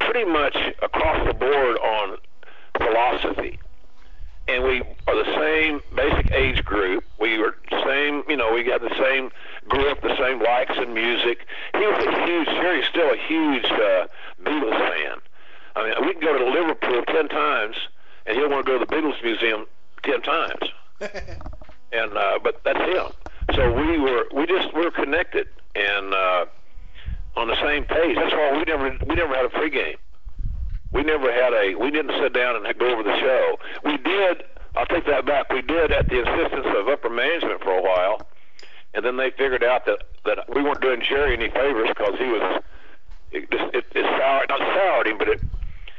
pretty 0.00 0.24
much 0.24 0.56
across 0.82 1.26
the 1.26 1.34
board 1.34 1.76
on 1.78 2.16
philosophy. 2.76 3.58
And 4.46 4.64
we 4.64 4.82
are 5.06 5.24
the 5.24 5.34
same 5.38 5.80
basic 5.96 6.30
age 6.32 6.64
group. 6.64 7.04
We 7.18 7.38
were 7.38 7.56
same, 7.84 8.22
you 8.28 8.36
know, 8.36 8.52
we 8.52 8.62
got 8.62 8.80
the 8.80 8.94
same 8.98 9.30
grew 9.68 9.90
up 9.90 10.02
the 10.02 10.16
same 10.18 10.42
likes 10.42 10.76
in 10.76 10.92
music. 10.92 11.46
He 11.72 11.80
was 11.80 12.04
a 12.04 12.26
huge, 12.26 12.46
Jerry's 12.46 12.86
still 12.86 13.10
a 13.10 13.16
huge 13.16 13.64
uh, 13.64 14.06
Beatles 14.42 14.78
fan. 14.78 15.16
I 15.76 15.84
mean, 15.84 16.06
we 16.06 16.12
can 16.12 16.22
go 16.22 16.38
to 16.38 16.44
Liverpool 16.44 17.02
ten 17.06 17.28
times, 17.28 17.76
and 18.26 18.36
he'll 18.36 18.50
want 18.50 18.66
to 18.66 18.72
go 18.72 18.78
to 18.78 18.84
the 18.84 18.92
Beatles 18.92 19.22
Museum 19.22 19.66
ten 20.02 20.20
times 20.20 20.70
and 21.92 22.16
uh, 22.16 22.38
but 22.42 22.60
that's 22.64 22.78
him. 22.78 23.12
So 23.54 23.72
we 23.72 23.98
were 23.98 24.24
we 24.34 24.46
just 24.46 24.74
we 24.74 24.82
were 24.82 24.90
connected 24.90 25.48
and 25.74 26.14
uh, 26.14 26.46
on 27.36 27.48
the 27.48 27.60
same 27.62 27.84
page. 27.84 28.16
That's 28.16 28.32
why 28.32 28.52
we 28.56 28.64
never 28.64 28.96
we 29.06 29.14
never 29.14 29.34
had 29.34 29.44
a 29.46 29.48
pregame. 29.48 29.96
We 30.92 31.02
never 31.02 31.32
had 31.32 31.52
a 31.52 31.74
we 31.74 31.90
didn't 31.90 32.16
sit 32.20 32.32
down 32.32 32.64
and 32.64 32.78
go 32.78 32.86
over 32.90 33.02
the 33.02 33.18
show. 33.18 33.58
We 33.84 33.96
did. 33.98 34.44
I'll 34.76 34.86
take 34.86 35.06
that 35.06 35.24
back. 35.24 35.52
We 35.52 35.62
did 35.62 35.92
at 35.92 36.08
the 36.08 36.18
insistence 36.20 36.66
of 36.76 36.88
upper 36.88 37.10
management 37.10 37.62
for 37.62 37.78
a 37.78 37.82
while, 37.82 38.26
and 38.92 39.04
then 39.04 39.16
they 39.16 39.30
figured 39.30 39.62
out 39.62 39.86
that 39.86 40.02
that 40.24 40.52
we 40.54 40.62
weren't 40.62 40.80
doing 40.80 41.02
Jerry 41.02 41.34
any 41.34 41.50
favors 41.50 41.88
because 41.88 42.18
he 42.18 42.26
was 42.26 42.62
it, 43.32 43.48
it, 43.50 43.84
it 43.94 44.04
soured, 44.18 44.48
not 44.48 44.60
soured 44.60 45.06
him, 45.06 45.18
but 45.18 45.28
it 45.28 45.40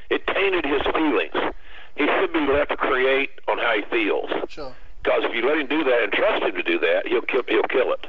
it 0.09 0.27
tainted 0.27 0.65
his 0.65 0.81
feelings. 0.93 1.53
He 1.95 2.05
should 2.05 2.33
be 2.33 2.39
left 2.39 2.71
to 2.71 2.77
create 2.77 3.29
on 3.47 3.57
how 3.57 3.75
he 3.75 3.83
feels. 3.83 4.29
Sure. 4.49 4.75
Because 5.05 5.23
if 5.23 5.35
you 5.35 5.45
let 5.47 5.59
him 5.59 5.67
do 5.67 5.83
that 5.83 6.01
and 6.01 6.11
trust 6.11 6.41
him 6.41 6.55
to 6.55 6.63
do 6.63 6.79
that, 6.79 7.05
he'll 7.05 7.21
kill 7.21 7.43
he'll 7.47 7.69
kill 7.69 7.93
it, 7.93 8.07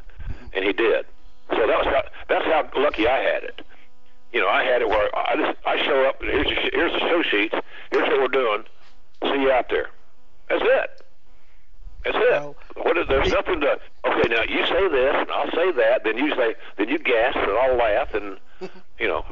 and 0.55 0.65
he 0.65 0.73
did. 0.73 1.05
So 1.51 1.59
that 1.59 1.85
was 1.85 1.85
how, 1.85 2.03
that's 2.27 2.45
how 2.47 2.71
lucky 2.81 3.07
I 3.07 3.19
had 3.19 3.45
it. 3.45 3.61
You 4.33 4.41
know, 4.41 4.49
I 4.49 4.65
had 4.65 4.81
it 4.81 4.89
where 4.89 5.15
I 5.15 5.37
just 5.37 5.59
I 5.67 5.85
show 5.85 6.07
up. 6.09 6.23
Here's 6.23 6.47
the, 6.47 6.55
here's 6.73 6.93
the 6.93 7.01
show 7.01 7.23
sheets. 7.23 7.55
Here's 7.91 8.09
what 8.09 8.19
we're 8.19 8.29
doing. 8.29 8.65
See 9.25 9.43
you 9.43 9.51
out 9.53 9.69
there. 9.69 9.91
That's 10.49 10.63
it. 10.65 11.03
That's 12.05 12.17
it. 12.17 12.31
Well, 12.31 12.57
what 12.77 12.97
is, 12.97 13.07
there's 13.09 13.31
nothing 13.31 13.61
to. 13.61 13.79
Okay, 14.07 14.29
now 14.35 14.43
you 14.49 14.65
say 14.65 14.89
this 14.89 15.15
and 15.19 15.31
I'll 15.31 15.51
say 15.51 15.73
that. 15.73 16.01
Then 16.03 16.17
you 16.17 16.35
say, 16.35 16.55
then 16.79 16.89
you 16.89 16.99
gasp 16.99 17.37
and 17.37 17.59
I'll 17.59 17.77
laugh 17.77 18.15
and 18.15 18.39
you 18.99 19.07
know, 19.07 19.23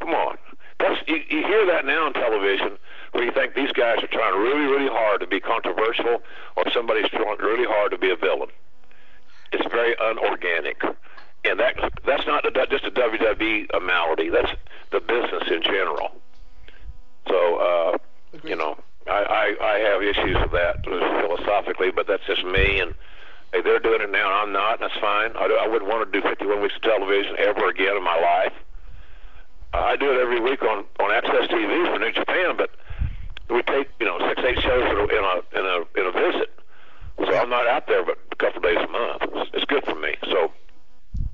come 0.00 0.10
on. 0.10 0.38
That's 0.80 1.00
you, 1.06 1.22
you 1.30 1.46
hear 1.46 1.66
that 1.66 1.86
now 1.86 2.06
on 2.06 2.14
television 2.14 2.78
where 3.12 3.24
you 3.24 3.32
think 3.32 3.54
these 3.54 3.72
guys 3.72 4.02
are 4.02 4.08
trying 4.08 4.38
really, 4.40 4.66
really 4.66 4.88
hard 4.88 5.20
to 5.20 5.26
be 5.26 5.38
controversial, 5.40 6.22
or 6.56 6.64
somebody's 6.72 7.08
trying 7.10 7.38
really 7.38 7.66
hard 7.66 7.92
to 7.92 7.98
be 7.98 8.10
a 8.10 8.16
villain. 8.16 8.48
It's 9.52 9.64
very 9.70 9.94
unorganic, 10.00 10.82
and 11.44 11.60
that 11.60 11.76
that's 12.06 12.26
not 12.26 12.44
a, 12.46 12.66
just 12.66 12.84
a 12.84 12.90
WWE 12.90 13.68
malady. 13.82 14.30
That's 14.30 14.50
the 14.90 15.00
business 15.00 15.44
in 15.50 15.62
general. 15.62 16.10
So, 17.28 17.56
uh, 17.56 17.98
Agreed. 18.32 18.50
you 18.50 18.56
know, 18.56 18.78
I, 19.06 19.54
I 19.60 19.64
I 19.64 19.78
have 19.90 20.02
issues 20.02 20.36
with 20.40 20.52
that 20.52 20.82
philosophically, 20.84 21.90
but 21.90 22.06
that's 22.06 22.24
just 22.26 22.44
me. 22.44 22.80
And 22.80 22.94
hey, 23.52 23.60
they're 23.60 23.78
doing 23.78 24.00
it 24.00 24.10
now, 24.10 24.24
and 24.26 24.34
I'm 24.34 24.52
not. 24.52 24.80
And 24.80 24.88
that's 24.88 25.00
fine. 25.00 25.32
I, 25.36 25.64
I 25.64 25.68
wouldn't 25.68 25.90
want 25.90 26.10
to 26.10 26.20
do 26.20 26.26
51 26.26 26.62
weeks 26.62 26.76
of 26.76 26.82
television 26.82 27.36
ever 27.38 27.68
again 27.68 27.94
in 27.94 28.02
my 28.02 28.16
life. 28.16 28.54
I 29.74 29.96
do 29.96 30.10
it 30.12 30.20
every 30.20 30.40
week 30.40 30.62
on 30.62 30.84
on 31.00 31.10
AXS 31.10 31.48
TV 31.48 31.92
for 31.92 31.98
New 31.98 32.12
Japan, 32.12 32.56
but 32.56 32.70
we 33.52 33.62
take 33.62 33.88
you 34.00 34.06
know 34.06 34.18
six 34.28 34.42
eight 34.44 34.60
shows 34.60 34.82
in 34.82 34.96
a 34.96 35.04
in 35.04 35.24
a 35.24 35.58
in 35.58 35.64
a, 35.66 36.00
in 36.00 36.06
a 36.06 36.12
visit. 36.12 36.50
So 37.18 37.36
I'm 37.36 37.50
not 37.50 37.66
out 37.66 37.86
there 37.86 38.04
but 38.04 38.18
a 38.30 38.36
couple 38.36 38.60
days 38.62 38.78
a 38.78 38.88
month. 38.90 39.22
It's, 39.22 39.50
it's 39.54 39.64
good 39.66 39.84
for 39.84 39.94
me. 39.94 40.16
So, 40.24 40.50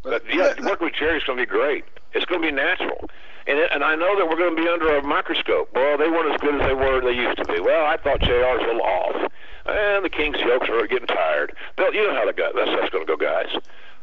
but 0.02 0.22
yeah, 0.32 0.54
working 0.62 0.86
with 0.86 0.94
Jerry's 0.94 1.24
going 1.24 1.38
to 1.38 1.46
be 1.46 1.50
great. 1.50 1.84
It's 2.12 2.24
going 2.26 2.42
to 2.42 2.48
be 2.48 2.52
natural. 2.52 3.08
And, 3.46 3.58
it, 3.58 3.70
and 3.72 3.82
I 3.82 3.94
know 3.94 4.16
that 4.18 4.28
we're 4.28 4.36
going 4.36 4.56
to 4.56 4.62
be 4.62 4.68
under 4.68 4.96
a 4.98 5.02
microscope. 5.02 5.70
Well, 5.74 5.96
they 5.96 6.08
weren't 6.08 6.34
as 6.34 6.40
good 6.40 6.60
as 6.60 6.66
they 6.66 6.74
were 6.74 7.00
they 7.00 7.12
used 7.12 7.38
to 7.38 7.44
be. 7.44 7.60
Well, 7.60 7.86
I 7.86 7.96
thought 7.96 8.20
JR's 8.20 8.62
a 8.62 8.66
little 8.66 8.82
off. 8.82 9.32
And 9.64 10.04
the 10.04 10.10
King's 10.10 10.38
jokes 10.38 10.68
are 10.68 10.86
getting 10.86 11.06
tired. 11.06 11.54
They'll, 11.76 11.94
you 11.94 12.06
know 12.06 12.14
how 12.14 12.26
the 12.26 12.32
guy, 12.32 12.50
that's, 12.54 12.70
that's 12.70 12.90
going 12.90 13.06
to 13.06 13.16
go, 13.16 13.16
guys. 13.16 13.48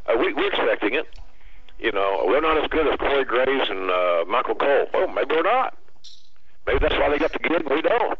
Uh, 0.08 0.16
we, 0.18 0.34
we're 0.34 0.48
expecting 0.48 0.94
it. 0.94 1.08
You 1.78 1.92
know, 1.92 2.24
we're 2.26 2.42
not 2.42 2.64
as 2.64 2.70
good 2.70 2.88
as 2.88 2.98
Corey 2.98 3.26
Graves 3.26 3.70
and 3.70 3.90
uh, 3.92 4.26
Michael 4.28 4.56
Cole. 4.56 4.88
Well, 4.94 5.08
maybe 5.10 5.36
we're 5.36 5.44
not. 5.44 5.78
Maybe 6.66 6.80
that's 6.80 6.96
why 6.96 7.10
they 7.10 7.20
got 7.20 7.32
the 7.32 7.56
and 7.56 7.70
we 7.70 7.82
don't. 7.82 8.18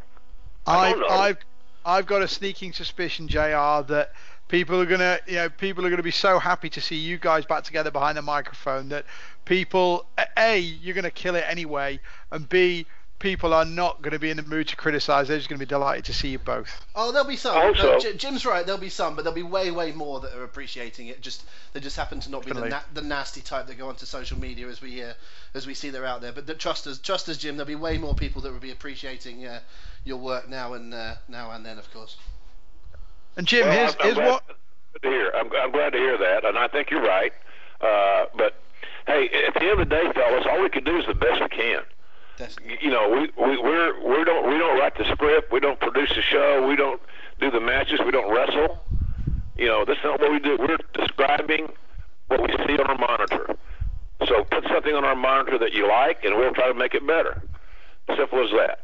I 0.68 0.94
know. 0.94 1.08
I've, 1.08 1.38
I've 1.86 2.06
got 2.06 2.22
a 2.22 2.28
sneaking 2.28 2.74
suspicion, 2.74 3.28
Jr. 3.28 3.84
That 3.88 4.12
people 4.48 4.80
are 4.80 4.86
gonna, 4.86 5.20
you 5.28 5.36
know, 5.36 5.50
people 5.50 5.86
are 5.86 5.90
gonna 5.90 6.04
be 6.04 6.12
so 6.12 6.40
happy 6.40 6.70
to 6.70 6.82
see 6.82 6.96
you 6.96 7.18
guys 7.18 7.46
back 7.46 7.64
together 7.64 7.92
behind 7.92 8.18
the 8.18 8.22
microphone 8.22 8.90
that 8.90 9.06
people, 9.46 10.06
a, 10.38 10.58
you're 10.60 10.96
gonna 10.96 11.12
kill 11.12 11.36
it 11.36 11.44
anyway, 11.48 12.00
and 12.32 12.48
b, 12.48 12.86
people 13.26 13.56
are 13.56 13.66
not 13.66 14.04
gonna 14.04 14.20
be 14.20 14.30
in 14.30 14.38
the 14.38 14.44
mood 14.44 14.68
to 14.68 14.76
criticise. 14.76 15.28
They're 15.28 15.38
just 15.38 15.50
gonna 15.50 15.58
be 15.58 15.66
delighted 15.66 16.06
to 16.06 16.14
see 16.14 16.28
you 16.28 16.38
both. 16.38 16.86
Oh, 16.94 17.12
there'll 17.12 17.28
be 17.28 17.36
some. 17.36 17.58
Also- 17.58 17.94
No, 17.94 18.00
J- 18.00 18.14
Jim's 18.16 18.46
right. 18.46 18.64
There'll 18.64 18.80
be 18.80 18.90
some, 18.90 19.16
but 19.16 19.24
there'll 19.24 19.34
be 19.36 19.42
way, 19.42 19.72
way 19.72 19.92
more 19.94 20.20
that 20.20 20.36
are 20.36 20.44
appreciating 20.44 21.08
it. 21.08 21.22
Just 21.22 21.44
they 21.74 21.80
just 21.80 21.98
happen 21.98 22.20
to 22.20 22.30
not 22.30 22.46
be 22.46 22.52
the, 22.52 22.70
na- 22.70 22.82
the 22.94 23.02
nasty 23.02 23.42
type 23.42 23.66
that 23.66 23.80
go 23.80 23.90
onto 23.90 24.06
social 24.06 24.38
media 24.40 24.68
as 24.68 24.80
we 24.80 25.02
uh, 25.04 25.14
as 25.56 25.66
we 25.66 25.74
see 25.74 25.90
they're 25.90 26.06
out 26.06 26.22
there. 26.22 26.34
But 26.34 26.46
the, 26.46 26.54
trust 26.54 26.86
us, 26.86 27.00
trust 27.00 27.28
us, 27.28 27.38
Jim. 27.38 27.58
There'll 27.58 27.66
be 27.68 27.74
way 27.74 27.98
more 27.98 28.14
people 28.14 28.44
that 28.44 28.54
will 28.54 28.60
be 28.60 28.70
appreciating 28.72 29.44
uh, 29.48 29.60
your 30.04 30.18
work 30.18 30.48
now 30.48 30.74
and 30.74 30.94
uh, 30.94 31.16
now 31.28 31.50
and 31.50 31.66
then, 31.66 31.80
of 31.80 31.92
course. 31.92 32.18
And 33.38 33.48
Jim, 33.48 33.68
Well, 33.68 33.76
here's, 33.76 33.96
I'm, 33.96 33.98
I'm 34.02 34.06
here's 34.06 34.16
glad 34.18 34.30
what. 34.32 34.44
to 35.02 35.10
hear. 35.10 35.32
I'm, 35.36 35.50
I'm 35.62 35.72
glad 35.72 35.94
to 35.94 35.98
hear 35.98 36.18
that, 36.20 36.46
and 36.46 36.60
I 36.60 36.68
think 36.68 36.92
you're 36.92 37.02
right. 37.02 37.34
Uh, 37.82 38.26
but 38.38 38.54
hey, 39.08 39.30
at 39.48 39.56
the 39.56 39.62
end 39.62 39.72
of 39.72 39.90
the 39.90 39.96
day, 39.96 40.12
fellas, 40.14 40.46
all 40.48 40.62
we 40.62 40.70
can 40.70 40.84
do 40.84 40.98
is 41.00 41.08
the 41.08 41.16
best 41.16 41.42
we 41.42 41.50
can. 41.50 41.82
Definitely. 42.38 42.78
you 42.82 42.90
know, 42.90 43.10
we, 43.10 43.22
we 43.42 43.58
we're 43.58 44.18
we 44.18 44.24
don't 44.26 44.48
we 44.50 44.58
don't 44.58 44.78
write 44.78 44.98
the 44.98 45.06
script, 45.12 45.52
we 45.52 45.60
don't 45.60 45.80
produce 45.80 46.10
the 46.14 46.22
show, 46.22 46.68
we 46.68 46.76
don't 46.76 47.02
do 47.40 47.50
the 47.50 47.62
matches, 47.62 48.00
we 48.04 48.12
don't 48.12 48.34
wrestle. 48.34 48.84
You 49.58 49.68
know, 49.68 49.86
that's 49.86 50.04
not 50.04 50.20
what 50.20 50.32
we 50.32 50.40
do. 50.40 50.58
We're 50.60 50.78
describing 50.94 51.72
what 52.28 52.42
we 52.42 52.50
see 52.68 52.78
on 52.78 52.88
our 52.88 52.98
monitor. 52.98 53.56
So 54.28 54.44
put 54.44 54.66
something 54.68 54.94
on 54.94 55.06
our 55.06 55.16
monitor 55.16 55.58
that 55.60 55.74
you 55.74 55.88
like, 55.88 56.24
and 56.24 56.36
we'll 56.36 56.54
try 56.54 56.68
to 56.68 56.74
make 56.74 56.94
it 56.94 57.06
better. 57.06 57.42
Simple 58.16 58.44
as 58.44 58.52
that. 58.52 58.80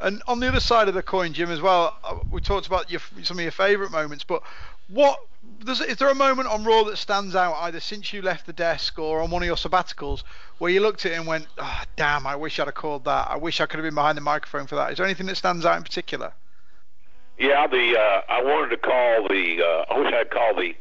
And 0.00 0.22
on 0.26 0.40
the 0.40 0.48
other 0.48 0.60
side 0.60 0.88
of 0.88 0.94
the 0.94 1.02
coin, 1.02 1.32
Jim, 1.32 1.50
as 1.50 1.60
well, 1.60 1.96
uh, 2.02 2.18
we 2.30 2.40
talked 2.40 2.66
about 2.66 2.90
your, 2.90 3.00
some 3.22 3.38
of 3.38 3.42
your 3.42 3.52
favourite 3.52 3.92
moments, 3.92 4.24
but 4.24 4.42
what 4.92 5.18
does, 5.64 5.80
is 5.80 5.96
there 5.96 6.08
a 6.08 6.14
moment 6.14 6.48
on 6.48 6.64
Raw 6.64 6.84
that 6.84 6.98
stands 6.98 7.34
out 7.34 7.54
either 7.54 7.80
since 7.80 8.12
you 8.12 8.20
left 8.20 8.46
the 8.46 8.52
desk 8.52 8.98
or 8.98 9.22
on 9.22 9.30
one 9.30 9.42
of 9.42 9.46
your 9.46 9.56
sabbaticals 9.56 10.22
where 10.58 10.70
you 10.70 10.80
looked 10.80 11.06
at 11.06 11.12
it 11.12 11.14
and 11.16 11.26
went, 11.26 11.46
oh, 11.58 11.82
damn, 11.96 12.26
I 12.26 12.36
wish 12.36 12.58
I'd 12.58 12.66
have 12.66 12.74
called 12.74 13.04
that. 13.04 13.28
I 13.30 13.36
wish 13.36 13.60
I 13.60 13.66
could 13.66 13.78
have 13.78 13.84
been 13.84 13.94
behind 13.94 14.16
the 14.16 14.22
microphone 14.22 14.66
for 14.66 14.76
that. 14.76 14.92
Is 14.92 14.98
there 14.98 15.06
anything 15.06 15.26
that 15.26 15.36
stands 15.36 15.64
out 15.64 15.76
in 15.76 15.82
particular? 15.82 16.32
Yeah, 17.38 17.66
the 17.66 17.96
uh, 17.98 18.32
I 18.32 18.42
wanted 18.42 18.68
to 18.70 18.76
call 18.76 19.26
the 19.28 19.62
uh, 19.62 19.92
I 19.92 19.98
wish 19.98 20.12
I'd 20.12 20.30
called 20.30 20.58
the 20.58 20.74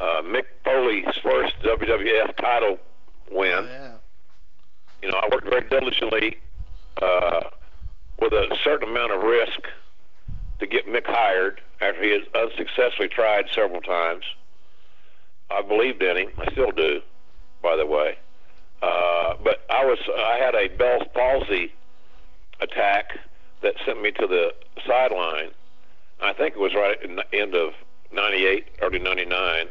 uh, 0.00 0.22
Mick 0.22 0.44
Foley's 0.64 1.14
first 1.22 1.54
WWF 1.62 2.36
title 2.36 2.78
win. 3.30 3.52
Oh, 3.52 3.64
yeah. 3.64 3.94
You 5.02 5.10
know, 5.10 5.18
I 5.18 5.28
worked 5.30 5.48
very 5.48 5.68
diligently 5.68 6.38
uh, 7.02 7.40
with 8.20 8.32
a 8.32 8.56
certain 8.62 8.88
amount 8.88 9.12
of 9.12 9.22
risk 9.22 9.60
to 10.60 10.66
get 10.66 10.86
Mick 10.86 11.06
hired 11.06 11.60
after 11.80 12.02
he 12.02 12.10
had 12.10 12.22
unsuccessfully 12.34 13.08
tried 13.08 13.46
several 13.54 13.80
times. 13.80 14.24
I 15.50 15.62
believed 15.62 16.02
in 16.02 16.16
him. 16.16 16.28
I 16.38 16.50
still 16.52 16.70
do, 16.72 17.00
by 17.62 17.76
the 17.76 17.86
way. 17.86 18.18
Uh, 18.82 19.34
but 19.42 19.64
I 19.70 19.84
was 19.84 19.98
I 20.16 20.36
had 20.38 20.54
a 20.54 20.68
Bell's 20.68 21.06
palsy 21.14 21.72
attack 22.60 23.18
that 23.62 23.74
sent 23.84 24.00
me 24.02 24.12
to 24.12 24.26
the 24.26 24.54
sideline. 24.86 25.50
I 26.20 26.32
think 26.32 26.54
it 26.54 26.60
was 26.60 26.74
right 26.74 27.00
in 27.02 27.16
the 27.16 27.34
end 27.34 27.54
of 27.54 27.72
'98, 28.12 28.66
early 28.82 28.98
'99, 28.98 29.66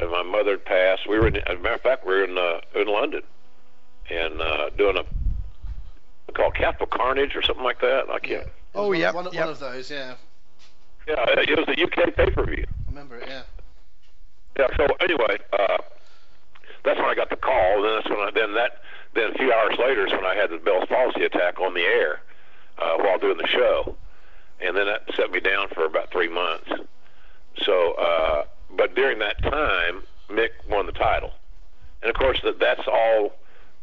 and 0.00 0.10
my 0.10 0.22
mother 0.22 0.52
had 0.52 0.64
passed. 0.64 1.08
We 1.08 1.18
were, 1.18 1.28
in, 1.28 1.36
as 1.36 1.56
a 1.56 1.60
matter 1.60 1.74
of 1.74 1.80
fact, 1.80 2.06
we 2.06 2.14
were 2.14 2.24
in 2.24 2.38
uh, 2.38 2.60
in 2.74 2.86
London 2.86 3.22
and 4.10 4.40
uh, 4.40 4.70
doing 4.76 4.96
a 4.98 5.04
called 6.32 6.54
Capital 6.54 6.86
Carnage 6.86 7.34
or 7.34 7.42
something 7.42 7.64
like 7.64 7.80
that. 7.80 8.10
I 8.10 8.18
can't. 8.18 8.42
It 8.42 8.46
was 8.46 8.50
Oh, 8.74 8.88
one, 8.88 8.98
yep, 8.98 9.14
one, 9.14 9.24
yep. 9.32 9.34
one 9.34 9.48
of 9.48 9.58
those. 9.58 9.90
Yeah, 9.90 10.14
Yeah, 11.06 11.24
it 11.28 11.56
was 11.56 11.68
a 11.68 11.82
UK 11.82 12.14
pay 12.14 12.30
per 12.30 12.44
view. 12.44 12.66
Remember. 12.88 13.20
Yeah. 13.26 13.42
Yeah. 14.58 14.66
So 14.76 14.86
anyway, 15.00 15.38
uh, 15.52 15.78
that's 16.84 16.98
when 16.98 17.08
I 17.08 17.14
got 17.14 17.30
the 17.30 17.36
call. 17.36 17.82
Then 17.82 17.94
that's 17.94 18.08
when 18.08 18.18
I 18.18 18.30
then 18.34 18.54
that 18.54 18.82
then 19.14 19.30
a 19.30 19.34
few 19.34 19.52
hours 19.52 19.76
later 19.78 20.06
is 20.06 20.12
when 20.12 20.24
I 20.24 20.34
had 20.34 20.50
the 20.50 20.58
Bell's 20.58 20.88
palsy 20.88 21.24
attack 21.24 21.60
on 21.60 21.74
the 21.74 21.82
air 21.82 22.20
uh, 22.78 22.96
while 22.98 23.18
doing 23.18 23.38
the 23.38 23.46
show, 23.46 23.96
and 24.60 24.76
then 24.76 24.86
that 24.86 25.02
set 25.14 25.30
me 25.30 25.40
down 25.40 25.68
for 25.68 25.84
about 25.84 26.10
three 26.10 26.28
months. 26.28 26.70
So, 27.62 27.92
uh, 27.92 28.44
but 28.76 28.94
during 28.94 29.18
that 29.20 29.40
time, 29.42 30.02
Mick 30.28 30.50
won 30.68 30.86
the 30.86 30.92
title, 30.92 31.32
and 32.02 32.10
of 32.10 32.16
course 32.16 32.40
that 32.42 32.58
that's 32.58 32.86
all 32.86 33.32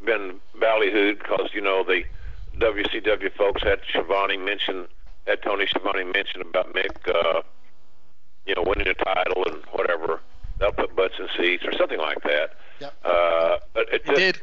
been 0.06 0.40
ballyhooed 0.60 1.20
because 1.20 1.50
you 1.54 1.62
know 1.62 1.84
the 1.84 2.04
WCW 2.58 3.34
folks 3.36 3.64
had 3.64 3.80
Schiavone 3.90 4.38
mention 4.38 4.88
had 5.28 5.42
Tony 5.42 5.66
Schiavone 5.68 6.04
mention 6.06 6.42
about 6.42 6.74
Mick, 6.74 6.96
uh, 7.08 7.42
you 8.46 8.56
know, 8.56 8.64
winning 8.66 8.88
a 8.88 8.94
title 8.94 9.44
and 9.46 9.64
whatever. 9.72 10.20
They'll 10.60 10.72
put 10.72 10.96
butts 10.96 11.16
in 11.20 11.28
seats 11.38 11.64
or 11.66 11.74
something 11.74 12.00
like 12.00 12.22
that. 12.24 12.52
Yep. 12.80 12.94
Uh, 13.04 13.58
but 13.74 13.94
it 13.94 14.02
He 14.06 14.12
just, 14.12 14.20
did. 14.20 14.42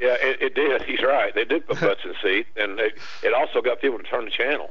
yeah, 0.00 0.16
it, 0.20 0.42
it 0.42 0.54
did. 0.54 0.82
He's 0.82 1.02
right. 1.02 1.34
They 1.34 1.44
did 1.44 1.66
put 1.66 1.80
butts 1.80 2.00
in 2.04 2.14
seats, 2.22 2.48
and 2.56 2.78
it, 2.78 2.98
it 3.22 3.32
also 3.34 3.60
got 3.60 3.80
people 3.80 3.98
to 3.98 4.04
turn 4.04 4.24
the 4.26 4.30
channel. 4.30 4.70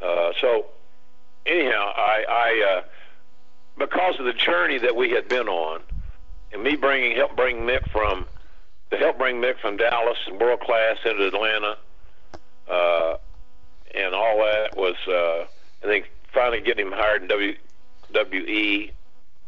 Uh, 0.00 0.30
so, 0.40 0.66
anyhow, 1.46 1.92
I, 1.96 2.24
I 2.28 2.76
uh, 2.78 2.82
because 3.78 4.18
of 4.18 4.24
the 4.26 4.32
journey 4.32 4.78
that 4.78 4.94
we 4.96 5.10
had 5.10 5.28
been 5.28 5.48
on, 5.48 5.80
and 6.52 6.62
me 6.62 6.76
bringing 6.76 7.16
help 7.16 7.34
bring 7.36 7.58
Mick 7.62 7.90
from 7.90 8.26
to 8.90 8.96
help 8.96 9.18
bring 9.18 9.40
Mick 9.40 9.58
from 9.60 9.76
Dallas 9.76 10.18
and 10.26 10.40
world 10.40 10.60
class 10.60 10.96
into 11.04 11.26
Atlanta, 11.26 11.76
uh, 12.70 13.16
and 13.96 14.14
all 14.14 14.38
that 14.38 14.76
was, 14.76 14.96
uh, 15.08 15.46
I 15.82 15.86
think, 15.86 16.10
finally 16.32 16.60
getting 16.60 16.86
him 16.86 16.92
hired 16.92 17.22
in 17.22 17.56
WWE 18.12 18.90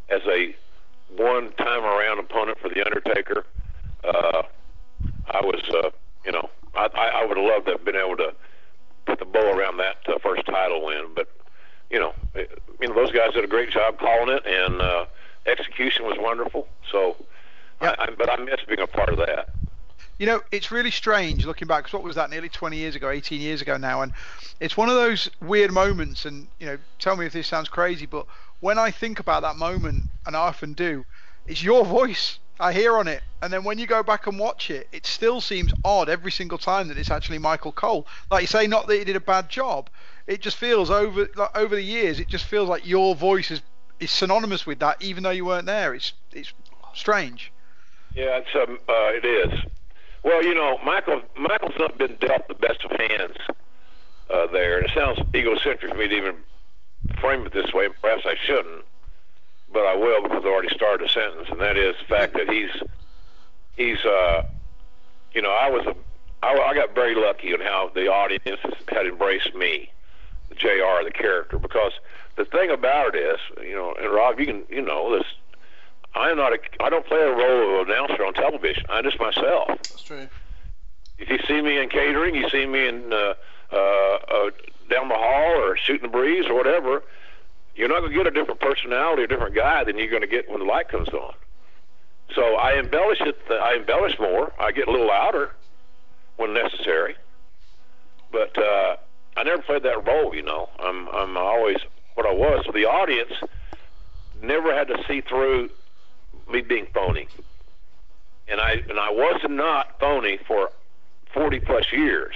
as 0.08 0.22
a 0.26 0.56
one-time 1.16 1.84
around 1.84 2.18
opponent 2.18 2.58
for 2.60 2.68
the 2.68 2.84
Undertaker. 2.84 3.44
Uh, 4.04 4.42
I 5.30 5.40
was, 5.42 5.62
uh, 5.70 5.90
you 6.24 6.32
know, 6.32 6.48
I, 6.74 6.88
I, 6.94 7.26
would 7.26 7.36
have 7.36 7.46
loved 7.46 7.66
to 7.66 7.72
have 7.72 7.84
been 7.84 7.96
able 7.96 8.16
to 8.16 8.32
put 9.06 9.18
the 9.18 9.24
bow 9.24 9.52
around 9.52 9.78
that 9.78 9.96
uh, 10.06 10.18
first 10.22 10.46
title 10.46 10.84
win, 10.84 11.08
but 11.14 11.28
you 11.90 11.98
know, 11.98 12.14
it, 12.34 12.62
you 12.80 12.88
know, 12.88 12.94
those 12.94 13.10
guys 13.10 13.32
did 13.32 13.44
a 13.44 13.48
great 13.48 13.70
job 13.70 13.98
calling 13.98 14.28
it, 14.28 14.46
and 14.46 14.80
uh, 14.80 15.06
execution 15.46 16.04
was 16.04 16.16
wonderful. 16.18 16.68
So, 16.90 17.16
I, 17.80 17.94
I, 17.98 18.10
but 18.16 18.30
I 18.30 18.36
miss 18.42 18.60
being 18.66 18.80
a 18.80 18.86
part 18.86 19.08
of 19.08 19.18
that. 19.18 19.50
You 20.18 20.26
know, 20.26 20.40
it's 20.50 20.70
really 20.70 20.90
strange 20.90 21.46
looking 21.46 21.68
back. 21.68 21.84
Cause 21.84 21.92
what 21.92 22.02
was 22.02 22.16
that? 22.16 22.30
Nearly 22.30 22.48
20 22.48 22.76
years 22.76 22.96
ago, 22.96 23.10
18 23.10 23.40
years 23.40 23.62
ago 23.62 23.76
now, 23.76 24.02
and 24.02 24.12
it's 24.60 24.76
one 24.76 24.88
of 24.88 24.96
those 24.96 25.30
weird 25.40 25.72
moments. 25.72 26.24
And 26.24 26.48
you 26.58 26.66
know, 26.66 26.78
tell 26.98 27.16
me 27.16 27.26
if 27.26 27.32
this 27.32 27.46
sounds 27.46 27.68
crazy, 27.68 28.06
but 28.06 28.26
when 28.60 28.78
I 28.78 28.90
think 28.90 29.20
about 29.20 29.42
that 29.42 29.56
moment, 29.56 30.04
and 30.26 30.36
I 30.36 30.40
often 30.40 30.72
do, 30.72 31.04
it's 31.46 31.62
your 31.62 31.84
voice 31.84 32.38
I 32.60 32.72
hear 32.72 32.96
on 32.96 33.06
it, 33.06 33.22
and 33.40 33.52
then 33.52 33.62
when 33.62 33.78
you 33.78 33.86
go 33.86 34.02
back 34.02 34.26
and 34.26 34.38
watch 34.38 34.70
it, 34.70 34.88
it 34.90 35.06
still 35.06 35.40
seems 35.40 35.72
odd 35.84 36.08
every 36.08 36.32
single 36.32 36.58
time 36.58 36.88
that 36.88 36.98
it's 36.98 37.10
actually 37.10 37.38
Michael 37.38 37.70
Cole. 37.70 38.06
Like 38.30 38.40
you 38.42 38.46
say, 38.48 38.66
not 38.66 38.88
that 38.88 38.96
he 38.96 39.04
did 39.04 39.14
a 39.14 39.20
bad 39.20 39.48
job. 39.48 39.88
It 40.26 40.40
just 40.40 40.56
feels 40.56 40.90
over 40.90 41.28
like, 41.36 41.56
over 41.56 41.76
the 41.76 41.82
years, 41.82 42.18
it 42.18 42.28
just 42.28 42.46
feels 42.46 42.68
like 42.68 42.86
your 42.86 43.14
voice 43.14 43.50
is 43.50 43.62
is 44.00 44.10
synonymous 44.10 44.66
with 44.66 44.80
that, 44.80 45.00
even 45.00 45.22
though 45.22 45.30
you 45.30 45.44
weren't 45.44 45.66
there. 45.66 45.94
It's 45.94 46.12
it's 46.32 46.52
strange. 46.94 47.52
Yeah, 48.14 48.40
it's 48.40 48.54
um, 48.56 48.78
uh, 48.88 49.12
it 49.14 49.24
is. 49.24 49.60
Well, 50.22 50.42
you 50.44 50.54
know, 50.54 50.78
Michael 50.84 51.22
Michael's 51.36 51.78
not 51.78 51.96
been 51.98 52.16
dealt 52.16 52.48
the 52.48 52.54
best 52.54 52.84
of 52.84 52.90
hands 52.92 53.36
uh, 54.30 54.46
there, 54.48 54.78
and 54.78 54.86
it 54.86 54.92
sounds 54.94 55.18
egocentric 55.34 55.92
for 55.92 55.98
me 55.98 56.08
to 56.08 56.14
even 56.14 56.36
frame 57.20 57.46
it 57.46 57.52
this 57.52 57.72
way. 57.72 57.88
Perhaps 58.00 58.24
I 58.26 58.34
shouldn't 58.46 58.84
but 59.72 59.84
I 59.84 59.94
will 59.94 60.22
because 60.22 60.38
I've 60.38 60.46
already 60.46 60.74
started 60.74 61.08
a 61.08 61.12
sentence, 61.12 61.48
and 61.50 61.60
that 61.60 61.76
is 61.76 61.94
the 62.00 62.04
fact 62.14 62.34
that 62.34 62.48
he's 62.48 62.70
he's 63.76 64.04
uh, 64.04 64.42
you 65.32 65.42
know 65.42 65.50
I 65.50 65.70
was 65.70 65.86
a 65.86 65.94
I, 66.42 66.52
I 66.52 66.74
got 66.74 66.94
very 66.94 67.14
lucky 67.14 67.52
in 67.52 67.60
how 67.60 67.90
the 67.94 68.08
audience 68.08 68.60
had 68.88 69.06
embraced 69.06 69.54
me, 69.54 69.90
Jr. 70.56 71.04
the 71.04 71.10
character, 71.12 71.58
because 71.58 71.92
the 72.36 72.44
thing 72.44 72.70
about 72.70 73.14
it 73.14 73.18
is, 73.18 73.40
you 73.62 73.74
know, 73.74 73.94
and 73.94 74.10
Rob, 74.12 74.38
you 74.38 74.46
can 74.46 74.62
you 74.68 74.82
know 74.82 75.16
this. 75.16 75.26
I 76.18 76.30
am 76.30 76.36
not 76.36 76.52
a. 76.52 76.58
I 76.80 76.90
don't 76.90 77.06
play 77.06 77.20
a 77.20 77.32
role 77.32 77.80
of 77.80 77.88
announcer 77.88 78.24
on 78.24 78.34
television. 78.34 78.84
I'm 78.88 79.04
just 79.04 79.18
myself. 79.18 79.68
That's 79.68 80.02
true. 80.02 80.28
If 81.18 81.28
you 81.30 81.38
see 81.46 81.60
me 81.62 81.78
in 81.78 81.88
catering, 81.88 82.34
you 82.34 82.48
see 82.48 82.66
me 82.66 82.88
in 82.88 83.12
uh, 83.12 83.34
uh, 83.72 83.76
uh, 83.76 84.50
down 84.90 85.08
the 85.08 85.14
hall 85.14 85.62
or 85.62 85.76
shooting 85.76 86.02
the 86.02 86.12
breeze 86.12 86.46
or 86.46 86.54
whatever 86.54 87.02
you're 87.78 87.88
not 87.88 88.00
going 88.00 88.10
to 88.10 88.18
get 88.18 88.26
a 88.26 88.30
different 88.32 88.60
personality, 88.60 89.22
a 89.22 89.26
different 89.28 89.54
guy 89.54 89.84
than 89.84 89.96
you're 89.96 90.10
going 90.10 90.22
to 90.22 90.28
get 90.28 90.50
when 90.50 90.58
the 90.58 90.64
light 90.64 90.88
comes 90.88 91.08
on. 91.10 91.32
So 92.34 92.56
I 92.56 92.72
embellish 92.72 93.20
it. 93.20 93.38
I 93.48 93.76
embellish 93.76 94.18
more. 94.18 94.52
I 94.58 94.72
get 94.72 94.88
a 94.88 94.90
little 94.90 95.06
louder 95.06 95.52
when 96.36 96.52
necessary, 96.52 97.14
but 98.32 98.58
uh, 98.58 98.96
I 99.36 99.44
never 99.44 99.62
played 99.62 99.84
that 99.84 100.06
role. 100.06 100.34
You 100.34 100.42
know, 100.42 100.68
I'm 100.78 101.08
I'm 101.08 101.36
always 101.38 101.78
what 102.14 102.26
I 102.26 102.32
was. 102.32 102.66
So 102.66 102.72
the 102.72 102.84
audience 102.84 103.32
never 104.42 104.74
had 104.74 104.88
to 104.88 105.02
see 105.06 105.20
through 105.22 105.70
me 106.50 106.60
being 106.60 106.86
phony, 106.94 107.28
and 108.48 108.60
I 108.60 108.82
and 108.88 108.98
I 108.98 109.10
was 109.10 109.40
not 109.48 109.98
phony 110.00 110.38
for 110.46 110.70
40 111.32 111.60
plus 111.60 111.92
years, 111.92 112.34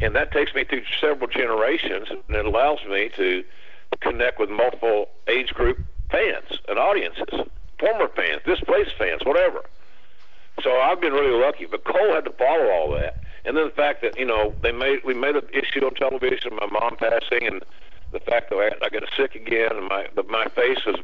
and 0.00 0.14
that 0.14 0.32
takes 0.32 0.54
me 0.54 0.64
through 0.64 0.82
several 1.00 1.28
generations, 1.28 2.08
and 2.10 2.36
it 2.36 2.44
allows 2.44 2.78
me 2.88 3.10
to 3.16 3.44
connect 4.00 4.38
with 4.38 4.50
multiple 4.50 5.08
age 5.28 5.48
group 5.54 5.78
fans 6.10 6.58
and 6.68 6.78
audiences, 6.78 7.48
former 7.78 8.08
fans, 8.08 8.42
displaced 8.44 8.92
fans, 8.98 9.22
whatever. 9.24 9.62
So 10.62 10.70
I've 10.78 11.00
been 11.00 11.12
really 11.12 11.38
lucky. 11.38 11.66
But 11.66 11.84
Cole 11.84 12.12
had 12.12 12.24
to 12.24 12.32
follow 12.32 12.70
all 12.70 12.90
that, 12.92 13.22
and 13.44 13.56
then 13.56 13.66
the 13.66 13.74
fact 13.74 14.02
that 14.02 14.18
you 14.18 14.26
know 14.26 14.54
they 14.62 14.72
made 14.72 15.00
we 15.04 15.14
made 15.14 15.36
an 15.36 15.48
issue 15.52 15.84
on 15.84 15.94
television, 15.94 16.56
my 16.56 16.66
mom 16.66 16.96
passing, 16.96 17.46
and 17.46 17.62
the 18.12 18.20
fact 18.20 18.50
that 18.50 18.56
I, 18.82 18.88
got 18.88 19.02
sick 19.16 19.34
again, 19.34 19.76
and 19.76 19.88
my 19.88 20.08
my 20.28 20.46
face 20.46 20.84
was 20.86 20.96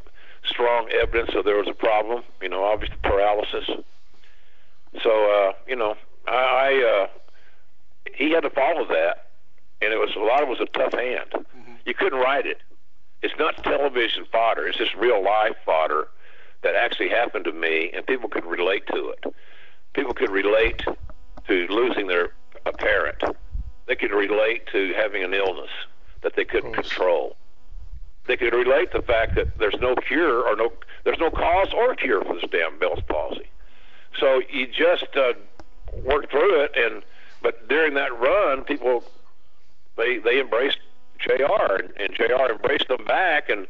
strong 0.46 0.88
evidence 0.90 1.30
that 1.34 1.44
there 1.44 1.56
was 1.56 1.68
a 1.68 1.74
problem. 1.74 2.22
You 2.42 2.48
know, 2.48 2.64
obviously 2.64 2.96
paralysis. 3.02 3.68
So 5.02 5.10
uh, 5.10 5.52
you 5.66 5.76
know, 5.76 5.96
I, 6.26 6.32
I 6.32 7.02
uh, 7.02 7.06
he 8.14 8.30
had 8.30 8.42
to 8.42 8.50
follow 8.50 8.86
that, 8.86 9.28
and 9.82 9.92
it 9.92 9.98
was 9.98 10.10
a 10.16 10.20
lot 10.20 10.42
of 10.42 10.48
it 10.48 10.58
was 10.58 10.60
a 10.60 10.78
tough 10.78 10.92
hand. 10.92 11.30
Mm-hmm. 11.32 11.72
You 11.84 11.94
couldn't 11.94 12.18
write 12.18 12.46
it. 12.46 12.58
It's 13.22 13.34
not 13.38 13.62
television 13.64 14.26
fodder. 14.30 14.66
It's 14.66 14.78
just 14.78 14.94
real 14.94 15.22
life 15.22 15.56
fodder 15.64 16.08
that 16.62 16.74
actually 16.74 17.08
happened 17.08 17.44
to 17.46 17.52
me, 17.52 17.90
and 17.94 18.06
people 18.06 18.28
could 18.28 18.44
relate 18.44 18.86
to 18.88 19.10
it. 19.10 19.34
People 19.94 20.14
could 20.14 20.30
relate 20.30 20.82
to 21.46 21.66
losing 21.68 22.06
their 22.06 22.30
a 22.66 22.72
parent. 22.72 23.22
They 23.86 23.96
could 23.96 24.12
relate 24.12 24.66
to 24.72 24.94
having 24.94 25.22
an 25.22 25.34
illness 25.34 25.70
that 26.22 26.36
they 26.36 26.44
couldn't 26.44 26.72
control. 26.72 27.36
They 28.26 28.36
could 28.36 28.54
relate 28.54 28.92
the 28.92 29.02
fact 29.02 29.34
that 29.34 29.58
there's 29.58 29.76
no 29.80 29.94
cure 29.96 30.46
or 30.46 30.56
no 30.56 30.72
there's 31.04 31.18
no 31.18 31.30
cause 31.30 31.72
or 31.74 31.94
cure 31.94 32.24
for 32.24 32.34
this 32.34 32.44
damn 32.50 32.78
Bell's 32.78 33.02
palsy. 33.06 33.48
So 34.18 34.40
you 34.50 34.66
just 34.66 35.14
uh, 35.16 35.34
work 36.04 36.30
through 36.30 36.62
it, 36.62 36.72
and 36.76 37.02
but 37.42 37.68
during 37.68 37.94
that 37.94 38.18
run, 38.18 38.64
people 38.64 39.04
they 39.96 40.18
they 40.18 40.40
embraced 40.40 40.78
Jr. 41.18 41.74
and, 41.78 41.92
and 41.96 42.14
Jr. 42.14 42.52
embraced 42.52 42.88
them 42.88 43.04
back, 43.04 43.48
and 43.48 43.66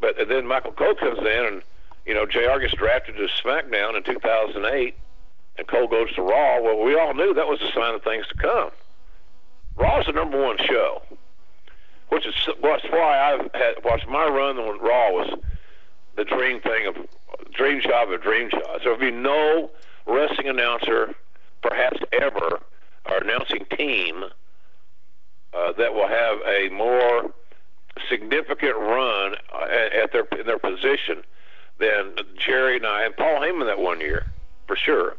but 0.00 0.18
and 0.20 0.30
then 0.30 0.46
Michael 0.46 0.72
Cole 0.72 0.94
comes 0.94 1.18
in, 1.18 1.46
and 1.46 1.62
you 2.06 2.14
know 2.14 2.26
Jr. 2.26 2.60
gets 2.60 2.74
drafted 2.74 3.16
to 3.16 3.28
SmackDown 3.44 3.96
in 3.96 4.02
2008, 4.02 4.94
and 5.58 5.66
Cole 5.66 5.88
goes 5.88 6.12
to 6.14 6.22
Raw. 6.22 6.60
Well, 6.60 6.82
we 6.82 6.98
all 6.98 7.14
knew 7.14 7.34
that 7.34 7.46
was 7.46 7.60
a 7.60 7.70
sign 7.72 7.94
of 7.94 8.02
things 8.02 8.26
to 8.28 8.34
come. 8.34 8.70
Raw 9.76 10.00
is 10.00 10.06
the 10.06 10.12
number 10.12 10.40
one 10.42 10.58
show, 10.58 11.02
which 12.12 12.26
is 12.26 12.34
that's 12.62 12.84
why 12.90 13.32
I've 13.32 13.50
had 13.54 13.82
watched 13.82 14.06
my 14.06 14.26
run 14.26 14.58
on 14.58 14.78
Raw 14.80 15.10
was 15.12 15.34
the 16.14 16.24
dream 16.24 16.60
thing 16.60 16.86
of 16.86 16.96
dream 17.54 17.80
job 17.80 18.10
of 18.10 18.22
dream 18.22 18.50
job. 18.50 18.62
So 18.62 18.78
there'll 18.84 18.98
be 18.98 19.10
no 19.10 19.70
wrestling 20.06 20.48
announcer, 20.48 21.14
perhaps 21.62 21.98
ever, 22.12 22.60
or 23.08 23.16
announcing 23.16 23.64
team 23.76 24.24
uh, 25.54 25.72
that 25.72 25.94
will 25.94 26.08
have 26.08 26.38
a 26.46 26.68
more 26.68 27.32
significant 28.10 28.76
run 28.76 29.36
at, 29.62 29.92
at 29.94 30.12
their 30.12 30.26
in 30.38 30.46
their 30.46 30.58
position 30.58 31.22
than 31.78 32.16
Jerry 32.36 32.76
and 32.76 32.86
I 32.86 33.04
and 33.04 33.16
Paul 33.16 33.40
Heyman 33.40 33.66
that 33.66 33.78
one 33.78 34.00
year 34.00 34.26
for 34.66 34.76
sure 34.76 35.16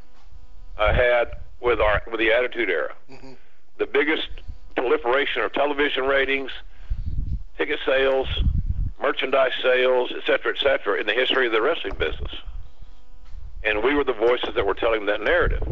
uh, 0.77 0.93
had 0.93 1.25
with 1.59 1.81
our 1.81 2.03
with 2.11 2.19
the 2.19 2.31
Attitude 2.31 2.69
Era. 2.69 2.93
Mm-hmm. 3.09 3.33
The 3.79 3.87
biggest 3.87 4.27
proliferation 4.75 5.41
of 5.41 5.53
television 5.53 6.03
ratings, 6.03 6.51
ticket 7.57 7.79
sales, 7.85 8.27
merchandise 9.01 9.51
sales, 9.61 10.11
et 10.15 10.23
cetera, 10.25 10.53
et 10.55 10.61
cetera, 10.61 10.99
in 10.99 11.05
the 11.05 11.13
history 11.13 11.45
of 11.45 11.51
the 11.51 11.61
wrestling 11.61 11.95
business. 11.97 12.31
And 13.63 13.83
we 13.83 13.95
were 13.95 14.03
the 14.03 14.13
voices 14.13 14.55
that 14.55 14.65
were 14.65 14.73
telling 14.73 15.05
that 15.05 15.21
narrative. 15.21 15.63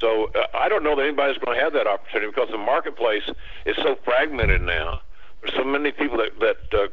So 0.00 0.30
uh, 0.34 0.46
I 0.54 0.68
don't 0.68 0.82
know 0.82 0.96
that 0.96 1.02
anybody's 1.02 1.38
going 1.38 1.56
to 1.56 1.62
have 1.62 1.72
that 1.74 1.86
opportunity 1.86 2.30
because 2.30 2.50
the 2.50 2.58
marketplace 2.58 3.22
is 3.64 3.76
so 3.76 3.96
fragmented 4.04 4.62
now. 4.62 5.00
There's 5.40 5.54
so 5.54 5.64
many 5.64 5.92
people 5.92 6.18
that 6.18 6.38
that 6.40 6.78
uh, 6.78 6.88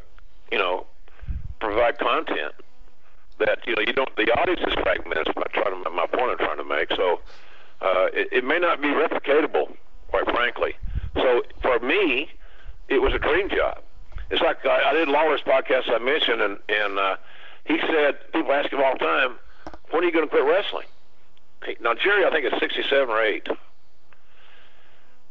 you 0.52 0.58
know 0.58 0.86
provide 1.60 1.98
content 1.98 2.54
that 3.40 3.60
you 3.66 3.76
know 3.76 3.82
you 3.86 3.94
don't. 3.94 4.16
The 4.16 4.32
audience 4.40 4.62
is 4.68 4.74
fragmented. 4.82 5.26
That's 5.26 5.36
my, 5.36 5.44
trying 5.54 5.84
to, 5.84 5.90
my 5.90 6.06
point 6.08 6.32
I'm 6.32 6.38
trying 6.38 6.58
to 6.58 6.64
make. 6.64 6.90
So 6.96 7.22
uh, 7.82 8.08
it, 8.14 8.30
it 8.32 8.44
may 8.44 8.60
not 8.60 8.82
be 8.82 8.90
replicatable, 8.90 9.76
quite 10.10 10.26
frankly. 10.26 10.76
So 11.16 11.44
for 11.62 11.80
me, 11.80 12.30
it 12.92 13.02
was 13.02 13.14
a 13.14 13.20
dream 13.20 13.50
job. 13.50 13.80
It's 14.30 14.42
like 14.42 14.66
I, 14.66 14.90
I 14.90 14.94
did 14.94 15.08
Lawler's 15.08 15.42
podcast 15.42 15.90
I 15.90 15.98
mentioned, 16.00 16.42
and 16.42 16.58
and 16.70 17.00
uh, 17.00 17.16
he 17.66 17.80
said 17.80 18.32
people 18.34 18.52
ask 18.52 18.72
him 18.72 18.80
all 18.82 18.94
the 18.94 19.00
time, 19.00 19.36
"When 19.90 20.04
are 20.04 20.06
you 20.06 20.12
going 20.12 20.26
to 20.26 20.30
quit 20.30 20.44
wrestling?" 20.46 20.88
Now, 21.80 21.94
Jerry, 21.94 22.26
I 22.26 22.32
think 22.32 22.52
is 22.52 22.60
67 22.60 23.10
or 23.10 23.22
8. 23.22 23.48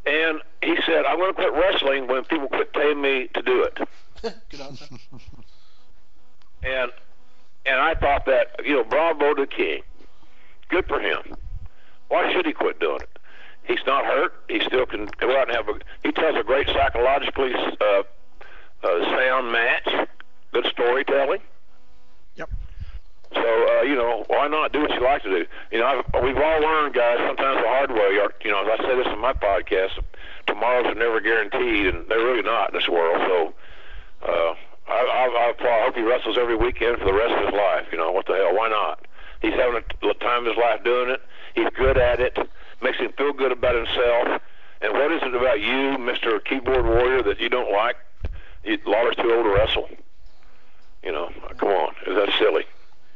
And 0.06 0.40
he 0.62 0.76
said, 0.86 1.04
I'm 1.04 1.18
going 1.18 1.34
to 1.34 1.34
quit 1.34 1.52
wrestling 1.52 2.06
when 2.06 2.24
people 2.24 2.48
quit 2.48 2.72
paying 2.72 3.00
me 3.00 3.28
to 3.34 3.42
do 3.42 3.62
it. 3.64 3.78
Good 4.22 4.60
answer. 4.60 4.86
and 6.62 6.90
and 7.66 7.78
I 7.78 7.94
thought 7.94 8.24
that, 8.26 8.64
you 8.64 8.74
know, 8.74 8.84
bravo 8.84 9.34
to 9.34 9.46
King. 9.46 9.82
Good 10.68 10.86
for 10.86 10.98
him. 10.98 11.36
Why 12.08 12.32
should 12.32 12.46
he 12.46 12.52
quit 12.52 12.80
doing 12.80 13.02
it? 13.02 13.18
He's 13.64 13.84
not 13.86 14.04
hurt. 14.04 14.32
He 14.48 14.60
still 14.60 14.86
can 14.86 15.08
go 15.18 15.36
out 15.36 15.48
and 15.48 15.56
have 15.56 15.68
a. 15.68 15.78
He 16.02 16.12
tells 16.12 16.36
a 16.36 16.42
great 16.42 16.66
psychologically 16.68 17.52
uh, 17.54 18.02
uh, 18.82 19.04
sound 19.16 19.52
match. 19.52 20.08
Good 20.52 20.66
storytelling. 20.72 21.40
Yep. 22.36 22.50
So 23.32 23.40
uh, 23.40 23.82
you 23.82 23.94
know, 23.94 24.24
why 24.26 24.48
not 24.48 24.72
do 24.72 24.80
what 24.80 24.90
you 24.90 25.00
like 25.02 25.22
to 25.22 25.30
do? 25.30 25.46
You 25.70 25.78
know, 25.78 25.86
I've, 25.86 26.22
we've 26.22 26.36
all 26.36 26.60
learned, 26.60 26.94
guys, 26.94 27.18
sometimes 27.18 27.62
the 27.62 27.68
hard 27.68 27.92
way. 27.92 28.18
Or, 28.18 28.32
you 28.42 28.50
know, 28.50 28.62
as 28.64 28.80
I 28.80 28.82
say 28.82 28.96
this 28.96 29.06
in 29.06 29.18
my 29.20 29.32
podcast, 29.32 30.02
tomorrows 30.46 30.86
are 30.86 30.94
never 30.94 31.20
guaranteed, 31.20 31.86
and 31.86 32.08
they're 32.08 32.18
really 32.24 32.42
not 32.42 32.72
in 32.72 32.78
this 32.78 32.88
world. 32.88 33.22
So 33.28 33.54
uh, 34.26 34.54
I, 34.88 34.98
I, 34.98 35.54
I 35.58 35.84
hope 35.84 35.94
he 35.94 36.02
wrestles 36.02 36.36
every 36.38 36.56
weekend 36.56 36.98
for 36.98 37.04
the 37.04 37.12
rest 37.12 37.32
of 37.32 37.46
his 37.46 37.54
life. 37.54 37.86
You 37.92 37.98
know, 37.98 38.10
what 38.10 38.26
the 38.26 38.34
hell? 38.34 38.56
Why 38.56 38.68
not? 38.68 39.06
He's 39.40 39.54
having 39.54 39.80
a 40.02 40.14
time 40.14 40.46
of 40.46 40.46
his 40.46 40.56
life 40.56 40.82
doing 40.84 41.10
it. 41.10 41.22
He's 41.54 41.68
good 41.76 41.96
at 41.96 42.20
it. 42.20 42.36
Makes 42.82 42.98
him 42.98 43.12
feel 43.16 43.32
good 43.32 43.52
about 43.52 43.74
himself. 43.74 44.42
And 44.80 44.92
what 44.94 45.12
is 45.12 45.22
it 45.22 45.34
about 45.34 45.60
you, 45.60 45.98
Mr. 45.98 46.42
Keyboard 46.42 46.84
Warrior, 46.84 47.22
that 47.24 47.40
you 47.40 47.48
don't 47.48 47.70
like? 47.70 47.96
You, 48.64 48.78
Lawler's 48.86 49.16
too 49.16 49.30
old 49.32 49.44
to 49.44 49.50
wrestle. 49.50 49.88
You 51.02 51.12
know, 51.12 51.30
come 51.58 51.68
on, 51.68 51.94
is 52.06 52.16
that 52.16 52.30
silly? 52.38 52.64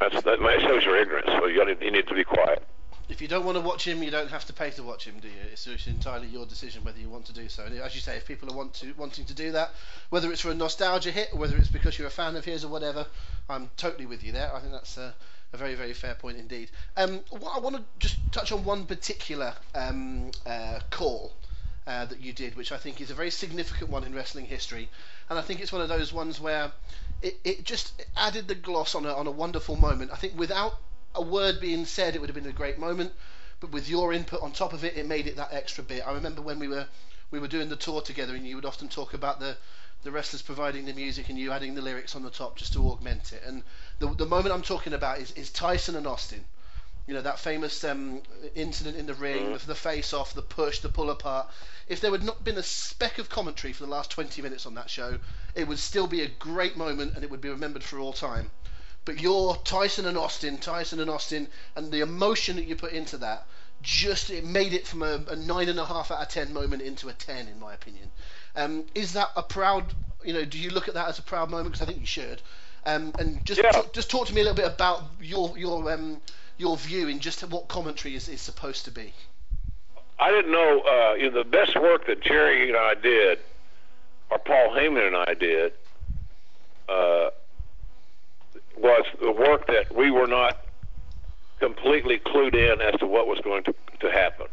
That's, 0.01 0.23
that 0.23 0.39
shows 0.61 0.85
your 0.85 0.97
ignorance. 0.97 1.27
So 1.27 1.47
you, 1.47 1.59
gotta, 1.59 1.77
you 1.83 1.91
need 1.91 2.07
to 2.09 2.15
be 2.15 2.25
quiet. 2.25 2.63
If 3.09 3.21
you 3.21 3.29
don't 3.29 3.45
want 3.45 3.59
to 3.59 3.63
watch 3.63 3.87
him, 3.87 4.03
you 4.03 4.11
don't 4.11 4.31
have 4.31 4.47
to 4.47 4.55
pay 4.55 4.71
to 4.71 4.83
watch 4.83 5.05
him, 5.05 5.17
do 5.21 5.29
you? 5.29 5.35
It's, 5.53 5.67
entirely 5.87 6.27
your 6.29 6.47
decision 6.47 6.85
whether 6.85 6.99
you 6.99 7.11
want 7.11 7.27
to 7.27 7.35
do 7.35 7.51
so. 7.51 7.65
And 7.65 7.79
as 7.79 7.95
you 7.95 8.01
say, 8.01 8.17
if 8.17 8.27
people 8.27 8.51
are 8.51 8.57
want 8.57 8.73
to, 8.75 8.95
wanting 8.97 9.27
to 9.27 9.35
do 9.35 9.53
that, 9.53 9.73
whether 10.09 10.33
it's 10.33 10.41
for 10.41 10.51
a 10.51 10.55
nostalgia 10.55 11.11
hit 11.11 11.29
or 11.33 11.39
whether 11.39 11.57
it's 11.57 11.69
because 11.69 11.99
you're 11.99 12.09
a 12.09 12.11
fan 12.11 12.35
of 12.35 12.47
his 12.47 12.65
or 12.65 12.69
whatever, 12.69 13.07
I'm 13.49 13.71
totally 13.77 14.07
with 14.07 14.25
you 14.25 14.33
there. 14.33 14.55
I 14.55 14.61
think 14.61 14.73
that's 14.73 14.97
a, 14.97 15.15
a 15.53 15.57
very, 15.57 15.75
very 15.75 15.93
fair 15.93 16.15
point 16.15 16.39
indeed. 16.39 16.71
Um, 16.97 17.21
what 17.31 17.57
I 17.57 17.61
want 17.61 17.77
to 17.77 17.83
just 17.99 18.17
touch 18.33 18.53
on 18.53 18.65
one 18.65 18.87
particular 18.87 19.55
um, 19.75 20.31
uh, 20.47 20.81
call 20.91 21.33
uh, 21.87 22.07
that 22.07 22.21
you 22.21 22.33
did, 22.33 22.57
which 22.57 22.73
I 22.73 22.77
think 22.77 23.01
is 23.01 23.11
a 23.11 23.15
very 23.15 23.31
significant 23.31 23.91
one 23.91 24.05
in 24.05 24.15
wrestling 24.15 24.47
history, 24.47 24.89
and 25.29 25.39
I 25.39 25.43
think 25.43 25.61
it's 25.61 25.73
one 25.73 25.83
of 25.83 25.89
those 25.89 26.13
ones 26.13 26.41
where 26.41 26.73
it, 27.23 27.39
it 27.45 27.65
just 27.65 28.03
added 28.17 28.49
the 28.49 28.55
gloss 28.55 28.95
on 28.95 29.07
a, 29.07 29.15
on 29.15 29.27
a 29.27 29.31
wonderful 29.31 29.77
moment. 29.77 30.11
I 30.13 30.17
think 30.17 30.39
without 30.39 30.75
a 31.15 31.23
word 31.23 31.61
being 31.61 31.85
said, 31.85 32.15
it 32.15 32.21
would 32.21 32.29
have 32.29 32.35
been 32.35 32.47
a 32.47 32.53
great 32.53 32.79
moment, 32.79 33.13
but 33.61 33.71
with 33.71 33.89
your 33.89 34.13
input 34.13 34.43
on 34.43 34.53
top 34.53 34.73
of 34.73 34.85
it, 34.85 34.97
it 34.97 35.07
made 35.07 35.27
it 35.27 35.37
that 35.37 35.53
extra 35.53 35.85
bit. 35.85 36.07
I 36.07 36.13
remember 36.13 36.43
when 36.43 36.59
we 36.59 36.69
were 36.69 36.87
we 37.31 37.39
were 37.39 37.49
doing 37.49 37.69
the 37.69 37.77
tour 37.77 38.01
together, 38.01 38.35
and 38.35 38.47
you 38.47 38.57
would 38.57 38.65
often 38.65 38.89
talk 38.89 39.15
about 39.15 39.41
the 39.41 39.57
the 40.05 40.13
wrestlers 40.13 40.43
providing 40.43 40.85
the 40.87 40.93
music 40.93 41.29
and 41.29 41.39
you 41.39 41.51
adding 41.51 41.75
the 41.75 41.83
lyrics 41.83 42.15
on 42.15 42.23
the 42.23 42.31
top 42.31 42.57
just 42.57 42.73
to 42.75 42.87
augment 42.89 43.33
it. 43.33 43.43
And 43.47 43.63
the, 43.99 44.09
the 44.15 44.27
moment 44.27 44.55
I'm 44.55 44.63
talking 44.63 44.93
about 44.93 45.19
is, 45.19 45.33
is 45.33 45.51
Tyson 45.51 45.97
and 45.97 46.07
Austin. 46.07 46.45
You 47.07 47.15
know, 47.15 47.23
that 47.23 47.39
famous 47.39 47.85
um, 47.85 48.23
incident 48.55 48.97
in 48.97 49.07
the 49.07 49.15
ring, 49.15 49.47
Mhm. 49.47 49.61
the, 49.61 49.67
the 49.67 49.75
face 49.75 50.15
off, 50.15 50.33
the 50.35 50.41
push, 50.43 50.79
the 50.81 50.89
pull 50.89 51.11
apart. 51.11 51.49
If 51.89 52.01
there 52.01 52.11
had 52.13 52.23
not 52.23 52.45
been 52.45 52.57
a 52.57 52.63
speck 52.63 53.19
of 53.19 53.29
commentary 53.29 53.73
for 53.75 53.85
the 53.85 53.91
last 53.91 54.11
20 54.11 54.41
minutes 54.41 54.65
on 54.65 54.75
that 54.77 54.89
show, 54.89 55.19
it 55.55 55.69
would 55.69 55.79
still 55.79 56.07
be 56.07 56.23
a 56.23 56.29
great 56.29 56.77
moment 56.77 57.15
and 57.15 57.23
it 57.25 57.31
would 57.31 57.43
be 57.43 57.51
remembered 57.51 57.83
for 57.85 57.99
all 57.99 58.13
time. 58.15 58.51
But 59.05 59.21
your 59.21 59.57
Tyson 59.65 60.07
and 60.07 60.17
Austin, 60.17 60.57
Tyson 60.57 60.99
and 60.99 61.11
Austin, 61.11 61.49
and 61.77 61.93
the 61.93 62.01
emotion 62.01 62.57
that 62.57 62.65
you 62.65 62.75
put 62.75 62.93
into 62.93 63.19
that, 63.19 63.47
just 63.83 64.31
it 64.31 64.45
made 64.47 64.73
it 64.73 64.87
from 64.87 65.03
a, 65.03 65.23
a 65.29 65.37
nine 65.37 65.69
and 65.69 65.79
a 65.79 65.85
half 65.85 66.11
out 66.11 66.23
of 66.23 66.29
ten 66.29 66.55
moment 66.55 66.81
into 66.81 67.11
a 67.11 67.13
ten, 67.13 67.49
in 67.49 67.61
my 67.61 67.75
opinion. 67.75 68.11
Um, 68.57 68.85
is 68.95 69.13
that 69.15 69.31
a 69.37 69.43
proud? 69.43 69.93
You 70.25 70.33
know, 70.33 70.45
do 70.45 70.59
you 70.59 70.71
look 70.71 70.89
at 70.89 70.95
that 70.95 71.09
as 71.09 71.19
a 71.19 71.23
proud 71.23 71.51
moment? 71.51 71.73
Because 71.73 71.83
I 71.83 71.87
think 71.87 72.01
you 72.01 72.07
should. 72.07 72.41
Um, 72.87 73.13
and 73.19 73.45
just 73.45 73.61
Yeah. 73.63 73.71
talk, 73.73 73.93
just 73.93 74.11
talk 74.11 74.27
to 74.29 74.35
me 74.35 74.41
a 74.41 74.45
little 74.45 74.57
bit 74.57 74.67
about 74.67 75.03
your 75.21 75.57
your 75.57 75.93
um, 75.93 76.21
your 76.59 76.77
view 76.77 77.09
in 77.09 77.19
just 77.21 77.43
what 77.49 77.69
commentary 77.69 78.15
is, 78.15 78.29
is 78.29 78.41
supposed 78.41 78.85
to 78.85 78.91
be. 78.91 79.13
I 80.19 80.31
didn't 80.31 80.53
know, 80.53 80.81
uh, 80.81 81.15
you 81.15 81.31
know, 81.31 81.43
the 81.43 81.49
best 81.49 81.75
work 81.75 82.07
that 82.07 82.23
Jerry 82.23 82.69
and 82.69 82.77
I 82.77 82.95
did, 82.95 83.41
or 84.31 84.39
Paul 84.39 84.71
Heyman 84.71 85.09
and 85.09 85.17
I 85.17 85.35
did, 85.35 85.73
uh, 86.89 87.31
was 88.77 89.05
the 89.21 89.33
work 89.33 89.67
that 89.67 89.95
we 89.95 90.11
were 90.11 90.29
not 90.29 90.59
completely 91.59 92.19
clued 92.19 92.55
in 92.55 92.81
as 92.81 92.99
to 93.01 93.07
what 93.07 93.27
was 93.27 93.41
going 93.41 93.65
to, 93.65 93.75
to 94.01 94.11
happen. 94.11 94.47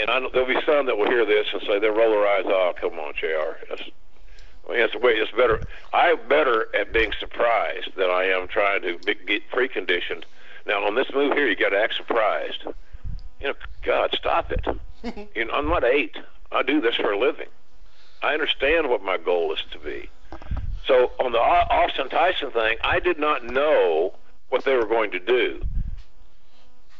And 0.00 0.10
I, 0.10 0.20
there'll 0.32 0.48
be 0.48 0.60
some 0.66 0.86
that 0.86 0.96
will 0.96 1.08
hear 1.08 1.24
this 1.24 1.46
and 1.52 1.62
say, 1.62 1.78
they'll 1.78 1.94
roll 1.94 2.10
their 2.10 2.26
eyes, 2.26 2.44
oh, 2.46 2.72
come 2.80 2.98
on, 2.98 3.14
JR. 3.14 3.56
That's, 3.68 3.82
I 4.68 4.72
mean, 4.72 4.80
it's, 4.80 4.94
way, 4.96 5.12
it's 5.12 5.32
better. 5.32 5.62
I'm 5.92 6.28
better 6.28 6.74
at 6.74 6.92
being 6.92 7.12
surprised 7.18 7.94
than 7.96 8.10
I 8.10 8.24
am 8.24 8.48
trying 8.48 8.82
to 8.82 8.98
be, 8.98 9.14
get 9.14 9.50
preconditioned. 9.50 10.24
Now, 10.66 10.84
on 10.84 10.94
this 10.94 11.06
move 11.14 11.32
here, 11.32 11.48
you 11.48 11.56
got 11.56 11.70
to 11.70 11.78
act 11.78 11.94
surprised 11.94 12.64
you 13.40 13.48
know, 13.48 13.54
God, 13.82 14.10
stop 14.14 14.50
it. 14.50 14.66
you 15.34 15.44
know, 15.44 15.52
I'm 15.52 15.68
not 15.68 15.84
eight. 15.84 16.16
I 16.50 16.62
do 16.62 16.80
this 16.80 16.96
for 16.96 17.12
a 17.12 17.18
living. 17.18 17.48
I 18.22 18.34
understand 18.34 18.88
what 18.88 19.02
my 19.02 19.16
goal 19.16 19.52
is 19.52 19.60
to 19.72 19.78
be. 19.78 20.08
So 20.86 21.12
on 21.20 21.32
the 21.32 21.38
Austin 21.38 22.08
Tyson 22.08 22.50
thing, 22.50 22.78
I 22.82 22.98
did 22.98 23.18
not 23.18 23.44
know 23.44 24.14
what 24.48 24.64
they 24.64 24.74
were 24.74 24.86
going 24.86 25.10
to 25.12 25.18
do. 25.18 25.60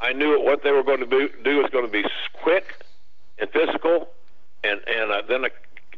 I 0.00 0.12
knew 0.12 0.40
what 0.40 0.62
they 0.62 0.70
were 0.70 0.84
going 0.84 1.00
to 1.00 1.06
do, 1.06 1.28
do 1.42 1.56
was 1.56 1.70
going 1.70 1.86
to 1.86 1.90
be 1.90 2.04
quick 2.42 2.84
and 3.40 3.50
physical, 3.50 4.08
and 4.64 4.80
and 4.86 5.10
uh, 5.10 5.22
then 5.28 5.44
a, 5.44 5.50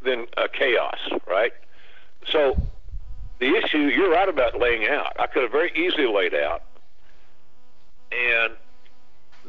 then 0.02 0.26
a 0.36 0.48
chaos, 0.48 0.98
right? 1.26 1.52
So 2.30 2.60
the 3.38 3.56
issue 3.56 3.78
you're 3.78 4.10
right 4.10 4.28
about 4.28 4.58
laying 4.58 4.86
out. 4.86 5.16
I 5.18 5.26
could 5.26 5.42
have 5.42 5.52
very 5.52 5.72
easily 5.74 6.06
laid 6.06 6.34
out, 6.34 6.62
and 8.12 8.54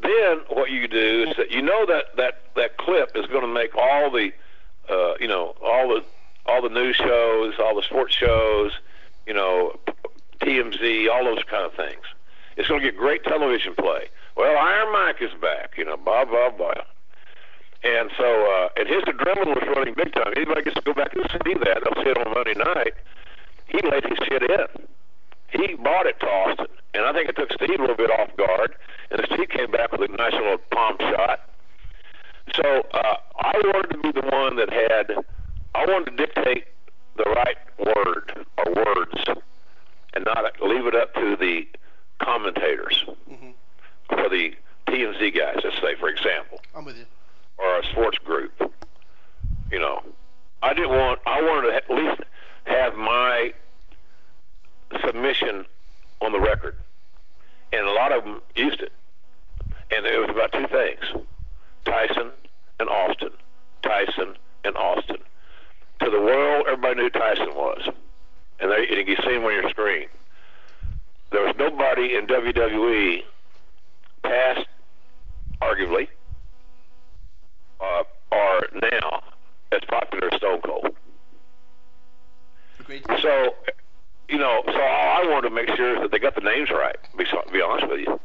then 0.02 0.40
what 0.50 0.72
you 0.72 0.88
do 0.88 1.26
is 1.30 1.36
that 1.38 1.52
you 1.52 1.62
know 1.62 1.86
that 1.86 2.16
that 2.18 2.42
that 2.56 2.78
clip 2.78 3.12
is 3.16 3.26
going 3.28 3.42
to 3.42 3.54
make 3.54 3.76
all 3.76 4.10
the 4.10 4.32
uh, 4.90 5.16
you 5.20 5.28
know 5.28 5.56
all 5.62 5.90
the 5.90 6.04
all 6.46 6.62
the 6.62 6.70
news 6.70 6.96
shows, 6.96 7.54
all 7.60 7.76
the 7.76 7.84
sports 7.84 8.14
shows, 8.14 8.72
you 9.28 9.34
know 9.34 9.80
TMZ, 10.42 11.10
all 11.10 11.24
those 11.24 11.44
kind 11.44 11.66
of 11.66 11.74
things. 11.74 12.02
It's 12.58 12.68
going 12.68 12.82
to 12.82 12.92
get 12.92 12.98
great 12.98 13.24
television 13.24 13.76
play. 13.76 14.08
Well, 14.36 14.58
Iron 14.58 14.92
Mike 14.92 15.22
is 15.22 15.32
back, 15.42 15.78
you 15.78 15.86
know, 15.86 15.98
blah 15.98 16.26
blah 16.26 16.50
blah. 16.50 16.74
And 17.84 18.12
so, 18.18 18.26
uh, 18.26 18.70
and 18.78 18.88
his 18.88 19.02
adrenaline 19.04 19.56
was 19.56 19.64
running 19.76 19.94
big 19.96 20.14
time. 20.14 20.34
Anybody 20.36 20.62
gets 20.64 20.76
to 20.76 20.82
go 20.82 20.94
back 20.94 21.14
and 21.16 21.24
see 21.32 21.54
that, 21.66 21.82
they'll 21.84 22.04
see 22.04 22.12
it 22.12 22.18
on 22.18 22.32
Monday 22.34 22.54
night. 22.54 22.94
He 23.68 23.80
laid 23.90 24.04
his 24.04 24.18
shit 24.28 24.44
in 24.44 24.68
he 25.52 25.76
bought 25.76 26.06
it 26.06 26.18
to 26.22 26.26
Austin, 26.26 26.68
and 26.94 27.04
I 27.06 27.12
think 27.12 27.28
it 27.28 27.36
took 27.36 27.52
Steve 27.52 27.78
a 27.78 27.82
little 27.82 27.96
bit 27.98 28.10
off 28.10 28.30
guard, 28.38 28.74
and 29.12 29.22
Steve 29.26 29.50
came 29.50 29.70
back 29.70 29.92
with 29.92 30.02
a 30.02 30.08
nice 30.08 30.32
little 30.32 30.58
palm 30.72 30.96
shot. 31.00 31.42
So 32.56 32.64
uh, 32.94 33.16
I 33.40 33.62
wanted 33.66 33.90
to 33.92 33.98
be 33.98 34.12
the 34.14 34.26
one 34.28 34.56
that 34.56 34.70
had, 34.72 35.12
I 35.76 35.86
wanted 35.86 36.12
to 36.12 36.26
dictate 36.26 36.66
the 37.18 37.24
right 37.36 37.58
word 37.80 38.46
or 38.60 38.74
words, 38.74 39.42
and 40.14 40.24
not 40.24 40.46
leave 40.62 40.86
it 40.86 40.96
up 40.96 41.14
to 41.16 41.36
the 41.36 41.68
commentators 42.22 43.04
Mhm. 43.30 43.54
for 44.08 44.30
the 44.30 44.56
TMZ 44.88 45.32
guys. 45.32 45.60
Let's 45.66 45.82
say, 45.82 45.96
for 45.96 46.08
example 46.08 46.62
I'm 46.76 46.86
with 46.86 46.98
you. 46.98 47.06
Or 47.62 47.80
a 47.80 47.86
sports 47.92 48.18
group. 48.20 48.52
You 49.72 49.80
know, 49.80 50.02
I 50.62 50.74
didn't 50.74 50.92
want. 50.92 51.20
I 51.26 51.42
wanted 51.42 51.70
to 51.70 51.76
at 51.76 51.90
least 51.90 52.22
have 52.66 52.96
my 52.96 53.54
submission 55.06 55.66
on 56.22 56.32
the 56.32 56.40
record, 56.40 56.76
and 57.72 57.88
a 57.88 57.92
lot 57.92 58.12
of 58.12 58.24
them 58.24 58.42
used 58.56 58.82
it. 58.82 58.92
And 59.96 60.06
it 60.06 60.20
was 60.20 60.30
about 60.30 60.52
two 60.52 60.68
things: 60.68 61.26
Tyson 61.86 62.32
and 62.80 62.90
Austin. 62.90 63.32
Tyson 63.84 64.36
and 64.64 64.76
Austin. 64.78 65.18
To 66.02 66.10
the 66.10 66.20
world, 66.20 66.66
everybody 66.68 67.02
knew 67.02 67.10
Tyson 67.10 67.50
was, 67.56 67.88
and, 68.60 68.72
they, 68.72 68.88
you 68.90 69.06
can 69.06 69.24
see 69.24 69.36
him 69.36 69.44
on 69.44 69.54
your 69.54 69.70
screen. 69.70 70.08
There 71.32 71.44
was 71.44 71.56
nobody 71.58 72.16
in 72.16 72.28
WWE 72.28 73.24
past, 74.24 74.66
arguably, 75.62 76.08
uh, 77.82 78.04
are 78.32 78.62
now 78.82 79.24
as 79.72 79.82
popular 79.88 80.30
as 80.32 80.38
Stone 80.38 80.62
Cold. 80.62 80.96
Agreed. 82.80 83.06
So, 83.22 83.56
you 84.30 84.38
know, 84.38 84.62
so 84.66 84.80
I 84.80 85.26
wanted 85.28 85.50
to 85.50 85.56
make 85.56 85.70
sure 85.76 86.00
that 86.02 86.12
they 86.12 86.20
got 86.20 86.36
the 86.36 86.42
names 86.42 86.70
right. 86.70 86.98
Be, 87.18 87.26
be 87.52 87.62
honest 87.62 87.88
with 87.90 88.00
you, 88.00 88.20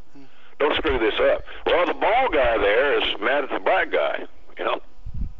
don't 0.59 0.75
screw 0.75 0.97
this 0.99 1.15
up. 1.19 1.43
Well, 1.65 1.85
the 1.85 1.93
bald 1.93 2.33
guy 2.33 2.57
there 2.57 3.01
is 3.01 3.19
mad 3.21 3.43
at 3.43 3.49
the 3.49 3.59
black 3.59 3.91
guy. 3.91 4.25
You 4.57 4.65
know, 4.65 4.81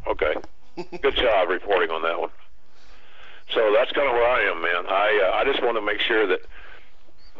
okay, 0.07 0.35
good 1.01 1.15
job 1.15 1.49
reporting 1.49 1.89
on 1.89 2.01
that 2.03 2.19
one. 2.19 2.29
So 3.53 3.73
that's 3.73 3.91
kind 3.93 4.07
of 4.07 4.13
where 4.13 4.29
I 4.29 4.41
am, 4.43 4.61
man. 4.61 4.85
I 4.87 5.29
uh, 5.29 5.35
I 5.37 5.43
just 5.45 5.63
want 5.63 5.77
to 5.77 5.81
make 5.81 6.01
sure 6.01 6.27
that 6.27 6.41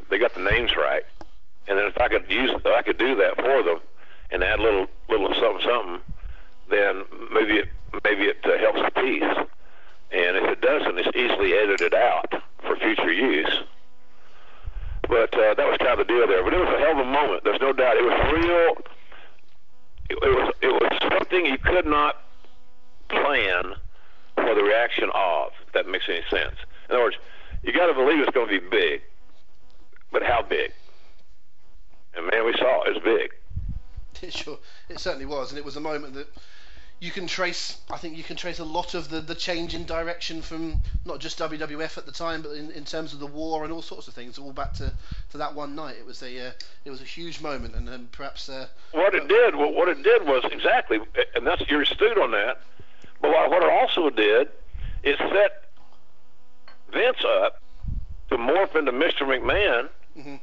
they 0.09 0.17
got 0.17 0.33
the 0.33 0.41
names 0.41 0.75
right, 0.75 1.03
and 1.67 1.77
then 1.77 1.85
if 1.85 1.97
I 1.99 2.07
could 2.07 2.25
use 2.29 2.49
if 2.51 2.65
I 2.65 2.81
could 2.81 2.97
do 2.97 3.15
that 3.15 3.35
for 3.35 3.61
them 3.61 3.79
and 4.31 4.43
add 4.43 4.59
a 4.59 4.63
little 4.63 4.87
little 5.09 5.33
something 5.35 5.67
something, 5.67 6.01
then 6.69 7.03
maybe 7.33 7.57
it 7.57 7.69
maybe 8.03 8.23
it 8.25 8.37
uh, 8.43 8.57
helps 8.59 8.81
the 8.81 9.01
piece. 9.01 9.47
And 10.11 10.37
if 10.37 10.43
it 10.43 10.61
doesn't, 10.61 10.97
it's 10.97 11.15
easily 11.17 11.53
edited 11.53 11.93
out 11.93 12.31
for 12.61 12.75
future 12.77 13.11
use. 13.11 13.63
But 15.07 15.33
uh, 15.33 15.53
that 15.55 15.67
was 15.67 15.77
kind 15.79 15.99
of 15.99 16.07
the 16.07 16.13
deal 16.13 16.27
there. 16.27 16.43
But 16.43 16.53
it 16.53 16.59
was 16.59 16.73
a 16.73 16.79
hell 16.79 16.99
of 16.99 16.99
a 16.99 17.09
moment. 17.09 17.43
There's 17.43 17.61
no 17.61 17.73
doubt. 17.73 17.97
It 17.97 18.03
was 18.03 18.33
real. 18.33 18.77
It, 20.09 20.17
it 20.21 20.35
was 20.35 20.53
it 20.61 20.67
was 20.67 21.11
something 21.11 21.45
you 21.45 21.57
could 21.57 21.85
not 21.85 22.23
plan 23.09 23.75
for 24.35 24.55
the 24.55 24.63
reaction 24.63 25.09
of. 25.13 25.51
If 25.67 25.73
that 25.73 25.87
makes 25.87 26.05
any 26.07 26.23
sense. 26.29 26.55
In 26.89 26.95
other 26.95 27.03
words, 27.03 27.17
you 27.63 27.73
got 27.73 27.87
to 27.87 27.93
believe 27.93 28.19
it's 28.19 28.31
going 28.31 28.47
to 28.47 28.59
be 28.59 28.65
big. 28.69 29.01
But 30.11 30.23
how 30.23 30.41
big? 30.41 30.71
And 32.15 32.27
man, 32.27 32.45
we 32.45 32.53
saw 32.53 32.83
it. 32.83 32.89
It 32.89 32.93
was 32.95 33.03
big. 33.03 33.31
It 34.19 34.33
sure, 34.33 34.57
it 34.89 34.99
certainly 34.99 35.27
was, 35.27 35.51
and 35.51 35.59
it 35.59 35.65
was 35.65 35.75
a 35.75 35.79
moment 35.79 36.15
that 36.15 36.27
you 36.99 37.11
can 37.11 37.27
trace. 37.27 37.77
I 37.91 37.97
think 37.97 38.17
you 38.17 38.23
can 38.23 38.37
trace 38.37 38.59
a 38.59 38.63
lot 38.63 38.93
of 38.95 39.09
the, 39.09 39.21
the 39.21 39.35
change 39.35 39.75
in 39.75 39.85
direction 39.85 40.41
from 40.41 40.81
not 41.05 41.19
just 41.19 41.37
WWF 41.37 41.97
at 41.97 42.05
the 42.05 42.11
time, 42.11 42.41
but 42.41 42.51
in, 42.51 42.71
in 42.71 42.85
terms 42.85 43.13
of 43.13 43.19
the 43.19 43.27
war 43.27 43.63
and 43.63 43.71
all 43.71 43.83
sorts 43.83 44.07
of 44.07 44.15
things, 44.15 44.39
all 44.39 44.51
back 44.51 44.73
to, 44.73 44.91
to 45.31 45.37
that 45.37 45.53
one 45.53 45.75
night. 45.75 45.95
It 45.99 46.05
was 46.05 46.23
a 46.23 46.47
uh, 46.47 46.51
it 46.85 46.89
was 46.89 47.01
a 47.01 47.05
huge 47.05 47.39
moment, 47.41 47.75
and, 47.75 47.87
and 47.87 48.11
perhaps 48.11 48.49
uh, 48.49 48.67
What 48.91 49.13
it 49.13 49.27
did, 49.27 49.55
what 49.55 49.73
what 49.75 49.89
it 49.89 50.01
did 50.01 50.25
was 50.25 50.43
exactly, 50.51 50.99
and 51.35 51.45
that's 51.45 51.61
you're 51.69 51.83
astute 51.83 52.17
on 52.17 52.31
that. 52.31 52.61
But 53.21 53.31
what 53.31 53.49
what 53.51 53.63
it 53.63 53.69
also 53.69 54.09
did 54.09 54.49
is 55.03 55.17
set 55.17 55.69
Vince 56.91 57.23
up 57.43 57.61
to 58.29 58.37
morph 58.37 58.75
into 58.75 58.91
Mr. 58.91 59.21
McMahon 59.21 59.89
mhm. 60.17 60.39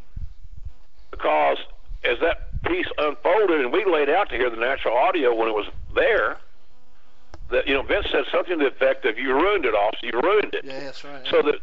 because 1.11 1.59
as 2.05 2.19
that 2.21 2.54
piece 2.65 2.87
unfolded 2.99 3.61
and 3.61 3.73
we 3.73 3.85
laid 3.85 4.09
out 4.09 4.29
to 4.31 4.37
hear 4.37 4.51
the 4.51 4.57
natural 4.57 4.97
audio 4.97 5.35
when 5.35 5.49
it 5.49 5.55
was 5.55 5.67
there, 5.95 6.39
that 7.51 7.67
you 7.67 7.75
know 7.75 7.83
Vince 7.83 8.07
said 8.11 8.25
something 8.33 8.59
to 8.59 8.65
the 8.65 8.71
effect 8.71 9.05
of 9.05 9.19
"You 9.19 9.35
ruined 9.35 9.65
it, 9.65 9.75
Austin. 9.75 10.11
You 10.13 10.21
ruined 10.21 10.55
it." 10.55 10.65
Yeah, 10.65 10.81
that's 10.81 11.05
right. 11.05 11.27
So 11.31 11.43
that 11.43 11.57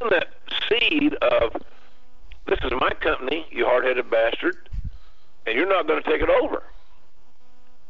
in 0.00 0.08
that 0.10 0.28
seed 0.68 1.14
of 1.14 1.62
this 2.46 2.58
is 2.64 2.72
my 2.72 2.90
company, 3.00 3.46
you 3.50 3.64
hard-headed 3.64 4.10
bastard, 4.10 4.68
and 5.46 5.56
you're 5.56 5.68
not 5.68 5.86
going 5.86 6.02
to 6.02 6.10
take 6.10 6.20
it 6.20 6.28
over. 6.28 6.62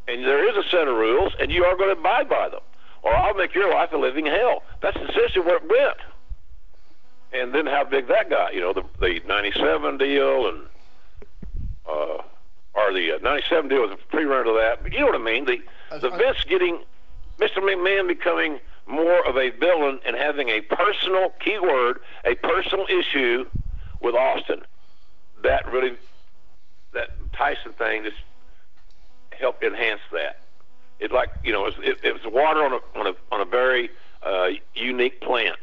And 0.09 0.25
there 0.25 0.49
is 0.49 0.65
a 0.65 0.69
set 0.69 0.89
of 0.89 0.97
rules, 0.97 1.33
and 1.41 1.51
you 1.51 1.65
are 1.65 1.77
going 1.77 1.95
to 1.95 1.99
abide 1.99 2.29
by 2.29 2.49
them, 2.49 2.61
or 3.03 3.15
I'll 3.15 3.35
make 3.35 3.55
your 3.55 3.73
life 3.73 3.93
a 3.93 3.97
living 3.97 4.27
hell. 4.27 4.63
That's 4.83 4.97
essentially 4.97 5.45
where 5.47 5.57
it 5.57 5.69
went. 5.69 5.99
And 7.33 7.55
then 7.55 7.67
how 7.67 7.85
big 7.85 8.09
that 8.09 8.29
got, 8.29 8.53
you 8.53 8.61
know, 8.61 8.75
the 8.75 8.85
the 9.01 9.21
'97 9.27 9.97
deal 9.97 10.49
and 10.49 10.67
uh, 11.89 12.23
or 12.75 12.93
the 12.93 13.13
uh, 13.13 13.19
97 13.23 13.69
deal 13.69 13.83
was 13.83 13.91
a 13.93 13.97
pre-run 14.11 14.45
to 14.47 14.53
that. 14.55 14.83
But 14.83 14.93
you 14.93 15.01
know 15.01 15.07
what 15.07 15.15
I 15.15 15.19
mean? 15.19 15.45
The 15.45 15.61
the 15.99 16.11
I- 16.13 16.19
Vince 16.19 16.45
getting 16.45 16.81
Mr. 17.39 17.59
McMahon 17.59 18.09
becoming 18.09 18.61
more 18.87 19.25
of 19.27 19.37
a 19.37 19.51
villain 19.51 20.01
and 20.05 20.17
having 20.17 20.49
a 20.49 20.61
personal 20.63 21.33
keyword, 21.41 22.01
a 22.25 22.35
personal 22.37 22.87
issue 22.89 23.45
with 24.01 24.15
Austin. 24.15 24.63
That 25.43 25.71
really, 25.73 25.97
that 26.95 27.11
Tyson 27.33 27.73
thing 27.73 28.05
just 28.05 28.17
helped 29.39 29.63
enhance 29.63 30.01
that. 30.13 30.39
It 31.01 31.11
like 31.13 31.31
you 31.45 31.53
know, 31.53 31.67
it, 31.67 31.77
was- 31.79 31.89
it, 31.89 31.99
it 32.05 32.13
was 32.13 32.23
water 32.33 32.65
on 32.65 32.73
a 32.75 32.99
on 32.99 33.07
a 33.09 33.35
on 33.35 33.41
a 33.41 33.45
very 33.45 33.91
uh, 34.23 34.49
unique 34.75 35.21
plant 35.21 35.59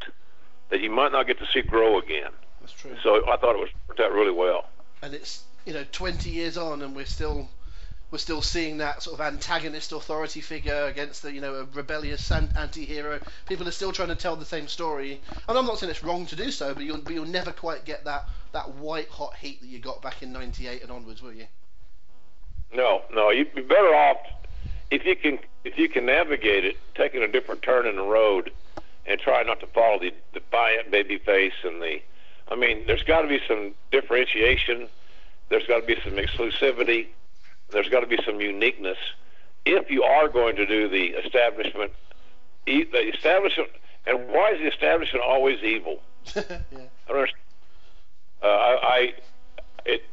that 0.70 0.82
you 0.82 0.92
might 0.92 1.12
not 1.12 1.26
get 1.28 1.40
to 1.40 1.48
see 1.48 1.62
grow 1.62 1.98
again. 1.98 2.30
That's 2.62 2.74
true. 2.74 2.92
So 3.02 3.28
I 3.30 3.38
thought 3.38 3.56
it 3.56 3.60
was 3.60 3.70
worked 3.88 4.00
out 4.02 4.12
really 4.12 4.32
well. 4.34 4.66
and 5.02 5.14
it's 5.14 5.44
you 5.70 5.76
know 5.76 5.86
20 5.92 6.30
years 6.30 6.58
on 6.58 6.82
and 6.82 6.96
we're 6.96 7.06
still 7.06 7.48
we're 8.12 8.18
still 8.18 8.42
seeing 8.42 8.80
that 8.80 9.04
sort 9.04 9.20
of 9.20 9.22
antagonist 9.22 9.92
authority 9.92 10.42
figure 10.42 10.86
against 10.86 11.22
the 11.22 11.32
you 11.32 11.40
know 11.40 11.54
a 11.56 11.66
rebellious 11.76 12.32
an- 12.32 12.50
anti-hero 12.58 13.20
people 13.48 13.68
are 13.68 13.72
still 13.72 13.92
trying 13.92 14.08
to 14.08 14.16
tell 14.16 14.36
the 14.36 14.46
same 14.46 14.68
story 14.68 15.22
and 15.48 15.58
i'm 15.58 15.66
not 15.66 15.78
saying 15.78 15.92
it's 15.92 16.04
wrong 16.04 16.26
to 16.26 16.36
do 16.36 16.50
so 16.50 16.74
but 16.74 16.84
you'll 16.84 16.98
but 16.98 17.14
you'll 17.14 17.26
never 17.26 17.52
quite 17.52 17.86
get 17.86 18.04
that 18.06 18.28
that 18.52 18.68
white 18.76 19.10
hot 19.10 19.36
heat 19.36 19.62
that 19.62 19.68
you 19.68 19.78
got 19.78 20.02
back 20.02 20.24
in 20.24 20.34
98 20.34 20.82
and 20.82 20.92
onwards 20.92 21.22
will 21.22 21.34
you 21.34 21.46
No, 22.74 23.04
no, 23.14 23.30
you'd 23.30 23.54
be 23.54 23.62
better 23.62 23.94
off 23.94 24.18
if 24.92 25.06
you 25.06 25.16
can 25.16 25.40
if 25.64 25.78
you 25.78 25.90
can 25.90 26.06
navigate 26.06 26.66
it, 26.66 26.78
taking 26.96 27.22
a 27.22 27.28
different 27.28 27.62
turn 27.62 27.86
in 27.86 27.96
the 27.96 28.02
road, 28.02 28.52
and 29.06 29.20
try 29.20 29.44
not 29.44 29.60
to 29.60 29.68
follow 29.68 30.00
the 30.00 30.14
defiant 30.34 30.92
baby 30.92 31.18
face 31.18 31.54
and 31.64 31.82
the. 31.82 32.00
I 32.48 32.56
mean, 32.56 32.88
there's 32.88 33.04
got 33.04 33.22
to 33.22 33.28
be 33.28 33.40
some 33.48 33.74
differentiation. 33.92 34.88
There's 35.50 35.66
got 35.66 35.82
to 35.82 35.86
be 35.86 35.98
some 36.04 36.14
exclusivity. 36.14 37.08
There's 37.72 37.90
got 37.90 38.02
to 38.02 38.08
be 38.08 38.20
some 38.26 38.40
uniqueness. 38.40 38.98
If 39.66 39.90
you 39.90 40.04
are 40.04 40.28
going 40.28 40.56
to 40.56 40.66
do 40.66 40.88
the 40.88 41.08
establishment, 41.24 41.92
e- 42.68 42.86
the 42.86 43.10
establishment, 43.10 43.70
and 44.06 44.28
why 44.30 44.52
is 44.52 44.60
the 44.60 44.68
establishment 44.68 45.24
always 45.26 45.62
evil? 45.64 46.02
yeah 46.36 46.42
I 46.42 46.58
don't 47.08 47.18
understand. 47.18 47.44
Uh, 48.42 48.48
I, 48.48 48.78
I, 48.82 49.14
it, 49.86 50.04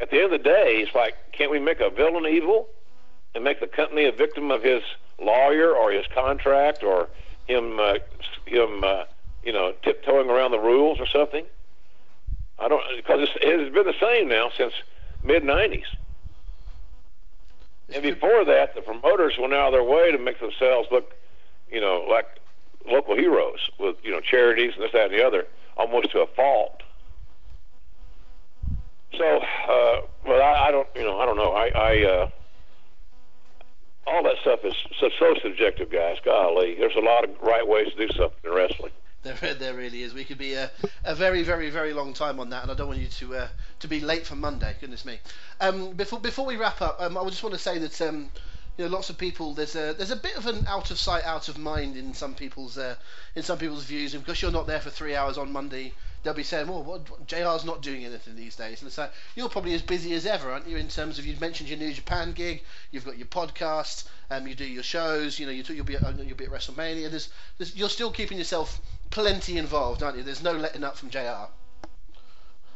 at 0.00 0.10
the 0.10 0.16
end 0.16 0.24
of 0.26 0.30
the 0.32 0.38
day, 0.38 0.82
it's 0.86 0.94
like, 0.94 1.14
can't 1.32 1.50
we 1.50 1.58
make 1.58 1.80
a 1.80 1.90
villain 1.90 2.26
evil 2.26 2.68
and 3.34 3.42
make 3.44 3.60
the 3.60 3.66
company 3.66 4.04
a 4.04 4.12
victim 4.12 4.50
of 4.50 4.62
his 4.62 4.82
lawyer 5.20 5.74
or 5.74 5.92
his 5.92 6.06
contract 6.14 6.82
or 6.82 7.08
him, 7.46 7.78
uh, 7.80 7.94
him, 8.46 8.84
uh, 8.84 9.04
you 9.42 9.52
know, 9.52 9.72
tiptoeing 9.82 10.28
around 10.28 10.50
the 10.50 10.58
rules 10.58 11.00
or 11.00 11.06
something? 11.06 11.44
I 12.60 12.68
don't 12.68 12.82
because 12.96 13.20
it's, 13.22 13.32
it's 13.40 13.74
been 13.74 13.86
the 13.86 13.94
same 14.00 14.28
now 14.28 14.50
since 14.56 14.72
mid 15.24 15.42
'90s. 15.42 15.84
And 17.92 18.02
before 18.02 18.44
that, 18.44 18.74
the 18.74 18.82
promoters 18.82 19.34
went 19.38 19.52
out 19.52 19.68
of 19.68 19.72
their 19.72 19.84
way 19.84 20.12
to 20.12 20.18
make 20.18 20.38
themselves 20.38 20.88
look, 20.92 21.12
you 21.70 21.80
know, 21.80 22.06
like 22.08 22.26
local 22.86 23.16
heroes 23.16 23.70
with 23.78 23.96
you 24.02 24.10
know 24.10 24.20
charities 24.20 24.74
and 24.74 24.84
this, 24.84 24.92
that, 24.92 25.10
and 25.10 25.14
the 25.18 25.26
other, 25.26 25.46
almost 25.76 26.10
to 26.12 26.20
a 26.20 26.26
fault. 26.26 26.82
So, 29.16 29.24
uh, 29.24 30.00
well, 30.24 30.40
I, 30.40 30.68
I 30.68 30.70
don't, 30.70 30.86
you 30.94 31.02
know, 31.02 31.18
I 31.18 31.26
don't 31.26 31.36
know. 31.36 31.52
I, 31.52 31.68
I 31.74 32.04
uh, 32.04 32.30
all 34.06 34.22
that 34.22 34.36
stuff 34.40 34.60
is 34.64 34.74
so, 34.98 35.10
so 35.18 35.34
subjective, 35.42 35.90
guys. 35.90 36.18
Golly, 36.24 36.76
there's 36.78 36.96
a 36.96 37.00
lot 37.00 37.24
of 37.24 37.30
right 37.42 37.66
ways 37.66 37.88
to 37.96 38.06
do 38.06 38.12
something 38.14 38.38
in 38.44 38.52
wrestling. 38.52 38.92
There, 39.22 39.54
there 39.54 39.74
really 39.74 40.02
is. 40.02 40.14
We 40.14 40.24
could 40.24 40.38
be 40.38 40.54
a, 40.54 40.70
a 41.04 41.14
very, 41.14 41.42
very, 41.42 41.70
very 41.70 41.92
long 41.92 42.14
time 42.14 42.40
on 42.40 42.50
that, 42.50 42.62
and 42.62 42.70
I 42.70 42.74
don't 42.74 42.88
want 42.88 43.00
you 43.00 43.08
to 43.08 43.34
uh, 43.34 43.48
to 43.80 43.88
be 43.88 44.00
late 44.00 44.26
for 44.26 44.36
Monday. 44.36 44.74
Goodness 44.80 45.04
me. 45.04 45.18
Um, 45.60 45.92
before 45.92 46.20
before 46.20 46.46
we 46.46 46.56
wrap 46.56 46.80
up, 46.80 47.00
um, 47.00 47.18
I 47.18 47.24
just 47.28 47.42
want 47.42 47.54
to 47.54 47.60
say 47.60 47.78
that 47.78 48.00
um, 48.00 48.30
you 48.78 48.84
know 48.84 48.90
lots 48.90 49.10
of 49.10 49.18
people 49.18 49.52
there's 49.52 49.76
a 49.76 49.92
there's 49.92 50.10
a 50.10 50.16
bit 50.16 50.36
of 50.36 50.46
an 50.46 50.66
out 50.66 50.90
of 50.90 50.98
sight, 50.98 51.24
out 51.24 51.48
of 51.48 51.58
mind 51.58 51.96
in 51.96 52.14
some 52.14 52.34
people's 52.34 52.78
uh, 52.78 52.94
in 53.34 53.42
some 53.42 53.58
people's 53.58 53.84
views, 53.84 54.14
and 54.14 54.24
because 54.24 54.40
you're 54.40 54.50
not 54.50 54.66
there 54.66 54.80
for 54.80 54.90
three 54.90 55.14
hours 55.14 55.36
on 55.38 55.52
Monday. 55.52 55.92
They'll 56.22 56.34
be 56.34 56.42
saying, 56.42 56.68
"Well, 56.68 56.82
what, 56.82 57.26
JR's 57.26 57.64
not 57.64 57.80
doing 57.80 58.04
anything 58.04 58.36
these 58.36 58.54
days," 58.54 58.82
and 58.82 58.88
it's 58.88 58.98
like 58.98 59.10
you're 59.36 59.48
probably 59.48 59.72
as 59.72 59.80
busy 59.80 60.12
as 60.12 60.26
ever, 60.26 60.52
aren't 60.52 60.68
you? 60.68 60.76
In 60.76 60.88
terms 60.88 61.18
of 61.18 61.24
you've 61.24 61.40
mentioned 61.40 61.70
your 61.70 61.78
New 61.78 61.94
Japan 61.94 62.32
gig, 62.32 62.62
you've 62.90 63.06
got 63.06 63.16
your 63.16 63.26
podcast, 63.26 64.06
um, 64.30 64.46
you 64.46 64.54
do 64.54 64.66
your 64.66 64.82
shows, 64.82 65.38
you 65.38 65.46
know, 65.46 65.52
you 65.52 65.64
you'll 65.68 65.86
be 65.86 65.96
at, 65.96 66.02
you'll 66.18 66.36
be 66.36 66.44
at 66.44 66.50
WrestleMania. 66.50 67.08
There's, 67.08 67.30
there's 67.56 67.74
you're 67.74 67.88
still 67.88 68.10
keeping 68.10 68.36
yourself 68.36 68.82
plenty 69.10 69.58
involved, 69.58 70.02
aren't 70.02 70.16
you? 70.16 70.22
There's 70.22 70.42
no 70.42 70.52
letting 70.52 70.82
up 70.84 70.96
from 70.96 71.10
JR. 71.10 71.50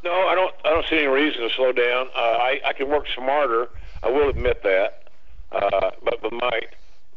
No, 0.05 0.13
I 0.13 0.35
don't. 0.35 0.55
I 0.65 0.71
don't 0.71 0.85
see 0.89 0.99
any 0.99 1.07
reason 1.07 1.41
to 1.43 1.51
slow 1.51 1.73
down. 1.73 2.09
Uh, 2.15 2.19
I 2.19 2.61
I 2.65 2.73
can 2.75 2.91
work 2.91 3.07
smarter. 3.15 3.69
I 4.03 4.11
will 4.11 4.29
admit 4.29 4.63
that. 4.63 5.05
Uh, 5.51 5.93
but 6.05 6.21
but 6.21 6.31
my 6.33 6.61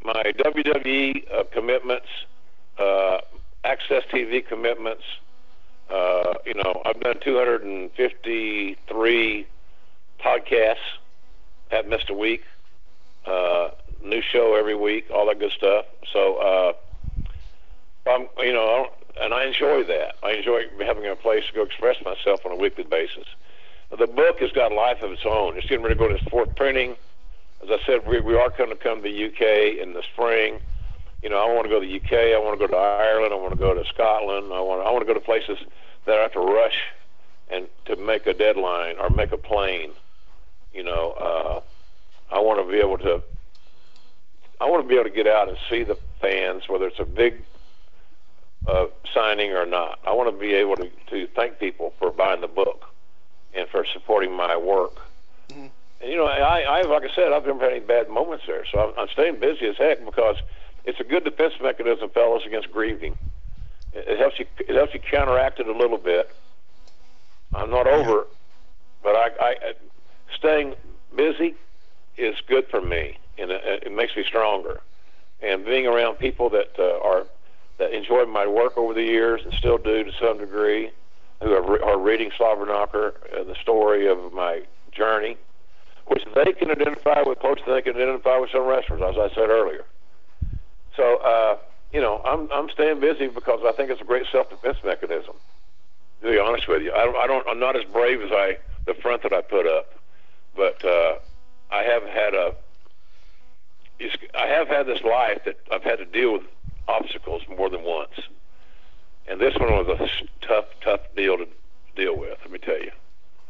my 0.04 0.24
WWE 0.24 1.34
uh, 1.34 1.44
commitments, 1.52 2.08
uh, 2.78 3.20
AXS 3.66 4.08
TV 4.10 4.48
commitments. 4.48 5.04
Uh, 5.90 6.36
you 6.46 6.54
know, 6.54 6.82
I've 6.86 7.00
done 7.00 7.18
253 7.24 9.48
podcasts. 10.20 10.76
Haven't 11.70 11.90
missed 11.90 12.10
a 12.10 12.14
week. 12.14 12.44
Uh, 13.26 13.70
new 14.04 14.22
show 14.22 14.54
every 14.56 14.76
week. 14.76 15.10
All 15.14 15.26
that 15.28 15.40
good 15.40 15.52
stuff. 15.52 15.86
So. 16.14 16.38
Uh, 16.38 16.74
I'm, 18.08 18.28
you 18.40 18.54
know, 18.54 18.64
I 18.64 18.78
don't, 18.78 18.94
and 19.22 19.34
I 19.34 19.46
enjoy 19.46 19.84
that. 19.84 20.16
I 20.24 20.32
enjoy 20.32 20.64
having 20.80 21.06
a 21.06 21.16
place 21.16 21.46
to 21.48 21.54
go 21.54 21.64
express 21.64 22.04
myself 22.04 22.46
on 22.46 22.52
a 22.52 22.56
weekly 22.56 22.84
basis. 22.84 23.26
The 23.90 24.08
book 24.08 24.40
has 24.40 24.52
got 24.52 24.72
a 24.72 24.76
life 24.76 25.02
of 25.02 25.12
its 25.12 25.26
own. 25.26 25.58
It's 25.58 25.68
getting 25.68 25.84
ready 25.84 25.96
to 25.96 26.00
go 26.00 26.08
to 26.10 26.16
its 26.16 26.24
fourth 26.26 26.56
printing. 26.56 26.96
As 27.64 27.70
I 27.70 27.78
said, 27.86 28.06
we, 28.08 28.20
we 28.20 28.36
are 28.36 28.50
going 28.50 28.70
to 28.70 28.76
come 28.76 29.02
to 29.02 29.04
the 29.04 29.26
UK 29.26 29.82
in 29.82 29.94
the 29.94 30.04
spring. 30.04 30.60
You 31.24 31.30
know, 31.30 31.38
I 31.38 31.52
want 31.54 31.64
to 31.64 31.70
go 31.70 31.80
to 31.80 31.86
the 31.86 31.96
UK. 31.96 32.36
I 32.36 32.40
want 32.40 32.60
to 32.60 32.68
go 32.68 32.72
to 32.72 32.78
Ireland. 32.78 33.34
I 33.34 33.38
want 33.38 33.54
to 33.54 33.60
go 33.60 33.74
to 33.74 33.86
Scotland. 33.88 34.54
I 34.54 34.60
want 34.60 34.86
I 34.86 34.92
want 34.92 35.08
to 35.08 35.12
go 35.12 35.14
to 35.14 35.26
places 35.26 35.58
that 36.06 36.18
I 36.18 36.22
have 36.22 36.34
to 36.34 36.40
rush 36.40 36.84
and 37.50 37.68
to 37.86 37.96
make 37.96 38.28
a 38.28 38.34
deadline 38.34 38.96
or 39.00 39.10
make 39.10 39.32
a 39.32 39.38
plane. 39.38 39.92
You 40.74 40.84
know, 40.84 41.12
uh, 41.14 42.36
I 42.36 42.40
want 42.40 42.64
to 42.66 42.72
be 42.72 42.80
able 42.80 42.98
to. 43.00 43.24
I 44.60 44.66
want 44.70 44.84
to 44.84 44.88
be 44.88 44.96
able 44.96 45.10
to 45.10 45.16
get 45.16 45.28
out 45.28 45.50
and 45.50 45.58
see 45.70 45.84
the 45.84 45.98
fans, 46.20 46.68
whether 46.68 46.88
it's 46.88 47.00
a 47.00 47.06
big 47.06 47.44
uh, 48.68 48.88
signing 49.14 49.52
or 49.52 49.66
not. 49.66 50.00
I 50.06 50.14
want 50.14 50.30
to 50.34 50.38
be 50.38 50.54
able 50.54 50.76
to, 50.78 50.90
to 51.10 51.28
thank 51.36 51.60
people 51.60 51.94
for 52.00 52.12
buying 52.12 52.42
the 52.42 52.48
book 52.48 52.86
and 53.54 53.68
for 53.70 53.86
supporting 53.94 54.34
my 54.34 54.56
work. 54.58 54.96
Mhm. 55.50 55.70
And 56.02 56.12
you 56.12 56.18
know, 56.18 56.26
I, 56.26 56.62
I 56.62 56.82
like 56.84 57.04
I 57.04 57.14
said, 57.16 57.32
I've 57.34 57.46
never 57.46 57.60
had 57.64 57.72
any 57.72 57.80
bad 57.80 58.10
moments 58.10 58.46
there, 58.46 58.66
so 58.72 58.80
I'm, 58.80 59.00
I'm 59.00 59.08
staying 59.10 59.40
busy 59.40 59.66
as 59.68 59.78
heck 59.78 60.04
because 60.06 60.36
it's 60.86 61.00
a 61.00 61.04
good 61.04 61.24
defense 61.24 61.54
mechanism, 61.62 62.10
fellas, 62.10 62.46
against 62.46 62.72
grieving. 62.72 63.18
It, 63.94 64.08
it 64.08 64.20
helps 64.20 64.38
you. 64.38 64.46
It 64.60 64.76
helps 64.76 64.94
you 64.94 65.00
counteract 65.00 65.60
it 65.60 65.68
a 65.68 65.72
little 65.74 65.98
bit. 65.98 66.30
I'm 67.54 67.72
not 67.72 67.88
over, 67.88 68.22
it, 68.22 68.28
but 69.02 69.16
I, 69.16 69.30
I 69.40 69.74
staying 70.36 70.76
busy 71.16 71.56
is 72.18 72.36
good 72.48 72.68
for 72.70 72.82
me, 72.82 73.18
and 73.38 73.50
it, 73.52 73.84
it 73.88 73.92
makes 73.92 74.16
me 74.16 74.24
stronger. 74.24 74.82
And 75.42 75.66
being 75.66 75.88
around 75.88 76.16
people 76.20 76.50
that 76.52 76.72
uh, 76.78 77.00
are 77.00 77.26
that 77.78 77.94
enjoyed 77.94 78.28
my 78.30 78.48
work 78.48 78.78
over 78.78 78.94
the 78.94 79.04
years 79.04 79.42
and 79.44 79.54
still 79.54 79.78
do 79.78 80.04
to 80.04 80.12
some 80.20 80.38
degree, 80.38 80.92
who 81.42 81.54
are, 81.54 81.62
re- 81.62 81.80
are 81.84 82.00
reading 82.00 82.32
Slobberknocker, 82.32 83.14
uh, 83.38 83.44
the 83.44 83.56
story 83.62 84.08
of 84.08 84.34
my 84.34 84.64
journey, 84.92 85.38
which 86.08 86.24
they 86.34 86.54
can 86.54 86.72
identify 86.72 87.22
with 87.22 87.40
to 87.40 87.56
they 87.68 87.82
can 87.82 87.96
identify 87.96 88.38
with 88.38 88.52
some 88.52 88.64
wrestlers, 88.64 89.02
as 89.02 89.18
I 89.18 89.34
said 89.36 89.50
earlier. 89.50 89.86
So, 90.96 91.18
uh, 91.18 91.58
you 91.94 92.02
know, 92.02 92.22
I'm 92.26 92.52
I'm 92.52 92.70
staying 92.70 93.00
busy 93.00 93.28
because 93.28 93.60
I 93.66 93.72
think 93.74 93.92
it's 93.92 94.02
a 94.02 94.06
great 94.06 94.26
self-defense 94.32 94.78
mechanism. 94.84 95.36
To 96.22 96.32
be 96.32 96.40
honest 96.40 96.68
with 96.68 96.82
you, 96.82 96.92
I 96.92 97.06
don't, 97.06 97.16
I 97.16 97.28
don't 97.28 97.48
I'm 97.48 97.60
not 97.60 97.76
as 97.76 97.84
brave 97.84 98.22
as 98.22 98.32
I 98.32 98.58
the 98.86 98.96
front 98.96 99.22
that 99.24 99.34
I 99.34 99.42
put 99.42 99.68
up, 99.68 99.94
but 100.56 100.84
uh, 100.84 101.16
I 101.70 101.84
have 101.84 102.04
had 102.04 102.34
a 102.34 102.56
I 104.34 104.48
have 104.48 104.68
had 104.68 104.88
this 104.88 105.02
life 105.02 105.42
that 105.46 105.60
I've 105.72 105.84
had 105.84 105.98
to 106.00 106.06
deal 106.06 106.34
with 106.34 106.44
obstacles 106.88 107.42
more 107.58 107.70
than 107.70 107.84
once, 107.84 108.20
and 109.28 109.40
this 109.40 109.56
one 109.56 109.72
was 109.72 109.88
a 109.88 110.46
tough, 110.48 110.66
tough 110.82 111.02
deal 111.16 111.38
to 111.38 111.48
deal 111.96 112.18
with. 112.18 112.38
Let 112.42 112.52
me 112.52 112.60
tell 112.60 112.80
you. 112.80 112.92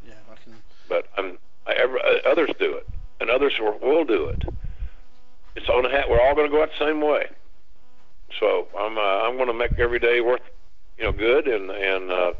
Yeah, 0.06 0.14
I 0.32 0.36
can. 0.44 0.56
But 0.90 1.08
I'm, 1.18 1.38
I, 1.68 1.74
ever, 1.74 2.00
uh, 2.00 2.30
others 2.30 2.50
do 2.60 2.74
it, 2.74 2.88
and 3.20 3.30
others 3.30 3.54
will, 3.60 4.06
do 4.06 4.26
it. 4.30 4.44
It's 5.56 5.70
on 5.70 5.84
the 5.84 5.90
hat. 5.90 6.10
We're 6.10 6.22
all 6.22 6.36
going 6.36 6.50
to 6.50 6.56
go 6.56 6.64
out 6.64 6.70
the 6.78 6.86
same 6.86 7.02
way. 7.02 7.28
So 8.40 8.68
I'm 8.78 8.98
uh, 8.98 9.02
I'm 9.02 9.38
going 9.38 9.48
to 9.48 9.54
make 9.54 9.80
every 9.80 10.00
day 10.00 10.22
worth 10.22 10.42
you 10.98 11.06
know 11.06 11.12
good 11.12 11.48
and 11.48 11.70
and 11.72 12.12
uh, 12.12 12.34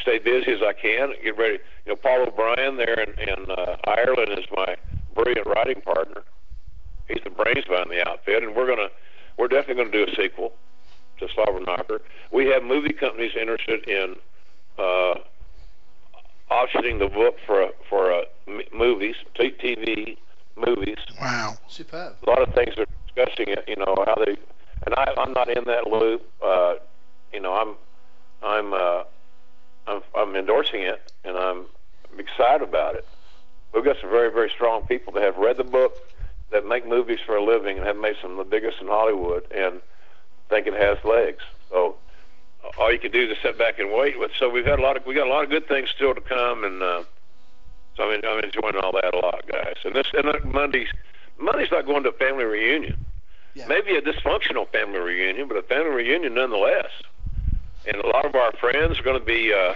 stay 0.00 0.18
busy 0.18 0.52
as 0.52 0.60
I 0.62 0.72
can. 0.72 1.12
Get 1.22 1.36
ready. 1.36 1.58
You 1.86 1.92
know, 1.92 1.96
Paul 1.96 2.28
O'Brien 2.28 2.76
there 2.76 3.00
in, 3.00 3.18
in 3.18 3.50
uh, 3.50 3.76
Ireland 3.84 4.38
is 4.38 4.44
my 4.54 4.76
brilliant 5.14 5.46
writing 5.46 5.80
partner. 5.82 6.22
He's 7.08 7.22
the 7.24 7.30
brains 7.30 7.64
behind 7.64 7.90
the 7.90 8.08
outfit, 8.08 8.42
and 8.42 8.54
we're 8.54 8.68
gonna 8.68 8.88
we're 9.38 9.48
definitely 9.48 9.82
going 9.82 9.92
to 9.92 10.06
do 10.06 10.12
a 10.12 10.14
sequel 10.16 10.52
to 11.18 11.26
Slobberknocker. 11.26 12.00
We 12.32 12.46
have 12.46 12.62
movie 12.62 12.92
companies 12.92 13.32
interested 13.40 13.88
in 13.88 14.16
uh, 14.78 15.14
auctioning 16.50 16.98
the 16.98 17.08
book 17.08 17.36
for 17.46 17.70
for 17.88 18.12
uh, 18.12 18.22
movies, 18.72 19.16
TV 19.38 20.16
movies. 20.56 20.98
Wow. 21.20 21.56
Superb. 21.68 22.16
A 22.26 22.30
lot 22.30 22.46
of 22.46 22.54
things 22.54 22.74
are 22.78 22.86
discussing 23.06 23.48
it. 23.48 23.64
You 23.66 23.76
know 23.76 23.94
how 24.06 24.16
they, 24.24 24.36
and 24.86 24.94
I, 24.96 25.12
I'm 25.18 25.32
not 25.32 25.48
in 25.48 25.64
that 25.64 25.86
loop. 25.86 26.22
Uh, 26.44 26.74
you 27.32 27.40
know, 27.40 27.54
I'm 27.54 27.74
I'm 28.42 28.72
uh, 28.72 29.04
I'm, 29.86 30.02
I'm 30.14 30.36
endorsing 30.36 30.82
it, 30.82 31.12
and 31.24 31.36
I'm 31.36 31.66
excited 32.18 32.66
about 32.66 32.96
it. 32.96 33.06
We've 33.74 33.84
got 33.84 33.96
some 34.00 34.10
very 34.10 34.30
very 34.30 34.50
strong 34.54 34.86
people 34.86 35.12
that 35.14 35.22
have 35.22 35.36
read 35.36 35.56
the 35.56 35.64
book, 35.64 35.96
that 36.52 36.66
make 36.66 36.86
movies 36.86 37.18
for 37.24 37.36
a 37.36 37.44
living, 37.44 37.78
and 37.78 37.86
have 37.86 37.96
made 37.96 38.16
some 38.20 38.32
of 38.32 38.38
the 38.38 38.44
biggest 38.44 38.80
in 38.80 38.86
Hollywood, 38.86 39.50
and 39.50 39.80
think 40.48 40.66
it 40.66 40.74
has 40.74 40.98
legs. 41.04 41.42
So 41.70 41.96
all 42.78 42.92
you 42.92 42.98
can 42.98 43.10
do 43.10 43.30
is 43.30 43.36
sit 43.42 43.58
back 43.58 43.78
and 43.78 43.90
wait. 43.92 44.14
But 44.18 44.30
so 44.38 44.48
we've 44.48 44.66
had 44.66 44.78
a 44.78 44.82
lot 44.82 44.96
of 44.96 45.06
we 45.06 45.14
got 45.14 45.26
a 45.26 45.30
lot 45.30 45.44
of 45.44 45.50
good 45.50 45.66
things 45.66 45.88
still 45.94 46.14
to 46.14 46.20
come, 46.20 46.64
and 46.64 46.82
uh, 46.82 47.02
so 47.96 48.04
I'm, 48.04 48.20
I'm 48.24 48.44
enjoying 48.44 48.76
all 48.76 48.92
that 48.92 49.14
a 49.14 49.18
lot, 49.18 49.44
guys. 49.46 49.76
And 49.84 49.94
this 49.94 50.06
and 50.12 50.52
Monday's 50.52 50.88
Monday's 51.38 51.70
not 51.70 51.86
going 51.86 52.02
to 52.04 52.10
a 52.10 52.12
family 52.12 52.44
reunion. 52.44 53.04
Yeah. 53.54 53.66
Maybe 53.66 53.96
a 53.96 54.00
dysfunctional 54.00 54.68
family 54.68 54.98
reunion, 54.98 55.48
but 55.48 55.56
a 55.56 55.62
family 55.62 55.90
reunion 55.90 56.34
nonetheless. 56.34 56.90
And 57.86 57.96
a 57.96 58.06
lot 58.06 58.24
of 58.24 58.34
our 58.34 58.52
friends 58.52 58.98
are 58.98 59.02
going 59.02 59.18
to 59.18 59.24
be, 59.24 59.52
uh, 59.52 59.74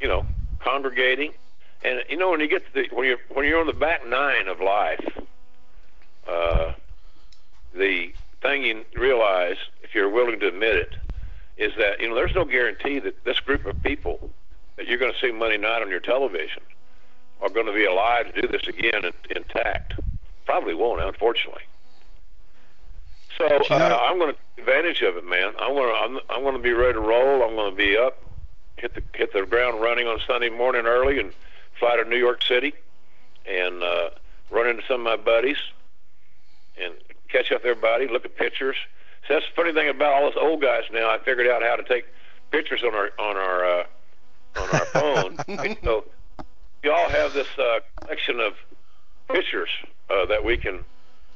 you 0.00 0.08
know, 0.08 0.24
congregating. 0.60 1.32
And 1.84 2.00
you 2.08 2.16
know, 2.16 2.30
when 2.30 2.40
you 2.40 2.48
get 2.48 2.64
to 2.66 2.72
the 2.72 2.94
when 2.94 3.06
you're 3.06 3.18
when 3.30 3.44
you're 3.44 3.60
on 3.60 3.66
the 3.66 3.72
back 3.72 4.06
nine 4.06 4.48
of 4.48 4.60
life, 4.60 5.04
uh, 6.28 6.72
the 7.74 8.12
thing 8.40 8.64
you 8.64 8.84
realize, 8.94 9.56
if 9.82 9.94
you're 9.94 10.10
willing 10.10 10.40
to 10.40 10.48
admit 10.48 10.76
it, 10.76 10.94
is 11.56 11.72
that 11.78 12.00
you 12.00 12.08
know 12.08 12.14
there's 12.14 12.34
no 12.34 12.44
guarantee 12.44 12.98
that 12.98 13.24
this 13.24 13.40
group 13.40 13.66
of 13.66 13.80
people 13.82 14.30
that 14.76 14.86
you're 14.86 14.98
going 14.98 15.12
to 15.12 15.18
see 15.20 15.32
Monday 15.32 15.58
night 15.58 15.82
on 15.82 15.90
your 15.90 16.00
television 16.00 16.62
are 17.40 17.50
going 17.50 17.66
to 17.66 17.72
be 17.72 17.84
alive 17.84 18.32
to 18.32 18.40
do 18.40 18.48
this 18.48 18.66
again 18.66 19.02
intact. 19.30 19.94
Probably 20.46 20.74
won't, 20.74 21.00
unfortunately. 21.02 21.62
So 23.38 23.46
uh, 23.46 23.98
I'm 24.02 24.18
going 24.18 24.32
to 24.32 24.38
take 24.56 24.66
advantage 24.66 25.02
of 25.02 25.16
it, 25.16 25.24
man. 25.24 25.52
I'm 25.58 25.74
going 25.74 25.88
to 25.88 26.00
I'm, 26.00 26.18
I'm 26.30 26.42
going 26.42 26.56
to 26.56 26.62
be 26.62 26.72
ready 26.72 26.94
to 26.94 27.00
roll. 27.00 27.42
I'm 27.42 27.54
going 27.54 27.70
to 27.70 27.76
be 27.76 27.96
up, 27.96 28.22
hit 28.76 28.94
the 28.94 29.02
hit 29.14 29.32
the 29.32 29.44
ground 29.46 29.80
running 29.80 30.06
on 30.06 30.20
Sunday 30.26 30.50
morning 30.50 30.86
early, 30.86 31.18
and 31.18 31.32
fly 31.78 31.96
to 31.96 32.04
New 32.04 32.18
York 32.18 32.42
City, 32.42 32.74
and 33.46 33.82
uh, 33.82 34.10
run 34.50 34.68
into 34.68 34.82
some 34.86 35.06
of 35.06 35.18
my 35.18 35.22
buddies, 35.24 35.56
and 36.80 36.94
catch 37.28 37.52
up 37.52 37.62
everybody. 37.64 38.08
Look 38.08 38.24
at 38.24 38.36
pictures. 38.36 38.76
So 39.26 39.34
that's 39.34 39.46
the 39.46 39.54
funny 39.54 39.72
thing 39.72 39.88
about 39.88 40.12
all 40.14 40.22
those 40.30 40.40
old 40.40 40.60
guys 40.60 40.82
now. 40.92 41.10
I 41.10 41.18
figured 41.18 41.46
out 41.46 41.62
how 41.62 41.76
to 41.76 41.84
take 41.84 42.06
pictures 42.50 42.82
on 42.84 42.94
our 42.94 43.10
on 43.18 43.36
our 43.36 43.64
uh, 43.64 43.84
on 44.56 44.68
our 44.70 44.86
phone. 44.86 45.76
so 45.84 46.04
we 46.82 46.90
all 46.90 47.08
have 47.08 47.32
this 47.32 47.46
uh, 47.58 47.80
collection 48.00 48.40
of 48.40 48.54
pictures 49.32 49.70
uh, 50.10 50.26
that 50.26 50.44
we 50.44 50.56
can, 50.56 50.84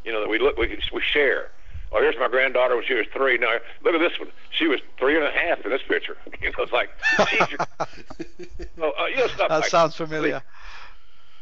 you 0.05 0.13
know, 0.13 0.21
that 0.21 0.29
we 0.29 0.39
look 0.39 0.57
we 0.57 0.69
can, 0.69 0.79
we 0.93 1.01
share. 1.01 1.51
Oh, 1.93 2.01
here's 2.01 2.17
my 2.19 2.29
granddaughter 2.29 2.75
when 2.75 2.85
she 2.85 2.95
was 2.95 3.07
three. 3.13 3.39
Now 3.39 3.59
look 3.83 3.95
at 3.95 3.99
this 3.99 4.19
one. 4.19 4.29
She 4.51 4.67
was 4.67 4.81
three 4.99 5.17
and 5.17 5.25
a 5.25 5.31
half 5.31 5.65
in 5.65 5.71
this 5.71 5.83
picture. 5.87 6.17
You 6.43 6.51
know, 6.51 6.65
it's 6.65 6.73
like, 6.73 6.91
geez, 7.31 7.59
oh, 8.79 8.93
uh, 9.01 9.07
you 9.07 9.17
know, 9.17 9.27
stuff 9.29 9.49
That 9.49 9.61
like 9.61 9.71
sounds 9.71 9.97
familiar. 9.97 10.43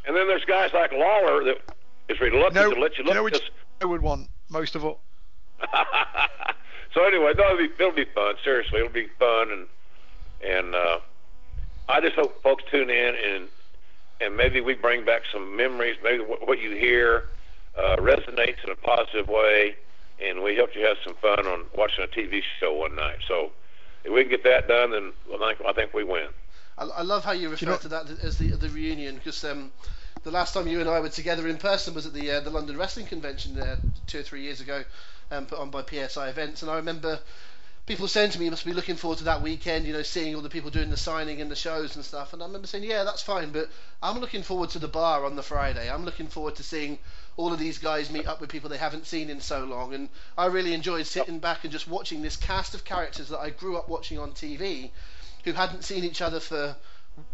And 0.07 0.16
then 0.16 0.29
there's 0.29 0.45
guys 0.45 0.71
like 0.73 0.93
Lawler 0.93 1.45
that 1.45 1.59
is 2.09 2.21
reluctant 2.21 2.75
to 2.75 2.81
let 2.81 2.97
you 2.97 3.05
you 3.05 3.09
look 3.09 3.15
know 3.15 3.27
at 3.27 3.33
this. 3.33 3.43
I 3.85 3.86
would 3.86 4.01
want 4.01 4.31
most 4.48 4.74
of 4.77 4.82
all. 4.85 5.01
so 6.94 7.05
anyway, 7.05 7.35
no, 7.36 7.44
it'll 7.52 7.59
be, 7.59 7.69
it'll 7.78 7.93
be 7.93 8.06
fun. 8.15 8.35
Seriously, 8.43 8.78
it'll 8.81 8.90
be 8.90 9.09
fun, 9.19 9.51
and 9.52 9.66
and 10.43 10.74
uh, 10.74 10.98
I 11.90 12.01
just 12.01 12.15
hope 12.16 12.43
folks 12.43 12.65
tune 12.70 12.89
in 12.89 13.15
and 13.15 13.48
and 14.23 14.36
maybe 14.39 14.62
we 14.62 14.73
bring 14.73 15.05
back 15.05 15.23
some 15.31 15.55
memories. 15.55 15.97
Maybe 16.02 16.24
what, 16.24 16.48
what 16.48 16.61
you 16.61 16.70
hear 16.70 17.24
uh, 17.77 17.97
resonates 17.97 18.65
in 18.65 18.70
a 18.70 18.77
positive 18.77 19.28
way, 19.28 19.74
and 20.19 20.43
we 20.43 20.56
hope 20.56 20.70
you 20.74 20.86
have 20.86 20.97
some 21.05 21.15
fun 21.16 21.47
on 21.47 21.65
watching 21.77 22.05
a 22.05 22.09
TV 22.09 22.40
show 22.59 22.73
one 22.73 22.97
night. 22.97 23.19
So 23.28 23.52
if 24.05 24.15
we 24.15 24.23
can 24.23 24.31
get 24.31 24.44
that 24.44 24.66
done, 24.66 24.93
then 24.93 25.12
I 25.31 25.55
think 25.55 25.69
I 25.69 25.73
think 25.74 25.93
we 25.93 26.05
win. 26.05 26.28
I, 26.78 26.85
I 26.85 27.02
love 27.02 27.23
how 27.23 27.32
you 27.32 27.51
refer 27.51 27.66
know- 27.66 27.77
to 27.77 27.89
that 27.89 28.06
as 28.23 28.39
the 28.39 28.52
the 28.56 28.70
reunion 28.70 29.16
because 29.16 29.44
um, 29.44 29.73
the 30.23 30.31
last 30.31 30.55
time 30.55 30.66
you 30.66 30.81
and 30.81 30.89
I 30.89 31.01
were 31.01 31.09
together 31.09 31.49
in 31.49 31.59
person 31.59 31.95
was 31.95 32.07
at 32.07 32.15
the 32.15 32.31
uh, 32.31 32.41
the 32.41 32.51
London 32.51 32.77
Wrestling 32.77 33.07
Convention 33.07 33.59
uh, 33.59 33.77
two 34.07 34.20
or 34.20 34.23
three 34.23 34.43
years 34.43 34.61
ago, 34.61 34.85
um, 35.31 35.47
put 35.47 35.59
on 35.59 35.70
by 35.70 35.82
PSI 35.82 36.28
Events, 36.28 36.62
and 36.62 36.70
I 36.70 36.77
remember 36.77 37.19
people 37.86 38.09
saying 38.09 38.31
to 38.31 38.39
me, 38.39 38.47
"You 38.47 38.51
must 38.51 38.65
be 38.65 38.73
looking 38.73 38.97
forward 38.97 39.19
to 39.19 39.24
that 39.24 39.43
weekend, 39.43 39.86
you 39.86 39.93
know, 39.93 40.03
seeing 40.03 40.35
all 40.35 40.41
the 40.41 40.49
people 40.49 40.70
doing 40.70 40.89
the 40.91 40.97
signing 40.97 41.41
and 41.41 41.51
the 41.51 41.57
shows 41.57 41.97
and 41.97 42.05
stuff." 42.05 42.32
And 42.32 42.43
I 42.43 42.47
remember 42.47 42.66
saying, 42.66 42.85
"Yeah, 42.85 43.05
that's 43.05 43.23
fine, 43.23 43.51
but 43.51 43.69
I'm 44.03 44.19
looking 44.19 44.43
forward 44.43 44.70
to 44.70 44.78
the 44.78 44.89
bar 44.89 45.24
on 45.24 45.36
the 45.36 45.43
Friday. 45.43 45.91
I'm 45.91 46.05
looking 46.05 46.28
forward 46.28 46.57
to 46.57 46.62
seeing." 46.62 46.99
All 47.36 47.53
of 47.53 47.59
these 47.59 47.78
guys 47.78 48.11
meet 48.11 48.28
up 48.28 48.41
with 48.41 48.49
people 48.49 48.70
they 48.70 48.78
haven't 48.78 49.09
seen 49.09 49.28
in 49.28 49.41
so 49.41 49.65
long, 49.65 49.93
and 49.93 50.09
I 50.39 50.47
really 50.47 50.73
enjoyed 50.73 51.05
sitting 51.05 51.41
back 51.41 51.65
and 51.65 51.73
just 51.73 51.89
watching 51.89 52.23
this 52.23 52.36
cast 52.36 52.74
of 52.74 52.85
characters 52.85 53.28
that 53.31 53.41
I 53.41 53.51
grew 53.51 53.77
up 53.77 53.89
watching 53.89 54.20
on 54.20 54.31
TV, 54.31 54.93
who 55.43 55.53
hadn't 55.53 55.85
seen 55.85 56.05
each 56.05 56.23
other 56.23 56.39
for 56.39 56.77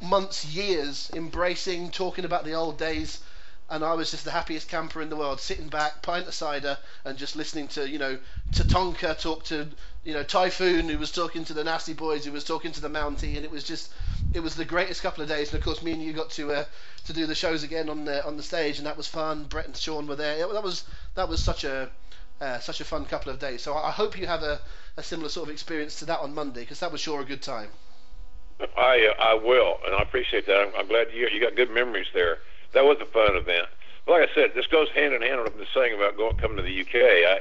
months, 0.01 0.45
years, 0.45 1.11
embracing, 1.15 1.91
talking 1.91 2.25
about 2.25 2.45
the 2.45 2.55
old 2.55 2.79
days, 2.79 3.21
and 3.69 3.85
I 3.85 3.95
was 3.95 4.11
just 4.11 4.25
the 4.25 4.31
happiest 4.33 4.69
camper 4.69 5.01
in 5.01 5.11
the 5.11 5.17
world, 5.17 5.41
sitting 5.41 5.69
back, 5.69 6.03
pint 6.03 6.27
of 6.27 6.35
cider, 6.35 6.77
and 7.05 7.17
just 7.17 7.37
listening 7.37 7.69
to 7.69 7.89
you 7.89 7.99
know 7.99 8.19
Tatonka 8.53 9.19
talk 9.19 9.45
to 9.45 9.69
you 10.05 10.13
know 10.13 10.23
Typhoon, 10.23 10.89
who 10.89 10.99
was 10.99 11.13
talking 11.13 11.45
to 11.45 11.55
the 11.55 11.65
Nasty 11.65 11.93
Boys, 11.95 12.25
who 12.25 12.33
was 12.33 12.45
talking 12.45 12.73
to 12.73 12.81
the 12.81 12.89
Mountie, 12.91 13.37
and 13.37 13.45
it 13.45 13.51
was 13.51 13.65
just 13.65 13.91
it 14.33 14.41
was 14.41 14.55
the 14.57 14.65
greatest 14.65 15.03
couple 15.03 15.23
of 15.23 15.29
days. 15.29 15.51
And 15.53 15.59
of 15.59 15.65
course, 15.65 15.83
me 15.83 15.93
and 15.93 16.03
you 16.03 16.13
got 16.13 16.31
to 16.33 16.53
uh, 16.53 16.65
to 17.07 17.13
do 17.13 17.27
the 17.27 17.35
shows 17.35 17.63
again 17.63 17.89
on 17.89 18.05
the 18.05 18.25
on 18.27 18.37
the 18.37 18.43
stage, 18.43 18.79
and 18.79 18.87
that 18.87 18.97
was 18.97 19.07
fun. 19.07 19.45
Bret 19.45 19.67
and 19.67 19.77
Shawn 19.77 20.07
were 20.07 20.17
there. 20.17 20.37
It- 20.45 20.53
that 20.53 20.63
was 20.63 20.85
that 21.15 21.29
was 21.29 21.43
such 21.43 21.65
a 21.65 21.91
uh, 22.41 22.59
such 22.59 22.81
a 22.81 22.85
fun 22.85 23.05
couple 23.07 23.31
of 23.33 23.39
days. 23.39 23.63
So 23.63 23.75
I 23.77 23.91
hope 23.91 24.19
you 24.19 24.27
have 24.27 24.43
a, 24.43 24.61
a 24.97 25.03
similar 25.03 25.29
sort 25.29 25.49
of 25.49 25.53
experience 25.53 25.99
to 26.01 26.05
that 26.07 26.21
on 26.21 26.35
Monday, 26.35 26.61
because 26.61 26.81
that 26.81 26.91
was 26.93 27.01
sure 27.01 27.21
a 27.21 27.25
good 27.25 27.43
time. 27.43 27.71
I 28.77 29.13
uh, 29.19 29.23
I 29.23 29.35
will, 29.35 29.79
and 29.87 29.95
I 29.95 30.03
appreciate 30.03 30.47
that. 30.47 30.57
I'm, 30.57 30.73
I'm 30.79 30.89
glad 30.89 31.09
you 31.13 31.29
you 31.33 31.41
got 31.41 31.57
good 31.57 31.71
memories 31.71 32.07
there. 32.15 32.39
That 32.75 32.85
was 32.85 32.99
a 33.01 33.07
fun 33.07 33.37
event. 33.37 33.67
But 34.07 34.13
like 34.13 34.31
I 34.31 34.35
said, 34.35 34.51
this 34.55 34.67
goes 34.67 34.89
hand 34.95 35.15
in 35.15 35.23
hand 35.23 35.43
with 35.43 35.55
what 35.55 35.61
I've 35.61 35.69
saying 35.75 35.95
about 35.95 36.17
going 36.17 36.37
coming 36.37 36.57
to 36.57 36.63
the 36.63 36.81
UK. 36.81 36.95
I 36.95 37.41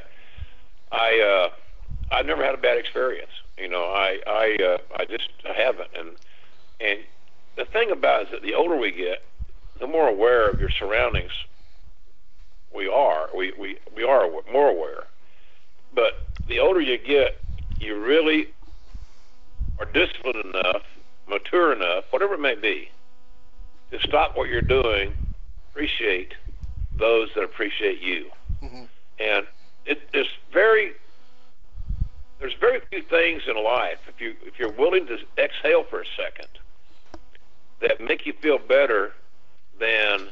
I 0.91 1.49
uh, 1.51 2.15
I've 2.15 2.25
never 2.25 2.43
had 2.43 2.55
a 2.55 2.57
bad 2.57 2.77
experience. 2.77 3.31
You 3.57 3.69
know, 3.69 3.83
I 3.83 4.19
I 4.27 4.57
uh, 4.63 4.77
I 4.97 5.05
just 5.05 5.29
I 5.47 5.53
haven't. 5.53 5.89
And 5.97 6.09
and 6.79 6.99
the 7.55 7.65
thing 7.65 7.91
about 7.91 8.21
it 8.21 8.25
is 8.25 8.31
that 8.31 8.41
the 8.41 8.53
older 8.53 8.77
we 8.77 8.91
get, 8.91 9.23
the 9.79 9.87
more 9.87 10.07
aware 10.07 10.49
of 10.49 10.59
your 10.59 10.69
surroundings 10.69 11.31
we 12.73 12.87
are. 12.87 13.29
We 13.35 13.53
we 13.59 13.77
we 13.95 14.03
are 14.03 14.29
more 14.51 14.69
aware. 14.69 15.03
But 15.93 16.27
the 16.47 16.59
older 16.59 16.81
you 16.81 16.97
get, 16.97 17.41
you 17.79 17.99
really 17.99 18.47
are 19.79 19.85
disciplined 19.85 20.45
enough, 20.45 20.83
mature 21.29 21.71
enough, 21.73 22.05
whatever 22.11 22.33
it 22.33 22.41
may 22.41 22.55
be, 22.55 22.89
to 23.91 23.99
stop 24.01 24.35
what 24.35 24.49
you're 24.49 24.61
doing, 24.61 25.11
appreciate 25.71 26.33
those 26.97 27.29
that 27.35 27.43
appreciate 27.43 28.01
you. 28.01 28.31
Mhm. 28.61 28.87
And 29.19 29.47
it 29.85 30.01
is 30.13 30.27
very 30.51 30.95
there's 32.39 32.53
very 32.53 32.79
few 32.89 33.01
things 33.01 33.43
in 33.47 33.61
life 33.61 33.99
if 34.07 34.21
you 34.21 34.35
if 34.43 34.57
you're 34.57 34.71
willing 34.71 35.05
to 35.07 35.19
exhale 35.37 35.83
for 35.83 36.01
a 36.01 36.05
second 36.15 36.47
that 37.81 37.99
make 37.99 38.25
you 38.25 38.33
feel 38.33 38.57
better 38.57 39.13
than 39.77 40.31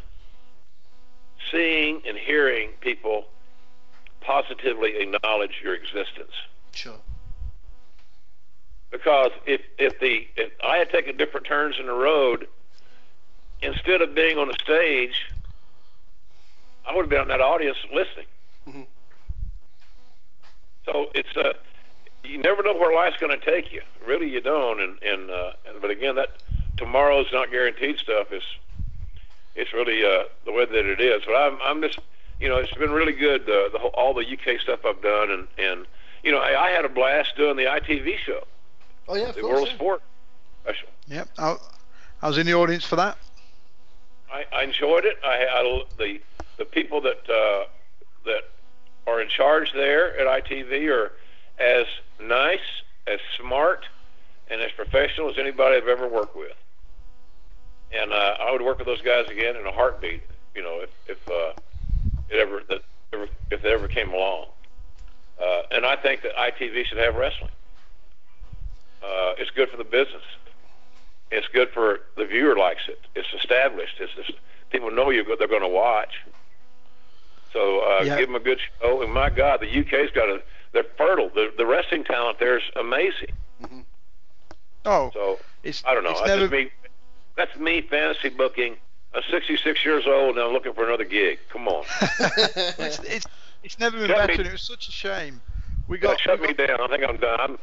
seeing 1.52 2.02
and 2.08 2.18
hearing 2.18 2.70
people 2.80 3.28
positively 4.22 4.98
acknowledge 4.98 5.62
your 5.62 5.74
existence 5.74 6.34
Sure. 6.74 7.00
Because 8.98 9.32
if 9.46 9.62
if 9.78 10.00
the 10.00 10.28
if 10.36 10.52
I 10.64 10.78
had 10.78 10.90
taken 10.90 11.18
different 11.18 11.46
turns 11.46 11.76
in 11.80 11.86
the 11.86 11.94
road, 11.94 12.48
instead 13.62 14.02
of 14.02 14.16
being 14.16 14.38
on 14.38 14.48
the 14.48 14.56
stage, 14.64 15.32
I 16.88 16.96
would 16.96 17.04
have 17.04 17.10
been 17.10 17.22
in 17.22 17.28
that 17.28 17.42
audience 17.42 17.78
listening. 17.94 18.26
Mhm. 18.68 18.88
So 20.86 21.12
it's 21.14 21.36
uh, 21.38 21.54
you 22.24 22.38
never 22.40 22.64
know 22.64 22.74
where 22.76 22.94
life's 22.96 23.18
going 23.18 23.38
to 23.38 23.46
take 23.46 23.72
you. 23.72 23.82
Really, 24.06 24.30
you 24.30 24.42
don't. 24.42 24.80
And 24.82 25.02
and 25.04 25.30
uh, 25.30 25.52
and- 25.68 25.82
but 25.82 25.92
again, 25.92 26.16
that 26.16 26.30
tomorrow's 26.78 27.28
not 27.32 27.52
guaranteed 27.52 27.98
stuff 28.00 28.32
is 28.32 28.44
it's 29.56 29.74
really 29.74 30.04
uh, 30.06 30.24
the 30.46 30.52
way 30.52 30.66
that 30.66 30.86
it 30.86 31.00
is. 31.00 31.24
But 31.26 31.36
I'm 31.36 31.58
I'm 31.62 31.82
just 31.82 32.00
you 32.40 32.50
know 32.50 32.58
it's 32.58 32.74
been 32.74 32.92
really 32.92 33.14
good 33.14 33.42
uh, 33.44 33.70
the 33.72 33.80
whole, 33.80 33.92
all 33.94 34.14
the 34.14 34.26
UK 34.26 34.60
stuff 34.60 34.80
I've 34.86 35.02
done 35.02 35.30
and 35.32 35.48
and 35.58 35.86
you 36.24 36.32
know 36.32 36.40
I, 36.40 36.68
I 36.68 36.70
had 36.72 36.86
a 36.86 36.90
blast 36.90 37.36
doing 37.36 37.58
the 37.58 37.66
ITV 37.66 38.18
show. 38.18 38.44
Oh 39.08 39.16
yeah, 39.16 39.32
the 39.32 39.42
course. 39.42 39.54
World 39.54 39.68
yeah. 39.68 39.76
Sport 39.76 40.02
special. 40.64 40.90
Yep. 41.08 41.30
I, 41.38 41.58
I 42.22 42.28
was 42.28 42.38
in 42.38 42.46
the 42.46 42.54
audience 42.54 42.86
for 42.86 42.98
that. 42.98 43.18
I, 44.32 44.46
I 44.54 44.64
enjoyed 44.64 45.06
it. 45.06 45.18
I, 45.24 45.46
I 45.46 45.84
the 45.98 46.20
the 46.58 46.66
people 46.66 47.02
that 47.02 47.30
uh, 47.30 47.66
that 48.26 48.42
are 49.06 49.22
in 49.22 49.30
charge 49.30 49.72
there 49.74 50.18
at 50.20 50.44
ITV 50.44 50.90
are 50.90 51.12
as 51.60 51.86
nice, 52.22 52.60
as 53.08 53.20
smart, 53.40 53.86
and 54.50 54.62
as 54.62 54.72
professional 54.72 55.30
as 55.30 55.38
anybody 55.38 55.78
I've 55.78 55.88
ever 55.88 56.08
worked 56.08 56.36
with. 56.36 56.56
And 57.92 58.12
uh, 58.12 58.36
I 58.40 58.52
would 58.52 58.62
work 58.62 58.80
with 58.80 58.88
those 58.88 59.02
guys 59.02 59.28
again 59.30 59.56
in 59.56 59.66
a 59.66 59.72
heartbeat. 59.72 60.22
You 60.54 60.64
know, 60.64 60.82
if 60.82 60.90
if 61.08 61.30
uh, 61.30 61.54
it 62.30 62.40
ever 62.40 62.62
that 62.68 62.82
ever, 63.14 63.28
if 63.52 63.64
it 63.64 63.72
ever 63.72 63.88
came 63.88 64.12
along. 64.12 64.48
Uh, 65.42 65.62
and 65.72 65.86
I 65.86 65.96
think 65.96 66.24
that 66.24 66.36
ITV 66.36 66.86
should 66.86 66.98
have 66.98 67.16
wrestling. 67.16 67.52
Uh, 69.04 69.34
it's 69.38 69.52
good 69.52 69.70
for 69.70 69.78
the 69.78 69.84
business. 69.84 70.24
It's 71.32 71.48
good 71.54 71.70
for 71.74 72.00
the 72.16 72.26
viewer 72.26 72.56
likes 72.58 72.84
it. 72.88 73.00
It's 73.16 73.28
established. 73.34 73.96
It's 74.00 74.14
just, 74.16 74.32
people 74.72 74.92
know 74.92 75.10
you 75.10 75.24
they're 75.38 75.48
going 75.48 75.62
to 75.62 75.68
watch. 75.68 76.14
So 77.54 77.80
uh, 77.80 78.04
Yeah. 78.04 78.18
give 78.18 78.28
them 78.28 78.36
a 78.36 78.40
good 78.40 78.60
show. 78.82 79.02
And 79.02 79.14
my 79.14 79.30
God, 79.30 79.60
the 79.62 79.80
UK's 79.80 80.12
got 80.12 80.30
a 80.30 80.42
they're 80.74 80.84
fertile. 80.98 81.30
The, 81.34 81.52
the 81.58 81.66
wrestling 81.66 82.04
talent 82.04 82.40
there 82.40 82.58
is 82.58 82.64
amazing. 82.76 83.32
Oh, 84.86 85.12
So 85.14 85.40
it's 85.64 85.84
I 85.86 85.94
don't 85.94 86.04
know. 86.04 86.12
It's 86.12 86.20
That's 86.22 86.30
never, 86.30 86.42
just 86.42 86.52
me. 86.52 86.72
That's 87.36 87.56
me 87.58 87.82
fantasy 87.82 88.30
booking. 88.30 88.78
I'm 89.14 89.22
66 89.30 89.84
years 89.86 90.06
old 90.08 90.36
and 90.36 90.46
I'm 90.46 90.54
looking 90.54 90.74
for 90.74 90.86
another 90.88 91.06
gig. 91.06 91.40
Come 91.52 91.68
on, 91.68 91.86
it's, 92.20 93.00
it's 93.00 93.28
it's 93.64 93.80
never 93.80 93.98
been 93.98 94.08
Shut 94.08 94.28
better, 94.28 94.44
me- 94.44 94.50
it 94.50 94.52
was 94.52 94.62
such 94.62 94.88
a 94.88 94.92
shame. 94.92 95.42
We 95.88 95.98
God, 95.98 96.12
got, 96.12 96.20
shut 96.20 96.42
we 96.42 96.48
me 96.48 96.54
down. 96.54 96.80
I 96.82 96.88
think 96.88 97.04
I'm 97.08 97.18
done. 97.18 97.40
I'm, 97.40 97.58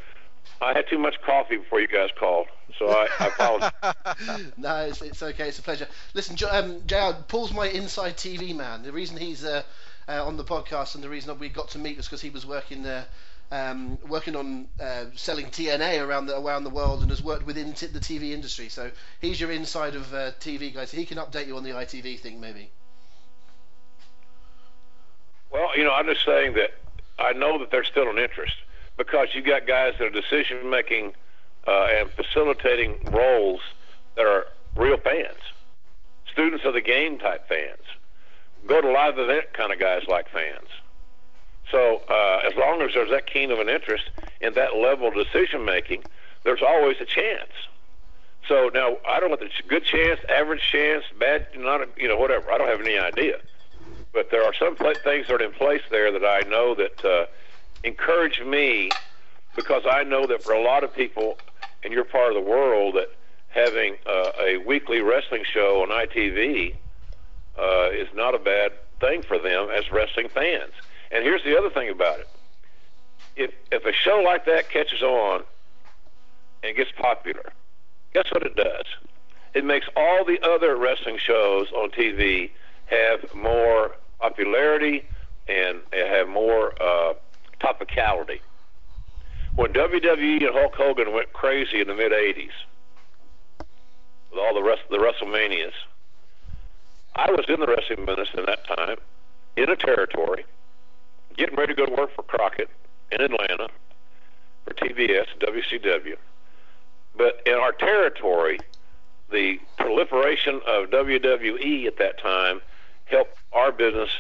I 0.60 0.72
had 0.72 0.88
too 0.88 0.98
much 0.98 1.16
coffee 1.24 1.56
before 1.56 1.80
you 1.80 1.88
guys 1.88 2.10
called, 2.18 2.46
so 2.78 2.88
I, 2.88 3.08
I 3.20 3.26
apologize. 3.26 3.72
no, 4.56 4.76
it's, 4.86 5.02
it's 5.02 5.22
okay. 5.22 5.48
It's 5.48 5.58
a 5.58 5.62
pleasure. 5.62 5.88
Listen, 6.14 6.36
Jo- 6.36 6.50
um, 6.50 6.82
JR, 6.86 7.12
Paul's 7.28 7.52
my 7.52 7.66
inside 7.66 8.16
TV 8.16 8.54
man. 8.54 8.82
The 8.82 8.92
reason 8.92 9.16
he's 9.16 9.44
uh, 9.44 9.62
uh, 10.08 10.24
on 10.26 10.36
the 10.36 10.44
podcast 10.44 10.94
and 10.94 11.04
the 11.04 11.08
reason 11.08 11.28
that 11.28 11.38
we 11.38 11.48
got 11.48 11.70
to 11.70 11.78
meet 11.78 11.96
was 11.96 12.06
because 12.06 12.20
he 12.20 12.30
was 12.30 12.46
working 12.46 12.82
there, 12.82 13.06
um, 13.50 13.98
working 14.08 14.36
on 14.36 14.68
uh, 14.80 15.06
selling 15.14 15.46
TNA 15.46 16.06
around 16.06 16.26
the 16.26 16.38
around 16.38 16.64
the 16.64 16.70
world 16.70 17.02
and 17.02 17.10
has 17.10 17.22
worked 17.22 17.46
within 17.46 17.72
t- 17.72 17.86
the 17.86 18.00
TV 18.00 18.32
industry. 18.32 18.68
So 18.68 18.90
he's 19.20 19.40
your 19.40 19.50
inside 19.50 19.94
of 19.94 20.12
uh, 20.14 20.32
TV 20.40 20.72
guy. 20.72 20.84
So 20.84 20.96
he 20.96 21.04
can 21.04 21.18
update 21.18 21.46
you 21.46 21.56
on 21.56 21.64
the 21.64 21.70
ITV 21.70 22.20
thing, 22.20 22.40
maybe. 22.40 22.70
Well, 25.52 25.76
you 25.76 25.84
know, 25.84 25.92
I'm 25.92 26.06
just 26.06 26.24
saying 26.24 26.54
that 26.54 26.70
I 27.18 27.32
know 27.32 27.58
that 27.58 27.70
there's 27.70 27.86
still 27.86 28.10
an 28.10 28.18
interest 28.18 28.54
because 28.96 29.28
you've 29.34 29.46
got 29.46 29.66
guys 29.66 29.94
that 29.98 30.04
are 30.04 30.10
decision 30.10 30.70
making 30.70 31.12
uh, 31.66 31.88
and 31.90 32.10
facilitating 32.10 32.96
roles 33.10 33.60
that 34.16 34.26
are 34.26 34.46
real 34.76 34.96
fans, 34.98 35.38
students 36.30 36.64
of 36.64 36.74
the 36.74 36.80
game 36.80 37.18
type 37.18 37.48
fans, 37.48 37.82
go 38.66 38.80
to 38.80 38.90
live 38.90 39.18
event 39.18 39.52
kind 39.52 39.72
of 39.72 39.78
guys 39.78 40.02
like 40.08 40.28
fans. 40.30 40.68
So 41.70 42.02
uh, 42.08 42.40
as 42.46 42.54
long 42.56 42.82
as 42.82 42.90
there's 42.94 43.10
that 43.10 43.26
keen 43.26 43.50
of 43.50 43.58
an 43.58 43.68
interest 43.68 44.04
in 44.40 44.54
that 44.54 44.76
level 44.76 45.08
of 45.08 45.14
decision 45.14 45.64
making, 45.64 46.04
there's 46.44 46.62
always 46.62 46.96
a 47.00 47.06
chance. 47.06 47.50
So 48.46 48.70
now 48.74 48.98
I 49.08 49.20
don't 49.20 49.30
know 49.30 49.38
it's 49.40 49.60
good 49.68 49.84
chance, 49.84 50.20
average 50.28 50.60
chance, 50.70 51.04
bad, 51.18 51.46
not 51.56 51.80
a, 51.80 51.88
you 51.96 52.06
know 52.06 52.18
whatever. 52.18 52.52
I 52.52 52.58
don't 52.58 52.68
have 52.68 52.80
any 52.80 52.98
idea 52.98 53.38
but 54.14 54.30
there 54.30 54.44
are 54.44 54.54
some 54.54 54.76
pla- 54.76 54.94
things 55.02 55.26
that 55.26 55.42
are 55.42 55.44
in 55.44 55.52
place 55.52 55.82
there 55.90 56.10
that 56.12 56.24
I 56.24 56.48
know 56.48 56.74
that 56.76 57.04
uh, 57.04 57.26
encourage 57.84 58.40
me 58.40 58.90
because 59.54 59.82
I 59.88 60.02
know 60.02 60.26
that 60.26 60.42
for 60.42 60.52
a 60.52 60.62
lot 60.62 60.82
of 60.82 60.92
people 60.92 61.38
in 61.82 61.92
your 61.92 62.04
part 62.04 62.34
of 62.34 62.34
the 62.34 62.50
world 62.50 62.96
that 62.96 63.10
having 63.48 63.96
uh, 64.06 64.32
a 64.40 64.56
weekly 64.58 65.00
wrestling 65.00 65.44
show 65.44 65.82
on 65.82 65.90
ITV 65.90 66.74
uh, 67.58 67.90
is 67.92 68.08
not 68.14 68.34
a 68.34 68.38
bad 68.38 68.72
thing 69.00 69.22
for 69.22 69.38
them 69.38 69.68
as 69.70 69.92
wrestling 69.92 70.28
fans. 70.28 70.72
And 71.12 71.22
here's 71.22 71.44
the 71.44 71.56
other 71.56 71.70
thing 71.70 71.90
about 71.90 72.18
it: 72.18 72.28
if 73.36 73.52
if 73.70 73.84
a 73.84 73.92
show 73.92 74.20
like 74.24 74.46
that 74.46 74.70
catches 74.70 75.02
on 75.02 75.44
and 76.64 76.74
gets 76.76 76.90
popular, 76.96 77.52
guess 78.12 78.26
what 78.32 78.42
it 78.42 78.56
does? 78.56 78.86
It 79.54 79.64
makes 79.64 79.86
all 79.94 80.24
the 80.24 80.40
other 80.42 80.74
wrestling 80.76 81.18
shows 81.18 81.70
on 81.72 81.90
TV 81.90 82.50
have 82.86 83.32
more 83.34 83.94
popularity 84.18 85.04
and 85.46 85.78
have 85.92 86.28
more 86.28 86.72
uh, 86.82 87.14
topicality. 87.60 88.40
When 89.56 89.72
WWE 89.72 90.46
and 90.46 90.54
Hulk 90.54 90.74
Hogan 90.74 91.12
went 91.12 91.32
crazy 91.32 91.80
in 91.80 91.88
the 91.88 91.94
mid 91.94 92.12
'80s 92.12 92.50
with 94.30 94.38
all 94.38 94.54
the 94.54 94.62
rest 94.62 94.82
of 94.82 94.90
the 94.90 94.98
WrestleManias, 94.98 95.72
I 97.14 97.30
was 97.30 97.44
in 97.48 97.60
the 97.60 97.66
wrestling 97.66 98.04
business 98.04 98.28
in 98.36 98.44
that 98.46 98.66
time, 98.66 98.96
in 99.56 99.70
a 99.70 99.76
territory, 99.76 100.44
getting 101.36 101.56
ready 101.56 101.74
to 101.74 101.76
go 101.76 101.86
to 101.86 101.94
work 101.94 102.14
for 102.14 102.22
Crockett 102.22 102.68
in 103.12 103.20
Atlanta 103.20 103.68
for 104.64 104.74
TBS 104.74 105.26
and 105.32 105.40
WCW. 105.40 106.16
But 107.16 107.40
in 107.46 107.54
our 107.54 107.72
territory, 107.72 108.58
the 109.30 109.60
proliferation 109.78 110.60
of 110.66 110.90
WWE 110.90 111.86
at 111.86 111.98
that 111.98 112.18
time 112.18 112.60
helped 113.04 113.36
our 113.52 113.70
business 113.70 114.10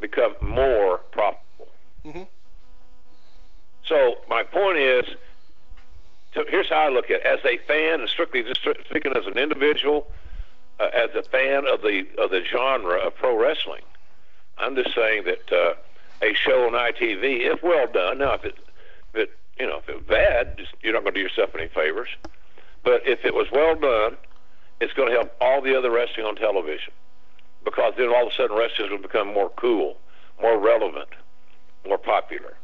become 0.00 0.34
more 0.42 0.98
profitable. 1.12 1.45
Mhm. 2.06 2.28
So 3.84 4.18
my 4.28 4.42
point 4.44 4.78
is, 4.78 5.04
so 6.34 6.44
here's 6.48 6.68
how 6.68 6.86
I 6.86 6.88
look 6.88 7.06
at 7.10 7.20
it. 7.20 7.22
As 7.22 7.40
a 7.44 7.58
fan, 7.58 8.00
and 8.00 8.08
strictly 8.08 8.42
just 8.42 8.60
speaking 8.60 9.12
as 9.16 9.26
an 9.26 9.38
individual, 9.38 10.06
uh, 10.78 10.90
as 10.92 11.14
a 11.14 11.22
fan 11.22 11.66
of 11.66 11.82
the 11.82 12.06
of 12.18 12.30
the 12.30 12.44
genre 12.44 12.98
of 12.98 13.16
pro 13.16 13.36
wrestling, 13.36 13.82
I'm 14.58 14.76
just 14.76 14.94
saying 14.94 15.24
that 15.24 15.52
uh, 15.52 15.74
a 16.22 16.34
show 16.34 16.66
on 16.66 16.72
ITV, 16.72 17.40
if 17.52 17.62
well 17.62 17.86
done, 17.86 18.18
now 18.18 18.34
if 18.34 18.44
it, 18.44 18.56
if 19.14 19.20
it 19.20 19.30
you 19.58 19.66
know 19.66 19.78
if 19.78 19.88
it's 19.88 20.06
bad, 20.06 20.58
just, 20.58 20.72
you're 20.82 20.92
not 20.92 21.02
going 21.02 21.14
to 21.14 21.20
do 21.20 21.24
yourself 21.24 21.50
any 21.54 21.68
favors. 21.68 22.08
But 22.84 23.06
if 23.06 23.24
it 23.24 23.34
was 23.34 23.50
well 23.50 23.74
done, 23.74 24.16
it's 24.80 24.92
going 24.92 25.08
to 25.08 25.14
help 25.14 25.34
all 25.40 25.60
the 25.60 25.76
other 25.76 25.90
wrestling 25.90 26.26
on 26.26 26.36
television 26.36 26.92
because 27.64 27.94
then 27.96 28.08
all 28.08 28.26
of 28.26 28.32
a 28.32 28.36
sudden 28.36 28.56
wrestling 28.56 28.90
will 28.90 28.98
become 28.98 29.32
more 29.32 29.50
cool, 29.56 29.96
more 30.40 30.58
relevant, 30.58 31.08
more 31.86 31.98
popular, 31.98 32.56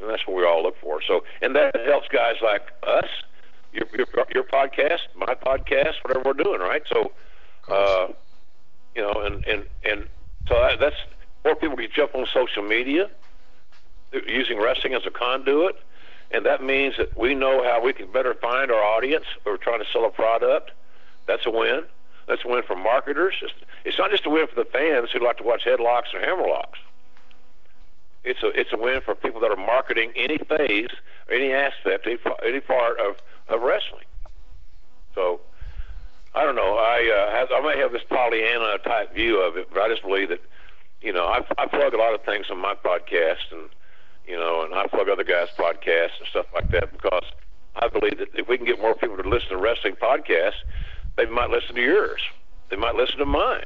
and 0.00 0.08
that's 0.08 0.26
what 0.26 0.36
we 0.36 0.44
all 0.44 0.62
look 0.62 0.76
for. 0.80 1.00
So, 1.02 1.24
and 1.42 1.54
that 1.56 1.74
helps 1.86 2.08
guys 2.08 2.36
like 2.42 2.62
us, 2.86 3.08
your 3.72 3.86
your, 3.94 4.06
your 4.34 4.44
podcast, 4.44 5.00
my 5.14 5.34
podcast, 5.34 5.94
whatever 6.02 6.22
we're 6.24 6.44
doing, 6.44 6.60
right? 6.60 6.82
So, 6.92 7.12
uh, 7.68 8.08
you 8.94 9.02
know, 9.02 9.12
and 9.24 9.44
and 9.46 9.64
and 9.84 10.06
so 10.48 10.54
that, 10.54 10.80
that's 10.80 10.96
more 11.44 11.54
people 11.54 11.76
can 11.76 11.88
jump 11.94 12.14
on 12.14 12.26
social 12.32 12.62
media 12.62 13.10
using 14.26 14.58
wrestling 14.58 14.94
as 14.94 15.02
a 15.06 15.10
conduit. 15.10 15.76
And 16.30 16.44
that 16.46 16.62
means 16.62 16.96
that 16.96 17.16
we 17.16 17.34
know 17.34 17.62
how 17.62 17.82
we 17.82 17.92
can 17.92 18.10
better 18.10 18.34
find 18.34 18.70
our 18.70 18.82
audience. 18.82 19.24
We're 19.44 19.56
trying 19.56 19.80
to 19.80 19.86
sell 19.92 20.04
a 20.04 20.10
product. 20.10 20.72
That's 21.26 21.46
a 21.46 21.50
win. 21.50 21.84
That's 22.26 22.44
a 22.44 22.48
win 22.48 22.62
for 22.66 22.74
marketers. 22.74 23.34
It's, 23.42 23.52
it's 23.84 23.98
not 23.98 24.10
just 24.10 24.26
a 24.26 24.30
win 24.30 24.46
for 24.46 24.56
the 24.56 24.68
fans 24.70 25.10
who 25.12 25.24
like 25.24 25.36
to 25.38 25.44
watch 25.44 25.64
headlocks 25.64 26.14
or 26.14 26.20
hammerlocks. 26.20 26.78
It's 28.24 28.42
a 28.42 28.48
it's 28.58 28.72
a 28.72 28.76
win 28.78 29.00
for 29.02 29.14
people 29.14 29.40
that 29.40 29.50
are 29.50 29.56
marketing 29.56 30.12
any 30.16 30.38
phase, 30.38 30.88
any 31.30 31.52
aspect, 31.52 32.06
any, 32.06 32.18
any 32.46 32.60
part 32.60 32.98
of, 32.98 33.16
of 33.48 33.60
wrestling. 33.62 34.04
So 35.14 35.40
I 36.34 36.42
don't 36.42 36.56
know. 36.56 36.76
I 36.76 37.28
uh, 37.28 37.36
have, 37.36 37.48
I 37.52 37.60
may 37.60 37.78
have 37.80 37.92
this 37.92 38.02
Pollyanna 38.08 38.78
type 38.78 39.14
view 39.14 39.40
of 39.40 39.56
it, 39.56 39.68
but 39.72 39.82
I 39.82 39.88
just 39.88 40.02
believe 40.02 40.30
that 40.30 40.40
you 41.02 41.12
know 41.12 41.26
I, 41.26 41.44
I 41.58 41.66
plug 41.66 41.94
a 41.94 41.98
lot 41.98 42.14
of 42.14 42.22
things 42.22 42.46
on 42.50 42.58
my 42.58 42.74
podcast, 42.74 43.52
and 43.52 43.68
you 44.26 44.36
know, 44.36 44.62
and 44.62 44.74
I 44.74 44.86
plug 44.86 45.08
other 45.08 45.24
guys' 45.24 45.48
podcasts 45.56 46.18
and 46.18 46.28
stuff 46.30 46.46
like 46.54 46.70
that 46.70 46.92
because 46.92 47.24
I 47.76 47.88
believe 47.88 48.18
that 48.18 48.28
if 48.34 48.48
we 48.48 48.56
can 48.56 48.66
get 48.66 48.80
more 48.80 48.94
people 48.94 49.16
to 49.18 49.28
listen 49.28 49.50
to 49.50 49.56
wrestling 49.58 49.96
podcasts, 49.96 50.62
they 51.16 51.26
might 51.26 51.50
listen 51.50 51.74
to 51.74 51.82
yours. 51.82 52.22
They 52.70 52.76
might 52.76 52.94
listen 52.94 53.18
to 53.18 53.26
mine. 53.26 53.64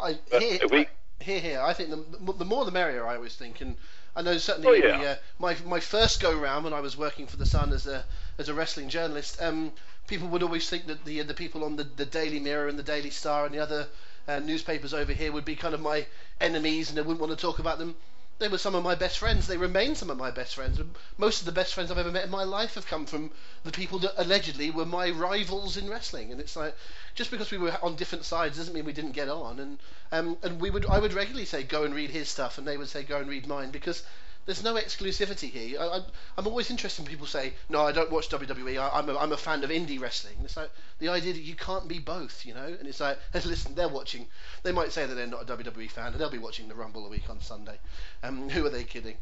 I, 0.00 0.18
But 0.30 0.42
here, 0.42 0.58
we- 0.70 0.86
here, 1.20 1.40
here. 1.40 1.60
I 1.60 1.72
think 1.72 1.90
the, 1.90 2.32
the 2.32 2.44
more 2.44 2.64
the 2.64 2.70
merrier. 2.70 3.06
I 3.06 3.16
always 3.16 3.36
think, 3.36 3.60
and 3.60 3.76
I 4.16 4.22
know 4.22 4.32
Oh, 4.32 4.38
certainly 4.38 4.82
yeah. 4.82 4.98
the, 4.98 5.08
uh, 5.10 5.14
my 5.38 5.56
my 5.66 5.80
first 5.80 6.20
go 6.20 6.36
round 6.36 6.64
when 6.64 6.72
I 6.74 6.80
was 6.80 6.96
working 6.96 7.26
for 7.26 7.36
the 7.36 7.46
Sun 7.46 7.72
as 7.72 7.86
a 7.86 8.04
as 8.38 8.48
a 8.48 8.54
wrestling 8.54 8.88
journalist, 8.88 9.40
um, 9.42 9.72
people 10.06 10.28
would 10.28 10.42
always 10.42 10.68
think 10.68 10.86
that 10.86 11.04
the 11.04 11.22
the 11.22 11.34
people 11.34 11.64
on 11.64 11.76
the, 11.76 11.84
the 11.84 12.06
Daily 12.06 12.40
Mirror 12.40 12.68
and 12.68 12.78
the 12.78 12.82
Daily 12.82 13.10
Star 13.10 13.44
and 13.46 13.54
the 13.54 13.58
other 13.60 13.86
uh, 14.28 14.38
newspapers 14.40 14.94
over 14.94 15.12
here 15.12 15.32
would 15.32 15.44
be 15.44 15.56
kind 15.56 15.74
of 15.74 15.80
my 15.80 16.06
enemies, 16.40 16.88
and 16.88 16.96
they 16.98 17.02
wouldn't 17.02 17.20
want 17.20 17.30
to 17.36 17.40
talk 17.40 17.58
about 17.58 17.78
them. 17.78 17.94
They 18.40 18.48
were 18.48 18.58
some 18.58 18.74
of 18.74 18.82
my 18.82 18.94
best 18.94 19.18
friends. 19.18 19.46
They 19.46 19.56
remain 19.56 19.94
some 19.94 20.10
of 20.10 20.16
my 20.16 20.30
best 20.30 20.54
friends. 20.54 20.80
Most 21.18 21.40
of 21.40 21.46
the 21.46 21.52
best 21.52 21.74
friends 21.74 21.90
I've 21.90 21.98
ever 21.98 22.10
met 22.10 22.24
in 22.24 22.30
my 22.30 22.44
life 22.44 22.74
have 22.74 22.86
come 22.86 23.06
from 23.06 23.30
the 23.64 23.70
people 23.70 23.98
that 24.00 24.14
allegedly 24.16 24.70
were 24.70 24.86
my 24.86 25.10
rivals 25.10 25.76
in 25.76 25.88
wrestling. 25.88 26.32
And 26.32 26.40
it's 26.40 26.56
like, 26.56 26.74
just 27.14 27.30
because 27.30 27.50
we 27.50 27.58
were 27.58 27.76
on 27.82 27.96
different 27.96 28.24
sides 28.24 28.56
doesn't 28.56 28.74
mean 28.74 28.86
we 28.86 28.92
didn't 28.92 29.12
get 29.12 29.28
on. 29.28 29.60
And 29.60 29.78
um, 30.10 30.38
and 30.42 30.60
we 30.60 30.70
would, 30.70 30.86
I 30.86 30.98
would 30.98 31.12
regularly 31.12 31.44
say, 31.44 31.62
go 31.62 31.84
and 31.84 31.94
read 31.94 32.10
his 32.10 32.28
stuff, 32.28 32.58
and 32.58 32.66
they 32.66 32.76
would 32.76 32.88
say, 32.88 33.04
go 33.04 33.18
and 33.18 33.28
read 33.28 33.46
mine, 33.46 33.70
because 33.70 34.02
there's 34.50 34.64
no 34.64 34.74
exclusivity 34.74 35.48
here. 35.48 35.78
I, 35.80 36.00
am 36.36 36.46
always 36.48 36.70
interested 36.70 37.02
when 37.02 37.08
people 37.10 37.28
say, 37.28 37.52
"No, 37.68 37.86
I 37.86 37.92
don't 37.92 38.10
watch 38.10 38.28
WWE. 38.30 38.78
I, 38.78 38.98
am 38.98 39.08
a, 39.08 39.16
I'm 39.16 39.30
a 39.30 39.36
fan 39.36 39.62
of 39.62 39.70
indie 39.70 40.00
wrestling." 40.00 40.34
it's 40.42 40.56
like 40.56 40.70
the 40.98 41.08
idea 41.08 41.32
that 41.32 41.42
you 41.42 41.54
can't 41.54 41.86
be 41.86 42.00
both, 42.00 42.44
you 42.44 42.52
know. 42.52 42.66
And 42.66 42.88
it's 42.88 42.98
like, 42.98 43.16
listen, 43.34 43.76
they're 43.76 43.88
watching. 43.88 44.26
They 44.64 44.72
might 44.72 44.90
say 44.90 45.06
that 45.06 45.14
they're 45.14 45.28
not 45.28 45.48
a 45.48 45.56
WWE 45.56 45.88
fan, 45.88 46.08
and 46.08 46.20
they'll 46.20 46.30
be 46.30 46.38
watching 46.38 46.66
the 46.66 46.74
Rumble 46.74 47.06
a 47.06 47.08
week 47.08 47.30
on 47.30 47.40
Sunday. 47.40 47.78
Um, 48.24 48.50
who 48.50 48.66
are 48.66 48.70
they 48.70 48.82
kidding? 48.82 49.18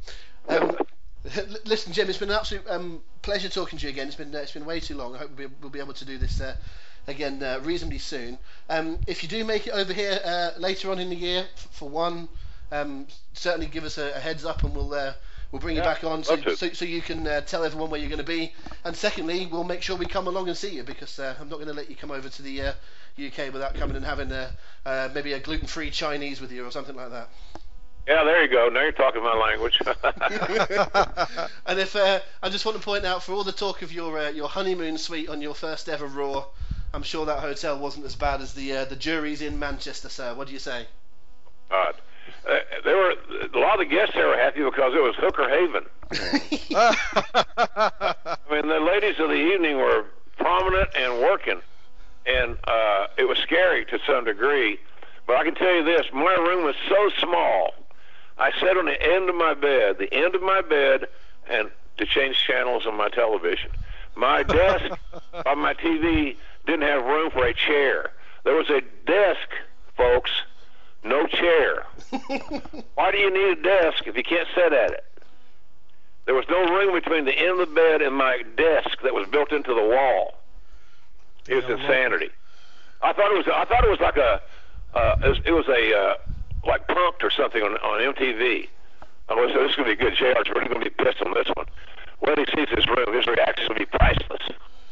Um, 0.48 0.78
listen, 1.66 1.92
Jim, 1.92 2.08
it's 2.08 2.18
been 2.18 2.30
an 2.30 2.36
absolute 2.36 2.66
um, 2.66 3.02
pleasure 3.20 3.50
talking 3.50 3.78
to 3.78 3.86
you 3.86 3.90
again. 3.90 4.06
It's 4.06 4.16
been 4.16 4.34
uh, 4.34 4.38
it's 4.38 4.52
been 4.52 4.64
way 4.64 4.80
too 4.80 4.96
long. 4.96 5.14
I 5.14 5.18
hope 5.18 5.36
we'll 5.36 5.48
be, 5.48 5.54
we'll 5.60 5.70
be 5.70 5.80
able 5.80 5.92
to 5.92 6.06
do 6.06 6.16
this. 6.16 6.40
Uh, 6.40 6.56
again, 7.06 7.42
uh, 7.42 7.60
reasonably 7.62 7.98
soon. 7.98 8.38
Um, 8.70 8.98
if 9.06 9.22
you 9.22 9.28
do 9.28 9.44
make 9.44 9.66
it 9.66 9.72
over 9.72 9.92
here 9.92 10.20
uh, 10.24 10.50
later 10.58 10.90
on 10.90 10.98
in 10.98 11.10
the 11.10 11.16
year, 11.16 11.46
f- 11.54 11.68
for 11.70 11.88
one, 11.88 12.28
um, 12.72 13.06
certainly 13.32 13.66
give 13.66 13.84
us 13.84 13.98
a, 13.98 14.10
a, 14.14 14.18
heads 14.18 14.44
up 14.44 14.62
and 14.62 14.74
we'll 14.74 14.92
uh, 14.92 15.12
we'll 15.50 15.60
bring 15.60 15.76
yeah, 15.76 15.82
you 15.82 15.88
back 15.88 16.04
on 16.04 16.24
so, 16.24 16.36
so, 16.54 16.68
so, 16.72 16.84
you 16.84 17.00
can 17.00 17.26
uh, 17.26 17.40
tell 17.40 17.64
everyone 17.64 17.90
where 17.90 18.00
you're 18.00 18.10
going 18.10 18.18
to 18.18 18.24
be. 18.24 18.52
And 18.84 18.94
secondly, 18.94 19.46
we'll 19.46 19.64
make 19.64 19.82
sure 19.82 19.96
we 19.96 20.06
come 20.06 20.26
along 20.26 20.48
and 20.48 20.56
see 20.56 20.74
you 20.74 20.82
because 20.82 21.18
uh, 21.18 21.34
I'm 21.40 21.48
not 21.48 21.56
going 21.56 21.68
to 21.68 21.74
let 21.74 21.88
you 21.88 21.96
come 21.96 22.10
over 22.10 22.28
to 22.28 22.42
the 22.42 22.60
UK 22.60 23.38
uh, 23.48 23.50
without 23.52 23.74
coming 23.74 23.96
and 23.96 24.04
having 24.04 24.30
a, 24.32 24.50
uh, 24.84 25.08
maybe 25.14 25.32
a 25.32 25.40
gluten-free 25.40 25.90
Chinese 25.90 26.40
with 26.40 26.52
you 26.52 26.66
or 26.66 26.70
something 26.70 26.96
like 26.96 27.10
that. 27.10 27.30
Yeah, 28.08 28.24
there 28.24 28.42
you 28.42 28.48
go. 28.48 28.70
Now 28.70 28.82
you're 28.82 28.92
talking 28.92 29.22
my 29.22 29.34
language. 29.34 29.78
and 31.66 31.78
if 31.78 31.94
uh, 31.94 32.20
I 32.42 32.48
just 32.48 32.64
want 32.64 32.78
to 32.78 32.82
point 32.82 33.04
out, 33.04 33.22
for 33.22 33.32
all 33.32 33.44
the 33.44 33.52
talk 33.52 33.82
of 33.82 33.92
your 33.92 34.18
uh, 34.18 34.30
your 34.30 34.48
honeymoon 34.48 34.96
suite 34.96 35.28
on 35.28 35.42
your 35.42 35.54
first 35.54 35.90
ever 35.90 36.06
Raw, 36.06 36.46
I'm 36.94 37.02
sure 37.02 37.26
that 37.26 37.40
hotel 37.40 37.78
wasn't 37.78 38.06
as 38.06 38.16
bad 38.16 38.40
as 38.40 38.54
the 38.54 38.78
uh, 38.78 38.84
the 38.86 38.96
Jurys 38.96 39.42
Inn 39.42 39.58
Manchester, 39.58 40.08
sir. 40.08 40.32
What 40.34 40.46
do 40.46 40.54
you 40.54 40.58
say? 40.58 40.86
Uh, 41.70 41.92
uh, 42.48 42.58
there 42.84 42.96
were 42.96 43.14
a 43.52 43.58
lot 43.58 43.80
of 43.80 43.88
the 43.88 43.94
guests 43.94 44.14
there 44.14 44.28
were 44.28 44.36
happy 44.36 44.62
because 44.62 44.94
it 44.94 45.02
was 45.02 45.14
Hooker 45.16 45.48
Haven. 45.48 45.84
I 46.74 48.36
mean, 48.50 48.68
the 48.68 48.80
ladies 48.80 49.18
of 49.20 49.28
the 49.28 49.34
evening 49.34 49.76
were 49.76 50.04
prominent 50.36 50.88
and 50.96 51.20
working, 51.20 51.60
and 52.26 52.56
uh, 52.64 53.06
it 53.16 53.28
was 53.28 53.38
scary 53.38 53.84
to 53.86 53.98
some 54.06 54.24
degree. 54.24 54.78
But 55.26 55.36
I 55.36 55.44
can 55.44 55.54
tell 55.54 55.74
you 55.74 55.84
this: 55.84 56.06
my 56.12 56.34
room 56.34 56.64
was 56.64 56.76
so 56.88 57.10
small. 57.18 57.74
I 58.38 58.52
sat 58.52 58.76
on 58.76 58.86
the 58.86 59.02
end 59.02 59.28
of 59.28 59.34
my 59.34 59.54
bed, 59.54 59.98
the 59.98 60.12
end 60.12 60.34
of 60.34 60.42
my 60.42 60.62
bed, 60.62 61.06
and 61.48 61.70
to 61.98 62.06
change 62.06 62.36
channels 62.46 62.86
on 62.86 62.96
my 62.96 63.08
television. 63.08 63.70
My 64.16 64.42
desk 64.42 64.98
on 65.46 65.58
my 65.58 65.74
TV 65.74 66.36
didn't 66.66 66.82
have 66.82 67.04
room 67.04 67.30
for 67.30 67.46
a 67.46 67.54
chair. 67.54 68.12
There 68.44 68.54
was 68.54 68.70
a 68.70 68.80
desk, 69.06 69.48
folks, 69.96 70.30
no 71.04 71.26
chair. 71.26 71.86
Why 72.94 73.12
do 73.12 73.18
you 73.18 73.30
need 73.30 73.58
a 73.58 73.62
desk 73.62 74.06
if 74.06 74.16
you 74.16 74.22
can't 74.22 74.48
sit 74.54 74.72
at 74.72 74.92
it? 74.92 75.04
There 76.26 76.34
was 76.34 76.44
no 76.50 76.62
room 76.64 76.92
between 76.92 77.24
the 77.24 77.32
end 77.32 77.60
of 77.60 77.68
the 77.68 77.74
bed 77.74 78.02
and 78.02 78.14
my 78.14 78.42
desk 78.56 78.98
that 79.02 79.14
was 79.14 79.26
built 79.28 79.52
into 79.52 79.72
the 79.72 79.82
wall. 79.82 80.34
It 81.48 81.54
was 81.54 81.64
insanity. 81.64 82.30
I 83.00 83.12
thought 83.12 83.32
it 83.32 83.36
was. 83.38 83.46
I 83.48 83.64
thought 83.64 83.84
it 83.84 83.90
was 83.90 84.00
like 84.00 84.16
a. 84.16 84.42
Uh, 84.94 85.16
it 85.24 85.28
was, 85.28 85.38
it 85.46 85.52
was 85.52 85.68
a 85.68 85.96
uh, 85.96 86.14
like 86.66 86.86
punked 86.88 87.22
or 87.22 87.30
something 87.30 87.62
on 87.62 87.76
on 87.78 88.14
MTV. 88.14 88.68
I 89.28 89.34
was 89.34 89.52
this 89.52 89.70
is 89.70 89.76
going 89.76 89.88
to 89.88 89.96
be 89.96 90.02
good. 90.02 90.14
JR's 90.14 90.48
really 90.48 90.68
going 90.68 90.84
to 90.84 90.90
be 90.90 91.04
pissed 91.04 91.22
on 91.22 91.32
this 91.34 91.48
one. 91.54 91.66
When 92.20 92.36
he 92.38 92.46
sees 92.54 92.68
his 92.68 92.86
room, 92.88 93.14
his 93.14 93.26
reaction 93.26 93.68
will 93.68 93.76
be 93.76 93.86
priceless. 93.86 94.42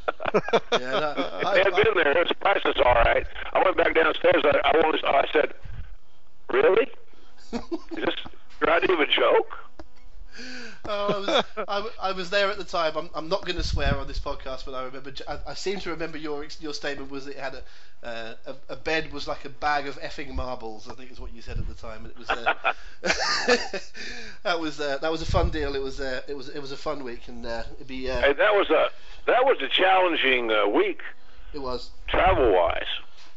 yeah, 0.73 0.79
no, 0.79 1.49
I, 1.49 1.59
had 1.59 1.75
been 1.75 1.95
there. 1.95 2.17
It's 2.23 2.33
priceless, 2.41 2.77
all 2.85 2.95
right. 2.95 3.27
I 3.53 3.63
went 3.65 3.77
back 3.77 3.95
downstairs. 3.95 4.43
I, 4.45 4.61
I 4.65 4.79
wanted. 4.79 5.05
I 5.05 5.27
said, 5.33 5.53
Really? 6.51 6.89
Is 7.53 7.61
this 7.93 8.15
your 8.61 8.71
idea 8.71 8.95
of 8.95 9.01
a 9.01 9.07
joke? 9.07 9.59
Oh, 10.89 11.09
I 11.09 11.19
was 11.19 11.45
I, 11.69 12.09
I, 12.09 12.13
was 12.13 12.31
there 12.31 12.51
at 12.51 12.59
the 12.59 12.65
time. 12.65 12.97
I'm, 12.97 13.11
I'm 13.15 13.29
not 13.29 13.45
going 13.45 13.57
to 13.57 13.63
swear 13.63 13.97
on 13.97 14.07
this 14.07 14.21
podcast, 14.21 14.65
but 14.65 14.75
I 14.75 14.85
remember 14.85 15.13
I, 15.27 15.39
I 15.49 15.55
seem 15.55 15.81
to 15.81 15.91
remember 15.91 16.19
your 16.19 16.47
your 16.61 16.75
statement 16.75 17.11
was 17.11 17.27
it 17.27 17.37
had 17.37 17.55
a, 17.55 18.07
uh, 18.07 18.35
a, 18.47 18.75
a 18.75 18.77
bed 18.77 19.13
was 19.13 19.27
like 19.27 19.45
a 19.45 19.49
bag 19.49 19.89
of 19.89 19.99
effing 20.01 20.35
marbles. 20.35 20.89
I 20.89 20.95
think 20.95 21.11
is 21.11 21.19
what 21.19 21.35
you 21.35 21.43
said 21.43 21.59
at 21.59 21.67
the 21.67 21.75
time, 21.75 22.05
and 22.05 22.11
it 22.11 22.19
was 22.19 22.31
uh, 22.31 22.55
that 24.43 24.61
was 24.61 24.81
uh, 24.81 24.99
that 24.99 25.11
was 25.11 25.23
a 25.23 25.27
fun 25.27 25.51
deal. 25.51 25.75
It 25.75 25.83
was 25.83 26.01
uh, 26.01 26.21
it 26.29 26.37
was 26.37 26.49
it 26.51 26.61
was 26.61 26.73
a 26.73 26.77
fun 26.77 27.03
week, 27.03 27.29
and 27.29 27.45
uh, 27.47 27.63
it'd 27.77 27.87
be. 27.87 28.11
Uh, 28.11 28.21
hey, 28.21 28.33
that 28.35 28.55
was 28.55 28.71
a 28.71 28.91
that 29.27 29.45
was 29.45 29.61
a 29.63 29.69
challenging 29.69 30.49
week. 30.75 31.01
It 31.53 31.61
was 31.61 31.91
travel 32.07 32.53
wise. 32.53 32.85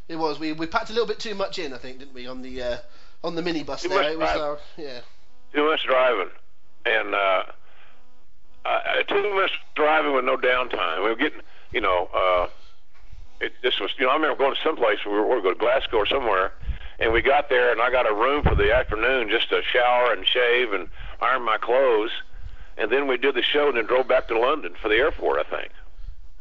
It 0.09 0.17
was. 0.17 0.39
We 0.39 0.53
we 0.53 0.65
packed 0.65 0.89
a 0.89 0.93
little 0.93 1.07
bit 1.07 1.19
too 1.19 1.35
much 1.35 1.59
in, 1.59 1.71
I 1.71 1.77
think, 1.77 1.99
didn't 1.99 2.15
we, 2.15 2.25
on 2.27 2.41
the 2.41 2.61
uh, 2.61 2.77
on 3.23 3.35
the 3.35 3.43
minibus 3.43 3.83
too 3.83 3.89
there. 3.89 4.11
It 4.11 4.19
was, 4.19 4.29
uh, 4.29 4.57
yeah. 4.75 5.01
Too 5.53 5.65
much 5.65 5.83
driving, 5.85 6.29
and 6.85 7.13
uh, 7.13 7.43
uh, 8.65 9.03
too 9.07 9.35
much 9.35 9.51
driving 9.75 10.13
with 10.15 10.25
no 10.25 10.35
downtime. 10.35 11.03
We 11.03 11.09
were 11.09 11.15
getting, 11.15 11.41
you 11.71 11.81
know, 11.81 12.09
uh, 12.13 12.47
it 13.39 13.53
this 13.61 13.79
was, 13.79 13.91
you 13.99 14.05
know, 14.05 14.11
I 14.11 14.15
remember 14.15 14.35
going 14.35 14.55
to 14.55 14.61
some 14.61 14.75
place. 14.75 14.97
We 15.05 15.11
were, 15.11 15.27
we 15.27 15.35
were 15.35 15.41
going 15.41 15.55
to 15.55 15.59
Glasgow 15.59 15.97
or 15.97 16.05
somewhere, 16.07 16.53
and 16.97 17.13
we 17.13 17.21
got 17.21 17.49
there, 17.49 17.71
and 17.71 17.79
I 17.79 17.91
got 17.91 18.09
a 18.09 18.13
room 18.13 18.41
for 18.41 18.55
the 18.55 18.73
afternoon 18.73 19.29
just 19.29 19.49
to 19.49 19.61
shower 19.61 20.11
and 20.11 20.25
shave 20.25 20.73
and 20.73 20.87
iron 21.21 21.43
my 21.43 21.57
clothes, 21.57 22.11
and 22.79 22.91
then 22.91 23.07
we 23.07 23.17
did 23.17 23.35
the 23.35 23.43
show 23.43 23.67
and 23.67 23.77
then 23.77 23.85
drove 23.85 24.07
back 24.07 24.27
to 24.29 24.39
London 24.39 24.73
for 24.81 24.89
the 24.89 24.95
airport. 24.95 25.45
I 25.45 25.55
think. 25.55 25.71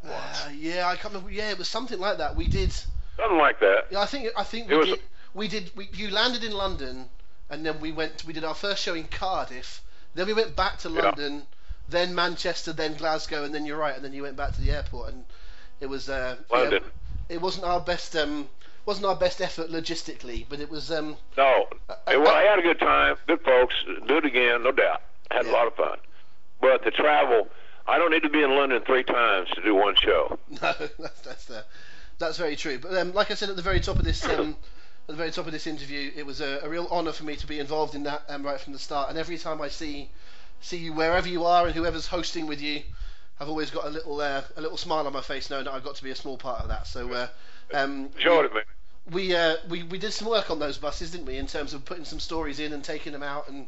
Uh, 0.03 0.49
yeah, 0.55 0.87
I 0.87 0.95
can't 0.95 1.13
remember. 1.13 1.31
Yeah, 1.31 1.51
it 1.51 1.59
was 1.59 1.67
something 1.67 1.99
like 1.99 2.17
that. 2.17 2.35
We 2.35 2.47
did. 2.47 2.73
Something 3.19 3.37
like 3.37 3.59
that. 3.59 3.87
Yeah, 3.91 4.01
I 4.01 4.05
think 4.05 4.29
I 4.37 4.43
think 4.43 4.69
we 4.69 4.77
it 4.77 4.85
did 4.85 4.99
we 5.33 5.47
did. 5.47 5.71
We, 5.75 5.89
you 5.93 6.09
landed 6.09 6.43
in 6.43 6.51
London, 6.51 7.09
and 7.49 7.65
then 7.65 7.79
we 7.79 7.91
went. 7.91 8.25
We 8.25 8.33
did 8.33 8.43
our 8.43 8.55
first 8.55 8.83
show 8.83 8.93
in 8.93 9.05
Cardiff. 9.05 9.81
Then 10.15 10.27
we 10.27 10.33
went 10.33 10.55
back 10.55 10.79
to 10.79 10.89
London, 10.89 11.35
yeah. 11.35 11.41
then 11.87 12.15
Manchester, 12.15 12.73
then 12.73 12.95
Glasgow, 12.95 13.43
and 13.43 13.53
then 13.53 13.65
you're 13.65 13.77
right, 13.77 13.95
and 13.95 14.03
then 14.03 14.13
you 14.13 14.23
went 14.23 14.35
back 14.35 14.53
to 14.53 14.61
the 14.61 14.71
airport, 14.71 15.13
and 15.13 15.25
it 15.79 15.87
was. 15.87 16.09
Uh, 16.09 16.37
London. 16.51 16.83
Yeah, 16.83 17.35
it 17.35 17.41
wasn't 17.41 17.65
our 17.65 17.79
best. 17.79 18.15
Um, 18.15 18.49
wasn't 18.85 19.05
our 19.05 19.15
best 19.15 19.39
effort 19.39 19.69
logistically, 19.69 20.45
but 20.49 20.59
it 20.59 20.69
was. 20.69 20.91
Um, 20.91 21.17
no, 21.37 21.67
uh, 21.89 21.95
well, 22.07 22.27
I 22.27 22.43
had 22.43 22.59
a 22.59 22.63
good 22.63 22.79
time. 22.79 23.17
Good 23.27 23.41
folks. 23.41 23.75
Do 24.07 24.17
it 24.17 24.25
again, 24.25 24.63
no 24.63 24.71
doubt. 24.71 25.01
Had 25.29 25.45
yeah. 25.45 25.51
a 25.51 25.53
lot 25.53 25.67
of 25.67 25.75
fun. 25.75 25.97
But 26.59 26.83
the 26.83 26.91
travel, 26.91 27.47
I 27.87 27.97
don't 27.97 28.11
need 28.11 28.23
to 28.23 28.29
be 28.29 28.41
in 28.41 28.55
London 28.55 28.81
three 28.85 29.03
times 29.03 29.49
to 29.51 29.61
do 29.61 29.75
one 29.75 29.95
show. 29.95 30.39
No, 30.61 30.73
that's 30.97 31.21
that's, 31.21 31.49
uh, 31.49 31.61
that's 32.19 32.37
very 32.37 32.55
true. 32.55 32.77
But 32.77 32.95
um, 32.95 33.13
like 33.13 33.31
I 33.31 33.33
said 33.33 33.49
at 33.49 33.55
the 33.55 33.61
very 33.61 33.79
top 33.79 33.97
of 33.97 34.05
this 34.05 34.23
um, 34.25 34.55
at 35.07 35.07
the 35.07 35.15
very 35.15 35.31
top 35.31 35.47
of 35.47 35.51
this 35.51 35.65
interview, 35.65 36.11
it 36.15 36.25
was 36.25 36.41
a, 36.41 36.59
a 36.63 36.69
real 36.69 36.87
honour 36.91 37.13
for 37.13 37.23
me 37.23 37.35
to 37.37 37.47
be 37.47 37.59
involved 37.59 37.95
in 37.95 38.03
that 38.03 38.23
um, 38.29 38.43
right 38.43 38.59
from 38.59 38.73
the 38.73 38.79
start. 38.79 39.09
And 39.09 39.17
every 39.17 39.37
time 39.37 39.61
I 39.61 39.69
see 39.69 40.09
see 40.61 40.77
you 40.77 40.93
wherever 40.93 41.27
you 41.27 41.45
are 41.45 41.65
and 41.65 41.75
whoever's 41.75 42.07
hosting 42.07 42.45
with 42.45 42.61
you, 42.61 42.83
I've 43.39 43.49
always 43.49 43.71
got 43.71 43.85
a 43.85 43.89
little 43.89 44.19
uh, 44.21 44.41
a 44.55 44.61
little 44.61 44.77
smile 44.77 45.07
on 45.07 45.13
my 45.13 45.21
face 45.21 45.49
knowing 45.49 45.65
that 45.65 45.73
I've 45.73 45.83
got 45.83 45.95
to 45.95 46.03
be 46.03 46.11
a 46.11 46.15
small 46.15 46.37
part 46.37 46.61
of 46.61 46.67
that. 46.67 46.87
So 46.87 47.11
uh, 47.11 47.27
um, 47.73 48.09
sure 48.17 48.49
we, 48.53 48.61
we, 49.11 49.35
uh, 49.35 49.55
we 49.69 49.83
we 49.83 49.97
did 49.97 50.11
some 50.11 50.27
work 50.27 50.51
on 50.51 50.59
those 50.59 50.77
buses, 50.77 51.11
didn't 51.11 51.25
we? 51.25 51.37
In 51.37 51.47
terms 51.47 51.73
of 51.73 51.85
putting 51.85 52.05
some 52.05 52.19
stories 52.19 52.59
in 52.59 52.73
and 52.73 52.83
taking 52.83 53.13
them 53.13 53.23
out 53.23 53.47
and 53.47 53.67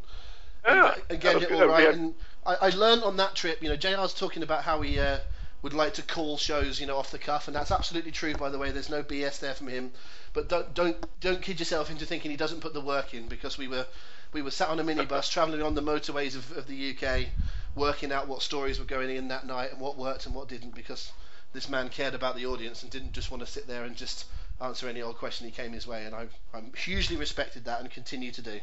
yeah, 0.65 0.94
and, 0.94 1.03
and 1.10 1.22
getting 1.22 1.44
it 1.44 1.52
all 1.52 1.68
right. 1.68 1.94
And 1.94 2.14
I, 2.45 2.56
I 2.56 2.69
learned 2.69 3.03
on 3.03 3.18
that 3.18 3.34
trip. 3.36 3.64
You 3.64 3.69
know, 3.69 3.78
JR's 3.78 4.14
talking 4.14 4.44
about 4.44 4.64
how 4.64 4.82
he 4.82 4.99
uh, 4.99 5.19
would 5.61 5.73
like 5.73 5.93
to 5.95 6.01
call 6.01 6.38
shows, 6.38 6.79
you 6.79 6.88
know, 6.88 6.97
off 6.97 7.11
the 7.11 7.19
cuff, 7.19 7.47
and 7.47 7.55
that's 7.55 7.71
absolutely 7.71 8.11
true. 8.11 8.33
By 8.33 8.49
the 8.49 8.57
way, 8.57 8.71
there's 8.71 8.89
no 8.89 9.03
BS 9.03 9.39
there 9.39 9.53
from 9.53 9.67
him. 9.67 9.91
But 10.33 10.49
don't 10.49 10.73
don't 10.73 10.97
don't 11.19 11.41
kid 11.41 11.59
yourself 11.59 11.91
into 11.91 12.05
thinking 12.05 12.31
he 12.31 12.38
doesn't 12.38 12.61
put 12.61 12.73
the 12.73 12.81
work 12.81 13.13
in 13.13 13.27
because 13.27 13.57
we 13.57 13.67
were 13.67 13.85
we 14.33 14.41
were 14.41 14.51
sat 14.51 14.69
on 14.69 14.79
a 14.79 14.83
minibus 14.83 15.29
travelling 15.31 15.61
on 15.61 15.75
the 15.75 15.81
motorways 15.81 16.35
of, 16.35 16.57
of 16.57 16.67
the 16.67 16.95
UK, 16.95 17.27
working 17.75 18.11
out 18.11 18.27
what 18.27 18.41
stories 18.41 18.79
were 18.79 18.85
going 18.85 19.15
in 19.15 19.27
that 19.27 19.45
night 19.45 19.71
and 19.71 19.79
what 19.79 19.97
worked 19.97 20.25
and 20.25 20.33
what 20.33 20.47
didn't 20.47 20.73
because 20.73 21.11
this 21.53 21.69
man 21.69 21.89
cared 21.89 22.15
about 22.15 22.35
the 22.35 22.45
audience 22.45 22.81
and 22.81 22.91
didn't 22.91 23.11
just 23.11 23.29
want 23.29 23.45
to 23.45 23.51
sit 23.51 23.67
there 23.67 23.83
and 23.83 23.95
just 23.95 24.25
answer 24.61 24.88
any 24.88 25.01
old 25.01 25.17
question 25.17 25.45
he 25.45 25.51
came 25.51 25.73
his 25.73 25.85
way. 25.85 26.05
And 26.05 26.15
I 26.15 26.27
I'm 26.53 26.71
hugely 26.73 27.17
respected 27.17 27.65
that 27.65 27.81
and 27.81 27.91
continue 27.91 28.31
to 28.31 28.41
do. 28.41 28.59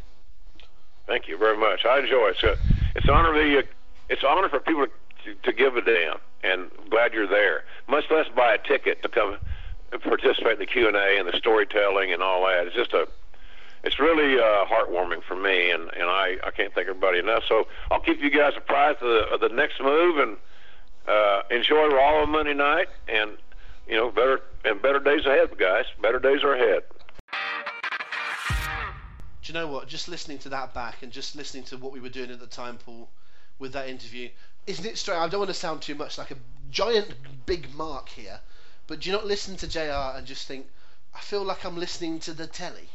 Thank 1.06 1.28
you 1.28 1.38
very 1.38 1.56
much. 1.56 1.86
I 1.86 2.00
enjoy 2.00 2.28
it. 2.28 2.36
So 2.38 2.54
it's 2.94 3.06
an 3.06 3.14
honor 3.14 3.32
to, 3.32 3.58
uh, 3.58 3.62
it's 4.10 4.22
an 4.22 4.28
honor 4.28 4.48
for 4.48 4.60
people 4.60 4.86
to, 4.86 4.92
to 5.43 5.53
give 5.53 5.77
a 5.77 5.82
damn, 5.82 6.19
and 6.43 6.70
glad 6.90 7.12
you're 7.12 7.27
there. 7.27 7.65
Much 7.89 8.05
less 8.11 8.27
buy 8.35 8.55
a 8.55 8.59
ticket 8.59 9.03
to 9.03 9.09
come 9.09 9.39
participate 10.03 10.53
in 10.55 10.59
the 10.59 10.66
Q 10.66 10.89
and 10.89 10.97
A 10.97 11.19
and 11.19 11.27
the 11.27 11.36
storytelling 11.36 12.12
and 12.12 12.23
all 12.23 12.47
that. 12.47 12.66
It's 12.66 12.77
just 12.77 12.93
a 12.93 13.09
it's 13.85 13.99
really 13.99 14.39
uh, 14.39 14.65
heartwarming 14.66 15.23
for 15.23 15.36
me, 15.36 15.70
and 15.70 15.82
and 15.95 16.05
I 16.05 16.36
I 16.45 16.51
can't 16.51 16.74
thank 16.74 16.89
everybody 16.89 17.19
enough. 17.19 17.45
So 17.49 17.69
I'll 17.90 18.01
keep 18.01 18.20
you 18.20 18.31
guys 18.31 18.53
apprised 18.57 19.03
of 19.03 19.09
the, 19.09 19.35
of 19.35 19.40
the 19.40 19.49
next 19.49 19.81
move 19.81 20.19
and 20.19 20.36
uh, 21.07 21.43
enjoy 21.51 21.89
Raw 21.89 22.23
on 22.23 22.31
Monday 22.31 22.55
night, 22.55 22.89
and 23.09 23.32
you 23.86 23.97
know 23.97 24.11
better 24.11 24.40
and 24.65 24.82
better 24.82 25.01
days 25.01 25.24
ahead, 25.27 25.57
guys. 25.59 25.85
Better 26.03 26.19
days 26.19 26.43
are 26.43 26.55
ahead. 26.55 26.82
do 29.43 29.53
you 29.53 29.55
know 29.55 29.69
what? 29.69 29.89
Just 29.89 30.09
listening 30.09 30.39
to 30.40 30.49
that 30.51 30.74
back 30.74 31.03
and 31.03 31.12
just 31.12 31.36
listening 31.36 31.65
to 31.65 31.77
what 31.77 31.93
we 31.93 32.01
were 32.01 32.09
doing 32.09 32.31
at 32.31 32.40
the 32.40 32.47
time, 32.47 32.77
Paul, 32.77 33.09
with 33.59 33.73
that 33.73 33.89
interview, 33.89 34.28
isn't 34.69 34.85
it 34.85 34.99
strange? 34.99 35.19
I 35.19 35.28
don't 35.28 35.40
want 35.40 35.49
to 35.49 35.55
sound 35.55 35.81
too 35.81 35.95
much 35.95 36.19
like 36.19 36.31
a 36.31 36.36
giant 36.70 37.15
big 37.47 37.74
mark 37.74 38.11
here, 38.11 38.40
but 38.86 39.01
do 39.01 39.09
you 39.09 39.16
not 39.16 39.27
listen 39.27 39.57
to 39.57 39.66
JR 39.66 40.16
and 40.16 40.27
just 40.27 40.47
think, 40.47 40.66
I 41.15 41.20
feel 41.20 41.43
like 41.43 41.65
I'm 41.65 41.78
listening 41.78 42.20
to 42.20 42.35
the 42.35 42.47
telly? 42.47 42.90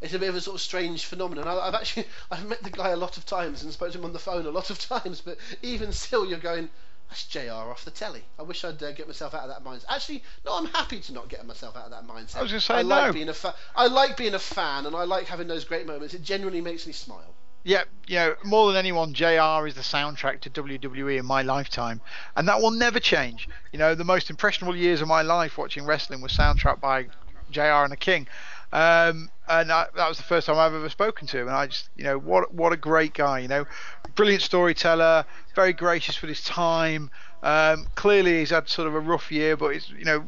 It's 0.00 0.14
a 0.14 0.18
bit 0.20 0.28
of 0.28 0.36
a 0.36 0.40
sort 0.40 0.54
of 0.54 0.60
strange 0.60 1.04
phenomenon. 1.06 1.48
I, 1.48 1.58
I've 1.58 1.74
actually 1.74 2.06
I've 2.30 2.46
met 2.46 2.62
the 2.62 2.70
guy 2.70 2.90
a 2.90 2.96
lot 2.96 3.16
of 3.16 3.26
times 3.26 3.64
and 3.64 3.72
spoken 3.72 3.94
to 3.94 3.98
him 3.98 4.04
on 4.04 4.12
the 4.12 4.20
phone 4.20 4.46
a 4.46 4.50
lot 4.50 4.70
of 4.70 4.78
times, 4.88 5.20
but 5.20 5.38
even 5.60 5.92
still, 5.92 6.24
you're 6.24 6.38
going, 6.38 6.70
that's 7.08 7.24
JR 7.24 7.50
off 7.50 7.84
the 7.84 7.90
telly. 7.90 8.22
I 8.38 8.42
wish 8.42 8.64
I'd 8.64 8.80
uh, 8.80 8.92
get 8.92 9.08
myself 9.08 9.34
out 9.34 9.42
of 9.42 9.48
that 9.48 9.64
mindset. 9.64 9.86
Actually, 9.88 10.22
no, 10.44 10.56
I'm 10.56 10.66
happy 10.66 11.00
to 11.00 11.12
not 11.12 11.28
get 11.28 11.44
myself 11.44 11.76
out 11.76 11.86
of 11.86 11.90
that 11.90 12.06
mindset. 12.06 12.36
I 12.36 12.42
was 12.42 12.52
going 12.52 12.60
to 12.60 12.60
say 12.60 12.74
I 12.74 12.82
like 12.82 13.12
being 13.12 13.28
a 13.28 13.34
fa- 13.34 13.56
I 13.74 13.88
like 13.88 14.16
being 14.16 14.34
a 14.34 14.38
fan, 14.38 14.86
and 14.86 14.94
I 14.94 15.02
like 15.02 15.26
having 15.26 15.48
those 15.48 15.64
great 15.64 15.86
moments. 15.86 16.14
It 16.14 16.22
genuinely 16.22 16.60
makes 16.60 16.86
me 16.86 16.92
smile. 16.92 17.34
Yeah, 17.68 17.82
you 18.06 18.16
know, 18.16 18.34
more 18.44 18.66
than 18.68 18.76
anyone, 18.76 19.12
JR 19.12 19.66
is 19.66 19.74
the 19.74 19.82
soundtrack 19.82 20.40
to 20.40 20.48
WWE 20.48 21.18
in 21.18 21.26
my 21.26 21.42
lifetime, 21.42 22.00
and 22.34 22.48
that 22.48 22.62
will 22.62 22.70
never 22.70 22.98
change. 22.98 23.46
You 23.72 23.78
know, 23.78 23.94
the 23.94 24.04
most 24.04 24.30
impressionable 24.30 24.74
years 24.74 25.02
of 25.02 25.08
my 25.08 25.20
life 25.20 25.58
watching 25.58 25.84
wrestling 25.84 26.22
was 26.22 26.32
soundtracked 26.32 26.80
by 26.80 27.08
JR 27.50 27.84
and 27.84 27.92
the 27.92 27.98
King, 27.98 28.26
um, 28.72 29.28
and 29.46 29.70
I, 29.70 29.86
that 29.96 30.08
was 30.08 30.16
the 30.16 30.24
first 30.24 30.46
time 30.46 30.56
I've 30.56 30.72
ever 30.72 30.88
spoken 30.88 31.26
to 31.26 31.40
him. 31.40 31.48
And 31.48 31.54
I 31.54 31.66
just, 31.66 31.90
you 31.94 32.04
know, 32.04 32.18
what 32.18 32.54
what 32.54 32.72
a 32.72 32.76
great 32.78 33.12
guy. 33.12 33.40
You 33.40 33.48
know, 33.48 33.66
brilliant 34.14 34.40
storyteller, 34.42 35.26
very 35.54 35.74
gracious 35.74 36.22
with 36.22 36.30
his 36.30 36.42
time. 36.42 37.10
Um, 37.42 37.86
clearly, 37.96 38.38
he's 38.38 38.48
had 38.48 38.70
sort 38.70 38.88
of 38.88 38.94
a 38.94 39.00
rough 39.00 39.30
year, 39.30 39.58
but 39.58 39.74
he's, 39.74 39.90
you 39.90 40.06
know, 40.06 40.24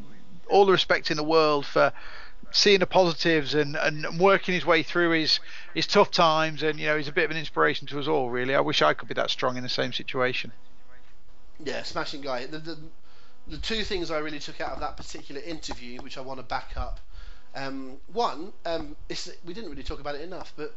all 0.47 0.67
the 0.67 0.73
respect 0.73 1.09
in 1.09 1.17
the 1.17 1.23
world 1.23 1.65
for 1.65 1.91
seeing 2.51 2.79
the 2.79 2.85
positives 2.85 3.53
and, 3.53 3.75
and 3.75 4.19
working 4.19 4.53
his 4.53 4.65
way 4.65 4.83
through 4.83 5.11
his 5.11 5.39
his 5.73 5.87
tough 5.87 6.11
times. 6.11 6.63
And 6.63 6.79
you 6.79 6.87
know, 6.87 6.97
he's 6.97 7.07
a 7.07 7.11
bit 7.11 7.25
of 7.25 7.31
an 7.31 7.37
inspiration 7.37 7.87
to 7.87 7.99
us 7.99 8.07
all. 8.07 8.29
Really, 8.29 8.55
I 8.55 8.61
wish 8.61 8.81
I 8.81 8.93
could 8.93 9.07
be 9.07 9.13
that 9.15 9.29
strong 9.29 9.57
in 9.57 9.63
the 9.63 9.69
same 9.69 9.93
situation. 9.93 10.51
Yeah, 11.63 11.83
smashing 11.83 12.21
guy. 12.21 12.47
The, 12.47 12.57
the, 12.57 12.77
the 13.47 13.57
two 13.57 13.83
things 13.83 14.09
I 14.09 14.17
really 14.19 14.39
took 14.39 14.59
out 14.61 14.71
of 14.71 14.79
that 14.79 14.97
particular 14.97 15.41
interview, 15.41 16.01
which 16.01 16.17
I 16.17 16.21
want 16.21 16.39
to 16.39 16.43
back 16.43 16.71
up. 16.75 16.99
Um, 17.53 17.97
one, 18.11 18.53
um, 18.65 18.95
we 19.45 19.53
didn't 19.53 19.69
really 19.69 19.83
talk 19.83 19.99
about 19.99 20.15
it 20.15 20.21
enough, 20.21 20.53
but 20.55 20.73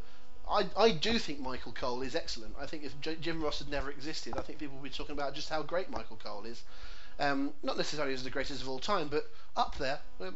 I, 0.49 0.65
I 0.77 0.91
do 0.91 1.17
think 1.17 1.39
Michael 1.39 1.71
Cole 1.71 2.01
is 2.01 2.15
excellent. 2.15 2.55
I 2.59 2.65
think 2.65 2.83
if 2.83 2.99
J- 3.01 3.15
Jim 3.15 3.41
Ross 3.41 3.59
had 3.59 3.69
never 3.69 3.89
existed, 3.89 4.33
I 4.37 4.41
think 4.41 4.59
people 4.59 4.75
would 4.75 4.83
be 4.83 4.89
talking 4.89 5.13
about 5.13 5.33
just 5.33 5.49
how 5.49 5.63
great 5.63 5.89
Michael 5.89 6.19
Cole 6.23 6.43
is. 6.45 6.63
Um, 7.19 7.53
not 7.63 7.77
necessarily 7.77 8.13
as 8.13 8.23
the 8.23 8.29
greatest 8.29 8.61
of 8.61 8.67
all 8.67 8.79
time, 8.79 9.07
but 9.07 9.29
up 9.55 9.77
there. 9.77 9.99
Uh, 10.19 10.31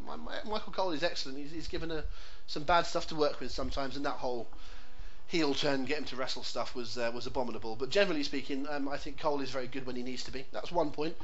Michael 0.46 0.72
Cole 0.72 0.92
is 0.92 1.02
excellent. 1.02 1.38
He's, 1.38 1.50
he's 1.50 1.68
given 1.68 1.90
a, 1.90 2.04
some 2.46 2.62
bad 2.62 2.86
stuff 2.86 3.08
to 3.08 3.14
work 3.14 3.38
with 3.40 3.50
sometimes, 3.50 3.96
and 3.96 4.06
that 4.06 4.12
whole 4.14 4.48
heel 5.30 5.54
turn, 5.54 5.84
get 5.84 5.98
him 5.98 6.04
to 6.04 6.16
wrestle 6.16 6.42
stuff 6.42 6.74
was 6.74 6.98
uh, 6.98 7.10
was 7.14 7.26
abominable. 7.26 7.76
But 7.76 7.90
generally 7.90 8.24
speaking, 8.24 8.66
um, 8.68 8.88
I 8.88 8.96
think 8.96 9.18
Cole 9.20 9.40
is 9.40 9.50
very 9.50 9.68
good 9.68 9.86
when 9.86 9.96
he 9.96 10.02
needs 10.02 10.24
to 10.24 10.32
be. 10.32 10.44
That's 10.52 10.72
one 10.72 10.90
point. 10.90 11.16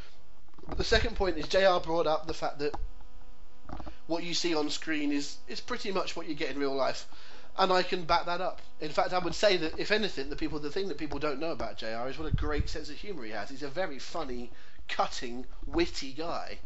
The 0.76 0.84
second 0.84 1.16
point 1.16 1.38
is 1.38 1.48
JR 1.48 1.78
brought 1.82 2.06
up 2.06 2.26
the 2.26 2.34
fact 2.34 2.58
that 2.60 2.74
what 4.06 4.22
you 4.22 4.34
see 4.34 4.54
on 4.54 4.70
screen 4.70 5.10
is 5.10 5.36
is 5.48 5.60
pretty 5.60 5.90
much 5.90 6.16
what 6.16 6.28
you 6.28 6.34
get 6.34 6.50
in 6.50 6.58
real 6.58 6.74
life, 6.74 7.06
and 7.58 7.72
I 7.72 7.82
can 7.82 8.04
back 8.04 8.26
that 8.26 8.40
up. 8.40 8.60
In 8.80 8.90
fact, 8.90 9.12
I 9.12 9.18
would 9.18 9.34
say 9.34 9.56
that 9.56 9.78
if 9.78 9.90
anything, 9.90 10.30
the 10.30 10.36
people 10.36 10.60
the 10.60 10.70
thing 10.70 10.88
that 10.88 10.98
people 10.98 11.18
don't 11.18 11.40
know 11.40 11.50
about 11.50 11.78
JR 11.78 12.06
is 12.08 12.18
what 12.18 12.32
a 12.32 12.36
great 12.36 12.68
sense 12.68 12.88
of 12.88 12.96
humour 12.96 13.24
he 13.24 13.32
has. 13.32 13.50
He's 13.50 13.64
a 13.64 13.68
very 13.68 13.98
funny, 13.98 14.52
cutting, 14.88 15.46
witty 15.66 16.12
guy, 16.12 16.58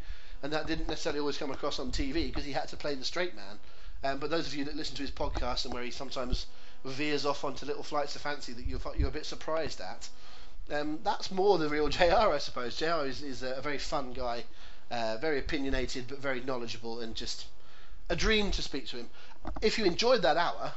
and 0.43 0.53
that 0.53 0.67
didn't 0.67 0.89
necessarily 0.89 1.21
always 1.21 1.39
come 1.39 1.51
across 1.51 1.79
on 1.79 1.91
TV 1.91 2.27
because 2.27 2.45
he 2.45 2.53
had 2.53 2.69
to 2.69 2.77
play 2.77 2.95
the 2.95 3.05
straight 3.05 3.35
man. 3.35 3.59
Um, 4.03 4.19
but 4.19 4.31
those 4.31 4.47
of 4.47 4.55
you 4.55 4.65
that 4.65 4.77
listen 4.77 4.97
to 4.97 5.03
his 5.03 5.11
podcast 5.11 5.65
and 5.65 5.75
where 5.75 5.83
he 5.83 5.91
sometimes 5.91 6.47
veers 6.85 7.27
off 7.27 7.45
onto 7.45 7.67
little 7.67 7.83
flights 7.83 8.17
of 8.17 8.23
fancy 8.23 8.53
that 8.55 8.67
you're 8.67 8.81
you're 8.97 9.09
a 9.09 9.13
bit 9.13 9.27
surprised 9.27 9.81
at. 9.81 10.09
Um, 10.73 11.01
that's 11.03 11.31
more 11.31 11.59
the 11.59 11.69
real 11.69 11.89
JR, 11.99 12.33
I 12.33 12.39
suppose. 12.39 12.77
JR 12.77 13.05
is, 13.05 13.23
is 13.23 13.43
a 13.43 13.61
very 13.61 13.79
fun 13.79 14.13
guy, 14.13 14.45
uh, 14.91 15.19
very 15.21 15.39
opinionated, 15.39 16.07
but 16.09 16.19
very 16.19 16.41
knowledgeable, 16.41 17.01
and 17.01 17.15
just 17.15 17.47
a 18.09 18.17
dream 18.17 18.51
to 18.53 18.63
speak 18.63 18.87
to 18.89 18.97
him. 18.97 19.11
If 19.61 19.79
you 19.79 19.85
enjoyed 19.85 20.23
that 20.23 20.37
hour, 20.37 20.73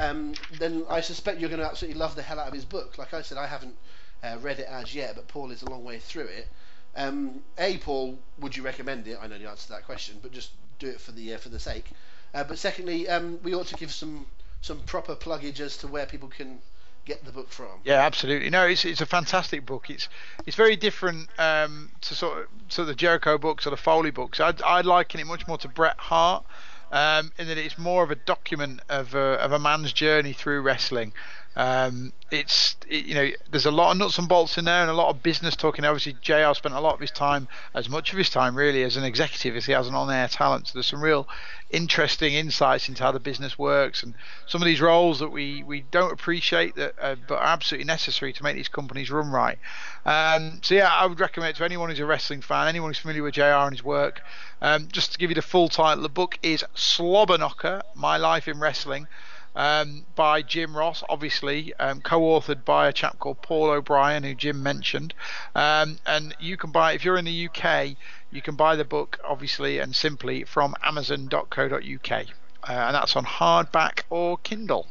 um, 0.00 0.34
then 0.58 0.84
I 0.88 1.00
suspect 1.00 1.40
you're 1.40 1.50
going 1.50 1.60
to 1.60 1.66
absolutely 1.66 1.98
love 1.98 2.16
the 2.16 2.22
hell 2.22 2.40
out 2.40 2.48
of 2.48 2.54
his 2.54 2.64
book. 2.64 2.98
Like 2.98 3.14
I 3.14 3.22
said, 3.22 3.38
I 3.38 3.46
haven't 3.46 3.76
uh, 4.22 4.38
read 4.40 4.58
it 4.58 4.66
as 4.68 4.94
yet, 4.94 5.14
but 5.14 5.28
Paul 5.28 5.50
is 5.50 5.62
a 5.62 5.70
long 5.70 5.84
way 5.84 5.98
through 5.98 6.26
it. 6.26 6.48
Um, 6.96 7.42
a, 7.58 7.78
Paul, 7.78 8.18
would 8.38 8.56
you 8.56 8.62
recommend 8.62 9.06
it? 9.08 9.18
I 9.20 9.26
know 9.26 9.38
the 9.38 9.48
answer 9.48 9.66
to 9.66 9.72
that 9.72 9.84
question, 9.84 10.18
but 10.22 10.32
just 10.32 10.50
do 10.78 10.88
it 10.88 11.00
for 11.00 11.12
the 11.12 11.34
uh, 11.34 11.38
for 11.38 11.48
the 11.48 11.58
sake. 11.58 11.90
Uh, 12.32 12.44
but 12.44 12.58
secondly, 12.58 13.08
um, 13.08 13.38
we 13.42 13.54
ought 13.54 13.66
to 13.66 13.76
give 13.76 13.92
some 13.92 14.26
some 14.60 14.80
proper 14.80 15.14
pluggage 15.14 15.60
as 15.60 15.76
to 15.78 15.88
where 15.88 16.06
people 16.06 16.28
can 16.28 16.58
get 17.04 17.24
the 17.24 17.32
book 17.32 17.50
from. 17.50 17.80
Yeah, 17.84 18.00
absolutely. 18.00 18.50
No, 18.50 18.66
it's 18.66 18.84
it's 18.84 19.00
a 19.00 19.06
fantastic 19.06 19.66
book. 19.66 19.90
It's 19.90 20.08
it's 20.46 20.56
very 20.56 20.76
different 20.76 21.28
um, 21.38 21.90
to 22.02 22.14
sort 22.14 22.38
of 22.38 22.68
to 22.70 22.84
the 22.84 22.94
Jericho 22.94 23.38
books 23.38 23.66
or 23.66 23.70
the 23.70 23.76
Foley 23.76 24.10
books. 24.10 24.40
I'd 24.40 24.62
I'd 24.62 24.86
liken 24.86 25.20
it 25.20 25.26
much 25.26 25.46
more 25.46 25.58
to 25.58 25.68
Bret 25.68 25.98
Hart. 25.98 26.44
Um, 26.92 27.32
in 27.38 27.48
that 27.48 27.58
it's 27.58 27.76
more 27.76 28.04
of 28.04 28.12
a 28.12 28.14
document 28.14 28.80
of 28.88 29.16
a, 29.16 29.40
of 29.40 29.50
a 29.50 29.58
man's 29.58 29.92
journey 29.92 30.32
through 30.32 30.60
wrestling. 30.60 31.12
Um, 31.56 32.12
it's 32.30 32.74
it, 32.88 33.04
you 33.04 33.14
know 33.14 33.30
there's 33.50 33.66
a 33.66 33.70
lot 33.70 33.92
of 33.92 33.98
nuts 33.98 34.18
and 34.18 34.28
bolts 34.28 34.58
in 34.58 34.64
there 34.64 34.82
and 34.82 34.90
a 34.90 34.94
lot 34.94 35.10
of 35.10 35.22
business 35.22 35.54
talking. 35.54 35.84
Obviously, 35.84 36.16
Jr. 36.20 36.52
spent 36.54 36.74
a 36.74 36.80
lot 36.80 36.94
of 36.94 37.00
his 37.00 37.10
time, 37.10 37.48
as 37.74 37.88
much 37.88 38.12
of 38.12 38.18
his 38.18 38.30
time 38.30 38.56
really, 38.56 38.82
as 38.82 38.96
an 38.96 39.04
executive 39.04 39.56
as 39.56 39.66
he 39.66 39.72
has 39.72 39.86
an 39.88 39.94
on-air 39.94 40.28
talent. 40.28 40.68
So 40.68 40.72
there's 40.74 40.86
some 40.86 41.02
real 41.02 41.28
interesting 41.70 42.34
insights 42.34 42.88
into 42.88 43.02
how 43.02 43.10
the 43.10 43.18
business 43.18 43.58
works 43.58 44.02
and 44.04 44.14
some 44.46 44.62
of 44.62 44.66
these 44.66 44.80
roles 44.80 45.18
that 45.18 45.30
we, 45.30 45.64
we 45.64 45.80
don't 45.90 46.12
appreciate 46.12 46.76
that 46.76 46.94
uh, 47.00 47.16
but 47.26 47.38
are 47.38 47.46
absolutely 47.46 47.84
necessary 47.84 48.32
to 48.32 48.44
make 48.44 48.54
these 48.54 48.68
companies 48.68 49.10
run 49.10 49.30
right. 49.30 49.58
Um, 50.06 50.60
so 50.62 50.74
yeah, 50.74 50.88
I 50.88 51.06
would 51.06 51.18
recommend 51.18 51.56
to 51.56 51.64
anyone 51.64 51.90
who's 51.90 51.98
a 51.98 52.06
wrestling 52.06 52.42
fan, 52.42 52.68
anyone 52.68 52.90
who's 52.90 52.98
familiar 52.98 53.24
with 53.24 53.34
JR 53.34 53.42
and 53.42 53.72
his 53.72 53.82
work. 53.82 54.22
Um, 54.62 54.88
just 54.92 55.12
to 55.12 55.18
give 55.18 55.30
you 55.30 55.34
the 55.34 55.42
full 55.42 55.68
title, 55.68 56.02
the 56.02 56.08
book 56.08 56.38
is 56.42 56.64
Slobberknocker: 56.76 57.82
My 57.94 58.16
Life 58.18 58.46
in 58.46 58.60
Wrestling. 58.60 59.08
Um, 59.56 60.04
by 60.16 60.42
Jim 60.42 60.76
Ross, 60.76 61.04
obviously, 61.08 61.72
um, 61.74 62.00
co-authored 62.00 62.64
by 62.64 62.88
a 62.88 62.92
chap 62.92 63.18
called 63.20 63.40
Paul 63.40 63.70
O'Brien, 63.70 64.24
who 64.24 64.34
Jim 64.34 64.62
mentioned. 64.62 65.14
Um, 65.54 65.98
and 66.06 66.34
you 66.40 66.56
can 66.56 66.72
buy, 66.72 66.92
if 66.92 67.04
you're 67.04 67.16
in 67.16 67.24
the 67.24 67.48
UK, 67.48 67.96
you 68.32 68.42
can 68.42 68.56
buy 68.56 68.74
the 68.74 68.84
book, 68.84 69.20
obviously 69.24 69.78
and 69.78 69.94
simply, 69.94 70.42
from 70.44 70.74
Amazon.co.uk, 70.82 72.12
uh, 72.12 72.24
and 72.68 72.94
that's 72.94 73.14
on 73.14 73.24
hardback 73.24 74.02
or 74.10 74.38
Kindle. 74.38 74.88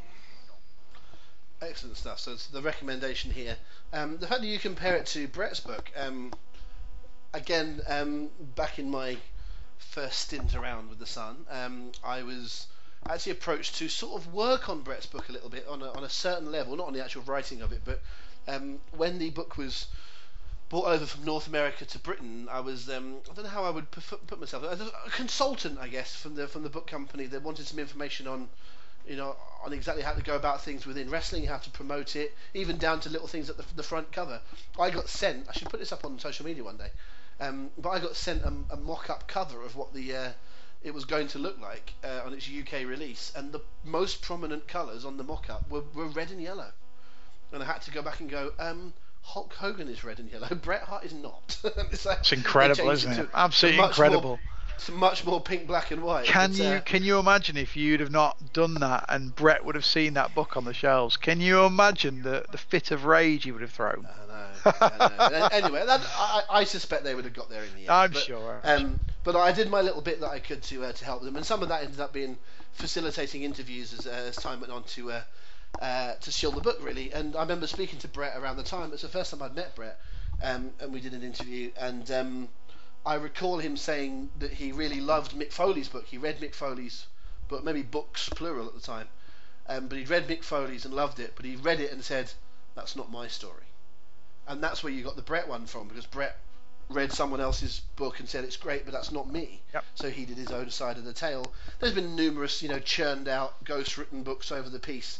Excellent 1.61 1.97
stuff. 1.97 2.19
So 2.19 2.35
the 2.51 2.61
recommendation 2.61 3.31
here. 3.31 3.57
Um, 3.91 4.17
the 4.17 4.27
fact 4.27 4.41
that 4.41 4.47
you 4.47 4.59
compare 4.59 4.95
it 4.95 5.05
to 5.07 5.27
Bret's 5.27 5.59
book, 5.59 5.91
um, 5.97 6.33
again, 7.33 7.81
um, 7.87 8.29
back 8.55 8.79
in 8.79 8.89
my 8.89 9.17
first 9.77 10.19
stint 10.19 10.55
around 10.55 10.89
with 10.89 10.99
the 10.99 11.05
Sun, 11.05 11.45
I 12.03 12.23
was 12.23 12.67
actually 13.09 13.33
approached 13.33 13.75
to 13.75 13.89
sort 13.89 14.21
of 14.21 14.33
work 14.33 14.69
on 14.69 14.81
Bret's 14.81 15.05
book 15.05 15.29
a 15.29 15.31
little 15.31 15.49
bit 15.49 15.67
on 15.67 15.81
a, 15.81 15.91
on 15.91 16.03
a 16.03 16.09
certain 16.09 16.51
level, 16.51 16.75
not 16.75 16.87
on 16.87 16.93
the 16.93 17.03
actual 17.03 17.21
writing 17.23 17.61
of 17.61 17.71
it, 17.71 17.81
but 17.85 18.01
um, 18.47 18.79
when 18.95 19.19
the 19.19 19.29
book 19.29 19.57
was 19.57 19.87
brought 20.69 20.85
over 20.85 21.05
from 21.05 21.23
North 21.23 21.47
America 21.47 21.85
to 21.85 21.99
Britain, 21.99 22.47
I 22.49 22.59
was 22.59 22.89
um, 22.89 23.17
I 23.29 23.33
don't 23.33 23.43
know 23.43 23.49
how 23.49 23.63
I 23.63 23.69
would 23.69 23.91
put, 23.91 24.25
put 24.27 24.39
myself 24.39 24.63
as 24.63 24.81
a 24.81 24.91
consultant, 25.11 25.79
I 25.79 25.87
guess, 25.87 26.15
from 26.15 26.35
the 26.35 26.47
from 26.47 26.63
the 26.63 26.69
book 26.69 26.87
company 26.87 27.25
that 27.27 27.41
wanted 27.43 27.67
some 27.67 27.79
information 27.79 28.27
on 28.27 28.49
you 29.07 29.17
know, 29.17 29.35
on 29.63 29.73
exactly 29.73 30.03
how 30.03 30.13
to 30.13 30.21
go 30.21 30.35
about 30.35 30.61
things 30.61 30.85
within 30.85 31.09
wrestling, 31.09 31.45
how 31.45 31.57
to 31.57 31.69
promote 31.71 32.15
it, 32.15 32.33
even 32.53 32.77
down 32.77 32.99
to 33.01 33.09
little 33.09 33.27
things 33.27 33.49
at 33.49 33.57
the, 33.57 33.65
the 33.75 33.83
front 33.83 34.11
cover. 34.11 34.39
I 34.79 34.89
got 34.89 35.09
sent. 35.09 35.47
I 35.49 35.53
should 35.53 35.69
put 35.69 35.79
this 35.79 35.91
up 35.91 36.05
on 36.05 36.19
social 36.19 36.45
media 36.45 36.63
one 36.63 36.77
day. 36.77 36.89
Um, 37.39 37.69
but 37.77 37.89
I 37.89 37.99
got 37.99 38.15
sent 38.15 38.43
a, 38.43 38.53
a 38.71 38.77
mock-up 38.77 39.27
cover 39.27 39.61
of 39.61 39.75
what 39.75 39.93
the 39.93 40.15
uh, 40.15 40.29
it 40.83 40.93
was 40.93 41.05
going 41.05 41.27
to 41.29 41.39
look 41.39 41.59
like 41.59 41.93
uh, 42.03 42.21
on 42.25 42.33
its 42.33 42.47
UK 42.49 42.85
release, 42.85 43.31
and 43.35 43.51
the 43.51 43.61
most 43.83 44.21
prominent 44.21 44.67
colours 44.67 45.05
on 45.05 45.17
the 45.17 45.23
mock-up 45.23 45.69
were, 45.69 45.83
were 45.93 46.07
red 46.07 46.31
and 46.31 46.41
yellow. 46.41 46.71
And 47.51 47.63
I 47.63 47.65
had 47.65 47.81
to 47.83 47.91
go 47.91 48.01
back 48.01 48.19
and 48.19 48.29
go. 48.29 48.51
Um, 48.59 48.93
Hulk 49.21 49.53
Hogan 49.53 49.87
is 49.87 50.03
red 50.03 50.19
and 50.19 50.29
yellow. 50.29 50.47
Bret 50.61 50.83
Hart 50.83 51.05
is 51.05 51.13
not. 51.13 51.57
it's, 51.91 52.05
like, 52.05 52.19
it's 52.19 52.33
incredible, 52.33 52.89
isn't 52.89 53.11
it? 53.13 53.29
Absolutely 53.33 53.83
incredible. 53.83 54.21
More, 54.21 54.39
it's 54.75 54.89
much 54.89 55.25
more 55.25 55.39
pink, 55.39 55.67
black, 55.67 55.91
and 55.91 56.03
white. 56.03 56.25
Can 56.25 56.49
but, 56.49 56.59
you 56.59 56.65
uh, 56.65 56.81
can 56.81 57.03
you 57.03 57.19
imagine 57.19 57.55
if 57.55 57.77
you'd 57.77 57.99
have 57.99 58.11
not 58.11 58.53
done 58.53 58.73
that 58.75 59.05
and 59.07 59.33
Bret 59.33 59.63
would 59.63 59.75
have 59.75 59.85
seen 59.85 60.15
that 60.15 60.35
book 60.35 60.57
on 60.57 60.65
the 60.65 60.73
shelves? 60.73 61.15
Can 61.15 61.39
you 61.39 61.63
imagine 61.63 62.23
the, 62.23 62.43
the 62.51 62.57
fit 62.57 62.91
of 62.91 63.05
rage 63.05 63.43
he 63.45 63.51
would 63.51 63.61
have 63.61 63.71
thrown? 63.71 64.05
I 64.05 64.27
know. 64.27 64.73
I 64.81 65.29
know. 65.29 65.47
anyway, 65.51 65.85
that, 65.85 66.01
I, 66.17 66.43
I 66.49 66.63
suspect 66.63 67.03
they 67.03 67.15
would 67.15 67.25
have 67.25 67.33
got 67.33 67.49
there 67.49 67.63
in 67.63 67.73
the 67.75 67.81
end. 67.81 67.89
I'm 67.89 68.11
but, 68.11 68.23
sure. 68.23 68.59
Um, 68.63 68.99
but 69.23 69.35
I 69.35 69.51
did 69.51 69.69
my 69.69 69.81
little 69.81 70.01
bit 70.01 70.19
that 70.21 70.29
I 70.29 70.39
could 70.39 70.61
to 70.63 70.85
uh, 70.85 70.91
to 70.91 71.05
help 71.05 71.23
them, 71.23 71.35
and 71.35 71.45
some 71.45 71.63
of 71.63 71.69
that 71.69 71.83
ended 71.83 71.99
up 71.99 72.13
being 72.13 72.37
facilitating 72.73 73.43
interviews 73.43 73.93
as, 73.93 74.07
uh, 74.07 74.09
as 74.27 74.35
time 74.35 74.59
went 74.59 74.73
on 74.73 74.83
to. 74.83 75.11
Uh, 75.11 75.21
uh, 75.81 76.13
to 76.21 76.31
shield 76.31 76.53
the 76.53 76.61
book 76.61 76.77
really, 76.81 77.11
and 77.13 77.35
I 77.35 77.41
remember 77.41 77.65
speaking 77.65 77.97
to 77.99 78.07
Bret 78.07 78.37
around 78.37 78.57
the 78.57 78.63
time. 78.63 78.89
It 78.89 78.91
was 78.91 79.01
the 79.01 79.07
first 79.07 79.31
time 79.31 79.41
I'd 79.41 79.55
met 79.55 79.75
Bret, 79.75 79.99
um, 80.43 80.71
and 80.79 80.93
we 80.93 81.01
did 81.01 81.13
an 81.13 81.23
interview. 81.23 81.71
And 81.75 82.09
um, 82.11 82.49
I 83.05 83.15
recall 83.15 83.57
him 83.57 83.75
saying 83.75 84.29
that 84.37 84.53
he 84.53 84.71
really 84.71 85.01
loved 85.01 85.31
Mick 85.31 85.51
Foley's 85.51 85.89
book. 85.89 86.05
He 86.05 86.17
read 86.17 86.39
Mick 86.39 86.53
Foley's 86.53 87.07
book, 87.47 87.63
maybe 87.63 87.81
books 87.81 88.29
plural 88.29 88.67
at 88.67 88.75
the 88.75 88.81
time, 88.81 89.07
um, 89.67 89.87
but 89.87 89.97
he'd 89.97 90.09
read 90.09 90.27
Mick 90.27 90.43
Foley's 90.43 90.85
and 90.85 90.93
loved 90.93 91.19
it. 91.19 91.33
But 91.35 91.45
he 91.45 91.55
read 91.55 91.79
it 91.79 91.91
and 91.91 92.03
said, 92.03 92.31
"That's 92.75 92.95
not 92.95 93.11
my 93.11 93.27
story," 93.27 93.65
and 94.47 94.63
that's 94.63 94.83
where 94.83 94.93
you 94.93 95.03
got 95.03 95.15
the 95.15 95.23
Bret 95.23 95.47
one 95.47 95.65
from 95.65 95.87
because 95.87 96.05
Bret 96.05 96.37
read 96.89 97.11
someone 97.11 97.39
else's 97.39 97.81
book 97.95 98.19
and 98.19 98.29
said 98.29 98.43
it's 98.43 98.57
great, 98.57 98.85
but 98.85 98.93
that's 98.93 99.11
not 99.11 99.31
me. 99.31 99.61
Yep. 99.73 99.85
So 99.95 100.09
he 100.09 100.25
did 100.25 100.37
his 100.37 100.51
own 100.51 100.69
side 100.69 100.97
of 100.97 101.05
the 101.05 101.13
tale. 101.13 101.51
There's 101.79 101.93
been 101.93 102.15
numerous, 102.15 102.61
you 102.61 102.69
know, 102.69 102.79
churned 102.79 103.27
out, 103.27 103.63
ghost-written 103.63 104.23
books 104.23 104.51
over 104.51 104.69
the 104.69 104.79
piece, 104.79 105.19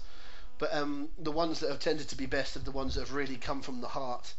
but 0.57 0.73
um, 0.73 1.09
the 1.19 1.31
ones 1.31 1.59
that 1.59 1.69
have 1.69 1.79
tended 1.79 2.09
to 2.09 2.15
be 2.15 2.25
best 2.25 2.55
are 2.55 2.59
the 2.59 2.71
ones 2.71 2.95
that 2.95 3.01
have 3.01 3.13
really 3.13 3.37
come 3.37 3.61
from 3.61 3.81
the 3.81 3.87
heart. 3.87 4.33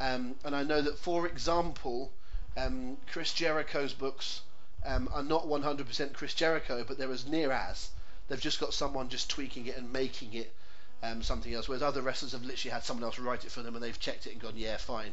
Um, 0.00 0.36
and 0.44 0.54
I 0.54 0.62
know 0.62 0.80
that, 0.80 0.98
for 0.98 1.26
example, 1.26 2.12
um, 2.56 2.96
Chris 3.10 3.32
Jericho's 3.32 3.92
books 3.92 4.42
um, 4.84 5.08
are 5.12 5.22
not 5.22 5.46
100% 5.46 6.12
Chris 6.12 6.34
Jericho, 6.34 6.84
but 6.86 6.98
they're 6.98 7.10
as 7.10 7.26
near 7.26 7.50
as. 7.52 7.90
They've 8.28 8.40
just 8.40 8.60
got 8.60 8.74
someone 8.74 9.08
just 9.08 9.30
tweaking 9.30 9.66
it 9.66 9.76
and 9.76 9.92
making 9.92 10.34
it 10.34 10.54
um, 11.02 11.22
something 11.22 11.52
else. 11.52 11.68
Whereas 11.68 11.82
other 11.82 12.02
wrestlers 12.02 12.32
have 12.32 12.44
literally 12.44 12.72
had 12.72 12.84
someone 12.84 13.04
else 13.04 13.18
write 13.18 13.44
it 13.44 13.50
for 13.50 13.62
them 13.62 13.74
and 13.74 13.82
they've 13.82 13.98
checked 13.98 14.26
it 14.26 14.32
and 14.32 14.40
gone, 14.40 14.54
yeah, 14.56 14.76
fine. 14.76 15.12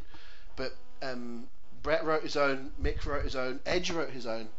But 0.56 0.76
um, 1.02 1.48
Bret 1.84 2.04
wrote 2.04 2.24
his 2.24 2.36
own, 2.36 2.72
Mick 2.82 3.06
wrote 3.06 3.24
his 3.24 3.36
own, 3.36 3.60
Edge 3.66 3.92
wrote 3.92 4.10
his 4.10 4.26
own, 4.26 4.50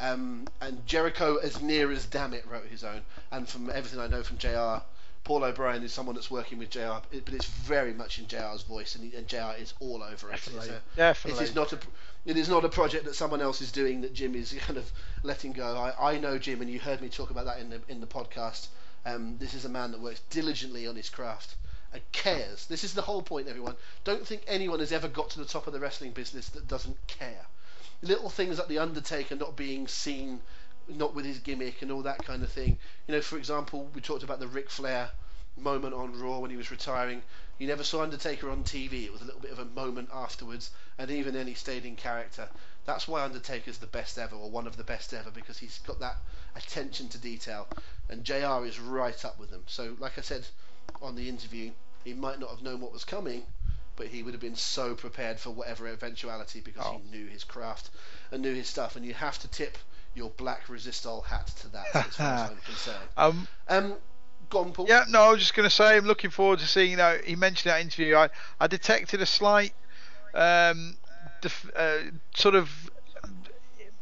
um, 0.00 0.46
and 0.60 0.84
Jericho, 0.86 1.36
as 1.36 1.60
near 1.60 1.92
as 1.92 2.06
damn 2.06 2.34
it, 2.34 2.44
wrote 2.50 2.66
his 2.66 2.82
own. 2.82 3.02
And 3.30 3.48
from 3.48 3.70
everything 3.70 4.00
I 4.00 4.06
know 4.06 4.22
from 4.22 4.38
JR, 4.38 4.82
Paul 5.24 5.44
O'Brien 5.44 5.82
is 5.82 5.92
someone 5.92 6.14
that's 6.16 6.30
working 6.30 6.58
with 6.58 6.70
JR, 6.70 7.00
but 7.10 7.32
it's 7.32 7.46
very 7.46 7.94
much 7.94 8.18
in 8.18 8.26
JR's 8.26 8.62
voice, 8.62 8.94
and, 8.94 9.04
he, 9.04 9.16
and 9.16 9.28
JR 9.28 9.52
is 9.58 9.72
all 9.80 10.02
over 10.02 10.30
it. 10.30 10.34
It's 10.34 10.66
a, 10.66 10.80
Definitely. 10.96 11.40
It 11.40 11.48
is 11.48 11.54
not 11.54 11.72
a, 11.72 11.78
it 12.26 12.36
is 12.36 12.48
not 12.48 12.64
a 12.64 12.68
project 12.68 13.04
that 13.04 13.14
someone 13.14 13.40
else 13.40 13.60
is 13.60 13.70
doing 13.70 14.00
that 14.00 14.12
Jim 14.12 14.34
is 14.34 14.52
kind 14.52 14.78
of 14.78 14.90
letting 15.22 15.52
go. 15.52 15.76
I, 15.76 16.14
I 16.14 16.18
know 16.18 16.38
Jim, 16.38 16.60
and 16.60 16.70
you 16.70 16.80
heard 16.80 17.00
me 17.00 17.08
talk 17.08 17.30
about 17.30 17.44
that 17.46 17.60
in 17.60 17.70
the 17.70 17.80
in 17.88 18.00
the 18.00 18.06
podcast. 18.06 18.68
Um, 19.06 19.36
this 19.38 19.54
is 19.54 19.64
a 19.64 19.68
man 19.68 19.92
that 19.92 20.00
works 20.00 20.22
diligently 20.30 20.86
on 20.86 20.96
his 20.96 21.08
craft 21.10 21.56
cares. 22.12 22.66
This 22.66 22.84
is 22.84 22.94
the 22.94 23.02
whole 23.02 23.22
point, 23.22 23.48
everyone. 23.48 23.76
Don't 24.04 24.26
think 24.26 24.42
anyone 24.46 24.80
has 24.80 24.92
ever 24.92 25.08
got 25.08 25.30
to 25.30 25.38
the 25.38 25.44
top 25.44 25.66
of 25.66 25.72
the 25.72 25.80
wrestling 25.80 26.12
business 26.12 26.48
that 26.50 26.68
doesn't 26.68 26.98
care. 27.06 27.46
Little 28.02 28.30
things 28.30 28.58
like 28.58 28.68
the 28.68 28.78
Undertaker 28.78 29.36
not 29.36 29.56
being 29.56 29.86
seen, 29.86 30.40
not 30.88 31.14
with 31.14 31.24
his 31.24 31.38
gimmick 31.38 31.82
and 31.82 31.90
all 31.90 32.02
that 32.02 32.24
kind 32.24 32.42
of 32.42 32.50
thing. 32.50 32.78
You 33.06 33.14
know, 33.14 33.20
for 33.20 33.38
example, 33.38 33.90
we 33.94 34.00
talked 34.00 34.22
about 34.22 34.40
the 34.40 34.48
Ric 34.48 34.70
Flair 34.70 35.10
moment 35.56 35.94
on 35.94 36.18
Raw 36.20 36.38
when 36.38 36.50
he 36.50 36.56
was 36.56 36.70
retiring. 36.70 37.22
You 37.58 37.68
never 37.68 37.84
saw 37.84 38.02
Undertaker 38.02 38.50
on 38.50 38.64
TV. 38.64 39.04
It 39.04 39.12
was 39.12 39.22
a 39.22 39.24
little 39.24 39.40
bit 39.40 39.52
of 39.52 39.60
a 39.60 39.64
moment 39.64 40.10
afterwards, 40.12 40.70
and 40.98 41.10
even 41.10 41.34
then 41.34 41.46
he 41.46 41.54
stayed 41.54 41.84
in 41.84 41.94
character. 41.94 42.48
That's 42.84 43.06
why 43.06 43.22
Undertaker's 43.22 43.78
the 43.78 43.86
best 43.86 44.18
ever, 44.18 44.34
or 44.34 44.50
one 44.50 44.66
of 44.66 44.76
the 44.76 44.84
best 44.84 45.14
ever, 45.14 45.30
because 45.30 45.58
he's 45.58 45.78
got 45.78 46.00
that 46.00 46.16
attention 46.56 47.08
to 47.10 47.18
detail, 47.18 47.68
and 48.08 48.24
JR 48.24 48.64
is 48.66 48.80
right 48.80 49.24
up 49.24 49.38
with 49.38 49.50
them. 49.50 49.62
So, 49.66 49.96
like 50.00 50.18
I 50.18 50.22
said 50.22 50.46
on 51.00 51.14
the 51.14 51.28
interview, 51.28 51.70
he 52.04 52.12
might 52.14 52.38
not 52.38 52.50
have 52.50 52.62
known 52.62 52.80
what 52.80 52.92
was 52.92 53.04
coming, 53.04 53.42
but 53.96 54.06
he 54.08 54.22
would 54.22 54.34
have 54.34 54.40
been 54.40 54.56
so 54.56 54.94
prepared 54.94 55.38
for 55.40 55.50
whatever 55.50 55.86
eventuality 55.88 56.60
because 56.60 56.84
Oh. 56.86 57.00
he 57.02 57.16
knew 57.16 57.26
his 57.26 57.44
craft 57.44 57.90
and 58.30 58.42
knew 58.42 58.54
his 58.54 58.68
stuff. 58.68 58.96
And 58.96 59.04
you 59.04 59.14
have 59.14 59.38
to 59.40 59.48
tip 59.48 59.78
your 60.14 60.30
black 60.30 60.66
resistol 60.66 61.24
hat 61.24 61.46
to 61.60 61.68
that, 61.68 61.86
as 61.94 62.16
far 62.16 62.26
as 62.34 62.50
I'm 62.50 62.56
concerned. 62.58 63.08
Um, 63.16 63.48
Um, 63.68 63.96
on, 64.52 64.74
yeah, 64.86 65.04
no, 65.08 65.22
I 65.22 65.30
was 65.30 65.40
just 65.40 65.54
going 65.54 65.68
to 65.68 65.74
say 65.74 65.96
I'm 65.96 66.04
looking 66.04 66.30
forward 66.30 66.60
to 66.60 66.66
seeing. 66.66 66.92
You 66.92 66.96
know, 66.96 67.18
he 67.24 67.34
mentioned 67.34 67.72
that 67.72 67.80
interview. 67.80 68.14
I, 68.14 68.28
I 68.60 68.66
detected 68.68 69.20
a 69.20 69.26
slight, 69.26 69.72
um, 70.34 70.96
def, 71.40 71.68
uh, 71.74 71.98
sort 72.36 72.54
of 72.54 72.70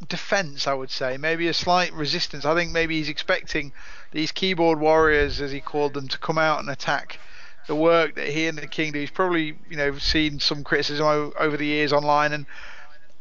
defense, 0.08 0.66
I 0.66 0.74
would 0.74 0.90
say, 0.90 1.16
maybe 1.16 1.48
a 1.48 1.54
slight 1.54 1.92
resistance. 1.92 2.44
I 2.44 2.54
think 2.54 2.72
maybe 2.72 2.98
he's 2.98 3.08
expecting 3.08 3.72
these 4.10 4.32
keyboard 4.32 4.78
warriors, 4.80 5.40
as 5.40 5.52
he 5.52 5.60
called 5.60 5.94
them, 5.94 6.08
to 6.08 6.18
come 6.18 6.38
out 6.38 6.58
and 6.60 6.68
attack 6.68 7.18
the 7.66 7.76
work 7.76 8.16
that 8.16 8.28
he 8.28 8.46
and 8.46 8.58
the 8.58 8.66
King 8.66 8.92
do. 8.92 9.00
He's 9.00 9.10
probably, 9.10 9.56
you 9.68 9.76
know, 9.76 9.96
seen 9.98 10.40
some 10.40 10.64
criticism 10.64 11.32
over 11.38 11.56
the 11.56 11.66
years 11.66 11.92
online, 11.92 12.32
and 12.32 12.46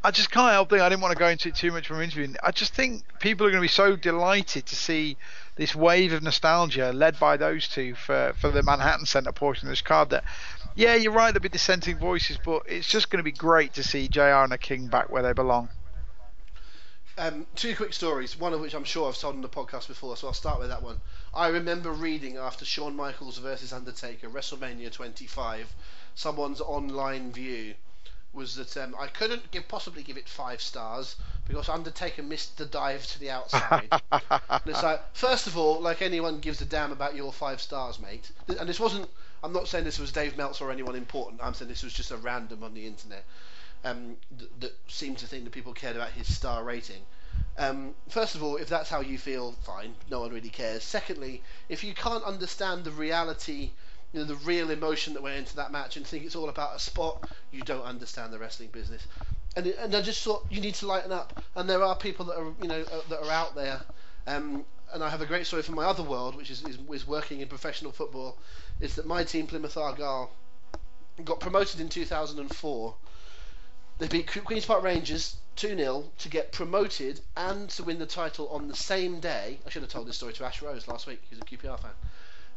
I 0.04 0.12
just 0.12 0.32
can't 0.32 0.52
help 0.52 0.70
thinking. 0.70 0.84
I 0.84 0.90
didn't 0.90 1.02
want 1.02 1.14
to 1.14 1.20
go 1.20 1.28
into 1.28 1.50
it 1.50 1.56
too 1.56 1.72
much 1.72 1.88
from 1.88 2.02
interviewing. 2.02 2.36
I 2.42 2.52
just 2.52 2.74
think 2.74 3.04
people 3.20 3.46
are 3.46 3.52
going 3.52 3.62
to 3.62 3.66
be 3.66 3.68
so 3.68 3.96
delighted 3.96 4.66
to 4.66 4.76
see 4.76 5.18
this 5.58 5.76
wave 5.76 6.12
of 6.12 6.24
nostalgia 6.24 6.92
led 6.92 7.20
by 7.20 7.38
those 7.38 7.68
two 7.68 7.94
for 7.94 8.34
for 8.38 8.50
the 8.50 8.64
Manhattan 8.64 9.06
Center 9.06 9.32
portion 9.32 9.68
of 9.68 9.72
this 9.72 9.82
card. 9.82 10.10
That, 10.10 10.24
yeah, 10.76 10.96
you're 10.96 11.12
right. 11.12 11.32
There'll 11.32 11.44
be 11.44 11.50
dissenting 11.50 11.98
voices, 11.98 12.40
but 12.44 12.64
it's 12.66 12.88
just 12.88 13.12
going 13.12 13.20
to 13.20 13.24
be 13.24 13.32
great 13.32 13.74
to 13.74 13.84
see 13.84 14.08
Jr. 14.08 14.22
and 14.22 14.52
the 14.52 14.58
King 14.58 14.88
back 14.88 15.12
where 15.12 15.22
they 15.22 15.34
belong. 15.34 15.70
Um, 17.22 17.46
two 17.54 17.76
quick 17.76 17.94
stories, 17.94 18.36
one 18.36 18.52
of 18.52 18.62
which 18.62 18.74
I'm 18.74 18.84
sure 18.84 19.08
I've 19.08 19.16
told 19.16 19.36
on 19.36 19.42
the 19.42 19.48
podcast 19.48 19.88
before, 19.88 20.18
so 20.18 20.26
I'll 20.26 20.34
start 20.34 20.60
with 20.60 20.70
that 20.70 20.82
one. 20.82 21.00
I 21.36 21.50
remember 21.50 21.92
reading 21.92 22.36
after 22.38 22.66
Shawn 22.66 22.96
Michaels 22.96 23.38
versus 23.38 23.72
Undertaker, 23.72 24.28
WrestleMania 24.28 24.92
25, 24.92 25.72
someone's 26.16 26.62
online 26.62 27.32
view 27.32 27.76
was 28.34 28.56
that 28.56 28.76
um, 28.76 28.96
I 29.00 29.06
couldn't 29.06 29.52
give, 29.52 29.68
possibly 29.68 30.02
give 30.02 30.18
it 30.18 30.28
five 30.28 30.64
stars 30.64 31.16
because 31.48 31.70
Undertaker 31.70 32.24
missed 32.24 32.58
the 32.58 32.66
dive 32.66 33.06
to 33.06 33.20
the 33.20 33.30
outside. 33.30 33.90
And 34.12 34.62
it's 34.66 34.82
like, 34.82 35.02
first 35.14 35.46
of 35.46 35.56
all, 35.56 35.80
like 35.80 36.02
anyone 36.02 36.40
gives 36.40 36.60
a 36.62 36.66
damn 36.66 36.92
about 36.92 37.16
your 37.16 37.32
five 37.32 37.62
stars, 37.62 38.00
mate. 38.00 38.32
And 38.48 38.68
this 38.68 38.80
wasn't. 38.80 39.08
I'm 39.44 39.54
not 39.54 39.68
saying 39.68 39.86
this 39.86 40.00
was 40.00 40.12
Dave 40.12 40.38
Meltzer 40.38 40.66
or 40.66 40.72
anyone 40.72 40.96
important. 40.96 41.42
I'm 41.44 41.54
saying 41.54 41.70
this 41.70 41.84
was 41.84 41.94
just 41.94 42.10
a 42.10 42.18
random 42.18 42.64
on 42.64 42.74
the 42.74 42.88
internet 42.88 43.26
um, 43.84 44.18
th- 44.38 44.52
that 44.60 44.74
seemed 44.88 45.18
to 45.20 45.28
think 45.28 45.44
that 45.44 45.52
people 45.52 45.74
cared 45.74 45.96
about 45.96 46.12
his 46.12 46.34
star 46.34 46.64
rating. 46.64 47.02
Um, 47.58 47.94
first 48.10 48.36
of 48.36 48.44
all, 48.44 48.58
if 48.58 48.70
that's 48.70 48.90
how 48.90 49.02
you 49.02 49.18
feel, 49.18 49.54
fine. 49.64 49.94
No 50.10 50.22
one 50.22 50.32
really 50.32 50.50
cares. 50.50 50.84
Secondly, 50.84 51.42
if 51.70 51.84
you 51.84 51.94
can't 51.94 52.24
understand 52.24 52.84
the 52.84 52.92
reality, 52.92 53.72
you 54.14 54.20
know, 54.20 54.26
the 54.26 54.36
real 54.36 54.70
emotion 54.72 55.14
that 55.14 55.24
went 55.24 55.38
into 55.38 55.56
that 55.58 55.72
match, 55.72 55.98
and 55.98 56.06
think 56.06 56.26
it's 56.26 56.36
all 56.36 56.50
about 56.50 56.76
a 56.76 56.80
spot, 56.80 57.30
you 57.52 57.62
don't 57.62 57.84
understand 57.84 58.32
the 58.34 58.40
wrestling 58.40 58.70
business. 58.72 59.06
And 59.56 59.68
it, 59.68 59.78
and 59.80 59.94
I 59.96 60.02
just 60.02 60.24
thought 60.24 60.46
you 60.50 60.62
need 60.62 60.76
to 60.76 60.88
lighten 60.88 61.12
up. 61.12 61.44
And 61.56 61.70
there 61.70 61.84
are 61.84 61.96
people 61.96 62.26
that 62.26 62.38
are 62.38 62.54
you 62.62 62.68
know 62.68 62.82
uh, 62.82 63.02
that 63.10 63.22
are 63.24 63.32
out 63.32 63.56
there. 63.56 63.82
Um, 64.28 64.66
and 64.94 65.04
I 65.04 65.10
have 65.10 65.22
a 65.22 65.26
great 65.26 65.46
story 65.46 65.62
from 65.62 65.76
my 65.76 65.86
other 65.86 66.04
world, 66.04 66.36
which 66.36 66.52
is, 66.52 66.64
is 66.64 66.78
is 66.94 67.08
working 67.08 67.42
in 67.42 67.48
professional 67.48 67.92
football. 67.92 68.38
Is 68.80 68.96
that 68.96 69.06
my 69.06 69.24
team 69.24 69.48
Plymouth 69.48 69.78
Argyle 69.78 70.32
got 71.24 71.40
promoted 71.40 71.80
in 71.80 71.90
2004 71.90 72.96
they 74.02 74.08
beat 74.08 74.44
Queen's 74.46 74.66
Park 74.66 74.82
Rangers 74.82 75.36
2 75.58 75.78
0 75.78 76.06
to 76.18 76.30
get 76.30 76.52
promoted 76.52 77.22
and 77.38 77.70
to 77.70 77.84
win 77.84 78.00
the 78.00 78.08
title 78.08 78.48
on 78.50 78.68
the 78.68 78.76
same 78.76 79.20
day. 79.20 79.60
I 79.64 79.70
should 79.70 79.84
have 79.84 79.92
told 79.92 80.08
this 80.08 80.16
story 80.16 80.34
to 80.34 80.44
Ash 80.44 80.60
Rose 80.60 80.88
last 80.88 81.06
week, 81.06 81.22
he's 81.30 81.38
a 81.38 81.44
QPR 81.44 81.80
fan. 81.80 81.92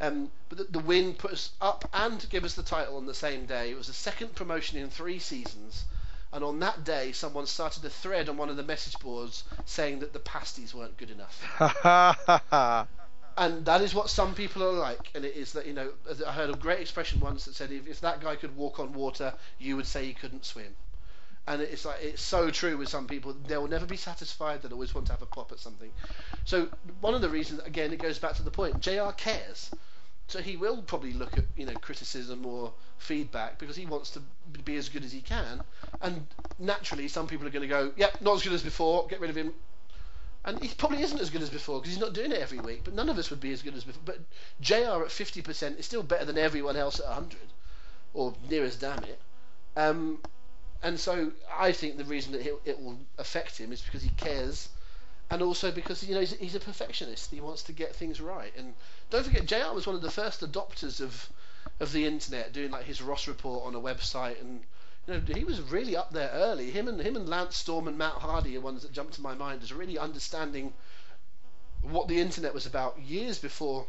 Um, 0.01 0.31
but 0.49 0.57
the, 0.57 0.65
the 0.65 0.79
win 0.79 1.13
put 1.13 1.33
us 1.33 1.51
up 1.61 1.87
and 1.93 2.27
gave 2.31 2.45
us 2.45 2.55
the 2.55 2.63
title 2.63 2.97
on 2.97 3.05
the 3.05 3.13
same 3.13 3.45
day. 3.45 3.71
It 3.71 3.77
was 3.77 3.89
the 3.89 3.93
second 3.93 4.35
promotion 4.35 4.79
in 4.79 4.89
three 4.89 5.19
seasons. 5.19 5.85
And 6.33 6.43
on 6.43 6.61
that 6.61 6.83
day, 6.83 7.13
someone 7.13 7.47
started 7.47 7.85
a 7.85 7.91
thread 7.91 8.31
on 8.31 8.39
one 8.39 8.49
of 8.49 8.57
the 8.57 8.63
message 8.63 8.99
boards 9.01 9.45
saying 9.67 9.99
that 9.99 10.15
the 10.15 10.21
pasties 10.21 10.75
weren't 10.75 10.97
good 10.97 11.11
enough 11.11 11.45
and 13.37 13.65
that 13.65 13.83
is 13.83 13.95
what 13.95 14.09
some 14.09 14.35
people 14.35 14.63
are 14.63 14.73
like. 14.73 15.11
And 15.15 15.25
it 15.25 15.37
is 15.37 15.53
that 15.53 15.67
you 15.67 15.75
know, 15.75 15.91
I 16.27 16.33
heard 16.33 16.51
a 16.51 16.57
great 16.57 16.81
expression 16.81 17.21
once 17.21 17.45
that 17.45 17.55
said, 17.55 17.71
if, 17.71 17.87
if 17.87 18.01
that 18.01 18.21
guy 18.21 18.37
could 18.37 18.57
walk 18.57 18.81
on 18.81 18.95
water, 18.95 19.35
you 19.59 19.77
would 19.77 19.87
say 19.87 20.07
he 20.07 20.15
couldn't 20.15 20.45
swim. 20.45 20.75
And 21.47 21.61
it's 21.61 21.85
like 21.85 22.01
it's 22.03 22.23
so 22.23 22.51
true 22.51 22.79
with 22.79 22.89
some 22.89 23.07
people. 23.07 23.35
They 23.47 23.57
will 23.59 23.69
never 23.69 23.87
be 23.87 23.99
satisfied. 23.99 24.63
They'll 24.63 24.73
always 24.73 24.95
want 24.95 25.07
to 25.09 25.13
have 25.13 25.23
a 25.23 25.27
pop 25.27 25.53
at 25.53 25.59
something. 25.59 25.91
So 26.45 26.69
one 27.01 27.15
of 27.15 27.21
the 27.21 27.29
reasons, 27.29 27.61
again, 27.65 27.93
it 27.93 27.99
goes 27.99 28.19
back 28.19 28.35
to 28.37 28.43
the 28.43 28.51
point. 28.51 28.81
Jr. 28.81 29.11
cares, 29.17 29.71
so 30.27 30.41
he 30.41 30.57
will 30.57 30.83
probably 30.83 31.13
look 31.13 31.37
at 31.37 31.45
you 31.57 31.67
know 31.67 31.77
criticism 31.77 32.47
or 32.47 32.73
feedback 32.97 33.59
because 33.59 33.77
he 33.77 33.85
wants 33.85 34.11
to 34.11 34.21
be 34.65 34.77
as 34.77 34.89
good 34.89 35.05
as 35.05 35.13
he 35.13 35.21
can. 35.21 35.63
And 36.01 36.27
naturally, 36.59 37.09
some 37.09 37.27
people 37.27 37.47
are 37.47 37.51
going 37.51 37.63
to 37.63 37.69
go, 37.69 37.93
"Yep, 37.97 38.23
not 38.23 38.37
as 38.37 38.43
good 38.43 38.55
as 38.55 38.63
before. 38.63 39.07
Get 39.09 39.21
rid 39.21 39.31
of 39.31 39.37
him." 39.37 39.53
And 40.47 40.63
he 40.63 40.69
probably 40.75 41.03
isn't 41.03 41.21
as 41.21 41.31
good 41.31 41.43
as 41.43 41.49
before 41.49 41.81
because 41.81 41.95
he's 41.95 42.01
not 42.01 42.13
doing 42.13 42.31
it 42.31 42.39
every 42.39 42.59
week. 42.59 42.83
But 42.85 42.95
none 42.95 43.09
of 43.09 43.19
us 43.19 43.31
would 43.31 43.41
be 43.41 43.53
as 43.53 43.63
good 43.63 43.75
as 43.75 43.85
before. 43.85 44.03
But 44.05 44.19
JR 44.61 45.03
at 45.03 45.09
50% 45.09 45.79
is 45.79 45.87
still 45.87 46.03
better 46.03 46.27
than 46.27 46.37
everyone 46.37 46.77
else 46.77 47.01
at 47.01 47.07
100, 47.07 47.39
or 48.13 48.35
near 48.51 48.65
as 48.65 48.77
damn 48.77 49.05
it. 49.05 49.21
Um, 49.77 50.21
and 50.85 51.01
so 51.01 51.33
I 51.51 51.73
think 51.73 51.97
the 51.97 52.05
reason 52.05 52.33
that 52.33 52.47
it, 52.47 52.81
will 52.81 52.99
affect 53.19 53.59
him 53.59 53.73
is 53.73 53.81
because 53.81 54.03
he 54.03 54.11
cares, 54.11 54.69
and 55.31 55.43
also 55.43 55.73
because 55.73 56.05
you 56.05 56.15
know 56.15 56.21
he's, 56.21 56.35
he's 56.35 56.55
a 56.55 56.61
perfectionist. 56.61 57.31
He 57.31 57.41
wants 57.41 57.63
to 57.65 57.73
get 57.73 57.97
things 57.97 58.21
right. 58.21 58.53
And 58.57 58.75
don't 59.11 59.25
forget, 59.25 59.47
JR 59.47 59.75
was 59.75 59.87
one 59.87 59.97
of 59.97 60.03
the 60.03 60.11
first 60.11 60.43
adopters 60.43 61.01
of 61.01 61.29
of 61.81 61.91
the 61.93 62.07
internet, 62.07 62.53
doing 62.53 62.71
like 62.71 62.85
his 62.85 63.03
Ross 63.03 63.27
report 63.27 63.67
on 63.67 63.75
a 63.75 63.81
website 63.81 64.41
and 64.41 64.61
you 65.07 65.15
know, 65.15 65.21
he 65.35 65.45
was 65.45 65.61
really 65.61 65.97
up 65.97 66.13
there 66.13 66.31
early. 66.33 66.71
Him 66.71 66.89
and 66.89 67.01
him 67.01 67.17
and 67.17 67.29
Lance 67.29 67.57
Storm 67.57 67.89
and 67.89 67.99
Matt 67.99 68.15
Hardy 68.15 68.57
are 68.57 68.61
ones 68.61 68.83
that 68.83 68.93
jumped 68.93 69.15
to 69.15 69.23
my 69.23 69.35
mind 69.35 69.63
as 69.63 69.73
really 69.73 69.99
understanding 69.99 70.73
what 71.83 72.09
the 72.09 72.21
internet 72.21 72.55
was 72.55 72.67
about 72.67 72.99
years 73.01 73.39
before 73.39 73.87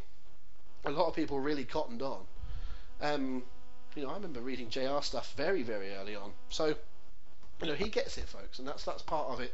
a 0.85 0.91
lot 0.91 1.07
of 1.07 1.15
people 1.15 1.39
really 1.39 1.63
cottoned 1.63 2.01
on. 2.01 2.21
Um, 3.01 3.43
you 3.95 4.03
know, 4.03 4.09
I 4.09 4.15
remember 4.15 4.41
reading 4.41 4.69
JR 4.69 5.01
stuff 5.01 5.33
very, 5.35 5.63
very 5.63 5.93
early 5.95 6.15
on. 6.15 6.31
So, 6.49 6.75
you 7.61 7.67
know, 7.67 7.75
he 7.75 7.89
gets 7.89 8.17
it, 8.17 8.27
folks, 8.27 8.59
and 8.59 8.67
that's 8.67 8.83
that's 8.83 9.01
part 9.01 9.29
of 9.29 9.39
it. 9.39 9.53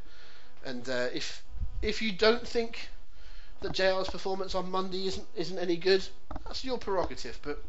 And 0.65 0.87
uh, 0.89 1.07
if 1.13 1.43
if 1.81 2.01
you 2.01 2.11
don't 2.11 2.47
think 2.47 2.89
that 3.61 3.73
JR's 3.73 4.09
performance 4.09 4.55
on 4.55 4.71
Monday 4.71 5.05
isn't 5.07 5.27
isn't 5.35 5.59
any 5.59 5.77
good, 5.77 6.07
that's 6.45 6.65
your 6.65 6.77
prerogative. 6.77 7.39
But 7.43 7.63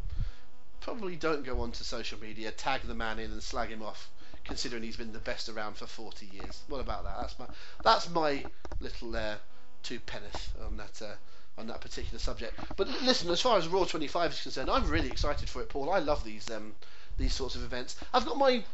probably 0.81 1.17
don't 1.17 1.45
go 1.45 1.61
onto 1.61 1.85
social 1.85 2.19
media, 2.19 2.51
tag 2.51 2.83
the 2.83 2.95
man 2.95 3.19
in, 3.19 3.31
and 3.31 3.43
slag 3.43 3.69
him 3.69 3.83
off, 3.83 4.11
considering 4.45 4.83
he's 4.83 4.97
been 4.97 5.13
the 5.13 5.19
best 5.19 5.49
around 5.49 5.77
for 5.77 5.87
40 5.87 6.27
years. 6.27 6.63
What 6.69 6.81
about 6.81 7.05
that? 7.05 7.17
That's 7.21 7.39
my 7.39 7.47
that's 7.85 8.11
my 8.11 8.45
little 8.81 9.15
uh, 9.15 9.37
two 9.83 10.01
penneth 10.01 10.55
on 10.65 10.79
that. 10.79 11.03
Uh, 11.03 11.15
on 11.59 11.67
that 11.67 11.81
particular 11.81 12.19
subject, 12.19 12.59
but 12.77 12.89
listen. 13.03 13.31
As 13.31 13.41
far 13.41 13.59
as 13.59 13.69
Raw 13.69 13.85
25 13.85 14.33
is 14.33 14.41
concerned, 14.41 14.71
I'm 14.71 14.89
really 14.89 15.09
excited 15.09 15.49
for 15.49 15.61
it, 15.63 15.69
Paul. 15.69 15.91
I 15.91 15.99
love 15.99 16.25
these 16.25 16.51
um, 16.51 16.75
these 17.19 17.35
sorts 17.35 17.55
of 17.55 17.63
events. 17.63 17.97
I've 18.13 18.25
got 18.25 18.39
my 18.39 18.65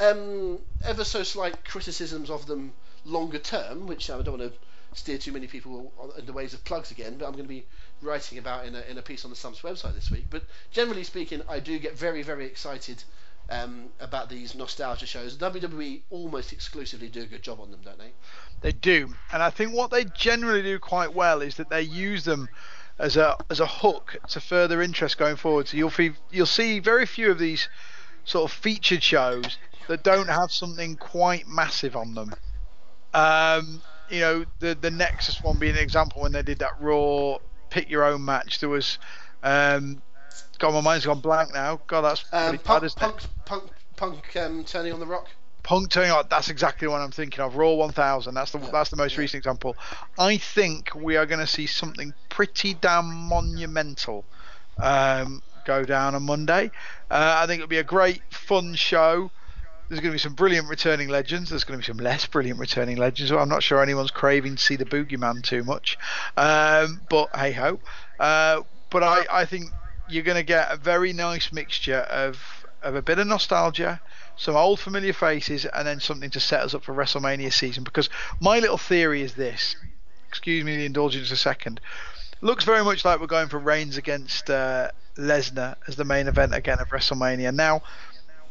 um, 0.00 0.58
ever 0.84 1.04
so 1.04 1.22
slight 1.22 1.64
criticisms 1.64 2.30
of 2.30 2.46
them 2.46 2.72
longer 3.04 3.38
term, 3.38 3.86
which 3.86 4.10
I 4.10 4.22
don't 4.22 4.38
want 4.38 4.52
to 4.52 4.58
steer 4.92 5.18
too 5.18 5.32
many 5.32 5.46
people 5.46 5.92
in 6.18 6.26
the 6.26 6.32
ways 6.32 6.54
of 6.54 6.64
plugs 6.64 6.90
again, 6.90 7.16
but 7.18 7.26
I'm 7.26 7.32
going 7.32 7.44
to 7.44 7.48
be 7.48 7.64
writing 8.02 8.38
about 8.38 8.66
in 8.66 8.74
a, 8.74 8.80
in 8.82 8.98
a 8.98 9.02
piece 9.02 9.24
on 9.24 9.30
the 9.30 9.36
Sun's 9.36 9.60
website 9.60 9.94
this 9.94 10.10
week. 10.10 10.26
But 10.30 10.42
generally 10.70 11.04
speaking, 11.04 11.42
I 11.48 11.60
do 11.60 11.78
get 11.78 11.96
very, 11.96 12.22
very 12.22 12.46
excited 12.46 13.02
um, 13.50 13.90
about 14.00 14.28
these 14.28 14.54
nostalgia 14.54 15.06
shows. 15.06 15.36
WWE 15.36 16.02
almost 16.10 16.52
exclusively 16.52 17.08
do 17.08 17.22
a 17.22 17.26
good 17.26 17.42
job 17.42 17.60
on 17.60 17.70
them, 17.70 17.80
don't 17.84 17.98
they? 17.98 18.12
They 18.62 18.72
do, 18.72 19.14
and 19.32 19.42
I 19.42 19.50
think 19.50 19.72
what 19.72 19.90
they 19.90 20.04
generally 20.04 20.62
do 20.62 20.78
quite 20.78 21.14
well 21.14 21.40
is 21.40 21.56
that 21.56 21.70
they 21.70 21.82
use 21.82 22.24
them 22.24 22.48
as 22.98 23.16
a 23.16 23.36
as 23.48 23.60
a 23.60 23.66
hook 23.66 24.18
to 24.28 24.40
further 24.40 24.82
interest 24.82 25.16
going 25.16 25.36
forward. 25.36 25.68
So 25.68 25.76
you'll 25.78 25.90
see, 25.90 26.12
you'll 26.30 26.44
see 26.46 26.78
very 26.78 27.06
few 27.06 27.30
of 27.30 27.38
these 27.38 27.68
sort 28.24 28.50
of 28.50 28.54
featured 28.56 29.02
shows 29.02 29.56
that 29.88 30.02
don't 30.02 30.28
have 30.28 30.52
something 30.52 30.96
quite 30.96 31.48
massive 31.48 31.96
on 31.96 32.14
them. 32.14 32.34
Um, 33.14 33.80
you 34.10 34.20
know, 34.20 34.44
the 34.58 34.76
the 34.78 34.90
Nexus 34.90 35.42
one 35.42 35.58
being 35.58 35.76
an 35.76 35.82
example 35.82 36.20
when 36.20 36.32
they 36.32 36.42
did 36.42 36.58
that 36.58 36.80
Raw 36.80 37.38
pick 37.70 37.88
your 37.88 38.04
own 38.04 38.24
match. 38.24 38.60
There 38.60 38.68
was, 38.68 38.98
um, 39.42 40.02
God, 40.58 40.74
my 40.74 40.80
mind's 40.80 41.06
gone 41.06 41.20
blank 41.20 41.54
now. 41.54 41.80
God, 41.86 42.02
that's 42.02 42.24
Um, 42.32 42.50
pretty 42.50 42.64
punk, 42.64 42.80
bad, 42.80 42.86
isn't 42.86 43.00
punk, 43.00 43.22
it? 43.22 43.28
punk, 43.46 43.70
punk, 43.96 44.36
um, 44.36 44.64
turning 44.64 44.92
on 44.92 45.00
the 45.00 45.06
rock. 45.06 45.28
Punk 45.62 45.90
turning. 45.90 46.14
That's 46.28 46.50
exactly 46.50 46.88
what 46.88 47.00
I'm 47.00 47.10
thinking 47.10 47.40
of. 47.40 47.56
Raw 47.56 47.72
1000. 47.72 48.34
That's 48.34 48.52
the 48.52 48.58
that's 48.58 48.90
the 48.90 48.96
most 48.96 49.16
recent 49.16 49.38
example. 49.38 49.76
I 50.18 50.36
think 50.38 50.94
we 50.94 51.16
are 51.16 51.26
going 51.26 51.40
to 51.40 51.46
see 51.46 51.66
something 51.66 52.12
pretty 52.28 52.74
damn 52.74 53.12
monumental 53.12 54.24
um, 54.82 55.42
go 55.64 55.84
down 55.84 56.14
on 56.14 56.22
Monday. 56.22 56.70
Uh, 57.10 57.38
I 57.38 57.46
think 57.46 57.58
it'll 57.60 57.68
be 57.68 57.78
a 57.78 57.84
great, 57.84 58.22
fun 58.30 58.74
show. 58.74 59.30
There's 59.88 60.00
going 60.00 60.12
to 60.12 60.14
be 60.14 60.18
some 60.18 60.34
brilliant 60.34 60.68
returning 60.68 61.08
legends. 61.08 61.50
There's 61.50 61.64
going 61.64 61.80
to 61.80 61.84
be 61.84 61.92
some 61.92 62.02
less 62.02 62.24
brilliant 62.24 62.60
returning 62.60 62.96
legends. 62.96 63.32
I'm 63.32 63.48
not 63.48 63.62
sure 63.62 63.82
anyone's 63.82 64.12
craving 64.12 64.56
to 64.56 64.62
see 64.62 64.76
the 64.76 64.84
Boogeyman 64.84 65.42
too 65.42 65.64
much. 65.64 65.98
Um, 66.36 67.00
but 67.10 67.34
hey 67.34 67.52
ho. 67.52 67.80
Uh, 68.18 68.62
but 68.90 69.02
I, 69.02 69.24
I 69.30 69.44
think 69.46 69.70
you're 70.08 70.24
going 70.24 70.36
to 70.36 70.44
get 70.44 70.70
a 70.70 70.76
very 70.76 71.12
nice 71.12 71.52
mixture 71.52 72.00
of, 72.00 72.59
of 72.82 72.94
a 72.94 73.02
bit 73.02 73.18
of 73.18 73.26
nostalgia, 73.26 74.00
some 74.36 74.56
old 74.56 74.80
familiar 74.80 75.12
faces, 75.12 75.64
and 75.66 75.86
then 75.86 76.00
something 76.00 76.30
to 76.30 76.40
set 76.40 76.60
us 76.60 76.74
up 76.74 76.82
for 76.82 76.94
WrestleMania 76.94 77.52
season. 77.52 77.84
Because 77.84 78.08
my 78.40 78.58
little 78.58 78.78
theory 78.78 79.22
is 79.22 79.34
this. 79.34 79.76
Excuse 80.28 80.64
me 80.64 80.76
the 80.76 80.86
indulgence 80.86 81.30
a 81.30 81.36
second. 81.36 81.80
Looks 82.40 82.64
very 82.64 82.84
much 82.84 83.04
like 83.04 83.20
we're 83.20 83.26
going 83.26 83.48
for 83.48 83.58
Reigns 83.58 83.96
against 83.96 84.48
uh, 84.48 84.90
Lesnar 85.16 85.76
as 85.86 85.96
the 85.96 86.04
main 86.04 86.28
event 86.28 86.54
again 86.54 86.78
of 86.78 86.88
WrestleMania. 86.88 87.54
Now, 87.54 87.82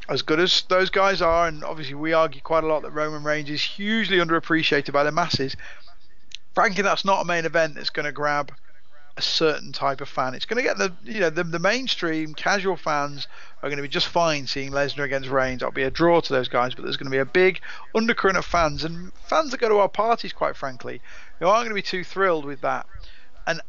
as 0.10 0.22
good 0.22 0.40
as 0.40 0.64
those 0.70 0.90
guys 0.90 1.22
are, 1.22 1.48
and 1.48 1.64
obviously 1.64 1.96
we 1.96 2.14
argue 2.14 2.42
quite 2.42 2.64
a 2.64 2.68
lot 2.68 2.82
that 2.82 2.92
Roman 2.92 3.24
Reigns 3.24 3.50
is 3.50 3.62
hugely 3.62 4.18
underappreciated 4.18 4.92
by 4.92 5.04
the 5.04 5.12
masses. 5.12 5.56
Frankly, 6.54 6.84
that's 6.84 7.06
not 7.06 7.22
a 7.22 7.26
main 7.26 7.46
event 7.46 7.76
that's 7.76 7.92
going 7.92 8.06
to 8.06 8.12
grab 8.12 8.52
a 9.20 9.22
certain 9.22 9.74
type 9.74 10.00
of 10.00 10.08
fan. 10.08 10.34
It's 10.34 10.46
going 10.46 10.64
to 10.64 10.64
get 10.64 10.78
the 10.78 10.94
you 11.04 11.20
know 11.20 11.30
the, 11.30 11.44
the 11.44 11.60
mainstream 11.60 12.34
casual 12.34 12.78
fans 12.78 13.28
are 13.62 13.68
going 13.68 13.76
to 13.76 13.84
be 13.84 13.90
just 13.90 14.08
fine 14.08 14.48
seeing 14.48 14.72
Lesnar 14.72 15.04
against 15.04 15.28
Reigns. 15.28 15.62
It'll 15.62 15.74
be 15.74 15.84
a 15.84 15.92
draw 15.92 16.22
to 16.22 16.34
those 16.34 16.48
guys, 16.48 16.74
but 16.74 16.84
there's 16.84 16.96
going 16.96 17.12
to 17.12 17.16
be 17.16 17.18
a 17.18 17.26
big 17.26 17.60
undercurrent 17.94 18.38
of 18.38 18.46
fans 18.46 18.86
and 18.86 19.12
fans 19.28 19.52
that 19.52 19.60
go 19.60 19.68
to 19.68 19.80
our 19.80 19.90
parties, 19.90 20.32
quite 20.32 20.56
frankly, 20.56 21.02
who 21.40 21.48
aren't 21.48 21.66
going 21.66 21.70
to 21.70 21.76
be 21.76 21.82
too 21.82 22.06
thrilled 22.06 22.46
with 22.46 22.62
that. 22.62 22.86
And 23.46 23.60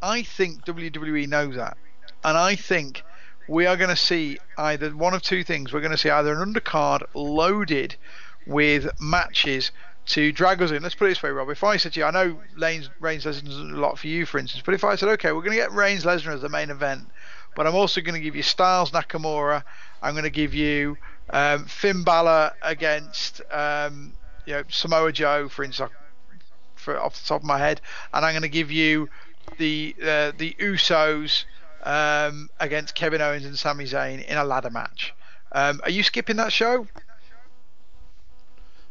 I 0.00 0.22
think 0.22 0.64
WWE 0.64 1.26
knows 1.26 1.56
that, 1.56 1.76
and 2.22 2.38
I 2.38 2.54
think 2.54 3.02
we 3.48 3.66
are 3.66 3.76
going 3.76 3.90
to 3.90 3.96
see 3.96 4.38
either 4.56 4.90
one 4.90 5.12
of 5.12 5.22
two 5.22 5.42
things. 5.42 5.72
We're 5.72 5.80
going 5.80 5.90
to 5.90 5.98
see 5.98 6.10
either 6.10 6.32
an 6.32 6.54
undercard 6.54 7.02
loaded 7.14 7.96
with 8.46 8.88
matches 9.00 9.72
to 10.10 10.32
drag 10.32 10.60
us 10.60 10.70
in. 10.70 10.82
Let's 10.82 10.94
put 10.94 11.06
it 11.06 11.10
this 11.10 11.22
way, 11.22 11.30
Rob. 11.30 11.48
If 11.50 11.62
I 11.62 11.76
said 11.76 11.92
to 11.92 12.00
you, 12.00 12.06
I 12.06 12.10
know 12.10 12.38
Reigns, 12.58 12.90
Reigns 12.98 13.24
Lesnar 13.24 13.44
does 13.44 13.58
a 13.58 13.62
lot 13.62 13.98
for 13.98 14.08
you, 14.08 14.26
for 14.26 14.38
instance, 14.38 14.62
but 14.64 14.74
if 14.74 14.82
I 14.82 14.96
said, 14.96 15.08
okay, 15.10 15.32
we're 15.32 15.42
going 15.42 15.56
to 15.56 15.62
get 15.62 15.72
Reigns 15.72 16.04
Lesnar 16.04 16.34
as 16.34 16.42
the 16.42 16.48
main 16.48 16.70
event, 16.70 17.06
but 17.54 17.66
I'm 17.66 17.74
also 17.74 18.00
going 18.00 18.14
to 18.14 18.20
give 18.20 18.34
you 18.34 18.42
Styles 18.42 18.90
Nakamura. 18.90 19.62
I'm 20.02 20.14
going 20.14 20.24
to 20.24 20.30
give 20.30 20.54
you 20.54 20.96
um, 21.30 21.64
Finn 21.66 22.02
Balor 22.02 22.52
against 22.62 23.40
um, 23.50 24.14
you 24.46 24.54
know 24.54 24.64
Samoa 24.68 25.12
Joe, 25.12 25.48
for 25.48 25.64
instance, 25.64 25.90
for 26.74 26.98
off 26.98 27.20
the 27.20 27.28
top 27.28 27.42
of 27.42 27.46
my 27.46 27.58
head, 27.58 27.80
and 28.12 28.24
I'm 28.24 28.32
going 28.32 28.42
to 28.42 28.48
give 28.48 28.70
you 28.70 29.08
the 29.58 29.94
uh, 30.00 30.32
the 30.36 30.56
Usos 30.58 31.44
um, 31.84 32.50
against 32.58 32.94
Kevin 32.94 33.20
Owens 33.20 33.44
and 33.44 33.58
Sami 33.58 33.84
Zayn 33.84 34.24
in 34.24 34.36
a 34.36 34.44
ladder 34.44 34.70
match. 34.70 35.14
Um, 35.52 35.80
are 35.84 35.90
you 35.90 36.02
skipping 36.02 36.36
that 36.36 36.52
show? 36.52 36.86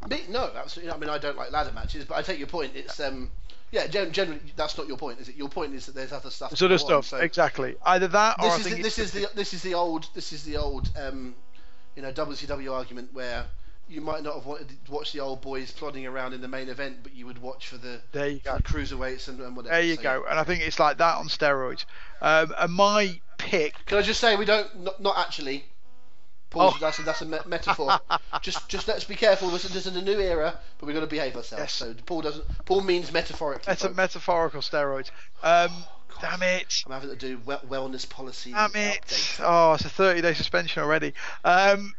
Me, 0.08 0.22
no, 0.30 0.50
absolutely. 0.56 0.94
I 0.94 0.98
mean, 0.98 1.10
I 1.10 1.18
don't 1.18 1.38
like 1.38 1.52
ladder 1.52 1.72
matches, 1.74 2.06
but 2.06 2.16
I 2.16 2.22
take 2.22 2.40
your 2.40 2.48
point. 2.48 2.72
It's 2.76 3.00
um, 3.00 3.30
yeah, 3.72 3.88
gen- 3.88 4.12
generally 4.12 4.40
that's 4.56 4.78
not 4.78 4.88
your 4.88 4.98
point, 4.98 5.20
is 5.20 5.30
it? 5.30 5.36
Your 5.36 5.50
point 5.50 5.74
is 5.74 5.86
that 5.88 5.96
there's 5.96 6.14
other 6.14 6.30
stuff. 6.30 6.52
to 6.52 6.56
Sort 6.56 6.72
of 6.72 6.82
on, 6.82 6.86
stuff, 6.86 7.06
so 7.06 7.18
exactly. 7.18 7.76
Either 7.86 8.08
that, 8.08 8.38
or 8.42 8.58
This 8.58 8.66
is 8.66 8.76
the, 8.76 8.82
this 8.82 9.00
is 9.00 9.12
the 9.12 9.30
this 9.36 9.54
is 9.54 9.62
the 9.62 9.74
old 9.74 10.10
this 10.16 10.32
is 10.32 10.44
the 10.44 10.58
old 10.58 10.90
um, 10.98 11.36
you 11.96 12.02
know 12.02 12.12
WCW 12.12 12.72
argument 12.72 13.10
where 13.14 13.46
you 13.90 14.02
might 14.02 14.24
not 14.24 14.36
have 14.36 14.46
wanted 14.46 14.70
to 14.70 14.92
watch 14.92 15.12
the 15.12 15.20
old 15.20 15.42
boys 15.42 15.72
plodding 15.72 16.06
around 16.06 16.34
in 16.34 16.42
the 16.42 16.48
main 16.48 16.70
event, 16.70 16.98
but 17.02 17.16
you 17.16 17.26
would 17.26 17.42
watch 17.42 17.68
for 17.68 17.78
the, 17.78 18.00
there 18.12 18.30
you 18.30 18.40
go. 18.40 18.56
the 18.56 18.64
cruiserweights 18.64 19.28
and, 19.28 19.40
and 19.42 19.56
whatever. 19.56 19.74
There 19.74 19.84
you 19.84 19.96
So, 19.96 20.04
go. 20.04 20.26
And 20.30 20.40
I 20.40 20.44
think 20.44 20.62
it's 20.62 20.80
like 20.80 21.00
that 21.00 21.18
on 21.18 21.26
steroids. 21.28 21.86
Um, 22.22 22.54
and 22.58 22.72
my 22.72 23.20
pick 23.40 23.84
Can 23.88 23.98
I 23.98 24.02
just 24.04 24.20
say 24.20 24.36
we 24.36 24.46
don't 24.46 24.82
not, 24.82 25.02
not 25.02 25.18
actually. 25.18 25.66
Paul, 26.50 26.74
Oh. 26.74 26.78
that's 26.80 27.00
a, 27.00 27.04
that's 27.04 27.22
a 27.22 27.26
me- 27.26 27.38
metaphor. 27.46 28.00
just 28.42 28.68
just 28.70 28.88
let's 28.88 29.04
be 29.04 29.16
careful. 29.16 29.50
This 29.50 29.66
is, 29.66 29.88
a 29.88 30.02
new 30.02 30.20
era, 30.20 30.60
but 30.80 30.86
we've 30.88 30.96
got 30.96 31.02
to 31.02 31.08
behave 31.08 31.36
ourselves. 31.36 31.62
Yes. 31.62 31.74
So 31.74 31.94
Paul 32.06 32.22
doesn't. 32.22 32.46
Paul 32.66 32.82
means 32.82 33.12
metaphorically. 33.12 33.66
That's 33.68 33.84
a 33.84 33.92
metaphorical 33.92 34.62
steroids. 34.62 35.12
Um, 35.44 35.72
damn 36.22 36.42
it. 36.42 36.84
I'm 36.86 36.92
having 36.94 37.10
to 37.10 37.16
do 37.16 37.38
wellness 37.38 38.10
policy. 38.10 38.52
Damn 38.52 38.76
it. 38.76 39.02
updates. 39.06 39.40
Oh, 39.44 39.74
it's 39.74 39.86
a 39.86 39.90
30 39.90 40.22
day 40.22 40.34
suspension 40.34 40.82
already. 40.82 41.14
Um, 41.44 41.94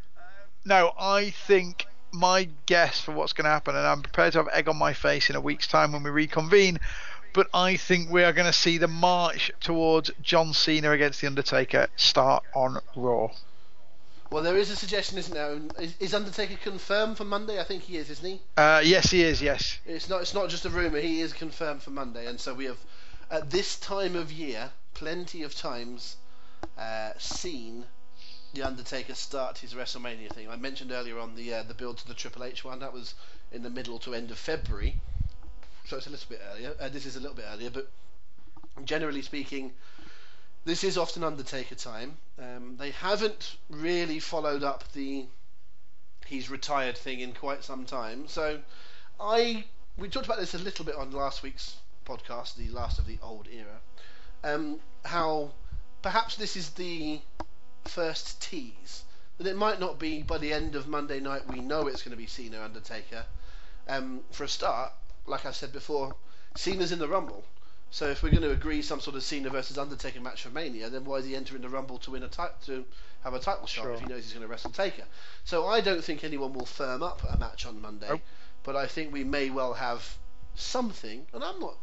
no, 0.64 0.92
I 0.98 1.30
think 1.30 1.86
my 2.12 2.48
guess 2.66 3.00
for 3.00 3.12
what's 3.12 3.32
going 3.32 3.44
to 3.44 3.50
happen, 3.50 3.76
and 3.76 3.86
I'm 3.86 4.02
prepared 4.02 4.32
to 4.32 4.38
have 4.38 4.48
egg 4.52 4.68
on 4.68 4.76
my 4.76 4.92
face 4.92 5.30
in 5.30 5.36
a 5.36 5.40
week's 5.40 5.66
time 5.68 5.92
when 5.92 6.02
we 6.02 6.10
reconvene, 6.10 6.78
but 7.32 7.46
I 7.54 7.76
think 7.76 8.10
we 8.10 8.24
are 8.24 8.32
going 8.32 8.46
to 8.48 8.52
see 8.52 8.76
the 8.78 8.88
march 8.88 9.52
towards 9.60 10.10
John 10.20 10.52
Cena 10.52 10.90
against 10.90 11.20
The 11.20 11.28
Undertaker 11.28 11.86
start 11.96 12.42
on 12.54 12.78
Raw. 12.96 13.28
Well, 14.30 14.44
there 14.44 14.56
is 14.56 14.70
a 14.70 14.76
suggestion, 14.76 15.18
isn't 15.18 15.34
there? 15.34 15.58
Is, 15.80 15.94
is 15.98 16.14
Undertaker 16.14 16.56
confirmed 16.62 17.16
for 17.16 17.24
Monday? 17.24 17.58
I 17.60 17.64
think 17.64 17.82
he 17.82 17.96
is, 17.96 18.10
isn't 18.10 18.26
he? 18.26 18.40
Uh, 18.56 18.80
yes, 18.84 19.10
he 19.10 19.22
is, 19.22 19.42
yes. 19.42 19.78
It's 19.84 20.08
not. 20.08 20.22
It's 20.22 20.34
not 20.34 20.48
just 20.48 20.64
a 20.64 20.70
rumor. 20.70 21.00
He 21.00 21.20
is 21.20 21.32
confirmed 21.32 21.82
for 21.82 21.90
Monday, 21.90 22.26
and 22.26 22.38
so 22.38 22.54
we 22.54 22.66
have, 22.66 22.78
at 23.30 23.50
this 23.50 23.76
time 23.80 24.14
of 24.14 24.30
year, 24.30 24.70
plenty 24.94 25.42
of 25.42 25.56
times, 25.56 26.16
uh, 26.78 27.10
seen 27.18 27.84
the 28.54 28.62
Undertaker 28.62 29.14
start 29.14 29.58
his 29.58 29.74
WrestleMania 29.74 30.32
thing. 30.32 30.48
I 30.48 30.56
mentioned 30.56 30.92
earlier 30.92 31.18
on 31.18 31.34
the 31.34 31.54
uh, 31.54 31.62
the 31.64 31.74
build 31.74 31.98
to 31.98 32.06
the 32.06 32.14
Triple 32.14 32.44
H 32.44 32.64
one. 32.64 32.78
That 32.78 32.92
was 32.92 33.14
in 33.50 33.64
the 33.64 33.70
middle 33.70 33.98
to 34.00 34.14
end 34.14 34.30
of 34.30 34.38
February, 34.38 35.00
so 35.86 35.96
it's 35.96 36.06
a 36.06 36.10
little 36.10 36.28
bit 36.28 36.40
earlier. 36.52 36.74
Uh, 36.80 36.88
this 36.88 37.04
is 37.04 37.16
a 37.16 37.20
little 37.20 37.36
bit 37.36 37.46
earlier, 37.52 37.70
but 37.70 37.90
generally 38.84 39.22
speaking, 39.22 39.72
this 40.64 40.84
is 40.84 40.98
often 40.98 41.24
Undertaker 41.24 41.74
time. 41.74 42.18
Um, 42.38 42.76
they 42.78 42.90
haven't 42.90 43.56
really 43.68 44.20
followed 44.20 44.62
up 44.62 44.92
the 44.92 45.26
he's 46.26 46.48
retired 46.48 46.96
thing 46.96 47.20
in 47.20 47.32
quite 47.32 47.64
some 47.64 47.84
time, 47.84 48.28
so 48.28 48.60
I 49.18 49.64
we 49.96 50.08
talked 50.08 50.26
about 50.26 50.38
this 50.38 50.54
a 50.54 50.58
little 50.58 50.84
bit 50.84 50.94
on 50.96 51.10
last 51.10 51.42
week's 51.42 51.76
podcast, 52.06 52.56
the 52.56 52.68
last 52.68 52.98
of 52.98 53.06
the 53.06 53.18
old 53.22 53.48
era. 53.52 53.80
Um, 54.42 54.80
how 55.04 55.50
perhaps 56.02 56.36
this 56.36 56.56
is 56.56 56.70
the 56.70 57.20
first 57.84 58.40
tease 58.40 59.04
that 59.38 59.46
it 59.46 59.56
might 59.56 59.80
not 59.80 59.98
be 59.98 60.22
by 60.22 60.38
the 60.38 60.52
end 60.52 60.74
of 60.74 60.86
Monday 60.86 61.20
night. 61.20 61.48
We 61.48 61.60
know 61.60 61.86
it's 61.86 62.02
going 62.02 62.12
to 62.12 62.16
be 62.16 62.26
Cena 62.26 62.62
Undertaker. 62.62 63.24
Um, 63.88 64.20
for 64.30 64.44
a 64.44 64.48
start, 64.48 64.92
like 65.26 65.46
I 65.46 65.50
said 65.50 65.72
before, 65.72 66.14
Cena's 66.56 66.92
in 66.92 66.98
the 66.98 67.08
Rumble. 67.08 67.44
So 67.92 68.06
if 68.06 68.22
we're 68.22 68.30
going 68.30 68.42
to 68.42 68.52
agree 68.52 68.82
some 68.82 69.00
sort 69.00 69.16
of 69.16 69.22
Cena 69.24 69.50
versus 69.50 69.76
Undertaker 69.76 70.20
match 70.20 70.42
for 70.44 70.50
Mania, 70.50 70.90
then 70.90 71.04
why 71.04 71.16
is 71.16 71.26
he 71.26 71.34
entering 71.34 71.62
the 71.62 71.68
Rumble 71.68 71.98
to 71.98 72.12
win 72.12 72.22
a 72.22 72.28
ti- 72.28 72.42
to 72.66 72.84
have 73.24 73.34
a 73.34 73.40
title 73.40 73.66
shot 73.66 73.82
Sure. 73.82 73.92
if 73.92 74.00
he 74.00 74.06
knows 74.06 74.22
he's 74.22 74.32
going 74.32 74.46
to 74.46 74.48
wrestle 74.48 74.70
Taker? 74.70 75.02
So 75.44 75.66
I 75.66 75.80
don't 75.80 76.02
think 76.02 76.22
anyone 76.22 76.52
will 76.52 76.66
firm 76.66 77.02
up 77.02 77.20
a 77.28 77.36
match 77.36 77.66
on 77.66 77.80
Monday, 77.82 78.22
but 78.62 78.76
I 78.76 78.86
think 78.86 79.12
we 79.12 79.24
may 79.24 79.50
well 79.50 79.74
have 79.74 80.06
something, 80.54 81.26
and 81.32 81.42
I'm 81.42 81.58
not 81.58 81.74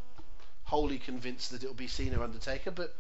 wholly 0.64 0.98
convinced 0.98 1.52
that 1.52 1.64
it'll 1.64 1.76
be 1.76 1.88
Cena 1.88 2.22
Undertaker, 2.24 2.72
but 2.72 2.96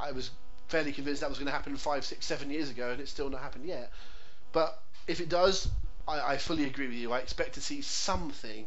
I 0.00 0.12
was 0.12 0.30
fairly 0.68 0.92
convinced 0.92 1.20
that 1.20 1.28
was 1.28 1.38
going 1.38 1.46
to 1.46 1.52
happen 1.52 1.76
five, 1.76 2.04
six, 2.04 2.24
seven 2.24 2.50
years 2.50 2.70
ago, 2.70 2.90
and 2.90 3.00
it's 3.00 3.10
still 3.10 3.28
not 3.28 3.42
happened 3.42 3.66
yet. 3.66 3.92
But 4.52 4.80
if 5.06 5.20
it 5.20 5.28
does, 5.28 5.68
I, 6.08 6.20
I 6.34 6.36
fully 6.38 6.64
agree 6.64 6.86
with 6.86 6.96
you. 6.96 7.12
I 7.12 7.18
expect 7.18 7.54
to 7.54 7.60
see 7.60 7.82
something 7.82 8.66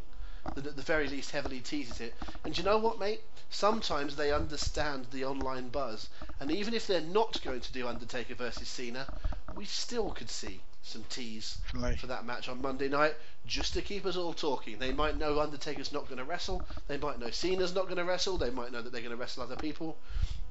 that 0.54 0.66
at 0.66 0.76
the 0.76 0.82
very 0.82 1.08
least 1.08 1.30
heavily 1.30 1.60
teases 1.60 2.00
it. 2.00 2.14
And 2.44 2.56
you 2.56 2.64
know 2.64 2.78
what, 2.78 2.98
mate? 2.98 3.20
Sometimes 3.50 4.16
they 4.16 4.32
understand 4.32 5.06
the 5.12 5.24
online 5.24 5.68
buzz, 5.68 6.08
and 6.40 6.50
even 6.50 6.74
if 6.74 6.86
they're 6.86 7.00
not 7.00 7.40
going 7.44 7.60
to 7.60 7.72
do 7.72 7.86
Undertaker 7.86 8.34
versus 8.34 8.68
Cena, 8.68 9.06
we 9.56 9.64
still 9.64 10.10
could 10.10 10.30
see 10.30 10.60
some 10.82 11.04
tease 11.08 11.58
Definitely. 11.72 11.96
for 11.96 12.06
that 12.08 12.26
match 12.26 12.48
on 12.48 12.60
Monday 12.60 12.88
night, 12.88 13.14
just 13.46 13.72
to 13.74 13.82
keep 13.82 14.04
us 14.04 14.16
all 14.16 14.34
talking. 14.34 14.78
They 14.78 14.92
might 14.92 15.16
know 15.16 15.40
Undertaker's 15.40 15.92
not 15.92 16.06
going 16.06 16.18
to 16.18 16.24
wrestle, 16.24 16.64
they 16.88 16.98
might 16.98 17.18
know 17.18 17.30
Cena's 17.30 17.74
not 17.74 17.84
going 17.84 17.96
to 17.96 18.04
wrestle, 18.04 18.36
they 18.36 18.50
might 18.50 18.72
know 18.72 18.82
that 18.82 18.92
they're 18.92 19.00
going 19.00 19.10
to 19.12 19.16
wrestle 19.16 19.42
other 19.42 19.56
people, 19.56 19.96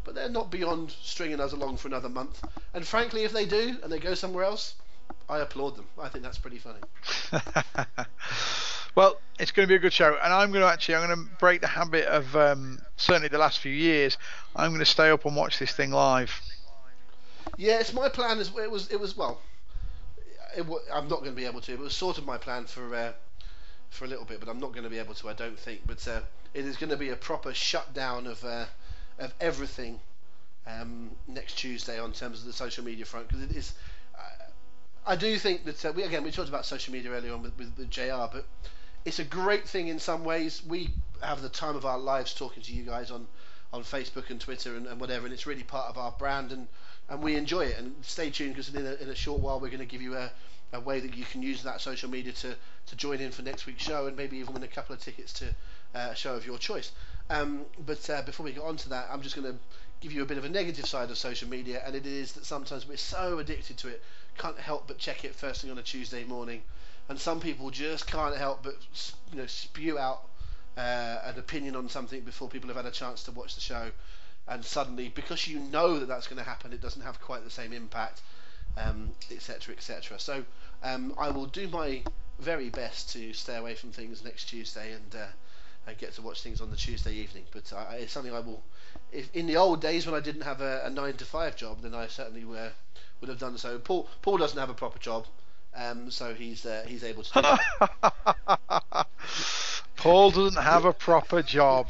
but 0.04 0.16
they're 0.16 0.30
not 0.30 0.50
beyond 0.50 0.92
stringing 1.02 1.40
us 1.40 1.54
along 1.54 1.78
for 1.78 1.88
another 1.88 2.10
month. 2.10 2.44
And 2.74 2.86
frankly, 2.86 3.24
if 3.24 3.32
they 3.32 3.46
do 3.46 3.78
and 3.84 3.92
they 3.92 4.00
go 4.00 4.16
somewhere 4.16 4.44
else, 4.44 4.76
I 5.30 5.40
applaud 5.40 5.76
them. 5.76 5.86
I 6.00 6.10
think 6.10 6.24
that's 6.24 6.38
pretty 6.38 6.60
funny. 6.60 6.80
well, 8.96 9.20
it's 9.40 9.52
going 9.52 9.68
to 9.68 9.72
be 9.72 9.76
a 9.76 9.80
good 9.80 9.94
show, 9.94 10.18
and 10.24 10.34
I'm 10.34 10.52
going 10.52 10.62
to 10.64 10.72
actually 10.72 10.96
I'm 10.96 11.08
going 11.08 11.26
to 11.26 11.36
break 11.40 11.62
the 11.62 11.68
habit 11.68 12.06
of 12.06 12.36
um, 12.36 12.80
certainly 12.98 13.28
the 13.28 13.38
last 13.38 13.60
few 13.60 13.72
years. 13.72 14.18
I'm 14.56 14.70
going 14.70 14.80
to 14.80 14.86
stay 14.86 15.10
up 15.10 15.26
and 15.26 15.36
watch 15.36 15.60
this 15.60 15.72
thing 15.72 15.92
live. 15.92 16.42
Yeah, 17.58 17.80
it's 17.80 17.94
my 17.94 18.10
plan. 18.10 18.40
As 18.40 18.50
it 18.56 18.70
was, 18.70 18.92
it 18.92 19.00
was 19.00 19.18
well. 19.18 19.42
It, 20.56 20.66
I'm 20.94 21.08
not 21.08 21.20
going 21.22 21.32
to 21.32 21.36
be 21.36 21.46
able 21.46 21.62
to. 21.62 21.72
It 21.72 21.80
was 21.80 21.96
sort 21.96 22.18
of 22.18 22.26
my 22.26 22.38
plan 22.38 22.66
for 22.66 22.94
uh, 22.96 23.14
for 23.90 24.06
a 24.06 24.08
little 24.08 24.26
bit, 24.26 24.40
but 24.40 24.50
I'm 24.50 24.60
not 24.60 24.72
going 24.72 24.84
to 24.84 24.90
be 24.90 25.00
able 25.00 25.16
to. 25.16 25.30
I 25.30 25.34
don't 25.34 25.58
think. 25.58 25.82
But 25.88 26.08
uh, 26.08 26.22
it 26.54 26.66
is 26.66 26.78
going 26.78 26.92
to 26.92 26.98
be 26.98 27.10
a 27.10 27.16
proper 27.16 27.54
shutdown 27.54 28.28
of 28.28 28.44
uh, 28.44 28.66
of 29.18 29.34
everything 29.42 30.00
um, 30.68 31.12
next 31.28 31.58
Tuesday 31.58 32.00
on 32.00 32.14
terms 32.14 32.42
of 32.42 32.46
the 32.46 32.54
social 32.54 32.84
media 32.84 33.06
front 33.06 33.28
because 33.28 33.44
it 33.44 33.52
is. 33.52 33.74
I 35.06 35.18
do 35.18 35.38
think 35.38 35.66
that 35.66 35.84
uh, 35.84 35.92
we 35.94 36.04
again 36.04 36.24
we 36.24 36.32
talked 36.32 36.50
about 36.50 36.66
social 36.66 36.94
media 36.94 37.12
earlier 37.12 37.34
on 37.34 37.42
with, 37.42 37.58
with, 37.58 37.78
with 37.78 37.90
JR, 37.90 38.26
but 38.32 38.46
it's 39.06 39.20
a 39.20 39.24
great 39.24 39.68
thing 39.68 39.88
in 39.88 40.00
some 40.00 40.24
ways. 40.24 40.62
We 40.66 40.90
have 41.22 41.42
the 41.42 41.50
time 41.50 41.76
of 41.76 41.86
our 41.86 42.00
lives 42.00 42.34
talking 42.34 42.64
to 42.64 42.74
you 42.74 42.84
guys 42.84 43.12
on 43.12 43.28
on 43.72 43.84
Facebook 43.84 44.30
and 44.30 44.40
Twitter 44.40 44.76
and, 44.76 44.86
and 44.86 45.02
whatever, 45.02 45.26
and 45.26 45.34
it's 45.34 45.48
really 45.48 45.64
part 45.64 45.90
of 45.90 45.98
our 45.98 46.12
brand 46.12 46.52
and 46.52 46.68
and 47.10 47.22
we 47.22 47.36
enjoy 47.36 47.66
it. 47.66 47.78
And 47.78 47.94
stay 48.02 48.30
tuned 48.30 48.56
because 48.56 48.74
in 48.74 48.86
a, 48.86 48.94
in 48.96 49.10
a 49.10 49.16
short 49.16 49.42
while 49.42 49.60
we're 49.60 49.70
going 49.70 49.80
to 49.80 49.86
give 49.86 50.02
you 50.02 50.16
a, 50.16 50.32
a 50.74 50.80
way 50.80 51.00
that 51.00 51.16
you 51.16 51.26
can 51.26 51.42
use 51.42 51.64
that 51.64 51.82
social 51.82 52.10
media 52.10 52.32
to, 52.34 52.56
to 52.88 52.96
join 52.96 53.20
in 53.20 53.32
for 53.32 53.42
next 53.42 53.66
week's 53.66 53.84
show 53.84 54.08
and 54.08 54.16
maybe 54.16 54.38
even 54.38 54.54
win 54.54 54.64
a 54.64 54.68
couple 54.68 54.94
of 54.94 55.02
tickets 55.02 55.34
to 55.34 55.46
uh, 55.96 56.10
a 56.12 56.16
show 56.16 56.36
of 56.36 56.46
your 56.46 56.58
choice. 56.58 56.92
Um, 57.30 57.62
but 57.86 58.10
uh, 58.10 58.22
before 58.24 58.46
we 58.46 58.54
get 58.54 58.64
on 58.64 58.78
to 58.78 58.90
that, 58.90 59.08
I'm 59.12 59.22
just 59.22 59.36
going 59.36 59.52
to 59.52 59.60
give 60.02 60.12
you 60.12 60.22
a 60.22 60.26
bit 60.26 60.38
of 60.38 60.46
a 60.46 60.50
negative 60.50 60.86
side 60.86 61.10
of 61.10 61.18
social 61.18 61.48
media, 61.48 61.82
and 61.86 61.96
it 61.96 62.06
is 62.06 62.34
that 62.34 62.46
sometimes 62.46 62.88
we're 62.88 62.98
so 62.98 63.40
addicted 63.40 63.78
to 63.78 63.88
it, 63.88 64.04
can't 64.38 64.60
help 64.60 64.88
but 64.88 64.98
check 64.98 65.24
it 65.24 65.34
first 65.36 65.62
thing 65.62 65.72
on 65.72 65.78
a 65.78 65.84
Tuesday 65.84 66.24
morning. 66.24 66.62
And 67.10 67.20
some 67.20 67.40
people 67.40 67.70
just 67.70 68.08
can't 68.08 68.38
help 68.38 68.64
but 68.64 68.76
you 69.32 69.38
know 69.38 69.46
spew 69.46 69.98
out 69.98 70.28
uh, 70.78 71.20
an 71.26 71.38
opinion 71.38 71.76
on 71.76 71.90
something 71.90 72.22
before 72.22 72.50
people 72.50 72.68
have 72.70 72.78
had 72.78 72.86
a 72.86 72.92
chance 72.92 73.24
to 73.24 73.32
watch 73.32 73.56
the 73.56 73.62
show. 73.62 73.92
And 74.48 74.64
suddenly 74.64 75.10
because 75.10 75.48
you 75.48 75.60
know 75.60 76.00
that 76.00 76.08
that's 76.08 76.28
going 76.28 76.42
to 76.42 76.50
happen 76.50 76.74
it 76.74 76.82
doesn't 76.82 77.02
have 77.02 77.22
quite 77.22 77.44
the 77.44 77.50
same 77.50 77.72
impact 77.72 78.22
etc 79.32 79.76
etc 79.76 80.18
so 80.20 80.44
um, 80.84 81.14
I 81.18 81.30
will 81.30 81.46
do 81.46 81.68
my 81.68 82.04
very 82.40 82.70
best 82.70 83.12
to 83.14 83.32
stay 83.34 83.56
away 83.56 83.76
from 83.76 83.92
things 83.92 84.24
next 84.24 84.46
Tuesday 84.46 84.94
and 84.94 85.16
uh, 85.16 85.92
get 85.98 86.14
to 86.14 86.22
watch 86.22 86.42
things 86.42 86.62
on 86.62 86.70
the 86.70 86.76
Tuesday 86.76 87.14
evening. 87.14 87.44
But 87.52 87.72
I, 87.74 87.98
it's 87.98 88.12
something 88.12 88.34
I 88.34 88.40
will 88.40 88.64
if 89.12 89.30
in 89.34 89.48
the 89.48 89.58
old 89.58 89.82
days 89.82 90.06
when 90.06 90.16
I 90.16 90.20
didn't 90.20 90.42
have 90.42 90.62
a, 90.62 90.82
a 90.86 90.90
9 90.90 91.14
to 91.14 91.26
5 91.26 91.56
job 91.56 91.82
then 91.82 91.94
I 91.94 92.08
certainly 92.08 92.46
were, 92.46 92.72
would 93.22 93.30
have 93.30 93.40
done 93.40 93.58
so. 93.58 93.80
Paul 93.80 94.10
Paul 94.22 94.38
doesn't 94.38 94.60
have 94.60 94.70
a 94.70 94.74
proper 94.74 95.00
job 95.00 95.28
um, 95.76 96.12
so 96.12 96.34
he's 96.34 96.66
uh, 96.66 96.84
he's 96.88 97.04
able 97.04 97.24
to 97.24 97.42
do. 97.42 99.04
Paul 99.96 100.32
doesn't 100.32 100.62
have 100.62 100.84
a 100.84 100.92
proper 100.92 101.42
job. 101.42 101.90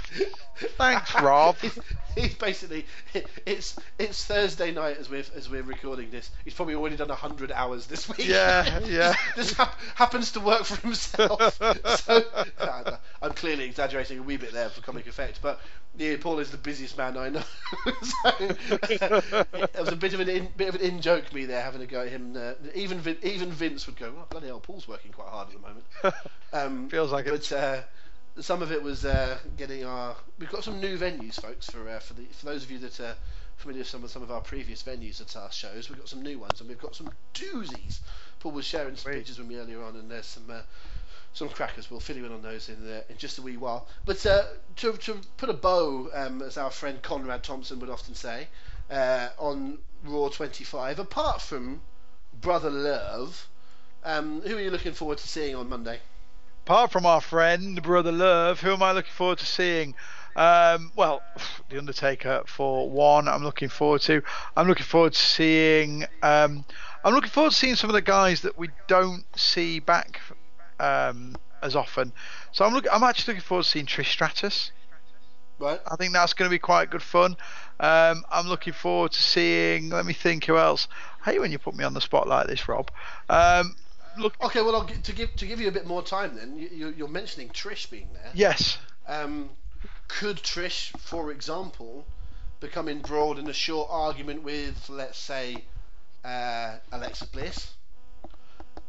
Thanks, 0.78 1.16
Rob. 1.22 1.58
he's, 1.58 1.80
he's 2.16 2.36
basically 2.36 2.86
it's 3.46 3.76
it's 3.98 4.24
Thursday 4.24 4.72
night 4.72 4.98
as 5.00 5.10
we're 5.10 5.24
as 5.36 5.50
we're 5.50 5.64
recording 5.64 6.12
this. 6.12 6.30
He's 6.46 6.54
probably 6.54 6.76
already 6.76 6.96
done 6.96 7.10
hundred 7.10 7.52
hours 7.52 7.88
this 7.88 8.08
week. 8.08 8.28
Yeah, 8.28 8.80
yeah. 8.86 9.16
this 9.36 9.54
hap- 9.54 9.80
happens 9.96 10.32
to 10.34 10.42
work 10.42 10.64
for 10.64 10.80
himself. 10.82 11.60
so 12.02 12.24
I'm 13.22 13.34
clearly 13.34 13.66
exaggerating 13.66 14.20
a 14.20 14.24
wee 14.24 14.38
bit 14.38 14.54
there 14.54 14.70
for 14.70 14.82
comic 14.82 15.08
effect, 15.08 15.40
but 15.42 15.60
yeah, 15.98 16.16
Paul 16.20 16.40
is 16.40 16.52
the 16.52 16.58
busiest 16.58 16.98
man 16.98 17.18
I 17.18 17.30
know. 17.30 17.44
so 18.04 18.30
it 18.40 19.80
was 19.80 19.90
a 19.90 19.96
bit 19.96 20.14
of 20.14 20.20
an 20.20 20.30
in, 20.30 20.48
bit 20.58 20.70
of 20.70 20.76
an 20.76 20.82
in 20.82 21.02
joke 21.02 21.32
me 21.34 21.46
there 21.46 21.62
having 21.62 21.82
a 21.82 21.86
go 21.86 22.02
at 22.02 22.10
him. 22.10 22.36
Uh, 22.36 22.54
even 22.74 23.00
Vin, 23.00 23.18
even 23.22 23.52
Vince 23.52 23.86
would 23.86 23.98
go, 23.98 24.14
oh, 24.18 24.26
bloody 24.30 24.48
hell, 24.48 24.60
Paul's 24.60 24.88
working 24.88 25.12
quite 25.12 25.30
hard 25.30 25.50
at 25.50 25.54
the 25.54 25.60
moment. 25.60 25.86
Um, 26.54 26.88
Feels 26.88 27.12
like 27.12 27.26
it. 27.26 27.32
but, 27.32 27.52
uh, 27.52 27.82
some 28.40 28.62
of 28.62 28.72
it 28.72 28.82
was 28.82 29.06
uh, 29.06 29.40
getting 29.58 29.84
our. 29.86 30.16
We've 30.40 30.50
got 30.52 30.64
some 30.64 30.80
new 30.80 30.98
venues, 30.98 31.40
folks. 31.40 31.68
For 31.70 31.88
uh, 31.90 32.00
for 32.00 32.14
the 32.14 32.26
for 32.26 32.46
those 32.46 32.64
of 32.64 32.70
you 32.72 32.78
that 32.80 33.00
are 33.00 33.16
familiar 33.58 33.80
with 33.82 33.88
some 33.88 34.04
of 34.04 34.12
some 34.12 34.22
of 34.22 34.32
our 34.32 34.42
previous 34.42 34.84
venues 34.84 35.22
at 35.22 35.36
our 35.36 35.52
shows, 35.52 35.90
we've 35.90 35.98
got 35.98 36.10
some 36.10 36.22
new 36.22 36.38
ones, 36.40 36.60
and 36.60 36.70
we've 36.70 36.80
got 36.82 36.96
some 36.96 37.12
doozies. 37.34 38.00
Paul 38.40 38.52
was 38.52 38.66
sharing 38.66 38.96
some 38.96 39.12
Sweet. 39.12 39.20
pictures 39.20 39.40
with 39.40 39.48
me 39.48 39.58
earlier 39.58 39.82
on, 39.84 39.96
and 39.96 40.10
there's 40.12 40.26
some 40.26 40.50
uh, 40.50 40.62
some 41.34 41.50
crackers. 41.50 41.90
We'll 41.90 42.00
fill 42.00 42.18
you 42.18 42.26
in 42.26 42.32
on 42.32 42.42
those 42.42 42.70
in 42.70 42.76
in 43.10 43.18
just 43.18 43.38
a 43.38 43.42
wee 43.42 43.58
while. 43.58 43.88
But 44.06 44.26
uh, 44.26 44.46
to 44.78 44.94
to 44.94 45.20
put 45.38 45.50
a 45.50 45.54
bow, 45.54 46.10
um, 46.14 46.42
as 46.42 46.58
our 46.58 46.72
friend 46.72 47.02
Conrad 47.02 47.44
Thompson 47.44 47.80
would 47.80 47.90
often 47.90 48.16
say, 48.16 48.48
uh, 48.90 49.30
on 49.38 49.80
Raw 50.04 50.30
25. 50.30 51.00
Apart 51.00 51.42
from 51.42 51.82
Brother 52.40 52.70
Love, 52.70 53.48
um, 54.04 54.42
who 54.42 54.58
are 54.58 54.62
you 54.62 54.72
looking 54.72 54.94
forward 54.94 55.18
to 55.20 55.28
seeing 55.28 55.56
on 55.56 55.70
Monday? 55.70 56.00
Apart 56.66 56.92
from 56.92 57.06
our 57.06 57.22
friend, 57.22 57.82
Brother 57.82 58.12
Love, 58.12 58.62
who 58.62 58.72
am 58.72 58.84
I 58.84 58.92
looking 58.92 59.12
forward 59.12 59.40
to 59.40 59.46
seeing? 59.46 59.96
Um, 60.36 60.92
well, 60.96 61.22
The 61.70 61.78
Undertaker 61.78 62.44
for 62.46 62.90
one, 62.90 63.28
I'm 63.28 63.44
looking 63.44 63.70
forward 63.70 64.02
to. 64.02 64.22
I'm 64.56 64.68
looking 64.68 64.86
forward 64.86 65.14
to 65.14 65.20
seeing. 65.20 66.06
Um, 66.22 66.66
I'm 67.04 67.14
looking 67.14 67.32
forward 67.32 67.52
to 67.52 67.58
seeing 67.58 67.76
some 67.76 67.90
of 67.90 67.94
the 67.94 68.02
guys 68.02 68.42
that 68.42 68.58
we 68.58 68.70
don't 68.88 69.26
see 69.38 69.80
back 69.80 70.22
um, 70.80 71.36
as 71.62 71.76
often. 71.76 72.12
So 72.52 72.66
I'm 72.66 72.74
look, 72.74 72.86
I'm 72.92 73.04
actually 73.04 73.34
looking 73.36 73.46
forward 73.48 73.64
to 73.64 73.70
seeing 73.70 73.86
Trish 73.86 74.08
Stratus. 74.12 74.72
Right. 75.60 75.80
I 75.90 75.96
think 75.96 76.14
that's 76.14 76.34
going 76.34 76.50
to 76.50 76.54
be 76.54 76.60
quite 76.60 76.90
good 76.90 77.04
fun. 77.04 77.38
Um, 77.80 78.24
I'm 78.32 78.48
looking 78.48 78.74
forward 78.74 79.12
to 79.12 79.22
seeing. 79.22 79.90
Let 79.90 80.06
me 80.06 80.14
think 80.14 80.46
who 80.46 80.58
else. 80.58 80.88
I 81.26 81.32
hate 81.32 81.40
when 81.40 81.52
you 81.52 81.60
put 81.60 81.76
me 81.76 81.84
on 81.84 81.94
the 81.94 82.02
spot 82.02 82.28
like 82.28 82.48
this, 82.48 82.68
Rob. 82.68 82.90
Um, 83.30 83.76
look, 84.18 84.34
Okay, 84.44 84.62
well, 84.62 84.76
I'll, 84.76 84.86
to 84.86 85.12
give 85.14 85.36
to 85.36 85.46
give 85.46 85.62
you 85.62 85.68
a 85.68 85.72
bit 85.72 85.86
more 85.86 86.02
time, 86.02 86.36
then 86.36 86.58
you, 86.58 86.70
you- 86.72 86.94
you're 86.98 87.08
mentioning 87.08 87.50
Trish 87.50 87.90
being 87.90 88.10
there. 88.14 88.32
yes, 88.34 88.78
Um, 89.08 89.50
could 90.08 90.38
Trish, 90.38 90.98
for 91.00 91.32
example, 91.32 92.06
become 92.60 92.90
embroiled 92.90 93.40
in 93.40 93.48
a 93.48 93.54
short 93.54 93.90
argument 93.92 94.44
with, 94.44 94.90
let's 94.90 95.18
say, 95.20 95.64
uh, 96.26 96.78
Alexa 96.92 97.28
Bliss? 97.28 97.74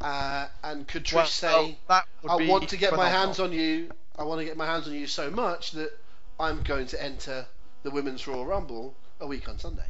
Uh, 0.05 0.49
and 0.63 0.87
could 0.87 1.03
Trish 1.03 1.15
well, 1.15 1.27
say, 1.27 1.79
that 1.89 2.05
would 2.23 2.31
"I 2.31 2.47
want 2.47 2.69
to 2.69 2.77
get 2.77 2.95
my 2.95 3.09
hands 3.09 3.41
on 3.41 3.53
you. 3.53 3.91
I 4.19 4.23
want 4.23 4.39
to 4.39 4.45
get 4.45 4.55
my 4.55 4.67
hands 4.67 4.87
on 4.87 4.93
you 4.93 5.07
so 5.07 5.31
much 5.31 5.73
that 5.73 5.99
I'm 6.39 6.63
going 6.63 6.87
to 6.89 7.03
enter 7.03 7.47
the 7.85 7.91
Women's 7.91 8.27
Royal 8.27 8.45
Rumble 8.45 8.95
a 9.19 9.27
week 9.27 9.49
on 9.49 9.59
Sunday." 9.59 9.89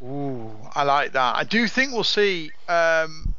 Ooh, 0.00 0.54
I 0.76 0.84
like 0.84 1.10
that. 1.12 1.34
I 1.34 1.42
do 1.42 1.66
think 1.66 1.92
we'll 1.92 2.04
see 2.04 2.52
um, 2.68 3.34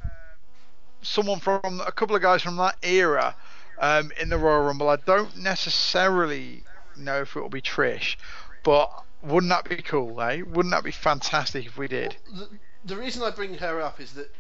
someone 1.02 1.40
from 1.40 1.80
a 1.80 1.92
couple 1.94 2.18
of 2.18 2.22
guys 2.22 2.42
from 2.42 2.58
that 2.58 2.76
era 2.84 3.34
um, 3.80 4.12
in 4.20 4.28
the 4.28 4.38
Royal 4.38 4.66
Rumble. 4.66 4.90
I 4.90 4.98
don't 4.98 5.38
necessarily 5.38 6.66
know 6.98 7.22
if 7.22 7.34
it 7.38 7.40
will 7.40 7.48
be 7.48 7.62
Trish, 7.62 8.18
but 8.62 8.92
wouldn't 9.24 9.52
that 9.52 9.70
be 9.70 9.82
cool, 9.84 10.22
eh? 10.22 10.42
Wouldn't 10.42 10.72
that 10.72 10.84
be 10.84 10.92
fantastic 10.92 11.66
if 11.66 11.78
we 11.78 11.88
did? 11.88 12.18
the, 12.30 12.50
the 12.84 12.98
reason 12.98 13.24
I 13.24 13.32
bring 13.32 13.54
her 13.54 13.80
up 13.80 14.02
is 14.02 14.12
that 14.14 14.34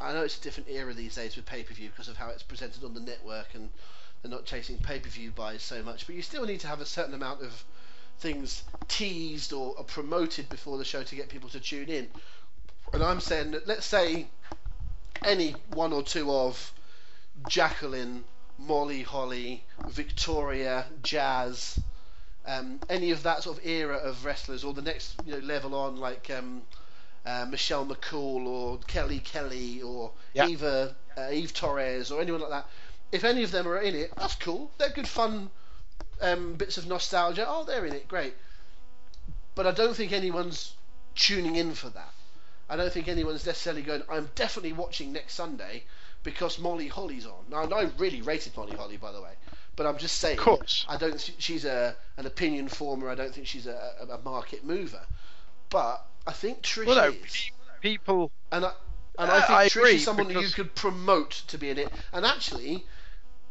I 0.00 0.12
know 0.12 0.22
it's 0.22 0.38
a 0.38 0.40
different 0.40 0.70
era 0.70 0.94
these 0.94 1.14
days 1.14 1.36
with 1.36 1.46
pay 1.46 1.62
per 1.62 1.74
view 1.74 1.90
because 1.90 2.08
of 2.08 2.16
how 2.16 2.30
it's 2.30 2.42
presented 2.42 2.84
on 2.84 2.94
the 2.94 3.00
network 3.00 3.54
and 3.54 3.68
they're 4.22 4.30
not 4.30 4.44
chasing 4.46 4.78
pay 4.78 4.98
per 4.98 5.08
view 5.08 5.30
buys 5.30 5.62
so 5.62 5.82
much. 5.82 6.06
But 6.06 6.16
you 6.16 6.22
still 6.22 6.46
need 6.46 6.60
to 6.60 6.68
have 6.68 6.80
a 6.80 6.86
certain 6.86 7.14
amount 7.14 7.42
of 7.42 7.64
things 8.18 8.62
teased 8.88 9.52
or, 9.52 9.74
promoted 9.84 10.48
before 10.48 10.78
the 10.78 10.84
show 10.84 11.02
to 11.02 11.14
get 11.14 11.28
people 11.28 11.48
to 11.50 11.60
tune 11.60 11.88
in. 11.88 12.08
And 12.92 13.02
I'm 13.02 13.20
saying 13.20 13.52
that 13.52 13.66
let's 13.66 13.86
say 13.86 14.26
any 15.24 15.54
one 15.72 15.92
or 15.92 16.02
two 16.02 16.30
of 16.30 16.72
Jacqueline, 17.48 18.24
Molly, 18.58 19.02
Holly, 19.02 19.64
Victoria, 19.88 20.86
Jazz, 21.02 21.78
um, 22.46 22.80
any 22.88 23.10
of 23.10 23.22
that 23.22 23.42
sort 23.42 23.58
of 23.58 23.66
era 23.66 23.96
of 23.96 24.24
wrestlers, 24.24 24.64
or 24.64 24.72
the 24.74 24.82
next 24.82 25.20
you 25.24 25.32
know 25.32 25.38
level 25.38 25.74
on 25.74 25.96
like 25.96 26.30
um, 26.30 26.62
uh, 27.26 27.46
Michelle 27.48 27.86
McCool 27.86 28.46
or 28.46 28.78
Kelly 28.86 29.18
Kelly 29.20 29.82
or 29.82 30.12
Yeah. 30.34 30.46
Eva 30.46 30.94
uh, 31.16 31.30
Eve 31.30 31.52
Torres 31.52 32.10
or 32.10 32.20
anyone 32.20 32.40
like 32.40 32.50
that. 32.50 32.66
If 33.12 33.24
any 33.24 33.42
of 33.42 33.50
them 33.50 33.66
are 33.66 33.80
in 33.80 33.94
it, 33.94 34.12
that's 34.16 34.36
cool. 34.36 34.70
They're 34.78 34.90
good 34.90 35.08
fun 35.08 35.50
um, 36.20 36.54
bits 36.54 36.78
of 36.78 36.86
nostalgia. 36.86 37.44
Oh, 37.48 37.64
they're 37.64 37.84
in 37.86 37.92
it, 37.92 38.06
great. 38.08 38.34
But 39.54 39.66
I 39.66 39.72
don't 39.72 39.94
think 39.94 40.12
anyone's 40.12 40.74
tuning 41.14 41.56
in 41.56 41.74
for 41.74 41.88
that. 41.90 42.12
I 42.68 42.76
don't 42.76 42.92
think 42.92 43.08
anyone's 43.08 43.44
necessarily 43.44 43.82
going. 43.82 44.02
I'm 44.08 44.30
definitely 44.36 44.72
watching 44.72 45.12
next 45.12 45.34
Sunday 45.34 45.82
because 46.22 46.58
Molly 46.58 46.86
Holly's 46.86 47.26
on. 47.26 47.44
Now, 47.50 47.64
I 47.76 47.90
really 47.98 48.22
rated 48.22 48.56
Molly 48.56 48.76
Holly, 48.76 48.96
by 48.96 49.10
the 49.10 49.20
way, 49.20 49.32
but 49.74 49.86
I'm 49.86 49.98
just 49.98 50.18
saying. 50.18 50.38
Of 50.38 50.44
course. 50.44 50.86
I 50.88 50.96
don't. 50.96 51.32
She's 51.38 51.64
a 51.64 51.96
an 52.16 52.26
opinion 52.26 52.68
former. 52.68 53.10
I 53.10 53.16
don't 53.16 53.34
think 53.34 53.48
she's 53.48 53.66
a, 53.66 54.06
a 54.08 54.18
market 54.18 54.64
mover. 54.64 55.02
But 55.68 56.04
I 56.26 56.32
think 56.32 56.62
Trish 56.62 56.86
Well, 56.86 56.96
no, 56.96 57.16
is. 57.24 57.50
people. 57.80 58.30
And 58.52 58.64
I, 58.64 58.72
and 59.18 59.30
I 59.30 59.40
think 59.40 59.58
I 59.58 59.68
Trish 59.68 59.94
is 59.94 60.04
someone 60.04 60.28
that 60.28 60.40
you 60.42 60.48
could 60.48 60.74
promote 60.74 61.30
to 61.48 61.58
be 61.58 61.70
in 61.70 61.78
it. 61.78 61.92
And 62.12 62.24
actually, 62.26 62.84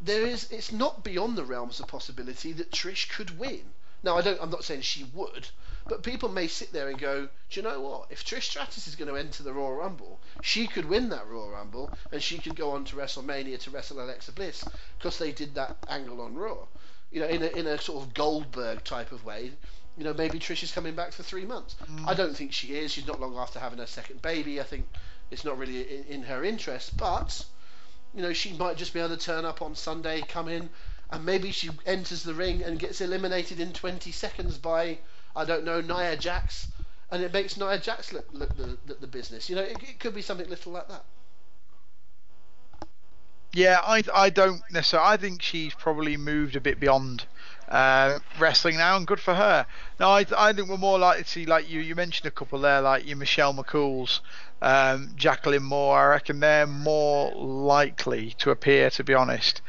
there 0.01 0.25
is. 0.25 0.51
It's 0.51 0.71
not 0.71 1.03
beyond 1.03 1.37
the 1.37 1.43
realms 1.43 1.79
of 1.79 1.87
possibility 1.87 2.53
that 2.53 2.71
Trish 2.71 3.09
could 3.09 3.37
win. 3.39 3.61
Now, 4.03 4.17
I 4.17 4.21
don't. 4.21 4.41
I'm 4.41 4.49
not 4.49 4.63
saying 4.63 4.81
she 4.81 5.03
would, 5.13 5.49
but 5.87 6.03
people 6.03 6.29
may 6.29 6.47
sit 6.47 6.71
there 6.71 6.89
and 6.89 6.97
go, 6.97 7.27
"Do 7.49 7.59
you 7.59 7.61
know 7.63 7.81
what? 7.81 8.07
If 8.09 8.23
Trish 8.23 8.43
Stratus 8.43 8.87
is 8.87 8.95
going 8.95 9.09
to 9.09 9.17
enter 9.17 9.43
the 9.43 9.51
Royal 9.53 9.75
Rumble, 9.75 10.19
she 10.41 10.67
could 10.67 10.85
win 10.85 11.09
that 11.09 11.27
Royal 11.27 11.49
Rumble, 11.49 11.91
and 12.11 12.21
she 12.23 12.39
could 12.39 12.55
go 12.55 12.71
on 12.71 12.85
to 12.85 12.95
WrestleMania 12.95 13.59
to 13.61 13.71
wrestle 13.71 13.99
Alexa 13.99 14.31
Bliss 14.31 14.69
because 14.97 15.17
they 15.17 15.31
did 15.31 15.55
that 15.55 15.75
angle 15.89 16.21
on 16.21 16.35
Raw. 16.35 16.65
You 17.11 17.21
know, 17.21 17.27
in 17.27 17.41
a 17.43 17.47
in 17.47 17.67
a 17.67 17.77
sort 17.79 18.03
of 18.05 18.13
Goldberg 18.13 18.83
type 18.83 19.11
of 19.11 19.25
way." 19.25 19.51
You 19.99 20.05
know, 20.05 20.13
maybe 20.13 20.39
Trish 20.39 20.63
is 20.63 20.71
coming 20.71 20.95
back 20.95 21.11
for 21.11 21.23
three 21.23 21.45
months. 21.45 21.75
Mm. 21.91 22.07
I 22.07 22.13
don't 22.13 22.35
think 22.35 22.53
she 22.53 22.69
is. 22.69 22.91
She's 22.91 23.05
not 23.05 23.19
long 23.19 23.35
after 23.35 23.59
having 23.59 23.79
her 23.79 23.85
second 23.85 24.21
baby. 24.21 24.59
I 24.59 24.63
think 24.63 24.87
it's 25.29 25.43
not 25.43 25.57
really 25.57 25.81
in, 25.81 26.03
in 26.05 26.23
her 26.23 26.43
interest. 26.43 26.95
But 26.95 27.43
you 28.15 28.21
know, 28.21 28.33
she 28.33 28.53
might 28.53 28.77
just 28.77 28.93
be 28.93 28.99
able 28.99 29.15
to 29.15 29.17
turn 29.17 29.45
up 29.45 29.61
on 29.61 29.75
Sunday, 29.75 30.21
come 30.21 30.47
in, 30.47 30.69
and 31.11 31.25
maybe 31.25 31.51
she 31.51 31.69
enters 31.85 32.23
the 32.23 32.33
ring 32.33 32.63
and 32.63 32.79
gets 32.79 33.01
eliminated 33.01 33.59
in 33.59 33.73
20 33.73 34.11
seconds 34.11 34.57
by, 34.57 34.97
I 35.35 35.45
don't 35.45 35.63
know, 35.63 35.81
Nia 35.81 36.15
Jax, 36.15 36.67
and 37.11 37.21
it 37.21 37.33
makes 37.33 37.57
Nia 37.57 37.77
Jax 37.77 38.13
look, 38.13 38.25
look 38.31 38.55
the, 38.55 38.77
the, 38.85 38.93
the 38.95 39.07
business. 39.07 39.49
You 39.49 39.57
know, 39.57 39.63
it, 39.63 39.77
it 39.81 39.99
could 39.99 40.15
be 40.15 40.21
something 40.21 40.49
little 40.49 40.71
like 40.71 40.87
that. 40.87 41.03
Yeah, 43.51 43.79
I, 43.83 44.03
I 44.13 44.29
don't 44.29 44.61
necessarily. 44.71 45.09
I 45.09 45.17
think 45.17 45.41
she's 45.41 45.73
probably 45.73 46.17
moved 46.17 46.55
a 46.55 46.61
bit 46.61 46.79
beyond 46.79 47.25
uh, 47.69 48.17
wrestling 48.39 48.77
now, 48.77 48.97
and 48.97 49.05
good 49.05 49.19
for 49.19 49.35
her. 49.35 49.65
No, 49.99 50.09
I, 50.09 50.25
I 50.35 50.53
think 50.53 50.69
we're 50.69 50.77
more 50.77 50.97
likely 50.97 51.23
to 51.23 51.29
see, 51.29 51.45
like 51.45 51.69
you, 51.69 51.79
you 51.79 51.93
mentioned 51.93 52.25
a 52.25 52.31
couple 52.31 52.59
there, 52.59 52.81
like 52.81 53.07
your 53.07 53.15
Michelle 53.15 53.53
McCool's, 53.53 54.21
um, 54.61 55.11
Jacqueline 55.15 55.63
Moore. 55.63 55.99
I 55.99 56.07
reckon 56.07 56.39
they're 56.39 56.65
more 56.65 57.31
likely 57.35 58.31
to 58.39 58.49
appear, 58.49 58.89
to 58.89 59.03
be 59.03 59.13
honest. 59.13 59.61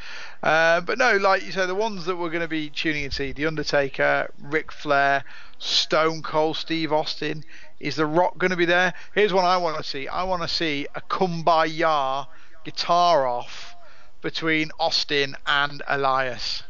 Uh, 0.42 0.80
but 0.80 0.96
no, 0.96 1.18
like 1.18 1.44
you 1.44 1.52
said, 1.52 1.66
the 1.66 1.74
ones 1.74 2.06
that 2.06 2.16
we're 2.16 2.30
going 2.30 2.40
to 2.40 2.48
be 2.48 2.70
tuning 2.70 3.04
in 3.04 3.10
to 3.10 3.16
see: 3.16 3.32
The 3.32 3.46
Undertaker, 3.46 4.32
Ric 4.40 4.72
Flair, 4.72 5.22
Stone 5.58 6.22
Cold, 6.22 6.56
Steve 6.56 6.92
Austin. 6.92 7.44
Is 7.80 7.96
The 7.96 8.06
Rock 8.06 8.38
going 8.38 8.50
to 8.50 8.56
be 8.56 8.66
there? 8.66 8.94
Here's 9.14 9.32
what 9.32 9.44
I 9.44 9.58
want 9.58 9.76
to 9.76 9.84
see. 9.84 10.08
I 10.08 10.22
want 10.24 10.42
to 10.42 10.48
see 10.48 10.86
a 10.94 11.02
Kumbaya 11.02 12.26
guitar 12.64 13.26
off 13.26 13.74
between 14.22 14.70
Austin 14.78 15.36
and 15.46 15.82
Elias. 15.86 16.62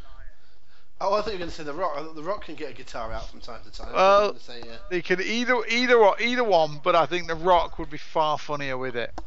Oh, 1.03 1.15
I 1.15 1.23
thought 1.23 1.29
you 1.29 1.33
were 1.33 1.39
going 1.39 1.51
to 1.51 1.57
say 1.57 1.63
The 1.63 1.73
Rock. 1.73 1.95
I 1.97 2.03
thought 2.03 2.15
The 2.15 2.23
Rock 2.23 2.45
can 2.45 2.57
get 2.57 2.71
a 2.71 2.75
guitar 2.75 3.11
out 3.13 3.31
from 3.31 3.41
time 3.41 3.61
to 3.65 3.71
time. 3.71 3.93
Well- 3.93 4.33
thought 4.33 4.51
you 4.51 4.63
were 4.63 4.65
say, 4.65 4.71
uh, 4.71 4.77
They 4.91 5.01
could 5.03 5.21
either 5.21 5.65
either 5.67 5.97
or, 5.97 6.21
either 6.21 6.45
one, 6.45 6.81
but 6.83 6.95
I 6.95 7.07
think 7.07 7.27
The 7.27 7.35
Rock 7.35 7.79
would 7.79 7.91
be 7.91 7.99
far 7.99 8.39
funnier 8.39 8.77
with 8.77 8.97
it. 8.97 9.19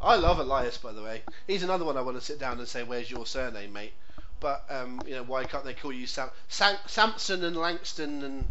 I 0.00 0.16
love 0.16 0.38
Elias, 0.38 0.78
by 0.78 0.92
the 0.92 1.02
way. 1.02 1.22
He's 1.46 1.62
another 1.62 1.84
one 1.84 1.96
I 1.96 2.02
want 2.02 2.16
to 2.18 2.24
sit 2.24 2.38
down 2.38 2.58
and 2.58 2.68
say, 2.68 2.82
"Where's 2.84 3.10
your 3.10 3.26
surname, 3.26 3.72
mate?" 3.72 3.94
But 4.38 4.64
um, 4.70 5.00
you 5.06 5.14
know, 5.14 5.24
why 5.24 5.44
can't 5.44 5.64
they 5.64 5.74
call 5.74 5.92
you 5.92 6.06
Sam, 6.06 6.30
Sam, 6.48 6.76
Samson 6.86 7.42
and 7.42 7.56
Langston 7.56 8.22
and 8.22 8.44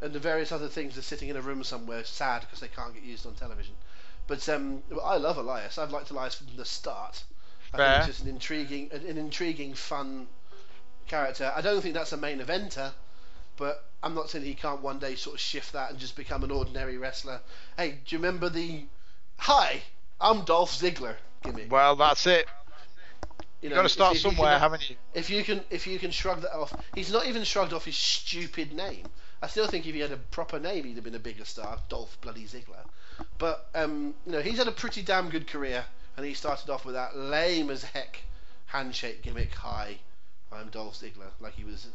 and 0.00 0.12
the 0.12 0.18
various 0.18 0.52
other 0.52 0.68
things 0.68 0.96
are 0.96 1.02
sitting 1.02 1.28
in 1.28 1.36
a 1.36 1.42
room 1.42 1.64
somewhere, 1.64 2.04
sad 2.04 2.40
because 2.42 2.60
they 2.60 2.68
can't 2.68 2.94
get 2.94 3.02
used 3.02 3.26
on 3.26 3.34
television. 3.34 3.74
But 4.28 4.48
um, 4.48 4.82
I 5.04 5.16
love 5.16 5.36
Elias. 5.36 5.76
I've 5.76 5.90
liked 5.90 6.10
Elias 6.10 6.36
from 6.36 6.46
the 6.56 6.64
start. 6.64 7.24
I 7.72 7.76
think 7.76 7.86
Fair. 7.88 7.96
he's 7.98 8.06
just 8.06 8.22
an 8.22 8.28
intriguing, 8.28 8.90
an, 8.92 9.18
intriguing, 9.18 9.74
fun 9.74 10.26
character. 11.06 11.52
I 11.54 11.60
don't 11.60 11.80
think 11.80 11.94
that's 11.94 12.12
a 12.12 12.16
main 12.16 12.38
eventer, 12.40 12.92
but 13.56 13.84
I'm 14.02 14.14
not 14.14 14.30
saying 14.30 14.44
he 14.44 14.54
can't 14.54 14.80
one 14.80 14.98
day 14.98 15.14
sort 15.16 15.34
of 15.34 15.40
shift 15.40 15.72
that 15.74 15.90
and 15.90 15.98
just 15.98 16.16
become 16.16 16.44
an 16.44 16.50
ordinary 16.50 16.96
wrestler. 16.98 17.40
Hey, 17.76 17.98
do 18.06 18.16
you 18.16 18.18
remember 18.18 18.48
the 18.48 18.84
"Hi, 19.38 19.82
I'm 20.20 20.44
Dolph 20.44 20.72
Ziggler" 20.72 21.16
gimmick? 21.42 21.70
Well, 21.70 21.96
that's 21.96 22.26
it. 22.26 22.46
You 23.60 23.70
You've 23.70 23.74
got 23.76 23.82
to 23.82 23.88
start 23.88 24.12
if- 24.12 24.18
if 24.18 24.22
somewhere, 24.22 24.52
can- 24.52 24.60
haven't 24.60 24.88
you? 24.90 24.96
if 25.14 25.30
you 25.30 25.42
can 25.42 25.64
if 25.68 25.86
you 25.86 25.98
can 25.98 26.12
shrug 26.12 26.42
that 26.42 26.54
off 26.56 26.72
he's 26.94 27.12
not 27.12 27.26
even 27.26 27.42
shrugged 27.42 27.72
off 27.72 27.84
his 27.86 27.96
stupid 27.96 28.72
name 28.72 29.04
I 29.42 29.48
still 29.48 29.66
think 29.66 29.84
if 29.84 29.94
he 29.94 30.00
had 30.00 30.12
a 30.12 30.16
proper 30.16 30.60
name 30.60 30.84
he'd 30.84 30.94
have 30.94 31.02
been 31.02 31.16
a 31.16 31.18
bigger 31.18 31.44
star 31.44 31.76
Dolph 31.88 32.16
bloody 32.20 32.44
Ziggler 32.44 32.84
but 33.38 33.68
um, 33.74 34.14
you 34.26 34.30
know 34.32 34.40
he's 34.40 34.58
had 34.58 34.68
a 34.68 34.72
pretty 34.72 35.02
damn 35.02 35.28
good 35.28 35.48
career 35.48 35.84
and 36.18 36.26
he 36.26 36.34
started 36.34 36.68
off 36.68 36.84
with 36.84 36.94
that 36.94 37.16
lame 37.16 37.70
as 37.70 37.82
heck 37.82 38.22
handshake 38.66 39.22
gimmick 39.22 39.54
hi 39.54 39.96
I'm 40.52 40.68
Dolph 40.68 40.94
Ziggler 40.94 41.30
like 41.40 41.54
he 41.54 41.64
was 41.64 41.86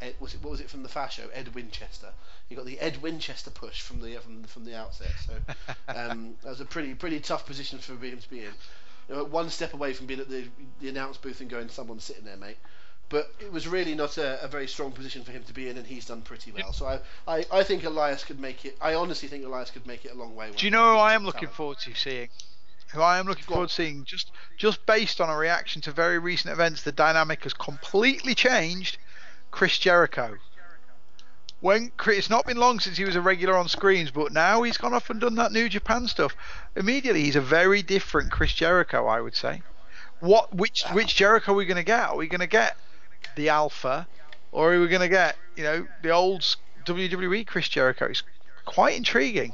Ed, 0.00 0.14
was 0.20 0.34
it 0.34 0.42
what 0.42 0.52
was 0.52 0.60
it 0.60 0.70
from 0.70 0.82
the 0.82 0.88
Fast 0.88 1.16
Show 1.16 1.28
Ed 1.34 1.54
Winchester 1.54 2.08
he 2.48 2.54
got 2.54 2.64
the 2.64 2.78
Ed 2.78 3.02
Winchester 3.02 3.50
push 3.50 3.82
from 3.82 4.00
the 4.00 4.16
from, 4.16 4.44
from 4.44 4.64
the 4.64 4.76
outset 4.76 5.12
so 5.26 5.34
um, 5.88 6.36
that 6.42 6.48
was 6.48 6.60
a 6.60 6.64
pretty 6.64 6.94
pretty 6.94 7.20
tough 7.20 7.44
position 7.44 7.78
for 7.78 7.92
him 7.96 8.18
to 8.18 8.30
be 8.30 8.40
in 8.40 8.52
you 9.08 9.16
know, 9.16 9.24
one 9.24 9.50
step 9.50 9.74
away 9.74 9.92
from 9.92 10.06
being 10.06 10.20
at 10.20 10.28
the 10.28 10.44
the 10.80 10.88
announce 10.88 11.16
booth 11.16 11.40
and 11.40 11.50
going, 11.50 11.68
"Someone's 11.68 12.04
sitting 12.04 12.24
there, 12.24 12.36
mate." 12.36 12.56
But 13.08 13.30
it 13.40 13.52
was 13.52 13.68
really 13.68 13.94
not 13.94 14.16
a, 14.16 14.42
a 14.42 14.48
very 14.48 14.66
strong 14.66 14.92
position 14.92 15.22
for 15.22 15.32
him 15.32 15.42
to 15.44 15.52
be 15.52 15.68
in, 15.68 15.76
and 15.76 15.86
he's 15.86 16.06
done 16.06 16.22
pretty 16.22 16.50
well. 16.50 16.72
So 16.72 16.86
I, 16.86 17.00
I, 17.26 17.44
I 17.52 17.62
think 17.62 17.84
Elias 17.84 18.24
could 18.24 18.40
make 18.40 18.64
it. 18.64 18.76
I 18.80 18.94
honestly 18.94 19.28
think 19.28 19.44
Elias 19.44 19.70
could 19.70 19.86
make 19.86 20.06
it 20.06 20.12
a 20.12 20.14
long 20.14 20.34
way. 20.34 20.50
Do 20.56 20.64
you 20.64 20.70
know 20.70 20.94
who 20.94 20.98
I 20.98 21.12
am 21.12 21.24
looking 21.24 21.40
talent. 21.40 21.56
forward 21.56 21.78
to 21.80 21.94
seeing? 21.94 22.28
Who 22.92 23.00
I 23.00 23.18
am 23.18 23.26
looking 23.26 23.44
forward 23.44 23.68
to 23.68 23.74
seeing, 23.74 24.04
just 24.04 24.30
just 24.56 24.84
based 24.84 25.20
on 25.20 25.30
a 25.30 25.36
reaction 25.36 25.80
to 25.82 25.92
very 25.92 26.18
recent 26.18 26.52
events, 26.52 26.82
the 26.82 26.92
dynamic 26.92 27.44
has 27.44 27.54
completely 27.54 28.34
changed. 28.34 28.98
Chris 29.50 29.78
Jericho. 29.78 30.38
When 31.60 31.92
it's 32.06 32.28
not 32.28 32.44
been 32.44 32.56
long 32.56 32.80
since 32.80 32.96
he 32.96 33.04
was 33.04 33.14
a 33.14 33.20
regular 33.20 33.56
on 33.56 33.68
screens, 33.68 34.10
but 34.10 34.32
now 34.32 34.62
he's 34.62 34.78
gone 34.78 34.94
off 34.94 35.10
and 35.10 35.20
done 35.20 35.36
that 35.36 35.52
New 35.52 35.68
Japan 35.68 36.08
stuff. 36.08 36.34
Immediately, 36.74 37.22
he's 37.22 37.36
a 37.36 37.40
very 37.40 37.82
different 37.82 38.32
Chris 38.32 38.52
Jericho, 38.52 39.06
I 39.06 39.20
would 39.20 39.36
say. 39.36 39.62
What 40.18 40.52
which 40.52 40.82
which 40.92 41.14
Jericho 41.14 41.52
are 41.52 41.54
we 41.54 41.66
going 41.66 41.76
to 41.76 41.84
get? 41.84 42.08
Are 42.08 42.16
we 42.16 42.26
going 42.26 42.40
to 42.40 42.46
get 42.48 42.76
the 43.36 43.48
Alpha, 43.48 44.08
or 44.50 44.74
are 44.74 44.80
we 44.80 44.88
going 44.88 45.02
to 45.02 45.08
get 45.08 45.36
you 45.54 45.62
know 45.62 45.86
the 46.02 46.10
old 46.10 46.40
WWE 46.84 47.46
Chris 47.46 47.68
Jericho? 47.68 48.06
It's 48.06 48.24
quite 48.64 48.96
intriguing. 48.96 49.52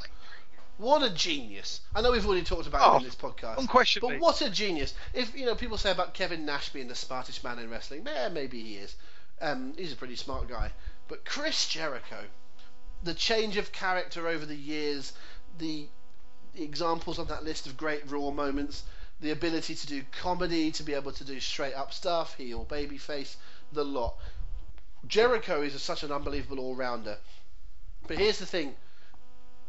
What 0.79 1.03
a 1.03 1.11
genius! 1.11 1.81
I 1.95 2.01
know 2.01 2.13
we've 2.13 2.25
already 2.27 2.45
talked 2.45 2.67
about 2.69 2.81
Oh, 2.83 2.91
him 2.97 3.03
in 3.03 3.05
this 3.05 3.15
podcast, 3.17 3.59
unquestionably. 3.59 4.17
but 4.17 4.23
what 4.23 4.41
a 4.43 4.49
genius! 4.49 4.95
If 5.13 5.37
you 5.37 5.45
know, 5.45 5.55
people 5.57 5.77
say 5.77 5.91
about 5.91 6.15
Kevin 6.15 6.47
Nash 6.47 6.69
being 6.71 6.89
the 6.89 6.95
smartest 6.95 7.43
man 7.45 7.59
in 7.59 7.69
wrestling. 7.69 8.05
Yeah, 8.07 8.29
maybe 8.29 8.63
he 8.63 8.77
is. 8.77 8.95
Um, 9.41 9.75
he's 9.77 9.93
a 9.93 9.97
pretty 9.97 10.17
smart 10.17 10.49
guy. 10.49 10.71
But 11.09 11.25
Chris 11.25 11.67
Jericho, 11.69 12.25
the 13.03 13.15
change 13.15 13.57
of 13.57 13.73
character 13.73 14.29
over 14.29 14.47
the 14.47 14.55
years, 14.57 15.13
the 15.59 15.89
examples 16.55 17.19
on 17.19 17.27
that 17.29 17.45
list 17.45 17.67
of 17.67 17.77
great 17.77 18.09
Raw 18.11 18.31
moments, 18.31 18.85
the 19.21 19.31
ability 19.33 19.75
to 19.75 19.87
do 19.87 20.03
comedy, 20.21 20.71
to 20.73 20.83
be 20.85 20.95
able 20.95 21.13
to 21.13 21.25
do 21.25 21.41
straight 21.41 21.75
up 21.75 21.93
stuff, 21.93 22.35
heel, 22.37 22.65
babyface, 22.69 23.35
the 23.73 23.85
lot. 23.85 24.15
Jericho 25.07 25.63
is 25.63 25.81
such 25.83 26.03
an 26.03 26.13
unbelievable 26.13 26.61
all 26.61 26.75
rounder. 26.75 27.19
But 28.07 28.19
here's 28.19 28.39
the 28.39 28.47
thing 28.47 28.75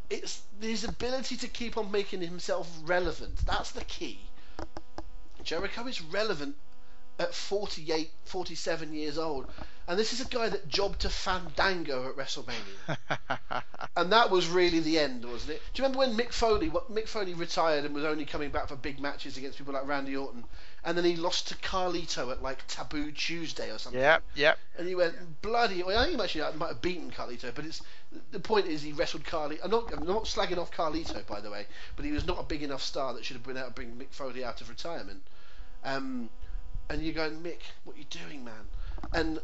it's 0.10 0.41
his 0.61 0.84
ability 0.84 1.38
to 1.38 1.48
keep 1.48 1.77
on 1.77 1.91
making 1.91 2.22
himself 2.22 2.69
relevant. 2.86 3.38
That's 3.45 3.72
the 3.72 3.84
key. 3.86 4.19
Jericho 5.44 5.88
is 5.88 6.02
relevant 6.02 6.56
at 7.19 7.34
48, 7.34 8.10
47 8.26 8.94
years 8.94 9.18
old. 9.18 9.48
And 9.88 9.98
this 9.98 10.14
is 10.14 10.22
a 10.22 10.26
guy 10.26 10.49
that 10.49 10.68
jobbed 10.68 11.02
to 11.02 11.10
Fandango 11.10 12.07
at 12.07 12.15
WrestleMania. 12.15 13.64
and 13.95 14.11
that 14.11 14.30
was 14.30 14.48
really 14.48 14.80
the 14.80 14.99
end, 14.99 15.26
wasn't 15.26 15.53
it? 15.53 15.61
Do 15.73 15.81
you 15.81 15.88
remember 15.88 15.99
when 15.99 16.15
Mick 16.15 16.31
Foley, 16.31 16.69
what, 16.69 16.94
Mick 16.94 17.07
Foley 17.07 17.34
retired 17.34 17.86
and 17.86 17.95
was 17.95 18.03
only 18.03 18.26
coming 18.26 18.52
back 18.52 18.68
for 18.68 18.76
big 18.76 18.99
matches 18.99 19.38
against 19.38 19.57
people 19.57 19.73
like 19.73 19.88
Randy 19.88 20.15
Orton? 20.15 20.44
And 20.84 20.97
then 20.97 21.06
he 21.06 21.15
lost 21.15 21.49
to 21.49 21.56
Carlito 21.56 22.31
at 22.31 22.41
like 22.41 22.65
Taboo 22.68 23.11
Tuesday 23.11 23.72
or 23.72 23.77
something. 23.77 23.99
Yep, 23.99 24.23
yep. 24.35 24.57
And 24.77 24.88
he 24.88 24.95
went 24.95 25.41
bloody. 25.41 25.84
Well, 25.84 25.97
I 25.97 26.06
think 26.06 26.18
he 26.18 26.23
actually 26.23 26.41
uh, 26.41 26.53
might 26.53 26.69
have 26.69 26.81
beaten 26.81 27.11
Carlito, 27.11 27.53
but 27.53 27.65
it's 27.65 27.81
the 28.31 28.39
point 28.39 28.65
is 28.68 28.81
he 28.81 28.93
wrestled 28.93 29.23
Carlito. 29.23 29.60
I'm 29.64 29.72
not, 29.72 29.93
I'm 29.93 30.06
not 30.06 30.23
slagging 30.23 30.57
off 30.57 30.72
Carlito, 30.72 31.26
by 31.27 31.41
the 31.41 31.51
way, 31.51 31.65
but 31.95 32.06
he 32.06 32.11
was 32.11 32.26
not 32.26 32.39
a 32.39 32.43
big 32.43 32.64
enough 32.64 32.81
star 32.81 33.14
that 33.14 33.26
should 33.26 33.35
have 33.35 33.45
been 33.45 33.57
able 33.57 33.68
to 33.68 33.73
bring 33.73 33.91
Mick 33.91 34.11
Foley 34.11 34.43
out 34.43 34.61
of 34.61 34.69
retirement. 34.69 35.22
Um, 35.84 36.30
and 36.89 37.01
you're 37.01 37.14
going, 37.14 37.41
Mick, 37.41 37.60
what 37.84 37.95
are 37.95 37.99
you 37.99 38.06
doing, 38.10 38.43
man? 38.43 38.68
And 39.14 39.39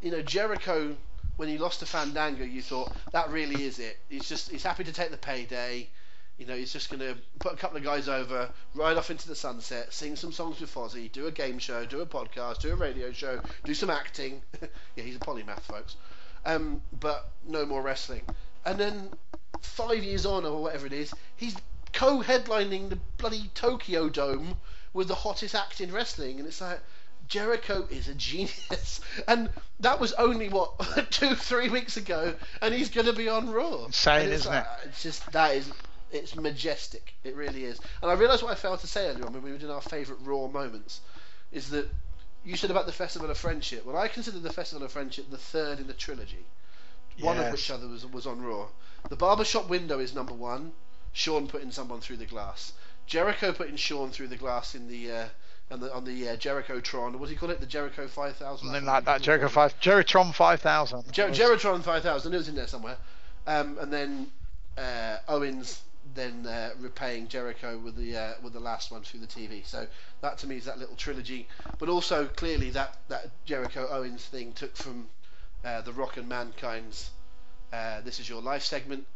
you 0.00 0.10
know 0.10 0.22
Jericho, 0.22 0.96
when 1.36 1.48
he 1.48 1.58
lost 1.58 1.80
to 1.80 1.86
Fandango, 1.86 2.44
you 2.44 2.62
thought 2.62 2.92
that 3.12 3.30
really 3.30 3.64
is 3.64 3.78
it. 3.78 3.98
He's 4.08 4.28
just 4.28 4.50
he's 4.50 4.62
happy 4.62 4.84
to 4.84 4.92
take 4.92 5.10
the 5.10 5.16
payday. 5.16 5.88
You 6.38 6.46
know, 6.46 6.56
he's 6.56 6.72
just 6.72 6.90
going 6.90 7.00
to 7.00 7.16
put 7.38 7.52
a 7.52 7.56
couple 7.56 7.76
of 7.76 7.84
guys 7.84 8.08
over, 8.08 8.50
ride 8.74 8.96
off 8.96 9.10
into 9.10 9.28
the 9.28 9.36
sunset, 9.36 9.92
sing 9.92 10.16
some 10.16 10.32
songs 10.32 10.60
with 10.60 10.74
Fozzy, 10.74 11.10
do 11.12 11.26
a 11.26 11.30
game 11.30 11.58
show, 11.58 11.84
do 11.84 12.00
a 12.00 12.06
podcast, 12.06 12.60
do 12.60 12.72
a 12.72 12.76
radio 12.76 13.12
show, 13.12 13.40
do 13.64 13.72
some 13.72 13.90
acting. 13.90 14.42
yeah, 14.96 15.04
he's 15.04 15.16
a 15.16 15.20
polymath, 15.20 15.62
folks. 15.62 15.96
Um, 16.44 16.82
but 17.00 17.30
no 17.46 17.64
more 17.64 17.82
wrestling. 17.82 18.22
And 18.64 18.78
then 18.78 19.10
five 19.60 20.02
years 20.02 20.26
on, 20.26 20.44
or 20.44 20.62
whatever 20.62 20.86
it 20.86 20.92
is, 20.92 21.14
he's 21.36 21.56
co-headlining 21.92 22.90
the 22.90 22.98
bloody 23.18 23.50
Tokyo 23.54 24.08
Dome 24.08 24.56
with 24.92 25.08
the 25.08 25.14
hottest 25.14 25.54
act 25.54 25.80
in 25.80 25.92
wrestling, 25.92 26.38
and 26.38 26.48
it's 26.48 26.60
like 26.60 26.80
Jericho 27.28 27.86
is 27.90 28.08
a 28.08 28.14
genius, 28.14 29.00
and 29.28 29.50
that 29.80 30.00
was 30.00 30.12
only 30.14 30.48
what 30.48 30.78
two, 31.10 31.34
three 31.34 31.68
weeks 31.68 31.96
ago, 31.96 32.34
and 32.60 32.74
he's 32.74 32.90
going 32.90 33.06
to 33.06 33.12
be 33.12 33.28
on 33.28 33.50
Raw. 33.50 33.86
Insane, 33.86 34.30
isn't 34.30 34.52
like, 34.52 34.64
it? 34.64 34.88
It's 34.88 35.02
just 35.02 35.32
that 35.32 35.56
is. 35.56 35.70
It's 36.10 36.36
majestic. 36.36 37.14
It 37.24 37.34
really 37.34 37.64
is. 37.64 37.80
And 38.02 38.10
I 38.10 38.14
realised 38.14 38.42
what 38.42 38.52
I 38.52 38.54
failed 38.54 38.80
to 38.80 38.86
say 38.86 39.08
earlier 39.08 39.26
on 39.26 39.32
when 39.32 39.42
we 39.42 39.50
were 39.50 39.58
doing 39.58 39.72
our 39.72 39.80
favourite 39.80 40.20
Raw 40.24 40.46
moments, 40.46 41.00
is 41.52 41.70
that 41.70 41.88
you 42.44 42.56
said 42.56 42.70
about 42.70 42.86
the 42.86 42.92
Festival 42.92 43.30
of 43.30 43.38
Friendship. 43.38 43.84
Well, 43.86 43.96
I 43.96 44.08
consider 44.08 44.38
the 44.38 44.52
Festival 44.52 44.84
of 44.84 44.92
Friendship 44.92 45.30
the 45.30 45.38
third 45.38 45.80
in 45.80 45.86
the 45.86 45.94
trilogy. 45.94 46.44
One 47.20 47.38
of 47.38 47.52
which 47.52 47.70
other 47.70 47.86
was, 47.88 48.04
was 48.06 48.26
on 48.26 48.42
Raw. 48.42 48.66
The 49.08 49.16
barbershop 49.16 49.68
window 49.68 49.98
is 50.00 50.14
number 50.14 50.34
one. 50.34 50.72
Shawn 51.12 51.46
putting 51.46 51.70
someone 51.70 52.00
through 52.00 52.16
the 52.16 52.26
glass. 52.26 52.72
Jericho 53.06 53.52
putting 53.52 53.76
Shawn 53.76 54.10
through 54.10 54.28
the 54.28 54.36
glass 54.36 54.74
in 54.74 54.88
the 54.88 55.12
uh, 55.12 55.24
on 55.70 55.80
the 55.80 55.94
on 55.94 56.04
the 56.04 56.28
uh, 56.30 56.36
Jericho 56.36 56.80
Tron. 56.80 57.18
What 57.18 57.26
do 57.26 57.32
you 57.32 57.38
call 57.38 57.50
it? 57.50 57.60
The 57.60 57.66
Jericho 57.66 58.08
Five 58.08 58.36
Thousand. 58.36 58.66
Something 58.68 58.84
like 58.84 59.04
that. 59.04 59.22
Jericho 59.22 59.48
five, 59.48 59.78
Jeritron 59.80 60.34
five 60.34 60.60
thousand. 60.60 61.12
Jer- 61.12 61.30
Jeritron 61.30 61.82
5000, 61.82 62.34
it 62.34 62.36
was 62.36 62.48
in 62.48 62.56
there 62.56 62.66
somewhere. 62.66 62.96
Um, 63.46 63.78
and 63.78 63.92
then 63.92 64.26
uh, 64.76 65.18
Owens 65.28 65.82
then 66.14 66.46
uh, 66.46 66.70
repaying 66.78 67.28
Jericho 67.28 67.78
with 67.78 67.96
the 67.96 68.16
uh, 68.16 68.32
with 68.42 68.52
the 68.52 68.60
last 68.60 68.90
one 68.90 69.02
through 69.02 69.20
the 69.20 69.26
TV. 69.26 69.66
So 69.66 69.86
that 70.20 70.38
to 70.38 70.46
me 70.46 70.56
is 70.56 70.64
that 70.64 70.78
little 70.78 70.96
trilogy. 70.96 71.48
But 71.78 71.88
also 71.88 72.26
clearly 72.26 72.70
that, 72.70 72.98
that 73.08 73.30
Jericho 73.44 73.88
Owens 73.90 74.24
thing 74.24 74.52
took 74.52 74.76
from 74.76 75.08
uh, 75.64 75.80
the 75.82 75.92
Rock 75.92 76.16
and 76.16 76.28
Mankind's 76.28 77.10
uh, 77.72 78.00
This 78.02 78.20
Is 78.20 78.28
Your 78.28 78.42
Life 78.42 78.62
segment. 78.62 79.06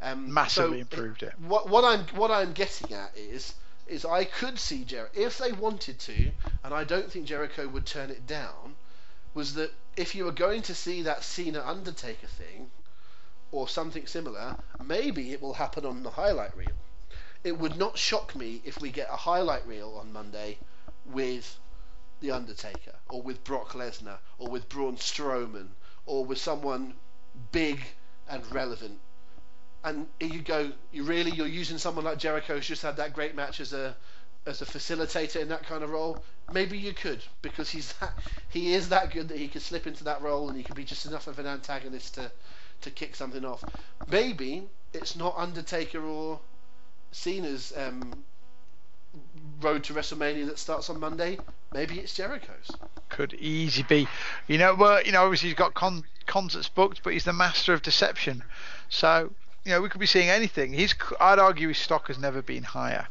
Um, 0.00 0.32
Massively 0.32 0.78
so 0.78 0.80
improved 0.80 1.22
it. 1.22 1.34
What, 1.40 1.68
what 1.68 1.84
I'm 1.84 2.04
what 2.16 2.30
I'm 2.30 2.52
getting 2.52 2.92
at 2.94 3.16
is 3.16 3.54
is 3.86 4.04
I 4.04 4.24
could 4.24 4.58
see 4.58 4.84
Jericho 4.84 5.12
if 5.18 5.38
they 5.38 5.52
wanted 5.52 5.98
to, 6.00 6.30
and 6.62 6.74
I 6.74 6.84
don't 6.84 7.10
think 7.10 7.26
Jericho 7.26 7.66
would 7.68 7.86
turn 7.86 8.10
it 8.10 8.26
down 8.26 8.76
was 9.34 9.54
that 9.54 9.72
if 9.96 10.14
you 10.14 10.24
were 10.24 10.32
going 10.32 10.62
to 10.62 10.74
see 10.74 11.02
that 11.02 11.22
Cena 11.22 11.62
Undertaker 11.64 12.26
thing 12.26 12.70
or 13.52 13.68
something 13.68 14.06
similar, 14.06 14.56
maybe 14.84 15.32
it 15.32 15.40
will 15.40 15.54
happen 15.54 15.84
on 15.86 16.02
the 16.02 16.10
highlight 16.10 16.56
reel. 16.56 16.76
It 17.44 17.58
would 17.58 17.76
not 17.76 17.96
shock 17.96 18.34
me 18.34 18.60
if 18.64 18.80
we 18.80 18.90
get 18.90 19.08
a 19.10 19.16
highlight 19.16 19.66
reel 19.66 19.96
on 20.00 20.12
Monday 20.12 20.58
with 21.06 21.58
the 22.20 22.32
Undertaker 22.32 22.94
or 23.08 23.22
with 23.22 23.44
Brock 23.44 23.72
Lesnar 23.72 24.18
or 24.38 24.48
with 24.50 24.68
Braun 24.68 24.96
Strowman 24.96 25.68
or 26.04 26.24
with 26.24 26.38
someone 26.38 26.94
big 27.52 27.80
and 28.28 28.44
relevant. 28.52 28.98
And 29.84 30.06
you 30.20 30.42
go, 30.42 30.72
you 30.90 31.04
really 31.04 31.30
you're 31.30 31.46
using 31.46 31.78
someone 31.78 32.04
like 32.04 32.18
Jericho 32.18 32.56
who's 32.56 32.66
just 32.66 32.82
had 32.82 32.96
that 32.96 33.12
great 33.14 33.34
match 33.34 33.60
as 33.60 33.72
a 33.72 33.96
as 34.46 34.62
a 34.62 34.64
facilitator 34.66 35.40
in 35.40 35.48
that 35.48 35.62
kind 35.64 35.82
of 35.84 35.90
role, 35.90 36.22
maybe 36.52 36.78
you 36.78 36.92
could 36.92 37.22
because 37.42 37.68
he's 37.70 37.92
that 37.94 38.12
he 38.48 38.72
is 38.74 38.88
that 38.88 39.12
good 39.12 39.28
that 39.28 39.38
he 39.38 39.48
could 39.48 39.62
slip 39.62 39.86
into 39.86 40.04
that 40.04 40.22
role 40.22 40.48
and 40.48 40.56
he 40.56 40.64
could 40.64 40.76
be 40.76 40.84
just 40.84 41.06
enough 41.06 41.26
of 41.26 41.38
an 41.38 41.46
antagonist 41.46 42.14
to 42.14 42.30
to 42.82 42.90
kick 42.90 43.14
something 43.16 43.44
off. 43.44 43.64
Maybe 44.10 44.68
it's 44.92 45.16
not 45.16 45.34
Undertaker 45.36 46.00
or 46.02 46.40
Cena's 47.12 47.72
um, 47.76 48.24
road 49.60 49.84
to 49.84 49.94
WrestleMania 49.94 50.46
that 50.46 50.58
starts 50.58 50.88
on 50.90 51.00
Monday. 51.00 51.38
Maybe 51.72 51.98
it's 51.98 52.14
Jericho's. 52.14 52.70
Could 53.08 53.34
easy 53.34 53.82
be. 53.82 54.08
You 54.46 54.58
know, 54.58 54.74
well, 54.74 55.02
you 55.02 55.12
know, 55.12 55.22
obviously 55.22 55.48
he's 55.50 55.58
got 55.58 55.74
con- 55.74 56.04
concerts 56.26 56.68
booked, 56.68 57.02
but 57.02 57.12
he's 57.12 57.24
the 57.24 57.32
master 57.32 57.72
of 57.72 57.82
deception. 57.82 58.42
So, 58.88 59.30
you 59.64 59.72
know, 59.72 59.80
we 59.82 59.88
could 59.88 60.00
be 60.00 60.06
seeing 60.06 60.30
anything. 60.30 60.72
He's, 60.72 60.94
I'd 61.20 61.38
argue 61.38 61.68
his 61.68 61.78
stock 61.78 62.08
has 62.08 62.18
never 62.18 62.40
been 62.42 62.62
higher. 62.62 63.06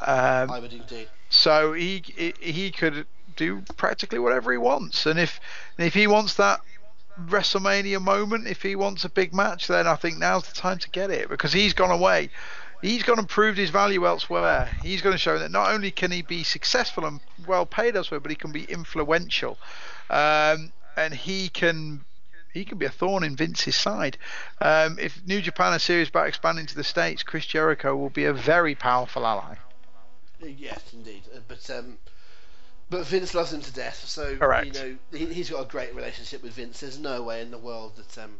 Um, 0.00 0.50
I 0.50 0.58
would 0.58 0.72
indeed. 0.72 1.08
So 1.30 1.72
he 1.72 2.02
he- 2.04 2.34
he 2.40 2.70
could 2.70 3.06
do 3.36 3.62
practically 3.76 4.18
whatever 4.18 4.52
he 4.52 4.58
wants, 4.58 5.06
and 5.06 5.18
if 5.18 5.40
if 5.78 5.94
he 5.94 6.06
wants 6.06 6.34
that 6.34 6.60
WrestleMania 7.28 8.00
moment, 8.00 8.46
if 8.46 8.62
he 8.62 8.76
wants 8.76 9.04
a 9.04 9.08
big 9.08 9.34
match, 9.34 9.66
then 9.66 9.86
I 9.86 9.96
think 9.96 10.18
now's 10.18 10.46
the 10.48 10.54
time 10.54 10.78
to 10.78 10.90
get 10.90 11.10
it 11.10 11.28
because 11.28 11.52
he's 11.52 11.74
gone 11.74 11.90
away. 11.90 12.30
He's 12.82 13.04
gone 13.04 13.18
and 13.18 13.28
proved 13.28 13.58
his 13.58 13.70
value 13.70 14.06
elsewhere. 14.06 14.68
He's 14.82 15.02
going 15.02 15.14
to 15.14 15.18
show 15.18 15.38
that 15.38 15.50
not 15.52 15.70
only 15.70 15.92
can 15.92 16.10
he 16.10 16.22
be 16.22 16.42
successful 16.42 17.04
and 17.06 17.20
well 17.46 17.64
paid 17.64 17.94
elsewhere, 17.96 18.20
but 18.20 18.30
he 18.30 18.36
can 18.36 18.50
be 18.50 18.64
influential, 18.64 19.56
um, 20.10 20.72
and 20.96 21.14
he 21.14 21.48
can 21.48 22.04
he 22.52 22.64
can 22.64 22.78
be 22.78 22.86
a 22.86 22.90
thorn 22.90 23.22
in 23.22 23.36
Vince's 23.36 23.76
side. 23.76 24.18
Um, 24.60 24.98
if 24.98 25.24
New 25.26 25.40
Japan 25.40 25.72
are 25.72 25.78
serious 25.78 26.08
about 26.08 26.26
expanding 26.26 26.66
to 26.66 26.74
the 26.74 26.84
states, 26.84 27.22
Chris 27.22 27.46
Jericho 27.46 27.96
will 27.96 28.10
be 28.10 28.24
a 28.24 28.32
very 28.32 28.74
powerful 28.74 29.26
ally. 29.26 29.54
Yes, 30.40 30.82
indeed. 30.92 31.22
Uh, 31.34 31.38
But 31.46 31.70
um, 31.70 31.98
but 32.92 33.06
Vince 33.06 33.34
loves 33.34 33.54
him 33.54 33.62
to 33.62 33.72
death. 33.72 34.06
So 34.06 34.36
Correct. 34.36 34.66
you 34.66 34.72
know 34.74 34.96
he, 35.12 35.24
he's 35.32 35.48
got 35.50 35.62
a 35.62 35.68
great 35.68 35.94
relationship 35.94 36.42
with 36.42 36.52
Vince. 36.52 36.80
There's 36.80 36.98
no 36.98 37.22
way 37.22 37.40
in 37.40 37.50
the 37.50 37.58
world 37.58 37.96
that 37.96 38.22
um, 38.22 38.32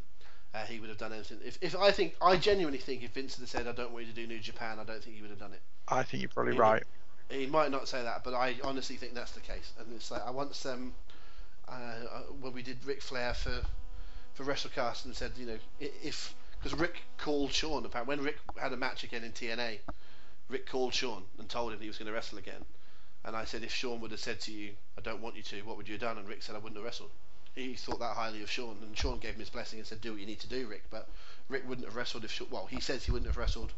uh, 0.55 0.65
he 0.65 0.79
would 0.79 0.91
have 0.91 0.99
done 0.99 1.13
anything. 1.13 1.39
If, 1.45 1.59
if 1.63 1.75
I 1.75 1.91
think 1.91 2.15
I 2.21 2.37
genuinely 2.37 2.79
think 2.79 3.03
if 3.03 3.13
Vince 3.13 3.39
had 3.39 3.49
said 3.49 3.67
I 3.67 3.73
don't 3.73 3.93
want 3.93 4.05
you 4.05 4.13
to 4.13 4.21
do 4.21 4.27
New 4.27 4.39
Japan, 4.39 4.79
I 4.79 4.85
don't 4.85 5.03
think 5.03 5.17
he 5.17 5.23
would 5.23 5.31
have 5.31 5.41
done 5.41 5.55
it. 5.55 5.63
I 5.89 6.03
think 6.03 6.23
you're 6.23 6.29
probably 6.29 6.55
Yeah. 6.55 6.61
right. 6.61 6.83
He 7.31 7.47
might 7.47 7.71
not 7.71 7.89
say 7.89 8.03
that, 8.03 8.25
but 8.25 8.35
I 8.35 8.57
honestly 8.63 8.97
think 8.97 9.15
that's 9.15 9.33
the 9.33 9.41
case. 9.41 9.73
And 9.79 9.89
it's 9.97 10.11
like 10.11 10.21
I 10.27 10.31
once 10.31 10.67
um, 10.67 10.93
uh, 11.67 11.73
uh, 11.73 12.21
when 12.43 12.53
we 12.53 12.63
did 12.63 12.85
Ric 12.85 13.01
Flair 13.01 13.33
for 13.33 13.59
for 14.35 14.45
WrestleCast 14.45 15.07
and 15.07 15.17
said 15.17 15.33
you 15.37 15.47
know 15.47 15.59
if 15.81 16.35
because 16.63 16.79
Ric 16.79 17.03
called 17.17 17.53
Shawn 17.53 17.87
apparently 17.87 18.17
when 18.17 18.25
Ric 18.27 18.37
had 18.61 18.75
a 18.75 18.77
match 18.77 19.03
again 19.03 19.25
in 19.25 19.33
TNA, 19.33 19.79
Ric 20.51 20.67
called 20.67 20.93
Shawn 20.93 21.23
and 21.39 21.49
told 21.49 21.73
him 21.73 21.81
he 21.81 21.89
was 21.89 21.97
going 21.97 22.09
to 22.09 22.13
wrestle 22.13 22.37
again. 22.37 22.67
And 23.25 23.37
I 23.37 23.45
said, 23.45 23.63
if 23.63 23.73
Shawn 23.73 24.01
would 24.01 24.11
have 24.11 24.21
said 24.21 24.41
to 24.41 24.53
you, 24.53 24.71
I 24.99 25.01
don't 25.01 25.23
want 25.23 25.37
you 25.37 25.43
to, 25.45 25.61
what 25.63 25.77
would 25.77 25.87
you 25.89 25.95
have 25.95 26.01
done? 26.01 26.19
And 26.19 26.29
Ric 26.29 26.43
said, 26.43 26.55
I 26.57 26.59
wouldn't 26.59 26.77
have 26.77 26.85
wrestled. 26.85 27.11
He 27.55 27.75
thought 27.75 27.99
that 28.01 28.17
highly 28.17 28.43
of 28.43 28.51
Shawn, 28.51 28.79
and 28.83 28.97
Shawn 28.97 29.19
gave 29.19 29.35
him 29.35 29.41
his 29.41 29.51
blessing 29.51 29.79
and 29.79 29.87
said, 29.87 30.01
do 30.01 30.13
what 30.13 30.21
you 30.21 30.27
need 30.27 30.41
to 30.41 30.49
do, 30.49 30.67
Ric. 30.67 30.85
But 30.91 31.09
Ric 31.49 31.69
wouldn't 31.69 31.87
have 31.87 31.95
wrestled 31.97 32.25
if 32.25 32.33
Shawn, 32.33 32.49
well, 32.51 32.67
he 32.67 32.81
says 32.81 33.05
he 33.05 33.13
wouldn't 33.13 33.29
have 33.29 33.37
wrestled 33.37 33.73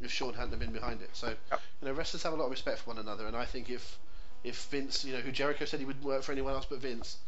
if 0.00 0.10
Shawn 0.10 0.34
hadn't 0.34 0.50
have 0.50 0.60
been 0.60 0.72
behind 0.72 1.00
it. 1.02 1.10
So, 1.12 1.28
Yep. 1.50 1.60
you 1.80 1.88
know, 1.88 1.94
wrestlers 1.94 2.22
have 2.24 2.32
a 2.32 2.36
lot 2.36 2.46
of 2.46 2.50
respect 2.50 2.80
for 2.80 2.90
one 2.90 2.98
another, 2.98 3.26
and 3.26 3.36
I 3.36 3.44
think 3.44 3.70
if 3.70 3.98
if 4.44 4.64
Vince, 4.64 5.04
you 5.04 5.12
know, 5.12 5.20
who 5.20 5.30
Jericho 5.30 5.64
said 5.64 5.78
he 5.78 5.86
wouldn't 5.86 6.04
work 6.04 6.24
for 6.24 6.32
anyone 6.32 6.52
else 6.52 6.66
but 6.68 6.80
Vince, 6.80 7.18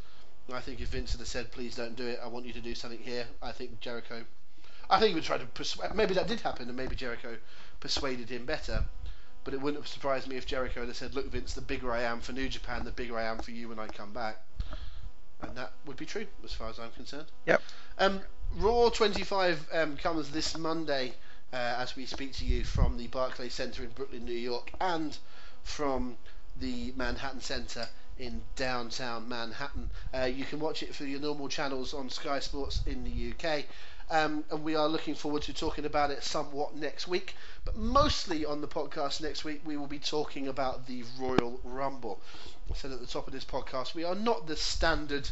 I 0.52 0.58
think 0.60 0.80
if 0.80 0.88
Vince 0.88 1.12
had 1.16 1.24
said, 1.28 1.52
please 1.52 1.76
don't 1.76 1.94
do 1.94 2.04
it, 2.08 2.18
I 2.22 2.26
want 2.26 2.44
you 2.44 2.52
to 2.54 2.60
do 2.60 2.74
something 2.74 2.98
here, 2.98 3.24
I 3.40 3.52
think 3.52 3.78
Jericho, 3.78 4.24
I 4.90 4.98
think 4.98 5.10
he 5.10 5.14
would 5.14 5.22
try 5.22 5.38
to 5.38 5.46
persuade, 5.46 5.94
maybe 5.94 6.14
that 6.14 6.26
did 6.26 6.40
happen, 6.40 6.66
and 6.66 6.76
maybe 6.76 6.96
Jericho 6.96 7.36
persuaded 7.78 8.28
him 8.28 8.44
better. 8.46 8.84
But 9.44 9.54
it 9.54 9.60
wouldn't 9.60 9.82
have 9.82 9.88
surprised 9.88 10.26
me 10.26 10.36
if 10.36 10.46
Jericho 10.46 10.86
had 10.86 10.96
said, 10.96 11.14
"Look, 11.14 11.30
Vince, 11.30 11.54
the 11.54 11.60
bigger 11.60 11.92
I 11.92 12.02
am 12.02 12.20
for 12.20 12.32
New 12.32 12.48
Japan, 12.48 12.84
the 12.84 12.90
bigger 12.90 13.18
I 13.18 13.24
am 13.24 13.38
for 13.38 13.50
you 13.50 13.68
when 13.68 13.78
I 13.78 13.86
come 13.88 14.12
back," 14.12 14.40
and 15.42 15.56
that 15.56 15.72
would 15.84 15.96
be 15.96 16.06
true 16.06 16.26
as 16.42 16.52
far 16.52 16.70
as 16.70 16.78
I'm 16.78 16.90
concerned. 16.92 17.26
Yep. 17.46 17.62
Um, 17.98 18.20
Raw 18.56 18.88
25 18.88 19.68
um, 19.72 19.96
comes 19.96 20.30
this 20.30 20.56
Monday 20.56 21.14
uh, 21.52 21.76
as 21.78 21.94
we 21.96 22.06
speak 22.06 22.32
to 22.34 22.44
you 22.44 22.64
from 22.64 22.96
the 22.96 23.06
Barclays 23.08 23.54
Center 23.54 23.82
in 23.82 23.90
Brooklyn, 23.90 24.24
New 24.24 24.32
York, 24.32 24.72
and 24.80 25.16
from 25.62 26.16
the 26.56 26.92
Manhattan 26.96 27.40
Center 27.40 27.88
in 28.18 28.42
downtown 28.56 29.28
Manhattan. 29.28 29.90
Uh, 30.12 30.24
you 30.24 30.44
can 30.44 30.60
watch 30.60 30.82
it 30.82 30.94
through 30.94 31.08
your 31.08 31.20
normal 31.20 31.48
channels 31.48 31.94
on 31.94 32.10
Sky 32.10 32.38
Sports 32.38 32.80
in 32.86 33.04
the 33.04 33.32
UK. 33.32 33.64
Um, 34.10 34.44
and 34.50 34.62
we 34.62 34.74
are 34.76 34.88
looking 34.88 35.14
forward 35.14 35.42
to 35.42 35.54
talking 35.54 35.84
about 35.84 36.10
it 36.10 36.22
somewhat 36.22 36.76
next 36.76 37.08
week. 37.08 37.34
But 37.64 37.76
mostly 37.76 38.44
on 38.44 38.60
the 38.60 38.68
podcast 38.68 39.20
next 39.20 39.44
week, 39.44 39.62
we 39.64 39.76
will 39.76 39.86
be 39.86 39.98
talking 39.98 40.46
about 40.48 40.86
the 40.86 41.04
Royal 41.18 41.60
Rumble. 41.64 42.20
I 42.70 42.74
said 42.74 42.92
at 42.92 43.00
the 43.00 43.06
top 43.06 43.26
of 43.26 43.32
this 43.32 43.44
podcast, 43.44 43.94
we 43.94 44.04
are 44.04 44.14
not 44.14 44.46
the 44.46 44.56
standard 44.56 45.30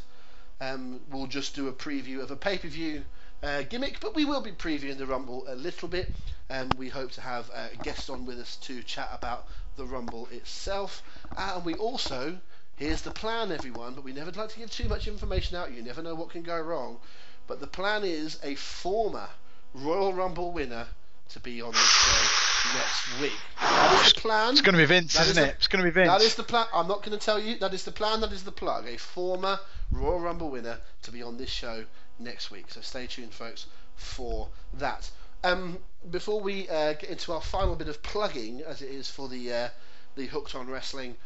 um, 0.61 1.01
we'll 1.11 1.27
just 1.27 1.55
do 1.55 1.69
a 1.69 1.73
preview 1.73 2.21
of 2.21 2.31
a 2.31 2.37
pay-per-view 2.37 3.05
uh, 3.43 3.63
gimmick, 3.63 3.99
but 4.01 4.15
we 4.15 4.25
will 4.25 4.41
be 4.41 4.53
previewing 4.53 4.97
the 4.99 5.07
Rumble 5.07 5.45
a 5.49 5.57
little 5.57 5.89
bit, 5.89 6.15
and 6.49 6.79
we 6.79 6.89
hope 6.89 7.11
to 7.13 7.21
have 7.21 7.51
uh, 7.53 7.69
a 7.73 7.77
guest 7.77 8.09
on 8.09 8.25
with 8.27 8.39
us 8.39 8.57
to 8.59 8.83
chat 8.83 9.09
about 9.13 9.49
the 9.77 9.85
Rumble 9.85 10.29
itself. 10.29 11.03
Uh, 11.37 11.55
and 11.57 11.65
we 11.65 11.77
also, 11.77 12.41
here's 12.77 13.03
the 13.03 13.11
plan, 13.11 13.51
everyone, 13.51 13.95
but 13.95 14.05
we 14.05 14.13
never 14.13 14.31
like 14.31 14.51
to 14.51 14.59
give 14.59 14.71
too 14.71 14.89
much 14.89 15.09
information 15.09 15.57
out. 15.57 15.73
You 15.73 15.83
never 15.83 16.03
know 16.03 16.15
what 16.15 16.31
can 16.31 16.43
go 16.43 16.61
wrong. 16.61 17.01
But 17.47 17.61
the 17.61 17.67
plan 17.67 18.05
is 18.05 18.39
a 18.43 18.55
former 18.55 19.29
Royal 19.75 20.13
Rumble 20.13 20.53
winner 20.53 20.87
to 21.31 21.41
be 21.41 21.63
on 21.63 21.73
this 21.73 21.81
show 21.81 22.79
next 22.79 23.21
week. 23.21 23.33
That 23.61 24.07
is 24.07 24.13
the 24.13 24.21
plan. 24.21 24.53
It's 24.53 24.61
going 24.61 24.75
to 24.75 24.79
be 24.83 24.85
Vince, 24.87 25.15
That 25.15 25.23
is 25.23 25.31
isn't 25.31 25.43
the- 25.43 25.49
it? 25.51 25.55
It's 25.57 25.67
going 25.69 25.85
to 25.85 25.91
be 25.91 25.95
Vince. 25.95 26.09
That 26.09 26.21
is 26.23 26.35
the 26.35 26.43
plan. 26.43 26.67
I'm 26.75 26.89
not 26.89 27.03
going 27.03 27.19
to 27.19 27.25
tell 27.25 27.39
you. 27.39 27.59
That 27.59 27.73
is 27.75 27.85
the 27.85 27.93
plan. 27.93 28.21
That 28.21 28.33
is 28.33 28.43
the 28.45 28.53
plug. 28.53 28.87
A 28.87 28.99
former 28.99 29.59
Royal 29.91 30.21
Rumble 30.21 30.51
winner 30.51 30.79
to 31.03 31.11
be 31.11 31.23
on 31.23 31.37
this 31.39 31.51
show 31.51 31.85
next 32.19 32.51
week. 32.51 32.67
So 32.69 32.81
stay 32.83 33.07
tuned, 33.07 33.33
folks, 33.33 33.67
for 33.97 34.49
that. 34.75 35.11
Um, 35.45 35.79
before 36.11 36.41
we 36.41 36.69
uh, 36.69 36.93
get 36.95 37.11
into 37.11 37.33
our 37.33 37.41
final 37.41 37.75
bit 37.77 37.89
of 37.89 38.03
plugging, 38.03 38.61
as 38.63 38.83
it 38.83 38.91
is 38.91 39.11
for 39.11 39.29
the 39.29 39.53
uh, 39.53 39.69
the 40.15 40.27
Hooked 40.27 40.55
on 40.55 40.69
Wrestling 40.69 41.17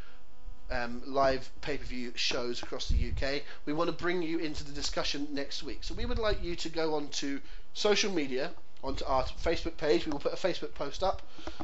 um, 0.71 1.03
live 1.07 1.51
pay 1.61 1.79
per 1.79 1.85
view 1.85 2.13
shows 2.15 2.63
across 2.63 2.89
the 2.89 3.11
UK, 3.11 3.43
we 3.65 3.73
want 3.73 3.89
to 3.89 3.97
bring 3.97 4.23
you 4.23 4.39
into 4.39 4.65
the 4.65 4.73
discussion 4.73 5.29
next 5.33 5.63
week. 5.63 5.79
So 5.83 5.95
we 5.95 6.07
would 6.07 6.19
like 6.19 6.43
you 6.43 6.57
to 6.57 6.69
go 6.69 6.95
on 6.95 7.09
to 7.09 7.41
social 7.75 8.13
media, 8.13 8.51
onto 8.83 9.05
our 9.05 9.25
Facebook 9.25 9.77
page. 9.77 10.07
We 10.07 10.13
will 10.13 10.19
put 10.19 10.33
a 10.33 10.37
Facebook 10.37 10.75
post 10.75 11.03
up, 11.03 11.23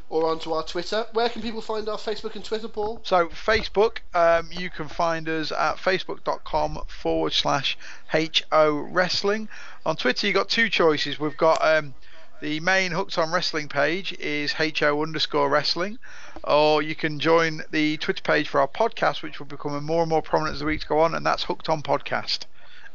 or 0.09 0.29
onto 0.29 0.53
our 0.53 0.65
Twitter. 0.65 1.07
Where 1.13 1.29
can 1.29 1.43
people 1.43 1.61
find 1.61 1.89
our 1.89 1.99
Facebook 1.99 2.35
and 2.35 2.45
Twitter, 2.45 2.69
Paul? 2.69 3.01
So 3.05 3.29
Facebook, 3.29 3.99
um, 4.15 4.49
you 4.53 4.71
can 4.71 4.89
find 4.89 5.29
us 5.29 5.53
at 5.53 5.77
facebook.com 5.77 6.85
forward 6.89 7.33
slash 7.33 7.79
HO 8.13 8.89
Wrestling. 8.91 9.49
On 9.87 9.97
Twitter, 9.97 10.27
you've 10.27 10.35
got 10.35 10.49
two 10.49 10.69
choices. 10.69 11.19
We've 11.19 11.37
got 11.37 11.65
um, 11.65 11.95
the 12.43 12.59
main 12.59 12.91
Hooked 12.91 13.17
on 13.19 13.31
Wrestling 13.31 13.69
page 13.69 14.13
is 14.19 14.53
HO 14.55 15.01
underscore 15.01 15.49
wrestling, 15.49 15.99
or 16.43 16.83
you 16.83 16.97
can 16.97 17.21
join 17.21 17.63
the 17.71 17.97
Twitter 17.99 18.23
page 18.23 18.49
for 18.49 18.61
our 18.61 18.67
podcast, 18.67 19.23
which 19.23 19.39
will 19.39 19.47
become 19.47 19.83
more 19.85 20.03
and 20.03 20.11
more 20.11 20.23
prominent 20.23 20.55
as 20.55 20.61
the 20.61 20.67
weeks 20.67 20.83
go 20.83 20.99
on, 20.99 21.15
and 21.15 21.25
that's 21.25 21.45
Hooked 21.45 21.69
on 21.69 21.83
Podcast. 21.83 22.41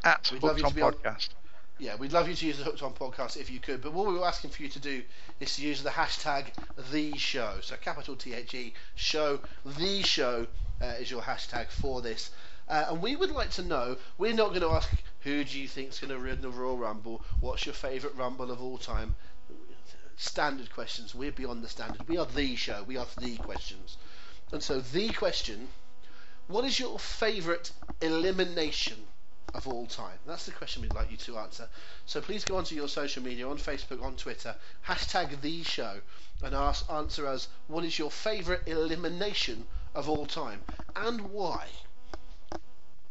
At 0.03 0.29
We'd 0.33 0.41
Hooked 0.41 0.63
on 0.65 0.73
be 0.73 0.81
on- 0.81 0.93
Podcast. 0.93 1.29
Yeah, 1.79 1.95
we'd 1.95 2.11
love 2.11 2.27
you 2.27 2.33
to 2.35 2.45
use 2.45 2.57
the 2.57 2.63
Hooked 2.65 2.81
On 2.81 2.91
podcast 2.91 3.37
if 3.37 3.51
you 3.51 3.59
could, 3.59 3.81
but 3.83 3.93
what 3.93 4.07
we 4.07 4.15
were 4.15 4.25
asking 4.25 4.49
for 4.49 4.63
you 4.63 4.69
to 4.69 4.79
do 4.79 5.03
is 5.39 5.55
to 5.55 5.61
use 5.61 5.83
the 5.83 5.91
hashtag 5.91 6.45
the 6.91 7.15
show. 7.17 7.57
So 7.61 7.75
capital 7.75 8.15
T 8.15 8.33
H 8.33 8.53
E 8.55 8.73
show 8.95 9.39
the 9.63 10.01
show 10.01 10.47
uh, 10.81 10.85
is 10.99 11.11
your 11.11 11.21
hashtag 11.21 11.67
for 11.69 12.01
this. 12.01 12.31
Uh, 12.67 12.87
and 12.89 13.01
we 13.01 13.15
would 13.15 13.29
like 13.31 13.51
to 13.51 13.61
know. 13.61 13.95
We're 14.17 14.33
not 14.33 14.49
going 14.49 14.61
to 14.61 14.71
ask 14.71 14.89
who 15.21 15.43
do 15.43 15.59
you 15.59 15.67
think's 15.67 15.99
going 15.99 16.11
to 16.13 16.19
win 16.19 16.41
the 16.41 16.49
Royal 16.49 16.77
Rumble. 16.77 17.21
What's 17.39 17.65
your 17.67 17.75
favourite 17.75 18.17
Rumble 18.17 18.49
of 18.51 18.59
all 18.61 18.79
time? 18.79 19.15
Standard 20.19 20.73
questions. 20.73 21.13
We're 21.13 21.31
beyond 21.31 21.63
the 21.63 21.69
standard. 21.69 22.07
We 22.07 22.17
are 22.17 22.25
the 22.25 22.55
show. 22.55 22.81
We 22.83 22.97
are 22.97 23.05
the 23.19 23.37
questions. 23.37 23.97
And 24.51 24.63
so 24.63 24.79
the 24.81 25.09
question: 25.13 25.69
What 26.47 26.65
is 26.65 26.79
your 26.79 26.97
favourite 26.97 27.71
elimination 28.01 28.97
of 29.53 29.67
all 29.67 29.85
time? 29.85 30.17
That's 30.25 30.47
the 30.47 30.53
question 30.53 30.81
we'd 30.81 30.93
like 30.93 31.11
you 31.11 31.17
to 31.17 31.37
answer. 31.37 31.69
So 32.07 32.19
please 32.19 32.43
go 32.45 32.57
onto 32.57 32.73
your 32.73 32.87
social 32.87 33.21
media, 33.21 33.47
on 33.47 33.59
Facebook, 33.59 34.01
on 34.01 34.15
Twitter, 34.15 34.55
hashtag 34.87 35.39
the 35.41 35.61
show, 35.61 36.01
and 36.41 36.55
ask, 36.55 36.89
answer 36.91 37.27
us 37.27 37.47
what 37.67 37.85
is 37.85 37.99
your 37.99 38.09
favourite 38.09 38.67
elimination 38.67 39.67
of 39.93 40.09
all 40.09 40.25
time 40.25 40.63
and 40.95 41.29
why. 41.29 41.67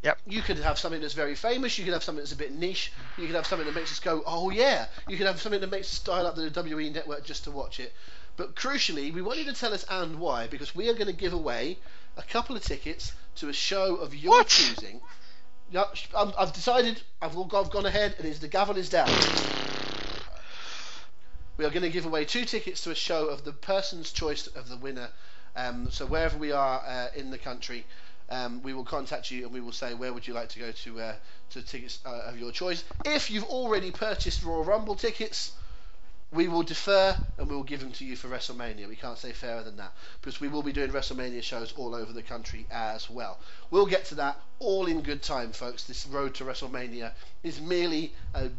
Yep. 0.02 0.18
You 0.26 0.42
could 0.42 0.58
have 0.58 0.78
something 0.78 1.00
that's 1.00 1.14
very 1.14 1.34
famous. 1.34 1.78
You 1.78 1.84
could 1.84 1.94
have 1.94 2.04
something 2.04 2.22
that's 2.22 2.32
a 2.32 2.36
bit 2.36 2.54
niche. 2.54 2.92
You 3.16 3.26
could 3.26 3.34
have 3.34 3.46
something 3.46 3.66
that 3.66 3.74
makes 3.74 3.90
us 3.92 4.00
go, 4.00 4.22
oh 4.26 4.50
yeah. 4.50 4.86
You 5.08 5.16
could 5.16 5.26
have 5.26 5.40
something 5.40 5.60
that 5.60 5.70
makes 5.70 5.92
us 5.92 5.98
dial 6.00 6.26
up 6.26 6.36
the 6.36 6.50
WE 6.62 6.90
network 6.90 7.24
just 7.24 7.44
to 7.44 7.50
watch 7.50 7.80
it. 7.80 7.92
But 8.36 8.54
crucially, 8.54 9.12
we 9.12 9.22
want 9.22 9.38
you 9.38 9.46
to 9.46 9.54
tell 9.54 9.72
us 9.72 9.84
and 9.88 10.20
why 10.20 10.46
because 10.46 10.74
we 10.74 10.88
are 10.90 10.94
going 10.94 11.06
to 11.06 11.12
give 11.12 11.32
away 11.32 11.78
a 12.16 12.22
couple 12.22 12.54
of 12.54 12.62
tickets 12.62 13.12
to 13.36 13.48
a 13.48 13.52
show 13.52 13.96
of 13.96 14.14
your 14.14 14.32
What? 14.32 14.48
choosing. 14.48 15.00
Yeah, 15.70 15.84
um, 16.14 16.32
I've 16.38 16.52
decided. 16.52 17.02
I've, 17.20 17.36
I've 17.36 17.70
gone 17.70 17.86
ahead, 17.86 18.14
and 18.18 18.26
it's 18.26 18.38
the 18.38 18.48
gavel 18.48 18.76
is 18.76 18.88
down. 18.88 19.08
We 21.56 21.64
are 21.64 21.70
going 21.70 21.82
to 21.82 21.90
give 21.90 22.06
away 22.06 22.24
two 22.24 22.44
tickets 22.44 22.82
to 22.82 22.90
a 22.90 22.94
show 22.94 23.26
of 23.28 23.44
the 23.44 23.52
person's 23.52 24.12
choice 24.12 24.46
of 24.46 24.68
the 24.68 24.76
winner. 24.76 25.08
Um, 25.56 25.90
so 25.90 26.04
wherever 26.04 26.36
we 26.36 26.52
are 26.52 26.82
uh, 26.86 27.08
in 27.16 27.30
the 27.30 27.38
country, 27.38 27.86
um, 28.28 28.62
we 28.62 28.74
will 28.74 28.84
contact 28.84 29.30
you 29.30 29.44
and 29.44 29.52
we 29.52 29.60
will 29.60 29.72
say 29.72 29.94
where 29.94 30.12
would 30.12 30.26
you 30.26 30.34
like 30.34 30.48
to 30.50 30.58
go 30.58 30.72
to 30.72 31.00
uh, 31.00 31.14
to 31.50 31.62
tickets 31.62 32.00
uh, 32.04 32.22
of 32.26 32.38
your 32.38 32.50
choice. 32.50 32.84
If 33.04 33.30
you've 33.30 33.44
already 33.44 33.90
purchased 33.90 34.42
Royal 34.42 34.64
Rumble 34.64 34.96
tickets, 34.96 35.52
we 36.32 36.48
will 36.48 36.64
defer 36.64 37.16
and 37.38 37.48
we 37.48 37.54
will 37.54 37.62
give 37.62 37.80
them 37.80 37.92
to 37.92 38.04
you 38.04 38.16
for 38.16 38.28
WrestleMania. 38.28 38.88
We 38.88 38.96
can't 38.96 39.18
say 39.18 39.32
fairer 39.32 39.62
than 39.62 39.76
that 39.76 39.92
because 40.20 40.40
we 40.40 40.48
will 40.48 40.62
be 40.62 40.72
doing 40.72 40.90
WrestleMania 40.90 41.42
shows 41.42 41.72
all 41.76 41.94
over 41.94 42.12
the 42.12 42.22
country 42.22 42.66
as 42.70 43.08
well. 43.08 43.38
We'll 43.70 43.86
get 43.86 44.06
to 44.06 44.16
that 44.16 44.40
all 44.58 44.86
in 44.86 45.02
good 45.02 45.22
time, 45.22 45.52
folks. 45.52 45.84
This 45.84 46.06
road 46.06 46.34
to 46.34 46.44
WrestleMania 46.44 47.12
is 47.44 47.60
merely 47.60 48.12
a, 48.34 48.50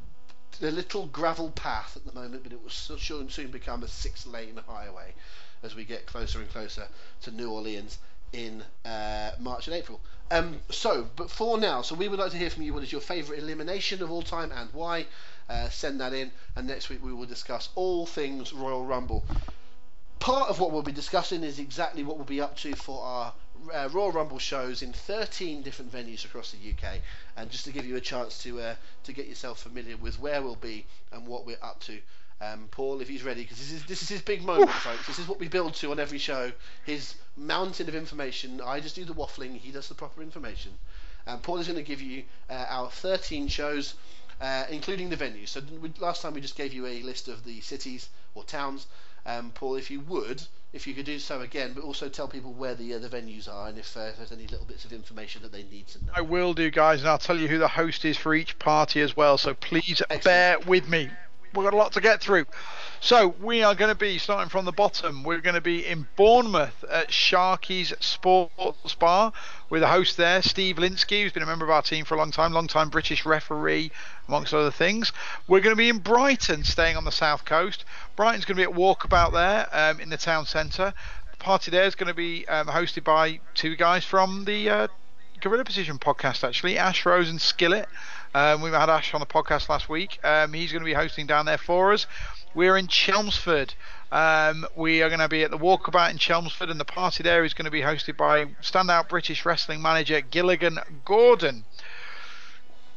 a 0.61 0.72
little 0.72 1.07
gravel 1.07 1.49
path 1.52 1.98
at 1.98 2.06
the 2.06 2.18
moment, 2.18 2.44
but 2.44 2.53
it 2.53 2.64
will 2.64 2.69
soon 2.69 3.30
soon 3.30 3.52
become 3.52 3.84
a 3.84 3.88
six-lane 3.88 4.60
highway 4.65 5.14
as 5.61 5.76
we 5.76 5.84
get 5.84 6.06
closer 6.06 6.39
and 6.39 6.49
closer 6.52 6.88
to 7.22 7.31
New 7.31 7.52
Orleans 7.52 7.98
in 8.34 8.64
uh, 8.86 9.32
March 9.40 9.68
and 9.68 9.76
April. 9.76 9.99
Um, 10.30 10.60
so, 10.70 11.08
but 11.16 11.32
for 11.32 11.58
now, 11.58 11.82
so 11.82 11.95
we 11.95 12.08
would 12.08 12.20
like 12.20 12.32
to 12.32 12.38
hear 12.38 12.49
from 12.49 12.64
you. 12.64 12.74
What 12.74 12.84
is 12.84 12.91
your 12.91 13.02
favourite 13.02 13.41
elimination 13.41 14.04
of 14.04 14.12
all 14.12 14.22
time 14.22 14.52
and 14.52 14.70
why? 14.74 15.06
Uh, 15.49 15.70
send 15.70 16.02
that 16.02 16.14
in, 16.14 16.32
and 16.56 16.68
next 16.68 16.90
week 16.90 17.02
we 17.04 17.14
will 17.14 17.26
discuss 17.26 17.70
all 17.76 18.06
things 18.06 18.52
Royal 18.52 18.86
Rumble. 18.86 19.24
Part 20.20 20.49
of 20.49 20.60
what 20.60 20.72
we'll 20.72 20.81
be 20.81 20.91
discussing 20.91 21.44
is 21.44 21.60
exactly 21.60 22.04
what 22.04 22.18
we'll 22.18 22.26
be 22.26 22.41
up 22.41 22.57
to 22.57 22.76
for 22.76 23.02
our 23.02 23.34
uh, 23.73 23.89
Royal 23.91 24.12
Rumble 24.12 24.39
shows 24.39 24.81
in 24.81 24.91
13 24.91 25.62
different 25.62 25.91
venues 25.91 26.26
across 26.26 26.52
the 26.52 26.57
UK, 26.57 26.99
and 27.38 27.49
just 27.49 27.64
to 27.65 27.72
give 27.72 27.86
you 27.86 27.96
a 27.96 28.02
chance 28.02 28.44
to 28.44 28.60
uh, 28.60 28.76
to 29.06 29.14
get 29.14 29.28
yourself 29.28 29.60
familiar 29.60 29.96
with 29.96 30.20
where 30.20 30.41
we'll 30.41 30.56
be 30.56 30.86
and 31.14 31.26
what 31.26 31.46
we're 31.46 31.57
up 31.62 31.80
to. 31.81 31.99
Um, 32.40 32.68
Paul, 32.70 33.02
if 33.02 33.10
he's 33.10 33.24
ready, 33.24 33.41
because 33.41 33.57
this 33.57 33.72
is 33.72 33.86
this 33.86 34.04
is 34.04 34.10
his 34.10 34.22
big 34.22 34.44
moment, 34.44 34.70
folks. 34.70 35.07
This 35.07 35.18
is 35.18 35.28
what 35.28 35.40
we 35.40 35.48
build 35.48 35.74
to 35.76 35.91
on 35.91 35.99
every 35.99 36.20
show. 36.20 36.52
His 36.86 37.16
mountain 37.36 37.88
of 37.88 37.96
information. 37.96 38.62
I 38.62 38.80
just 38.80 38.96
do 38.96 39.06
the 39.06 39.14
waffling. 39.14 39.57
He 39.57 39.72
does 39.72 39.88
the 39.88 39.96
proper 39.96 40.22
information. 40.22 40.74
Um, 41.26 41.40
Paul 41.40 41.57
is 41.57 41.68
going 41.68 41.78
to 41.78 41.84
give 41.84 42.02
you 42.02 42.24
uh, 42.49 42.66
our 42.70 42.90
13 42.90 43.48
shows, 43.48 43.96
uh, 44.40 44.66
including 44.70 45.10
the 45.10 45.18
venues. 45.18 45.49
So 45.49 45.62
we, 45.82 45.91
last 45.99 46.22
time 46.22 46.34
we 46.34 46.41
just 46.41 46.56
gave 46.56 46.74
you 46.74 46.86
a 46.86 47.02
list 47.02 47.28
of 47.28 47.44
the 47.44 47.60
cities 47.62 48.10
or 48.36 48.44
towns. 48.44 48.88
Um, 49.26 49.52
Paul, 49.54 49.76
if 49.76 49.91
you 49.91 49.99
would, 50.02 50.41
if 50.72 50.88
you 50.88 50.94
could 50.94 51.06
do 51.06 51.20
so 51.20 51.41
again, 51.41 51.74
but 51.74 51.84
also 51.84 52.07
tell 52.07 52.30
people 52.30 52.54
where 52.54 52.76
the 52.76 52.94
uh, 52.94 52.99
the 52.99 53.10
venues 53.10 53.52
are 53.52 53.68
and 53.68 53.78
if 53.78 53.98
uh, 53.98 54.12
there's 54.16 54.32
any 54.32 54.48
little 54.48 54.66
bits 54.66 54.86
of 54.86 54.94
information 54.94 55.41
that 55.41 55.52
they 55.52 55.64
need 55.64 55.88
to 55.88 56.06
know. 56.06 56.12
I 56.16 56.22
will 56.22 56.54
do, 56.54 56.70
guys, 56.72 57.02
and 57.02 57.10
I'll 57.10 57.18
tell 57.18 57.38
you 57.38 57.48
who 57.48 57.57
the 57.57 57.68
host 57.68 58.06
is 58.06 58.16
for 58.16 58.34
each 58.34 58.57
party 58.57 59.02
as 59.02 59.18
well. 59.18 59.38
So 59.38 59.54
please 59.54 60.02
Excellent. 60.10 60.24
bear 60.24 60.60
with 60.60 60.88
me. 60.88 61.10
We've 61.54 61.64
got 61.64 61.74
a 61.74 61.78
lot 61.78 61.94
to 61.94 62.02
get 62.02 62.22
through. 62.22 62.46
So 63.00 63.36
we 63.42 63.64
are 63.64 63.76
going 63.76 63.90
to 63.90 63.98
be 63.98 64.18
starting 64.18 64.50
from 64.50 64.66
the 64.66 64.72
bottom. 64.72 65.24
We're 65.24 65.40
going 65.40 65.56
to 65.56 65.62
be 65.62 65.86
in 65.86 66.08
Bournemouth 66.16 66.84
at 66.90 67.10
Sharky's 67.10 67.94
Sports 68.00 68.96
Bar 68.96 69.34
with 69.70 69.84
a 69.84 69.88
host 69.88 70.18
there, 70.18 70.42
Steve 70.42 70.78
Linsky, 70.78 71.22
who's 71.22 71.32
been 71.32 71.44
a 71.44 71.48
member 71.48 71.64
of 71.64 71.72
our 71.72 71.82
team 71.82 72.06
for 72.06 72.16
a 72.16 72.18
long 72.18 72.32
time, 72.32 72.54
long 72.54 72.68
time 72.68 72.90
British 72.90 73.26
referee, 73.26 73.92
amongst 74.28 74.54
other 74.54 74.72
things. 74.72 75.12
We're 75.48 75.62
going 75.62 75.76
to 75.76 75.78
be 75.78 75.90
in 75.90 76.00
Brighton, 76.00 76.64
staying 76.64 76.98
on 76.98 77.06
the 77.06 77.12
south 77.12 77.46
coast. 77.46 77.86
Brighton's 78.16 78.46
going 78.46 78.58
to 78.58 78.68
be 78.68 78.72
at 78.72 78.78
Walkabout 78.78 79.32
there 79.32 79.68
um, 79.72 80.00
in 80.00 80.10
the 80.10 80.18
town 80.18 80.46
centre. 80.46 80.94
The 81.32 81.38
party 81.38 81.70
there 81.70 81.86
is 81.86 81.96
going 81.96 82.08
to 82.08 82.16
be 82.16 82.48
um, 82.48 82.68
hosted 82.68 83.04
by 83.04 83.40
two 83.54 83.76
guys 83.76 84.04
from 84.04 84.46
the 84.46 84.70
uh, 84.70 84.88
Gorilla 85.40 85.66
Position 85.66 86.00
podcast, 86.00 86.44
actually, 86.44 86.80
Ash 86.80 87.06
Rose 87.06 87.30
and 87.30 87.40
Skillet. 87.40 87.88
Um, 88.34 88.62
we 88.62 88.70
had 88.72 88.89
Ash 88.89 89.14
on 89.14 89.20
the 89.20 89.26
podcast 89.26 89.70
last 89.70 89.89
week. 89.89 90.20
Um, 90.23 90.54
he's 90.54 90.72
going 90.72 90.81
to 90.81 90.86
be 90.86 90.94
hosting 90.94 91.28
down 91.28 91.46
there 91.46 91.57
for 91.57 91.94
us. 91.94 92.06
We're 92.54 92.78
in 92.78 92.88
Chelmsford. 92.88 93.73
Um, 94.12 94.65
we 94.76 95.02
are 95.02 95.10
going 95.10 95.20
to 95.20 95.28
be 95.28 95.44
at 95.44 95.52
the 95.52 95.57
Walkabout 95.57 96.12
in 96.12 96.18
Chelmsford, 96.18 96.70
and 96.70 96.80
the 96.80 96.86
party 96.86 97.23
there 97.23 97.44
is 97.44 97.54
going 97.54 97.65
to 97.65 97.72
be 97.72 97.81
hosted 97.81 98.18
by 98.18 98.46
standout 98.62 99.10
British 99.10 99.46
wrestling 99.46 99.81
manager 99.81 100.22
Gilligan 100.22 100.80
Gordon. 101.06 101.65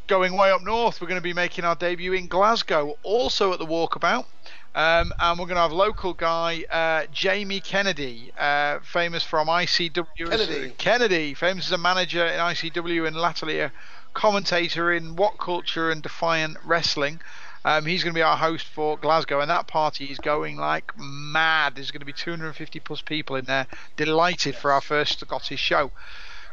Going 0.06 0.36
way 0.36 0.50
up 0.50 0.62
north, 0.62 1.00
we're 1.00 1.08
going 1.08 1.20
to 1.20 1.22
be 1.22 1.32
making 1.32 1.64
our 1.64 1.76
debut 1.76 2.12
in 2.12 2.26
Glasgow, 2.26 2.96
also 3.02 3.52
at 3.52 3.58
the 3.58 3.66
Walkabout. 3.66 4.24
Um, 4.72 5.12
and 5.18 5.38
we're 5.38 5.46
going 5.46 5.56
to 5.56 5.62
have 5.62 5.72
local 5.72 6.14
guy 6.14 6.64
uh, 6.70 7.06
Jamie 7.12 7.60
Kennedy, 7.60 8.32
uh, 8.38 8.78
famous 8.80 9.24
from 9.24 9.48
ICW. 9.48 10.06
Kennedy. 10.16 10.74
Kennedy, 10.78 11.34
famous 11.34 11.66
as 11.66 11.72
a 11.72 11.78
manager 11.78 12.24
in 12.24 12.38
ICW 12.38 13.06
and 13.06 13.16
latterly 13.16 13.60
a 13.60 13.72
commentator 14.14 14.92
in 14.92 15.16
What 15.16 15.38
Culture 15.38 15.90
and 15.90 16.02
Defiant 16.02 16.56
Wrestling. 16.64 17.20
Um, 17.64 17.84
he's 17.84 18.02
going 18.02 18.14
to 18.14 18.18
be 18.18 18.22
our 18.22 18.36
host 18.36 18.66
for 18.66 18.96
Glasgow, 18.96 19.40
and 19.40 19.50
that 19.50 19.66
party 19.66 20.06
is 20.06 20.18
going 20.18 20.56
like 20.56 20.92
mad. 20.98 21.74
There's 21.74 21.90
going 21.90 22.00
to 22.00 22.06
be 22.06 22.12
250 22.12 22.80
plus 22.80 23.02
people 23.02 23.36
in 23.36 23.44
there, 23.44 23.66
delighted 23.96 24.56
for 24.56 24.72
our 24.72 24.80
first 24.80 25.20
Scottish 25.20 25.60
show. 25.60 25.90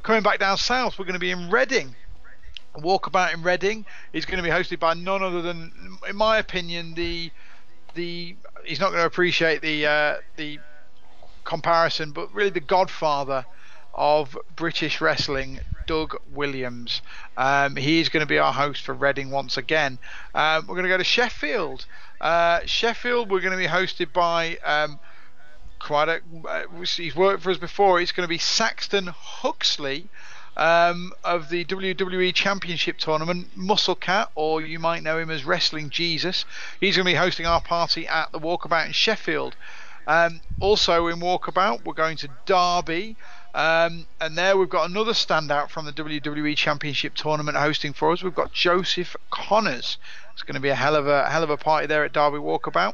Coming 0.04 0.22
back 0.22 0.40
down 0.40 0.58
south, 0.58 1.00
we're 1.00 1.06
going 1.06 1.14
to 1.14 1.20
be 1.20 1.32
in 1.32 1.50
Reading. 1.50 1.96
Walkabout 2.76 3.34
in 3.34 3.42
Reading 3.42 3.86
is 4.14 4.26
going 4.26 4.38
to 4.38 4.44
be 4.44 4.50
hosted 4.50 4.80
by 4.80 4.94
none 4.94 5.24
other 5.24 5.42
than, 5.42 5.98
in 6.08 6.16
my 6.16 6.38
opinion, 6.38 6.94
the 6.94 7.32
the 7.96 8.36
he's 8.64 8.80
not 8.80 8.90
going 8.90 9.02
to 9.02 9.06
appreciate 9.08 9.62
the 9.62 9.86
uh, 9.86 10.16
the 10.36 10.60
comparison, 11.44 12.12
but 12.12 12.34
really 12.34 12.50
the 12.52 12.60
godfather 12.60 13.46
of 13.94 14.38
British 14.56 15.02
wrestling, 15.02 15.60
Doug 15.88 16.16
Williams. 16.32 17.02
Um, 17.36 17.76
he's 17.76 18.10
going 18.10 18.22
to 18.22 18.28
be 18.28 18.38
our 18.38 18.54
host 18.54 18.84
for 18.84 18.94
Reading 18.94 19.32
once 19.32 19.58
again. 19.58 19.98
Um, 20.36 20.68
we're 20.68 20.76
going 20.76 20.84
to 20.84 20.90
go 20.90 20.98
to 20.98 21.04
Sheffield. 21.04 21.86
Uh, 22.22 22.60
Sheffield, 22.66 23.32
we're 23.32 23.42
going 23.42 23.52
to 23.52 23.58
be 23.58 23.68
hosted 23.68 24.14
by. 24.14 24.58
Um, 24.64 25.00
Quite 25.80 26.10
a, 26.10 26.22
uh, 26.48 26.64
he's 26.84 27.16
worked 27.16 27.44
for 27.44 27.52
us 27.52 27.58
before. 27.58 28.02
It's 28.02 28.12
going 28.12 28.26
to 28.26 28.30
be 28.30 28.40
Saxton 28.40 29.08
Huxley, 29.08 30.10
um, 30.58 31.14
of 31.24 31.50
the 31.50 31.64
WWE 31.66 32.34
Championship 32.34 32.98
Tournament, 32.98 33.56
Muscle 33.56 33.96
Cat, 33.96 34.32
or 34.34 34.60
you 34.60 34.80
might 34.80 35.04
know 35.04 35.20
him 35.20 35.30
as 35.30 35.46
Wrestling 35.46 35.92
Jesus. 35.92 36.46
He's 36.80 36.98
going 36.98 37.06
to 37.06 37.12
be 37.12 37.18
hosting 37.18 37.46
our 37.46 37.62
party 37.62 38.08
at 38.08 38.32
the 38.32 38.40
Walkabout 38.40 38.88
in 38.88 38.92
Sheffield. 38.92 39.56
Um, 40.08 40.42
also 40.60 41.08
in 41.08 41.20
Walkabout, 41.20 41.86
we're 41.86 41.94
going 41.94 42.18
to 42.18 42.30
Derby. 42.46 43.18
Um, 43.54 44.06
and 44.22 44.38
there 44.38 44.58
we've 44.58 44.70
got 44.70 44.90
another 44.90 45.14
standout 45.14 45.70
from 45.70 45.86
the 45.86 45.92
WWE 45.92 46.56
Championship 46.56 47.16
Tournament 47.16 47.58
hosting 47.58 47.94
for 47.94 48.12
us. 48.12 48.22
We've 48.22 48.36
got 48.36 48.54
Joseph 48.54 49.16
Connors. 49.32 49.98
It's 50.34 50.44
going 50.44 50.56
to 50.56 50.62
be 50.62 50.70
a 50.70 50.76
hell 50.76 50.96
of 50.96 51.08
a 51.08 51.30
hell 51.30 51.44
of 51.44 51.50
a 51.50 51.58
party 51.58 51.88
there 51.88 52.04
at 52.04 52.14
Derby 52.14 52.38
Walkabout. 52.38 52.94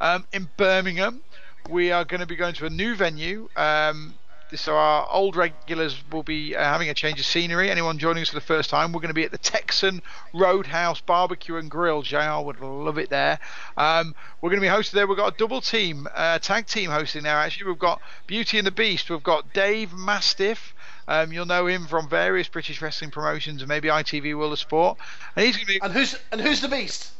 Um, 0.00 0.26
in 0.32 0.48
Birmingham, 0.56 1.22
we 1.68 1.90
are 1.90 2.04
going 2.04 2.20
to 2.20 2.26
be 2.26 2.36
going 2.36 2.54
to 2.54 2.66
a 2.66 2.70
new 2.70 2.94
venue. 2.94 3.48
Um, 3.56 4.14
so 4.56 4.76
our 4.76 5.08
old 5.10 5.36
regulars 5.36 5.96
will 6.10 6.22
be 6.22 6.54
uh, 6.56 6.62
having 6.62 6.88
a 6.88 6.94
change 6.94 7.20
of 7.20 7.26
scenery. 7.26 7.70
Anyone 7.70 7.98
joining 7.98 8.22
us 8.22 8.28
for 8.28 8.34
the 8.34 8.40
first 8.40 8.70
time, 8.70 8.92
we're 8.92 9.00
going 9.00 9.08
to 9.08 9.14
be 9.14 9.24
at 9.24 9.30
the 9.30 9.38
Texan 9.38 10.02
Roadhouse 10.32 11.00
Barbecue 11.00 11.56
and 11.56 11.70
Grill. 11.70 12.02
JR 12.02 12.40
would 12.40 12.60
love 12.60 12.98
it 12.98 13.10
there. 13.10 13.38
Um, 13.76 14.14
we're 14.40 14.50
going 14.50 14.60
to 14.60 14.66
be 14.66 14.72
hosted 14.72 14.92
there. 14.92 15.06
We've 15.06 15.16
got 15.16 15.34
a 15.34 15.36
double 15.36 15.60
team, 15.60 16.08
uh, 16.14 16.38
tag 16.38 16.66
team 16.66 16.90
hosting 16.90 17.22
there. 17.22 17.36
Actually, 17.36 17.70
we've 17.70 17.78
got 17.78 18.00
Beauty 18.26 18.58
and 18.58 18.66
the 18.66 18.72
Beast. 18.72 19.10
We've 19.10 19.22
got 19.22 19.52
Dave 19.52 19.92
Mastiff. 19.92 20.74
Um, 21.06 21.32
you'll 21.32 21.46
know 21.46 21.66
him 21.66 21.86
from 21.86 22.08
various 22.08 22.48
British 22.48 22.80
wrestling 22.80 23.10
promotions 23.10 23.60
and 23.60 23.68
maybe 23.68 23.88
ITV 23.88 24.36
World 24.36 24.52
of 24.52 24.58
Sport. 24.58 24.98
And 25.36 25.44
he's 25.44 25.56
going 25.56 25.66
to 25.66 25.72
be. 25.72 25.80
And 25.82 25.92
who's 25.92 26.18
and 26.32 26.40
who's 26.40 26.60
the 26.60 26.68
Beast? 26.68 27.10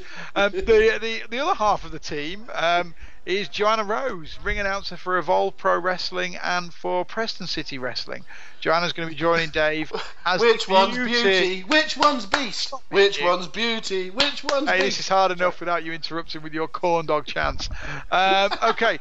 um, 0.36 0.52
the, 0.52 0.98
the 1.00 1.22
the 1.28 1.38
other 1.40 1.54
half 1.54 1.84
of 1.84 1.90
the 1.90 1.98
team 1.98 2.46
um, 2.54 2.94
is 3.28 3.46
Joanna 3.48 3.84
Rose, 3.84 4.38
ring 4.42 4.58
announcer 4.58 4.96
for 4.96 5.18
Evolve 5.18 5.54
Pro 5.58 5.78
Wrestling 5.78 6.36
and 6.42 6.72
for 6.72 7.04
Preston 7.04 7.46
City 7.46 7.76
Wrestling. 7.76 8.24
Joanna's 8.60 8.94
going 8.94 9.06
to 9.06 9.14
be 9.14 9.18
joining 9.20 9.50
Dave 9.50 9.92
as 10.24 10.40
Which 10.40 10.66
beauty. 10.66 10.72
one's 10.72 10.96
beauty? 10.96 11.60
Which 11.60 11.96
one's 11.98 12.24
beast? 12.24 12.72
Which 12.88 13.20
one's 13.22 13.46
beauty? 13.46 14.08
Which 14.08 14.42
one's 14.44 14.70
Hey, 14.70 14.76
beast? 14.78 14.96
this 14.96 15.00
is 15.00 15.08
hard 15.10 15.30
enough 15.30 15.60
without 15.60 15.84
you 15.84 15.92
interrupting 15.92 16.40
with 16.42 16.54
your 16.54 16.68
corn 16.68 17.04
dog 17.04 17.26
chants. 17.26 17.68
Um, 18.10 18.50
okay. 18.62 18.98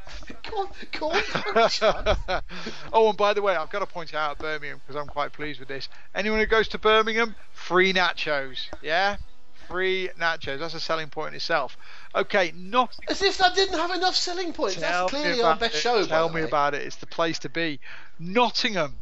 Go 0.51 0.57
on, 0.57 0.69
go 0.91 1.09
on. 1.11 1.21
oh, 2.91 3.07
and 3.09 3.17
by 3.17 3.33
the 3.33 3.41
way, 3.41 3.55
I've 3.55 3.69
got 3.69 3.79
to 3.79 3.85
point 3.85 4.13
out 4.13 4.39
Birmingham 4.39 4.81
because 4.85 4.99
I'm 5.01 5.07
quite 5.07 5.31
pleased 5.31 5.59
with 5.59 5.69
this. 5.69 5.87
Anyone 6.13 6.39
who 6.39 6.45
goes 6.47 6.67
to 6.69 6.77
Birmingham, 6.77 7.33
free 7.53 7.93
nachos. 7.93 8.59
Yeah, 8.81 9.15
free 9.69 10.09
nachos. 10.19 10.59
That's 10.59 10.73
a 10.73 10.81
selling 10.81 11.07
point 11.09 11.29
in 11.29 11.35
itself. 11.35 11.77
Okay, 12.15 12.53
not 12.55 12.95
As 13.09 13.21
if 13.21 13.37
that 13.37 13.55
didn't 13.55 13.77
have 13.77 13.91
enough 13.91 14.15
selling 14.15 14.53
points. 14.53 14.75
Tell 14.75 15.07
That's 15.07 15.21
clearly 15.21 15.41
our 15.41 15.55
best 15.55 15.75
it. 15.75 15.79
show. 15.79 16.05
Tell 16.05 16.29
me 16.29 16.41
way. 16.41 16.47
about 16.47 16.73
it. 16.73 16.83
It's 16.83 16.95
the 16.95 17.05
place 17.07 17.39
to 17.39 17.49
be. 17.49 17.79
Nottingham. 18.19 18.95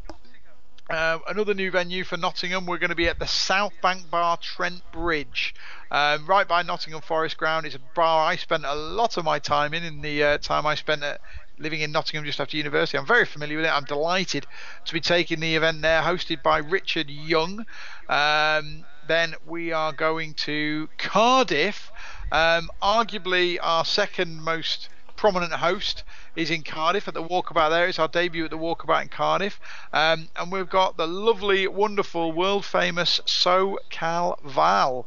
Uh, 0.88 1.18
another 1.28 1.56
new 1.56 1.72
venue 1.72 2.04
for 2.04 2.16
Nottingham. 2.16 2.68
We're 2.68 2.78
going 2.78 2.92
to 2.92 2.96
be 2.96 3.08
at 3.08 3.18
the 3.18 3.26
South 3.26 3.74
Bank 3.82 4.10
Bar, 4.12 4.38
Trent 4.38 4.82
Bridge, 4.92 5.56
um, 5.90 6.28
right 6.28 6.48
by 6.48 6.62
Nottingham 6.62 7.02
Forest 7.02 7.38
Ground. 7.38 7.66
It's 7.66 7.76
a 7.76 7.80
bar 7.96 8.28
I 8.28 8.36
spent 8.36 8.66
a 8.66 8.76
lot 8.76 9.18
of 9.18 9.26
my 9.26 9.40
time 9.40 9.74
in. 9.74 9.84
In 9.84 10.02
the 10.02 10.24
uh, 10.24 10.38
time 10.38 10.68
I 10.68 10.76
spent 10.76 11.02
at, 11.02 11.22
living 11.58 11.82
in 11.82 11.92
Nottingham 11.92 12.24
just 12.24 12.40
after 12.40 12.56
university, 12.56 13.00
I'm 13.00 13.06
very 13.06 13.26
familiar 13.26 13.58
with 13.58 13.66
it. 13.66 13.70
I'm 13.70 13.86
delighted 13.86 14.46
to 14.86 14.94
be 14.94 15.00
taking 15.00 15.40
the 15.40 15.56
event 15.56 15.82
there, 15.82 16.04
hosted 16.04 16.44
by 16.44 16.60
Richard 16.60 17.10
Young. 17.10 17.66
Um, 18.08 18.86
then 19.08 19.34
we 19.48 19.72
are 19.72 19.92
going 19.92 20.34
to 20.34 20.90
Cardiff. 21.00 21.92
Um, 22.32 22.70
arguably 22.82 23.58
our 23.62 23.86
second 23.86 24.42
most 24.42 24.90
prominent 25.16 25.54
host 25.54 26.04
is 26.36 26.52
in 26.52 26.64
Cardiff 26.64 27.08
at 27.08 27.14
the 27.14 27.24
Walkabout 27.24 27.70
there. 27.70 27.88
It's 27.88 28.00
our 28.00 28.08
debut 28.08 28.46
at 28.46 28.52
the 28.52 28.58
Walkabout 28.58 29.04
in 29.04 29.10
Cardiff. 29.10 29.60
Um, 29.94 30.30
and 30.36 30.52
we've 30.52 30.70
got 30.70 30.98
the 30.98 31.08
lovely, 31.08 31.68
wonderful, 31.68 32.32
world 32.32 32.66
famous 32.66 33.22
SoCal 33.26 34.42
Val 34.44 35.06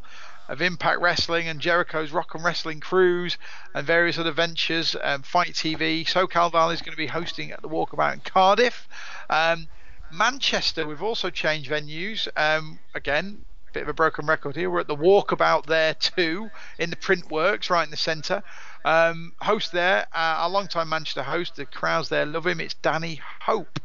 of 0.48 0.62
Impact 0.62 1.00
Wrestling 1.00 1.46
and 1.46 1.60
Jericho's 1.60 2.10
Rock 2.10 2.34
and 2.34 2.42
Wrestling 2.42 2.80
Cruise 2.80 3.36
and 3.74 3.86
various 3.86 4.18
other 4.18 4.32
ventures, 4.32 4.96
um, 5.02 5.22
Fight 5.22 5.52
TV. 5.52 6.06
SoCal 6.06 6.50
Val 6.50 6.70
is 6.70 6.80
going 6.80 6.92
to 6.92 6.96
be 6.96 7.06
hosting 7.06 7.52
at 7.52 7.60
the 7.60 7.68
Walkabout 7.68 8.14
in 8.14 8.20
Cardiff. 8.20 8.88
Um, 9.28 9.68
Manchester, 10.10 10.86
we've 10.86 11.02
also 11.02 11.28
changed 11.28 11.70
venues. 11.70 12.28
Um, 12.34 12.78
again, 12.94 13.44
bit 13.78 13.84
of 13.84 13.88
a 13.90 13.94
broken 13.94 14.26
record 14.26 14.56
here. 14.56 14.68
We're 14.68 14.80
at 14.80 14.88
the 14.88 14.96
Walkabout 14.96 15.66
there 15.66 15.94
too, 15.94 16.50
in 16.80 16.90
the 16.90 16.96
Print 16.96 17.30
Works, 17.30 17.70
right 17.70 17.84
in 17.84 17.92
the 17.92 17.96
centre. 17.96 18.42
Um, 18.84 19.34
host 19.40 19.70
there, 19.70 20.08
uh, 20.12 20.48
long-time 20.50 20.88
Manchester 20.88 21.22
host. 21.22 21.54
The 21.54 21.64
crowds 21.64 22.08
there 22.08 22.26
love 22.26 22.44
him. 22.44 22.60
It's 22.60 22.74
Danny 22.74 23.20
Hope. 23.40 23.78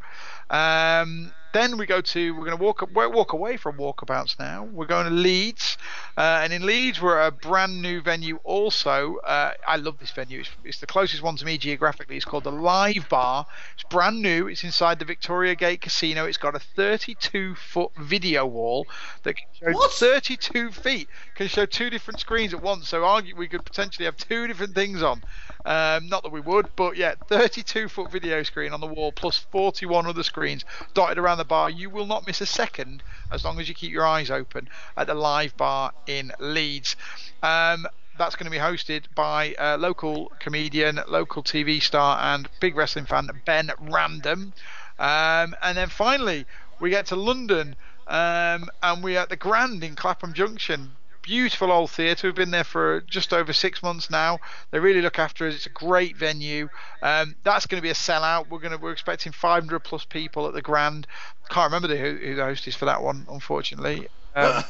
Um, 0.50 1.32
then 1.54 1.78
we 1.78 1.86
go 1.86 2.00
to 2.00 2.32
we're 2.32 2.44
going 2.44 2.58
to 2.58 2.62
walk 2.62 2.86
walk 2.92 3.32
away 3.32 3.56
from 3.56 3.76
walkabouts 3.78 4.38
now. 4.38 4.64
We're 4.64 4.86
going 4.86 5.06
to 5.06 5.12
Leeds, 5.12 5.78
uh, 6.18 6.40
and 6.42 6.52
in 6.52 6.66
Leeds 6.66 7.00
we're 7.00 7.18
at 7.18 7.28
a 7.28 7.30
brand 7.30 7.80
new 7.80 8.02
venue. 8.02 8.40
Also, 8.44 9.16
uh, 9.18 9.52
I 9.66 9.76
love 9.76 9.98
this 9.98 10.10
venue. 10.10 10.40
It's, 10.40 10.50
it's 10.64 10.80
the 10.80 10.86
closest 10.86 11.22
one 11.22 11.36
to 11.36 11.44
me 11.44 11.56
geographically. 11.56 12.16
It's 12.16 12.24
called 12.24 12.44
the 12.44 12.52
Live 12.52 13.08
Bar. 13.08 13.46
It's 13.74 13.84
brand 13.84 14.20
new. 14.20 14.48
It's 14.48 14.64
inside 14.64 14.98
the 14.98 15.04
Victoria 15.04 15.54
Gate 15.54 15.80
Casino. 15.80 16.26
It's 16.26 16.36
got 16.36 16.56
a 16.56 16.58
32 16.58 17.54
foot 17.54 17.92
video 17.98 18.44
wall 18.44 18.86
that 19.22 19.34
can 19.34 19.46
show 19.54 19.72
What? 19.72 19.92
32 19.92 20.72
feet 20.72 21.08
can 21.36 21.46
show 21.46 21.66
two 21.66 21.88
different 21.88 22.18
screens 22.18 22.52
at 22.52 22.62
once. 22.62 22.88
So 22.88 23.04
argue 23.04 23.36
we 23.36 23.46
could 23.46 23.64
potentially 23.64 24.06
have 24.06 24.16
two 24.16 24.48
different 24.48 24.74
things 24.74 25.02
on. 25.02 25.22
Um, 25.64 26.08
not 26.08 26.22
that 26.22 26.32
we 26.32 26.40
would, 26.40 26.68
but 26.76 26.96
yeah, 26.96 27.14
32 27.28 27.88
foot 27.88 28.10
video 28.10 28.42
screen 28.42 28.72
on 28.72 28.80
the 28.80 28.86
wall 28.86 29.12
plus 29.12 29.38
41 29.38 30.06
other 30.06 30.22
screens 30.22 30.64
dotted 30.92 31.18
around 31.18 31.38
the 31.38 31.44
bar. 31.44 31.70
You 31.70 31.88
will 31.88 32.06
not 32.06 32.26
miss 32.26 32.40
a 32.40 32.46
second 32.46 33.02
as 33.32 33.44
long 33.44 33.58
as 33.58 33.68
you 33.68 33.74
keep 33.74 33.90
your 33.90 34.06
eyes 34.06 34.30
open 34.30 34.68
at 34.96 35.06
the 35.06 35.14
live 35.14 35.56
bar 35.56 35.92
in 36.06 36.32
Leeds. 36.38 36.96
Um, 37.42 37.86
that's 38.18 38.36
going 38.36 38.44
to 38.44 38.50
be 38.50 38.58
hosted 38.58 39.04
by 39.14 39.54
uh, 39.54 39.76
local 39.78 40.32
comedian, 40.38 41.00
local 41.08 41.42
TV 41.42 41.82
star, 41.82 42.18
and 42.34 42.48
big 42.60 42.76
wrestling 42.76 43.06
fan 43.06 43.28
Ben 43.44 43.70
Random. 43.80 44.52
Um, 44.98 45.56
and 45.62 45.76
then 45.76 45.88
finally, 45.88 46.46
we 46.78 46.90
get 46.90 47.06
to 47.06 47.16
London, 47.16 47.74
um, 48.06 48.68
and 48.82 49.02
we're 49.02 49.18
at 49.18 49.30
the 49.30 49.36
Grand 49.36 49.82
in 49.82 49.96
Clapham 49.96 50.32
Junction. 50.32 50.92
Beautiful 51.24 51.72
old 51.72 51.90
theatre. 51.90 52.28
We've 52.28 52.34
been 52.34 52.50
there 52.50 52.64
for 52.64 53.00
just 53.00 53.32
over 53.32 53.54
six 53.54 53.82
months 53.82 54.10
now. 54.10 54.40
They 54.70 54.78
really 54.78 55.00
look 55.00 55.18
after 55.18 55.48
us. 55.48 55.54
It's 55.54 55.64
a 55.64 55.70
great 55.70 56.18
venue. 56.18 56.68
Um, 57.02 57.34
that's 57.42 57.64
going 57.64 57.78
to 57.78 57.82
be 57.82 57.88
a 57.88 57.94
sellout. 57.94 58.50
We're 58.50 58.58
going 58.58 58.72
to 58.72 58.78
we're 58.78 58.92
expecting 58.92 59.32
500 59.32 59.80
plus 59.80 60.04
people 60.04 60.46
at 60.46 60.52
the 60.52 60.60
Grand. 60.60 61.06
Can't 61.48 61.72
remember 61.72 61.88
the, 61.88 61.96
who, 61.96 62.16
who 62.16 62.34
the 62.34 62.44
host 62.44 62.68
is 62.68 62.76
for 62.76 62.84
that 62.84 63.02
one, 63.02 63.26
unfortunately. 63.30 64.08
Um, 64.36 64.64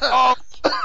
oh, 0.00 0.34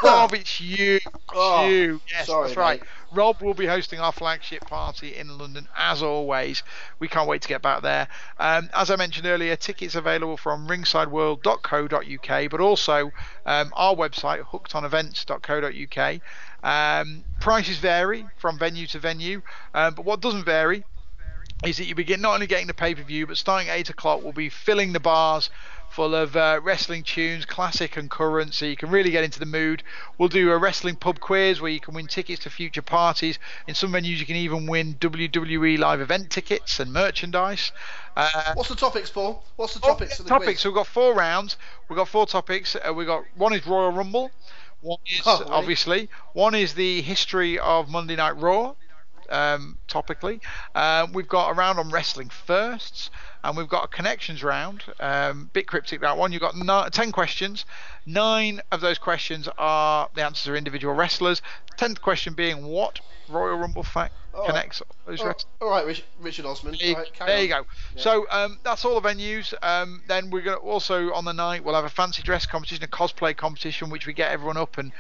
Rob, 0.04 0.34
it's 0.34 0.60
you. 0.62 0.96
It's 0.96 1.08
Oh, 1.34 1.68
you. 1.68 2.02
Yes, 2.12 2.28
sorry, 2.28 2.48
that's 2.48 2.58
right. 2.58 2.82
mate. 2.82 2.90
Rob 3.12 3.42
will 3.42 3.54
be 3.54 3.66
hosting 3.66 4.00
our 4.00 4.12
flagship 4.12 4.66
party 4.68 5.16
in 5.16 5.38
London 5.38 5.68
as 5.78 6.02
always. 6.02 6.64
We 7.00 7.08
can't 7.08 7.28
wait 7.28 7.42
to 7.44 7.48
get 7.48 7.62
back 7.62 7.82
there. 7.82 8.08
Um, 8.40 8.70
as 8.74 8.90
I 8.90 8.96
mentioned 8.96 9.28
earlier, 9.28 9.56
tickets 9.56 9.96
available 9.96 10.38
from 10.38 10.68
ringsideworld.co.uk, 10.68 12.50
but 12.52 12.60
also 12.60 13.12
um, 13.46 13.72
our 13.76 13.96
website, 13.96 14.42
hookedonevents.co.uk. 14.42 16.22
Um, 16.64 17.24
prices 17.40 17.78
vary 17.78 18.26
from 18.38 18.58
venue 18.58 18.88
to 18.88 19.00
venue, 19.00 19.42
um, 19.74 19.94
but 19.96 20.06
what 20.06 20.22
doesn't 20.22 20.46
vary 20.46 20.84
is 21.66 21.78
that 21.78 21.86
you 21.86 21.96
begin 21.96 22.22
not 22.22 22.34
only 22.34 22.48
getting 22.48 22.68
the 22.68 22.74
pay 22.74 22.94
per 22.96 23.04
view, 23.04 23.26
but 23.28 23.38
starting 23.38 23.70
at 23.70 23.78
8 23.78 23.90
o'clock, 23.90 24.24
we'll 24.24 24.34
be 24.34 24.50
filling 24.50 24.92
the 24.94 25.00
bars 25.00 25.50
full 25.94 26.16
of 26.16 26.36
uh, 26.36 26.60
wrestling 26.64 27.04
tunes, 27.04 27.46
classic 27.46 27.98
and 27.98 28.10
current, 28.10 28.54
so 28.54 28.66
you 28.66 28.76
can 28.76 28.90
really 28.90 29.12
get 29.12 29.24
into 29.24 29.40
the 29.40 29.46
mood. 29.46 29.84
We'll 30.18 30.30
do 30.30 30.52
a 30.52 30.58
wrestling 30.58 30.96
pub 30.96 31.20
quiz 31.20 31.62
where 31.62 31.72
you 31.72 31.80
can 31.80 31.94
win 31.94 32.08
tickets 32.08 32.44
to 32.44 32.50
future 32.50 32.82
parties. 32.82 33.38
In 33.68 33.76
some 33.76 33.92
venues, 33.92 34.18
you 34.18 34.26
can 34.26 34.36
even 34.36 34.66
win 34.66 34.96
WWE 34.96 35.78
live 35.78 36.02
event 36.02 36.30
tickets 36.32 36.80
and 36.80 36.92
merchandise. 36.92 37.72
Uh, 38.18 38.54
What's 38.56 38.70
the 38.70 38.76
topics, 38.76 39.10
Paul? 39.12 39.44
What's 39.56 39.76
the 39.76 39.80
Oh, 39.84 39.90
topics 39.90 40.18
the 40.18 40.24
topics. 40.24 40.46
quiz? 40.48 40.60
So 40.62 40.70
we've 40.70 40.76
got 40.76 40.88
four 40.88 41.14
rounds. 41.14 41.58
We've 41.90 41.98
got 41.98 42.08
four 42.08 42.26
topics. 42.26 42.76
Uh, 42.76 42.94
we 42.94 43.06
got 43.06 43.24
one 43.36 43.54
is 43.54 43.66
Royal 43.68 43.92
Rumble. 43.92 44.32
One 44.82 44.98
is 45.06 45.22
Oh, 45.26 45.40
really? 45.40 45.52
obviously 45.52 46.10
one 46.34 46.56
is 46.56 46.74
the 46.74 47.02
history 47.04 47.58
of 47.60 47.90
Monday 47.90 48.16
Night 48.16 48.36
Raw. 48.38 48.74
Um, 49.30 49.78
topically, 49.88 50.42
uh, 50.76 51.08
we've 51.14 51.30
got 51.30 51.50
a 51.50 51.54
round 51.54 51.80
on 51.80 51.90
wrestling 51.90 52.30
firsts, 52.30 53.10
and 53.44 53.58
we've 53.58 53.68
got 53.68 53.86
a 53.86 53.88
connections 53.88 54.44
round. 54.44 54.84
Um, 55.00 55.50
bit 55.54 55.68
cryptic 55.68 56.02
that 56.02 56.18
one. 56.18 56.32
You've 56.32 56.42
got 56.42 56.94
ten 56.94 57.12
questions. 57.12 57.66
Nine 58.06 58.62
of 58.72 58.82
those 58.82 58.98
questions 58.98 59.50
are 59.58 60.10
the 60.16 60.24
answers 60.24 60.48
are 60.48 60.56
individual 60.56 60.94
wrestlers. 60.94 61.42
Tenth 61.78 62.02
question 62.02 62.34
being 62.34 62.66
what 62.66 63.00
Royal 63.30 63.58
Rumble 63.58 63.84
fact 63.84 64.14
All 64.34 64.46
connects 64.46 64.82
those 65.06 65.20
All 65.20 65.28
wrestlers. 65.28 65.46
right, 65.60 65.66
all 65.66 65.70
right, 65.72 65.86
Rich, 65.86 66.04
Richard 66.20 66.46
Osman. 66.46 66.78
There, 66.80 66.96
right, 66.96 67.12
there 67.26 67.42
you 67.42 67.50
go. 67.50 67.66
So 67.96 68.26
um, 68.30 68.60
that's 68.64 68.86
all 68.86 69.00
the 69.00 69.08
venues. 69.08 69.54
Um, 69.62 70.04
then 70.08 70.30
we're 70.30 70.42
going 70.42 70.58
to 70.58 70.64
also 70.64 71.14
on 71.14 71.26
the 71.26 71.34
night 71.34 71.64
we'll 71.64 71.76
have 71.76 71.86
a 71.86 71.90
fancy 71.90 72.22
dress 72.22 72.46
competition, 72.46 72.84
a 72.84 72.88
cosplay 72.88 73.36
competition, 73.36 73.90
which 73.90 74.08
we 74.08 74.14
get 74.14 74.32
everyone 74.32 74.58
up 74.58 74.78
and 74.78 74.92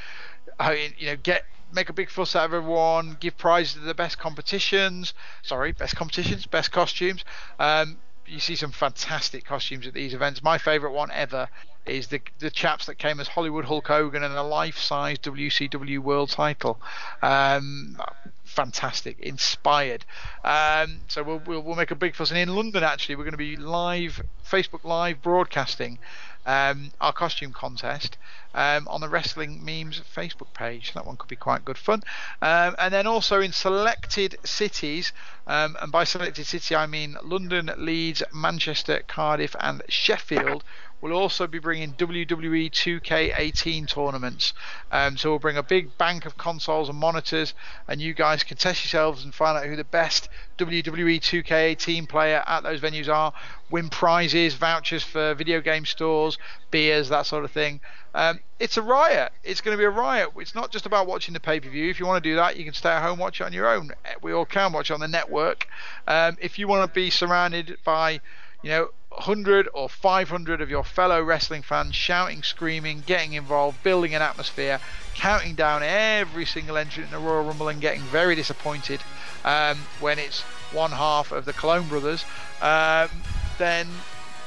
uh, 0.59 0.75
you 0.97 1.07
know 1.07 1.15
get 1.15 1.45
make 1.73 1.89
a 1.89 1.93
big 1.93 2.09
fuss 2.09 2.35
out 2.35 2.45
of 2.45 2.53
everyone, 2.53 3.17
give 3.19 3.37
prizes 3.37 3.73
to 3.73 3.79
the 3.79 3.95
best 3.95 4.19
competitions. 4.19 5.13
Sorry, 5.41 5.71
best 5.71 5.95
competitions, 5.95 6.45
best 6.45 6.71
costumes. 6.71 7.23
Um, 7.59 7.97
you 8.27 8.39
see 8.39 8.55
some 8.55 8.71
fantastic 8.71 9.45
costumes 9.45 9.87
at 9.87 9.93
these 9.93 10.13
events. 10.13 10.43
My 10.43 10.57
favourite 10.57 10.93
one 10.93 11.11
ever 11.11 11.49
is 11.85 12.07
the 12.07 12.21
the 12.39 12.49
chaps 12.49 12.85
that 12.85 12.95
came 12.95 13.19
as 13.19 13.27
Hollywood 13.27 13.65
Hulk 13.65 13.87
Hogan 13.87 14.23
and 14.23 14.33
a 14.33 14.43
life-size 14.43 15.19
WCW 15.19 15.99
World 15.99 16.29
Title. 16.29 16.79
Um, 17.21 18.01
fantastic, 18.43 19.19
inspired. 19.19 20.05
Um, 20.43 21.01
so 21.07 21.23
we'll, 21.23 21.41
we'll, 21.45 21.61
we'll 21.61 21.75
make 21.75 21.91
a 21.91 21.95
big 21.95 22.15
fuss. 22.15 22.31
And 22.31 22.39
in 22.39 22.55
London, 22.55 22.83
actually, 22.83 23.15
we're 23.15 23.23
going 23.23 23.31
to 23.31 23.37
be 23.37 23.57
live 23.57 24.21
Facebook 24.45 24.83
Live 24.83 25.21
broadcasting 25.21 25.99
um, 26.45 26.91
our 26.99 27.13
costume 27.13 27.53
contest 27.53 28.17
um, 28.53 28.87
on 28.87 29.01
the 29.01 29.09
Wrestling 29.09 29.63
Memes 29.63 30.01
Facebook 30.15 30.53
page. 30.53 30.93
That 30.93 31.05
one 31.05 31.17
could 31.17 31.29
be 31.29 31.35
quite 31.35 31.65
good 31.65 31.77
fun. 31.77 32.03
Um, 32.41 32.75
and 32.77 32.93
then 32.93 33.07
also 33.07 33.41
in 33.41 33.51
selected 33.51 34.37
cities, 34.43 35.11
um, 35.47 35.75
and 35.81 35.91
by 35.91 36.03
selected 36.03 36.45
city 36.45 36.75
I 36.75 36.85
mean 36.85 37.17
London, 37.23 37.71
Leeds, 37.77 38.23
Manchester, 38.33 39.01
Cardiff, 39.07 39.55
and 39.59 39.81
Sheffield. 39.89 40.63
We'll 41.03 41.17
also 41.17 41.47
be 41.47 41.59
bringing 41.59 41.91
WWE 41.95 42.71
2K18 42.71 43.89
tournaments. 43.89 44.53
Um, 44.89 45.17
so 45.17 45.31
we'll 45.31 45.39
bring 45.39 45.57
a 45.57 45.61
big 45.61 45.97
bank 45.97 46.25
of 46.25 46.37
consoles 46.37 46.87
and 46.87 46.97
monitors, 46.97 47.53
and 47.89 48.01
you 48.01 48.13
guys 48.13 48.45
can 48.45 48.55
test 48.55 48.85
yourselves 48.85 49.25
and 49.25 49.35
find 49.35 49.57
out 49.57 49.65
who 49.65 49.75
the 49.75 49.83
best 49.83 50.29
WWE 50.59 51.19
2K18 51.19 52.07
player 52.07 52.41
at 52.47 52.63
those 52.63 52.79
venues 52.79 53.09
are. 53.09 53.33
Win 53.69 53.89
prizes, 53.89 54.53
vouchers 54.53 55.03
for 55.03 55.33
video 55.33 55.59
game 55.59 55.85
stores, 55.85 56.37
beers, 56.71 57.09
that 57.09 57.25
sort 57.25 57.43
of 57.43 57.51
thing. 57.51 57.81
Um, 58.15 58.39
it's 58.57 58.77
a 58.77 58.81
riot. 58.81 59.33
It's 59.43 59.59
going 59.59 59.75
to 59.75 59.81
be 59.81 59.83
a 59.83 59.89
riot. 59.89 60.29
It's 60.37 60.55
not 60.55 60.71
just 60.71 60.85
about 60.85 61.05
watching 61.05 61.33
the 61.33 61.41
pay 61.41 61.59
per 61.59 61.67
view. 61.67 61.89
If 61.89 61.99
you 61.99 62.05
want 62.05 62.23
to 62.23 62.29
do 62.29 62.37
that, 62.37 62.55
you 62.55 62.63
can 62.63 62.73
stay 62.73 62.91
at 62.91 63.01
home 63.01 63.19
watch 63.19 63.41
it 63.41 63.43
on 63.43 63.51
your 63.51 63.67
own. 63.67 63.91
We 64.21 64.31
all 64.31 64.45
can 64.45 64.71
watch 64.71 64.89
it 64.89 64.93
on 64.93 65.01
the 65.01 65.09
network. 65.09 65.67
Um, 66.07 66.37
if 66.39 66.57
you 66.57 66.69
want 66.69 66.89
to 66.89 66.95
be 66.95 67.09
surrounded 67.09 67.77
by, 67.83 68.21
you 68.61 68.69
know, 68.69 68.89
100 69.15 69.69
or 69.73 69.87
500 69.87 70.61
of 70.61 70.69
your 70.69 70.83
fellow 70.83 71.21
wrestling 71.21 71.61
fans 71.61 71.95
shouting, 71.95 72.43
screaming, 72.43 73.03
getting 73.05 73.33
involved, 73.33 73.81
building 73.83 74.15
an 74.15 74.21
atmosphere, 74.21 74.79
counting 75.15 75.55
down 75.55 75.83
every 75.83 76.45
single 76.45 76.77
entrant 76.77 77.07
in 77.07 77.13
the 77.13 77.19
Royal 77.19 77.43
Rumble 77.43 77.67
and 77.67 77.79
getting 77.79 78.01
very 78.01 78.35
disappointed 78.35 79.01
um, 79.45 79.77
when 79.99 80.19
it's 80.19 80.41
one 80.71 80.91
half 80.91 81.31
of 81.31 81.45
the 81.45 81.53
Colón 81.53 81.87
brothers, 81.87 82.25
um, 82.61 83.09
then 83.57 83.87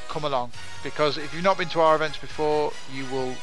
come 0.09 0.25
along. 0.25 0.51
Because 0.83 1.17
if 1.17 1.33
you've 1.33 1.45
not 1.45 1.59
been 1.59 1.69
to 1.71 1.81
our 1.81 1.95
events 1.95 2.19
before, 2.19 2.73
you 2.93 3.05
will 3.07 3.35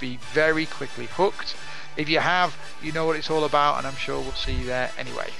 be 0.00 0.18
very 0.32 0.66
quickly 0.66 1.06
hooked. 1.06 1.54
If 1.96 2.08
you 2.08 2.18
have, 2.18 2.56
you 2.82 2.92
know 2.92 3.06
what 3.06 3.16
it's 3.16 3.30
all 3.30 3.44
about, 3.44 3.78
and 3.78 3.86
I'm 3.86 3.96
sure 3.96 4.18
we'll 4.18 4.32
see 4.32 4.52
you 4.52 4.64
there 4.64 4.90
anyway. 4.98 5.30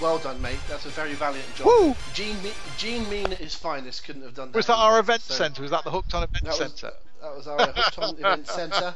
Well 0.00 0.18
done, 0.18 0.40
mate. 0.40 0.58
That's 0.68 0.86
a 0.86 0.90
very 0.90 1.12
valiant 1.14 1.54
job. 1.56 1.66
Woo! 1.66 1.94
Gene, 2.14 2.36
Gene 2.78 3.08
Mean 3.10 3.32
at 3.32 3.38
his 3.38 3.54
finest 3.54 4.04
couldn't 4.04 4.22
have 4.22 4.34
done 4.34 4.50
that. 4.50 4.56
Was 4.56 4.66
that 4.66 4.76
our 4.76 4.98
event 4.98 5.20
So 5.22 5.34
centre? 5.34 5.60
Was 5.62 5.70
that 5.72 5.84
the 5.84 5.90
Hooked 5.90 6.14
On 6.14 6.22
Event 6.22 6.44
that 6.44 6.48
was, 6.48 6.56
Centre? 6.58 6.92
that 7.20 7.36
was 7.36 7.46
our 7.46 7.58
Hooked 7.72 7.98
On 7.98 8.14
event 8.18 8.46
centre. 8.48 8.94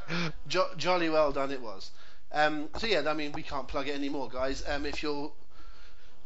Jo- 0.48 0.70
jolly 0.78 1.10
well 1.10 1.30
done 1.30 1.50
it 1.50 1.60
was. 1.60 1.90
Um, 2.32 2.68
so 2.78 2.86
yeah, 2.86 3.02
I 3.06 3.12
mean 3.12 3.32
we 3.32 3.42
can't 3.42 3.68
plug 3.68 3.88
it 3.88 3.94
anymore, 3.94 4.30
guys. 4.30 4.64
Um, 4.66 4.86
if 4.86 5.02
you're 5.02 5.30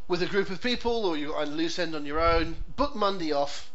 with 0.06 0.22
a 0.22 0.26
group 0.26 0.48
of 0.50 0.62
people 0.62 1.04
or 1.04 1.16
you're 1.16 1.36
on 1.36 1.56
loose 1.56 1.78
end 1.78 1.94
on 1.96 2.06
your 2.06 2.20
own, 2.20 2.56
book 2.76 2.94
Monday 2.94 3.32
off. 3.32 3.70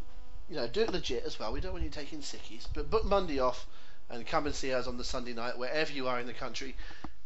You 0.50 0.56
know, 0.58 0.68
do 0.68 0.82
it 0.82 0.92
legit 0.92 1.24
as 1.26 1.38
well. 1.40 1.52
We 1.52 1.60
don't 1.62 1.74
want 1.74 1.84
you 1.84 1.90
taking 1.90 2.20
sickies, 2.20 2.66
but 2.74 2.90
book 2.90 3.06
Monday 3.06 3.40
off 3.40 3.66
and 4.10 4.26
come 4.26 4.46
and 4.46 4.54
see 4.56 4.74
us 4.74 4.88
on 4.88 4.98
the 4.98 5.04
Sunday 5.04 5.34
night 5.34 5.58
wherever 5.58 5.92
you 5.92 6.08
are 6.08 6.20
in 6.20 6.28
the 6.28 6.34
country. 6.34 6.76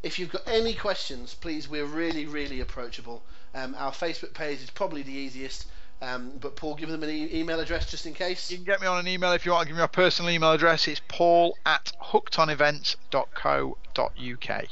If 0.04 0.20
you've 0.20 0.32
got 0.32 0.44
any 0.48 0.74
questions, 0.74 1.34
please, 1.34 1.68
we're 1.68 1.86
really, 1.86 2.26
really 2.26 2.60
approachable. 2.60 3.24
Um, 3.58 3.76
our 3.78 3.92
Facebook 3.92 4.34
page 4.34 4.62
is 4.62 4.70
probably 4.70 5.02
the 5.02 5.14
easiest. 5.14 5.66
Um, 6.00 6.34
but 6.40 6.56
Paul, 6.56 6.76
give 6.76 6.90
them 6.90 7.02
an 7.02 7.10
e- 7.10 7.40
email 7.40 7.60
address 7.60 7.90
just 7.90 8.06
in 8.06 8.14
case. 8.14 8.52
You 8.52 8.58
can 8.58 8.66
get 8.66 8.82
me 8.82 8.86
on 8.86 9.00
an 9.00 9.08
email 9.08 9.32
if 9.32 9.48
you 9.48 9.52
want 9.52 9.64
to 9.64 9.68
give 9.68 9.76
me 9.76 9.82
my 9.82 9.88
personal 9.88 10.30
email 10.30 10.52
address. 10.52 10.88
It's 10.88 11.02
paul 11.08 11.58
at 11.66 11.92
hookedonevents.co.uk. 12.04 14.66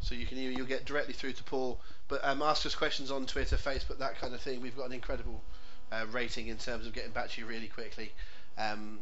So 0.00 0.14
you 0.14 0.26
can 0.26 0.38
you'll 0.38 0.66
get 0.66 0.84
directly 0.84 1.14
through 1.14 1.32
to 1.32 1.42
Paul. 1.42 1.80
But 2.06 2.24
um, 2.24 2.40
ask 2.40 2.64
us 2.66 2.76
questions 2.76 3.10
on 3.10 3.26
Twitter, 3.26 3.56
Facebook, 3.56 3.98
that 3.98 4.20
kind 4.20 4.32
of 4.32 4.40
thing. 4.40 4.60
We've 4.60 4.76
got 4.76 4.86
an 4.86 4.92
incredible 4.92 5.42
uh, 5.90 6.06
rating 6.12 6.46
in 6.48 6.58
terms 6.58 6.86
of 6.86 6.92
getting 6.92 7.10
back 7.10 7.30
to 7.30 7.40
you 7.40 7.48
really 7.48 7.68
quickly. 7.68 8.12
Um, 8.56 9.00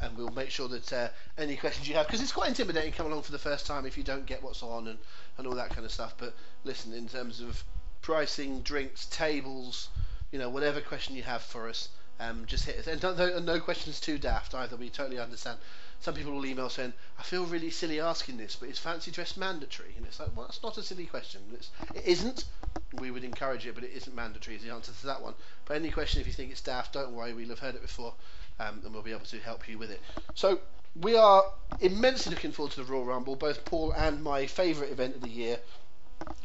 and 0.00 0.16
we'll 0.16 0.30
make 0.30 0.50
sure 0.50 0.66
that 0.68 0.92
uh, 0.92 1.08
any 1.38 1.56
questions 1.56 1.88
you 1.88 1.94
have, 1.94 2.06
because 2.06 2.22
it's 2.22 2.32
quite 2.32 2.48
intimidating 2.48 2.92
coming 2.92 3.12
along 3.12 3.22
for 3.22 3.32
the 3.32 3.38
first 3.38 3.66
time 3.66 3.86
if 3.86 3.98
you 3.98 4.02
don't 4.02 4.26
get 4.26 4.42
what's 4.42 4.62
on 4.62 4.88
and, 4.88 4.98
and 5.36 5.46
all 5.46 5.54
that 5.54 5.70
kind 5.70 5.84
of 5.84 5.92
stuff. 5.92 6.14
But 6.18 6.34
listen, 6.64 6.94
in 6.94 7.06
terms 7.06 7.40
of 7.40 7.62
pricing, 8.02 8.60
drinks, 8.62 9.06
tables, 9.06 9.88
you 10.30 10.38
know, 10.38 10.48
whatever 10.48 10.80
question 10.80 11.16
you 11.16 11.22
have 11.22 11.42
for 11.42 11.68
us, 11.68 11.88
um, 12.20 12.44
just 12.46 12.64
hit 12.64 12.78
us. 12.78 12.86
And 12.86 13.00
don't, 13.00 13.16
don't, 13.16 13.44
no 13.44 13.60
questions 13.60 14.00
too 14.00 14.18
daft 14.18 14.54
either. 14.54 14.76
We 14.76 14.90
totally 14.90 15.18
understand. 15.18 15.58
Some 16.00 16.14
people 16.14 16.32
will 16.32 16.46
email 16.46 16.70
saying, 16.70 16.92
"I 17.18 17.22
feel 17.22 17.44
really 17.44 17.70
silly 17.70 18.00
asking 18.00 18.38
this, 18.38 18.56
but 18.56 18.68
is 18.68 18.78
fancy 18.78 19.10
dress 19.10 19.36
mandatory?" 19.36 19.94
And 19.96 20.06
it's 20.06 20.20
like, 20.20 20.34
well, 20.34 20.46
that's 20.46 20.62
not 20.62 20.78
a 20.78 20.82
silly 20.82 21.06
question. 21.06 21.40
It's, 21.52 21.70
it 21.94 22.06
isn't. 22.06 22.44
We 22.98 23.10
would 23.10 23.24
encourage 23.24 23.66
it, 23.66 23.74
but 23.74 23.84
it 23.84 23.92
isn't 23.94 24.14
mandatory. 24.14 24.56
Is 24.56 24.62
the 24.62 24.70
answer 24.70 24.92
to 24.92 25.06
that 25.06 25.20
one. 25.20 25.34
But 25.66 25.76
any 25.76 25.90
question, 25.90 26.20
if 26.20 26.26
you 26.26 26.32
think 26.32 26.52
it's 26.52 26.60
daft, 26.60 26.94
don't 26.94 27.12
worry. 27.12 27.34
We'll 27.34 27.48
have 27.48 27.58
heard 27.58 27.74
it 27.74 27.82
before, 27.82 28.14
um, 28.58 28.80
and 28.84 28.92
we'll 28.92 29.02
be 29.02 29.12
able 29.12 29.26
to 29.26 29.38
help 29.40 29.68
you 29.68 29.78
with 29.78 29.90
it. 29.90 30.00
So 30.34 30.60
we 31.00 31.16
are 31.16 31.44
immensely 31.80 32.34
looking 32.34 32.52
forward 32.52 32.72
to 32.72 32.82
the 32.82 32.90
Royal 32.90 33.04
Rumble, 33.04 33.36
both 33.36 33.64
Paul 33.64 33.92
and 33.92 34.22
my 34.22 34.46
favourite 34.46 34.92
event 34.92 35.16
of 35.16 35.22
the 35.22 35.28
year, 35.28 35.58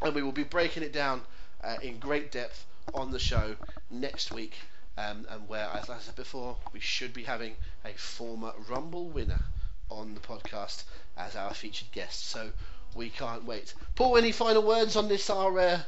and 0.02 0.14
we 0.14 0.22
will 0.22 0.32
be 0.32 0.44
breaking 0.44 0.82
it 0.82 0.92
down 0.92 1.22
uh, 1.66 1.76
in 1.82 1.98
great 1.98 2.30
depth 2.30 2.64
on 2.94 3.10
the 3.10 3.18
show 3.18 3.56
next 3.90 4.32
week. 4.32 4.54
Um, 4.98 5.26
and 5.28 5.46
where, 5.46 5.68
as 5.74 5.90
I 5.90 5.98
said 5.98 6.16
before, 6.16 6.56
we 6.72 6.80
should 6.80 7.12
be 7.12 7.24
having 7.24 7.54
a 7.84 7.92
former 7.92 8.52
Rumble 8.66 9.08
winner 9.08 9.42
on 9.90 10.14
the 10.14 10.20
podcast 10.20 10.84
as 11.18 11.36
our 11.36 11.52
featured 11.52 11.92
guest. 11.92 12.30
So 12.30 12.50
we 12.94 13.10
can't 13.10 13.44
wait. 13.44 13.74
Paul, 13.94 14.16
any 14.16 14.32
final 14.32 14.62
words 14.62 14.96
on 14.96 15.08
this, 15.08 15.28
our 15.28 15.58
uh, 15.58 15.80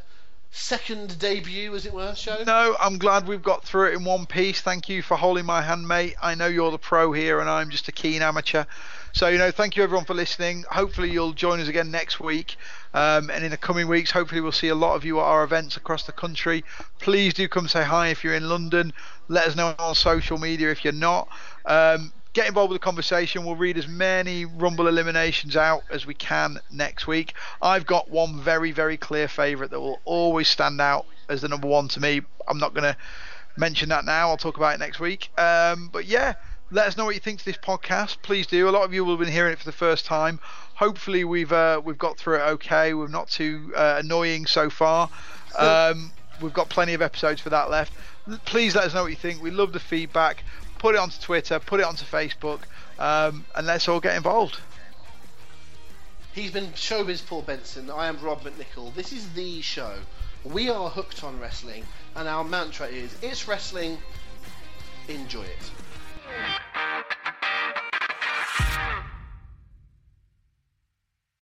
second 0.51 1.19
debut, 1.19 1.75
as 1.75 1.87
it 1.87 1.93
were, 1.93 2.15
show? 2.15 2.43
No, 2.47 2.77
I'm 2.79 2.99
glad 2.99 3.27
we've 3.27 3.43
got 3.43 3.65
through 3.65 3.89
it 3.89 3.95
in 3.95 4.05
one 4.05 4.27
piece. 4.27 4.61
Thank 4.61 4.91
you 4.91 5.01
for 5.03 5.17
holding 5.17 5.47
my 5.47 5.63
hand, 5.63 5.89
mate. 5.89 6.17
I 6.21 6.35
know 6.35 6.47
you're 6.47 6.71
the 6.71 6.79
pro 6.79 7.13
here, 7.13 7.41
and 7.41 7.49
I'm 7.49 7.71
just 7.71 7.89
a 7.89 7.93
keen 7.93 8.21
amateur. 8.21 8.65
So, 9.13 9.29
you 9.29 9.39
know, 9.39 9.51
thank 9.51 9.77
you 9.77 9.83
everyone 9.83 10.05
for 10.05 10.15
listening. 10.15 10.65
Hopefully, 10.71 11.11
you'll 11.11 11.33
join 11.33 11.61
us 11.61 11.69
again 11.69 11.91
next 11.91 12.21
week. 12.21 12.57
Um, 12.95 13.31
and 13.31 13.45
in 13.45 13.51
the 13.51 13.57
coming 13.57 13.89
weeks, 13.89 14.11
hopefully, 14.11 14.41
we'll 14.41 14.53
see 14.53 14.69
a 14.69 14.75
lot 14.75 14.95
of 14.95 15.05
you 15.05 15.19
at 15.21 15.25
our 15.25 15.45
events 15.45 15.77
across 15.77 16.05
the 16.05 16.13
country. 16.13 16.65
Please 17.01 17.35
do 17.35 17.49
come 17.49 17.69
say 17.69 17.85
hi 17.85 18.09
if 18.09 18.25
you're 18.25 18.35
in 18.35 18.49
London. 18.49 18.93
Let 19.29 19.47
us 19.47 19.57
know 19.57 19.75
on 19.79 19.95
social 19.95 20.39
media 20.39 20.71
if 20.71 20.85
you're 20.85 20.93
not. 20.93 21.29
Um, 21.67 22.13
get 22.33 22.49
involved 22.49 22.71
with 22.71 22.81
the 22.81 22.85
conversation. 22.85 23.45
We'll 23.45 23.57
read 23.57 23.79
as 23.79 23.89
many 23.89 24.45
Rumble 24.45 24.87
eliminations 24.87 25.57
out 25.57 25.83
as 25.91 26.07
we 26.07 26.15
can 26.15 26.59
next 26.71 27.07
week. 27.07 27.35
I've 27.61 27.87
got 27.87 28.11
one 28.11 28.41
very, 28.41 28.73
very 28.73 28.97
clear 28.97 29.29
favourite 29.29 29.71
that 29.71 29.81
will 29.81 30.01
always 30.05 30.49
stand 30.49 30.81
out 30.81 31.05
as 31.29 31.43
the 31.43 31.49
number 31.49 31.69
one 31.69 31.89
to 31.89 32.01
me. 32.01 32.23
I'm 32.47 32.59
not 32.59 32.75
going 32.75 32.85
to 32.85 32.97
mention 33.57 33.89
that 33.91 34.05
now. 34.05 34.31
I'll 34.31 34.37
talk 34.37 34.57
about 34.57 34.75
it 34.75 34.79
next 34.79 35.01
week. 35.01 35.31
Um, 35.37 35.91
but 35.93 36.07
yeah, 36.07 36.35
let 36.71 36.87
us 36.87 36.97
know 36.97 37.05
what 37.05 37.15
you 37.15 37.21
think 37.21 37.39
to 37.41 37.45
this 37.45 37.57
podcast. 37.57 38.19
Please 38.23 38.47
do. 38.47 38.69
A 38.69 38.71
lot 38.71 38.85
of 38.85 38.93
you 38.93 39.05
will 39.05 39.15
have 39.15 39.25
been 39.25 39.33
hearing 39.33 39.53
it 39.53 39.59
for 39.59 39.65
the 39.65 39.73
first 39.73 40.05
time. 40.05 40.39
Hopefully, 40.79 41.25
we've 41.25 41.53
uh, 41.53 41.81
we've 41.85 41.99
got 41.99 42.19
through 42.19 42.37
it 42.37 42.43
okay. 42.53 42.95
We're 42.95 43.09
not 43.09 43.29
too 43.29 43.73
uh, 43.75 43.97
annoying 43.99 44.47
so 44.47 44.71
far. 44.71 45.11
Um, 45.59 46.13
we've 46.41 46.53
got 46.53 46.69
plenty 46.69 46.95
of 46.95 47.03
episodes 47.03 47.41
for 47.41 47.51
that 47.51 47.69
left. 47.69 47.93
Please 48.45 48.77
let 48.77 48.85
us 48.85 48.95
know 48.95 49.03
what 49.03 49.11
you 49.11 49.17
think. 49.17 49.43
We 49.43 49.51
love 49.51 49.73
the 49.73 49.81
feedback. 49.81 50.45
Put 50.79 50.95
it 50.95 50.99
onto 50.99 51.21
Twitter. 51.21 51.59
Put 51.59 51.81
it 51.81 51.87
onto 51.87 52.05
Facebook. 52.05 52.61
Um, 52.97 53.45
and 53.57 53.67
let's 53.67 53.89
all 53.89 53.99
get 53.99 54.17
involved. 54.17 54.61
He's 56.33 56.53
been 56.53 56.69
Showbiz 56.75 57.27
Paul 57.27 57.43
Benson. 57.43 57.91
I 57.91 58.07
am 58.07 58.21
Rob 58.23 58.43
McNichol. 58.43 58.95
This 58.95 59.13
is 59.13 59.33
the 59.33 59.61
show. 59.61 59.97
We 60.45 60.71
are 60.71 60.89
hooked 60.89 61.25
on 61.25 61.41
wrestling, 61.41 61.85
and 62.15 62.29
our 62.29 62.45
mantra 62.45 62.87
is: 62.87 63.13
it's 63.21 63.49
wrestling. 63.49 63.99
Enjoy 65.09 65.43
it. 65.43 65.71